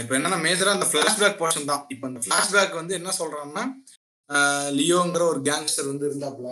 இப்போ 0.00 0.12
என்னன்னா 0.18 0.38
மேஜரா 0.44 0.70
அந்த 0.76 0.86
ஃபிளாஷ்பேக் 0.90 1.36
போர்ஷன் 1.40 1.68
தான். 1.70 1.82
இப்போ 1.94 2.04
அந்த 2.08 2.20
ஃபிளாஷ்பேக் 2.24 2.78
வந்து 2.78 2.94
என்ன 2.98 3.10
சொல்றாங்கன்னா 3.18 3.64
லியோங்கிற 4.78 5.22
ஒரு 5.32 5.40
கேங்ஸ்டர் 5.48 5.90
வந்து 5.92 6.06
இருந்தாப்ல 6.10 6.48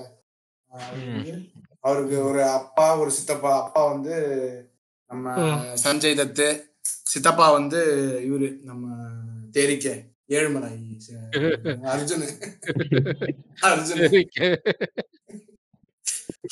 அவருக்கு 1.80 2.16
ஒரு 2.24 2.40
அப்பா 2.58 2.86
ஒரு 2.98 3.10
சித்தப்பா. 3.10 3.52
அப்பா 3.64 3.82
வந்து 3.92 4.14
நம்ம 5.10 5.34
சஞ்சய் 5.84 6.18
தத்து. 6.20 6.48
சித்தப்பா 7.12 7.46
வந்து 7.52 7.80
இவரு 8.28 8.48
நம்ம 8.62 8.86
தேரிக்க. 9.50 9.88
ஏழுமலை 10.36 10.70
அர்ஜுன். 11.92 12.24
அர்ஜுன். 13.68 14.02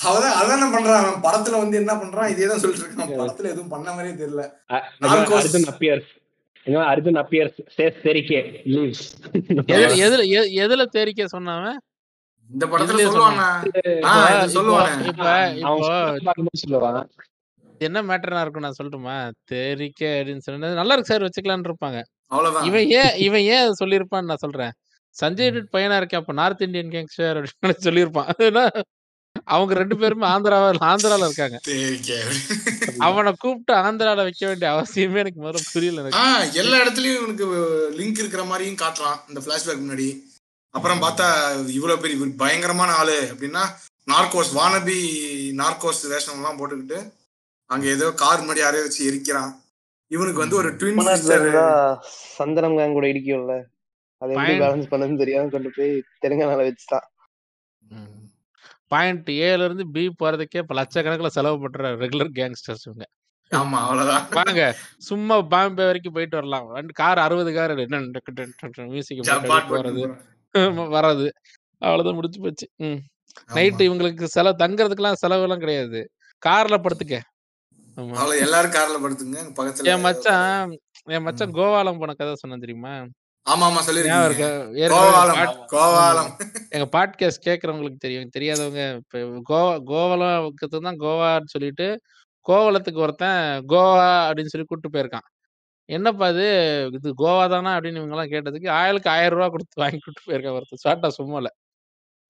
அவதான் 0.07 0.37
அதான் 0.41 0.75
பண்றான் 0.75 1.01
அவன் 1.03 1.25
படத்துல 1.27 1.59
வந்து 1.63 1.77
என்ன 1.77 1.93
பண்றான்? 1.95 2.31
இதே 2.33 2.47
தான் 2.47 2.63
சொல்லிட்டு 2.63 2.87
இருக்கான். 2.87 3.13
படத்துல 3.21 3.53
எதுவும் 3.55 3.75
பண்ண 3.75 3.89
மாதிரியே 3.93 4.17
தெரியல. 4.23 4.45
அர்ஜுன் 6.67 7.19
அப்பியர்ஸ் 7.23 7.59
சேஸ் 7.77 7.99
தெரிக்கே 8.05 8.41
லீவ்ஸ் 8.75 9.05
எதுல 10.07 10.23
எதுல 10.65 10.85
தேரிக்க 10.97 11.27
சொன்னாவன் 11.37 11.79
இந்த 12.51 12.65
படத்துல 12.67 13.05
சொல்லுவாங்க 13.13 13.43
என்ன 17.81 18.03
மேட்டர்னா 18.03 18.41
இருக்கும் 18.41 18.65
நான் 18.67 18.77
சொல்லட்டுமா? 18.79 19.31
தெரிக்க 19.45 20.03
அப்படின்னு 20.19 20.45
சொன்னது 20.47 20.75
நல்லா 20.75 20.95
இருக்கு 20.95 21.13
சார் 21.13 21.25
வச்சுக்கலாம்னு 21.27 21.69
இருப்பாங்க. 21.71 21.99
இவன் 22.69 22.87
ஏன் 23.01 23.17
இவன் 23.17 23.41
ஏன் 23.41 23.63
அதை 23.65 23.75
சொல்லியிருப்பான்னு 23.83 24.31
நான் 24.31 24.43
சொல்றேன். 24.45 24.73
சஞ்சய் 25.17 25.53
டட் 25.55 25.75
பையனா 25.75 25.97
இருக்கேன் 25.97 26.21
அப்ப 26.21 26.33
நார்த் 26.33 26.63
இந்தியன் 26.63 26.93
கேங்ஸ்டர் 26.95 27.39
அப்படின்னு 27.41 27.87
சொல்லியிருப்பான். 27.89 28.29
அவங்க 29.49 29.73
ரெண்டு 29.75 29.97
பேருமே 29.97 30.27
ஆந்திராவா 30.27 30.69
ஆந்திரால 30.91 31.27
இருக்காங்க. 31.29 31.59
அவனை 32.99 33.33
கூப்பிட்டு 33.39 33.75
ஆந்திரால 33.87 34.23
வைக்க 34.27 34.47
வேண்டிய 34.47 34.71
அவசியமே 34.73 35.19
எனக்கு 35.23 35.43
முதல்ல 35.43 35.63
புரியல 35.73 36.03
எல்லா 36.63 36.77
இடத்துலயும் 36.85 37.19
இவனுக்கு 37.19 37.47
லிங்க் 37.99 38.23
இருக்கிற 38.23 38.45
மாதிரியும் 38.45 38.81
காட்டுறான் 38.83 39.21
இந்த 39.29 39.41
பிளாஷ்பேக் 39.47 39.85
முன்னாடி. 39.85 40.09
அப்புறம் 40.75 41.03
பார்த்தா 41.03 41.27
இவ்வளவு 41.79 42.01
பெரிய 42.01 42.27
பயங்கரமான 42.43 42.93
ஆளு 43.03 43.19
அப்படின்னா 43.33 43.63
நார்கோஸ் 44.13 44.51
வானபி 44.59 44.99
நார்கோஸ் 45.63 46.03
வேஷம் 46.13 46.35
எல்லாம் 46.35 46.59
போட்டுக்கிட்டு 46.59 46.99
அங்க 47.71 47.87
ஏதோ 47.95 48.09
கார் 48.23 48.43
முன்னாடி 48.43 48.63
யாரையோ 48.65 48.85
வச்சு 48.85 49.07
எரிக்கிறான். 49.11 49.53
இவனுக்கு 50.11 50.43
வந்து 50.43 50.57
ஒரு 50.57 50.69
ட்வின் 50.77 51.01
சந்தனம் 52.37 52.97
கூட 52.97 53.07
இடிக்கும்ல. 53.13 53.55
அதை. 54.23 54.35
பேலன்ஸ் 54.61 54.91
பண்ணதுன்னு 54.93 55.23
தெரியாம 55.23 55.49
கொண்டு 55.55 55.71
போய் 55.77 55.93
தெலுங்கானால 56.23 56.67
வச்சுட்டான். 56.69 57.07
பாயிண்ட் 58.89 59.29
ஏல 59.31 59.65
இருந்து 59.65 59.87
பி 59.89 60.07
போறதுக்கே 60.07 60.57
இப்ப 60.57 60.75
லட்சக்கணக்கில் 60.75 61.27
செலவு 61.27 61.61
பண்ற 61.61 61.97
ரெகுலர் 61.97 62.33
கேங்ஸ்டர்ஸ் 62.35 62.85
இவங்க. 62.85 63.07
ஆமா 63.51 63.79
அவ்வளவுதான். 63.81 64.27
வாங்க 64.31 64.77
சும்மா 64.99 65.43
பாம்பே 65.43 65.85
வரைக்கும் 65.85 66.13
போயிட்டு 66.13 66.37
வரலாம். 66.37 66.87
கார் 66.93 67.19
அறுபது 67.19 67.55
கார் 67.55 67.75
மியூசிக் 68.87 69.21
ஜப்பாட் 69.21 69.69
போறது. 69.69 70.03
வர்றது. 70.95 71.29
அவ்வளவுதான் 71.79 72.15
முடிச்சு 72.15 72.41
போச்சு. 72.41 72.69
ம். 72.77 73.01
நைட்டு 73.55 73.83
இவங்களுக்கு 73.89 74.25
செலவு 74.25 74.67
தங்கறதுக்கெல்லாம் 74.67 75.13
செலவு 75.13 75.43
எல்லாம் 75.43 75.59
கிடையாது. 75.59 76.11
கார்ல 76.47 76.77
படுத்துக்க. 76.79 77.21
எல்லாரும் 78.39 78.71
கார்ல 78.71 78.97
படுத்துங்க 79.05 79.85
என் 79.85 80.01
மச்சான் 80.01 80.77
என் 81.05 81.23
மச்சான் 81.23 81.53
கோவாலம் 81.53 81.99
போன 81.99 82.15
கதை 82.15 82.35
சொன்னேன் 82.35 82.61
தெரியுமா? 82.61 82.95
ஆமா 83.47 83.65
ஆமா 83.69 83.81
சொல்லிருக்கீங்க 83.87 84.47
கோவாலம் 85.73 86.31
எங்க 86.75 86.87
பாட்காஸ்ட் 86.95 87.45
கேட்கறவங்களுக்கு 87.47 87.99
தெரியும். 87.99 88.31
தெரியாதவங்க 88.37 88.81
இப்ப 88.97 89.21
கோவா 89.51 89.75
கோவலத்துக்கு 89.91 90.79
தான் 90.81 91.01
கோவான்னு 91.05 91.53
சொல்லிட்டு 91.55 91.87
கோவலத்துக்கு 92.47 93.05
ஒருத்தன் 93.05 93.41
கோவா 93.67 94.09
அப்படின்னு 94.27 94.53
சொல்லி 94.53 94.67
கூட்டு 94.67 94.89
போயிருக்கான். 94.91 95.27
என்னப்பா 95.89 96.27
இது? 96.29 96.47
இது 96.97 97.11
கோவா 97.23 97.45
தானா 97.49 97.73
அப்படின்னு 97.77 98.01
இவங்க 98.01 98.17
எல்லாம் 98.17 98.33
கேட்டதுக்கு 98.35 98.69
ஆயிலுக்கு 98.79 99.11
ஆயிரம் 99.11 99.37
ரூபாய் 99.37 99.55
கொடுத்து 99.55 99.83
வாங்கி 99.83 100.01
கூட்டு 100.01 100.23
போயிருக்கான் 100.29 100.57
ஒருத்தன். 100.59 100.85
சாட்டா 100.87 101.09
சும்மால 101.19 101.49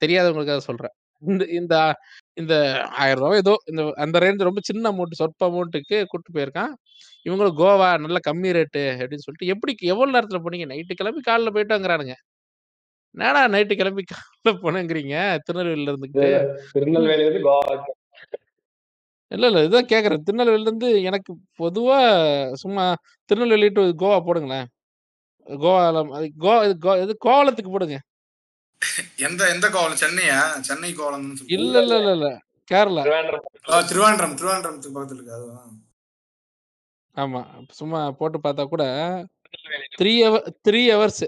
தெரியாதவங்களுக்காக 0.03 0.63
சொல்றேன். 0.71 0.95
இந்த 1.21 1.45
இந்த 1.45 1.97
இந்த 2.35 2.83
ஆயிரம் 2.83 3.23
ரூபாய் 3.23 3.37
ஏதோ 3.37 3.57
இந்த 3.67 3.93
அந்த 3.95 4.19
ரேஞ்ச் 4.19 4.43
ரொம்ப 4.43 4.61
சின்ன 4.63 4.93
அமௌண்ட் 4.93 5.13
சொற்ப 5.13 5.49
அமௌண்ட்டுக்கு 5.49 6.05
கூட்டு 6.05 6.33
போயிருக்கான். 6.33 6.75
இவங்களும் 7.25 7.57
கோவா 7.59 7.99
நல்ல 7.99 8.19
கம்மி 8.31 8.53
ரேட்டு 8.53 8.79
அப்படின்னு 8.79 9.17
சொல்லிட்டு 9.17 9.47
எப்படி 9.47 9.75
எவ்வளவு 9.81 10.19
நேரத்துல 10.19 10.41
போனீங்க? 10.41 10.67
நைட்டு 10.67 10.93
கிளம்பி 10.95 11.21
காலைல 11.31 11.55
போயிட்டோங்கிறானுங்க. 11.55 12.15
என்னடா 13.11 13.47
நைட்டு 13.47 13.77
கிளம்பி 13.77 14.03
காலைல 14.03 14.53
போனேங்கிறீங்க? 14.53 15.39
திருநெல்வேலியில 15.53 15.95
இருந்துக்கிட்டு. 15.95 16.57
திருநெல்வேலி 16.73 17.43
கோவா 17.49 17.81
இல்ல 19.29 19.47
இல்ல. 19.47 19.61
இதான் 19.61 19.85
கேக்குறேன். 19.85 20.21
திருநெல்வேலில 20.31 20.61
இருந்து 20.61 21.03
எனக்கு 21.03 21.37
பொதுவா 21.59 22.53
சும்மா 22.53 22.95
திருநெல்வேலி 23.25 23.69
டு 23.69 23.83
கோவா 23.83 24.21
போடுங்களேன். 24.27 24.65
கோவாலம் 25.47 26.09
அது 26.09 26.33
கோ 26.39 26.69
இது 26.69 26.91
கோ- 26.91 27.03
இது 27.03 27.17
கோவலத்துக்கு 27.25 27.71
போடுங்க. 27.71 28.01
எந்த 29.25 29.43
எந்த 29.51 29.67
கோவலம் 29.69 30.01
சென்னையா? 30.01 30.39
சென்னை 30.61 30.91
கோவலம் 30.93 31.25
இல்ல 31.55 31.77
இல்ல 31.83 31.95
இல்ல 31.97 32.13
இல்ல. 32.13 32.29
கேரளா. 32.71 33.03
திருவாண்டம் 33.89 34.37
திருவாண்டரத்துக்கு 34.37 34.95
பக்கத்துல 34.97 35.19
இருக்கு. 35.19 35.37
அதுவா 35.37 35.59
ஆமா. 37.17 37.41
சும்மா 37.73 38.01
போட்டு 38.13 38.39
பார்த்தா 38.41 38.65
கூட 38.67 38.85
த்ரீ 39.99 40.13
ஹவர் 40.23 40.47
த்ரீ 40.67 40.81
ஹவர்ஸ் 40.89 41.25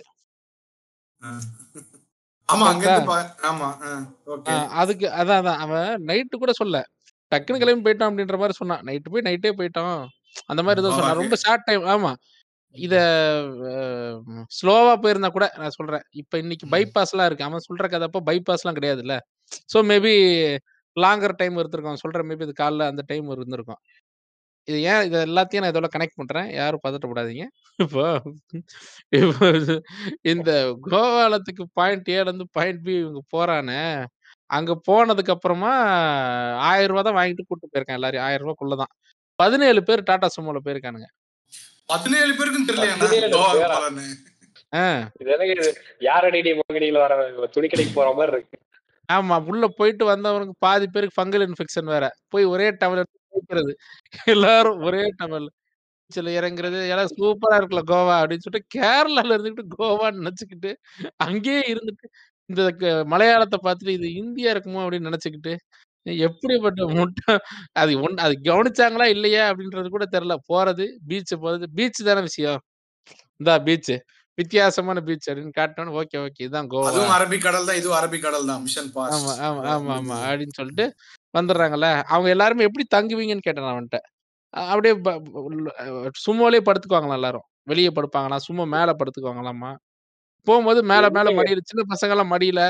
ஆ. 1.20 1.28
ஆமா 2.48 2.64
அங்க 2.68 2.84
இருந்து 2.86 3.10
பா- 3.10 3.30
ஆமா 3.48 3.68
ஓகே. 4.26 4.52
அதுக்கு 4.80 5.06
அதான் 5.16 5.40
அதான். 5.40 5.60
அவன் 5.64 5.88
நைட்டு 6.06 6.36
கூட 6.36 6.52
சொல்ல 6.52 6.76
டக்குன்னு 7.32 7.60
கிளம்பி 7.60 7.84
போயிட்டான் 7.86 8.10
அப்படின்ற 8.10 8.36
மாதிரி 8.38 8.58
சொன்னான். 8.58 8.84
நைட்டு 8.86 9.12
போய் 9.12 9.26
நைட்டே 9.26 9.52
போயிட்டோம் 9.58 9.96
அந்த 10.46 10.60
மாதிரி 10.62 10.82
தான் 10.82 10.96
சொன்னான். 10.96 11.18
ரொம்ப 11.20 11.36
ஷார்ட் 11.36 11.66
டைம் 11.66 11.86
ஆமா. 11.94 12.12
இத 12.76 12.94
ஸ்லோவா 14.58 14.94
போயிருந்தா 15.02 15.30
கூட 15.30 15.46
நான் 15.58 15.76
சொல்றேன். 15.78 16.04
இப்ப 16.14 16.38
இன்னைக்கு 16.38 16.66
ம். 16.66 16.72
பைபாஸ்லாம் 16.74 17.28
இருக்கு. 17.28 17.46
அவன் 17.48 17.66
சொல்ற 17.68 17.86
கதை 17.88 18.06
அப்போ 18.08 18.20
பைபாஸ்லாம் 18.28 18.78
கிடையாதுல்ல. 18.78 19.14
ஸோ 19.72 19.78
மேபி 19.90 20.12
லாங்கர் 20.96 21.38
டைம் 21.40 21.58
இருந்திருக்கும் 21.60 22.02
சொல்ற 22.04 22.20
மேபி 22.28 22.46
இது 22.46 22.54
காலைல 22.60 22.88
அந்த 22.92 23.02
டைம் 23.08 23.28
இருந்திருக்கும். 23.36 23.80
இது 24.68 24.78
ஏன் 24.90 25.02
இது 25.08 25.16
எல்லாத்தையும் 25.26 25.62
நான் 25.64 25.72
இதோட 25.72 25.88
கனெக்ட் 25.94 26.18
பண்றேன். 26.20 26.48
யாரும் 26.58 26.82
பதட்டப்படாதீங்க. 26.86 27.44
இப்போ 27.78 28.04
இப்போ 29.12 29.48
இந்த 30.32 30.50
கோவாலத்துக்கு 30.88 31.64
பாயிண்ட் 31.78 32.10
ஏல 32.16 32.26
இருந்து 32.26 32.46
பாயிண்ட் 32.56 32.82
பி 32.86 32.94
இவங்க 32.98 33.22
போறானே 33.36 33.80
அங்க 34.50 34.72
போனதுக்கு 34.88 35.34
அப்புறமா 35.34 35.72
ஆயிரம் 36.68 36.92
ரூபாய் 36.92 37.06
தான் 37.08 37.18
வாங்கிட்டு 37.18 37.48
கூட்டு 37.48 37.66
போயிருக்கேன் 37.68 37.98
எல்லாரையும். 38.00 38.26
ஆயிரம் 38.28 38.46
ரூபாய்க்குள்ளதான் 38.46 38.92
பதினேழு 39.38 39.80
பேர் 39.88 40.08
டாடா 40.10 40.28
சுமோல 40.36 40.60
போயிருக்கானுங்க. 40.66 41.08
பதினேழு 41.88 42.32
பேருக்கும் 42.34 42.66
யாரடி 46.02 46.40
மோகனியில 46.58 46.98
வர 47.04 47.12
துணி 47.54 47.68
கடைக்கு 47.68 47.92
போற 47.94 48.08
மாதிரி 48.12 48.34
இருக்கு. 48.34 48.56
ஆமா 49.08 49.36
உள்ள 49.50 49.64
போயிட்டு 49.78 50.04
வந்தவனுக்கு 50.04 50.54
பாதி 50.58 50.86
பேருக்கு 50.86 51.16
ஃபங்கல் 51.16 51.44
இன்ஃபெக்ஷன் 51.46 51.88
வேற. 51.92 52.04
போய் 52.32 52.50
ஒரே 52.52 52.66
டவல் 52.80 53.00
எடுக்கிறது 53.02 53.72
எல்லாரும் 54.26 54.80
ஒரே 54.88 55.02
டவல் 55.20 55.46
சில 56.10 56.30
இறங்குறது 56.36 56.78
எல்லாம் 56.92 57.14
சூப்பரா 57.16 57.56
இருக்குல்ல 57.58 57.82
கோவா? 57.90 58.14
அப்படின்னு 58.20 58.44
சொல்லிட்டு 58.44 58.72
கேரளால 58.76 59.34
இருந்துகிட்டு 59.36 59.74
கோவான்னு 59.76 60.22
நினைச்சுக்கிட்டு 60.22 60.70
அங்கேயே 61.26 61.62
இருந்துட்டு 61.72 62.06
இந்த 62.50 62.62
மலையாளத்தை 63.06 63.58
பார்த்துட்டு 63.64 63.96
இது 63.98 64.08
இந்தியா 64.20 64.52
இருக்குமோ 64.54 64.82
அப்படின்னு 64.84 65.10
நினைச்சுக்கிட்டு 65.10 65.52
எப்படிப்பட்ட 66.22 66.82
முட்டை? 66.94 67.34
அது 67.74 67.92
ஒன் 68.02 68.16
அது 68.24 68.34
கவனிச்சாங்களா 68.44 69.06
இல்லையா 69.14 69.42
அப்படின்றது 69.50 69.88
கூட 69.88 70.04
தெரியல. 70.14 70.36
போறது 70.50 70.86
பீச் 71.08 71.34
போறது. 71.42 71.66
பீச் 71.76 72.00
தானே 72.08 72.22
விஷயம். 72.28 72.60
இந்தா 73.40 73.56
பீச் 73.66 73.92
வித்தியாசமான 74.38 74.98
பீச் 75.06 75.28
அப்படின்னு 75.28 75.54
காட்டணும் 75.56 75.96
ஓகே 76.00 76.18
ஓகே 76.24 76.42
இதுதான் 76.44 76.68
கோவா. 76.72 76.88
அதுவும் 76.90 77.14
அரபிக் 77.16 77.44
கடல் 77.46 77.68
தான். 77.68 77.78
இதுவும் 77.80 77.98
அரபிக் 78.00 78.24
கடல் 78.26 78.48
தான். 78.50 78.62
மிஷன் 78.66 78.90
பாஸ் 78.96 79.14
ஆமா 79.16 79.32
ஆமா 79.48 79.62
ஆமா 79.74 79.92
ஆமா 79.98 80.18
அப்படின்னு 80.28 80.56
சொல்லிட்டு 80.60 80.86
வந்துடுறாங்கல்ல. 81.34 81.88
அவங்க 82.08 82.28
எல்லாருமே 82.36 82.66
எப்படி 82.68 82.86
தங்குவீங்கன்னு 82.96 83.46
கேட்டேன் 83.48 83.72
அவன்கிட்ட. 83.72 84.00
அப்படியே 84.54 84.94
சும்மாலே 86.26 86.60
படுத்துக்குவாங்களா 86.68 87.18
எல்லாரும். 87.20 87.46
வெளியே 87.70 87.90
படுப்பாங்களா 87.96 88.38
சும்மா 88.46 88.64
மேல 88.74 88.90
படுத்துக்குவாங்களாமா 89.00 89.70
போகும்போது 90.48 90.80
மேல 90.90 91.06
மேல 91.16 91.28
மடியில 91.38 91.62
சின்ன 91.70 91.84
பசங்க 91.92 92.14
எல்லாம் 92.16 92.32
மடியில 92.34 92.60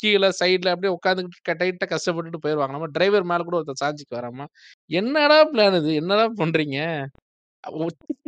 கீழே 0.00 0.28
சைடுல 0.40 0.72
அப்படியே 0.74 0.92
உட்காந்துக்கிட்டு 0.96 1.56
டைட்டா 1.60 1.86
கஷ்டப்பட்டுட்டு 1.92 2.42
போயிருவாங்களாமா 2.44 2.88
டிரைவர் 2.96 3.28
மேல 3.30 3.46
கூட 3.48 3.56
ஒருத்தர் 3.58 3.82
சாஞ்சிக்கு 3.82 4.18
வராமா 4.18 4.44
என்னடா 4.90 5.38
பிளான் 5.50 5.78
இது? 5.80 5.92
என்னடா 6.02 6.26
பண்றீங்க? 6.40 6.78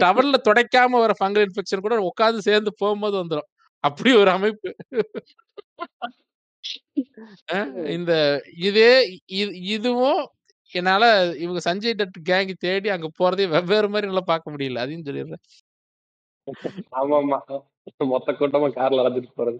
டவல்ல 0.03 0.37
துடைக்காம 0.47 1.01
வர 1.03 1.15
ஃபங்கல் 1.21 1.45
இன்ஃபெக்ஷன் 1.47 1.85
கூட 1.85 1.97
உட்காந்து 2.11 2.41
சேர்ந்து 2.49 2.73
போகும்போது 2.81 3.17
வந்துரும். 3.23 3.49
அப்படி 3.85 4.11
ஒரு 4.23 4.31
அமைப்பு. 4.39 4.71
இந்த 7.97 8.13
இதே 8.69 8.93
இது 9.41 9.53
இதுவும் 9.75 10.23
என்னால 10.73 11.05
இவங்க 11.45 11.61
சஞ்சய் 11.67 11.99
தட் 12.01 12.19
கேங் 12.29 12.53
தேடி 12.65 12.89
அங்க 12.95 13.09
போறதே 13.21 13.47
வெவ்வேறு 13.55 13.89
மாதிரி 13.93 14.09
என்னால 14.09 14.25
பார்க்க 14.31 14.55
முடியல. 14.55 14.83
அதையும் 14.85 15.07
சொல்லிடுறேன். 15.09 15.45
ஆமா 17.01 17.17
ஆமா 17.23 17.39
மொத்த 18.13 18.33
கூட்டமா 18.33 18.69
கார்ல 18.79 19.03
அழைச்சிட்டு 19.03 19.39
போறது. 19.41 19.59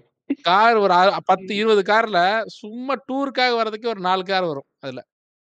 கார் 0.49 0.79
ஒரு 0.85 0.95
பத்து 1.31 1.53
இருபது 1.61 1.83
கார்ல 1.91 2.19
சும்மா 2.61 2.95
டூருக்காக 3.09 3.57
வர்றதுக்கு 3.61 3.93
ஒரு 3.95 4.01
நாலு 4.09 4.25
கார் 4.31 4.49
வரும் 4.51 4.69
அதுல. 4.85 5.01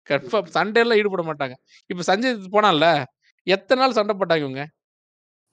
கன்ஃபார்ம் 0.07 0.55
சண்டையில 0.55 0.97
ஈடுபட 1.01 1.23
மாட்டாங்க. 1.29 1.55
இப்ப 1.89 2.05
சஞ்சய் 2.09 2.55
போனான்ல 2.55 2.87
எத்தனை 3.47 3.79
நாள் 3.81 3.97
சண்டை 3.97 4.15
போட்டாங்க 4.15 4.45
இவங்க? 4.45 4.63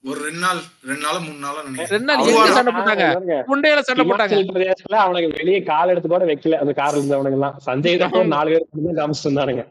ஒரு 0.03 0.19
ரெண்டு 0.25 0.41
நாள் 0.45 0.59
ரெண்டு 0.87 1.03
நாள் 1.05 1.19
மூணு 1.25 1.39
நாள் 1.43 1.57
ரெண்டு 1.91 2.07
நாள் 2.09 2.21
எங்க 2.31 2.55
சண்டை 2.57 2.71
போட்டாங்க? 2.77 3.05
முண்டையில 3.51 3.83
சண்டை 3.89 4.03
போட்டாங்க. 4.05 4.37
பிரதேசத்துல 4.51 4.97
அவனுக்கு 5.03 5.37
வெளியே 5.39 5.59
கால் 5.69 5.91
எடுத்து 5.93 6.09
கூட 6.13 6.25
வைக்கல. 6.31 6.59
அந்த 6.63 6.73
கார்ல 6.79 6.99
இருந்தவனுங்க 6.99 7.39
எல்லாம் 7.39 7.57
சஞ்சய் 7.67 7.99
தான் 8.03 8.13
நாலு 8.35 8.49
பேர் 8.53 8.87
தான் 8.87 8.99
காமிச்சிட்டு 8.99 9.29
இருந்தானுங்க. 9.29 9.63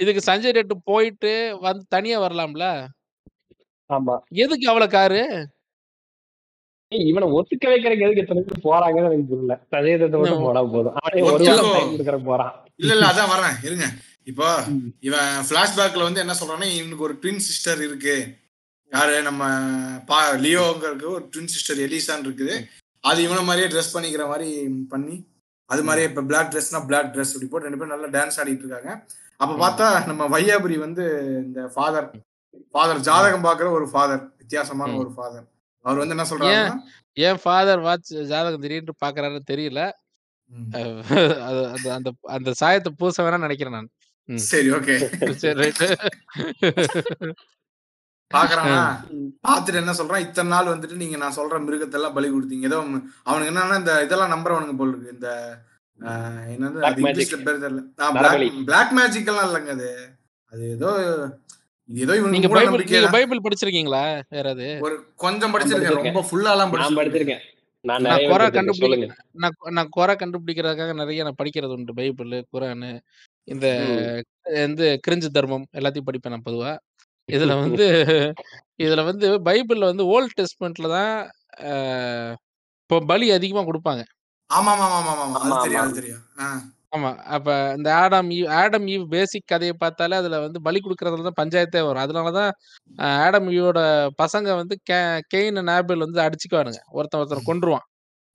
இதுக்கு 0.00 0.22
சஞ்சய் 0.28 0.56
ரெட்டு 0.58 0.76
போயிட்டு 0.90 1.32
வந்து 1.66 1.84
தனியா 1.96 2.16
வரலாம்ல? 2.24 2.66
ஆமா. 3.90 4.14
எதுக்கு 4.42 4.66
அவ்வளவு 4.70 4.94
காரு 4.96 5.22
இவனை 6.90 7.28
ஒத்துக்க 7.28 7.64
வைக்கிறதுக்கு 7.64 8.06
எதுக்கு 8.06 8.20
எத்தனை 8.20 8.42
பேர் 8.42 8.64
போறாங்கன்னு 8.64 9.08
எனக்கு 9.08 9.24
புரியல. 9.24 9.60
சதவீதத்தை 9.70 10.18
மட்டும் 10.18 10.42
போனா 10.42 10.62
போதும். 10.62 10.94
அவனே 10.94 11.30
ஒரு 11.30 11.44
டைம் 11.44 11.92
கொடுக்குற 11.92 12.24
போறான். 12.24 12.64
இல்ல 12.76 12.92
இல்ல 12.94 13.06
அதான் 13.06 13.32
வரேன் 13.32 13.64
இருங்க. 13.64 13.84
இப்போ. 14.24 14.64
இவன் 15.00 15.44
பிளாஷ்பேக்ல 15.50 16.02
வந்து 16.02 16.20
என்ன 16.20 16.34
சொல்றான்னா 16.40 16.74
இவனுக்கு 16.74 17.02
ஒரு 17.02 17.18
ட்வின் 17.22 17.36
சிஸ்டர் 17.36 17.82
இருக்கு. 17.82 18.16
யாரு? 18.92 19.22
நம்ம 19.22 19.42
பா 20.06 20.32
லியோங்கிறதுக்கு 20.34 21.08
ஒரு 21.08 21.28
ட்வின் 21.36 21.46
சிஸ்டர் 21.46 21.76
எலிசான் 21.76 22.24
இருக்குது. 22.26 22.64
அது 23.00 23.22
இவனை 23.22 23.44
மாதிரியே 23.44 23.68
ட்ரெஸ் 23.72 23.94
பண்ணிக்கிற 23.94 24.28
மாதிரி 24.28 24.68
பண்ணி 24.88 25.26
அது 25.66 25.82
மாதிரியே 25.82 26.08
இப்ப 26.08 26.22
பிளாக் 26.22 26.52
ட்ரெஸ்னா 26.52 26.86
பிளாக் 26.86 27.14
ட்ரெஸ் 27.14 27.32
அப்படி 27.34 27.46
போட்டு 27.46 27.68
ரெண்டு 27.68 27.78
பேரும் 27.78 28.00
நல்லா 28.00 28.24
டான்ஸ் 28.24 28.38
ஆடிட்டு 28.40 28.64
இருக்காங்க. 28.64 29.04
அப்ப 29.36 29.68
பார்த்தா 29.68 30.06
நம்ம 30.06 30.38
வையாபுரி 30.38 30.78
வந்து 30.78 31.04
இந்த 31.44 31.70
ஃபாதர் 31.74 32.08
ஃபாதர் 32.70 33.00
ஜாதகம் 33.00 33.44
பாக்குற 33.44 33.70
ஒரு 33.70 33.88
ஃபாதர் 33.92 34.32
வித்தியாசமான. 34.36 34.96
ஒரு 34.96 35.12
ஃபாதர் 35.16 35.46
அவர் 35.84 36.00
வந்து 36.00 36.16
என்ன 36.16 36.26
சொல்றாருன்னா 36.30 36.76
என் 37.16 37.40
ஃபாதர் 37.42 37.80
வாட்ச் 37.80 38.12
ஜாதகம் 38.30 38.62
திடீர்னு 38.62 39.02
பாக்குறாருன்னு 39.04 39.50
தெரியல. 39.50 39.80
அந்த 40.52 41.86
அந்த 41.96 42.08
அந்த 42.34 42.50
சாயத்தை 42.60 42.90
பூச 42.98 43.16
வேணா 43.24 43.38
நினைக்கிறேன் 43.38 43.76
நான். 43.78 43.90
சரி 44.46 44.68
ஓகே. 44.70 44.94
சரி 45.42 45.66
பாக்குறானா? 48.30 48.78
பார்த்துட்டு 49.46 49.80
என்ன 49.80 49.92
சொல்றான்? 49.92 50.24
இத்தனை 50.26 50.50
நாள் 50.50 50.70
வந்துட்டு 50.70 50.96
நீங்க 50.96 51.16
நான் 51.16 51.36
சொல்ற 51.36 51.58
மிருகத்தை 51.64 51.96
எல்லாம் 51.98 52.16
பலி 52.16 52.28
கொடுத்தீங்க. 52.30 52.68
ஏதோ 52.70 52.78
அவனுக்கு 53.24 53.52
என்னன்னா 53.52 53.78
இந்த 53.78 53.94
இதெல்லாம் 54.02 54.34
நம்புறவனுங்க 54.34 54.76
போல் 54.76 54.92
இருக்கு. 54.92 55.14
இந்த 55.16 55.30
ஆஹ், 56.00 56.46
என்னது? 56.52 56.78
Black 56.78 56.88
அது 56.88 57.02
இங்கிலீஷ்ல. 57.02 57.36
பேர் 57.44 57.62
தெரியல. 57.64 57.82
பிளாக் 58.66 58.92
மேஜிக் 58.92 59.30
எல்லாம் 59.32 59.46
இல்லைங்க 59.48 59.72
அது. 59.76 59.90
அது 60.52 60.64
ஏதோ 60.70 60.90
ஏதோ 61.90 62.12
நீங்க 62.34 62.48
பைபிள் 62.50 62.70
நம்பிக்கை 62.70 62.92
நீங்க 62.92 63.10
பைபிள் 63.14 63.44
படிச்சிருக்கீங்களா? 63.44 64.02
யாராவது 64.36 64.66
ஒரு 64.84 64.94
கொஞ்சம் 65.24 65.52
படிச்சிருக்கேன். 65.54 65.98
ரொம்ப 66.02 66.22
ஃபுல்லாலாம் 66.28 66.72
படிச்சிருக்கேன். 66.72 67.42
நான் 67.84 68.24
குறை 68.24 68.46
படிச்சிருக்கேன். 68.46 68.56
கண்டுபிடி 68.56 68.84
சொல்லுங்க. 68.84 69.08
நான் 69.42 69.56
நான் 69.76 69.92
குறை 69.96 70.14
கண்டுபிடிக்கிறதுக்காக 70.16 70.94
நிறைய 71.02 71.24
நான் 71.26 71.40
படிக்கிறது 71.40 71.74
உண்டு. 71.76 71.94
பைபிள் 72.00 72.32
குரானு 72.54 72.90
இந்த. 73.48 73.66
வந்து 74.60 74.86
கிரிஞ்சு 75.06 75.30
தர்மம் 75.36 75.66
எல்லாத்தையும் 75.78 76.08
படிப்பேன் 76.08 76.34
நான் 76.36 76.48
பொதுவா. 76.48 76.72
இதுல 77.28 77.52
வந்து 77.66 77.86
இதுல 78.84 79.02
வந்து 79.10 79.28
பைபிள்ல 79.46 79.84
வந்து 79.90 80.04
ஓல்ட் 80.14 80.36
டெஸ்ட்மெண்ட்ல 80.40 80.88
தான் 80.94 81.12
இப்போ 82.82 82.98
பலி 83.10 83.26
அதிகமா 83.36 83.62
கொடுப்பாங்க. 83.64 84.02
ஆமா 84.50 84.72
ஆமா 84.76 84.86
ஆமா 84.90 85.12
ஆமா 85.14 85.24
ஆமா 85.26 85.38
அது 85.38 85.48
ஆமா, 85.48 85.60
தெரியும். 85.64 85.94
தெரியும் 85.94 86.22
ஆமா 86.94 87.10
அப்ப 87.34 87.48
இந்த 87.76 87.88
Adam 88.00 88.28
Eve 88.36 88.48
Adam 88.58 88.86
Eve 88.92 89.04
basic 89.14 89.50
கதையை 89.52 89.74
பார்த்தாலே 89.76 90.16
அதுல 90.20 90.38
வந்து 90.44 90.58
பலி 90.66 90.78
கொடுக்கறதுல 90.80 91.26
தான் 91.28 91.38
பஞ்சாயத்தே 91.40 91.80
வரும் 91.86 92.04
அதனாலதான் 92.04 92.50
ஆடம் 93.24 93.48
ஈவோட 93.56 93.80
பசங்க 94.22 94.48
வந்து 94.60 94.76
கெயின் 95.32 95.60
ஆபேல் 95.76 96.04
வந்து 96.06 96.20
அடிச்சுக்குவானுங்க 96.26 96.82
ஒருத்தன் 96.98 97.20
ஒருத்தன் 97.22 97.48
கொன்றுவான் 97.50 97.86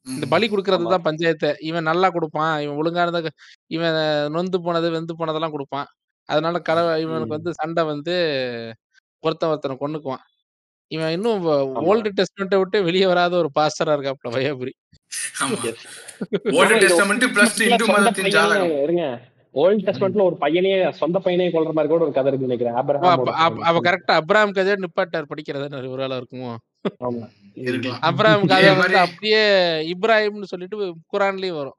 இந்த. 0.07 0.25
பலி 0.33 0.45
கொடுக்கறது. 0.47 0.85
தான் 0.93 1.05
பஞ்சாயத்து 1.07 1.49
இவன் 1.69 1.87
நல்லா 1.89 2.07
கொடுப்பான் 2.15 2.53
இவன் 2.63 2.77
ஒழுங்கானத 2.81 3.19
இவன் 3.75 3.97
நொந்து 4.35 4.57
போனது 4.65 4.87
வெந்து 4.95 5.13
போனதெல்லாம் 5.19 5.55
கொடுப்பான் 5.55 5.87
அதனால 6.29 6.57
கல 6.69 6.79
இவனுக்கு. 7.03 7.35
வந்து 7.37 7.51
சண்டை 7.61 7.83
வந்து 7.91 8.15
ஒருத்தன் 9.23 9.51
ஒருத்தனை 9.53 9.75
கொன்னுக்குவான் 9.81 10.23
இவன் 10.91 11.13
இன்னும். 11.17 11.43
ஓல்டு 11.89 12.11
டெஸ்ட்மெண்ட்டை 12.19 12.59
விட்டு 12.61 12.79
வெளியே 12.87 13.07
வராத 13.13 13.33
ஒரு 13.43 13.51
பாஸ்டரா 13.59 13.95
இருக்காப்ல 13.97 14.33
வையாபுரி. 14.37 14.73
ஓல்டு 16.19 16.73
ஆமா, 16.73 16.77
இது 16.77 16.85
டெஸ்டமெண்ட் 16.85 17.25
பிளஸ் 17.35 17.55
சொந்த 17.57 17.69
இந்து 17.69 17.85
மதத்தின் 17.93 18.25
பையனே 18.25 18.35
ஜாதகம். 18.37 18.73
இருங்க. 18.83 19.03
ஓல்ட் 19.55 19.83
டெஸ்ட்மெண்ட்ல 19.85 20.23
ஒரு 20.23 20.37
பையனே 20.41 20.71
சொந்த 20.91 21.19
பையனே 21.19 21.45
கொல்ற 21.53 21.71
மாதிரி 21.71 21.91
கூட 21.93 22.03
ஒரு 22.03 22.13
கதை 22.13 22.31
இருக்கு 22.31 22.47
நினைக்கிறேன். 22.47 22.75
பையன். 23.29 23.61
அவ 23.69 23.79
கரெக்டா 23.87 24.15
அப்ராம் 24.21 24.55
கதை 24.57 24.75
நிப்பாட்டார் 24.85 25.29
படிக்கிறத 25.31 25.75
ஒரு 25.91 26.01
வேளை 26.03 26.17
இருக்குமோ? 26.17 26.51
ஆமா. 27.07 27.25
இருக்கலாம். 27.55 28.01
அப்ராம் 28.01 28.43
இதே 28.43 28.51
கதை 28.55 28.75
வந்து 28.75 28.99
அப்படியே 28.99 29.41
இப்ராஹிம்னு 29.93 30.51
சொல்லிட்டு 30.53 30.77
குரான்லயும் 31.13 31.59
வரும். 31.61 31.77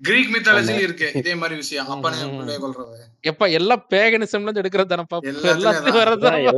கிரீக் 0.00 0.32
மித்தாலஜி 0.34 0.72
ஆமா. 0.74 0.82
இருக்கு. 0.82 1.06
இதே 1.14 1.34
மாதிரி 1.34 1.54
விஷயம். 1.56 1.88
அப்பனே. 1.88 2.18
பிள்ளைய 2.34 2.58
கொல்றது? 2.64 2.98
எப்ப 3.20 3.48
எல்லாம் 3.50 3.86
பேகனிசம்ல 3.90 4.46
இருந்து 4.46 4.62
எடுக்கிறது 4.62 4.92
தானப்பா? 4.92 5.18
எல்லாத்தையும் 5.30 5.98
வராங்க 5.98 6.52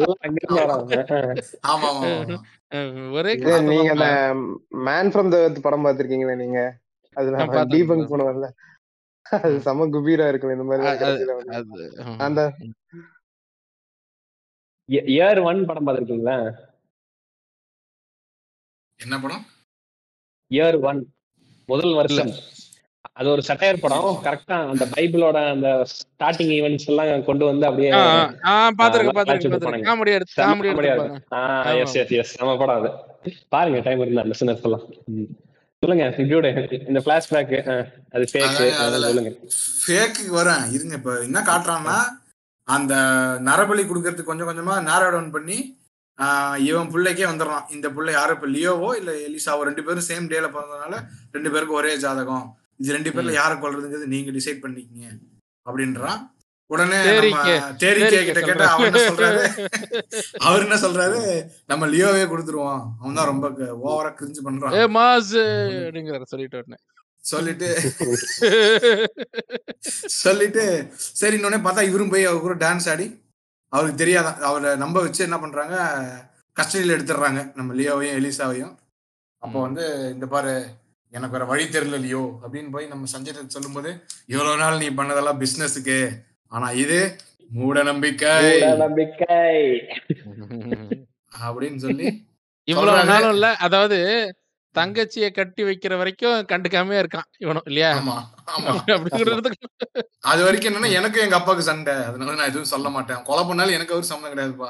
ஆமா 1.73 1.89
ஒரே 3.13 3.33
நீங்க 3.71 3.91
அந்த. 3.91 4.09
மேன் 4.89 5.13
ஃப்ரம் 5.15 5.29
த 5.29 5.61
படம் 5.61 5.85
பாத்திருக்கீங்களா 5.87 6.37
நீங்க? 6.37 6.61
அதுல 7.21 7.37
நான் 7.37 7.67
டீபங்க். 7.67 8.11
பண்ணுவார்ல 8.11 8.51
அது 9.23 9.61
செம 9.61 9.87
குபீரா 9.87 10.29
இருக்கும் 10.29 10.51
இந்த 10.51 10.65
மாதிரி 10.65 10.87
அது- 10.89 11.53
அது. 11.53 11.93
அந்த 12.19 12.55
இயர் 14.91 15.43
ஒன் 15.43 15.65
படம் 15.65 15.87
பார்த்திருக்கீங்களா? 15.87 16.55
என்ன 19.03 19.21
படம்? 19.21 19.47
இயர் 20.51 20.81
ஒன் 20.81 21.13
முதல் 21.67 21.95
வருஷம். 21.95 22.31
அது 23.13 23.29
ஒரு 23.29 23.43
சட்டையர் 23.49 23.81
படம். 23.81 24.21
கரெக்டா 24.25 24.69
அந்த 24.69 24.85
பைபிளோட 24.85 25.51
அந்த 25.51 25.69
ஸ்டார்டிங் 25.69 26.51
ஈவெண்ட்ஸ் 26.51 26.87
எல்லாம் 26.87 27.25
கொண்டு 27.25 27.45
வந்து 27.45 27.67
அப்படியே 27.67 27.91
பாத்திருக்கேன். 27.91 29.23
எஸ் 31.79 31.95
எஸ் 31.95 32.11
எஸ் 32.11 32.39
நம்ம 32.39 32.57
படம் 32.57 32.83
அது. 32.83 32.91
பாருங்க 33.49 33.81
டைம் 33.81 34.01
இருந்தா 34.01 34.23
லிசனர்ஸ் 34.23 34.63
எல்லாம். 34.63 34.83
சொல்லுங்க 35.83 36.07
இப்படியோட 36.11 36.47
இந்த 36.89 37.01
பிளாஷ்பேக் 37.05 37.53
அது 38.15 38.25
ஃபேக் 38.33 38.57
சொல்லுங்க. 39.05 39.31
ஃபேக்கு 39.85 40.25
வரேன். 40.39 40.65
இருங்க 40.73 40.95
இப்ப 40.95 41.13
என்ன 41.23 41.39
காட்டுறான்னா 41.41 41.95
அந்த 42.69 42.95
நரபலி 43.49 43.85
கொடுக்கறதுக்கு 43.85 44.23
கொஞ்சம் 44.23 44.49
கொஞ்சமா 44.49 44.75
நேரோ 44.89 45.07
டவுன் 45.11 45.31
பண்ணி 45.31 45.57
ஆஹ் 46.19 46.57
இவன் 46.61 46.91
பிள்ளைக்கே 46.91 47.25
வந்துடுறான். 47.31 47.71
இந்த 47.71 47.91
பிள்ளை 47.91 48.13
யாரும் 48.15 48.37
இப்ப 48.37 48.49
லியோவோ 48.49 48.97
இல்ல 48.97 49.11
எலிசாவோ? 49.29 49.63
ரெண்டு 49.63 49.85
பேரும் 49.85 50.09
சேம் 50.09 50.29
டேல 50.33 50.49
பிறந்ததுனால 50.55 50.95
ரெண்டு 51.33 51.51
பேருக்கும் 51.51 51.77
ஒரே 51.77 51.97
ஜாதகம். 51.97 52.45
இது 52.77 52.93
ரெண்டு 52.93 53.11
பேர்ல 53.11 53.33
யாரை 53.33 53.57
கொல்றதுங்கிறது 53.57 54.13
நீங்க 54.15 54.31
டிசைட் 54.31 54.63
பண்ணிக்கங்க. 54.65 55.09
அப்படின்றான். 55.67 56.21
உடனே 56.71 56.97
தேரிக்கே, 56.97 57.77
கிட்ட 58.27 58.41
கேட்டா 58.41 58.73
அவன் 58.73 58.87
என்ன 58.87 59.11
சொல்றாரு. 59.11 59.69
அவர் 60.47 60.63
என்ன 60.63 60.75
சொல்றாரு? 60.75 61.47
நம்ம 61.67 61.87
லியோவே 61.87 62.33
கொடுத்துருவோம். 62.33 62.97
அவன் 63.01 63.15
தான் 63.15 63.27
ரொம்ப 63.27 63.49
ஓவரா 63.89 64.15
கிரிஞ்சு 64.19 64.39
பண்றான். 64.45 64.73
ஏ 64.73 64.87
அப்படிங்கிறாரு 65.87 66.23
சொல்லிட்டு 66.23 66.59
உடனே. 66.59 66.77
சொல்லிட்டு 67.25 67.71
சொல்லிட்டு 70.23 70.93
சரி 71.21 71.37
இன்னொன்னே 71.37 71.65
பார்த்தா 71.65 71.83
இவரும் 71.83 72.09
போய் 72.09 72.25
அவர் 72.25 72.41
கூட 72.41 72.55
டான்ஸ் 72.55 72.91
ஆடி 72.91 73.23
அவருக்கு 73.73 74.05
தெரியாதான். 74.05 74.41
அவரை 74.41 74.77
நம்ப 74.77 75.01
வச்சு 75.01 75.25
என்ன 75.25 75.39
பண்றாங்க? 75.39 75.77
கஸ்டடியில் 76.57 76.97
எடுத்துடுறாங்க. 76.97 77.53
நம்ம 77.55 77.75
லியோவையும் 77.75 78.21
எலிசாவையும். 78.21 78.79
அப்போ 79.43 79.61
வந்து 79.61 80.13
இந்த 80.13 80.27
பாரு 80.27 80.67
எனக்கு 81.13 81.31
வேற 81.31 81.45
வழி 81.45 81.65
தெரியல 81.65 82.01
லியோ 82.01 82.41
அப்படின்னு 82.43 82.71
போய் 82.71 82.87
நம்ம 82.87 83.07
சஞ்சய் 83.13 83.47
சொல்லும்போது 83.47 84.03
இவ்வளவு 84.27 84.57
நாள் 84.57 84.79
நீ 84.79 84.89
பண்ணதெல்லாம் 84.89 85.41
பிசினஸுக்கு 85.41 86.30
ஆனா 86.53 86.69
இது 86.83 86.99
மூட 87.51 87.79
நம்பிக்கை 87.89 88.35
நம்பிக்கை 88.83 89.39
அப்படின்னு 91.43 91.81
சொல்லி 91.85 92.07
இவ்வளவு. 92.69 93.09
நாளும் 93.11 93.35
இல்ல 93.35 93.49
அதாவது 93.67 93.99
தங்கச்சிய 94.75 95.29
கட்டி 95.31 95.63
வைக்கிற 95.65 95.93
வரைக்கும் 95.99 96.45
கண்டுக்காம 96.51 96.99
இருக்கான் 96.99 97.29
இவனும் 97.39 97.67
இல்லையா? 97.67 97.89
ஆமா 97.97 98.17
ஆமா. 98.53 98.73
அப்படிங்கிறதுக்கு 98.95 99.69
அது 100.25 100.41
வரைக்கும் 100.45 100.71
என்னன்னா 100.71 100.91
எனக்கு 100.99 101.19
எங்க 101.25 101.37
அப்பாவுக்கு 101.39 101.65
சண்டை. 101.69 101.95
அதனால 102.09 102.37
நான் 102.37 102.51
எதுவும் 102.51 102.73
சொல்ல 102.73 102.89
மாட்டேன். 102.91 103.23
கொலை 103.29 103.43
பண்ணாலும் 103.45 103.77
எனக்கு 103.79 103.95
அவர் 103.95 104.11
சம்மந்தம் 104.11 104.33
கிடையாதுப்பா. 104.35 104.69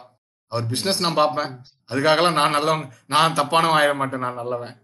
அவர் 0.52 0.70
பிசினஸ் 0.70 1.02
நான் 1.04 1.18
பார்ப்பேன். 1.18 1.50
அதுக்காகலாம் 1.88 2.38
நான் 2.38 2.56
நல்லவன் 2.56 2.84
நான் 3.08 3.36
தப்பானவன் 3.38 3.78
ஆயிட 3.78 3.94
மாட்டேன் 3.98 4.24
நான் 4.24 4.40
நல்லவன். 4.40 4.74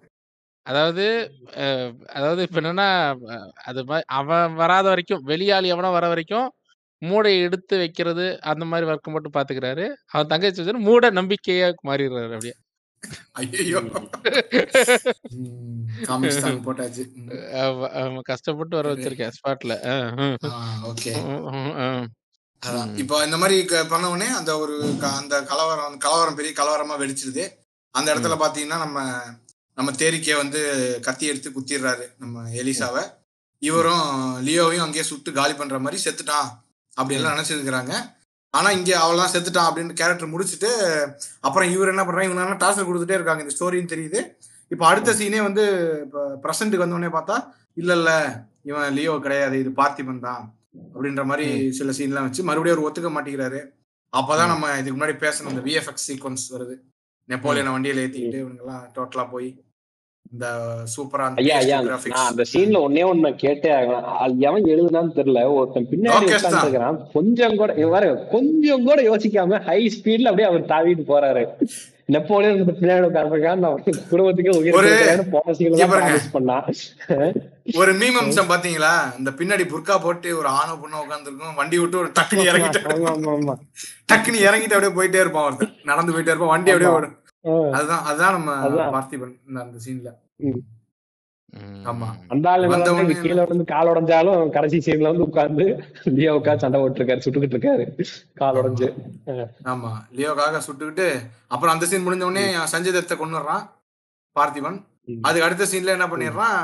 அதாவது 0.66 1.04
அஹ், 1.62 1.90
அதாவது 2.14 2.40
இப்ப 2.42 2.60
என்னன்னா 2.60 2.88
அது 3.66 3.80
அவன் 4.18 4.56
வராத 4.56 4.86
வரைக்கும் 4.88 5.24
வெளியாள் 5.26 5.72
எவனோ 5.72 5.90
வர 5.92 6.06
வரைக்கும் 6.08 6.46
மூடையை 6.98 7.42
எடுத்து 7.42 7.76
வைக்கிறது 7.76 8.40
அந்த 8.40 8.64
மாதிரி 8.64 8.90
ஒர்க் 8.90 9.08
மட்டும் 9.08 9.32
பாத்துக்கிறாரு. 9.32 9.94
அவன் 10.06 10.26
தங்கச்சி 10.26 10.62
வந்து 10.62 10.78
மூட 10.78 11.10
நம்பிக்கையா 11.10 11.74
மாறிடுறாரு 11.86 12.24
அப்படியே. 12.24 12.54
ஐயோ 13.32 13.80
போட்டாச்சு. 16.64 18.20
கஷ்டப்பட்டு 18.20 18.76
வர 18.76 18.94
வச்சிருக்கேன் 18.94 19.30
ஸ்பாட்ல. 19.30 19.72
ஓகே. 20.84 22.06
இப்போ 22.96 23.24
இந்த 23.24 23.36
மாதிரி 23.36 23.64
க- 23.64 23.84
பண்ண 23.84 24.10
உடனே 24.10 24.30
அந்த 24.30 24.58
ஒரு 24.58 24.96
க- 25.00 25.16
அந்த 25.16 25.42
கலவரம் 25.42 25.98
கலவரம் 25.98 26.34
பெரிய 26.34 26.54
கலவரமா 26.54 27.00
வெடிச்சிருது. 27.02 27.48
அந்த 27.90 28.14
இடத்துல 28.14 28.36
பாத்தீங்கன்னா 28.40 28.78
நம்ம 28.78 29.22
நம்ம 29.74 29.90
தேரிக்கே 29.90 30.36
வந்து 30.36 30.98
கத்தி 31.02 31.26
எடுத்து 31.26 31.50
குத்திடுறாரு 31.50 32.12
நம்ம 32.18 32.48
எலிசாவை. 32.48 33.02
இவரும் 33.58 34.46
லியோவையும் 34.46 34.80
அங்கேயே 34.80 35.02
சுட்டு 35.02 35.32
காலி 35.32 35.54
பண்ற 35.54 35.78
மாதிரி 35.78 36.02
செத்துட்டான். 36.02 36.64
அப்படி 36.96 37.16
எல்லாம் 37.18 37.36
நினைச்சிருக்கிறாங்க. 37.36 37.92
ஆனா 38.54 38.70
இங்க 38.70 38.90
அவள்தான் 39.04 39.32
செத்துட்டான் 39.32 39.68
அப்படின்னு 39.68 39.98
கேரக்டர் 40.00 40.32
முடிச்சுட்டு 40.34 40.70
அப்புறம் 41.40 41.70
இவர் 41.70 41.92
என்ன 41.92 42.04
பண்றாங்க 42.04 42.28
இவங்க 42.28 42.58
டார்ச்சர் 42.64 42.88
கொடுத்துட்டே 42.88 43.18
இருக்காங்க. 43.18 43.42
இந்த 43.44 43.54
ஸ்டோரியும் 43.56 43.92
தெரியுது. 43.94 44.20
இப்போ 44.70 44.86
அடுத்த 44.86 45.12
சீனே 45.12 45.40
வந்து 45.42 45.64
இப்போ 46.04 46.20
ப்ரெசண்ட்டுக்கு 46.44 46.84
வந்தோடனே 46.84 47.10
பார்த்தா 47.16 47.36
இல்ல 47.74 47.92
இல்ல 47.94 48.10
இவன் 48.62 48.94
லியோ 48.94 49.18
கிடையாது. 49.26 49.56
இது 49.58 49.70
பார்த்திபன் 49.70 50.24
தான். 50.28 50.42
அப்படின்ற 50.94 51.24
மாதிரி 51.24 51.70
சில 51.70 51.90
சீன்லாம் 51.90 52.26
வச்சு 52.28 52.48
மறுபடியும் 52.48 52.76
அவர் 52.76 52.86
ஒத்துக்க 52.86 53.10
மாட்டேங்கிறாரு. 53.16 53.60
அப்பதான். 54.12 54.52
நம்ம 54.52 54.72
இதுக்கு 54.78 54.98
முன்னாடி 54.98 55.16
பேசணும். 55.24 55.52
இந்த 55.54 55.64
விஎஃப்எக்ஸ் 55.68 56.08
சீக்வன்ஸ் 56.08 56.46
வருது. 56.54 56.76
நெப்போலியனை 57.28 57.70
வண்டியில 57.76 58.02
ஏத்திக்கிட்டு 58.06 58.42
இவங்க 58.44 58.62
எல்லாம் 58.64 58.82
டோட்டலா 58.96 59.24
போய் 59.30 59.48
இந்த 60.32 60.46
சூப்பரா 60.94 61.24
அந்த 61.28 61.42
ஐயா 61.42 61.56
ஐயா 61.56 61.78
கிராபிக்ஸ் 61.80 62.16
நான் 62.16 62.30
அந்த 62.30 62.44
சீன்ல 62.52 62.78
ஒன்னே 62.86 63.02
ஒண்ணு 63.10 63.30
கேட்டே 63.42 63.70
ஆகலாம் 63.78 64.06
அது 64.22 64.34
எவன் 64.48 64.68
எழுதுனான்னு 64.74 65.16
தெரியல. 65.18 65.42
ஒருத்தன் 65.56 65.90
பின்னாடி. 65.90 66.28
உட்காந்துருக்கான் 66.30 67.00
கொஞ்சம் 67.12 67.56
கூட 67.56 67.72
பாரு 67.94 68.08
கொஞ்சம் 68.30 68.86
கூட 68.88 68.98
யோசிக்காம 69.10 69.60
ஹை 69.68 69.80
ஸ்பீட்ல 69.96 70.30
அப்படியே 70.32 70.48
அவர் 70.50 70.70
தாவிட்டு 70.72 71.04
போறாரு. 71.12 71.44
நெப்போலியன் 72.14 72.60
பின்னாடி 72.80 73.06
உட்காந்துருக்கான் 73.08 73.62
குடும்பத்துக்கு 74.10 74.50
பண்ணான். 76.36 76.66
ஒரு 77.80 77.92
மீம் 78.00 78.18
அம்சம் 78.20 78.50
பாத்தீங்களா 78.50 78.92
இந்த 79.18 79.30
பின்னாடி 79.38 79.64
புர்கா 79.72 79.96
போட்டு 80.02 80.36
ஒரு 80.38 80.48
ஆணோ 80.58 80.74
பொண்ணோ 80.82 81.00
உட்காந்துருக்கும் 81.04 81.58
வண்டி 81.60 81.78
விட்டு 81.78 81.98
ஒரு 81.98 82.10
டக்குனு 82.18 82.48
இறங்கிட்டு 82.50 82.82
டக்குனு 84.12 84.44
இறங்கிட்டு 84.48 84.76
அப்படியே 84.76 84.94
போயிட்டே 84.98 85.22
இருப்பான் 85.24 85.46
ஒருத்தன். 85.48 85.72
நடந்து 85.84 86.12
போயிட்டே 86.12 86.32
இருப்பான். 86.34 86.54
வண்டி 86.54 86.70
அப்படியே. 86.70 86.94
ஓடும். 86.96 87.16
அதுதான் 87.76 88.04
அதுதான் 88.10 88.36
நம்ம. 88.38 88.52
பார்த்திபன் 88.94 89.34
அந்த 89.64 89.78
சீன்ல. 89.86 90.10
ஆமா. 91.90 92.06
அந்த 92.28 92.46
ஆளு 92.50 92.70
வந்த 92.72 92.90
கீழே 93.22 93.44
கால் 93.70 93.90
உடைஞ்சாலும் 93.92 94.50
கடைசி 94.56 94.78
சீன்ல 94.86 95.10
வந்து 95.10 95.26
உட்கார்ந்து 95.26 95.64
லியோ 96.16 96.32
உட்காந்து 96.38 96.62
சண்டை 96.64 96.80
போட்டுருக்காரு 96.80 97.24
சுட்டுக்கிட்டு 97.24 97.56
இருக்காரு 97.56 97.84
கால் 98.34 98.58
உடைஞ்சு. 98.60 98.88
ஆமா. 99.72 99.90
லியோக்காக 100.18 100.60
சுட்டுக்கிட்டு 100.66 101.06
அப்புறம் 101.46 101.74
அந்த 101.74 101.86
சீன் 101.86 102.06
முடிஞ்ச 102.06 102.28
உடனே 102.30 102.44
சஞ்சய் 102.74 102.96
தத்தை 102.98 103.16
கொண்டுறான் 103.18 103.64
பார்த்திபன். 104.36 104.78
அதுக்கு 105.22 105.46
அடுத்த 105.46 105.66
சீன்ல 105.72 105.96
என்ன 105.96 106.06
பண்ணிடுறான்? 106.06 106.58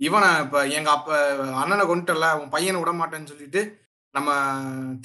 இவனை 0.00 0.28
இப்ப 0.44 0.66
எங்க 0.78 0.90
அப்ப 0.90 1.10
அண்ணனை 1.62 1.84
கொண்டுட்டல 1.86 2.28
உன் 2.40 2.48
பையனை 2.48 2.78
விட 2.80 2.92
மாட்டேன்னு 2.92 3.30
சொல்லிட்டு 3.32 3.60
நம்ம 4.14 4.30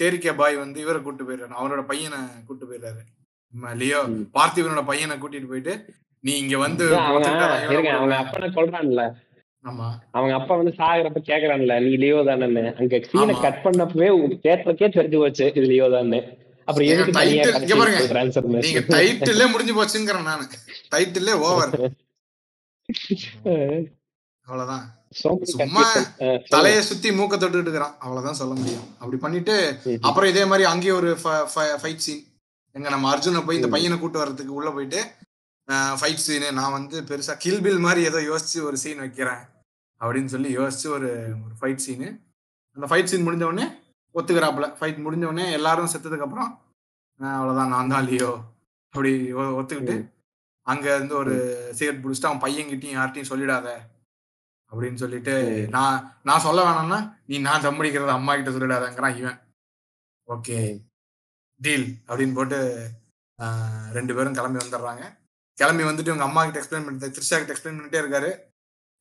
தேரிக்கை 0.02 0.34
பாய் 0.36 0.56
வந்து 0.56 0.80
இவரை 0.82 1.00
கூட்டு 1.02 1.24
போயிடுறாரு. 1.24 1.56
அவரோட 1.60 1.82
பையனை 1.86 2.20
கூட்டு 2.48 2.66
போயிடுறாரு. 2.66 3.02
லியோ. 3.82 4.00
பார்த்திபனோட 4.38 4.82
பையனை 4.90 5.16
கூட்டிட்டு 5.22 5.50
போயிட்டு 5.52 5.74
நீ 6.24 6.32
இங்க 6.42 6.56
வந்து 6.66 6.86
அவங்க. 6.98 7.30
அப்பனை 8.24 8.48
கொல்றான்ல. 8.58 9.03
ஆமா. 9.64 9.88
அவங்க 10.18 10.34
அப்பா 10.40 10.53
வந்து 10.60 10.74
சாகுறப்ப 10.80 11.22
கேக்குறான்ல 11.30 11.76
நீ 11.86 11.92
லியோ 12.03 12.19
தானேன்னு. 12.30 12.64
அங்க 12.82 12.98
சீனை. 13.11 13.34
கட் 13.45 13.64
பண்ணப்பவே 13.66 14.10
தேட்டருக்கே 14.45 14.90
தெரிஞ்சு 14.98 15.18
போச்சு 15.24 15.48
இது 15.56 15.66
லியோ 15.72 15.88
தானே 15.95 16.19
அப்புறம் 16.68 16.90
எதுக்கு 16.94 17.14
தனியா. 17.18 17.44
நீங்க 18.66 18.82
டைட்டிலே 18.95 19.45
முடிஞ்சு 19.53 19.76
போச்சுங்கிறேன் 19.80 20.30
நானு. 20.30 20.45
டைட்டிலே 20.94 21.36
ஓவர் 21.48 21.74
அவ்வளவுதான். 24.48 24.86
சும்மா 25.60 25.84
தலையை 26.53 26.82
சுத்தி 26.88 27.10
மூக்க 27.18 27.36
தொட்டுட்டு 27.42 27.68
இருக்கிறான். 27.68 27.95
அவ்வளவுதான் 28.03 28.40
சொல்ல 28.40 28.53
முடியும். 28.60 28.88
அப்படி 29.02 29.18
பண்ணிட்டு 29.26 29.56
அப்புறம் 30.08 30.30
இதே 30.32 30.44
மாதிரி 30.52 30.66
அங்கேயே 30.72 30.94
ஒரு 31.00 31.10
ஃபைட் 31.84 32.03
சீன் 32.06 32.24
எங்க 32.75 32.88
நம்ம 32.89 33.07
அர்ஜுனை 33.14 33.41
போய் 33.45 33.59
இந்த. 33.59 33.69
பையனை 33.75 33.95
கூட்டு 33.99 34.22
வர்றதுக்கு 34.22 34.57
உள்ள 34.59 34.69
போயிட்டு 34.72 34.99
ஃபைட் 35.99 36.23
சீனு 36.25 36.48
நான் 36.59 36.75
வந்து 36.77 36.98
பெருசா 37.09 37.33
கில் 37.43 37.64
பில் 37.65 37.83
மாதிரி 37.85 38.01
ஏதோ 38.09 38.19
யோசிச்சு 38.30 38.59
ஒரு 38.67 38.77
சீன் 38.83 39.03
வைக்கிறேன் 39.03 39.41
அப்படின்னு 40.01 40.31
சொல்லி 40.33 40.49
யோசிச்சு 40.57 40.88
ஒரு 40.95 41.09
ஒரு 41.45 41.56
ஃபைட் 41.59 41.83
சீனு 41.85 42.07
அந்த 42.77 42.88
ஃபைட் 42.89 43.11
சீன் 43.11 43.25
முடிஞ்ச 43.27 43.45
உடனே 43.49 43.65
ஒத்துக்கிறாப்புல. 44.15 44.67
ஃபைட் 44.77 45.03
முடிஞ்ச 45.06 45.25
உடனே 45.31 45.45
எல்லாரும் 45.57 45.91
செத்ததுக்கு 45.93 46.25
அப்புறம் 46.27 46.49
அவ்வளவுதான் 47.19 47.73
நான் 47.75 47.91
தான் 47.93 48.07
லியோ 48.09 48.31
அப்படி 48.93 49.11
ஒத்துக்கிட்டு 49.59 49.95
அங்க 50.67 50.85
இருந்து 50.95 51.15
ஒரு 51.22 51.33
சிகரெட் 51.77 52.03
பிடிச்சிட்டு 52.03 52.30
அவன் 52.30 52.43
பையன்கிட்டயும் 52.45 52.98
யார்கிட்டயும் 52.98 53.31
சொல்லிடாத 53.31 53.67
அப்படின்னு 54.72 55.01
சொல்லிட்டு. 55.03 55.35
நான் 55.75 55.95
நான் 56.27 56.45
சொல்ல 56.48 56.59
வேணாம்னா 56.67 56.99
நீ 57.30 57.38
நான் 57.48 57.64
தம் 57.65 57.80
அடிக்கிறத 57.81 58.14
அம்மா 58.17 58.33
கிட்ட 58.35 58.51
சொல்லிடாதங்கிறான் 58.56 59.17
இவன். 59.22 59.39
ஓகே. 60.27 60.57
டீல் 61.66 61.88
அப்படின்னு 62.10 62.38
போட்டு 62.40 62.60
ரெண்டு 63.98 64.16
பேரும் 64.18 64.38
கிளம்பி 64.38 64.60
வந்துடுறாங்க 64.62 65.04
கிளம்பி 65.58 65.84
வந்துட்டு 65.88 66.14
உங்க 66.14 66.26
அம்மா 66.28 66.42
கிட்ட 66.44 66.60
எக்ஸ்பிளைன் 66.62 66.86
பண்ணிட்டு 66.88 67.14
த்ரிஷா 67.16 67.38
கிட்ட 67.40 67.54
எக்ஸ்பிளைன் 67.56 67.80
பண்ணிட்டே 67.80 68.02
இருக்காரு. 68.04 68.32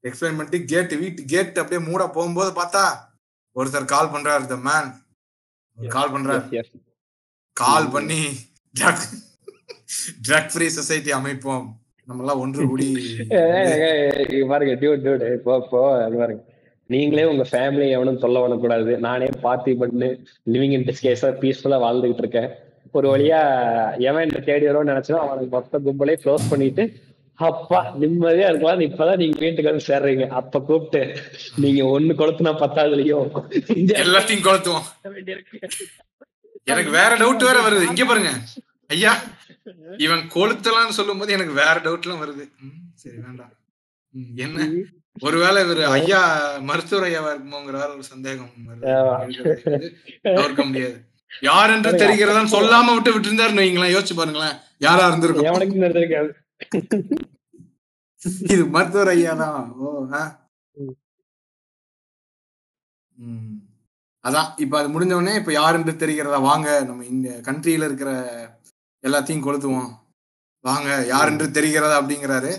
எக்ஸ்பிளைன் 0.08 0.38
பண்ணிட்டு 0.38 0.58
கேட் 0.72 0.94
வீட்டு 1.02 1.20
கேட் 1.32 1.60
அப்படியே 1.62 1.80
மூட 1.88 2.02
போகும்போது 2.16 2.50
பார்த்தா 2.60 2.84
ஒருத்தர் 3.56 3.92
கால் 3.94 4.12
பண்றாரு 4.14 4.46
த 4.52 4.58
மேன் 4.68 4.90
கால் 5.78 6.12
பண்றாரு. 6.14 6.62
கால் 7.56 7.88
பண்ணி 7.94 8.20
ட்ரக் 8.74 9.04
ட்ரக் 10.26 10.52
ஃப்ரீ 10.54 10.66
சொசைட்டி 10.78 11.12
அமைப்போம். 11.18 11.66
நம்ம 12.08 12.22
எல்லாம் 12.24 12.42
ஒன்று 12.44 12.68
கூடி 12.70 12.86
பாருங்க 14.50 14.72
இப்போ 15.38 15.54
இப்போ 15.62 15.80
அது 16.04 16.16
பாருங்க. 16.22 16.42
நீங்களே 16.92 17.24
உங்க 17.24 17.44
ஃபேமிலி 17.50 17.86
எவனும் 17.96 18.22
சொல்ல 18.22 18.38
வரக்கூடாது 18.44 18.92
நானே 19.06 19.26
பார்த்தி 19.42 19.72
பண்ணு 19.80 20.08
லிவிங் 20.52 20.74
இன் 20.76 20.86
டிஸ்கேஸா 20.90 21.28
பீஸ்ஃபுல்லா 21.42 21.78
வாழ்ந்துகிட்டு 21.84 22.22
இருக்கேன். 22.24 22.50
ஒரு 22.96 23.06
வழியா 23.12 23.40
எவன் 23.98 24.24
என்ன 24.26 24.38
தேடி 24.48 24.66
வரும்னு 24.66 24.92
நினைச்சா 24.92 25.18
அவனுக்கு 25.24 25.50
மொத்த 25.56 25.80
கும்பலே 25.86 26.14
க்ளோஸ் 26.24 26.50
பண்ணிட்டு 26.50 26.84
அப்பா 27.48 27.80
நிம்மதியா 28.00 28.46
இருக்கலாம். 28.50 28.80
இப்பதான் 28.86 29.20
நீங்க 29.22 29.38
வீட்டுக்கு 29.44 29.70
வந்து 29.70 29.88
சேர்றீங்க. 29.90 30.26
அப்ப 30.40 30.62
கூப்பிட்டு 30.68 31.02
நீங்க 31.64 31.82
ஒண்ணு 31.94 32.18
கொளுத்துனா 32.20 32.54
பத்தாவதுலயும் 32.62 33.28
எல்லாத்தையும் 34.04 34.46
கொளுத்துவோம். 34.48 34.86
எனக்கு 36.72 36.90
வேற 37.00 37.10
டவுட் 37.22 37.48
வேற 37.48 37.58
வருது. 37.66 37.88
இங்க 37.90 38.04
பாருங்க. 38.04 38.32
ஐயா 38.94 39.12
இவன் 40.06 40.24
கொளுத்தலாம்னு 40.34 40.98
சொல்லும் 41.00 41.20
போது 41.20 41.36
எனக்கு 41.36 41.54
வேற 41.62 41.76
டவுட் 41.86 42.06
எல்லாம் 42.06 42.22
வருது. 42.24 42.44
ம், 42.66 42.78
சரி 43.02 43.18
வேண்டாம். 43.26 43.52
என்ன? 44.44 44.68
ஒருவேளை 45.26 45.58
இவரு 45.64 45.84
ஐயா 45.96 46.20
மருத்துவர் 46.60 47.06
ஐயாவா 47.08 47.30
இருக்குமோங்கிற 47.34 47.76
ஒரு 47.94 48.02
சந்தேகம் 48.02 48.50
தவிர்க்க 50.22 50.64
முடியாது. 50.64 50.96
யார் 51.42 51.70
என்று 51.70 51.90
தெரிகிறதான்னு 51.92 52.54
சொல்லாம 52.56 52.92
விட்டு 52.94 53.12
விட்டு 53.12 53.28
இருந்தாருன்னு 53.28 53.64
வைங்களேன். 53.64 53.94
யோசிச்சு 53.96 54.16
பாருங்களேன். 54.16 54.54
யாரா 54.78 55.06
இருந்திருக்கும்? 55.06 55.46
இது 58.52 58.62
மருத்துவர் 58.66 59.08
ஐயா 59.08 59.32
தான் 59.34 59.74
ஓ. 59.78 59.88
அதான். 64.24 64.48
இப்ப 64.56 64.74
அது 64.78 64.88
முடிஞ்ச 64.88 65.12
உடனே 65.12 65.34
இப்ப 65.34 65.52
யாருன்னு 65.52 65.92
தெரிகிறதா? 66.04 66.38
வாங்க. 66.42 66.68
நம்ம 66.84 67.04
இந்த 67.04 67.28
கண்ட்ரியில 67.46 67.88
இருக்கிற 67.88 68.10
எல்லாத்தையும் 69.04 69.44
கொளுத்துவோம். 69.46 69.90
வாங்க. 70.64 70.88
யாருன்று 71.08 71.46
தெரிகிறதா? 71.58 71.96
அப்படிங்கிறாரு. 72.00 72.52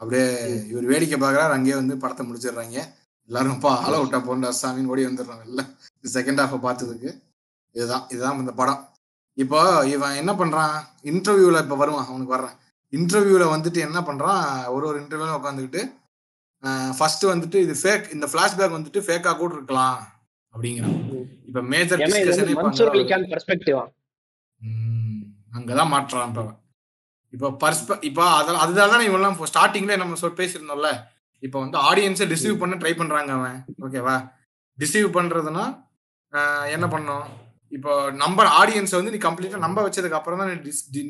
அப்படியே 0.00 0.26
இவர் 0.70 0.90
வேடிக்கை 0.92 1.16
பார்க்கறாரு 1.20 1.54
அங்கேயே 1.56 1.76
வந்து 1.80 1.94
படத்தை 2.02 2.22
முடிச்சிடுறாங்க. 2.26 2.78
எல்லாரும் 3.28 3.56
அப்பா 3.56 3.72
ஆள 3.84 3.94
விட்டா 4.02 4.18
போண்டா 4.28 4.50
சாமின்னு 4.60 4.92
ஓடி 4.92 5.04
வந்துடுறாங்க 5.06 5.44
எல்லாம். 5.50 5.70
செகண்ட் 6.16 6.42
ஹாஃபை 6.42 6.58
பார்த்ததுக்கு. 6.66 7.10
இதுதான் 7.74 8.04
இதுதான் 8.08 8.38
இந்த 8.38 8.52
படம். 8.60 8.82
இப்போ 9.38 9.58
இவன் 9.94 10.18
என்ன 10.20 10.32
பண்றான்? 10.32 10.76
இன்டர்வியூல 11.10 11.62
இப்ப 11.64 11.76
வருவான் 11.82 12.06
அவனுக்கு 12.06 12.34
வர்றான். 12.36 12.56
இன்டர்வியூல 12.92 13.44
வந்துட்டு 13.54 13.80
என்ன 13.86 13.98
பண்றான்? 14.00 14.44
ஒரு 14.74 14.84
ஒரு 14.86 14.98
இன்டர்வியூல 15.00 15.38
உட்காந்துக்கிட்டு 15.40 15.82
ஃபர்ஸ்ட் 16.98 17.24
வந்துட்டு 17.26 17.58
இது 17.64 17.74
ஃபேக் 17.82 18.06
இந்த 18.14 18.26
பிளாஷ்பேக் 18.32 18.76
வந்துட்டு 18.76 19.00
ஃபேக்கா 19.08 19.32
கூட 19.36 19.52
இருக்கலாம் 19.54 19.98
அப்படிங்கிறான். 20.54 20.96
இப்ப 21.48 21.60
மேஜர் 21.72 22.00
அங்கதான் 25.56 25.92
மாற்றான் 25.92 26.28
இப்ப. 26.28 26.42
இப்போ 27.34 27.48
பர்ஸ்ப 27.62 27.96
இப்போ 28.08 28.22
அதெல்லாம் 28.38 28.62
அதுதான் 28.64 28.92
தான் 28.92 29.06
இவெல்லாம் 29.08 29.36
ஸ்டார்டிங்ல 29.50 29.96
நம்ம 30.02 30.18
சொல் 30.22 30.38
பேசியிருந்தோம்ல. 30.40 30.90
இப்போ 31.46 31.58
வந்து 31.64 31.78
ஆடியன்ஸை 31.88 32.26
டிசீவ் 32.32 32.62
பண்ண 32.62 32.76
ட்ரை 32.82 32.92
பண்றாங்க 33.00 33.32
அவன். 33.38 33.58
ஓகேவா 33.86 34.16
டிசீவ் 34.78 35.08
பண்றதுன்னா 35.18 35.66
என்ன 36.76 36.86
பண்ணும்? 36.94 37.26
இப்போ 37.76 37.92
நம்பர் 38.22 38.48
ஆடியன்ஸை 38.60 38.96
வந்து 38.98 39.12
நீ 39.14 39.20
கம்ப்ளீட்டா 39.26 39.58
நம்ப 39.66 39.78
வச்சதுக்கு 39.86 40.18
அப்புறம் 40.18 40.40
தான் 40.42 40.50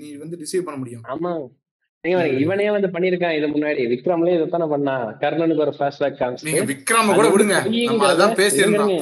நீ 0.03 0.09
வந்து 0.25 0.41
டிசீவ் 0.43 0.67
பண்ண 0.67 0.79
முடியும். 0.83 1.05
ஆமா. 1.15 1.33
இவனே 2.43 2.67
வந்து 2.75 2.89
பண்ணிருக்கான் 2.95 3.37
இது 3.37 3.47
முன்னாடி. 3.55 3.83
விக்ரம்லயே 3.93 4.35
இதுதானே 4.39 4.67
பண்ணான். 4.73 5.07
கர்ணனுக்கு 5.23 5.65
ஒரு 5.67 5.73
ஃபிளாஷ்பேக் 5.77 6.19
காமிச்சு 6.21 6.67
விக்ரம 6.73 7.15
கூட 7.19 7.29
விடுங்க. 7.35 7.57
நம்ம 7.93 8.11
அதான் 8.13 8.37
பேசியிருந்தோம். 8.43 8.93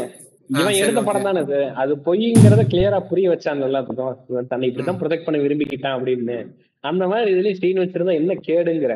இவன் 0.61 0.79
எடுத்த. 0.83 1.01
படம் 1.09 1.27
தானே 1.29 1.41
அது 1.47 1.59
அது 1.83 1.93
பொய்ங்கிறத 2.07 2.65
கிளியரா 2.73 2.99
புரிய 3.11 3.27
வச்சான் 3.33 3.67
எல்லாத்துக்கும். 3.69 4.47
தன்னை 4.53 4.69
இப்படிதான் 4.71 5.01
ப்ரொடெக்ட் 5.03 5.27
பண்ண 5.27 5.41
விரும்பிக்கிட்டான் 5.45 5.97
அப்படின்னு. 5.99 6.39
அந்த 6.87 7.09
மாதிரி 7.09 7.35
இதுலயும் 7.35 7.61
சீன் 7.61 7.79
வச்சிருந்தா 7.79 8.15
என்ன 8.15 8.35
கேடுங்கிற. 8.47 8.95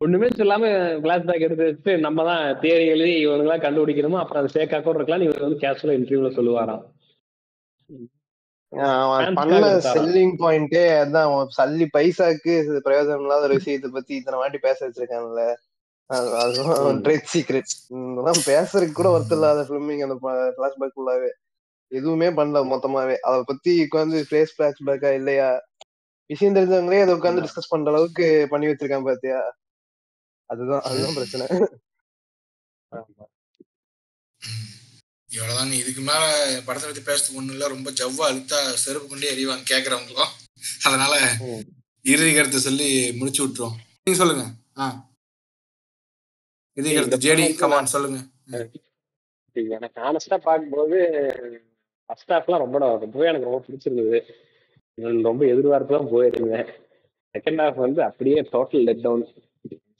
ஒண்ணுமே 0.00 0.28
சொல்லாம 0.28 0.62
கிளாஸ் 1.00 1.24
பேக் 1.24 1.40
எடுத்து 1.40 1.64
வச்சு 1.64 1.98
நம்ம 1.98 2.24
தான் 2.24 2.60
தேடி 2.60 2.86
எழுதி 2.86 3.26
இவனுங்களா 3.26 3.56
கண்டுபிடிக்கணுமோ 3.58 4.18
அப்புறம் 4.18 4.44
அது 4.44 4.52
ஃபேக்கா 4.54 4.82
கூட 4.82 4.96
இருக்கலாம் 4.96 5.22
இவர் 5.22 5.40
வந்து 5.40 5.58
கேஷுவலா 5.58 5.96
இன்டர்வியூல 5.98 6.30
சொல்லுவாராம். 6.38 6.82
பண்ண? 9.34 9.54
செல்லிங் 9.94 10.34
பாயிண்டே 10.38 10.82
அதான் 11.02 11.48
சல்லி 11.56 11.86
பைசாக்கு 11.96 12.54
பிரயோஜனம் 12.86 13.20
இல்லாத 13.20 13.42
ஒரு 13.42 13.54
விஷயத்தை 13.54 13.90
பத்தி 13.90 14.14
இத்தனை 14.14 14.40
வாட்டி 14.40 14.58
பேச 14.58 14.88
வச்சிருக்கான்ல. 14.88 15.42
அது- 16.10 16.34
அதுதான் 16.36 17.00
ட்ரேட் 17.02 17.28
சீக்ரெட் 17.34 17.70
பேசுறதுக்கு 18.46 18.92
கூட 18.92 19.18
ஒருத்தர் 19.18 19.32
இல்லாத 19.32 19.62
ஃபிலிமிங் 19.62 20.02
அந்த 20.02 20.16
பிளாஷ்பேக் 20.58 20.96
ஃபுல்லாவே 20.96 21.30
எதுவுமே 21.92 22.28
பண்ணல 22.28 22.60
மொத்தமாவே. 22.72 23.14
அதை 23.20 23.42
பத்தி 23.46 23.88
உட்காந்து 23.92 24.18
ஃபேஸ் 24.30 24.54
பிளாஷ்பேக்கா 24.58 25.10
இல்லையா? 25.14 25.50
விஷயம் 26.32 26.54
தெரிஞ்சவங்களே 26.54 27.02
அதை 27.02 27.14
உட்காந்து 27.14 27.44
டிஸ்கஸ் 27.44 27.72
பண்ற 27.72 27.92
அளவுக்கு 27.92 28.46
பண்ணி 28.50 28.66
வச்சிருக்கான் 28.66 29.04
பாத்தியா? 29.04 29.40
அதுதான் 30.50 30.80
அதுதான் 30.80 31.14
பிரச்சனை. 31.14 31.46
இவ்வளவுதாங்க 35.30 35.72
இதுக்கு 35.72 36.00
மேல 36.00 36.22
படத்தை 36.64 36.90
பத்தி 36.90 37.02
பேசுறதுக்கு 37.10 37.36
ஒண்ணும் 37.36 37.54
இல்ல. 37.54 37.68
ரொம்ப 37.68 37.90
ஜவ்வா 37.90 38.24
அழுத்தா 38.30 38.58
செருப்பு 38.84 39.08
கொண்டே 39.08 39.28
எறிவாங்க 39.34 39.64
கேக்குறவங்களும். 39.70 40.32
அதனால 40.84 41.14
இறுதி 42.04 42.34
கருத்தை 42.34 42.60
சொல்லி 42.60 43.12
முடிச்சு 43.12 43.42
விட்டுருவோம். 43.46 43.78
நீங்க 44.04 44.20
சொல்லுங்க. 44.20 44.44
ஆ. 44.78 44.84
இறுதி 46.76 46.94
கருத்து. 46.94 47.18
ஜேடி 47.18 47.54
கமான் 47.54 47.94
சொல்லுங்க. 47.94 48.20
எனக்கு 49.52 50.00
ஆனஸ்டா 50.00 50.36
பார்க்கும்போது 50.38 50.98
ஃபர்ஸ்ட் 52.04 52.30
ஹாஃப்லாம் 52.30 52.62
ரொம்ப 52.64 52.78
ரொம்பவே 52.78 53.26
எனக்கு 53.26 53.50
ரொம்ப 53.50 53.64
பிடிச்சிருந்தது. 53.66 54.18
ரொம்ப 55.28 55.42
எதிர்பார்ப்பு 55.52 55.94
தான் 55.96 56.10
போயிருந்தேன். 56.12 56.68
செகண்ட் 57.34 57.60
ஹாஃப் 57.62 57.82
வந்து 57.84 58.00
அப்படியே 58.02 58.38
டோட்டல் 58.54 58.84
லெட் 58.88 59.04
டவுன் 59.04 59.24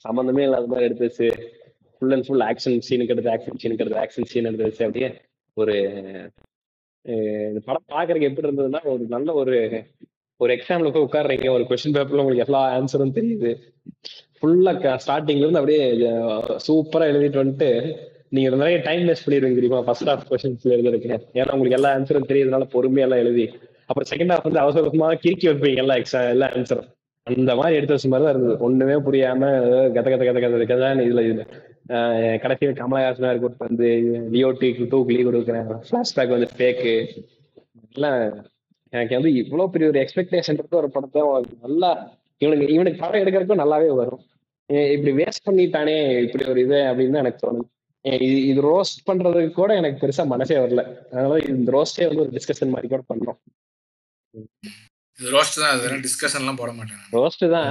சம்மந்தமே 0.04 0.42
இல்லாத 0.46 0.66
மாதிரி 0.66 0.86
எடுத்துச்சு 0.88 1.28
ஃபுல் 1.94 2.14
அண்ட் 2.16 2.26
ஃபுல் 2.26 2.44
ஆக்ஷன் 2.48 2.78
சீனுக்கு 2.86 3.14
எடுத்து 3.14 3.32
ஆக்ஷன் 3.34 3.60
சீனுக்கு 3.62 3.84
எடுத்து 3.84 4.00
ஆக்ஷன் 4.04 4.28
சீன் 4.32 4.48
எடுத்துச்சு 4.50 4.86
அப்படியே 4.86 5.08
ஒரு 5.56 5.74
இந்த 7.48 7.60
படம் 7.66 7.92
பார்க்கறதுக்கு 7.94 8.28
எப்படி 8.30 8.46
இருந்ததுன்னா 8.48 8.80
ஒரு 8.92 9.04
நல்ல 9.14 9.28
ஒரு 9.34 9.56
ஒரு 10.40 10.52
எக்ஸாம்ல 10.56 10.90
போய் 10.92 11.06
உட்காடுறீங்க 11.06 11.48
ஒரு 11.50 11.64
கொஸ்டின் 11.70 11.96
பேப்பர்ல 11.96 12.22
உங்களுக்கு 12.22 12.44
எல்லா 12.46 12.60
ஆன்சரும் 12.76 13.16
தெரியுது. 13.18 13.50
ஃபுல்லா 14.38 14.72
ஸ்டார்டிங்ல 15.04 15.44
இருந்து 15.44 15.60
அப்படியே 15.60 15.82
சூப்பரா 16.66 17.08
எழுதிட்டு 17.10 17.42
வந்துட்டு 17.42 17.68
நீங்க 18.36 18.48
நிறைய 18.56 18.78
டைம் 18.86 19.04
வேஸ்ட் 19.08 19.26
பண்ணிடுவீங்க 19.26 19.58
தெரியுமா 19.60 19.80
ஃபர்ஸ்ட் 19.86 20.08
ஹாஃப் 20.10 20.24
கொஸ்டின்ஸ்ல 20.30 20.74
எழுதிருக்கேன் 20.76 21.22
ஏன்னா 21.38 21.52
உங்களுக்கு 21.56 21.78
எல்லா 21.78 21.92
ஆன்சரும் 21.96 22.30
தெரியுதுனால 22.30 22.66
பொறுமையெல்லாம் 22.74 23.22
எழுதி 23.24 23.44
அப்புறம் 23.92 24.10
செகண்ட் 24.12 24.32
ஹாஃப் 24.34 24.48
வந்து 24.48 24.62
அவசரமா 24.64 25.08
கிறுக்கி 25.22 25.48
வைப்பீங்கல்ல 25.50 25.96
எக்ஸா 26.02 26.20
எல்லா 26.34 26.48
ஆன்சரும் 26.56 26.90
அந்த 27.26 27.52
மாதிரி 27.58 27.76
எடுத்து 27.78 27.94
வச்ச 27.94 28.08
மாதிரி 28.12 28.24
தான் 28.26 28.34
இருந்தது. 28.34 28.54
ஒண்ணுமே 28.66 28.94
புரியாம 29.06 29.50
கத 29.96 30.06
கத 30.12 30.22
கத 30.28 30.38
கத 30.44 30.54
கத 30.54 30.64
கதான்னு 30.70 31.04
இதுல 31.08 31.44
கடைசியில் 32.44 32.78
கமலஹாசனா 32.80 33.30
இருக்கு 33.32 33.66
வந்து 33.66 33.88
லியோ 34.34 34.48
டீ 34.60 34.68
டூ 34.92 34.98
லீவ் 35.14 35.28
கொடுக்குறேன். 35.28 35.68
ஃபிளாஷ்பேக் 35.88 36.34
வந்து 36.36 36.48
ஃபேக்கு 36.56 36.94
எல்லாம் 37.96 38.18
எனக்கு 38.92 39.16
வந்து 39.18 39.30
இவ்வளவு 39.40 39.72
பெரிய 39.74 39.90
ஒரு 39.92 40.00
எக்ஸ்பெக்டேஷன் 40.04 40.58
இருக்க 40.60 40.82
ஒரு 40.82 40.90
படத்தை 40.96 41.22
நல்லா 41.66 41.90
இவனுக்கு 42.40 42.74
இவனுக்கு 42.76 43.02
படம் 43.02 43.22
எடுக்கிறதுக்கும் 43.22 43.62
நல்லாவே 43.62 43.90
வரும். 44.00 44.22
இப்படி 44.94 45.12
வேஸ்ட் 45.20 45.46
பண்ணிட்டானே 45.48 45.96
இப்படி 46.26 46.44
ஒரு 46.52 46.60
இது 46.66 46.78
அப்படின்னு 46.90 47.14
தான் 47.16 47.24
எனக்கு 47.24 47.42
தோணுது. 47.44 47.66
ஏன் 48.04 48.20
இது 48.26 48.38
இது 48.50 48.60
ரோஸ்ட் 48.68 49.00
பண்றதுக்கு 49.08 49.52
கூட 49.60 49.72
எனக்கு 49.80 50.00
பெருசா 50.02 50.24
மனசே 50.34 50.56
வரல. 50.64 50.82
அதனால 51.12 51.38
இந்த 51.54 51.72
ரோஸ்டே 51.76 52.06
வந்து 52.10 52.24
ஒரு 52.24 52.32
டிஸ்கஷன் 52.36 52.72
மாதிரி 52.74 52.88
கூட 52.94 53.02
பண்றோம். 53.12 53.38
ரோஸ்ட் 55.18 55.58
தான் 55.58 55.70
அது 55.72 55.82
வெறும் 55.84 56.04
டிஸ்கஷன் 56.04 56.42
எல்லாம் 56.42 56.60
போட 56.60 56.70
மாட்டேன். 56.72 57.02
ரோஸ்ட் 57.16 57.44
தான் 57.48 57.66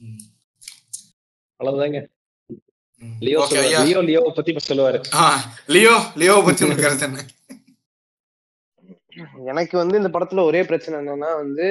ம். 0.00 0.20
அவ்வளவுதாங்க. 1.60 1.98
லியோ. 3.20 3.40
லியோ 3.82 4.00
லியோ 4.02 4.20
பத்தி 4.36 4.52
சொல்லுவாரு 4.66 4.98
ஆ, 5.16 5.24
லியோ 5.68 5.94
லியோ 6.16 6.34
பத்தி 6.46 6.64
உங்களுக்கு 6.64 6.84
கருத்து 6.84 7.06
என்ன 7.06 7.22
எனக்கு 9.50 9.74
வந்து 9.78 9.96
இந்த 10.00 10.10
படத்துல 10.14 10.44
ஒரே 10.44 10.60
பிரச்சனை 10.68 10.94
என்னன்னா 11.00 11.30
வந்து 11.40 11.66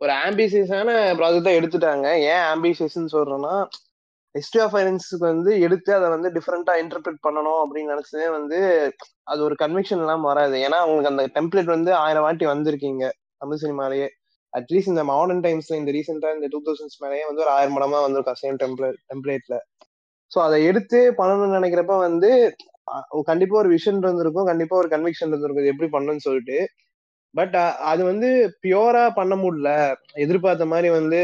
ஒரு 0.00 0.12
ஆம்பிசியஸான 0.24 0.88
ப்ராஜெக்ட் 1.18 1.46
தான் 1.46 1.58
எடுத்துட்டாங்க 1.58 2.06
ஏன் 2.30 2.44
ஆம்பிசியஸ்ன்னு 2.50 3.14
சொல்றேன்னா 3.14 3.54
ஹிஸ்டரி 4.36 4.60
ஆஃப் 4.64 4.72
ஃபைனான்ஸுக்கு 4.72 5.24
வந்து 5.32 5.50
எடுத்து 5.66 5.90
அதை 5.98 6.08
வந்து 6.14 6.28
டிஃப்ரெண்டா 6.36 6.72
இன்டர்பிரேட் 6.82 7.20
பண்ணணும் 7.26 7.60
அப்படின்னு 7.62 7.92
நினைச்சதே 7.94 8.28
வந்து 8.38 8.58
அது 9.24 9.40
ஒரு 9.48 9.54
கன்விக்ஷன் 9.62 10.02
எல்லாம் 10.04 10.26
வராது. 10.30 10.56
ஏன்னா 10.66 10.78
அவங்களுக்கு 10.84 11.12
அந்த 11.12 11.24
டெம்ப்ளேட் 11.36 11.70
வந்து 11.76 11.90
ஆயிரம் 12.04 12.26
வாட்டி 12.26 12.46
வந்திருக்கீங்க 12.46 13.04
தமிழ் 13.42 13.62
சினிமாலேயே. 13.64 14.08
அட்லீஸ்ட் 14.52 14.92
இந்த 14.92 15.04
மாடர்ன் 15.04 15.42
டைம்ஸ்ல 15.46 15.78
இந்த 15.80 15.90
ரீசெண்டா 15.96 16.28
இந்த 16.36 16.48
டூ 16.52 16.58
தௌசண்ட்ஸ் 16.66 17.00
மேலேயே 17.02 17.24
வந்து 17.26 17.42
ஒரு 17.44 17.52
ஆயிரம் 17.56 17.76
படமா 17.76 17.98
வந்திருக்கும் 18.04 18.40
சேம் 18.42 18.58
டெம்ப்ளேட் 18.62 18.98
டெம்ப்ளேட்ல 19.10 19.56
ஸோ 20.32 20.38
அதை 20.44 20.58
எடுத்து 20.64 20.98
பண்ணணும்னு 21.18 21.58
நினைக்கிறப்ப 21.58 21.96
வந்து 21.98 22.30
கண்டிப்பாக 22.86 23.24
கண்டிப்பா 23.28 23.54
ஒரு 23.58 23.70
விஷன் 23.74 24.00
இருந்திருக்கும் 24.02 24.48
கண்டிப்பா 24.50 24.74
ஒரு 24.76 24.88
கன்விக்ஷன் 24.88 25.30
இருந்திருக்கும் 25.32 25.70
எப்படி 25.72 25.88
பண்ணணும்னு 25.92 26.24
சொல்லிட்டு 26.26 26.58
பட் 27.36 27.56
அது 27.92 28.02
வந்து 28.08 28.28
பியூரா 28.64 29.04
பண்ண 29.18 29.34
முடியல. 29.36 29.70
எதிர்பார்த்த 30.24 30.66
மாதிரி 30.72 30.88
வந்து 30.98 31.20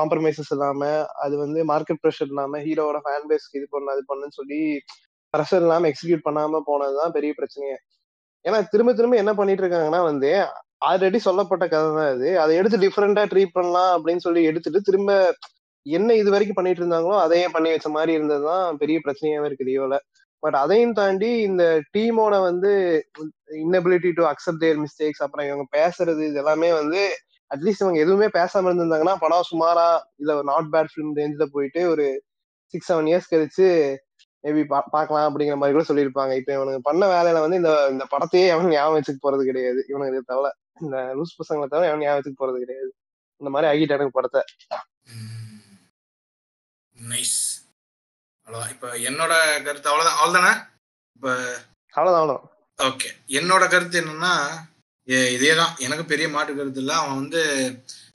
காம்ப்ரமைசஸ் 0.00 0.52
இல்லாம 0.56 0.90
அது 1.24 1.34
வந்து 1.44 1.60
மார்க்கெட் 1.70 2.02
ப்ரெஷர் 2.04 2.30
இல்லாம 2.32 2.60
ஹீரோவோட 2.66 2.98
ஃபேன் 3.06 3.28
பேஸ்க்கு 3.30 3.58
இது 3.60 3.68
பண்ணு 3.70 3.92
அது 3.94 4.02
பண்ணுன்னு 4.10 4.38
சொல்லி 4.40 4.60
ப்ரெஷர் 5.34 5.64
இல்லாம 5.66 5.88
எக்ஸிக்யூட் 5.92 6.26
பண்ணாம 6.28 6.60
போனதுதான் 6.70 7.14
பெரிய 7.16 7.32
பிரச்சனையே. 7.40 7.76
ஏன்னா 8.44 8.58
திரும்ப 8.72 8.90
திரும்ப 8.98 9.16
என்ன 9.22 9.32
பண்ணிட்டு 9.34 9.64
இருக்காங்கன்னா 9.64 10.02
வந்து 10.10 10.30
ஆல்ரெடி 10.88 11.18
சொல்லப்பட்ட 11.28 11.64
கதை 11.72 11.88
தான் 11.98 12.12
இது. 12.16 12.28
அதை 12.42 12.52
எடுத்து 12.60 12.76
டிஃப்ரெண்டா 12.84 13.22
ட்ரீட் 13.32 13.56
பண்ணலாம் 13.58 13.90
அப்படின்னு 13.96 14.22
சொல்லி 14.26 14.42
எடுத்துட்டு 14.50 14.80
திரும்ப 14.80 15.10
என்ன 15.86 16.14
இது 16.20 16.30
வரைக்கும் 16.34 16.58
பண்ணிட்டு 16.58 16.82
இருந்தாங்களோ 16.82 17.16
அதையே 17.24 17.46
பண்ணி 17.54 17.68
வச்ச 17.70 17.88
மாதிரி 17.96 18.12
இருந்ததுதான் 18.18 18.64
பெரிய 18.82 18.96
பிரச்சனையாவே 19.04 19.48
இருக்கு 19.48 19.68
லியோல 19.68 19.96
பட் 20.42 20.56
அதையும் 20.62 20.96
தாண்டி 20.98 21.30
இந்த 21.48 21.64
டீமோட 21.96 22.34
வந்து 22.48 22.70
inability 23.62 24.10
to 24.18 24.24
accept 24.32 24.62
their 24.64 24.80
mistakes 24.84 25.22
அப்புறம் 25.24 25.46
இவங்க 25.46 25.64
பேசுறது 25.76 26.22
இது 26.28 26.40
எல்லாமே 26.42 26.70
வந்து 26.72 27.00
அட்லீஸ்ட் 27.50 27.84
இவங்க 27.84 28.00
எதுவுமே 28.00 28.28
பேசாம 28.38 28.68
இருந்திருந்தாங்கன்னா 28.68 29.16
படம் 29.24 29.48
சுமாரா 29.50 29.88
இல்ல 30.22 30.30
ஒரு 30.36 30.46
நாட் 30.52 30.70
பேட் 30.74 30.92
ஃபிலிம் 30.92 31.16
ரேஞ்சில 31.20 31.46
போயிட்டு 31.54 31.82
ஒரு 31.88 32.06
சிக்ஸ் 32.74 32.90
செவன் 32.90 33.10
இயர்ஸ் 33.10 33.30
கழிச்சு 33.32 33.68
மேபி 34.44 34.62
பார்க்கலாம் 34.96 35.26
அப்படிங்கிற 35.28 35.56
மாதிரி 35.60 35.74
கூட 35.76 35.86
சொல்லியிருப்பாங்க. 35.88 36.32
இப்போ 36.40 36.52
இவனுக்கு 36.56 36.86
பண்ண 36.88 37.04
வேலையில 37.14 37.40
வந்து 37.44 37.58
இந்த 37.60 37.72
இந்த 37.94 38.04
படத்தையே 38.12 38.44
எவனும் 38.52 38.74
ஞாபகம் 38.74 38.96
வச்சுக்க 38.98 39.20
போறது 39.22 39.44
கிடையாது. 39.50 39.80
இவனுக்கு 39.92 40.30
தவிர 40.32 40.52
இந்த 40.84 40.96
லூஸ் 41.18 41.38
பசங்களை 41.40 41.66
தவிர 41.72 41.88
எவனும் 41.90 42.04
ஞாபகம் 42.06 42.20
வச்சுக்க 42.20 42.38
போறது 42.42 42.62
கிடையாது. 42.64 42.90
இந்த 43.40 43.50
மாதிரி 43.54 43.68
ஆகிட்டானுங்க 43.72 44.14
படத்தை. 44.18 44.42
நைஸ் 46.96 47.38
அவ்வளோதான் 48.50 48.72
இப்போ 48.74 48.88
என்னோட 49.08 49.32
கருத்து 49.66 49.90
அவ்வளோதான் 49.90 50.16
அவ்வளோதானே 50.20 50.52
இப்போ 51.16 51.30
அவ்வளவுதான் 51.94 52.22
அவ்வளவு 52.22 52.38
ஓகே. 52.78 53.08
என்னோட 53.38 53.64
கருத்து 53.72 53.96
என்னன்னா 54.00 54.32
இதே 55.34 55.52
தான் 55.60 55.72
எனக்கு 55.86 56.04
பெரிய 56.12 56.26
மாற்று 56.34 56.56
கருத்து 56.58 56.80
இல்லை. 56.82 56.94
அவன் 57.00 57.18
வந்து 57.20 57.40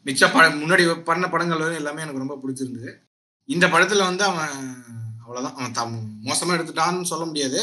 மிச்ச 0.08 0.30
படம் 0.34 0.60
முன்னாடி 0.62 0.84
பண்ண 1.10 1.26
படங்கள் 1.34 1.64
வரை 1.66 1.78
எல்லாமே 1.82 2.04
எனக்கு 2.06 2.24
ரொம்ப 2.24 2.38
பிடிச்சிருந்தது. 2.42 2.92
இந்த 3.50 3.66
படத்துல 3.74 4.08
வந்து 4.10 4.24
அவன் 4.30 4.52
அவ்வளோதான் 5.24 5.56
அவன் 5.60 5.78
தம் 5.80 5.96
மோசமாக 6.28 6.58
எடுத்துட்டான்னு 6.58 7.12
சொல்ல 7.12 7.26
முடியாது. 7.30 7.62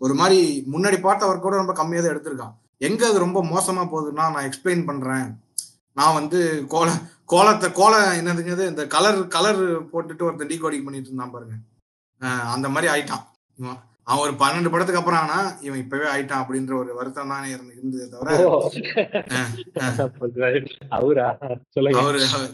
ஒரு 0.00 0.16
மாதிரி 0.20 0.40
முன்னாடி 0.74 1.00
பார்த்த 1.06 1.28
ஒர்க் 1.30 1.46
கூட 1.46 1.60
ரொம்ப 1.62 1.76
கம்மியாக 1.80 2.04
தான் 2.04 2.14
எடுத்திருக்கான். 2.14 2.54
எங்க 2.88 3.02
அது 3.10 3.24
ரொம்ப 3.26 3.42
மோசமா 3.52 3.84
போகுதுன்னா 3.92 4.26
நான் 4.34 4.48
எக்ஸ்பிளைன் 4.48 4.88
பண்றேன். 4.90 5.28
நான் 5.96 6.18
வந்து 6.20 6.40
கோல 6.74 6.88
கோலத்தை 7.34 7.68
கோல 7.82 7.94
என்னதுங்கிறது 8.20 8.64
இந்த 8.72 8.82
கலர் 8.96 9.20
கலர் 9.36 9.62
போட்டுட்டு 9.92 10.26
ஒருத்தன் 10.28 10.52
டீகோடிங் 10.52 10.86
பண்ணிட்டு 10.86 11.10
இருந்தான் 11.10 11.34
பாருங்க. 11.36 11.56
அந்த 12.54 12.66
மாதிரி 12.68 12.88
ஆயிட்டான். 12.94 13.24
இவன் 13.58 13.80
அவன் 14.10 14.22
ஒரு 14.24 14.32
பன்னெண்டு 14.40 14.70
படத்துக்கு 14.70 15.00
அப்புறம் 15.00 15.20
ஆனா 15.20 15.36
இவன் 15.60 15.82
இப்பவே 15.82 16.06
ஆயிட்டான் 16.14 16.42
அப்படின்ற 16.42 16.72
ஒரு 16.78 16.90
வருத்தம் 16.94 17.32
தானே 17.32 17.48
இருந்து 17.50 17.76
இருந்ததே 17.76 18.06
தவிர. 18.12 18.28
அவரா? 20.98 21.28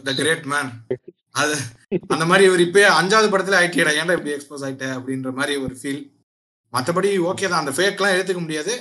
த 0.07 0.13
கிரேட் 0.19 0.45
மேன் 0.53 0.71
அது 1.41 1.55
அந்த 2.07 2.23
மாதிரி 2.25 2.43
இவர் 2.49 2.65
இப்பயே 2.67 2.87
அஞ்சாவது 2.99 3.27
படத்துல 3.33 3.59
ஆயிட்டியடா 3.59 3.91
ஏன்டா 3.99 4.15
இப்படி 4.17 4.35
எக்ஸ்போஸ் 4.35 4.65
ஆயிட்ட 4.67 4.87
அப்படின்ற 4.97 5.31
மாதிரி 5.33 5.55
ஒரு 5.65 5.75
ஃபீல் 5.81 6.01
மற்றபடி 6.73 7.11
ஓகே 7.29 7.49
தான் 7.49 7.63
அந்த 7.63 7.73
ஃபேக்லாம் 7.77 8.15
எடுத்துக்க 8.15 8.41
முடியாது. 8.41 8.73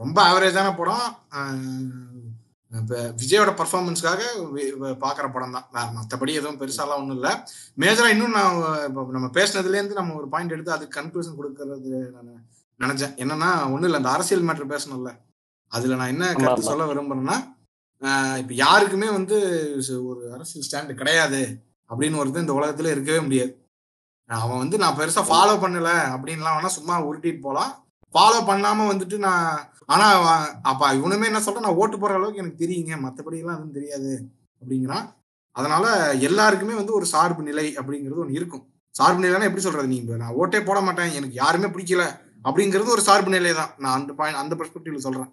ரொம்ப 0.00 0.18
ஆவரேஜான 0.28 0.68
படம். 0.76 1.06
விஜயோட 3.20 3.50
பர்ஃபார்மன்ஸ்க்காக 3.58 4.22
பார்க்குற 5.04 5.26
படம் 5.32 5.54
தான் 5.56 5.92
மற்றபடி 5.96 6.32
எதுவும் 6.38 6.60
பெருசாலாம் 6.60 7.00
ஒன்றும் 7.02 7.18
இல்லை. 7.18 7.32
மேஜரா 7.78 8.08
இன்னும் 8.14 8.36
நான் 8.38 8.56
இப்போ 8.88 9.02
நம்ம 9.16 9.28
பேசுனதுலேருந்து 9.38 9.98
நம்ம 10.00 10.14
ஒரு 10.14 10.28
பாயிண்ட் 10.28 10.54
எடுத்து 10.56 10.76
அதுக்கு 10.76 10.96
கன்க்ளூஷன் 10.98 11.38
கொடுக்கறது 11.38 11.92
நான் 12.14 12.32
நினைச்சேன். 12.80 13.14
என்னன்னா 13.22 13.50
ஒன்றும் 13.74 13.88
இல்லை 13.90 14.00
அந்த 14.00 14.10
அரசியல் 14.10 14.46
மேட்ரு 14.48 14.66
பேசணும்ல. 14.74 15.12
அதுல 15.72 15.98
நான் 16.00 16.12
என்ன 16.14 16.32
கருத்து. 16.32 16.70
சொல்ல 16.70 16.88
விரும்புறேன்னா 16.90 17.36
ஆஹ் 18.02 18.36
இப்ப 18.36 18.52
யாருக்குமே 18.54 19.08
வந்து 19.10 19.36
ஒரு 20.08 20.22
அரசியல் 20.34 20.66
ஸ்டாண்டு 20.66 20.98
கிடையாது. 21.00 21.40
அப்படின்னு 21.90 22.20
ஒருத்தன் 22.20 22.44
இந்த 22.44 22.56
உலகத்துல 22.58 22.90
இருக்கவே 22.94 23.20
முடியாது. 23.20 23.52
அவன் 24.30 24.58
வந்து 24.58 24.76
நான் 24.78 24.98
பெருசா 24.98 25.22
ஃபாலோ 25.28 25.54
பண்ணல 25.62 25.90
அப்படின்லாம் 26.14 26.56
வேணா 26.56 26.70
சும்மா 26.76 26.94
உருட்டிட்டு 27.08 27.40
போலாம். 27.40 27.72
ஃபாலோ 28.14 28.38
பண்ணாம 28.50 28.86
வந்துட்டு 28.90 29.16
நான் 29.26 29.46
ஆனா 29.88 30.06
அப்ப 30.62 30.94
இவனுமே 30.94 31.26
என்ன 31.30 31.40
சொல்றான்? 31.40 31.66
நான் 31.66 31.80
ஓட்டு 31.82 31.98
போற 31.98 32.14
அளவுக்கு 32.14 32.42
எனக்கு 32.42 32.62
தெரியுங்க. 32.64 32.94
மத்தபடி 33.04 33.38
எல்லாம் 33.42 33.56
எதுவும் 33.56 33.76
தெரியாது 33.78 34.12
அப்படிங்கிறான். 34.62 35.06
அதனால 35.56 36.14
எல்லாருக்குமே 36.28 36.74
வந்து 36.74 36.92
ஒரு 36.92 37.06
சார்பு 37.06 37.42
நிலை 37.42 37.66
அப்படிங்கிறது 37.76 38.22
ஒன்று 38.24 38.38
இருக்கும். 38.38 38.64
சார்பு 38.94 39.22
நிலைன்னா 39.24 39.48
எப்படி 39.48 39.60
சொல்றது? 39.60 39.88
நீங்க 39.88 40.16
நான் 40.16 40.34
ஓட்டே 40.34 40.64
போட 40.64 40.80
மாட்டேன். 40.80 41.12
எனக்கு 41.12 41.34
யாருமே 41.34 41.66
பிடிக்கல 41.66 42.04
அப்படிங்கிறது 42.44 42.94
ஒரு 42.96 43.00
சார்பு 43.00 43.30
நிலை 43.30 43.52
தான். 43.52 43.72
நான் 43.78 43.96
அந்த 44.00 44.12
பாயிண்ட் 44.12 44.42
அந்த 44.42 44.54
பெர்ஸ்பெக்டிவ்ல 44.54 44.96
சொல்றேன். 44.96 45.30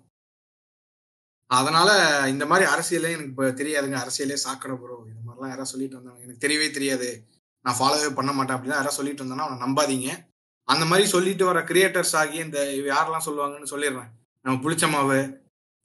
அதனால 1.48 1.90
இந்த 2.30 2.46
மாதிரி 2.46 2.66
அரசியலே 2.72 3.10
எனக்கு 3.16 3.34
இப்போ 3.34 3.48
தெரியாதுங்க. 3.62 3.98
அரசியலே 4.04 4.34
சாக்கடை 4.34 4.76
ப்ரோ 4.76 4.96
இந்த 5.10 5.22
மாதிரிலாம் 5.26 5.52
யாராவது 5.54 5.72
சொல்லிட்டு 5.74 5.98
வந்தாங்க. 5.98 6.20
எனக்கு 6.26 6.44
தெரியவே 6.48 6.72
தெரியாது. 6.72 7.10
நான் 7.66 7.78
ஃபாலோவே 7.80 8.10
பண்ண 8.16 8.32
மாட்டேன் 8.32 8.56
அப்படின்னா 8.58 8.80
யாராவது 8.80 9.00
சொல்லிட்டு 9.00 9.24
இருந்தேன்னா 9.24 9.46
அவனை 9.48 9.60
நம்பாதீங்க. 9.66 10.10
அந்த 10.68 10.86
மாதிரி 10.86 11.06
சொல்லிட்டு 11.08 11.46
வர 11.46 11.60
கிரியேட்டர்ஸ் 11.60 12.16
ஆகி 12.22 12.38
இந்த 12.38 12.60
இவ 12.74 12.88
யாரெல்லாம் 12.96 13.28
சொல்லுவாங்கன்னு 13.28 13.72
சொல்லிடுறேன். 13.74 14.10
நம்ம 14.46 14.56
புளிச்ச 14.64 14.86
மாவு 14.94 15.18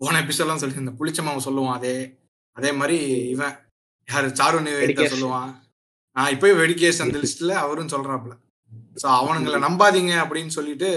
போன 0.01 0.19
எபிசோட்லாம் 0.23 0.61
சொல்லியிருந்தேன். 0.63 0.99
புளிச்ச 1.01 1.23
மாவு 1.27 1.47
சொல்லுவான் 1.47 1.77
அதே 1.79 1.95
அதே 2.57 2.71
மாதிரி 2.81 2.97
இவன். 3.35 3.57
யாரு? 4.09 4.29
சாரு 4.41 4.61
நிவேதா 4.67 4.83
வெடிகேஷ். 4.83 5.15
சொல்லுவான். 5.15 5.51
நான் 6.17 6.33
இப்போயும் 6.35 6.61
வெடிகேஷ் 6.63 7.03
அந்த 7.05 7.19
லிஸ்ட்ல 7.25 7.53
அவரும் 7.65 7.93
சொல்றாப்புல. 7.95 8.35
ஸோ 9.03 9.07
அவனுங்களை 9.21 9.59
நம்பாதீங்க 9.67 10.15
அப்படின்னு 10.23 10.53
சொல்லிட்டு 10.57 10.89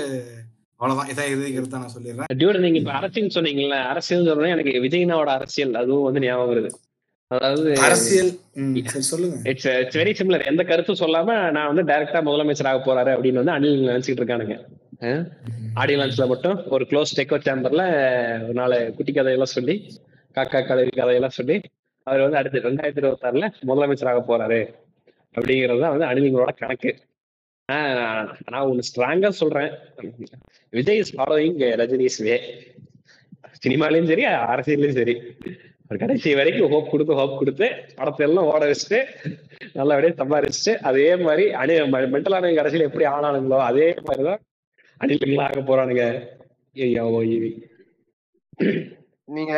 அவ்வளவுதான். 0.80 1.10
இதான் 1.12 1.32
இறுதி 1.32 1.50
கருத்தை 1.56 1.80
நான் 1.82 1.96
சொல்லிடுறேன். 1.96 2.32
டியூட் 2.40 2.64
நீங்க 2.66 2.80
இப்ப 2.82 2.94
அரசியல் 3.00 3.36
சொன்னீங்கல்ல 3.38 3.78
அரசியல் 3.92 4.30
சொன்னா 4.30 4.54
எனக்கு 4.56 4.74
விஜயனாவோட 4.86 5.32
அரசியல் 5.40 5.76
அதுவும் 5.82 6.08
வந்து 6.08 6.24
ஞாபகம் 6.26 6.52
வருது. 6.54 6.72
அதாவது 7.32 7.70
அரசியல்? 7.88 8.32
சொல்லுங்க. 9.12 9.36
இட்ஸ் 9.52 9.68
இட்ஸ் 9.82 10.00
வெரி 10.00 10.14
சிமிலர் 10.20 10.48
எந்த 10.52 10.64
கருத்தும் 10.72 11.02
சொல்லாம 11.04 11.36
நான் 11.58 11.70
வந்து 11.72 11.84
டைரக்டா 11.92 12.22
முதலமைச்சர் 12.30 12.70
ஆக 12.72 12.80
போறாரு 12.88 13.12
அப்படின்னு 13.16 13.42
வந்து 13.44 13.56
அனில் 13.58 13.90
நினைச்சிட்டு 13.92 14.22
இருக்கானுங்க. 14.22 14.58
ஆடியோ 15.82 15.98
லான்ச்ல 16.00 16.26
மட்டும் 16.32 16.58
ஒரு 16.76 16.84
க்ளோஸ் 16.90 17.16
டெக்கோ 17.18 17.38
சேம்பர்ல 17.46 17.84
ஒரு 18.48 18.56
நாள் 18.60 18.76
குட்டி 18.98 19.12
கதையெல்லாம் 19.12 19.56
சொல்லி 19.58 19.76
காக்கா 20.38 20.60
கலரி 20.70 20.92
கதையெல்லாம் 21.00 21.38
சொல்லி 21.40 21.56
அவர் 22.08 22.24
வந்து 22.26 22.40
அடுத்து 22.40 22.66
ரெண்டாயிரத்தி 22.68 23.02
இருபத்தி 23.04 23.28
ஆறுல 23.30 23.48
முதலமைச்சர் 23.70 24.12
ஆக 24.12 24.22
போறாரு. 24.30 24.60
அப்படிங்கிறது 25.36 25.82
தான் 25.84 25.94
வந்து 25.96 26.08
அணிலிங்களோட 26.10 26.52
கணக்கு. 26.62 26.92
நான் 28.52 28.68
ஒன்று 28.70 28.88
ஸ்ட்ராங்காக 28.90 29.34
சொல்றேன். 29.42 29.72
Vijay 30.74 31.02
is 31.04 31.14
following 31.18 31.58
Rajini's 31.82 32.20
way 32.28 32.38
சினிமாலையும் 33.64 34.10
சரி 34.12 34.24
அரசியல்லையும் 34.54 35.00
சரி. 35.00 35.16
ஒரு 35.90 35.98
கடைசி 36.04 36.30
வரைக்கும் 36.40 36.72
ஹோப் 36.74 36.92
கொடுத்து 36.92 37.18
ஹோப் 37.20 37.40
கொடுத்து 37.40 37.68
படத்தை 37.98 38.24
எல்லாம் 38.28 38.50
ஓட 38.52 38.62
வச்சுட்டு 38.70 39.00
நல்லபடியாக 39.78 40.16
சம்பாரிச்சுட்டு 40.22 40.74
அதே 40.90 41.10
மாதிரி 41.26 41.46
அணி 41.62 41.74
மென்டலான 42.14 42.54
கடைசியில் 42.60 42.88
எப்படி 42.90 43.06
ஆனானுங்களோ 43.16 43.60
அதே 43.70 43.88
மாதிரி 44.08 44.24
தான் 44.30 44.42
அணில்களா 45.02 45.46
ஆக 45.50 45.60
போறானுங்க. 45.70 46.04
நீங்க 49.36 49.52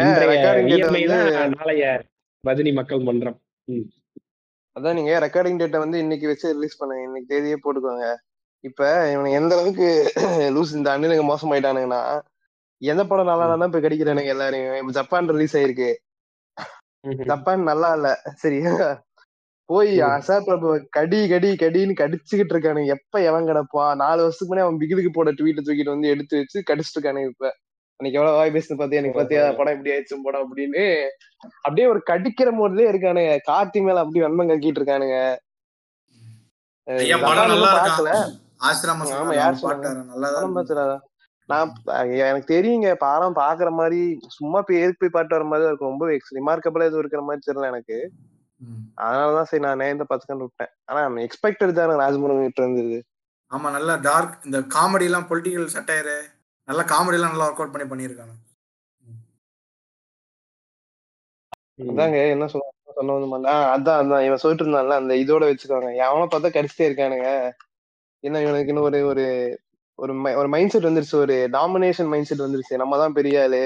நாளைய 1.55 1.85
ரஜினி 2.43 2.71
மக்கள் 2.73 3.07
மன்றம். 3.07 3.37
அதான் 4.75 4.97
நீங்க 4.97 5.11
ரெக்கார்டிங் 5.25 5.59
டேட்டை 5.61 5.79
வந்து 5.83 5.97
இன்னைக்கு 5.99 6.27
வச்சு 6.27 6.47
ரிலீஸ் 6.53 6.77
பண்ணுங்க 6.77 7.03
இன்னைக்கு 7.03 7.27
தேதியே 7.33 7.57
போட்டுக்கோங்க. 7.63 8.05
இப்ப 8.63 9.11
இவனுக்கு 9.11 9.39
எந்த 9.39 9.53
அளவுக்கு 9.55 9.87
லூஸ் 10.55 10.73
இந்த 10.73 10.89
அண்ணனுங்க 10.93 11.25
மோசமாயிட்டானுங்கன்னா 11.29 12.01
எந்த 12.81 13.03
படம் 13.05 13.29
நல்லா 13.31 13.45
இல்லைன்னா 13.47 13.69
இப்ப 13.69 13.79
கடிக்கிறானுங்க 13.79 14.31
எல்லாரையும். 14.35 14.75
இப்ப 14.75 14.91
ஜப்பான் 14.91 15.29
ரிலீஸ் 15.35 15.57
ஆயிருக்கு. 15.57 15.89
ஜப்பான் 17.31 17.69
நல்லா 17.71 17.89
இல்ல. 17.93 18.09
சரியா? 18.43 18.73
போய் 19.73 19.91
ம். 19.95 20.05
அசாத் 20.09 20.45
பிரபு 20.45 20.69
கடி 20.89 21.19
கடி 21.29 21.49
கடின்னு 21.55 21.93
கடிச்சுக்கிட்டு 21.99 22.53
இருக்கானுங்க 22.55 22.95
எப்ப 22.95 23.21
எவன் 23.21 23.47
கிடப்பா 23.49 23.85
நாலு 23.95 24.21
வருஷத்துக்கு 24.21 24.51
முன்னாடி 24.51 24.65
அவன் 24.65 24.81
பிகிலுக்கு 24.81 25.11
போட 25.13 25.31
ட்வீட் 25.31 25.61
தூக்கிட்டு 25.61 25.95
வந்து 25.95 26.07
எடுத்து 26.07 26.37
வச்சு 26.37 26.63
கடிச்சிட்டு 26.69 26.97
இருக்கானுங்க 26.97 27.31
இப்ப. 27.31 27.49
அன்னைக்கு 27.99 28.19
எவ்வளவு 28.19 28.37
வாய் 28.37 28.53
பேசுன்னு 28.53 28.79
பாத்தியா? 28.79 29.01
எனக்கு 29.01 29.19
பாத்தியா? 29.19 29.41
படம் 29.51 29.73
இப்படி 29.73 29.91
ஆயிடுச்சு 29.91 30.15
படம் 30.23 30.43
அப்படின்னு. 30.43 30.83
அப்படியே 31.65 31.87
ஒரு 31.87 31.99
கடிக்கிற 32.09 32.49
மோட்லயே 32.57 32.87
இருக்கானுங்க. 32.91 33.33
கார்த்தி 33.49 33.81
மேல 33.83 33.99
அப்படி 33.99 34.23
வன்மம் 34.25 34.51
கக்கிட்டு 34.51 34.79
இருக்கானுங்க. 34.81 35.17
நான் 41.49 41.71
எனக்கு 42.23 42.47
தெரியுங்க 42.53 42.89
படம் 42.97 43.35
பாக்குற 43.35 43.69
மாதிரி 43.71 44.01
சும்மா 44.27 44.61
போய் 44.61 44.81
எதுக்கு 44.81 45.01
போய் 45.01 45.15
பாட்டு 45.15 45.35
வர 45.35 45.43
மாதிரி 45.43 45.63
தான் 45.63 45.71
இருக்கும். 45.71 45.91
ரொம்ப 45.91 46.05
ரிமார்க்கபிளா 46.37 46.87
எதுவும் 46.89 47.03
இருக்கிற 47.03 47.21
மாதிரி 47.21 47.47
தெரியல 47.47 47.71
எனக்கு. 47.73 47.97
அதனாலதான் 48.95 49.43
சரி 49.43 49.63
நான் 49.63 49.77
நேர்ந்த 49.77 50.03
பத்து 50.03 50.25
கண்டு 50.25 50.43
விட்டேன். 50.43 50.71
ஆனா 50.85 51.01
எக்ஸ்பெக்டட் 51.27 51.77
தானே 51.79 51.93
ராஜ்முருகன் 52.03 52.47
கிட்ட 52.47 52.61
இருந்தது. 52.63 52.97
ஆமா 53.51 53.71
நல்லா 53.71 53.95
டார்க் 53.95 54.45
இந்த 54.45 54.59
காமெடி 54.75 55.03
எல்லாம் 55.03 55.27
பொலிட்டிக்கல் 55.29 55.73
சட்டையரு 55.77 56.17
நல்லா 56.67 56.83
காமெடி 56.83 57.17
எல்லாம் 57.19 57.31
நல்லா 57.31 57.47
ஒர்க் 57.47 57.61
அவுட் 57.61 57.73
பண்ணி 57.73 57.87
பண்ணியிருக்காங்க. 57.91 58.33
ம். 59.01 59.21
அதாங்க 61.91 62.29
என்ன 62.29 62.47
சொல்ல 62.47 62.71
சொன்ன 62.97 63.13
வந்து 63.35 63.49
அதான் 63.75 63.99
அதான் 64.01 64.25
இவன் 64.25 64.37
சொல்லிட்டு 64.37 64.65
இருந்தான்ல 64.65 64.97
அந்த 65.01 65.13
இதோட 65.13 65.43
வச்சுக்கோங்க. 65.49 65.91
எவனை 66.05 66.25
பார்த்தா 66.27 66.49
கடிச்சிட்டே 66.55 66.87
இருக்கானுங்க. 66.89 67.29
என்ன 68.23 68.41
இவனுக்குன்னு 68.41 68.81
ஒரு 68.81 68.99
ஒரு 69.05 69.25
ஒரு 69.99 70.13
ஒரு 70.39 70.47
மைண்ட் 70.47 70.71
செட் 70.71 70.85
வந்துருச்சு 70.85 71.15
ஒரு 71.15 71.35
டாமினேஷன் 71.51 72.07
மைண்ட் 72.07 72.25
செட் 72.25 72.45
வந்துருச்சு. 72.45 72.75
நம்ம 72.75 72.97
தான் 72.97 73.13
பெரிய 73.13 73.43
ஆளு. 73.43 73.61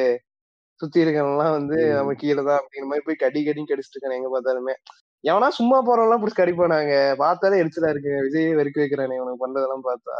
சுத்தி 0.82 1.04
இருக்கவங்கலாம் 1.04 1.56
வந்து. 1.58 1.78
நம்ம 1.94 2.14
கீழே 2.14 2.42
தான் 2.44 2.60
அப்படிங்கிற 2.60 2.88
மாதிரி 2.92 3.06
போய் 3.06 3.24
கடி 3.24 3.40
கடின்னு 3.46 3.72
கடிச்சிட்டு 3.72 3.96
இருக்கானு 3.96 4.20
எங்க 4.20 4.30
பார்த்தாலுமே. 4.34 4.76
எவனா 5.24 5.48
சும்மா 5.60 5.78
போறவங்கலாம் 5.86 6.22
பிடிச்சி 6.22 6.40
கடிப்பானாங்க 6.40 6.96
பார்த்தாலே 7.18 7.62
எரிச்சலா 7.64 7.92
இருக்குங்க. 7.94 8.20
விஜய் 8.28 8.58
வெறுக்க 8.60 8.78
வைக்கிறானே 8.84 9.18
இவனுக்கு 9.20 9.44
பண்றதெல்லாம் 9.46 9.88
பார்த்தா. 9.90 10.16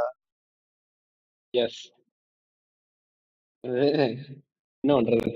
எஸ் 1.54 1.84
என்ன 4.84 4.96
பண்றது? 4.98 5.30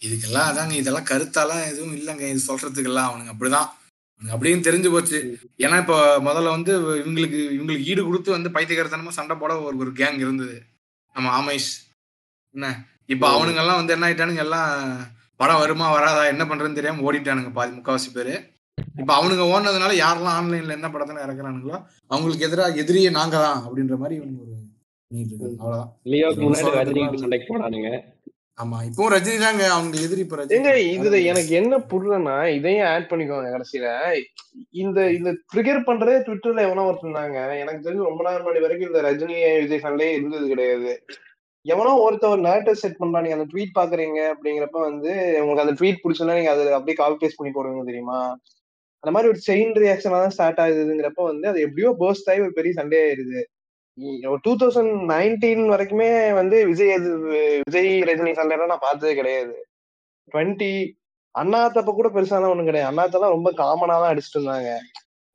இதுக்கெல்லாம் 0.00 0.48
அதாங்க 0.50 0.72
இதெல்லாம் 0.72 1.08
கருத்தாலாம் 1.10 1.62
எதுவும் 1.72 1.96
இல்லைங்க. 1.96 2.24
இது 2.32 2.48
சொல்றதுக்கெல்லாம் 2.48 3.08
அவனுங்க 3.10 3.32
அப்படிதான். 3.34 3.68
அப்படின்னு 4.22 4.66
தெரிஞ்சு 4.66 4.90
போச்சு. 4.90 5.18
ஏன்னா 5.58 5.76
இப்போ 5.78 5.96
முதல்ல 6.20 6.48
வந்து 6.48 6.72
இவங்களுக்கு 7.00 7.38
இவங்களுக்கு 7.56 7.88
ஈடு 7.90 8.04
கொடுத்து 8.04 8.30
வந்து 8.30 8.50
பைத்தியக்காரத்தனமா 8.50 9.16
சண்டை 9.18 9.36
போட 9.36 9.52
ஒரு 9.60 9.76
ஒரு 9.76 9.90
கேங் 9.90 10.18
இருந்தது. 10.18 10.56
நம்ம 11.16 11.28
ஆமேஷ். 11.40 11.70
என்ன? 12.54 12.68
இப்போ. 13.10 13.26
அவனுங்க 13.34 13.60
எல்லாம் 13.62 13.80
வந்து 13.80 13.94
என்ன 13.94 14.06
ஆயிட்டானுங்க? 14.06 14.44
எல்லாம் 14.46 14.70
படம் 15.40 15.60
வருமா 15.62 15.86
வராதா 15.94 16.22
என்ன 16.32 16.42
பண்றதுன்னு 16.48 16.78
தெரியாம 16.78 17.04
ஓடிட்டானுங்க 17.06 17.52
பாதி 17.54 17.72
முக்காவாசி 17.76 18.10
பேரு. 18.12 18.34
இப்போ 18.94 19.12
அவனுங்க 19.16 19.44
ஓடுனதுனால 19.50 19.94
யாரெல்லாம் 20.00 20.36
ஆன்லைன்ல 20.38 20.76
என்ன 20.76 20.88
படத்துல 20.92 21.24
இறக்குறானுங்களோ 21.24 21.76
அவங்களுக்கு 22.10 22.46
எதிராக 22.48 22.80
எதிரியே 22.82 23.10
நாங்க 23.18 23.36
தான் 23.44 23.60
அப்படின்ற 23.66 23.96
மாதிரி 24.02 24.16
இவனுங்க 24.18 24.42
ஒரு 24.42 24.56
இது 25.10 25.36
ஆமா 28.58 28.78
இப்போ 28.88 29.04
ரஜினி 29.12 29.38
தாங்க 29.42 29.62
அவங்க 29.74 29.96
எதிரி 30.06 30.22
இப்போ 30.24 30.36
ரஜினி. 30.38 30.72
இதுல 30.94 31.18
எனக்கு 31.30 31.52
என்ன 31.60 31.74
புரியலன்னா 31.90 32.34
இதையும் 32.56 32.88
ஆட் 32.90 33.08
பண்ணிக்கோங்க 33.10 33.50
கடைசியில. 33.54 33.86
இந்த 34.80 34.98
இந்த 35.14 35.30
ட்ரிகர் 35.52 35.86
பண்றதே 35.86 36.16
ட்விட்டர்ல 36.26 36.66
எவனோ 36.66 36.84
ஒருத்தந்தாங்க 36.88 37.38
எனக்கு 37.62 37.84
தெரிஞ்சு 37.86 38.08
ரொம்ப 38.08 38.24
நாள் 38.26 38.38
முன்னாடி 38.40 38.64
வரைக்கும் 38.64 38.90
இந்த 38.90 39.02
ரஜினி 39.08 39.36
விஜய் 39.62 39.84
சண்டையே 39.86 40.12
இருந்தது 40.18 40.46
கிடையாது. 40.52 40.92
எவனோ 41.66 41.90
ஒருத்தர் 42.00 42.28
ஒரு 42.28 42.40
நேரட்டர் 42.40 42.74
செட் 42.74 43.00
பண்றா 43.00 43.20
நீங்க 43.20 43.36
அந்த 43.36 43.48
ட்வீட் 43.52 43.76
பாக்குறீங்க 43.78 44.18
அப்படிங்கிறப்ப 44.32 44.78
வந்து 44.80 45.10
உங்களுக்கு 45.40 45.64
அந்த 45.64 45.74
ட்வீட் 45.80 46.02
பிடிச்சுன்னா 46.02 46.36
நீங்க 46.36 46.50
அதை 46.50 46.64
அப்படியே 46.72 46.94
காப்பி 46.94 47.18
பேஸ்ட் 47.20 47.38
பண்ணி 47.38 47.52
போடுவீங்க 47.52 47.84
தெரியுமா? 47.84 48.18
அந்த 49.04 49.10
மாதிரி 49.10 49.30
ஒரு 49.32 49.40
செயின் 49.46 49.72
ரியாக்ஷனா 49.76 50.18
தான் 50.20 50.30
ஸ்டார்ட் 50.30 50.60
ஆகுதுங்கிறப்ப 50.60 51.24
வந்து 51.24 51.48
அது 51.48 51.60
எப்படியோ 51.60 51.90
burst 52.00 52.30
ஆகி 52.30 52.40
ஒரு 52.40 52.52
பெரிய 52.52 52.72
சண்டே 52.76 53.00
ஆயிருது 53.04 53.42
டூ 54.42 54.52
தௌசண்ட் 54.56 54.92
நைன்டீன் 55.10 55.64
வரைக்குமே 55.72 56.08
வந்து 56.34 56.66
விஜய் 56.66 56.92
எது- 56.96 57.16
விஜய் 57.66 57.90
ரஜினி 58.02 58.32
சண்டைலாம் 58.32 58.72
நான் 58.72 58.86
பார்த்ததே 58.86 59.14
கிடையாது. 59.14 59.54
டுவெண்ட்டி 60.32 60.70
அண்ணாத்தப்ப 61.34 61.92
கூட 61.94 62.08
பெருசாலாம் 62.08 62.52
ஒன்றும் 62.52 62.64
கிடையாது. 62.64 62.90
அண்ணாத்தெல்லாம் 62.90 63.34
ரொம்ப 63.36 63.50
காமனா 63.52 63.96
தான் 63.96 64.10
அடிச்சுட்டு 64.10 64.38
இருந்தாங்க. 64.38 64.70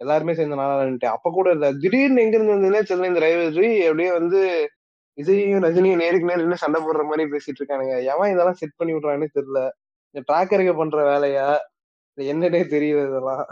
எல்லாருமே 0.01 0.33
சேர்ந்து 0.33 0.55
நாளான்ட்டு 0.55 1.07
அப்ப 1.07 1.31
கூட 1.31 1.51
இல்ல 1.51 1.67
திடீர்னு 1.73 2.21
எங்க 2.21 2.35
இருந்து 2.37 2.55
வந்ததுன்னே 2.55 2.81
சென்னை 2.83 3.09
இந்த 3.09 3.19
ரைவல்ரி 3.19 3.69
அப்படியே 3.85 4.11
வந்து 4.11 4.39
விஜயும் 5.17 5.63
ரஜினியும் 5.65 6.01
நேருக்கு 6.03 6.29
நேர் 6.29 6.41
நின்னு 6.43 6.63
சண்டை 6.63 6.79
போடுற 6.81 7.03
மாதிரி 7.09 7.25
பேசிட்டு 7.33 7.59
இருக்கானுங்க. 7.59 7.95
எவன் 8.13 8.31
இதெல்லாம் 8.33 8.59
செட் 8.61 8.77
பண்ணி 8.77 8.93
விடுறான்னு 8.93 9.35
தெரியல. 9.37 9.61
இந்த 10.15 10.21
ட்ராக்கருக்கு 10.29 10.73
பண்ற 10.77 10.99
வேலையா? 11.11 11.47
இது 12.17 12.27
என்னன்னே 12.33 12.61
தெரியல 12.73 13.07
இதெல்லாம். 13.09 13.45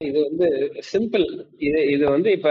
இது 0.00 0.18
வந்து 0.28 0.46
சிம்பிள் 0.92 1.24
இது 1.66 1.80
இது 1.90 2.04
வந்து 2.10 2.28
இப்ப 2.32 2.50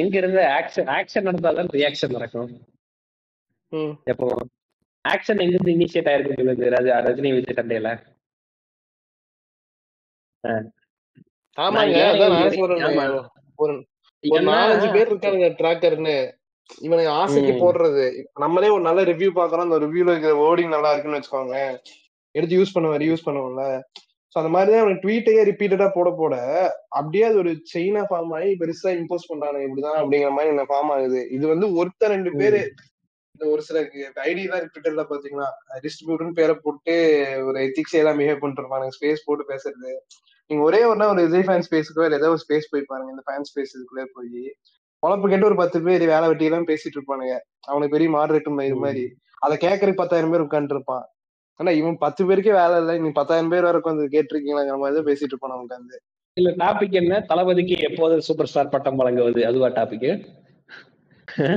எங்க 0.00 0.14
இருந்து 0.18 0.42
ஆக்ஷன் 0.58 0.90
ஆக்ஷன் 0.96 1.26
நடந்தாதான் 1.28 1.70
ரியாக்ஷன் 1.78 2.16
நடக்கும். 2.16 2.50
எப்போ? 4.04 4.26
ஆக்ஷன் 5.04 5.42
எங்க 5.44 5.54
இருந்து 5.56 5.76
இனிஷியேட் 5.76 6.10
ஆயிருக்கு 6.12 6.72
ரஜ 6.76 6.88
ரஜினி 7.08 7.30
விஜய் 7.36 7.58
சண்டையில 7.58 7.90
ஆமாங்க. 11.58 11.96
ஒரு 13.58 13.74
நாலஞ்சு 14.50 14.88
பேர் 14.92 15.10
இருக்கானுங்க 15.10 15.48
ட்ராக்கர்னு 15.60 16.14
இவனுக்கு 16.78 17.12
ஆசைக்கு. 17.12 17.52
போடுறது. 17.64 18.04
நம்மளே 18.44 18.68
ஒரு 18.68 18.82
நல்ல 18.82 19.02
ரிவ்யூ 19.02 19.30
பாக்குறோம் 19.38 19.66
அந்த 19.66 19.78
ரிவ்யூல 19.78 20.12
இருக்கிற 20.14 20.34
வேர்டிங் 20.44 20.68
நல்லா 20.68 20.92
இருக்குன்னு 20.92 21.18
வச்சுக்கோங்க 21.18 21.58
எடுத்து 22.34 22.58
யூஸ் 22.58 22.76
பண்ணுவாரு 22.76 23.08
யூஸ் 23.10 23.26
பண்ணுவோம்ல. 23.26 23.64
சோ 24.32 24.36
அந்த 24.40 24.50
மாதிரிதான் 24.54 24.82
அவனுக்கு 24.82 25.04
ட்வீட்டையே 25.06 25.44
ரிப்பீட்டடா 25.48 25.88
போட 25.94 26.10
போட 26.10 26.34
அப்படியே 26.88 27.24
அது 27.24 27.36
ஒரு 27.36 27.52
செயினா 27.72 28.02
ஃபார்ம் 28.10 28.34
ஆகி 28.36 28.50
பெருசா 28.60 28.90
இம்போஸ் 28.98 29.28
பண்றாங்க 29.28 29.60
இப்படிதான் 29.66 30.00
அப்படிங்கிற 30.02 30.30
மாதிரி 30.30 30.52
என்ன 30.54 30.66
ஃபார்ம் 30.68 30.92
ஆகுது. 30.96 31.20
இது 31.30 31.44
வந்து 31.46 31.68
ஒருத்தர் 31.80 32.14
ரெண்டு 32.16 32.32
பேரு 32.32 32.60
இந்த 33.34 33.52
ஒரு 33.52 33.62
சில 33.62 33.80
ஐடி 34.30 34.42
தான் 34.48 34.64
ட்விட்டர்ல 34.72 35.02
பாத்தீங்கன்னா 35.10 35.48
டிஸ்ட்ரிபியூட்டர்னு 35.84 36.38
பேரை 36.38 36.54
போட்டு 36.54 36.94
ஒரு 37.46 37.58
எத்திக்ஸ் 37.66 37.98
எல்லாம் 38.00 38.18
பிஹேவ் 38.20 38.40
பண்ணிட்டு 38.40 38.62
இருப்பாங்க 38.62 38.88
ஸ்பேஸ் 38.98 39.26
போட்டு 39.26 39.44
பேசுறது. 39.52 39.92
நீங்க 40.50 40.62
ஒரே 40.62 40.84
ஒரு 40.84 41.06
ஒரு 41.06 41.22
விஜய் 41.26 41.46
ஃபேன் 41.48 41.66
ஸ்பேஸுக்கோ 41.68 42.04
இல்ல 42.04 42.20
ஏதோ 42.20 42.28
ஒரு 42.28 42.42
ஸ்பேஸ் 42.48 42.70
போய் 42.70 42.88
பாருங்க. 42.88 43.10
இந்த 43.10 43.24
ஃபேன் 43.28 43.48
ஸ்பேஸ் 43.50 43.74
இதுக்குள்ளே 43.76 44.06
போய் 44.14 44.54
குழப்பு 45.02 45.26
கேட்டு 45.30 45.48
ஒரு 45.50 45.56
பத்து 45.60 45.78
பேர் 45.86 46.04
வேலை 46.12 46.26
வெட்டி 46.30 46.48
எல்லாம் 46.48 46.68
பேசிட்டு 46.70 46.96
இருப்பானுங்க. 46.98 47.34
அவனுக்கு 47.70 47.94
பெரிய 47.96 48.10
மாடரேட்டும் 48.16 48.60
இது 48.68 48.78
மாதிரி. 48.84 49.04
அதை 49.44 49.54
கேட்கறதுக்கு 49.64 50.02
பத்தாயிரம் 50.02 50.32
பேர் 50.32 50.44
உட்காந்துட்டு 50.46 50.76
இருப்பான். 50.76 51.04
ஆனா 51.60 51.70
இவன் 51.80 51.96
பத்து 52.04 52.22
பேருக்கே 52.28 52.52
வேலை 52.60 52.76
இல்லை. 52.82 52.94
நீ 53.04 53.08
பத்தாயிரம் 53.20 53.52
பேர் 53.52 53.66
வரைக்கும் 53.68 53.92
வந்து 53.92 54.12
கேட்டிருக்கீங்களா 54.14 54.76
மாதிரி 54.82 54.98
தான் 54.98 55.08
பேசிட்டு 55.10 55.32
இருப்பான் 55.34 55.62
உட்காந்து 55.64 55.98
இல்ல 56.36 56.50
டாபிக் 56.62 56.94
என்ன? 57.00 57.14
தளபதிக்கு 57.30 57.76
எப்போது 57.88 58.14
சூப்பர் 58.26 58.50
ஸ்டார் 58.50 58.72
பட்டம் 58.74 59.00
வழங்குவது? 59.00 59.40
அதுவா 59.48 59.68
டாபிக் 59.78 60.06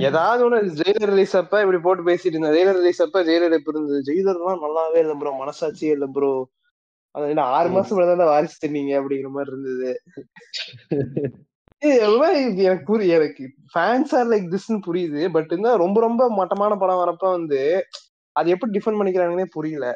ஏதாவது 0.08 0.42
ஒண்ணு 0.46 0.58
ஜெயிலர் 0.80 1.12
ரிலீஸ் 1.12 1.36
அப்ப 1.40 1.62
இப்படி 1.64 1.80
போட்டு 1.86 2.04
பேசிட்டு 2.10 2.36
இருந்தேன். 2.36 2.56
ஜெயிலர் 2.58 2.78
ரிலீஸ் 2.80 3.02
அப்ப 3.06 3.22
ஜெயிலர் 3.30 3.56
எப்படி 3.58 3.78
இருந்தது? 3.78 4.02
ஜெயிலர்லாம் 4.10 4.64
நல்லாவே 4.66 5.00
இல்லை 5.04 5.16
ப்ரோ 5.22 5.32
மனசாட்சியே 5.44 5.94
இல்லை 5.98 6.10
ப்ரோ 6.16 6.32
அது 7.16 7.32
என்ன 7.34 7.46
ஆறு. 7.56 7.70
மாசம் 7.76 8.00
தான் 8.12 8.32
வாரிசு 8.34 8.58
தண்ணீங்க 8.64 8.94
அப்படிங்கிற 9.00 9.32
மாதிரி 9.38 9.52
இருந்தது. 9.54 9.90
எல்லாம் 11.00 11.53
எனக்கு 11.84 12.84
புரியுது 12.90 13.16
எனக்கு 13.18 13.44
ஃபேன்ஸ் 13.74 14.14
ஆர் 14.20 14.30
லைக் 14.32 14.48
திஸ்னு 14.54 14.78
புரியுது. 14.88 15.22
பட் 15.36 15.52
இருந்தா 15.52 15.72
ரொம்ப 15.84 15.98
ரொம்ப 16.02 16.24
மட்டமான 16.40 16.78
படம் 16.84 17.02
வரப்ப 17.04 17.26
வந்து 17.38 17.60
அது 18.36 18.48
எப்படி 18.56 18.72
டிஃபெண்ட் 18.78 19.00
பண்ணிக்கிறாங்கன்னே 19.00 19.48
புரியல. 19.56 19.88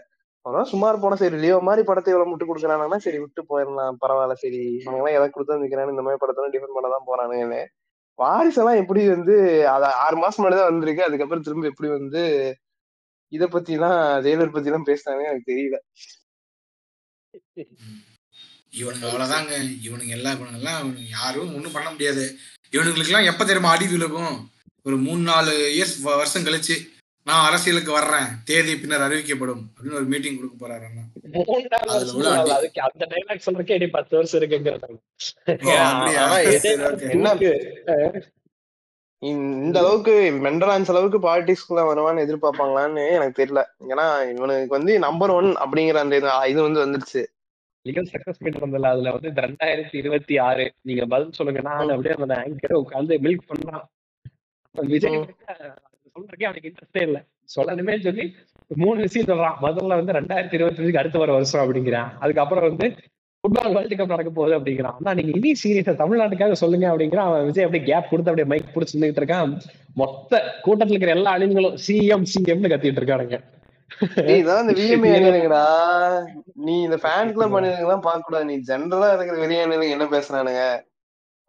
அப்புறம் 0.46 0.68
சுமார் 0.72 1.02
போன 1.04 1.18
சரி 1.22 1.38
லியோ 1.44 1.58
மாதிரி 1.68 1.82
படத்தை 1.88 2.12
இவ்வளவு 2.14 2.32
விட்டு 2.32 2.48
கொடுக்குறாங்கன்னா 2.48 3.00
சரி 3.06 3.20
விட்டு 3.24 3.42
போயிடலாம் 3.50 3.98
பரவாயில்ல 4.04 4.36
சரி 4.44 4.62
அவங்க 4.86 5.00
எல்லாம் 5.02 5.18
எதை 5.18 5.28
கொடுத்தா 5.30 5.58
நிக்கிறானு 5.64 5.94
இந்த 5.96 6.04
மாதிரி 6.06 6.22
படத்தெல்லாம் 6.22 6.54
டிஃபெண்ட் 6.56 6.78
பண்ண 6.78 6.90
தான் 6.96 7.08
போறானுங்கன்னு. 7.10 7.62
வாரிசு 8.20 8.60
எல்லாம் 8.62 8.82
எப்படி 8.84 9.02
வந்து 9.16 9.36
அது 9.74 9.88
ஆறு 10.06 10.18
மாசம் 10.24 10.42
முன்னாடி 10.42 10.58
தான் 10.60 10.72
வந்திருக்கு 10.72 11.08
அதுக்கப்புறம் 11.08 11.46
திரும்ப 11.48 11.72
எப்படி 11.72 11.90
வந்து 11.98 12.24
இத 13.32 13.46
பத்தி 13.56 13.74
எல்லாம் 13.78 13.98
ஜெயிலர் 14.26 14.56
பத்தி 14.56 14.72
எல்லாம் 14.72 14.90
பேசினாங்க 14.90 15.24
எனக்கு 15.30 15.52
தெரியல. 15.52 15.78
இவனுங்க 18.82 19.08
அவ்வளவுதாங்க. 19.10 19.54
இவனுங்க 19.88 20.14
எல்லாம் 20.18 20.36
இவனுங்க 20.38 20.60
எல்லாம் 20.62 20.78
இவனுங்க 20.82 21.08
யாரும் 21.18 21.54
ஒண்ணும் 21.58 21.76
பண்ண 21.78 21.88
முடியாது. 21.96 22.26
இவனுங்களுக்கு 22.76 23.12
எல்லாம் 23.12 23.32
எப்ப 23.32 23.42
தெரியுமா 23.46 23.74
அடி 23.76 23.88
விழுகும்? 23.94 24.38
ஒரு 24.88 24.98
மூணு 25.08 25.22
நாலு 25.32 25.54
இயர்ஸ் 25.78 25.98
வருஷம் 26.22 26.46
கழிச்சு 26.48 26.78
நான் 27.28 27.46
அரசியலுக்கு 27.48 27.92
வர்றேன். 27.92 28.28
தேதி 28.50 28.74
பின்னர் 28.82 29.06
அறிவிக்கப்படும் 29.06 29.64
அப்படின்னு 29.72 30.00
ஒரு 30.00 30.08
மீட்டிங் 30.12 30.38
கொடுக்க 30.38 30.56
போறாரு 30.60 30.86
அந்த 32.88 33.06
டைலாக் 33.14 33.46
சொல்றதுக்கே 33.46 33.78
இனி 33.80 33.88
பத்து 33.96 34.14
வருஷம் 34.18 34.42
என்ன? 37.16 37.34
இந்த 39.24 39.78
அளவுக்கு 39.82 40.14
மெண்டரான்ஸ் 40.46 40.92
அளவுக்கு 40.94 41.20
பாலிடிக்ஸ்குள்ள 41.28 41.84
வருவான்னு 41.90 42.24
எதிர்பார்ப்பாங்களான்னு 42.26 43.04
எனக்கு 43.16 43.40
தெரியல. 43.40 43.62
ஏன்னா 43.92 44.06
இவனுக்கு 44.34 44.76
வந்து 44.78 44.94
நம்பர் 45.06 45.34
ஒன் 45.38 45.50
அப்படிங்கிற 45.64 46.00
அந்த 46.04 46.16
இது 46.20 46.30
இது 46.52 46.62
வந்து 46.68 46.84
வந்துருச்சு. 46.84 47.24
லீகல் 47.86 48.08
சக்சஸ் 48.14 48.40
மீட் 48.40 48.56
இருந்ததுல 48.56 48.86
அதுல 48.86 49.12
வந்து 49.12 49.28
இந்த 49.28 49.42
ரெண்டாயிரத்தி 49.42 49.96
இருபத்தி 49.96 50.38
ஆறு 50.38 50.74
நீங்க 50.82 51.06
பதில் 51.06 51.32
சொல்லுங்க. 51.32 51.62
நான் 51.62 51.90
அப்படியே 51.90 52.16
அந்த 52.16 52.36
ஆங்கரை 52.36 52.76
உட்காந்து 52.76 53.14
மில்க் 53.26 53.48
பண்றான் 53.50 53.84
அப்ப 54.68 54.86
விஜய் 54.88 55.16
அது 55.46 55.74
சொல்றதுக்கே 56.14 56.44
அவனுக்கு 56.44 56.72
இன்ட்ரெஸ்டே 56.72 57.02
இல்ல. 57.02 57.26
சொல்லணுமே 57.56 58.00
சொல்லி 58.00 58.36
மூணு 58.76 59.00
விஷயம் 59.02 59.28
சொல்றான். 59.28 59.56
முதல்ல 59.62 59.88
வந்து 59.88 60.14
ரெண்டாயிரத்தி 60.14 60.58
இருபத்தஞ்சுக்கு 60.60 60.98
அடுத்த 60.98 61.20
வர 61.20 61.32
வருஷம் 61.32 61.62
அப்படிங்கிறான். 61.62 62.12
அதுக்கப்புறம் 62.20 62.76
வந்து 62.76 62.96
ஃபுட்பால் 63.44 63.74
வேர்ல்டு 63.74 63.96
கப் 63.96 64.14
நடக்க 64.14 64.32
போகுது 64.32 64.60
அப்படிங்கிறான். 64.60 64.96
ஆனா 65.00 65.14
நீங்க 65.14 65.32
இனி 65.34 65.52
சீரியஸா 65.64 65.94
தமிழ்நாட்டுக்காக 66.04 66.52
சொல்லுங்க 66.52 66.98
அப்படிங்கிறான். 66.98 67.28
அவன் 67.30 67.46
விஜய் 67.46 67.64
அப்படியே 67.64 67.94
கேப் 67.94 68.10
கொடுத்து 68.10 68.32
அப்படியே 68.32 68.48
மைக் 68.48 68.76
பிடிச்சி 68.76 69.02
நின்றுட்டு 69.02 69.22
இருக்கான். 69.24 69.60
மொத்த 69.94 70.42
கூட்டத்துல 70.66 70.94
இருக்கிற 70.94 71.12
எல்லா 71.12 71.38
அணிங்களும் 71.38 71.78
சிஎம் 71.88 72.26
சிஎம்னு 72.34 72.72
கத்திட்டு 72.74 73.00
இருக்கானுங்க. 73.02 73.38
இதான் 74.34 74.62
இந்த 74.64 74.74
விஎம்ஏ 74.80 75.12
அணிலுங்கடா 75.18 75.64
நீ 76.66 76.74
இந்த 76.88 76.98
ஃபேன்ஸ்ல 77.04 77.46
பண்ணிருக்கலாம் 77.54 78.06
பார்க்க 78.08 78.28
கூடாது 78.28 78.48
நீ 78.50 78.56
ஜென்ரலா 78.70 79.10
இருக்கிற 79.14 79.38
வெளியே 79.44 79.62
அணிலுங்க 79.66 79.96
என்ன 79.96 80.08
பேசுறானுங்க? 80.16 80.64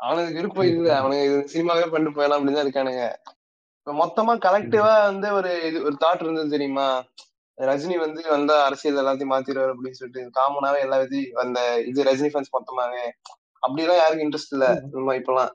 அவனுக்கு 0.00 0.36
விருப்பம் 0.39 0.68
இல்ல 0.70 0.91
அவனுங்க 0.99 1.25
இது 1.28 1.39
சினிமாவே 1.55 1.86
பண்ணிட்டு 1.92 2.17
போயிடலாம் 2.17 2.39
அப்படின்னு 2.39 2.58
தான் 2.58 2.67
இருக்கானுங்க. 2.67 3.05
இப்ப 3.81 3.94
மொத்தமா 4.02 4.34
கலெக்டிவா 4.47 4.92
வந்து 5.10 5.28
ஒரு 5.39 5.52
இது 5.68 5.78
ஒரு 5.89 5.97
தாட் 6.05 6.25
இருந்தது 6.25 6.55
தெரியுமா? 6.57 6.89
ரஜினி 7.58 7.97
வந்து 7.99 8.23
வந்தா 8.34 8.57
அரசியல் 8.67 9.00
எல்லாத்தையும் 9.02 9.33
மாத்திடுவாரு 9.34 9.75
அப்படின்னு 9.75 10.00
சொல்லிட்டு 10.00 10.23
காமனாவே 10.39 10.81
எல்லா 10.86 10.99
இது 11.07 11.20
அந்த 11.44 11.60
இது 11.91 12.08
ரஜினி 12.10 12.31
ஃபேன்ஸ் 12.34 12.55
மொத்தமாவே. 12.57 13.05
அப்படிலாம் 13.62 14.00
யாருக்கும் 14.02 14.26
இன்ட்ரெஸ்ட் 14.26 14.55
இல்ல. 14.57 14.67
இப்பெல்லாம். 15.20 15.52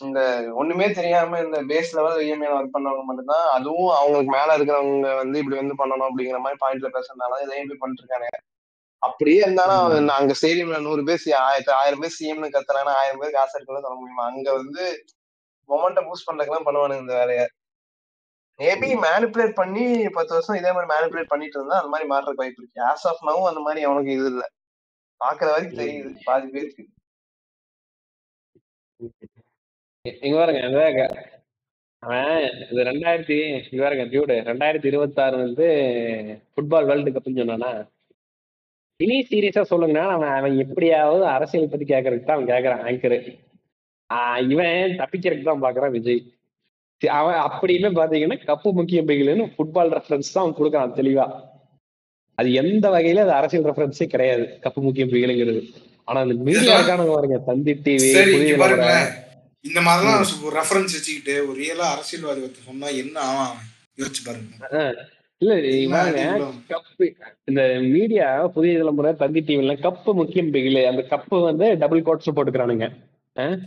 இந்த 0.00 0.20
ஒண்ணுமே 0.54 0.86
தெரியாம 0.92 1.40
இந்த 1.40 1.58
பேஸ் 1.62 1.90
லெவல் 1.96 2.20
இஎம்ஐ 2.26 2.48
ஒர்க் 2.56 2.74
பண்ணவங்க 2.74 3.02
மட்டும்தான் 3.04 3.46
அதுவும் 3.48 3.90
அவங்களுக்கு 3.96 4.32
மேல 4.32 4.56
இருக்கிறவங்க 4.56 5.10
வந்து 5.14 5.40
இப்படி 5.42 5.56
வந்து 5.56 5.80
பண்ணணும் 5.80 6.08
அப்படிங்கிற 6.08 6.38
மாதிரி 6.38 6.60
பாயிண்ட்ல 6.64 6.90
பேசுறதுனால 6.96 7.40
இதையும் 7.42 7.64
இப்படி 7.64 7.80
பண்ணிட்டு 7.80 8.04
இருக்காங்க 8.04 8.28
அப்படியே 9.02 9.38
இருந்தாலும் 9.40 10.10
அங்க 10.16 10.32
ஸ்டேடியம்ல 10.40 10.78
நூறு 10.86 11.02
பேர் 11.08 11.22
ஆயிரத்து 11.44 11.72
ஆயிரம் 11.72 12.02
பேர் 12.02 12.16
சிஎம்னு 12.16 12.54
கத்துறாங்கன்னா 12.56 12.98
ஆயிரம் 13.02 13.22
பேர் 13.22 13.36
காசு 13.38 13.56
இருக்குன்னு 13.56 13.84
சொல்ல 13.86 13.98
முடியுமா? 14.00 14.26
அங்க 14.32 14.48
வந்து 14.52 14.84
மொமெண்ட்டை 15.68 16.02
பூஸ்ட் 16.06 16.28
பண்றதுக்கு 16.28 16.68
பண்ணுவானுங்க 16.68 17.04
இந்த 17.04 17.14
வேலையை. 17.14 17.46
மேபி 18.60 18.88
மேனிப்புலேட் 19.06 19.54
பண்ணி 19.60 19.84
பத்து 20.16 20.32
வருஷம் 20.34 20.58
இதே 20.58 20.72
மாதிரி 20.72 20.90
மேனிப்புலேட் 20.94 21.32
பண்ணிட்டு 21.32 21.56
இருந்தா 21.58 21.78
அந்த 21.80 21.90
மாதிரி 21.92 22.08
மாறுறதுக்கு 22.10 22.42
வாய்ப்பு 22.42 22.62
இருக்கு. 22.62 22.80
ஆஸ் 22.90 23.06
ஆஃப் 23.10 23.22
நவும் 23.28 23.50
அந்த 23.50 23.60
மாதிரி 23.60 23.84
அவனுக்கு 23.88 24.12
இது 24.12 24.26
இல்ல. 24.26 24.44
பாக்குற 25.20 25.48
வரைக்கும் 25.54 25.80
தெரியுது. 25.82 26.10
பாதி 26.24 26.48
பேருக்கு. 26.48 26.84
இங்க 30.04 30.34
பாருங்க 30.36 30.60
அந்த 30.66 30.82
க- 30.94 31.14
அவன் 32.02 32.36
இது 32.64 32.82
ரெண்டாயிரத்தி 32.88 33.36
இங்க 33.64 33.80
பாருங்க 33.82 34.04
டியூடு 34.10 34.36
ரெண்டாயிரத்தி 34.46 34.86
இருபத்தி 34.86 35.20
ஆறு 35.20 35.36
வந்து 35.40 35.66
ஃபுட்பால் 36.50 36.88
வேர்ல்டு 36.88 37.10
கப்னு 37.10 37.40
சொன்னானா? 37.40 37.70
இனி 39.00 39.16
சீரியஸா 39.28 39.62
சொல்லுங்கன்னா 39.70 40.04
அவன் 40.14 40.32
அவன் 40.36 40.54
எப்படியாவது 40.64 41.24
அரசியல் 41.34 41.70
பத்தி 41.72 41.86
கேட்கறதுக்கு 41.86 42.26
தான் 42.26 42.38
அவன் 42.38 42.50
கேட்கறான் 42.52 42.82
ஆங்கரு 42.86 43.18
இவன் 44.50 44.72
தப்பிக்கிறதுக்கு 45.00 45.50
தான் 45.50 45.64
பாக்குறான் 45.64 45.94
விஜய். 45.96 46.20
அவன் 47.02 47.38
அப்படியுமே 47.46 47.90
பாத்தீங்கன்னா 47.94 48.38
கப்பு 48.46 48.70
முக்கிய 48.78 49.00
பிகிலுன்னு 49.04 49.44
ஃபுட்பால் 49.52 49.94
ரெஃபரன்ஸ் 49.94 50.32
தான் 50.32 50.44
அவன் 50.44 50.58
கொடுக்குறான் 50.58 50.98
தெளிவா. 50.98 51.26
அது 52.38 52.50
எந்த 52.60 52.86
வகையில 52.92 53.24
அது 53.24 53.34
அரசியல் 53.38 53.68
ரெஃபரன்ஸே 53.68 54.06
கிடையாது 54.12 54.44
கப்பு 54.64 54.80
முக்கிய 54.80 55.06
பிகிலுங்கிறது 55.06 55.62
ஆனா 56.08 56.20
அந்த 56.24 56.34
மீடியா. 56.46 56.76
இருக்கானுங்க 56.76 57.14
பாருங்க 57.14 57.38
தந்தி 57.48 57.72
டிவி 57.84 58.08
சரி 58.10 58.32
புதிய 58.32 58.48
இங்க 58.48 58.60
பாருங்களேன். 58.62 59.08
இந்த 59.64 59.80
மாதிரிலாம் 59.86 60.20
ஒரு 60.48 60.54
ரெஃபரன்ஸ் 60.58 60.94
வச்சுக்கிட்டு 60.96 61.34
ஒரு 61.48 61.56
ரியலா 61.62 61.86
அரசியல்வாதி 61.94 62.42
ஒருத்தர் 62.44 62.68
சொன்னா 62.70 62.88
என்ன 63.02 63.16
ஆவான்? 63.30 63.56
யோசிச்சு 64.00 64.22
பாருங்க. 64.26 64.52
இல்ல 65.42 65.52
இவங்க? 65.82 66.22
கப்பு 66.72 67.04
இந்த 67.50 67.60
மீடியா 67.94 68.26
புதிய 68.56 68.72
தலைமுறை 68.80 69.10
தந்தி 69.22 69.40
டிவில 69.48 69.74
கப்பு 69.86 70.10
முக்கியம் 70.20 70.50
பிகிலு 70.54 70.82
அந்த 70.90 71.02
கப்பு 71.12 71.36
வந்து 71.48 71.66
டபுள் 71.82 72.02
கோட்ஸ் 72.08 72.34
போட்டுக்கிறானுங்க. 72.36 72.88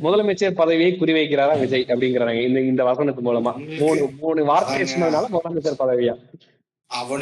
முதலமைச்சர் 0.05 0.59
பதவியை 0.61 0.91
குறிவைக்கிறாரா 1.01 1.53
விஜய் 1.61 1.85
அப்படிங்கிறாங்க 1.93 2.41
இந்த 2.47 2.59
இந்த 2.71 2.83
வசனத்து 2.89 3.21
மூலமா. 3.27 3.53
மூணு 3.81 4.01
மூணு 4.23 4.41
வார்த்தை. 4.51 4.81
சொன்னதுனால 4.93 5.29
முதலமைச்சர் 5.35 5.81
பதவியா? 5.83 6.15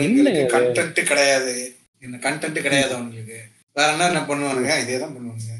என்ன? 0.07 0.31
கண்டென்ட் 0.55 1.01
கிடையாது. 1.11 1.53
இந்த 2.03 2.17
கண்டென்ட் 2.27 2.59
கிடையாது 2.67 2.91
அவனுங்களுக்கு. 2.97 3.39
வேற 3.77 3.87
என்ன 3.93 4.07
என்ன 4.11 4.23
பண்ணுவானுங்க? 4.31 4.73
இதே 4.83 4.99
தான் 5.03 5.15
பண்ணுவானுங்க 5.15 5.57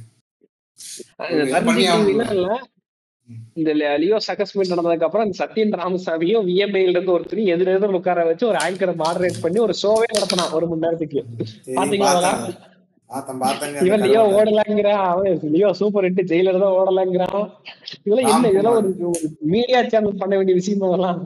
இந்த 3.60 3.72
லியோ 4.02 4.18
சக்கஸ் 4.28 4.56
மீட் 4.58 4.74
நடந்ததுக்கு 4.74 5.08
அப்புறம் 5.08 5.26
இந்த 5.28 5.38
சத்யன் 5.42 5.78
ராமசாமியும் 5.82 6.46
விஎம்ஐல 6.50 6.96
இருந்து 6.96 7.16
ஒருத்தரையும் 7.16 7.54
எதிர 7.56 7.74
எதிர 7.78 7.98
உட்கார 8.00 8.26
வச்சு 8.30 8.46
ஒரு 8.52 8.60
ஆங்கரை 8.66 8.94
மாடரேட் 9.04 9.44
பண்ணி 9.46 9.60
ஒரு 9.68 9.76
ஷோவே 9.84 10.10
நடத்தினான் 10.18 10.56
ஒரு 10.58 10.68
மணி 10.72 10.86
நேரத்துக்கு. 10.86 11.22
பாத்தீங்களா 11.80 12.34
இவன் 13.88 14.04
லியோ 14.08 14.22
ஓடலாங்கிறான். 14.38 15.02
அவன் 15.12 15.40
லியோ 15.56 15.70
சூப்பர் 15.80 16.06
ஹிட் 16.08 16.22
ஜெயிலர் 16.32 16.62
தான் 16.64 16.76
ஓடலாங்கிறான். 16.80 17.42
இதெல்லாம் 18.06 18.30
என்ன 18.34 18.52
இதெல்லாம் 18.54 18.78
ஒரு 18.78 18.90
மீடியா 19.56 19.80
சேனல் 19.94 20.22
பண்ண 20.22 20.34
வேண்டிய 20.40 20.56
விஷயம் 20.60 20.88
அதெல்லாம்? 20.90 21.20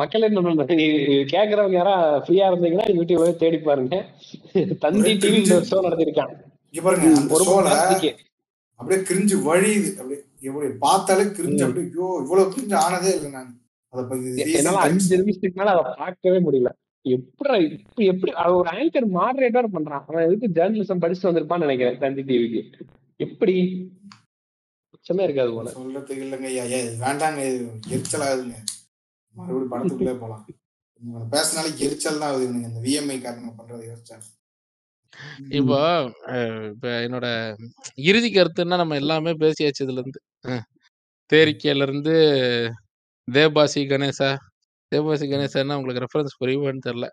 மக்கள் 0.00 0.26
என்ன 0.26 0.64
கேக்குறவங்க 1.34 1.76
யாரா 1.78 1.94
ஃப்ரீயா 2.24 2.48
இருந்தீங்கன்னா 2.50 2.88
யூடியூப்ல 2.98 3.30
தேடி 3.44 3.58
பாருங்க. 3.68 3.96
தந்தி 4.84 5.12
டிவி 5.22 5.40
ஷோ 5.70 5.78
நடத்திருக்கான் 5.86 6.34
ஒரு 7.36 7.44
அப்படியே 8.80 9.00
கிரிஞ்சு 9.08 9.36
வழியுது. 9.48 9.90
அப்படியே 10.00 10.20
எப்படி 10.48 10.66
பார்த்தாலே 10.86 11.24
கிரிஞ்சு. 11.38 11.62
அப்படியே 11.66 11.86
ஐயோ 11.90 12.08
இவ்வளவு 12.22 12.52
கிரிஞ்சு 12.54 12.76
ஆனதே 12.86 13.12
இல்லை 13.18 13.30
நான். 13.36 13.52
என்னால 14.56 14.80
அஞ்சு 14.86 15.18
நிமிஷத்துக்கு 15.20 15.58
மேல 15.60 15.74
அதை 15.76 15.84
பார்க்கவே 16.00 16.38
முடியல. 16.46 16.70
எப்படி 17.04 17.58
இப்படி 17.76 18.06
எப்படி 18.12 18.32
ஒரு 18.56 18.68
ஆங்கர் 18.76 19.06
மாடரேட்டர் 19.18 19.74
பண்றான். 19.76 20.04
அவன் 20.08 20.26
எதுக்கு 20.28 20.46
ஜேர்னலிசம் 20.56 21.02
படிச்சுட்டு 21.02 21.30
வந்திருப்பான்னு 21.30 21.66
நினைக்கிறேன் 21.66 22.00
தந்தி 22.04 22.22
டிவிக்கு 22.30 22.60
எப்படி? 23.20 23.54
சுத்தமே 24.92 25.24
இருக்காது 25.26 25.52
போல. 25.56 25.72
சொல்றதுக்கு 25.78 26.24
இல்லைங்க 26.26 26.48
ஐயா. 26.52 26.64
ஏ 26.74 26.78
வேண்டாங்க 27.04 27.40
எரிச்சல் 27.94 28.26
ஆகுதுங்க 28.28 28.56
மறுபடியும் 29.34 29.72
படத்துக்குள்ளே 29.72 30.14
போலாம். 30.22 30.44
பேசினாலே 31.34 31.70
எரிச்சல் 31.86 32.20
தான் 32.22 32.28
ஆகுது. 32.30 32.46
இந்த 32.68 32.80
விஎம்ஐ 32.86 33.18
காரணங்க 33.24 33.52
பண்றது 33.60 33.88
யோசிச்சா. 33.90 34.16
இப்போ 35.52 35.78
அஹ், 36.32 36.66
இப்ப 36.70 36.86
என்னோட 37.04 37.26
இறுதி 38.04 38.28
கருத்துன்னா 38.30 38.76
நம்ம 38.76 38.96
எல்லாமே 38.96 39.32
பேசியாச்சு 39.42 39.84
இதுல 39.86 40.02
இருந்து 40.02 40.20
அஹ், 40.48 40.64
தேரிக்கையில 41.30 41.86
இருந்து 41.86 42.14
தேபாசி 43.28 43.82
கணேசா 43.88 44.30
தேபாசி 44.92 45.26
கணேசன்னா 45.26 45.78
உங்களுக்கு 45.78 46.04
ரெஃபரன்ஸ் 46.04 46.40
புரியுமான்னு 46.40 46.84
தெரியல 46.84 47.08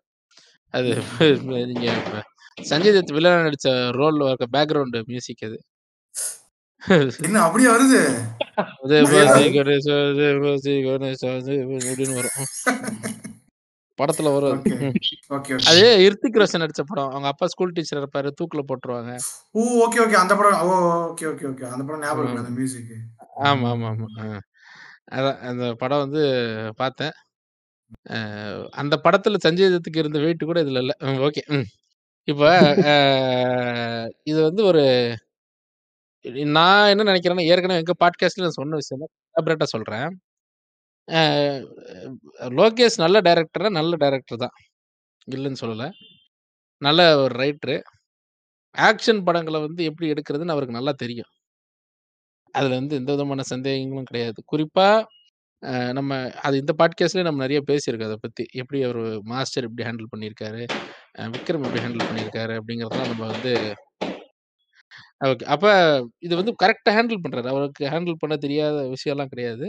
அது 0.73 0.91
நீங்க 1.71 1.87
இப்ப 1.97 2.21
சஞ்சய் 2.63 2.95
தத் 2.95 3.13
வில்லன் 3.15 3.45
நடிச்ச 3.45 3.69
ரோல்ல 3.97 4.29
இருக்க 4.29 4.45
பேக்ரவுண்ட் 4.53 4.97
மியூசிக் 5.09 5.43
அது. 5.43 5.57
என்ன 7.21 7.37
அப்படியே 7.45 7.69
வருது? 7.69 8.01
தேபாசி 8.91 9.43
கணேசா 9.55 9.97
தேபாசி 10.17 10.73
கணேசா 10.87 11.31
தேபாசி 11.47 11.91
அப்படின்னு 11.91 12.17
வரும். 12.19 12.47
படத்துல 13.99 14.29
வரும். 14.35 14.53
அது. 14.53 14.69
ஓகே. 14.69 14.75
ம். 14.85 14.95
ஓகே 15.35 15.53
அது 15.71 15.81
ஓகே 15.81 15.89
இர்த்திக் 16.05 16.39
ரோஷன் 16.41 16.61
நடிச்ச 16.63 16.83
படம். 16.91 17.11
அவங்க 17.11 17.27
அப்பா 17.27 17.45
ஸ்கூல் 17.47 17.75
டீச்சர் 17.75 18.01
இருப்பாரு 18.01 18.29
தூக்குல 18.39 18.61
போட்டுருவாங்க. 18.69 19.11
Oh 19.55 19.63
okay 19.83 19.99
okay. 20.05 20.17
அந்த 20.23 20.33
படம் 20.39 20.61
ஓ 20.67 20.71
ஓகே 21.09 21.25
ஓகே 21.31 21.45
ஓகே. 21.51 21.65
அந்த 21.73 21.83
படம் 21.85 22.03
ஞாபகம் 22.03 22.23
இருக்கு 22.23 22.39
ஆமா 22.39 22.45
அந்த 22.45 22.53
மியூசிக் 22.57 22.91
ஆமா 23.49 23.69
ஆமா 23.73 23.89
ஆமா. 23.93 24.39
அதான் 25.15 25.39
அந்த 25.49 25.65
படம் 25.81 26.03
வந்து 26.05 26.21
பார்த்தேன். 26.77 27.13
அந்த 28.81 28.95
படத்துல 29.05 29.39
சஞ்சய் 29.45 29.73
தத்துக்கு 29.73 30.01
இருந்த 30.03 30.19
வெயிட் 30.19 30.49
கூட 30.49 30.59
இதுல 30.65 30.81
இல்ல. 30.83 30.93
ஓகே. 31.27 31.43
இப்போ 32.27 32.47
இது 34.23 34.39
வந்து 34.43 34.63
ஒரு 34.65 34.83
நான் 36.55 36.89
என்ன 36.91 37.03
நினைக்கிறேன்னா, 37.03 37.45
ஏற்கனவே 37.51 37.81
எங்க 37.81 37.95
பாட்காஸ்ட்ல 38.03 38.45
நான் 38.45 38.59
சொன்ன 38.59 38.77
விஷயம் 38.81 39.03
தான். 39.03 39.13
சொல்றேன். 39.73 40.07
லோகேஷ் 42.59 42.97
நல்ல 43.03 43.17
டைரக்டர்னா, 43.27 43.71
நல்ல 43.79 43.93
டைரக்டர் 44.03 44.43
தான். 44.45 44.55
இல்லைன்னு 45.27 45.61
சொல்லலை 45.63 45.87
நல்ல 46.81 47.01
ஒரு 47.23 47.33
ரைட்ரு 47.43 47.75
ஆக்ஷன் 48.75 49.21
படங்களை 49.27 49.59
வந்து 49.67 49.81
எப்படி 49.89 50.07
எடுக்கிறதுன்னு 50.13 50.55
அவருக்கு 50.55 50.77
நல்லா 50.79 50.93
தெரியும். 51.03 51.29
அதில் 52.55 52.79
வந்து 52.79 52.97
எந்த 53.01 53.11
விதமான 53.15 53.43
சந்தேகங்களும் 53.53 54.09
கிடையாது. 54.11 54.39
குறிப்பாக 54.51 55.21
நம்ம 55.97 56.13
அது 56.47 56.55
இந்த 56.61 56.73
பாட்காஸ்ட்லேயே 56.79 57.27
நம்ம 57.27 57.41
நிறைய 57.45 57.59
பேசியிருக்கோம் 57.69 58.09
அதை 58.11 58.17
பற்றி 58.25 58.43
எப்படி 58.61 58.79
அவர் 58.87 58.99
மாஸ்டர் 59.31 59.67
எப்படி 59.67 59.85
ஹேண்டில் 59.87 60.11
பண்ணியிருக்காரு, 60.13 60.63
விக்ரம் 61.35 61.65
எப்படி 61.67 61.83
ஹேண்டில் 61.85 62.07
பண்ணியிருக்காரு 62.09 62.53
அப்படிங்கிறதெல்லாம் 62.59 63.11
நம்ம 63.13 63.27
வந்து 63.33 63.53
ஓகே. 65.29 65.45
அப்போ 65.55 65.71
இது 66.27 66.33
வந்து 66.41 66.53
கரெக்டாக 66.63 66.95
ஹேண்டில் 66.97 67.23
பண்ணுறாரு 67.25 67.49
அவருக்கு 67.53 67.83
ஹேண்டில் 67.93 68.21
பண்ண 68.23 68.35
தெரியாத 68.45 68.77
விஷயம்லாம் 68.95 69.31
கிடையாது. 69.33 69.67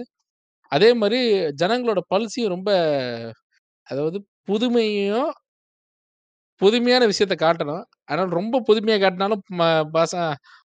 அதே 0.75 0.91
மாரி 1.01 1.21
ஜனங்களோட 1.61 2.01
பல்ஸையும் 2.11 2.55
ரொம்ப 2.55 2.71
அதாவது 3.89 4.19
புதுமையையும் 4.49 5.31
புதுமையான 6.61 7.03
விஷயத்த 7.11 7.35
காட்டணும். 7.39 7.83
ஆனா 8.11 8.23
ரொம்ப 8.39 8.57
புதுமையா 8.69 8.97
காட்டினாலும் 9.01 9.43
ம 9.59 9.63
பாச 9.95 10.13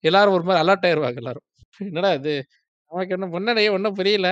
எல்லாரும் 0.04 0.36
ஒரு 0.38 0.46
மாரி 0.48 0.60
அலர்ட் 0.64 0.86
ஆயிருவாங்க 0.88 1.20
எல்லாரும். 1.24 1.46
என்னடா 1.88 2.12
இது? 2.20 2.34
நமக்கு 2.92 3.16
என்ன 3.18 3.28
முன்னாடியே 3.36 3.70
ஒண்ணும் 3.76 3.98
புரியல. 4.00 4.30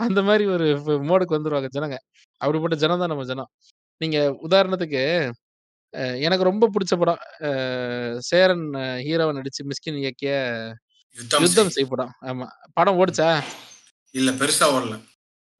அந்த 0.00 0.20
மாரி 0.28 0.44
ஒரு 0.54 0.66
ஃப 0.80 0.98
மோடுக்கு 1.08 1.36
வந்துருவாங்க 1.36 1.70
ஜனங்க. 1.76 1.98
அப்படிப்பட்ட 2.40 2.76
ஜனம் 2.82 3.02
தான் 3.02 3.12
நம்ம 3.12 3.26
ஜனம். 3.32 3.50
நீங்க 4.00 4.18
உதாரணத்துக்கு 4.46 5.02
அ 5.94 6.14
எனக்கு 6.26 6.44
ரொம்ப 6.48 6.66
புடிச்ச 6.74 6.94
படம். 6.98 7.20
அ 7.42 7.50
சேரன் 8.30 8.66
ஹீரோவா 9.04 9.34
நடிச்சு 9.38 9.62
மிஸ்கின் 9.70 10.00
இயக்கிய 10.02 10.32
யுத்தம் 11.16 11.44
யுத்தம் 11.44 11.70
செய். 11.70 11.72
செய் 11.74 11.90
படம். 11.90 12.12
ஆமா. 12.24 12.46
படம் 12.76 12.98
ஓடுச்சா? 13.00 13.28
இல்ல 14.14 14.30
பெருசா 14.40 14.66
ஓடல. 14.72 14.94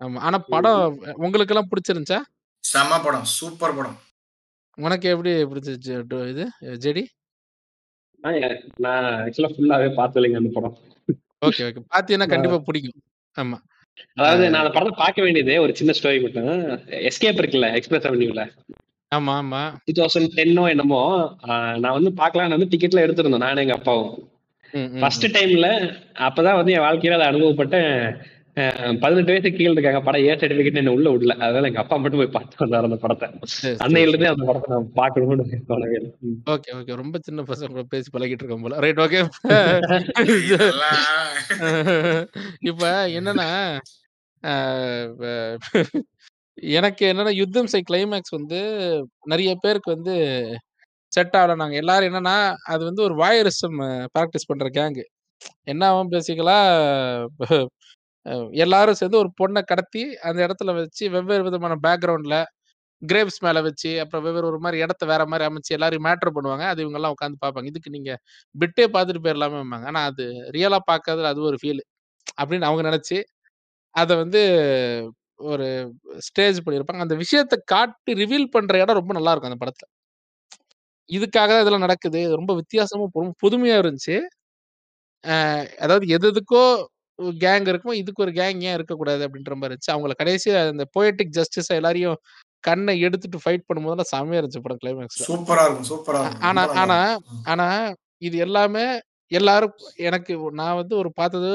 ஆமா. 0.00 0.18
ஆனா 0.20 0.38
படம் 0.46 0.82
உங்களுக்கெல்லாம் 1.24 1.70
புடிச்சிருந்துச்சா? 1.70 2.18
செம்ம 2.64 2.98
படம். 3.04 3.26
சூப்பர் 3.36 3.76
படம். 3.76 3.98
உனக்கு 4.78 5.06
எப்படி 5.08 5.32
புடிச்சிருச்சு 5.50 5.94
டு 6.10 6.18
இது 6.28 6.44
ஜெடி? 6.84 7.02
நான் 8.84 9.06
ஆக்சுவலா 9.20 9.50
ஃபுல்லாவே 9.52 9.88
பார்த்ததில்லைங்க 9.96 10.40
அந்த 10.40 10.50
படம். 10.52 10.74
Okay, 11.42 11.62
okay. 11.68 11.80
பார்த்தீன்னா 11.94 12.24
நான் 12.24 12.32
கண்டிப்பா 12.32 12.58
புடிக்கும். 12.68 12.98
ஆமா. 13.36 13.56
அதாவது 14.16 14.44
நான் 14.50 14.62
அந்த 14.62 14.72
படத்த 14.76 14.92
பார்க்க 15.00 15.20
வேண்டியது 15.22 15.54
ஒரு 15.60 15.72
சின்ன 15.76 15.92
ஸ்டோரி 15.98 16.20
மட்டும். 16.22 16.50
எஸ்கேப் 17.08 17.40
இருக்குல்ல, 17.40 17.68
எக்ஸ்பிரஸ் 17.78 18.08
அவென்யூல. 18.10 18.42
ஆமா, 19.12 19.32
ஆமா. 19.40 19.62
2010ஓ 19.88 20.64
என்னமோ, 20.68 21.00
அ 21.44 21.52
நான் 21.78 21.96
வந்து 21.98 22.10
பார்க்கலாம்னு 22.20 22.56
வந்து 22.56 22.70
டிக்கெட்லாம் 22.72 23.06
எடுத்திருந்தோம் 23.06 23.44
நானும் 23.44 23.64
எங்க 23.64 23.76
அப்பாவும். 23.78 24.12
ஃபர்ஸ்ட். 25.00 25.26
டைம்ல 25.36 25.68
அப்பதான் 26.26 26.58
வந்து 26.58 26.72
என் 26.72 26.86
வாழ்க்கையில 26.86 27.18
அத 27.18 27.26
அனுபவப்பட்டேன். 27.32 27.90
18 28.56 29.26
வயசுக்கு 29.26 29.52
கீழ 29.52 29.70
இருக்காங்க. 29.70 30.00
படம் 30.00 30.22
ஏ 30.22 30.34
சர்டிபிகேட் 30.34 30.74
என்ன 30.74 30.92
உள்ள 30.92 31.10
விடல. 31.10 31.38
அதனால 31.38 31.66
எங்க 31.66 31.78
அப்பா 31.78 31.96
மட்டும் 31.96 32.20
போய் 32.20 32.34
பார்த்துட்டு 32.34 32.64
வந்தாரு 32.64 32.88
அந்த 32.88 32.96
படத்த. 32.96 33.30
அன்னையில. 33.84 34.06
இருந்தே 34.06 34.32
அந்த 34.32 34.44
படத்த 34.44 34.72
நான் 34.72 34.92
தோணவே. 35.70 36.16
ம். 36.26 36.42
Okay, 36.46 36.74
okay. 36.74 36.94
ரொம்ப 36.94 37.18
சின்ன 37.22 37.42
பசங்க 37.42 37.70
கூட 37.70 37.82
பேசி 37.88 38.08
பழகிட்டு 38.14 38.42
இருக்கோம் 38.42 38.60
போல. 38.60 38.78
Right 38.78 38.98
okay. 38.98 39.28
இப்ப 42.70 43.08
என்னன்னா, 43.18 43.78
எனக்கு 46.74 47.12
என்னன்னா 47.12 47.34
யுத்தம் 47.34 47.66
செய் 47.66 47.82
கிளைமாக்ஸ் 47.90 48.30
வந்து 48.30 48.60
நெறைய 49.30 49.54
பேருக்கு 49.60 49.94
வந்து 49.94 50.12
செட் 51.12 51.34
ஆகல. 51.34 51.56
நாங்க 51.56 51.76
எல்லாரும் 51.76 52.10
என்னன்னா, 52.10 52.54
அது 52.66 52.84
வந்து 52.84 53.02
ஒரு 53.02 53.16
வாயரிசம் 53.16 54.06
பிராக்டிஸ் 54.14 54.46
பண்ற 54.46 54.70
கேங்கு. 54.74 55.02
என்ன 55.66 55.90
ஆகும் 55.90 56.12
பேசிக்கலா 56.12 56.58
எல்லாரும் 58.64 58.98
சேர்ந்து 59.00 59.20
ஒரு 59.22 59.30
பொண்ணை 59.40 59.62
கடத்தி, 59.64 60.02
அந்த 60.22 60.38
இடத்துல 60.46 60.72
வச்சு 60.78 61.04
வெவ்வேறு 61.14 61.46
விதமான 61.48 61.76
பேக்ரவுண்டில் 61.86 62.38
கிரேப்ஸ் 63.02 63.40
மேல 63.46 63.60
வச்சு, 63.66 63.90
அப்புறம் 64.02 64.24
வெவ்வேறு 64.26 64.48
ஒரு 64.50 64.60
மாதிரி 64.64 64.78
இடத்த 64.84 65.04
வேற 65.12 65.22
மாதிரி 65.26 65.46
அமைச்சு 65.48 65.76
எல்லாரும் 65.78 66.06
மேட்ரு 66.06 66.32
பண்ணுவாங்க. 66.36 66.66
அது 66.72 66.82
இவங்கெல்லாம் 66.84 67.14
உட்காந்து 67.16 67.38
பார்ப்பாங்க. 67.44 67.70
இதுக்கு 67.72 67.94
நீங்க 67.96 68.12
பிட்டே 68.54 68.86
பார்த்துட்டு 68.96 69.24
போயிரலாமேம்பாங்க. 69.26 69.86
ஆனா 69.92 70.02
அது 70.10 70.26
ரியலா 70.58 70.80
பார்க்கறதுல 70.92 71.32
அது 71.34 71.42
ஒரு 71.50 71.58
ஃபீல் 71.62 71.82
அப்படின்னு 72.38 72.68
அவங்க 72.70 72.84
நினச்சி 72.90 73.18
அதை 73.94 74.14
வந்து 74.22 74.42
ஒரு 75.52 75.66
ஸ்டேஜ் 76.26 76.58
பண்ணியிருப்பாங்க. 76.64 77.04
அந்த 77.06 77.16
விஷயத்தை 77.22 77.58
காட்டி 77.74 78.12
ரிவீல் 78.22 78.52
பண்ற 78.56 78.74
இடம் 78.82 79.00
ரொம்ப 79.00 79.14
நல்லா 79.18 79.32
இருக்கும் 79.32 79.52
அந்த 79.52 79.60
படத்துல. 79.64 79.88
இதுக்காக 81.10 81.48
தான் 81.48 81.62
இதெல்லாம் 81.64 81.86
நடக்குது. 81.86 82.20
ரொம்ப 82.38 82.52
வித்தியாசமாக 82.60 83.10
ரொம்ப 83.16 83.34
புதுமையா 83.44 83.76
இருந்துச்சு. 83.82 84.16
அதாவது 85.84 86.06
எது 86.16 86.26
எதுக்கோ 86.32 86.62
கேங் 87.40 87.68
இருக்கும். 87.68 87.96
இதுக்கு 88.00 88.22
ஒரு 88.22 88.32
கேங் 88.32 88.60
ஏன் 88.62 88.74
இருக்கக்கூடாது 88.74 89.22
அப்படின்ற 89.26 89.54
மாரி 89.56 89.70
இருந்துச்சு. 89.70 89.94
அவங்கள 89.94 90.14
கடைசியா 90.22 90.56
அந்த 90.68 90.86
பொயட்டிக் 90.96 91.34
ஜஸ்டிஸா 91.38 91.74
எல்லாரையும் 91.74 92.18
கண்ண 92.64 92.92
எடுத்துட்டு 93.04 93.38
ஃபைட் 93.44 93.66
பண்ணும்போதெல்லாம் 93.68 94.12
செம்மையா 94.12 94.40
இருந்துச்சு 94.40 94.64
படம் 94.66 94.80
கிளைமாக்ஸ்ல. 94.82 95.24
சூப்பரா 95.30 95.64
இருக்கும். 95.66 95.88
சூப்பரா. 95.90 96.20
ஆனா 96.48 96.62
ஆனா. 96.82 96.98
ஆனா 97.46 97.66
இது 98.22 98.36
எல்லாமே 98.38 98.84
எல்லாரும் 99.30 99.74
எனக்கு 100.02 100.32
நான் 100.54 100.78
வந்து 100.80 100.94
ஒரு 100.96 101.10
பார்த்தது 101.14 101.50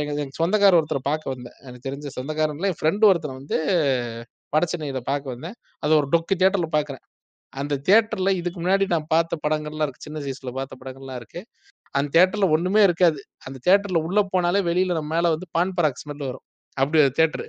எங்க 0.00 0.24
சொந்தக்காரர் 0.38 0.78
ஒருத்தர 0.78 1.00
பார்க்க 1.02 1.34
வந்தேன். 1.34 1.56
எனக்கு 1.62 1.86
தெரிஞ்ச 1.88 2.08
சொந்தக்காரன் 2.12 2.56
இல்ல, 2.56 2.68
என் 2.68 2.78
ஃப்ரெண்ட் 2.80 3.04
ஒருத்தன 3.10 3.36
வந்து 3.40 3.58
வடசென்னையில 4.52 5.00
பார்க்க 5.04 5.34
வந்தேன். 5.34 5.56
அது 5.82 5.92
ஒரு 5.96 6.08
டொக்கு 6.12 6.34
தியேட்டர்ல 6.40 6.68
பார்க்குறேன். 6.74 7.04
அந்த 7.52 7.74
தியேட்டர்ல 7.86 8.30
இதுக்கு 8.40 8.58
முன்னாடி 8.62 8.86
நான் 8.88 9.08
பார்த்த 9.08 9.38
படங்கள்லாம் 9.44 9.86
இருக்கு. 9.86 10.06
சின்ன 10.08 10.20
சைஸ்ல 10.20 10.52
பார்த்த 10.52 10.76
படங்கள்லாம் 10.82 11.18
இருக்கு. 11.20 11.42
அந்த 11.94 12.10
தியேட்டர்ல 12.14 12.48
ஒண்ணுமே 12.54 12.82
இருக்காது. 12.84 13.18
அந்த 13.46 13.58
தியேட்டர்ல 13.64 14.00
உள்ள 14.06 14.20
போனாலே 14.32 14.60
வெளியில 14.68 14.96
நம்ம 14.98 15.12
மேல 15.16 15.30
வந்து 15.34 15.48
பான் 15.52 15.74
பராக் 15.76 16.00
ஸ்மெல் 16.02 16.24
வரும். 16.26 16.44
அப்படி 16.76 16.98
ஒரு 17.02 17.12
தியேட்டரு. 17.16 17.46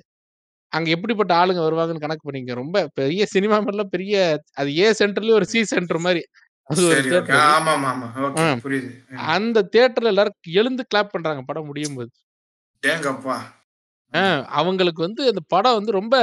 அங்க 0.73 0.89
எப்படிப்பட்ட 0.91 1.33
ஆளுங்க 1.39 1.61
வருவாங்கன்னு 1.63 2.03
கணக்கு 2.03 2.27
பண்ணிக்கங்க. 2.27 2.57
ரொம்ப 2.61 2.77
பெரிய 2.95 3.23
சினிமா 3.33 3.57
மாரிலாம் 3.61 3.93
பெரிய 3.93 4.15
அது 4.57 4.71
ஏ 4.79 4.89
சென்டர்லயே 4.99 5.37
ஒரு 5.39 5.47
சி 5.47 5.61
சென்டர் 5.73 6.01
மாரி. 6.05 6.23
அது 6.69 6.81
ஒரு 6.87 6.93
சரி, 6.93 7.09
ஓகே. 7.13 7.13
தியேட்டர் 7.13 7.39
அது. 7.39 7.53
ஆமாமா, 7.53 7.89
ஆமா. 7.93 8.07
ஓகே. 8.21 8.45
ம். 8.45 8.59
புரியுது. 8.59 8.91
ம். 9.13 9.33
அந்த 9.33 9.65
தியேட்டர்ல 9.71 10.13
எல்லாரும் 10.13 10.37
எழுந்து 10.57 10.83
கிளாப் 10.89 11.13
பண்றாங்க 11.13 11.43
படம் 11.45 11.69
முடியும்போது. 11.69 12.11
அடேங்கப்பா! 12.83 13.35
ஆ 14.13 14.21
ம். 14.21 14.43
அவங்களுக்கு 14.59 15.01
வந்து 15.05 15.23
அந்த 15.31 15.41
படம் 15.49 15.77
வந்து 15.77 15.93
ரொம்ப 15.93 16.15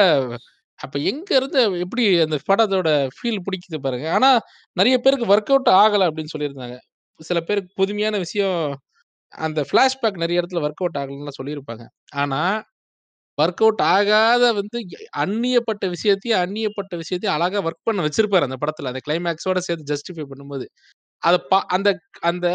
அப்ப 0.78 0.99
எங்க 1.10 1.31
இருந்து 1.36 1.60
எப்படி 1.82 2.05
அந்த 2.23 2.36
படத்தோட 2.49 2.89
ஃபீல் 3.16 3.44
பிடிக்குது 3.47 3.78
பாருங்க. 3.81 4.07
ஆனா 4.16 4.31
நெறைய 4.76 4.97
பேருக்கு 4.99 5.26
வொர்க் 5.26 5.52
அவுட் 5.52 5.70
ஆகல 5.81 6.08
அப்படின்னு 6.08 6.32
சொல்லியிருந்தாங்க. 6.34 6.76
சில 7.20 7.39
பேருக்கு 7.42 7.73
புதுமையான 7.76 8.16
விஷயம் 8.24 8.58
அந்த 9.32 9.60
ஃபிளாஷ்பேக் 9.68 10.20
நெறைய 10.23 10.40
இடத்துல 10.40 10.62
வொர்க் 10.65 10.82
அவுட் 10.82 10.99
ஆகலன்னுலாம் 11.00 11.39
சொல்லியிருப்பாங்க. 11.40 11.84
ஆனா 12.16 12.40
வொர்க் 13.39 13.62
அவுட் 13.65 13.82
ஆகாத 13.92 14.44
வந்து 14.57 14.78
அந்நியப்பட்ட 15.23 15.84
விஷயத்தையும் 15.94 16.40
அந்நியப்பட்ட 16.42 16.94
விஷயத்தையும் 17.02 17.36
அழகா 17.36 17.60
வொர்க் 17.66 17.86
பண்ண 17.89 18.07
வச்சிருப்பாரு 18.07 18.49
அந்த 18.49 18.58
படத்துல. 18.62 18.92
அந்த 18.92 19.02
கிளைமாக்ஸோட 19.07 19.60
சேர்த்து 19.66 19.90
ஜஸ்டிஃபை 19.92 20.26
பண்ணும்போது. 20.31 20.66
அத 21.23 21.36
ப 21.47 21.57
அந்த 21.76 21.90
அந்த 22.24 22.49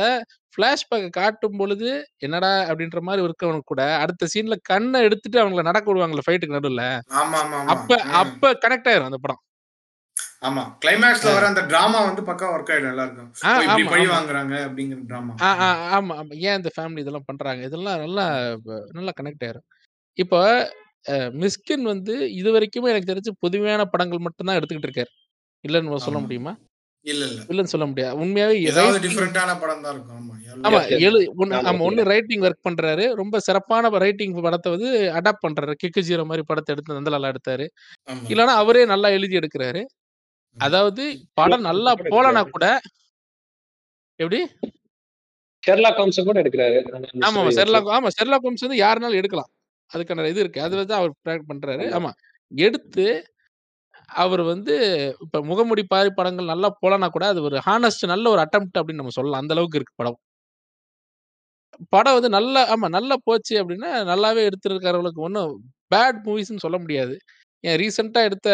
ஃபிளாஷ்பேக்க 0.56 1.08
காட்டும் 1.18 1.58
பொழுது, 1.58 1.90
என்னடா! 2.22 2.52
அப்படின்ற 2.70 3.00
மாரி 3.08 3.22
இருக்கவனுக்கு 3.24 3.72
கூட, 3.72 3.84
அடுத்த 4.04 4.30
சீன்ல 4.34 4.58
கண்ண 4.70 4.94
எடுத்துட்டு 5.08 5.40
அவங்கள 5.44 5.64
நடக்க 5.70 5.88
விடுவாங்கல்ல 5.92 6.26
ஃபைட்டுக்கு 6.28 6.58
நடுவுல. 6.58 6.86
அப்ப. 7.68 7.92
அப்ப 8.22 8.54
கனெக்ட் 8.64 8.90
ஆயிரும் 8.92 9.10
அந்த 9.10 9.22
படம். 9.22 9.42
ஆமா. 10.42 10.64
கிளைமாக்ஸ்ல. 10.82 11.30
வர 11.30 11.46
அந்த 11.48 11.62
டிராமா 11.66 12.00
வந்து 12.08 12.22
பக்கா 12.22 12.48
ஒர்க் 12.54 12.72
ஆயிடும் 12.72 12.92
எல்லாருக்கும். 12.92 13.30
இப்படி 13.44 13.68
ஆமா, 13.76 13.92
பழி 13.92 14.06
ஆமா. 14.06 14.14
வாங்குறாங்க 14.16 14.54
அப்படிங்கிற 14.68 15.00
டிராமா. 15.06 15.34
ஆமா, 15.50 15.70
ஆமா. 15.98 16.16
ஏன் 16.44 16.58
இந்த 16.58 16.72
ஃபேமிலி 16.76 17.04
இதெல்லாம் 17.06 17.28
பண்றாங்க? 17.28 17.62
இதெல்லாம் 17.64 18.00
நல்லா 18.00 18.26
நல்லா 18.94 19.14
கனெக்ட் 19.20 19.46
ஆயிரும். 19.48 19.68
இப்ப 20.18 20.36
மிஸ்கின் 21.42 21.84
வந்து 21.86 22.14
இதுவரைக்குமே 22.36 22.92
எனக்கு 22.94 23.12
தெரிஞ்சு 23.12 23.32
புதுமையான 23.42 23.86
படங்கள் 23.86 24.26
மட்டும் 24.28 24.48
தான் 24.48 24.58
எடுத்துக்கிட்டு 24.60 24.90
இருக்காரு. 24.90 25.12
இல்லன்னு 25.64 26.00
சொல்ல. 26.06 26.20
முடியுமா? 26.26 26.54
இல்ல, 27.06 27.24
இல்ல. 27.26 27.42
இல்லன்னு 27.50 27.72
சொல்ல 27.72 27.86
முடியாது. 27.86 28.16
உண்மையாவே 28.18 28.56
ஏதாவது 28.70 29.00
டிஃபரண்டான 29.00 29.52
படம் 29.60 29.82
தான் 29.82 29.94
இருக்கும். 29.94 30.30
ஆமா. 30.64 30.80
எழு 31.00 31.20
ஆமா. 31.60 31.74
ஒண்ணு. 31.88 32.02
ரைட்டிங் 32.12 32.44
வொர்க் 32.46 32.66
பண்றாரு. 32.68 33.06
ரொம்ப 33.14 33.40
சிறப்பான 33.40 33.92
ரைட்டிங் 33.98 34.34
படத்த 34.40 34.70
வந்து 34.70 34.90
அடாப்ட் 35.14 35.46
பண்றாரு. 35.46 35.76
கிக்கு 35.84 36.04
ஜீரோ 36.10 36.26
மாரி 36.26 36.44
படத்த 36.48 36.74
எடுத்து 36.74 36.98
நந்தலாலா 37.00 37.32
எடுத்தாரு. 37.34 37.68
ஆமா. 38.08 38.26
இல்லன்னா 38.30 38.56
அவரே 38.64 38.84
நல்லா 38.86 39.10
எழுதி 39.10 39.38
எடுக்குறாரு. 39.38 39.84
அதாவது 40.58 41.04
படம் 41.34 41.66
நல்லா 41.68 41.92
போலனா. 42.12 42.42
கூட 42.50 42.66
எப்படி? 44.20 44.40
ஷெர்லாக் 45.64 46.00
ஹோம்ஸ 46.00 46.20
கூட 46.26 46.38
எடுக்குறாரு. 46.42 46.80
வச்சு. 47.50 47.58
ஷெர்லாக் 47.58 47.90
ஆமா. 47.96 48.10
ஷெர்லாக் 48.18 48.46
ஹோம்ஸ் 48.46 48.66
வந்து 48.68 48.80
யாருனாலும் 48.82 49.22
எடுக்கலாம். 49.22 49.50
அதுக்கான 49.92 50.28
இது 50.28 50.42
இருக்கு. 50.42 50.62
அது 50.62 50.76
வந்து 50.78 50.96
அவர் 50.96 51.14
பிராக்ட் 51.24 51.50
பண்றாரு. 51.52 51.86
ஆமா. 51.90 51.98
ஆமா. 52.00 52.12
எடுத்து 52.52 53.06
அவரு 54.20 54.44
வந்து 54.46 54.76
இப்ப 55.24 55.42
முகமூடி 55.46 55.84
பாரி 55.88 56.12
படங்கள் 56.14 56.46
நல்லா 56.46 56.70
போலனா 56.82 57.08
கூட, 57.10 57.26
அது 57.28 57.42
ஒரு 57.44 57.58
ஹானஸ்ட் 57.68 58.06
நல்ல 58.08 58.26
ஒரு 58.30 58.42
அட்டெம்ப்ட் 58.42 58.80
அப்படின்னு 58.80 59.04
நம்ம 59.04 59.16
சொல்லலாம். 59.16 59.44
அந்த 59.44 59.56
அளவுக்கு 59.56 59.80
இருக்கு 59.80 59.96
படம். 59.98 60.20
படம் 61.94 62.14
வந்து 62.14 62.30
நல்லா 62.30 62.62
ஆமா 62.74 62.88
நல்லா 62.90 63.16
போச்சு 63.24 63.56
அப்படின்னா, 63.62 63.90
நல்லாவே 64.12 64.42
எடுத்திருக்கிறவங்களுக்கு 64.48 65.22
ஒண்ணும் 65.22 65.52
பேட் 65.92 66.20
மூவிஸ்ன்னு 66.26 66.64
சொல்ல 66.66 66.78
முடியாது. 66.78 67.16
ஏன் 67.64 67.80
ரீசென்ட்டா 67.82 68.22
எடுத்த 68.24 68.50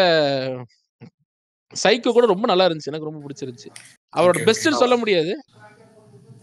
சைக்கோ 1.74 2.12
கூட 2.12 2.26
ரொம்ப 2.26 2.46
நல்லா 2.46 2.66
இருந்துச்சு. 2.66 2.92
எனக்கு 2.92 3.08
ரொம்ப 3.10 3.22
புடிச்சிருந்துச்சு. 3.22 3.70
அவரோட. 4.12 4.38
பெஸ்ட்ன்னு 4.48 4.80
சொல்ல 4.80 4.96
முடியாது. 4.96 5.32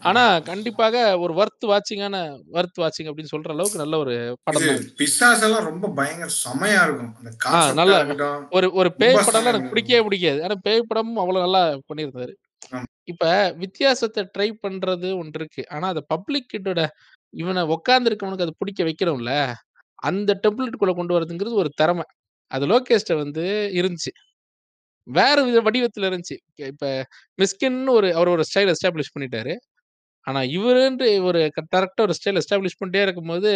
ஆனா 0.01 0.21
கண்டிப்பாக 0.41 0.95
ஒரு 1.19 1.33
வொர்த் 1.33 1.65
வாட்சிங்கான 1.65 2.17
வொர்த் 2.53 2.79
வாட்சிங் 2.79 3.09
அப்படின்னு 3.09 3.33
சொல்ற 3.33 3.49
அளவுக்கு 3.49 3.77
நல்ல 3.77 3.97
ஒரு 3.97 4.15
படம். 4.43 4.69
பிசாஸ் 4.99 5.43
எல்லாம் 5.43 5.65
ரொம்ப 5.65 5.87
பயங்கர 5.95 6.31
செமையா 6.43 6.81
இருக்கும் 6.83 7.13
நல்லா 7.75 7.99
ஒரு 8.51 8.67
ஒரு 8.73 8.89
பேய் 8.95 9.17
படம்லாம் 9.19 9.53
எனக்கு 9.53 9.71
பிடிக்கவே 9.71 10.01
பிடிக்காது. 10.03 10.39
ஆனா 10.43 10.55
பேய் 10.63 10.87
படமும் 10.87 11.17
அவ்வளவு 11.17 11.45
நல்லா 11.45 11.61
பண்ணியிருந்தாரு. 11.89 12.33
இப்ப 13.07 13.25
வித்தியாசத்த 13.59 14.25
ட்ரை 14.33 14.49
பண்றது 14.63 15.09
ஒன்று 15.17 15.37
இருக்கு. 15.41 15.63
ஆனா 15.69 15.87
அத 15.87 16.01
பப்ளிக் 16.07 16.49
கிட்டோட 16.53 16.81
இவன 17.33 17.63
உட்கார்ந்து 17.75 18.09
இருக்கவனுக்கு 18.11 18.45
அது 18.47 18.55
பிடிக்க 18.57 18.81
வைக்கிறோம்ல, 18.83 19.33
அந்த 20.03 20.31
டெம்ப்ளேட்குள்ள 20.43 20.93
கொண்டு 20.95 21.15
வரதுங்கிறது 21.15 21.55
ஒரு 21.55 21.71
திறமை. 21.75 22.05
அது 22.51 22.65
லோகேஷ்ட்ட 22.67 23.15
வந்து 23.17 23.45
இருந்துச்சு. 23.73 24.11
வேற 25.07 25.37
வித 25.43 25.59
வடிவத்துல 25.65 26.09
இருந்துச்சு. 26.09 26.37
இப்ப 26.67 26.85
மிஸ்கின்னு 27.39 27.93
ஒரு 27.93 28.09
அவர் 28.15 28.29
ஒரு 28.29 28.43
ஸ்டைல் 28.49 28.71
எஸ்டாப்ளிஷ் 28.73 29.13
பண்ணிட்டாரு. 29.15 29.53
ஆனா 30.27 30.41
இவருன்ட்டு 30.57 31.07
ஒரு 31.29 31.41
கரெக்டாக 31.57 32.05
ஒரு 32.07 32.15
ஸ்டைல் 32.19 32.39
எஸ்டாப்ளிஷ் 32.41 32.79
பண்ணிட்டே 32.79 33.03
இருக்கும்போது, 33.05 33.51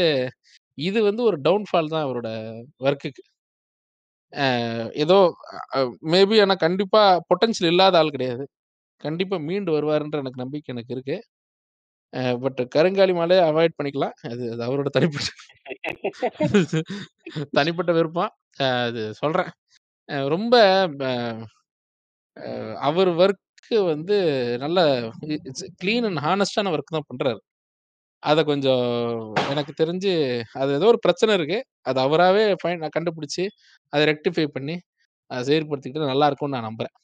இது 0.77 0.99
வந்து 1.03 1.23
ஒரு 1.29 1.37
டவுன்ஃபால் 1.47 1.93
தான் 1.93 2.05
அவரோட 2.07 2.29
ஒர்க்குக்கு 2.83 3.23
ஏதோ 5.03 5.17
மேபி 6.11 6.37
ஆனால் 6.43 6.61
கண்டிப்பாக 6.63 7.21
பொட்டன்ஷியல் 7.29 7.71
இல்லாத 7.71 7.97
ஆள் 7.99 8.13
கிடையாது. 8.15 8.43
கண்டிப்பாக 9.03 9.41
மீண்டு 9.47 9.71
வருவாருன்ற 9.75 10.17
எனக்கு 10.23 10.43
நம்பிக்கை 10.43 10.71
எனக்கு 10.75 10.93
இருக்கு. 10.95 11.17
பட் 12.43 12.61
கருங்காலி 12.75 13.13
மாலே 13.17 13.37
அவாய்ட் 13.49 13.77
பண்ணிக்கலாம். 13.79 14.15
அது 14.29 14.43
அது 14.53 14.63
அவரோட 14.67 14.89
தனிப்பட்ட 14.97 15.29
தனிப்பட்ட 17.57 17.91
விருப்பம். 17.97 18.33
அது 18.79 19.01
சொல்கிறேன் 19.21 19.51
அ 20.09 20.15
ரொம்ப 20.29 20.55
ப 20.93 21.01
அ 22.37 22.47
அவர் 22.87 23.09
ஒர்க்கு 23.19 23.41
வந்து 23.91 24.15
நல்ல 24.63 24.79
இட்ஸ் 25.41 25.65
கிளீன் 25.81 26.07
அண்ட் 26.09 26.21
ஹானஸ்டான 26.25 26.71
ஒர்க் 26.73 26.95
தான் 26.95 27.07
பண்றாரு. 27.09 27.39
அத 28.23 28.39
கொஞ்சம் 28.45 28.85
எனக்கு 29.49 29.73
தெரிஞ்சு 29.81 30.13
அது 30.55 30.71
ஏதோ 30.75 30.87
ஒரு 30.93 30.99
பிரச்சனை 31.05 31.33
இருக்கு. 31.39 31.59
அது 31.85 31.99
அவராவே 32.05 32.43
ஃபைன் 32.61 32.85
கண்டுபிடிச்சு, 32.97 33.45
அத 33.93 34.01
ரெக்டிஃபை 34.11 34.47
பண்ணி, 34.55 34.75
அத 35.31 35.41
செயல்படுத்திக்கிட்டா 35.49 36.11
நல்லா 36.13 36.29
இருக்கும்னு 36.29 36.57
நான் 36.57 36.69
நம்புறேன். 36.69 36.95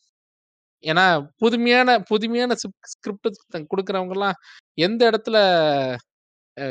ஏன்னா, 0.84 1.06
புதுமையான 1.42 1.90
புதுமையான 2.10 2.54
ஸ்கிரிப் 2.62 2.78
ஸ்கிரிப்ட் 2.94 3.30
குடுக்குறவங்கலாம் 3.72 4.38
எந்த 4.78 5.02
இடத்துல 5.12 5.38
அ 6.58 6.68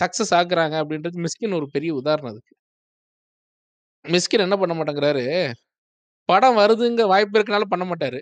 சக்சஸ் 0.00 0.34
ஆகுறாங்க 0.40 0.76
அப்படின்றது 0.82 1.24
மிஸ்கின் 1.26 1.58
ஒரு 1.58 1.68
பெரிய 1.74 1.92
உதாரணம் 2.00 2.32
அதுக்கு. 2.34 2.54
மிஸ்கின் 4.04 4.44
என்ன 4.44 4.56
பண்ண 4.58 4.74
மாட்டேங்கிறாரு, 4.74 5.24
படம் 6.28 6.58
வருதுங்க 6.60 7.04
வாய்ப்பு 7.12 7.36
இருக்கனால 7.38 7.66
பண்ண 7.72 7.84
மாட்டாரு. 7.84 8.20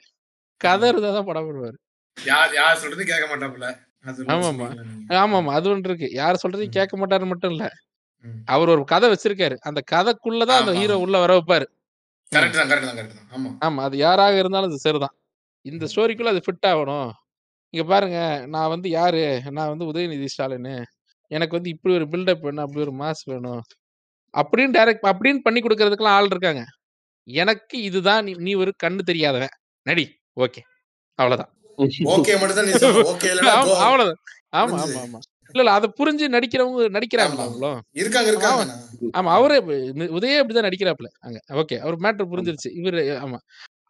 கதை 0.61 0.89
இருந்தா 0.91 1.11
தான் 1.17 1.29
படம் 1.31 1.49
பண்ணுவாரு. 1.49 1.77
யார் 2.17 2.53
யார் 2.55 2.81
சொல்றதையும் 2.83 3.13
கேட்க 3.13 3.27
மாட்டாப்புல 3.33 3.69
ஆமாமா. 4.35 4.67
நீங்க 4.81 5.17
ஆமாமா. 5.23 5.51
அது 5.57 5.67
ஒண்ணு 5.71 5.89
இருக்கு. 5.91 6.09
யார் 6.19 6.41
சொல்றதையும் 6.43 6.77
கேட்க 6.77 6.95
மாட்டாருன்னு 6.97 7.33
மட்டும் 7.33 7.53
இல்ல. 7.55 7.65
அவர் 8.55 8.73
ஒரு 8.75 8.83
கதை 8.93 9.07
வச்சிருக்காரு. 9.13 9.57
அந்த 9.69 9.81
கதைக்குள்ள 9.93 10.43
தான் 10.51 10.61
அந்த 10.63 10.73
ஆமா 10.73 10.81
ஹீரோ 10.81 10.95
ஆமா 10.95 11.05
உள்ள 11.05 11.17
வர 11.25 11.33
வைப்பாரு. 11.39 11.67
ஆமா 13.35 13.51
ஆமா. 13.67 13.81
அது 13.89 13.97
யாராக 13.99 14.35
இருந்தாலும் 14.43 14.71
அது 14.71 14.85
சரிதான். 14.87 15.15
இந்த 15.65 15.85
ஸ்டோரிக்குள்ள 15.93 16.33
அது 16.35 16.45
ஃபிட் 16.47 16.69
ஆகணும். 16.73 17.11
இங்க 17.75 17.85
பாருங்க, 17.93 18.19
நான் 18.55 18.73
வந்து 18.75 18.89
யாரு? 18.93 19.23
நான் 19.57 19.73
வந்து 19.73 19.89
உதயநிதி 19.93 20.29
ஸ்டாலினு. 20.35 20.75
எனக்கு 21.31 21.57
வந்து 21.59 21.71
இப்படி 21.75 21.95
ஒரு 22.01 22.07
பில்டப் 22.13 22.45
வேணும், 22.47 22.65
அப்படி 22.67 22.85
ஒரு 22.87 22.95
மாஸ் 23.03 23.25
வேணும். 23.33 23.63
அப்படின்னு 24.37 24.75
டைரக்ட் 24.77 25.07
அப்படின்னு 25.13 25.41
பண்ணி 25.43 25.61
குடுக்குறதுக்குலாம் 25.61 26.17
ஆள் 26.19 26.33
இருக்காங்க. 26.33 26.63
எனக்கு 27.29 27.77
இதுதான் 27.89 28.25
நீ 28.27 28.33
நீ 28.41 28.53
ஒரு 28.57 28.73
கண்ணு 28.85 29.03
தெரியாதவன். 29.09 29.55
நடி. 29.87 30.05
ஓகே. 30.39 30.61
அவ்வளோதான். 31.19 31.51
ஓகே 32.13 32.35
மட்டும் 32.37 32.59
தான் 32.59 32.69
நீ 32.69 32.75
சொல்ல 32.83 33.03
ஓகே 33.11 33.29
இல்லனா 33.33 33.55
ஆமா. 34.61 34.79
ஆமா. 35.01 35.19
இல்ல, 35.55 35.63
இல்ல. 35.63 35.73
அத 35.77 35.87
புரிஞ்சு 35.99 36.27
நடிக்கிறவங்க 36.35 36.87
நடிக்கிறாங்கல்ல 36.95 37.41
ஆமா 37.41 37.47
அவங்களும். 37.49 37.81
இருக்காங்க 37.97 38.29
இருக்காங்க 38.33 38.63
ஆமா. 39.15 39.31
அவரே 39.37 39.59
உதயே 40.17 40.37
அப்படிதான் 40.41 40.69
நடிக்கிறாப்ல 40.69 41.09
அங்க. 41.23 41.39
ஓகே. 41.61 41.77
அவர் 41.85 41.99
மேட்டர் 42.05 42.31
புரிஞ்சிருச்சு. 42.33 42.71
இவரு 42.81 43.03
ஆமா. 43.25 43.39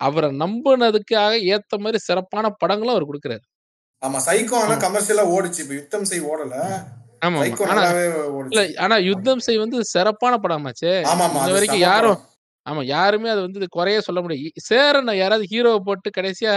அவர 0.00 0.24
நம்புனதுக்காக 0.40 1.32
ஏத்த 1.54 1.78
மாரி 1.84 1.98
சிறப்பான 2.06 2.46
படங்களும் 2.62 2.94
அவர் 2.94 3.08
குடுக்குறாரு. 3.10 3.44
ஆமா 4.02 4.18
சைக்கோ 4.26 4.56
ஆனா. 4.62 4.74
கமர்ஷியலா 4.84 5.24
ஓடுச்சு 5.34 5.62
இப்ப 5.64 5.74
யுத்தம் 5.76 6.08
செய் 6.10 6.26
ஓடல 6.30 6.56
ஆனா 8.84 8.96
யுத்தம் 9.08 9.44
செய் 9.46 9.56
வந்து 9.56 9.78
சிறப்பான 9.86 10.34
படமாச்சே. 10.36 10.92
அது 11.42 11.52
வரைக்கும் 11.52 11.84
யாரும் 11.86 12.18
ஆமா. 12.66 12.80
யாருமே 12.88 13.28
அத 13.28 13.40
வந்து 13.40 13.68
குறையே 13.72 14.00
சொல்ல 14.00 14.20
முடியாது. 14.20 14.44
இ 14.48 14.62
சேரன 14.64 15.14
யாராவது 15.16 15.44
ஹீரோவ 15.52 15.78
போட்டு 15.84 16.08
கடைசியா 16.16 16.52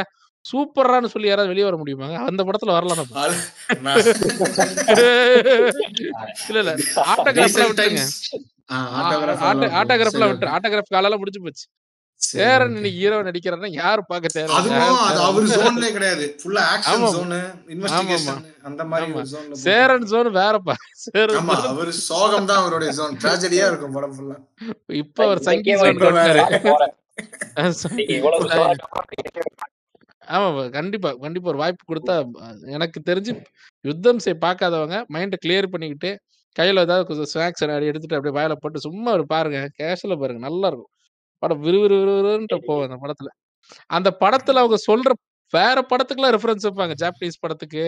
சூப்பர்ரான்னு 0.45 1.11
சொல்லி 1.13 1.27
யாராவது 1.27 1.51
வெளிய 1.51 1.65
வர 1.65 1.77
முடியுமாங்க? 1.77 2.15
அந்த 2.29 2.41
படத்துல 2.43 2.75
வரலாம் 2.75 2.99
நம்ம. 3.01 3.13
இல்ல, 6.49 6.59
இல்ல. 6.63 6.73
ஆட்டோகிராஃப்லாம் 7.05 7.38
ரீசெண்ட் 7.39 7.69
விட்டுருங்க. 7.71 8.03
டைம்ஸ் 8.03 8.09
ஆ 8.71 8.77
ஆட்டோகிராஃப் 8.99 9.43
ஆட்டோ 9.43 9.67
அதெல்லாம் 9.67 9.69
போகும் 9.69 9.73
சரி 9.73 9.79
ஆட்டோகிராஃப்லாம் 9.79 10.25
ஓகே 10.25 10.33
விட்டுரு. 10.33 10.53
ஆட்டோகிராஃப் 10.55 10.93
காலெல்லாம் 10.95 11.21
முடிஞ்சு 11.23 11.41
போச்சு. 11.45 11.65
சரி 12.22 12.38
சேரன் 12.38 12.73
இன்னைக்கு 12.73 12.98
ஹீரோ 12.98 13.17
நடிக்கிறார்னா 13.25 13.69
யாரு 13.75 14.01
பார்க்க 14.07 14.31
தேர 14.33 14.56
அதுவும் 14.56 14.98
அது 15.03 15.19
அவர் 15.25 15.45
ஜோன்லயே 15.53 15.91
கிடையாது 15.93 16.25
ஃபுல்லா 16.41 16.61
ஆக்ஷன் 16.72 16.93
ஆமாமா. 16.95 17.11
ஜோனு. 17.15 17.39
இன்வெஸ்டிகேஷன் 17.73 18.41
அந்த 18.64 18.81
மாதிரி 18.89 19.06
ஆமா. 19.07 19.19
ஒரு 19.19 19.30
ஜோன்ல 19.31 19.59
சேரன் 19.61 20.06
ஜோன் 20.11 20.30
வேறப்பா. 20.38 20.75
சேரன் 21.06 21.38
ஆமா 21.41 21.56
ஜோன் 21.57 21.69
அவரு 21.72 21.93
சோகம் 22.01 22.49
தான் 22.49 22.59
அவருடைய 22.61 22.91
ஜோன் 22.99 23.15
டிராஜடியா 23.22 23.67
இருக்கும் 23.69 23.95
படம் 23.98 24.15
ஃபுல்லா 24.17 24.38
இப்ப 24.99 25.23
அவர் 25.27 25.41
சங்கி 25.48 25.72
இப்ப 25.75 26.11
வேற 26.19 26.38
ஆமாமா. 30.27 30.64
கண்டிப்பா, 30.73 31.09
கண்டிப்பா 31.22 31.49
ஒரு 31.51 31.59
வாய்ப்பு 31.61 31.83
குடுத்தா 31.88 32.15
எனக்கு 32.75 32.99
தெரிஞ்சு 33.07 33.31
யுத்தம் 33.85 34.19
செய் 34.19 34.43
பார்க்காதவங்க 34.43 34.98
மைண்ட 35.09 35.35
கிளியர் 35.43 35.72
பண்ணிக்கிட்டு, 35.72 36.11
கையில 36.56 36.83
ஏதாவது 36.85 37.07
கொஞ்சம் 37.07 37.30
ஸ்நாக்ஸ் 37.31 37.64
எடுத்துட்டு 37.88 38.17
அப்படியே 38.17 38.35
வாயில 38.38 38.56
போட்டு 38.59 38.80
சும்மா 38.85 39.09
ஒரு 39.17 39.25
பாருங்க. 39.31 39.59
கேஷுவலா 39.80 40.17
பாருங்க. 40.22 40.41
நல்லா 40.48 40.67
இருக்கும். 40.72 40.91
படம் 41.43 41.61
விறு 41.65 41.79
விறு 41.83 41.97
விறு 41.99 42.13
விறுன்ட்டு 42.17 42.57
போகும் 42.67 42.85
அந்த 42.87 42.97
படத்துல. 43.03 43.29
அந்த 43.97 44.09
படத்துல 44.21 44.61
அவங்க 44.63 44.77
சொல்ற 44.89 45.09
வேற 45.53 45.77
படத்துக்குலாம் 45.91 46.33
ரெஃபரன்ஸ் 46.35 46.67
வைப்பாங்க. 46.67 46.95
ஜாப்பனீஸ் 47.01 47.43
படத்துக்கு, 47.43 47.83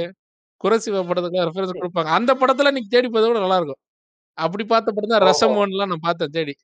குறசிவா 0.64 1.02
படத்துக்குலாம் 1.10 1.48
ரெஃபரன்ஸ் 1.50 1.78
குடுப்பாங்க. 1.80 2.12
அந்த 2.18 2.32
படத்துல 2.42 2.72
நீங்க 2.76 2.90
தேடி 2.96 3.08
பார்த்தா 3.08 3.32
கூட 3.32 3.42
நல்லா 3.46 3.60
இருக்கும். 3.62 3.82
அப்படி 4.38 4.64
பார்த்த 4.66 4.94
படம் 4.98 5.14
தான் 5.14 5.26
ரசமோன்லாம் 5.30 5.92
நான் 5.94 6.06
பார்த்தேன் 6.08 6.36
தேடி. 6.38 6.56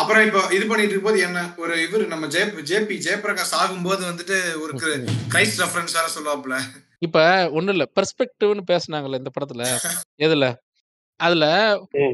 அப்புறம் 0.00 0.24
இப்போ 0.28 0.40
இது 0.56 0.64
பண்ணிட்டு 0.70 0.92
இருக்கும்போது 0.92 1.20
என்ன 1.26 1.42
ஒரு 1.62 1.74
இவர் 1.84 2.02
நம்ம 2.12 2.26
ஜேபி 2.70 2.96
ஜெயபிரகாஷ் 3.06 3.54
ஆகும்போது 3.60 4.02
வந்துட்டு 4.10 4.36
ஒரு 4.62 4.72
கிரைஸ்ட் 5.34 5.62
ரெஃபரன்ஸ் 5.64 5.96
வேற 5.98 6.08
சொல்லுவாப்புல 6.16 6.56
இப்ப 7.06 7.18
ஒண்ணும் 7.56 7.74
இல்ல. 7.74 7.84
பெர்ஸ்பெக்டிவ்னு 7.96 8.64
பேசுனாங்கல்ல 8.70 9.20
இந்த 9.20 9.30
படத்துல. 9.36 9.62
எதுல? 10.26 10.46
அதுல. 11.20 11.46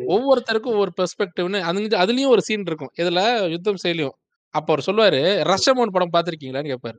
ஒவ்வொருத்தருக்கும் 0.08 0.74
ஒவ்வொரு 0.74 0.92
பெர்ஸ்பெக்டிவ்னு 0.96 1.60
அதுங்க 1.68 1.98
அதுலயும் 2.02 2.28
ஒரு 2.28 2.42
சீன் 2.42 2.66
இருக்கும். 2.66 2.92
எதுல? 2.98 3.20
யுத்தம் 3.50 3.82
செயலியும். 3.84 4.16
அப்ப 4.54 4.68
அவர் 4.72 4.86
சொல்லுவாரு, 4.86 5.22
"ரஷமோன் 5.46 5.92
படம் 5.92 6.12
பார்த்திருக்கீங்களான்னு?" 6.12 6.72
கேட்பாரு. 6.72 6.98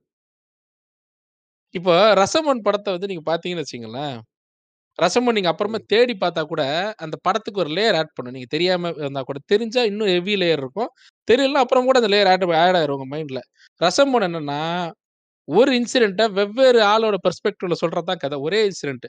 இப்போ 1.75 1.93
ரசமோன் 2.13 2.61
படத்த 2.65 2.91
வந்து 2.91 3.07
நீங்க 3.07 3.23
பார்த்தீங்கன்னு 3.27 3.63
வச்சுக்கங்களேன், 3.63 4.15
ரசமோன் 4.99 5.31
நீங்க 5.31 5.49
அப்புறமா 5.49 5.77
தேடி 5.87 6.17
பார்த்தா 6.21 6.43
கூட, 6.43 6.63
அந்த 6.97 7.17
படத்துக்கு 7.21 7.61
ஒரு 7.61 7.71
லேயர் 7.71 7.97
ஆட் 7.97 8.13
பண்ணும். 8.13 8.33
நீங்க 8.33 8.47
தெரியாம 8.49 8.89
இருந்தா 8.97 9.21
கூட. 9.21 9.39
தெரிஞ்சா 9.45 9.83
இன்னும் 9.83 10.07
ஹெவி 10.07 10.35
லேயர் 10.35 10.59
இருக்கும். 10.59 10.91
தெரியலனா 11.27 11.63
அப்புறம் 11.63 11.85
கூட 11.85 11.99
அந்த 12.01 12.15
லேயர் 12.15 12.29
ஆட் 12.29 12.45
ஆட் 12.61 12.77
ஆயிரும் 12.77 12.97
உங்க 12.97 13.17
மைண்ட்ல. 13.17 13.41
ரசமோன் 13.81 14.27
என்னன்னா, 14.27 14.61
ஒரு 15.47 15.71
இன்சிடென்ட்ட 15.73 16.31
வெவ்வேறு 16.31 16.81
ஆளோட 16.85 17.15
பெர்ஸ்பெக்டிவ்ல 17.23 17.73
சொல்றது 17.75 18.17
கதை. 18.17 18.39
ஒரே 18.39 18.61
இன்சிடென்ட். 18.65 19.07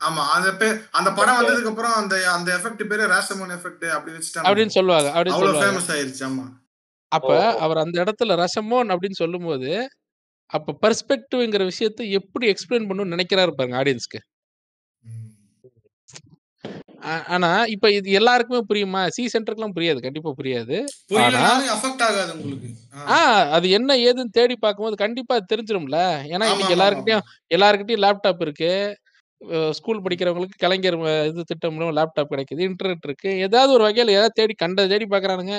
ஆமா 0.00 0.22
அந்த 0.32 0.48
அந்த 0.94 1.10
படம் 1.10 1.38
வந்ததுக்கு 1.38 1.70
அப்புறம் 1.70 1.94
அந்த 2.00 2.14
அந்த 2.32 2.48
எஃபெக்ட் 2.56 2.82
பேரு 2.90 3.04
ராசமோன் 3.12 3.54
எஃபெக்ட் 3.56 3.86
அப்படி 3.90 4.14
வச்சுட்டாங்க 4.14 4.48
அப்படின்னு 4.48 4.76
சொல்லுவாங்க. 4.76 5.08
அப்படின்னு 5.14 5.36
அவ்வளவு. 5.38 5.60
ஃபேமஸ் 5.62 5.90
ஆயிருச்சு 5.94 6.24
ஆமா 6.26 6.46
அப்ப 7.12 7.30
அவர் 7.64 7.82
அந்த 7.82 7.96
இடத்துல 8.04 8.36
ரசமோன் 8.40 8.92
அப்படின்னு 8.92 9.20
சொல்லும்போது, 9.20 9.70
அப்ப 10.50 10.74
பெர்ஸ்பெக்டிவ்ங்கிற 10.82 11.62
விஷயத்த 11.70 12.08
எப்படி 12.18 12.46
எக்ஸ்பிளைன் 12.52 12.88
பண்ணணும்னு 12.88 13.14
நினைக்கிறாரு 13.16 13.52
பாருங்க 13.58 13.78
ஆடியன்ஸ்க்கு. 13.82 14.20
ஆனா, 17.28 17.50
இப்ப 17.72 17.86
இது 17.92 18.08
எல்லாருக்குமே 18.12 18.60
புரியுமா? 18.68 19.00
சி 19.08 19.22
சென்டருக்குலாம் 19.32 19.74
புரியாது. 19.74 20.00
கண்டிப்பா 20.00 20.30
புரியாது. 20.38 20.76
ஆனா 20.78 21.10
புரியலனாலும் 21.10 21.68
அஃபெக்ட் 21.74 22.04
ஆகாது 22.06 22.32
உங்களுக்கு 22.36 22.68
ஆ 23.10 23.18
அது 23.56 23.66
என்ன 23.78 23.96
ஏதுன்னு 24.04 24.36
தேடி 24.38 24.56
பார்க்கும்போது 24.56 24.96
கண்டிப்பா 25.02 25.34
அது 25.38 25.50
தெரிஞ்சிரும்ல. 25.52 25.98
ஏன்னா 26.32 26.46
இன்னைக்கு 26.52 26.76
எல்லார்கிட்டயும் 26.76 27.24
எல்லார்கிட்டயும் 27.50 28.04
லேப்டாப் 28.06 28.42
இருக்கு. 28.46 28.72
ஸ்கூல் 29.70 30.02
படிக்கிறவங்களுக்கு 30.02 30.58
கலைஞர் 30.58 30.96
இது 31.26 31.42
திட்டம் 31.44 31.74
மூலம் 31.74 31.96
லேப்டாப் 31.98 32.32
கிடைக்குது. 32.32 32.62
இன்டர்நெட் 32.68 33.04
இருக்கு. 33.04 33.30
ஏதாவது 33.38 33.72
ஒரு 33.72 33.84
வகையில 33.86 34.14
ஏதாவது 34.14 34.34
தேடி 34.34 34.54
கண்டத 34.64 34.88
தேடி 34.88 35.06
பார்க்குறானுங்க. 35.06 35.56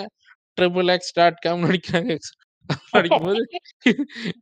ட்ரிபிள் 0.58 0.92
எக்ஸ் 0.94 1.14
டாட் 1.14 1.42
காம்னு 1.46 1.70
அடிக்கிறாங்க. 1.72 2.14
அடிக்கும்போது 2.92 3.42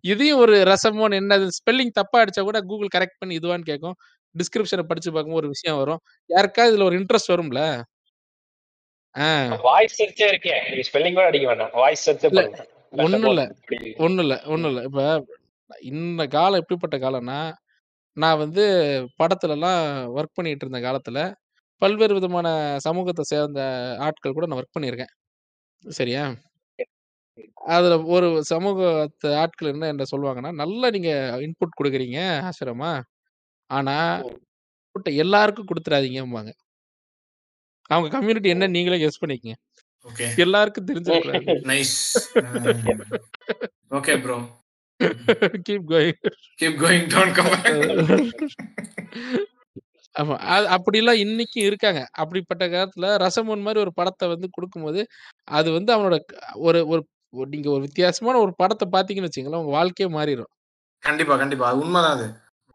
இதையும் 0.04 0.40
ஒரு 0.40 0.56
ரசமோன்னு 0.66 1.20
என்னது 1.22 1.48
ஸ்பெல்லிங் 1.58 1.94
தப்பா 1.94 2.20
அடிச்சா 2.24 2.44
கூட 2.44 2.60
கூகுள் 2.64 2.94
கரெக்ட் 2.96 3.20
பண்ணி 3.20 3.38
இதுவான்னு 3.38 3.70
கேட்கும். 3.72 3.98
டிஸ்கிரிப்ஷன 4.36 4.84
படிச்சு 4.88 5.12
பார்க்கும்போது 5.12 5.44
ஒரு 5.44 5.54
விஷயம் 5.56 5.80
வரும். 5.80 6.02
யாருக்காவது 6.30 6.74
இதுல 6.74 6.86
ஒரு 6.86 6.98
இன்ட்ரெஸ்ட் 7.00 7.34
வரும்ல. 7.34 7.62
வாய்ஸ் 9.66 9.98
சர்ச்சே 10.00 10.26
இருக்கே. 10.32 10.56
நீங்க 10.70 10.84
ஸ்பெல்லிங் 10.90 11.18
கூட 11.18 11.26
அடிக்க 11.26 11.48
வேண்டாம். 11.48 11.74
வாய்ஸ் 11.74 12.06
சர்ச்சே. 12.08 12.30
ஒண்ணும் 12.98 13.26
இல்ல. 13.26 13.44
ஒண்ணும் 13.98 14.24
இல்ல 14.24 14.36
ஒண்ணும் 14.46 14.70
ம். 14.70 14.72
இல்ல. 14.72 14.82
இப்ப 14.84 15.02
இந்த 15.92 16.24
காலம் 16.28 16.62
எப்படிப்பட்ட 16.62 16.98
காலம்னா 17.00 17.40
நான் 18.18 18.38
வந்து 18.38 18.64
படத்துலலாம் 19.20 19.82
ஒர்க் 20.16 20.36
பண்ணிட்டு 20.36 20.68
இருந்த 20.68 20.80
காலத்துல, 20.82 21.20
பல்வேறு 21.82 22.14
விதமான 22.14 22.48
சமூகத்த 22.86 23.22
சேர்ந்த 23.24 23.62
ஆட்கள் 24.00 24.34
கூட 24.34 24.46
நான் 24.46 24.60
ஒர்க் 24.60 24.76
பண்ணியிருக்கேன். 24.78 25.14
சரியா? 25.84 26.24
அதுல 27.74 27.96
ஒரு 28.10 28.30
சமூகத்து 28.46 29.30
ஆட்கள் 29.38 29.70
என்ன 29.70 29.94
என்ட்ட 29.94 30.06
சொல்லுவாங்கன்னா, 30.12 30.54
"நல்லா 30.56 30.90
நீங்க 30.90 31.12
இன்புட் 31.42 31.78
குடுக்குறீங்க 31.80 32.20
ஆசிரமா. 32.46 32.94
ஆனா, 33.70 33.98
இன்புட்ட 34.82 35.16
எல்லாருக்கும் 35.18 35.68
குடுத்துறாதீங்கம்பாங்க." 35.68 36.52
அவங்க 37.90 38.10
கம்யூனிட்டி 38.10 38.54
என்னன்னு 38.54 38.70
நீங்களே 38.70 38.98
கெஸ் 39.00 39.22
பண்ணிக்கங்க. 39.22 39.56
ஓகே. 40.06 40.28
எல்லாருக்கும் 40.38 40.88
தெரிஞ்சிடக்கூடாது. 40.88 41.46
Nice. 41.66 41.98
Okay 43.92 44.16
bro. 44.22 44.38
Keep 45.66 45.88
going. 45.92 46.20
Keep 46.60 46.78
going 46.82 47.08
don't 47.14 47.36
come 47.38 47.50
ஆமா. 50.16 50.36
அது 50.50 50.66
அப்படிலாம் 50.76 51.22
இன்னைக்கும் 51.24 51.66
இருக்காங்க. 51.66 52.02
அப்படிப்பட்ட 52.16 52.66
காலத்துல 52.68 53.08
ரசமூன் 53.24 53.64
மாரி 53.64 53.80
ஒரு 53.80 53.94
படத்த 53.98 54.30
வந்து 54.30 54.48
குடுக்கும்போது, 54.56 55.02
அது 55.52 55.70
வந்து 55.72 55.92
அவனோட 55.96 56.18
ஒரு 56.64 56.82
ஒரு 56.90 57.04
நீங்க 57.50 57.70
ஒரு 57.72 57.82
வித்தியாசமான 57.82 58.40
ஒரு 58.40 58.54
படத்த 58.60 58.84
பார்த்தீங்கன்னு 58.94 59.30
வச்சுக்கங்களேன், 59.30 59.64
உங்க 59.64 59.76
வாழ்க்கையே 59.78 60.10
மாறிரும். 60.16 60.52
கண்டிப்பா, 61.04 61.36
கண்டிப்பா. 61.38 61.68
அது 61.70 61.82
உண்மதான் 61.84 62.14
அது. 62.16 62.28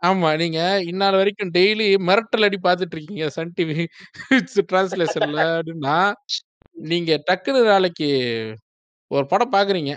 ஆமா. 0.02 0.28
நீங்க 0.42 0.60
இந்நாள் 0.90 1.18
வரைக்கும் 1.18 1.52
டெய்லி 1.56 1.86
மிரட்டல் 2.08 2.46
அடி 2.46 2.58
பார்த்துட்டு 2.62 2.96
இருக்கீங்க 2.96 3.26
சன் 3.30 3.54
டிவி 3.58 3.84
டிரான்ஸ்லேஷன்ல 4.68 5.42
அப்படின்னா, 5.56 5.96
நீங்க 6.86 7.12
டக்குனு 7.28 7.62
நாளைக்கு 7.66 8.08
ஒரு 9.10 9.26
படம் 9.26 9.54
பார்க்குறீங்க. 9.54 9.92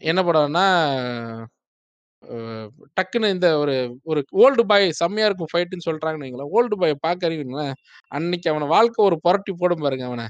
என்ன 0.00 0.20
படம்னா, 0.22 0.64
அ 2.22 2.34
டக்குனு 2.98 3.28
இந்த 3.30 3.48
ஒரு 3.58 3.74
ஒரு 4.06 4.20
ஓல்டு 4.40 4.62
பாய் 4.66 4.86
செம்மையா 4.98 5.26
இருக்கும் 5.26 5.52
ஃபைட்டுன்னு 5.52 5.86
சொல்றாங்கன்னு 5.86 6.26
வைங்களேன். 6.26 6.52
ஓல்டு 6.56 6.76
பாய 6.80 6.94
பார்க்குறீங்களேன், 7.04 7.74
அன்னைக்கு 8.12 8.48
அவன 8.52 8.68
வாழ்க்கை 8.74 9.00
ஒரு 9.06 9.18
புரட்டி 9.24 9.54
போடும் 9.56 9.84
பாருங்க 9.84 10.06
அவன. 10.10 10.24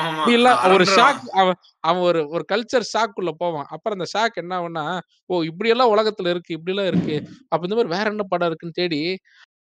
இப்படிலாம் 0.00 0.60
ஒரு. 0.68 0.84
ஷாக் 0.92 1.20
அவன் 1.36 1.58
அவன் 1.84 2.02
ஒரு 2.06 2.20
ஒரு 2.34 2.44
கல்ச்சர் 2.52 2.86
ஷாக்குள்ள 2.92 3.32
போவான். 3.40 3.68
அப்புறம் 3.74 3.96
அந்த 3.98 4.08
ஷாக் 4.14 4.40
என்ன 4.42 4.52
ஆகும்னா, 4.58 4.84
ஓ! 5.30 5.42
இப்படியெல்லாம் 5.50 5.92
உலகத்துல 5.94 6.32
இருக்கு, 6.34 6.52
இப்படிலாம் 6.58 6.90
இருக்கு. 6.92 7.16
அப்ப 7.48 7.62
இந்த 7.68 7.76
மாரி 7.78 7.92
வேற 7.96 8.06
என்ன 8.12 8.26
படம் 8.30 8.50
இருக்குன்னு 8.50 8.80
தேடி, 8.80 9.02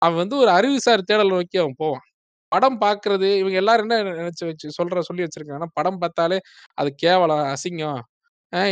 அவன் 0.02 0.20
வந்து 0.22 0.36
ஒரு 0.38 0.52
அறிவுசார் 0.56 1.08
தேடல் 1.08 1.34
நோக்கி 1.34 1.58
அவன் 1.62 1.78
போவான். 1.82 2.06
படம் 2.52 2.78
பார்க்குறது 2.82 3.28
இவங்க 3.40 3.58
எல்லாரும் 3.62 3.86
என்ன 3.88 3.96
நெனச்சு 4.18 4.44
வச்சு 4.48 4.68
சொல்ற 4.78 5.00
சொல்லி 5.08 5.24
வச்சிருக்காங்கன்னா, 5.24 5.70
படம் 5.78 6.00
பார்த்தாலே 6.02 6.38
அது 6.78 6.90
கேவலம், 7.02 7.44
அசிங்கம். 7.54 8.00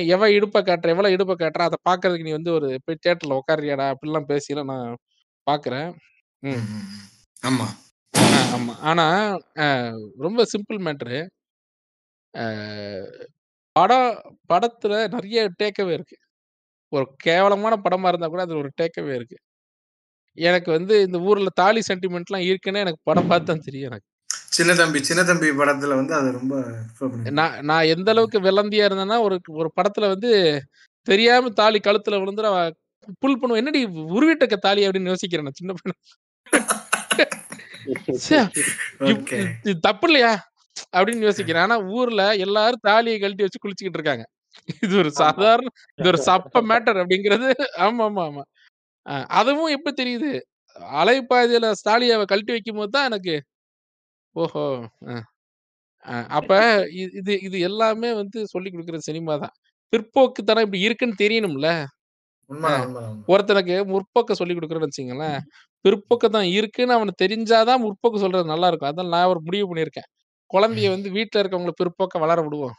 எவன் 0.08 0.32
இடுப்ப 0.34 0.58
காட்டுற, 0.62 0.88
எவள 0.94 1.06
இடுப்ப 1.14 1.34
காட்டுறா, 1.36 1.64
அத 1.64 1.76
பார்க்கறதுக்கு 1.88 2.26
நீ 2.26 2.32
வந்து 2.32 2.52
ஒரு 2.52 2.68
போய் 2.84 3.00
தியேட்டர்ல 3.02 3.38
உட்காருறியாடா? 3.40 3.86
அப்படிலாம் 3.94 4.30
பேசிலாம் 4.30 4.70
நான் 4.72 4.90
பார்க்குறேன். 5.46 5.88
ம். 6.42 6.62
ம். 6.72 6.84
ஆமா. 7.42 7.66
ஆ 8.14 8.24
ஆமா. 8.54 8.74
ஆனா, 8.90 9.06
அ 9.64 9.66
ரொம்ப 10.20 10.42
சிம்பிள் 10.52 10.80
மேட்டரு. 10.86 11.18
படம் 13.76 14.08
படத்துல 14.50 14.94
நெறைய 15.14 15.40
டேக் 15.60 15.80
அவே 15.82 15.94
இருக்கு. 15.94 16.16
ஒரு 16.92 17.06
கேவலமான 17.24 17.74
படமா 17.84 18.08
இருந்தா 18.08 18.28
கூட 18.28 18.42
அதுல 18.44 18.62
ஒரு 18.64 18.72
டேக் 18.78 18.98
அவே 19.02 19.14
இருக்கு. 19.16 19.38
எனக்கு 20.38 20.70
வந்து 20.72 20.94
இந்த 21.06 21.18
ஊர்ல 21.28 21.50
தாலி 21.56 21.82
சென்டிமென்ட்லாம் 21.88 22.46
இருக்குன்னே 22.50 22.84
எனக்கு 22.86 23.02
படம் 23.04 23.30
பார்த்து 23.30 23.50
தான் 23.50 23.66
தெரியும் 23.66 23.90
எனக்கு. 23.90 24.04
சின்ன 24.54 24.72
தம்பி 24.76 24.98
சின்ன 25.04 25.22
தம்பி 25.24 25.48
படத்துல 25.58 25.96
வந்து 26.00 26.14
அது 26.14 26.28
ரொம்ப. 26.32 26.54
நான் 27.32 27.56
நான் 27.66 27.90
எந்த 27.94 28.08
அளவுக்கு 28.14 28.38
வெள்ளந்தியா 28.40 28.86
இருந்தேன்னா, 28.88 29.18
ஒரு 29.26 29.36
ஒரு 29.54 29.70
படத்துல 29.76 30.08
வந்து 30.14 30.30
தெரியாம 31.06 31.50
தாலி 31.58 31.80
கழுத்துல 31.80 32.20
விழுந்துரும் 32.20 32.52
அவ 32.52 32.60
புல் 33.22 33.40
பண்ணுவா. 33.40 33.60
"என்னடி 33.62 33.80
உருவிட்டு 34.14 34.44
இருக்க 34.44 34.58
தாலி" 34.66 34.82
அப்படின்னு 34.86 35.12
யோசிக்கிறேன் 35.12 35.48
நான் 35.48 35.60
சின்ன 35.60 35.72
பையனா. 35.74 35.96
தப்பு 39.84 40.06
இல்லையா? 40.08 40.32
அப்படின்னு 40.94 41.26
யோசிக்கிறேன். 41.26 41.64
ஆனா 41.66 41.76
ஊர்ல 41.96 42.22
எல்லாரும் 42.46 42.84
தாலிய 42.86 43.16
கழட்டி 43.18 43.44
வச்சு 43.44 43.60
குளிச்சுக்கிட்டு 43.60 43.98
இருக்காங்க. 44.00 44.24
இது 44.84 44.94
ஒரு 45.02 45.10
ஆமா. 45.10 45.20
சாதாரண 45.22 45.68
இது 45.98 46.08
ஒரு 46.12 46.20
சப்ப 46.26 46.62
மேட்டர் 46.70 47.00
அப்படிங்கிறது 47.02 47.48
ஆமாமாமா. 47.86 48.42
அ 49.06 49.14
அதுவும் 49.40 49.72
எப்ப 49.76 49.90
தெரியுது? 50.00 50.30
அலைப்பாயுதையில 51.00 51.68
தாலிய 51.84 52.16
அவ 52.16 52.24
கழட்டி 52.26 52.52
வைக்கும்போது 52.54 52.92
தான் 52.96 53.08
எனக்கு, 53.10 53.34
ஓஹோ! 54.36 54.62
அ 55.06 55.14
அ 56.04 56.16
அப்ப 56.38 56.52
இ 56.94 57.04
இது 57.20 57.34
இது 57.46 57.58
எல்லாமே 57.68 58.10
வந்து 58.20 58.38
சொல்லிக் 58.52 58.74
குடுக்குற 58.74 58.98
சினிமா 59.06 59.34
தான். 59.42 59.54
பிற்போக்குத்தனம் 59.92 60.64
இப்படி 60.66 60.80
இருக்குன்னு 60.86 61.16
தெரியணும்ல. 61.22 61.68
அ 62.68 62.74
உண்மதான். 62.80 63.18
ஒருத்தனுக்கு 63.32 63.76
முற்போக்க 63.92 64.34
சொல்லிக் 64.40 64.58
குடுக்குறோம்னு 64.58 64.88
வச்சுக்கங்களேன், 64.88 65.38
பிற்போக்குத்தனம் 65.84 66.52
இருக்குன்னு 66.58 66.96
அவனுக்கு 66.98 67.22
தெரிஞ்சா 67.24 67.60
தான் 67.70 67.82
முற்போக்கு 67.84 68.22
சொல்றது 68.24 68.52
நல்லா 68.52 68.68
இருக்கும். 68.70 68.90
அதான் 68.92 69.12
நான் 69.14 69.30
ஒரு 69.32 69.42
முடிவு 69.48 69.68
பண்ணியிருக்கேன். 69.70 70.08
குழந்தைய 70.50 70.88
வந்து 70.94 71.10
வீட்ல 71.16 71.42
இருக்கவங்கள 71.42 71.74
பிற்போக்கா 71.80 72.18
வளர 72.24 72.40
விடுவோம். 72.46 72.76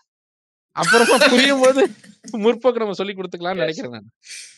அப்புறமா 0.75 1.17
புரியும்போது 1.31 1.81
முற்போக்கு 2.45 2.83
நம்ம 2.83 2.97
சொல்லிக் 2.99 3.19
குடுத்துக்கலாம்னு 3.19 3.63
எஸ். 3.63 3.65
நெனைக்கிறேன் 3.65 3.95
நானு. 3.97 4.09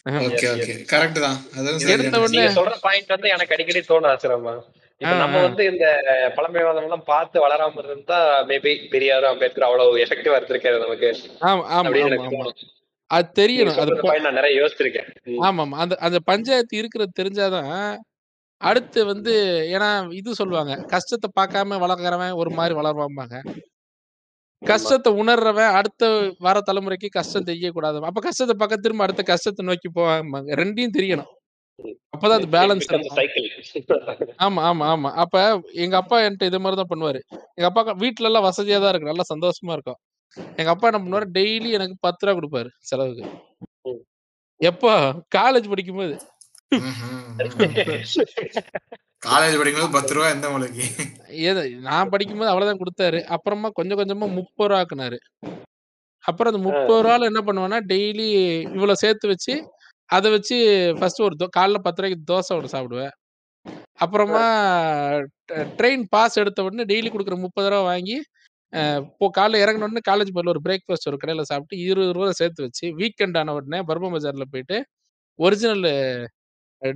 அஹ. 0.10 0.20
Okay, 0.22 0.34
yes, 0.38 0.54
okay. 0.56 0.76
Yes. 0.76 0.86
Correct 0.94 1.20
தான். 1.26 1.40
அதுவும் 1.58 1.86
எடுத்த 1.88 2.16
உடனே 2.20 2.38
நீங்க. 2.38 2.52
சொல்ற 2.58 2.74
பாயிண்ட் 2.86 3.14
வந்து 3.16 3.30
எனக்கு 3.36 3.56
அடிக்கடி 3.56 3.82
தோணும் 3.86 4.12
ஆசிரமா. 4.14 4.56
இப்ப 5.02 5.16
நம்ம. 5.16 5.40
வந்து 5.40 5.64
இந்த 5.72 5.86
பழமைவாதம்லாம் 6.38 7.04
பார்த்து 7.10 7.38
வளராம 7.44 7.82
இருந்தா 7.84 8.18
மேபி 8.50 8.72
பெரியார், 8.94 9.28
அம்பேத்கர் 9.32 9.68
அவ்வளவு 9.68 10.00
எஃபெக்டிவா 10.06 10.38
இருந்திருக்காது 10.40 10.80
நமக்கு. 10.86 11.10
ஆமா, 11.44 11.62
ஆமா, 11.70 11.82
அப்படின்னு 11.82 12.06
ஆமா, 12.06 12.12
எனக்கு 12.12 12.30
ஆமா. 12.30 12.38
தோணும். 12.38 12.58
அது 13.10 13.28
தெரியணும். 13.40 13.78
அது 13.82 13.92
நான் 14.26 14.38
நெறைய 14.40 14.56
யோசிச்சிருக்கேன். 14.62 15.10
ம். 15.30 15.42
ஆமாமா. 15.48 15.78
அந்த 15.84 15.96
அந்த 16.08 16.20
பஞ்சாயத்து 16.30 16.76
இருக்கிறது 16.82 17.20
தெரிஞ்சா 17.20 17.48
தான், 17.56 17.72
அடுத்து 18.62 19.00
வந்து 19.12 19.34
ஏன்னா 19.76 19.90
இது 20.20 20.40
சொல்லுவாங்க. 20.42 20.74
கஷ்டத்த 20.94 21.28
பார்க்காம 21.40 21.80
வளர்க்கிறவன் 21.86 22.38
ஒரு 22.42 22.52
மாரி 22.60 22.76
வளருவாம்பாங்க. 22.80 23.36
ஆமா. 24.62 24.70
கஷ்டத்த 24.72 25.10
உணர்றவன் 25.22 25.76
அடுத்த 25.80 26.04
வர 26.42 26.58
தலைமுறைக்கு 26.70 27.10
கஷ்டம் 27.12 27.50
தெரியக்கூடாது. 27.50 27.98
அப்ப 28.10 28.22
கஷ்டத்த 28.22 28.56
பார்க்க 28.56 28.86
திரும்ப 28.86 29.06
அடுத்த 29.06 29.24
கஷ்டத்த 29.28 29.68
நோக்கி 29.70 29.90
போவாம்பாங்க. 29.98 30.50
2யும் 30.62 30.98
தெரியணும். 30.98 31.32
அப்பதான் 32.14 32.38
அது 32.38 32.48
இட் 32.48 32.54
பேலன்ஸ். 32.56 32.88
ஆமா, 34.46 34.62
ஆமா, 34.70 34.86
ஆமா. 34.94 35.10
அப்ப 35.24 35.36
எங்க 35.76 35.96
அப்பா 35.98 36.18
என்ட்ட 36.22 36.50
இது 36.50 36.60
மாரி 36.60 36.76
தான் 36.76 36.90
பண்ணுவாரு. 36.90 37.20
எங்க 37.58 37.68
அப்பாக்கு 37.70 37.94
வீட்லலாம் 38.04 38.48
வசதியா 38.48 38.80
தான் 38.80 38.92
இருக்கு. 38.92 39.12
நல்லா 39.12 39.26
சந்தோஷமா 39.34 39.76
இருக்கும். 39.78 40.00
எங்க 40.58 40.70
அப்பா 40.70 40.88
என்ன 40.90 41.00
பண்ணுவாரு, 41.04 41.28
டெய்லி 41.34 41.70
எனக்கு 41.70 41.96
ரூ. 41.96 42.02
10 42.08 42.36
குடுப்பாரு 42.40 42.70
செலவுக்கு. 42.90 43.26
எப்போ? 44.62 44.92
காலேஜ் 45.38 45.70
படிக்கும்போது. 45.70 46.14
காலேஜ் 49.28 49.60
படிக்கும்போது 49.60 49.88
ரூ. 49.88 49.94
10 50.00 50.28
எந்த 50.32 50.48
மூலைக்கு? 50.50 50.86
ஏது 51.48 51.64
நான் 51.80 52.10
படிக்கும்போது 52.10 52.52
அவ்வளோதான் 52.52 52.82
குடுத்தாரு. 52.82 53.22
அப்புறமா 53.28 53.70
கொஞ்சம் 53.70 54.00
கொஞ்சமா 54.02 54.28
ரூ. 54.30 54.36
30 54.40 54.76
ஆக்குனாரு. 54.80 55.20
அப்புறம் 56.24 56.52
அந்த 56.54 56.62
ரூ. 56.64 56.72
ஆ. 56.72 56.80
30ல 56.82 57.30
என்ன 57.32 57.42
பண்ணுவேன்னா, 57.48 57.80
டெய்லி 57.94 58.28
இவ்வளோ 58.78 58.96
சேர்த்து 59.04 59.28
வச்சு, 59.28 59.54
அத 60.10 60.26
வச்சு 60.34 60.56
ஃபர்ஸ்ட்டு 61.00 61.26
ஒரு 61.26 61.48
காலைல 61.58 61.80
10:30க்கு 61.82 62.28
தோசை 62.30 62.54
ஒண்ணு 62.58 62.74
சாப்பிடுவேன். 62.74 63.14
அப்புறமா 64.00 64.44
ட்ரெயின் 65.80 66.04
பாஸ் 66.12 66.40
எடுத்த 66.42 66.66
உடனே 66.68 66.86
டெய்லி 66.92 67.10
குடுக்குற 67.10 67.36
ரூ. 67.36 67.42
30 67.48 67.88
வாங்கி, 67.90 68.18
இப்போ 69.04 69.28
காலைல 69.38 69.62
இறங்குன 69.64 69.88
உடனே 69.90 70.04
காலேஜ் 70.10 70.32
பக்கத்துல 70.32 70.56
ஒரு 70.56 70.64
பிரேக்ஃபாஸ்ட் 70.68 71.10
ஒரு 71.12 71.20
கடையில 71.22 71.46
சாப்பிட்டு 71.52 71.78
ரூ. 71.80 72.14
20 72.14 72.36
சேர்த்து 72.42 72.66
வச்சு, 72.68 72.86
வீக்கெண்ட் 73.02 73.40
ஆன 73.42 73.56
உடனே 73.60 73.82
பர்மா 73.90 74.12
பஜார்ல 74.16 74.48
போயிட்டு, 74.54 74.80
ஒரிஜினல் 75.40 75.86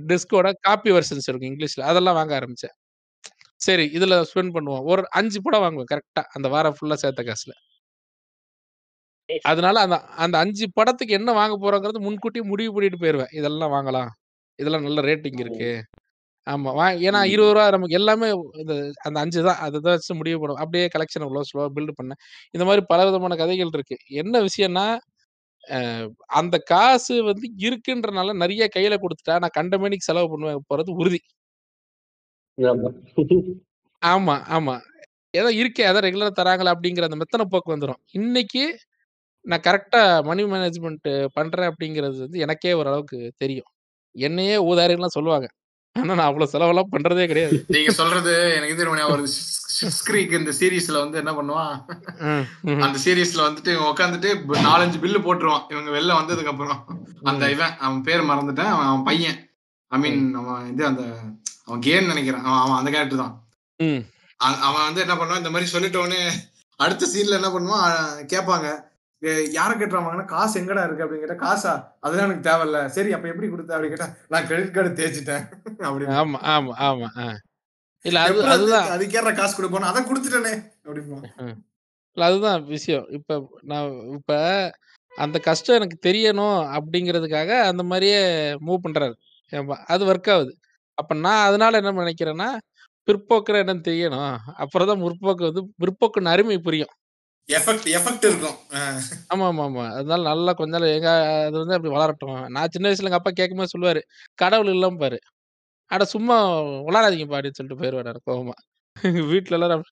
டிஸ்கோட 0.08 0.48
காப்பி 0.66 0.90
வெர்ஷன்ஸ் 0.96 1.28
இருக்கும் 1.28 1.50
இங்கிலீஷ்ல. 1.52 1.84
அதெல்லாம் 1.92 2.18
வாங்க 2.20 2.34
ஆரம்பிச்சேன். 2.40 2.76
சரி, 3.60 3.86
இதுல 3.96 4.16
ஸ்பெண்ட் 4.30 4.54
பண்ணுவோம். 4.56 4.84
ஒரு 4.92 5.04
5 5.16 5.40
படம் 5.46 5.64
வாங்குவேன் 5.64 5.92
கரெக்ட்டா. 5.92 6.24
அந்த 6.36 6.48
வாரம் 6.54 6.76
ஃபுல்லா 6.78 6.98
சேர்த்த 7.04 7.24
காசுல. 7.26 7.54
அதனால 9.50 9.76
அந்த 9.84 9.96
அந்த 10.18 10.36
5 10.44 10.66
படத்துக்கு 10.78 11.18
என்ன 11.18 11.30
வாங்க 11.34 11.54
போறோங்கிறது 11.62 12.00
முன்கூட்டியே 12.06 12.44
முடிவு 12.50 12.72
பண்ணிட்டு 12.74 13.00
போயிருவேன். 13.02 13.32
இதெல்லாம் 13.38 13.74
வாங்கலாம். 13.76 14.10
இதெல்லாம் 14.58 14.86
நல்ல 14.86 15.02
ரேட்டிங் 15.08 15.40
இருக்கு. 15.44 15.70
ஆமா. 16.46 16.70
வா 16.78 16.86
ஏன்னா 17.06 17.20
ம். 17.20 17.28
ரூ. 17.28 17.34
20 17.34 17.50
நமக்கு 17.74 17.98
எல்லாமே 18.00 18.28
இந்த 18.62 18.74
அந்த 19.06 19.18
5 19.24 19.40
தான். 19.48 19.60
அத 19.64 19.80
தான் 19.80 19.96
வச்சு 19.96 20.14
முடிவு 20.20 20.38
பண்ணுவேன். 20.40 20.62
அப்படியே 20.64 20.86
கலெக்ஷன 20.94 21.26
இவ்வளோ 21.28 21.44
ஸ்லோவா 21.50 21.68
பில்ட் 21.76 21.98
பண்ணேன். 22.00 22.20
இந்த 22.54 22.66
மாரி 22.68 22.84
பலவிதமான 22.92 23.36
கதைகள் 23.42 23.74
இருக்கு. 23.74 23.98
என்ன 24.22 24.34
விஷயம்னா, 24.48 24.86
அந்த 26.40 26.56
காசு 26.70 27.14
வந்து 27.26 27.46
இருக்குன்றனால 27.66 28.34
நெறைய 28.42 28.66
கையில 28.76 28.96
குடுத்துட்டா, 29.02 29.36
நான் 29.44 29.56
கண்டமேனிக்கு 29.58 30.10
செலவு 30.10 30.30
பண்ணுவேன் 30.34 30.66
போறது 30.70 30.92
உறுதி. 31.00 31.20
ஆமா. 34.02 34.36
ஆமா. 34.50 34.74
ஏதோ 35.34 35.50
இருக்கே 35.60 35.84
அதான் 35.90 36.06
ரெகுலரா 36.06 36.32
தராங்களே 36.38 36.72
அப்படிங்கிற 36.74 37.06
அந்த 37.08 37.18
மெத்தன 37.20 37.46
போக்கு 37.52 37.74
வந்துரும். 37.74 38.00
இன்னைக்கு 38.20 38.64
நான் 39.44 39.60
கரெக்ட்டா 39.60 40.24
மனி 40.24 40.44
மேனேஜ்மென்ட் 40.44 41.26
பண்றேன் 41.32 41.70
அப்படிங்கிறது 41.70 42.18
வந்து 42.18 42.38
எனக்கே 42.38 42.72
ஓரளவுக்கு 42.72 43.32
தெரியும். 43.36 43.68
என்னையே 44.14 44.56
ஊதாரின்லாம் 44.64 45.16
சொல்லுவாங்க. 45.16 45.46
ஆனா 45.96 46.14
நான் 46.14 46.28
அவ்வளோ 46.28 46.46
செலவெல்லாம் 46.52 46.92
பண்றதே 46.92 47.26
கிடையாது. 47.26 47.64
நீங்க 47.68 47.90
சொல்றது 47.90 48.52
எனக்கு 48.56 48.74
இது 48.74 48.84
ஞாபகம் 48.86 49.12
வருது. 49.12 49.28
ஷிட்ஸ் 49.28 49.58
ஷிட்ஸ் 49.76 50.04
கிரீக் 50.04 50.32
இந்த 50.32 50.52
சீரிஸ்ல 50.60 50.92
வந்து 50.92 51.18
என்ன 51.18 51.32
பண்ணுவான், 51.32 51.74
ம், 52.18 52.44
ம். 52.70 52.80
அந்த 52.80 52.98
சீரிஸ்ல 53.04 53.42
வந்துட்டு 53.42 53.70
இவன் 53.72 53.90
உட்காந்துட்டு 53.92 54.30
4, 54.62 54.82
5 54.82 55.00
பில்லு 55.02 55.20
போட்டுருவான். 55.20 55.64
இவங்க 55.68 55.90
வெளில 55.90 56.18
வந்ததுக்கு 56.20 56.44
அப்புறம். 56.44 56.80
அந்த 57.22 57.46
ம். 57.46 57.50
இவன் 57.50 57.76
அவன் 57.78 58.02
பேர் 58.02 58.20
மறந்துட்டேன். 58.20 58.70
அவன் 58.74 58.86
அவன் 58.86 59.02
பையன். 59.02 59.38
ஐ 59.92 59.98
மீன் 59.98 60.34
அவன் 60.34 60.72
இது 60.72 60.86
அந்த 60.86 61.02
அவன் 61.64 61.80
கேம் 61.80 62.06
நினைக்கிறேன் 62.06 62.42
அவன் 62.42 62.58
அவன் 62.58 62.78
அந்த 62.78 62.90
கேரக்டர் 62.90 63.18
தான் 63.18 63.34
ம் 63.80 64.00
அ- 64.40 64.60
அவன் 64.60 64.84
வந்து 64.84 65.00
என்ன 65.00 65.14
பண்ணுவான் 65.14 65.36
இந்த 65.36 65.50
மாதிரி 65.50 65.70
சொல்லிட்டோன்னே 65.72 66.22
அடுத்த 66.80 67.06
சீன்ல 67.06 67.30
என்ன 67.30 67.48
பண்ணுவான் 67.48 67.96
கேட்பாங்க 68.26 68.68
"ஏ, 69.22 69.30
யாரை 69.52 69.74
கேட்டுறாங்கன்னா 69.76 70.24
காசு 70.28 70.54
எங்கடா 70.60 70.84
இருக்கு? 70.86 71.04
அப்படின்னு 71.04 71.24
கேட்டா 71.24 71.38
காசா? 71.42 71.72
அதெல்லாம் 72.00 72.28
எனக்கு 72.28 72.48
தேவையில்ல. 72.48 72.78
சரி 72.88 73.10
அப்ப 73.12 73.28
எப்படி 73.28 73.48
கொடுத்த? 73.50 73.74
அப்படின்னு 73.74 73.94
கேட்டா 73.94 74.08
நான் 74.30 74.48
கிரெடிட் 74.48 74.74
கார்டு 74.74 74.98
தேய்ச்சிட்டேன். 75.00 75.44
அப்படின்னு. 75.86 76.14
ஆமா 76.20 76.38
ஆமா 76.54 76.72
ஆமா. 76.86 77.08
இல்ல 78.04 78.18
அது 78.22 78.40
அதுதான். 78.54 78.88
அது 78.94 79.04
கேட்ற 79.14 79.30
காசு 79.34 79.54
கொடுப்போம் 79.56 79.90
அதை 79.90 80.02
கொடுத்துட்டேனே 80.04 80.54
அப்படிமா 80.86 81.18
இல்ல 82.16 82.24
அதுதான் 82.26 82.62
விஷயம். 82.70 83.06
இப்ப 83.18 83.32
நான் 83.70 83.88
இப்ப 84.16 84.32
அந்த 85.12 85.38
கஷ்டம் 85.46 85.78
எனக்கு 85.78 85.98
தெரியணும் 86.06 86.58
அப்படிங்கிறதுக்காக 86.76 87.50
அந்த 87.70 87.82
மாதிரியே 87.84 88.20
மூவ் 88.66 88.84
பண்றாரு. 88.84 89.14
அது 89.92 90.02
ஒர்க் 90.10 90.30
ஆகுது. 90.34 90.52
அப்ப 90.98 91.14
நான் 91.22 91.46
அதனால 91.48 91.78
என்ன 91.80 91.92
நினைக்கிறேன்னா 92.00 92.48
பிற்போக்குற 93.08 93.56
என்னன்னு 93.62 93.86
தெரியணும். 93.88 94.32
அப்புறம் 94.62 94.90
தான் 94.90 95.02
முற்போக்கு 95.04 95.44
வந்து 95.50 95.62
பிற்போக்குன்னு 95.82 96.34
அருமை 96.34 96.58
புரியும். 96.60 96.92
எஃபெக்ட் 97.48 97.86
எஃபெக்ட் 97.96 98.24
இருக்கும். 98.24 98.56
ஆமா 99.32 99.44
ஆமா 99.48 99.62
ஆமா 99.66 99.84
அதனால 99.96 100.22
நல்லா 100.28 100.52
கொஞ்ச 100.52 100.72
நாள் 100.74 100.86
எங்க 100.96 101.08
அது 101.46 101.56
வந்து 101.62 101.76
அப்படி 101.76 101.92
வளரட்டும். 101.94 102.38
நான் 102.54 102.72
சின்ன 102.74 102.86
வயசுல 102.88 103.08
எங்க 103.10 103.20
அப்பா 103.20 103.32
கேட்கும்போது 103.32 103.72
சொல்லுவாரு 103.74 104.00
கடவுள் 104.38 104.70
இல்லம் 104.74 105.00
பாரு. 105.02 105.18
அட 105.90 106.04
சும்மா 106.14 106.36
விளாடாதீங்க 106.88 107.26
பாடின்னு 107.32 107.58
சொல்லிட்டு 107.58 107.80
போயிருவாரு 107.82 108.22
கோவமா. 108.28 108.56
வீட்டுல 109.32 109.58
எல்லாரும் 109.58 109.84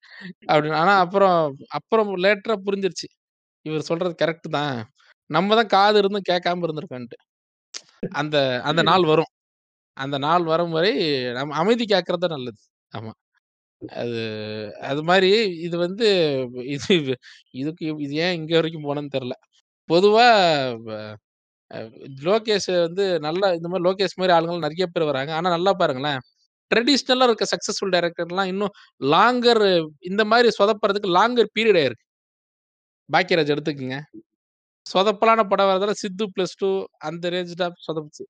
அப்படின்னு. 0.51 0.79
ஆனா 0.83 0.95
அப்புறம் 1.05 1.37
அப்புறம் 1.79 2.11
லேட்டரா 2.25 2.57
புரிஞ்சிருச்சு. 2.67 3.09
இவர் 3.67 3.89
சொல்றது 3.91 4.15
கரெக்ட் 4.23 4.49
தான். 4.59 4.77
நம்ம 5.31 5.57
தான் 5.61 5.73
காது 5.77 5.99
இருந்தும் 6.03 6.29
கேட்காம 6.31 6.65
இருந்திருக்கோன்ட்டு. 6.67 7.19
அந்த 8.21 8.37
அந்த 8.71 8.83
நாள் 8.91 9.07
வரும். 9.13 9.33
அந்த 9.97 10.17
நாள் 10.27 10.45
வரும் 10.53 10.75
வரை 10.79 10.93
நம்ம 11.39 11.57
அமைதி 11.63 11.85
கேட்கறது 11.95 12.29
நல்லது. 12.37 12.61
ஆமா. 12.93 13.13
அது 13.83 14.21
அது 14.83 15.03
மாதிரி 15.03 15.31
இது 15.61 15.79
வந்து 15.79 16.07
இது 16.69 16.95
இதுக்கு 17.55 17.85
இது 17.99 18.15
ஏன் 18.25 18.35
இங்க 18.35 18.55
வரைக்கும் 18.55 18.85
போனேன்னு 18.85 19.15
தெரியல 19.15 19.37
பொதுவா 19.89 20.27
வ- 20.87 21.17
லோகேஷ் 22.25 22.69
வந்து 22.81 23.21
நல்லா 23.21 23.53
இந்த 23.53 23.69
மாதிரி 23.69 23.87
லோகேஷ் 23.89 24.19
மாதிரி 24.19 24.35
ஆளுங்கள் 24.37 24.59
நிறைய 24.59 24.87
பேர் 24.87 25.05
வராங்க. 25.05 25.33
ஆனா 25.33 25.51
நல்லா 25.51 25.73
பாருங்களேன் 25.75 26.21
ட்ரெடிஷ்னலா 26.71 27.27
இருக்க 27.29 27.47
சக்சஸ்ஃபுல் 27.53 27.95
டைரக்டர்லாம் 27.95 28.47
இன்னும் 28.47 28.75
லாங்கர் 29.13 29.65
இந்த 30.03 30.25
மாதிரி 30.25 30.49
சொதப்பறதுக்கு 30.59 31.11
லாங்கர் 31.19 31.51
பீரியட் 31.57 31.81
ஆயிருக்கு. 31.83 32.07
பாக்கியராஜ் 33.09 33.55
எடுத்துக்கங்க. 33.55 33.99
சொதப்பலான 34.87 35.41
படம் 35.49 35.71
வரதால 35.71 35.93
சித்து 36.03 36.27
பிளஸ் 36.37 36.59
டூ 36.59 36.71
அந்த 37.01 37.31
ரேஞ்ச் 37.31 37.55
தான் 37.63 37.75
சொதப்புச்சு. 37.87 38.25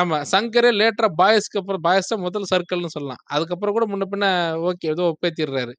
ஆமா. 0.00 0.18
சங்கரே 0.32 0.70
லேட்டரா 0.78 1.08
பாய்ஸ்க்கு 1.18 1.60
அப்புறம் 1.60 1.82
பாய்ஸ் 1.82 2.08
தான் 2.08 2.24
முதல் 2.24 2.50
சர்க்கிள்னு 2.50 2.94
சொல்லலாம். 2.94 3.22
அதுக்கப்புறம் 3.30 3.76
கூட 3.76 3.86
முன்ன 3.86 4.06
பின்ன 4.10 4.28
ஓகே 4.68 4.90
ஏதோ 4.90 5.04
ஒப்பேத்திடுறாரு. 5.10 5.74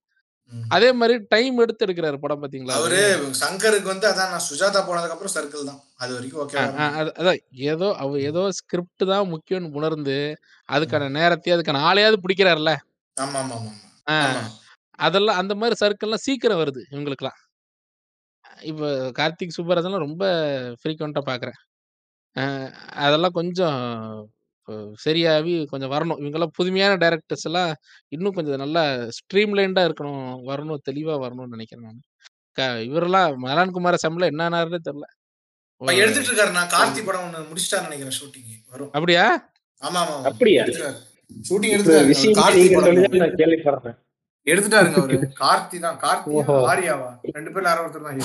அதே 0.71 0.89
மாதிரி 0.93 1.15
டைம் 1.29 1.57
எடுத்து 1.57 1.85
எடுக்கிறாரு 1.85 2.17
படம் 2.19 2.41
பாத்தீங்களா? 2.41 2.75
அவரு 2.77 2.99
சங்கருக்கு 3.39 3.89
வந்து 3.91 4.07
அதான் 4.07 4.29
நான் 4.31 4.45
சுஜாதா 4.45 4.81
போனதுக்கு 4.85 5.15
அப்புறம் 5.15 5.33
சர்க்கிள் 5.33 5.65
தான். 5.65 5.79
அது 5.97 6.11
வரைக்கும் 6.13 6.43
அது- 6.43 7.15
அதான் 7.19 7.39
ஏதோ 7.67 7.87
அவர் 7.97 8.21
ஏதோ 8.23 8.43
ஸ்கிரிப்ட் 8.51 9.05
தான் 9.05 9.31
முக்கியம்னு 9.33 9.73
உணர்ந்து. 9.75 10.17
அதுக்கான 10.69 11.09
நேரத்தையும் 11.17 11.57
அதுக்கான 11.57 11.81
ஆளையாவது 11.89 12.19
பிடிக்கிறாருல்ல? 12.23 12.73
ஆமா 13.17 13.41
ஆமா 13.41 13.57
ஆமா. 13.57 13.73
அதெல்லாம் 14.99 15.39
அந்த 15.41 15.53
மாதிரி 15.55 15.75
சர்க்கிள்லாம் 15.79 16.23
சீக்கிரம் 16.23 16.61
வருது 16.61 16.81
இவங்களுக்குலாம் 16.91 17.37
இப்போ 18.61 18.87
கார்த்திக் 19.11 19.55
சுப்பராஜன்லாம் 19.57 20.05
ரொம்ப 20.07 20.23
ஃப்ரீக்வெண்ட்டாக 20.81 21.29
பார்க்குறேன் 21.31 21.59
அதெல்லாம் 23.05 23.37
கொஞ்சம் 23.39 23.79
இப்போ 24.59 24.75
சரியாகி 25.03 25.65
கொஞ்சம் 25.65 25.91
வரணும். 25.93 26.19
இவங்கெல்லாம் 26.21 26.55
புதுமையான 26.57 26.93
டைரக்டர்ஸ் 27.03 27.45
எல்லாம் 27.45 27.71
இன்னும் 28.09 28.33
கொஞ்சம் 28.33 28.61
நல்லா 28.63 28.83
ஸ்ட்ரீம்லைண்டாக 29.17 29.87
இருக்கணும் 29.89 30.23
வரணும் 30.49 30.83
தெளிவாக 30.83 31.21
வரணும்னு 31.25 31.55
நினைக்கிறேன் 31.55 31.87
நான். 31.87 32.01
க 32.57 32.67
இவரெல்லாம் 32.89 33.37
மலான் 33.45 33.75
குமார 33.75 33.95
சம்பளம் 34.05 34.31
என்னன்னாருன்னு 34.33 34.79
இப்ப 35.81 35.93
எடுத்துட்டு 36.01 36.29
இருக்காரு 36.31 36.51
நான் 36.51 36.71
கார்த்தி 36.75 37.01
படம் 37.07 37.25
ஒண்ணு 37.25 37.47
முடிச்சிட்டாரு 37.49 37.87
நினைக்கிறேன் 37.87 38.17
ஷூட்டிங் 38.19 38.49
வரும். 38.73 38.91
அப்படியா? 38.97 39.25
ஆமா 39.83 39.99
ஆமா 40.03 40.15
அப்படியா? 40.29 40.63
ஷூட்டிங் 41.49 41.73
நான் 43.23 43.37
கேள்விப்படுறேன். 43.41 43.97
எடுத்துட்டாருங்க 44.47 44.99
அவரு. 45.01 45.17
கார்த்தி 45.41 45.77
தான். 45.85 45.97
கார்த்தியா 46.03 46.41
ஓஹோ. 46.41 46.55
ஆரியாவா? 46.71 47.09
ரெண்டு 47.37 47.51
பேர்ல 47.53 47.69
யாரோ 47.71 47.83
ஒருத்தர் 47.83 48.07
தான். 48.07 48.19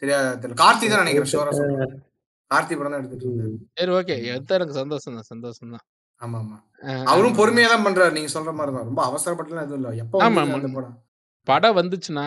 சரியா 0.00 0.18
தெரியல. 0.42 0.58
கார்த்தி 0.62 0.86
தான் 0.90 1.02
நினைக்கிறேன். 1.02 1.32
ஷோரா 1.32 1.52
கார்த்தி 2.50 2.74
படம் 2.76 2.92
தான் 2.92 3.00
எடுத்துட்டு 3.00 3.26
இருந்தாரு. 3.28 3.54
சரி 3.78 3.92
ஓகே. 3.98 4.14
எடுத்தா 4.32 4.56
எனக்கு 4.58 4.76
சந்தோஷம் 4.80 5.16
தான். 5.18 5.28
சந்தோஷம் 5.32 5.74
தான். 5.76 5.84
ஆமா 6.22 6.38
ஆமா 6.42 6.56
அவரும் 7.10 7.36
பொறுமையா 7.38 7.68
தான் 7.72 7.84
பண்றாரு. 7.86 8.12
நீங்க 8.16 8.30
சொல்ற 8.34 8.52
மாதிரி 8.58 8.72
தான். 8.76 8.88
ரொம்ப 8.88 9.02
அவசரப்பட்டுலாம் 9.08 9.66
எதுவும் 9.66 9.80
இல்ல. 9.80 9.90
எப்ப 10.02 10.22
ஆமா 10.26 10.42
அந்த 10.48 10.70
படம்? 10.76 10.96
படம் 11.46 11.78
வந்துச்சுன்னா 11.80 12.26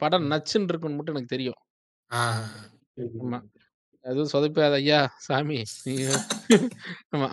படம் 0.00 0.26
நச்சுன்னு 0.32 0.70
இருக்குன்னு 0.72 0.98
மட்டும் 0.98 1.14
எனக்கு 1.16 1.34
தெரியும். 1.34 1.58
ஆமா. 2.10 3.38
எதுவும் 4.04 4.32
சொதப்பாத 4.32 4.76
ஐயா 4.80 4.98
சாமி. 5.24 5.56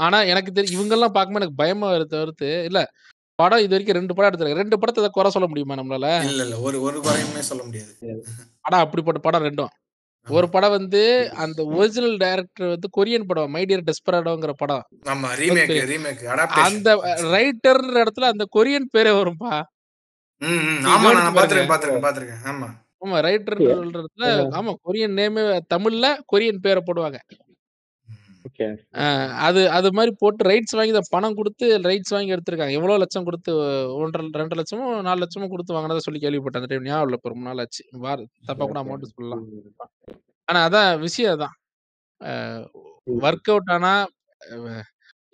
ஆனா 0.06 0.18
எனக்கு 0.32 0.52
தெரியும் 0.52 0.76
இவங்கெல்லாம் 0.78 1.16
பார்க்கும்போது 1.16 1.42
எனக்கு 1.42 1.62
பயமா 1.62 1.88
வருது 1.94 2.14
தவிர்த்து 2.16 2.50
இல்ல 2.70 2.80
படம் 3.40 3.58
இது 3.58 3.70
வரைக்கும் 3.70 3.96
ரெண்டு 3.96 4.14
படம் 4.16 4.30
எடுத்திருக்காங்க. 4.30 4.54
ரெண்டு 4.54 4.80
படத்தை 4.80 5.02
இதை 5.04 5.12
குறை 5.14 5.30
சொல்ல 5.32 5.48
முடியுமா 5.48 5.76
நம்மளால? 5.76 6.10
இல்ல 6.26 6.44
இல்ல. 6.44 6.60
ஒரு 6.60 6.82
ஒரு 6.82 7.02
குறையுமே 7.02 7.40
சொல்ல 7.42 7.64
முடியாது. 7.64 7.92
படம் 8.62 8.80
அப்படிப்பட்ட 8.80 9.20
படம் 9.20 9.44
ரெண்டும். 9.44 9.72
ஒரு 10.28 10.50
படம் 10.50 10.70
வந்து 10.70 11.02
அந்த 11.36 11.60
ஒரிஜினல் 11.72 12.18
டைரக்டர் 12.18 12.68
வந்து 12.68 12.90
கொரியன் 12.98 13.28
படம். 13.28 13.54
மைடியர் 13.56 13.84
டெஸ்பராடோங்கிற 13.90 14.54
படம். 14.58 14.84
அந்த 16.66 16.90
ரைட்டர் 17.34 17.82
இடத்துல 17.96 18.32
அந்த 18.34 18.46
கொரியன் 18.56 18.92
பேரே 18.96 19.14
வரும்பா? 19.18 19.52
ஆமா 23.02 23.20
ரைட்டர் 23.22 23.60
இடத்துல 23.92 24.26
ஆமா 24.58 24.74
கொரியன் 24.86 25.18
நேமே 25.20 25.42
தமிழ்ல 25.74 26.06
கொரியன் 26.34 26.62
பேரை 26.62 26.82
போடுவாங்க. 26.86 27.20
அது 29.48 29.62
அது 29.78 29.90
மாதிரி 29.98 30.12
போட்டு 30.22 30.48
ரைட்ஸ் 30.50 30.76
வாங்கி 30.78 31.02
பணம் 31.16 31.38
கொடுத்து 31.40 31.66
ரைட்ஸ் 31.90 32.14
வாங்கி 32.16 32.34
எடுத்திருக்காங்க. 32.36 32.76
எவ்வளவு 32.80 33.02
லட்சம் 33.04 33.28
கொடுத்து 33.28 33.52
ஒன்றரை 34.02 34.30
ரெண்டு 34.42 34.58
லட்சமோ 34.60 34.88
நாலு 35.08 35.22
லட்சமோ 35.24 35.50
கொடுத்து 35.54 35.76
வாங்கினதை 35.76 36.04
சொல்லி 36.08 36.22
கேள்விப்பட்டேன். 36.26 36.62
அந்த 36.62 36.72
டைம் 36.74 36.88
ஞாபகம் 36.90 37.18
இப்போ 37.20 37.32
ரொம்ப 37.34 37.46
நாள் 37.50 37.62
ஆச்சு. 37.64 37.84
வார 38.06 38.26
தப்பா 38.50 38.66
கூட 38.66 38.80
அமௌண்ட் 38.84 39.14
சொல்லலாம். 39.14 39.46
ஆனா 40.48 40.60
அதான் 40.68 40.92
விஷயம் 41.06 41.34
அதான். 41.36 41.56
ஒர்க் 43.28 43.50
அவுட் 43.54 43.72
ஆனா 43.78 43.94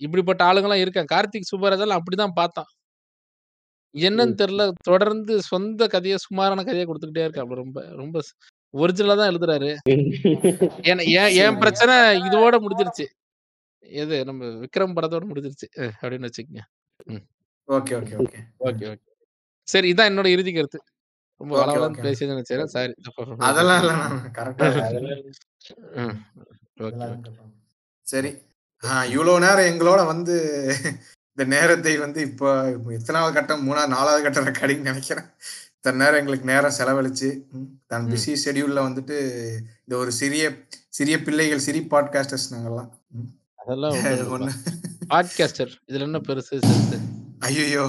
இப்படிப்பட்ட 0.01 0.41
ஆளுங்கெல்லாம் 0.49 0.83
இருக்காங்க. 0.83 1.09
கார்த்திக் 1.15 1.51
சுப்பராஜெல்லாம் 1.51 1.99
அப்படிதான் 2.01 2.38
பார்த்தான். 2.40 2.69
என்னன்னு 3.95 4.35
தெரியல. 4.41 4.64
தொடர்ந்து 4.90 5.33
சொந்த 5.51 5.88
கதையை 5.95 6.17
சுமாரான 6.25 6.64
கதையை 6.67 6.85
கொடுத்துக்கிட்டே 6.88 7.25
இருக்காப்ல 7.27 7.61
ரொம்ப 7.64 7.80
ரொம்ப 8.01 8.17
ஒரிஜினலா 8.74 9.16
தான் 9.19 9.32
எழுதுறாரு. 9.32 9.69
என் 11.43 11.59
பிரச்சனை 11.64 11.95
இதோட 12.27 12.56
முடிஞ்சிருச்சு. 12.66 13.06
எது 14.01 14.17
நம்ம 14.25 14.50
விக்ரம் 14.64 14.95
படத்தோட 14.98 15.24
முடிஞ்சிருச்சு. 15.32 15.67
அப்படின்னு 16.01 16.27
வச்சுக்கோங்க. 16.30 16.64
Okay 17.69 17.93
okay 18.00 18.16
okay. 18.24 18.40
Okay 18.69 18.85
okay. 18.93 19.08
சரி 19.67 19.88
இதான் 19.93 20.09
என்னோட 20.11 20.30
இறுதி 20.35 20.51
கருத்து. 20.53 20.80
ரொம்ப 21.41 21.53
ஓகே 21.85 22.03
பேசி 22.06 22.32
நினைச்சேன். 22.32 22.72
சாரி. 22.75 22.93
அதெல்லாம் 23.50 23.82
இல்ல 23.83 23.93
கரெக்டா 24.40 24.67
சரி. 28.08 28.32
இவ்வளவு 29.16 29.43
நேரம் 29.45 29.69
எங்களோட 29.72 30.01
வந்து 30.14 30.35
இந்த 31.38 31.43
நேரத்தை 31.53 31.91
வந்து 31.98 32.19
இப்போ 32.30 32.48
எத்தனாவது 32.98 33.35
கட்டம் 33.35 33.66
மூணாவது 33.67 33.93
நாலாவது 33.95 34.24
கட்டம் 34.25 34.48
ரெக்கார்டிங் 34.50 34.88
நினைக்கிறேன். 34.90 35.27
இத்தனை 35.84 36.00
நேரம் 36.00 36.19
எங்களுக்கு 36.19 36.45
நேரம் 36.45 36.74
செலவழிச்சு 36.77 37.27
தன் 37.88 38.03
பிஸி 38.08 38.34
ஷெடியூல்ல 38.42 38.80
வந்துட்டு 38.80 39.16
இந்த 39.80 39.93
ஒரு 39.98 40.11
சிறிய 40.11 40.43
சிறிய 40.90 41.16
பிள்ளைகள் 41.22 41.64
சிறி 41.66 41.80
பாட்காஸ்டர்ஸ் 41.92 42.45
நாங்கெல்லாம். 42.51 42.90
அதெல்லாம் 43.56 43.95
ஒண்ணு. 44.35 44.51
பாட்காஸ்டர் 45.10 45.72
இதுல 45.88 46.08
என்ன 46.08 46.19
பெருசு 46.27 46.58
ஐயோ 47.40 47.85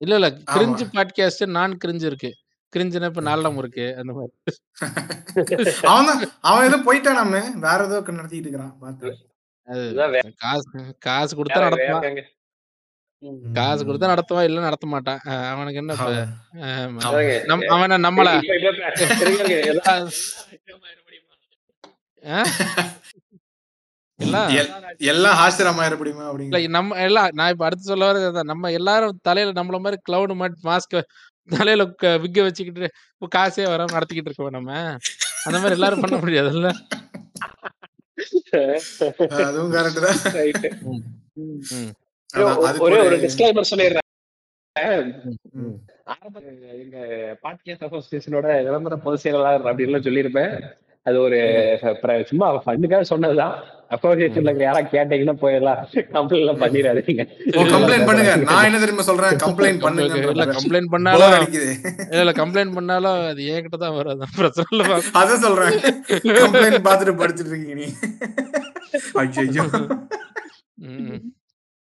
இல்ல 0.00 0.14
இல்ல. 0.14 0.28
கிரிஞ்சு 0.54 0.86
பாட்காஸ்ட் 0.94 1.44
நான் 1.48 1.74
கிரிஞ்சு 1.84 2.04
இருக்கு. 2.04 2.30
கிரிஞ்சுனா 2.72 3.04
இப்ப 3.04 3.20
நாளம் 3.20 3.58
இருக்கு 3.58 3.86
அந்த 3.96 4.12
மாதிரி. 4.12 4.32
அவன் 5.92 6.22
அவன் 6.42 6.68
ஏதோ 6.68 6.78
போயிட்டானாமே 6.86 7.42
வேற 7.58 7.80
ஏதோ 7.84 7.98
நடத்திட்டு 8.12 8.48
இருக்கிறான் 8.48 8.72
காசு 10.38 10.70
காசு 10.98 11.32
கொடுத்தா 11.36 11.66
நடத்துவான் 11.66 12.22
காசு. 13.56 13.82
கொடுத்தா 13.84 14.12
நடத்துவான் 14.12 14.46
இல்ல 14.48 14.60
நடத்த 14.60 14.86
மாட்டான் 14.92 15.20
அவனுக்கு 15.52 15.80
என்ன 15.82 15.96
அவன் 17.70 18.04
நம்மள 18.06 18.28
எல்லாம் 24.20 24.50
இல்ல 25.08 25.28
அப்படிங்கிற 25.90 26.68
நம்ம 26.76 26.98
எல்லாம் 27.06 27.28
நான் 27.38 27.52
இப்ப 27.52 27.64
அடுத்து 27.66 27.90
சொல்ல 27.90 28.08
வரது. 28.08 28.42
நம்ம 28.52 28.70
எல்லாரும் 28.78 29.18
தலையில 29.22 29.54
நம்மள 29.58 29.78
மாதிரி 29.84 29.98
கிளவுட் 30.08 30.34
மாஸ்க் 30.66 30.96
தலையில 31.48 31.84
விக்க 32.22 32.38
வச்சுக்கிட்டு 32.44 32.88
இப்ப 33.14 33.28
காசே 33.36 33.64
வராம 33.70 33.94
நடத்திக்கிட்டு 33.96 34.30
இருக்கோம் 34.30 34.56
நம்ம. 34.58 34.72
அந்த 35.46 35.58
மாரி 35.60 35.76
எல்லாரும் 35.78 36.04
பண்ண 36.04 36.16
முடியாதுல்ல. 36.22 36.68
அதுவும் 39.44 39.72
கரெக்ட் 39.74 40.00
தான். 40.04 40.20
ஒரே 42.78 42.98
ஒரு 43.06 43.16
டிஸ்க்ளைமர் 43.16 43.70
சொல்லிடுறேன். 43.70 43.98
எங்க 46.82 46.98
பாட்காஸ்ட் 47.42 47.84
அசோசியேஷனோட 47.88 48.46
விளம்பர 48.64 48.96
பொதுச் 48.96 49.20
செயலாளர் 49.20 49.66
அப்படின்லாம் 49.70 50.06
சொல்லியிருப்பேன். 50.06 50.54
அது 51.06 51.20
ஒரு 51.20 51.38
சும்மா 52.26 52.64
ஃபன்னுக்காக 52.64 53.00
சொன்னதுதான். 53.00 53.54
அசோசியேஷன்ல 53.90 54.52
யாராவது 54.60 54.92
கேட்டீங்கன்னா 54.92 55.34
போயிடலாம். 55.42 55.80
கம்ப்ளைண்ட் 56.16 56.44
எல்லாம் 56.44 56.60
பண்ணிடாதீங்க. 56.60 57.24
கம்ப்ளைண்ட் 57.74 58.06
பண்ணுங்க. 58.06 58.36
நான் 58.36 58.64
என்ன 58.64 58.78
தெரியுமா 58.78 59.02
சொல்றேன்? 59.02 59.36
கம்ப்ளைண்ட் 59.44 59.80
இல்ல 59.80 59.86
பண்ணுங்கன்றேன். 59.86 60.54
கம்ப்ளைண்ட் 60.58 60.92
பண்ணாலும். 60.94 61.46
இல்ல 62.10 62.22
இல்ல 62.24 62.32
கம்ப்ளைண்ட் 62.32 62.74
பண்ணாலும் 62.74 63.28
அது 63.28 63.42
என்கிட்ட 63.42 63.80
தான் 63.84 63.94
வரும். 63.94 64.14
அதான் 64.14 64.36
பிரச்சனை 64.36 64.66
இல்ல. 64.70 64.96
அதான் 65.20 65.44
சொல்றேன். 65.46 65.76
கம்ப்ளைண்ட் 66.44 66.86
பார்த்துட்டு 66.88 67.20
படிச்சிட்டு 67.22 67.52
இருக்கீங்க 67.54 67.74
நீ. 67.74 67.88
ஐயையோ! 69.14 69.64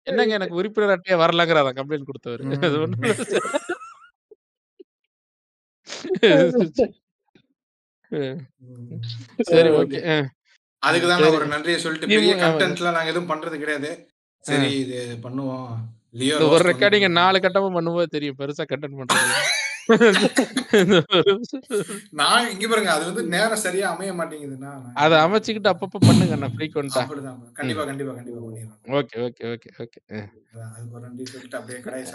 என்னங்க 0.08 0.34
எனக்கு 0.34 0.56
உறுப்பினர் 0.56 0.94
அட்டையே 0.96 1.18
வரலங்கிறாராம் 1.20 1.78
கம்ப்ளைண்ட் 1.78 2.10
குடுத்தவரு. 2.10 2.44
அது 2.60 2.78
ம். 2.78 2.84
ஒண்ணும் 2.84 3.04
இல்ல. 3.04 3.16
ம். 8.12 8.40
ம். 8.72 9.02
சரி 9.52 9.70
ஓகே. 9.78 10.00
அ. 10.08 10.16
அதுக்கு 10.84 11.08
தான் 11.08 11.18
நான் 11.18 11.26
சரி. 11.26 11.38
ஒரு 11.38 11.48
நன்றிய 11.48 11.78
சொல்லிட்டு 11.78 12.08
பெரிய 12.08 12.34
மு- 12.34 12.42
கன்டென்ட்லாம் 12.42 12.96
நாங்க 12.98 13.10
எதுவும் 13.10 13.30
பண்றது 13.30 13.58
கிடையாது. 13.58 13.90
அ. 13.92 14.46
சரி 14.46 14.70
இது 14.80 14.98
பண்ணுவோம். 15.24 15.68
லியோ 16.16 16.34
இந்த 16.34 16.46
ஒரு 16.46 16.54
ரோஸ்ட் 16.54 16.64
வந்து 16.64 16.70
ரெக்கார்டிங்க 16.72 17.08
பண்ணுவோம். 17.08 17.20
4 17.22 17.44
கட்டமா 17.46 17.70
பண்ணும்போது 17.76 18.08
தெரியும். 18.08 18.38
பெருசா 18.40 18.66
கன்டென்ட் 18.66 19.00
பண்றது. 19.00 19.30
நான் 22.14 22.46
இங்க 22.52 22.66
பாருங்க 22.68 22.92
அது 22.92 23.06
வந்து 23.06 23.24
நேரம் 23.34 23.64
சரியா 23.64 23.88
அமைய 23.94 24.12
மாட்டேங்குதுன்னா 24.14 24.72
நான் 24.76 24.98
அத 25.04 25.14
அமைச்சுக்கிட்டு 25.24 25.72
அப்பப்ப 25.74 26.02
பண்ணுங்க 26.04 26.36
அண்ணா 26.38 26.50
ஃப்ரீக்வென்ட்டா. 26.54 27.04
அப்படிதான் 27.04 27.38
ம். 27.38 27.52
கண்டிப்பா 27.54 27.84
கண்டிப்பா 27.86 28.14
கண்டிப்பா. 28.14 28.42
Okay 28.94 29.18
okay 29.26 29.44
okay 29.52 29.70
okay. 29.84 30.00
அப்படியே 31.54 31.80
கடையை 31.82 32.06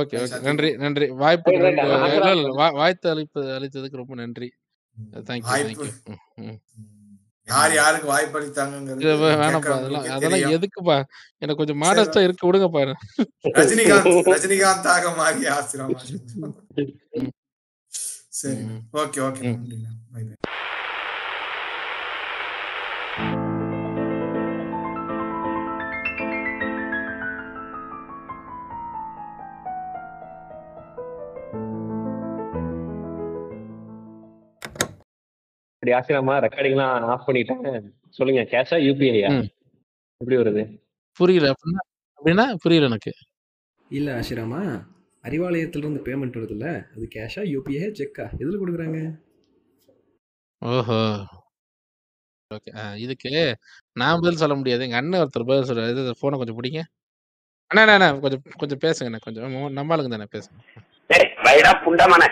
ஓகே 0.00 0.16
ஓகே. 0.18 0.38
நன்றி. 0.46 0.70
நன்றி. 0.78 1.08
ரைட். 1.16 1.48
இல்ல 1.52 1.68
ஆக்சுவலா 1.98 2.32
இல்ல 2.36 2.54
வா 2.54 2.68
வாய்ப்பு 2.78 3.08
அளிப்பு 3.10 3.42
அளித்ததுக்கு 3.56 4.02
ரொம்ப 4.02 4.16
நன்றி. 4.16 4.50
ம். 4.96 5.12
தேங்க் 5.24 5.50
யார். 7.48 7.72
யாருக்கு 7.74 8.06
இல்ல 8.06 8.12
வாய்ப்பளித்தாங்கங்கிறது 8.12 9.04
வே 9.16 9.30
வேணாம்ப்பா. 9.40 9.76
அதெல்லாம் 9.78 10.06
அதெல்லாம். 10.16 10.56
எதுக்குப்பா? 10.56 10.96
எனக்கு 11.42 11.60
கொஞ்சம் 11.60 11.80
சரி 11.82 11.84
மாடஸ்ட்டா 11.84 12.20
இருக்கு 12.22 12.48
விடுங்கப்பா. 12.48 12.82
ரஜினிகாந்த் 13.58 14.08
ரஜினிகாந்தாக 14.32 15.14
மாறி 15.16 15.42
ஆசிரமா 15.54 16.00
ம். 17.16 17.32
சரிண்ணா. 18.38 18.74
ம். 18.74 18.82
ஓகே 19.00 19.20
ஓகே 19.22 19.44
அப்படி 35.88 36.14
ஆசிரமா 36.14 36.34
ரெக்கார்டிங்லாம் 36.44 37.04
ஆஃப் 37.12 37.26
பண்ணிட்டேன். 37.28 37.84
சொல்லுங்க 38.16 38.42
கேஷா? 38.50 38.76
யூபிஐயா? 38.86 39.28
ம். 39.34 39.46
எப்படி 40.20 40.36
வருது? 40.36 40.62
புரியல 41.20 41.46
அப்படின்னா 41.52 41.82
அப்படின்னா 42.20 42.44
புரியல 42.56 42.86
எனக்கு. 42.86 43.12
இல்ல 43.90 44.08
ஆஷிராமா 44.18 44.60
அறிவாலயத்திலிருந்து 45.24 46.00
பேமெண்ட் 46.06 46.38
வருதுல்ல 46.38 46.66
அது 46.94 47.04
கேஷா 47.14 47.42
யூபிஐ 47.52 47.86
செக்கா 48.00 48.26
எதுல 48.40 48.58
கொடுக்குறாங்க 48.60 48.98
ஓஹோ! 50.62 50.98
ஓகே. 52.50 52.70
இதுக்கு 52.96 53.32
நான் 53.96 54.20
பதில் 54.20 54.40
சொல்ல 54.42 54.54
முடியாது. 54.54 54.84
எங்க 54.84 54.96
அண்ணன் 54.96 55.20
ஒருத்தர் 55.20 55.48
பதில் 55.50 55.68
சொல்றாரு. 55.68 55.92
இது 55.94 56.14
ஃபோன 56.20 56.38
கொஞ்சம் 56.38 56.58
புடிங்க. 56.58 56.80
அண்ணா 57.70 57.82
அண்ணா 57.88 58.08
கொஞ்சம் 58.18 58.42
கொஞ்சம் 58.56 58.82
பேசுங்கண்ணே. 58.84 59.20
கொஞ்சம் 59.20 59.44
நம்ம 59.72 59.96
ஆளுங்க 59.96 60.14
தானே 60.16 60.28
பேசுங்க. 60.34 60.58
டேய் 61.10 61.28
வைடா 61.46 61.72
புண்டமனே 61.84 62.28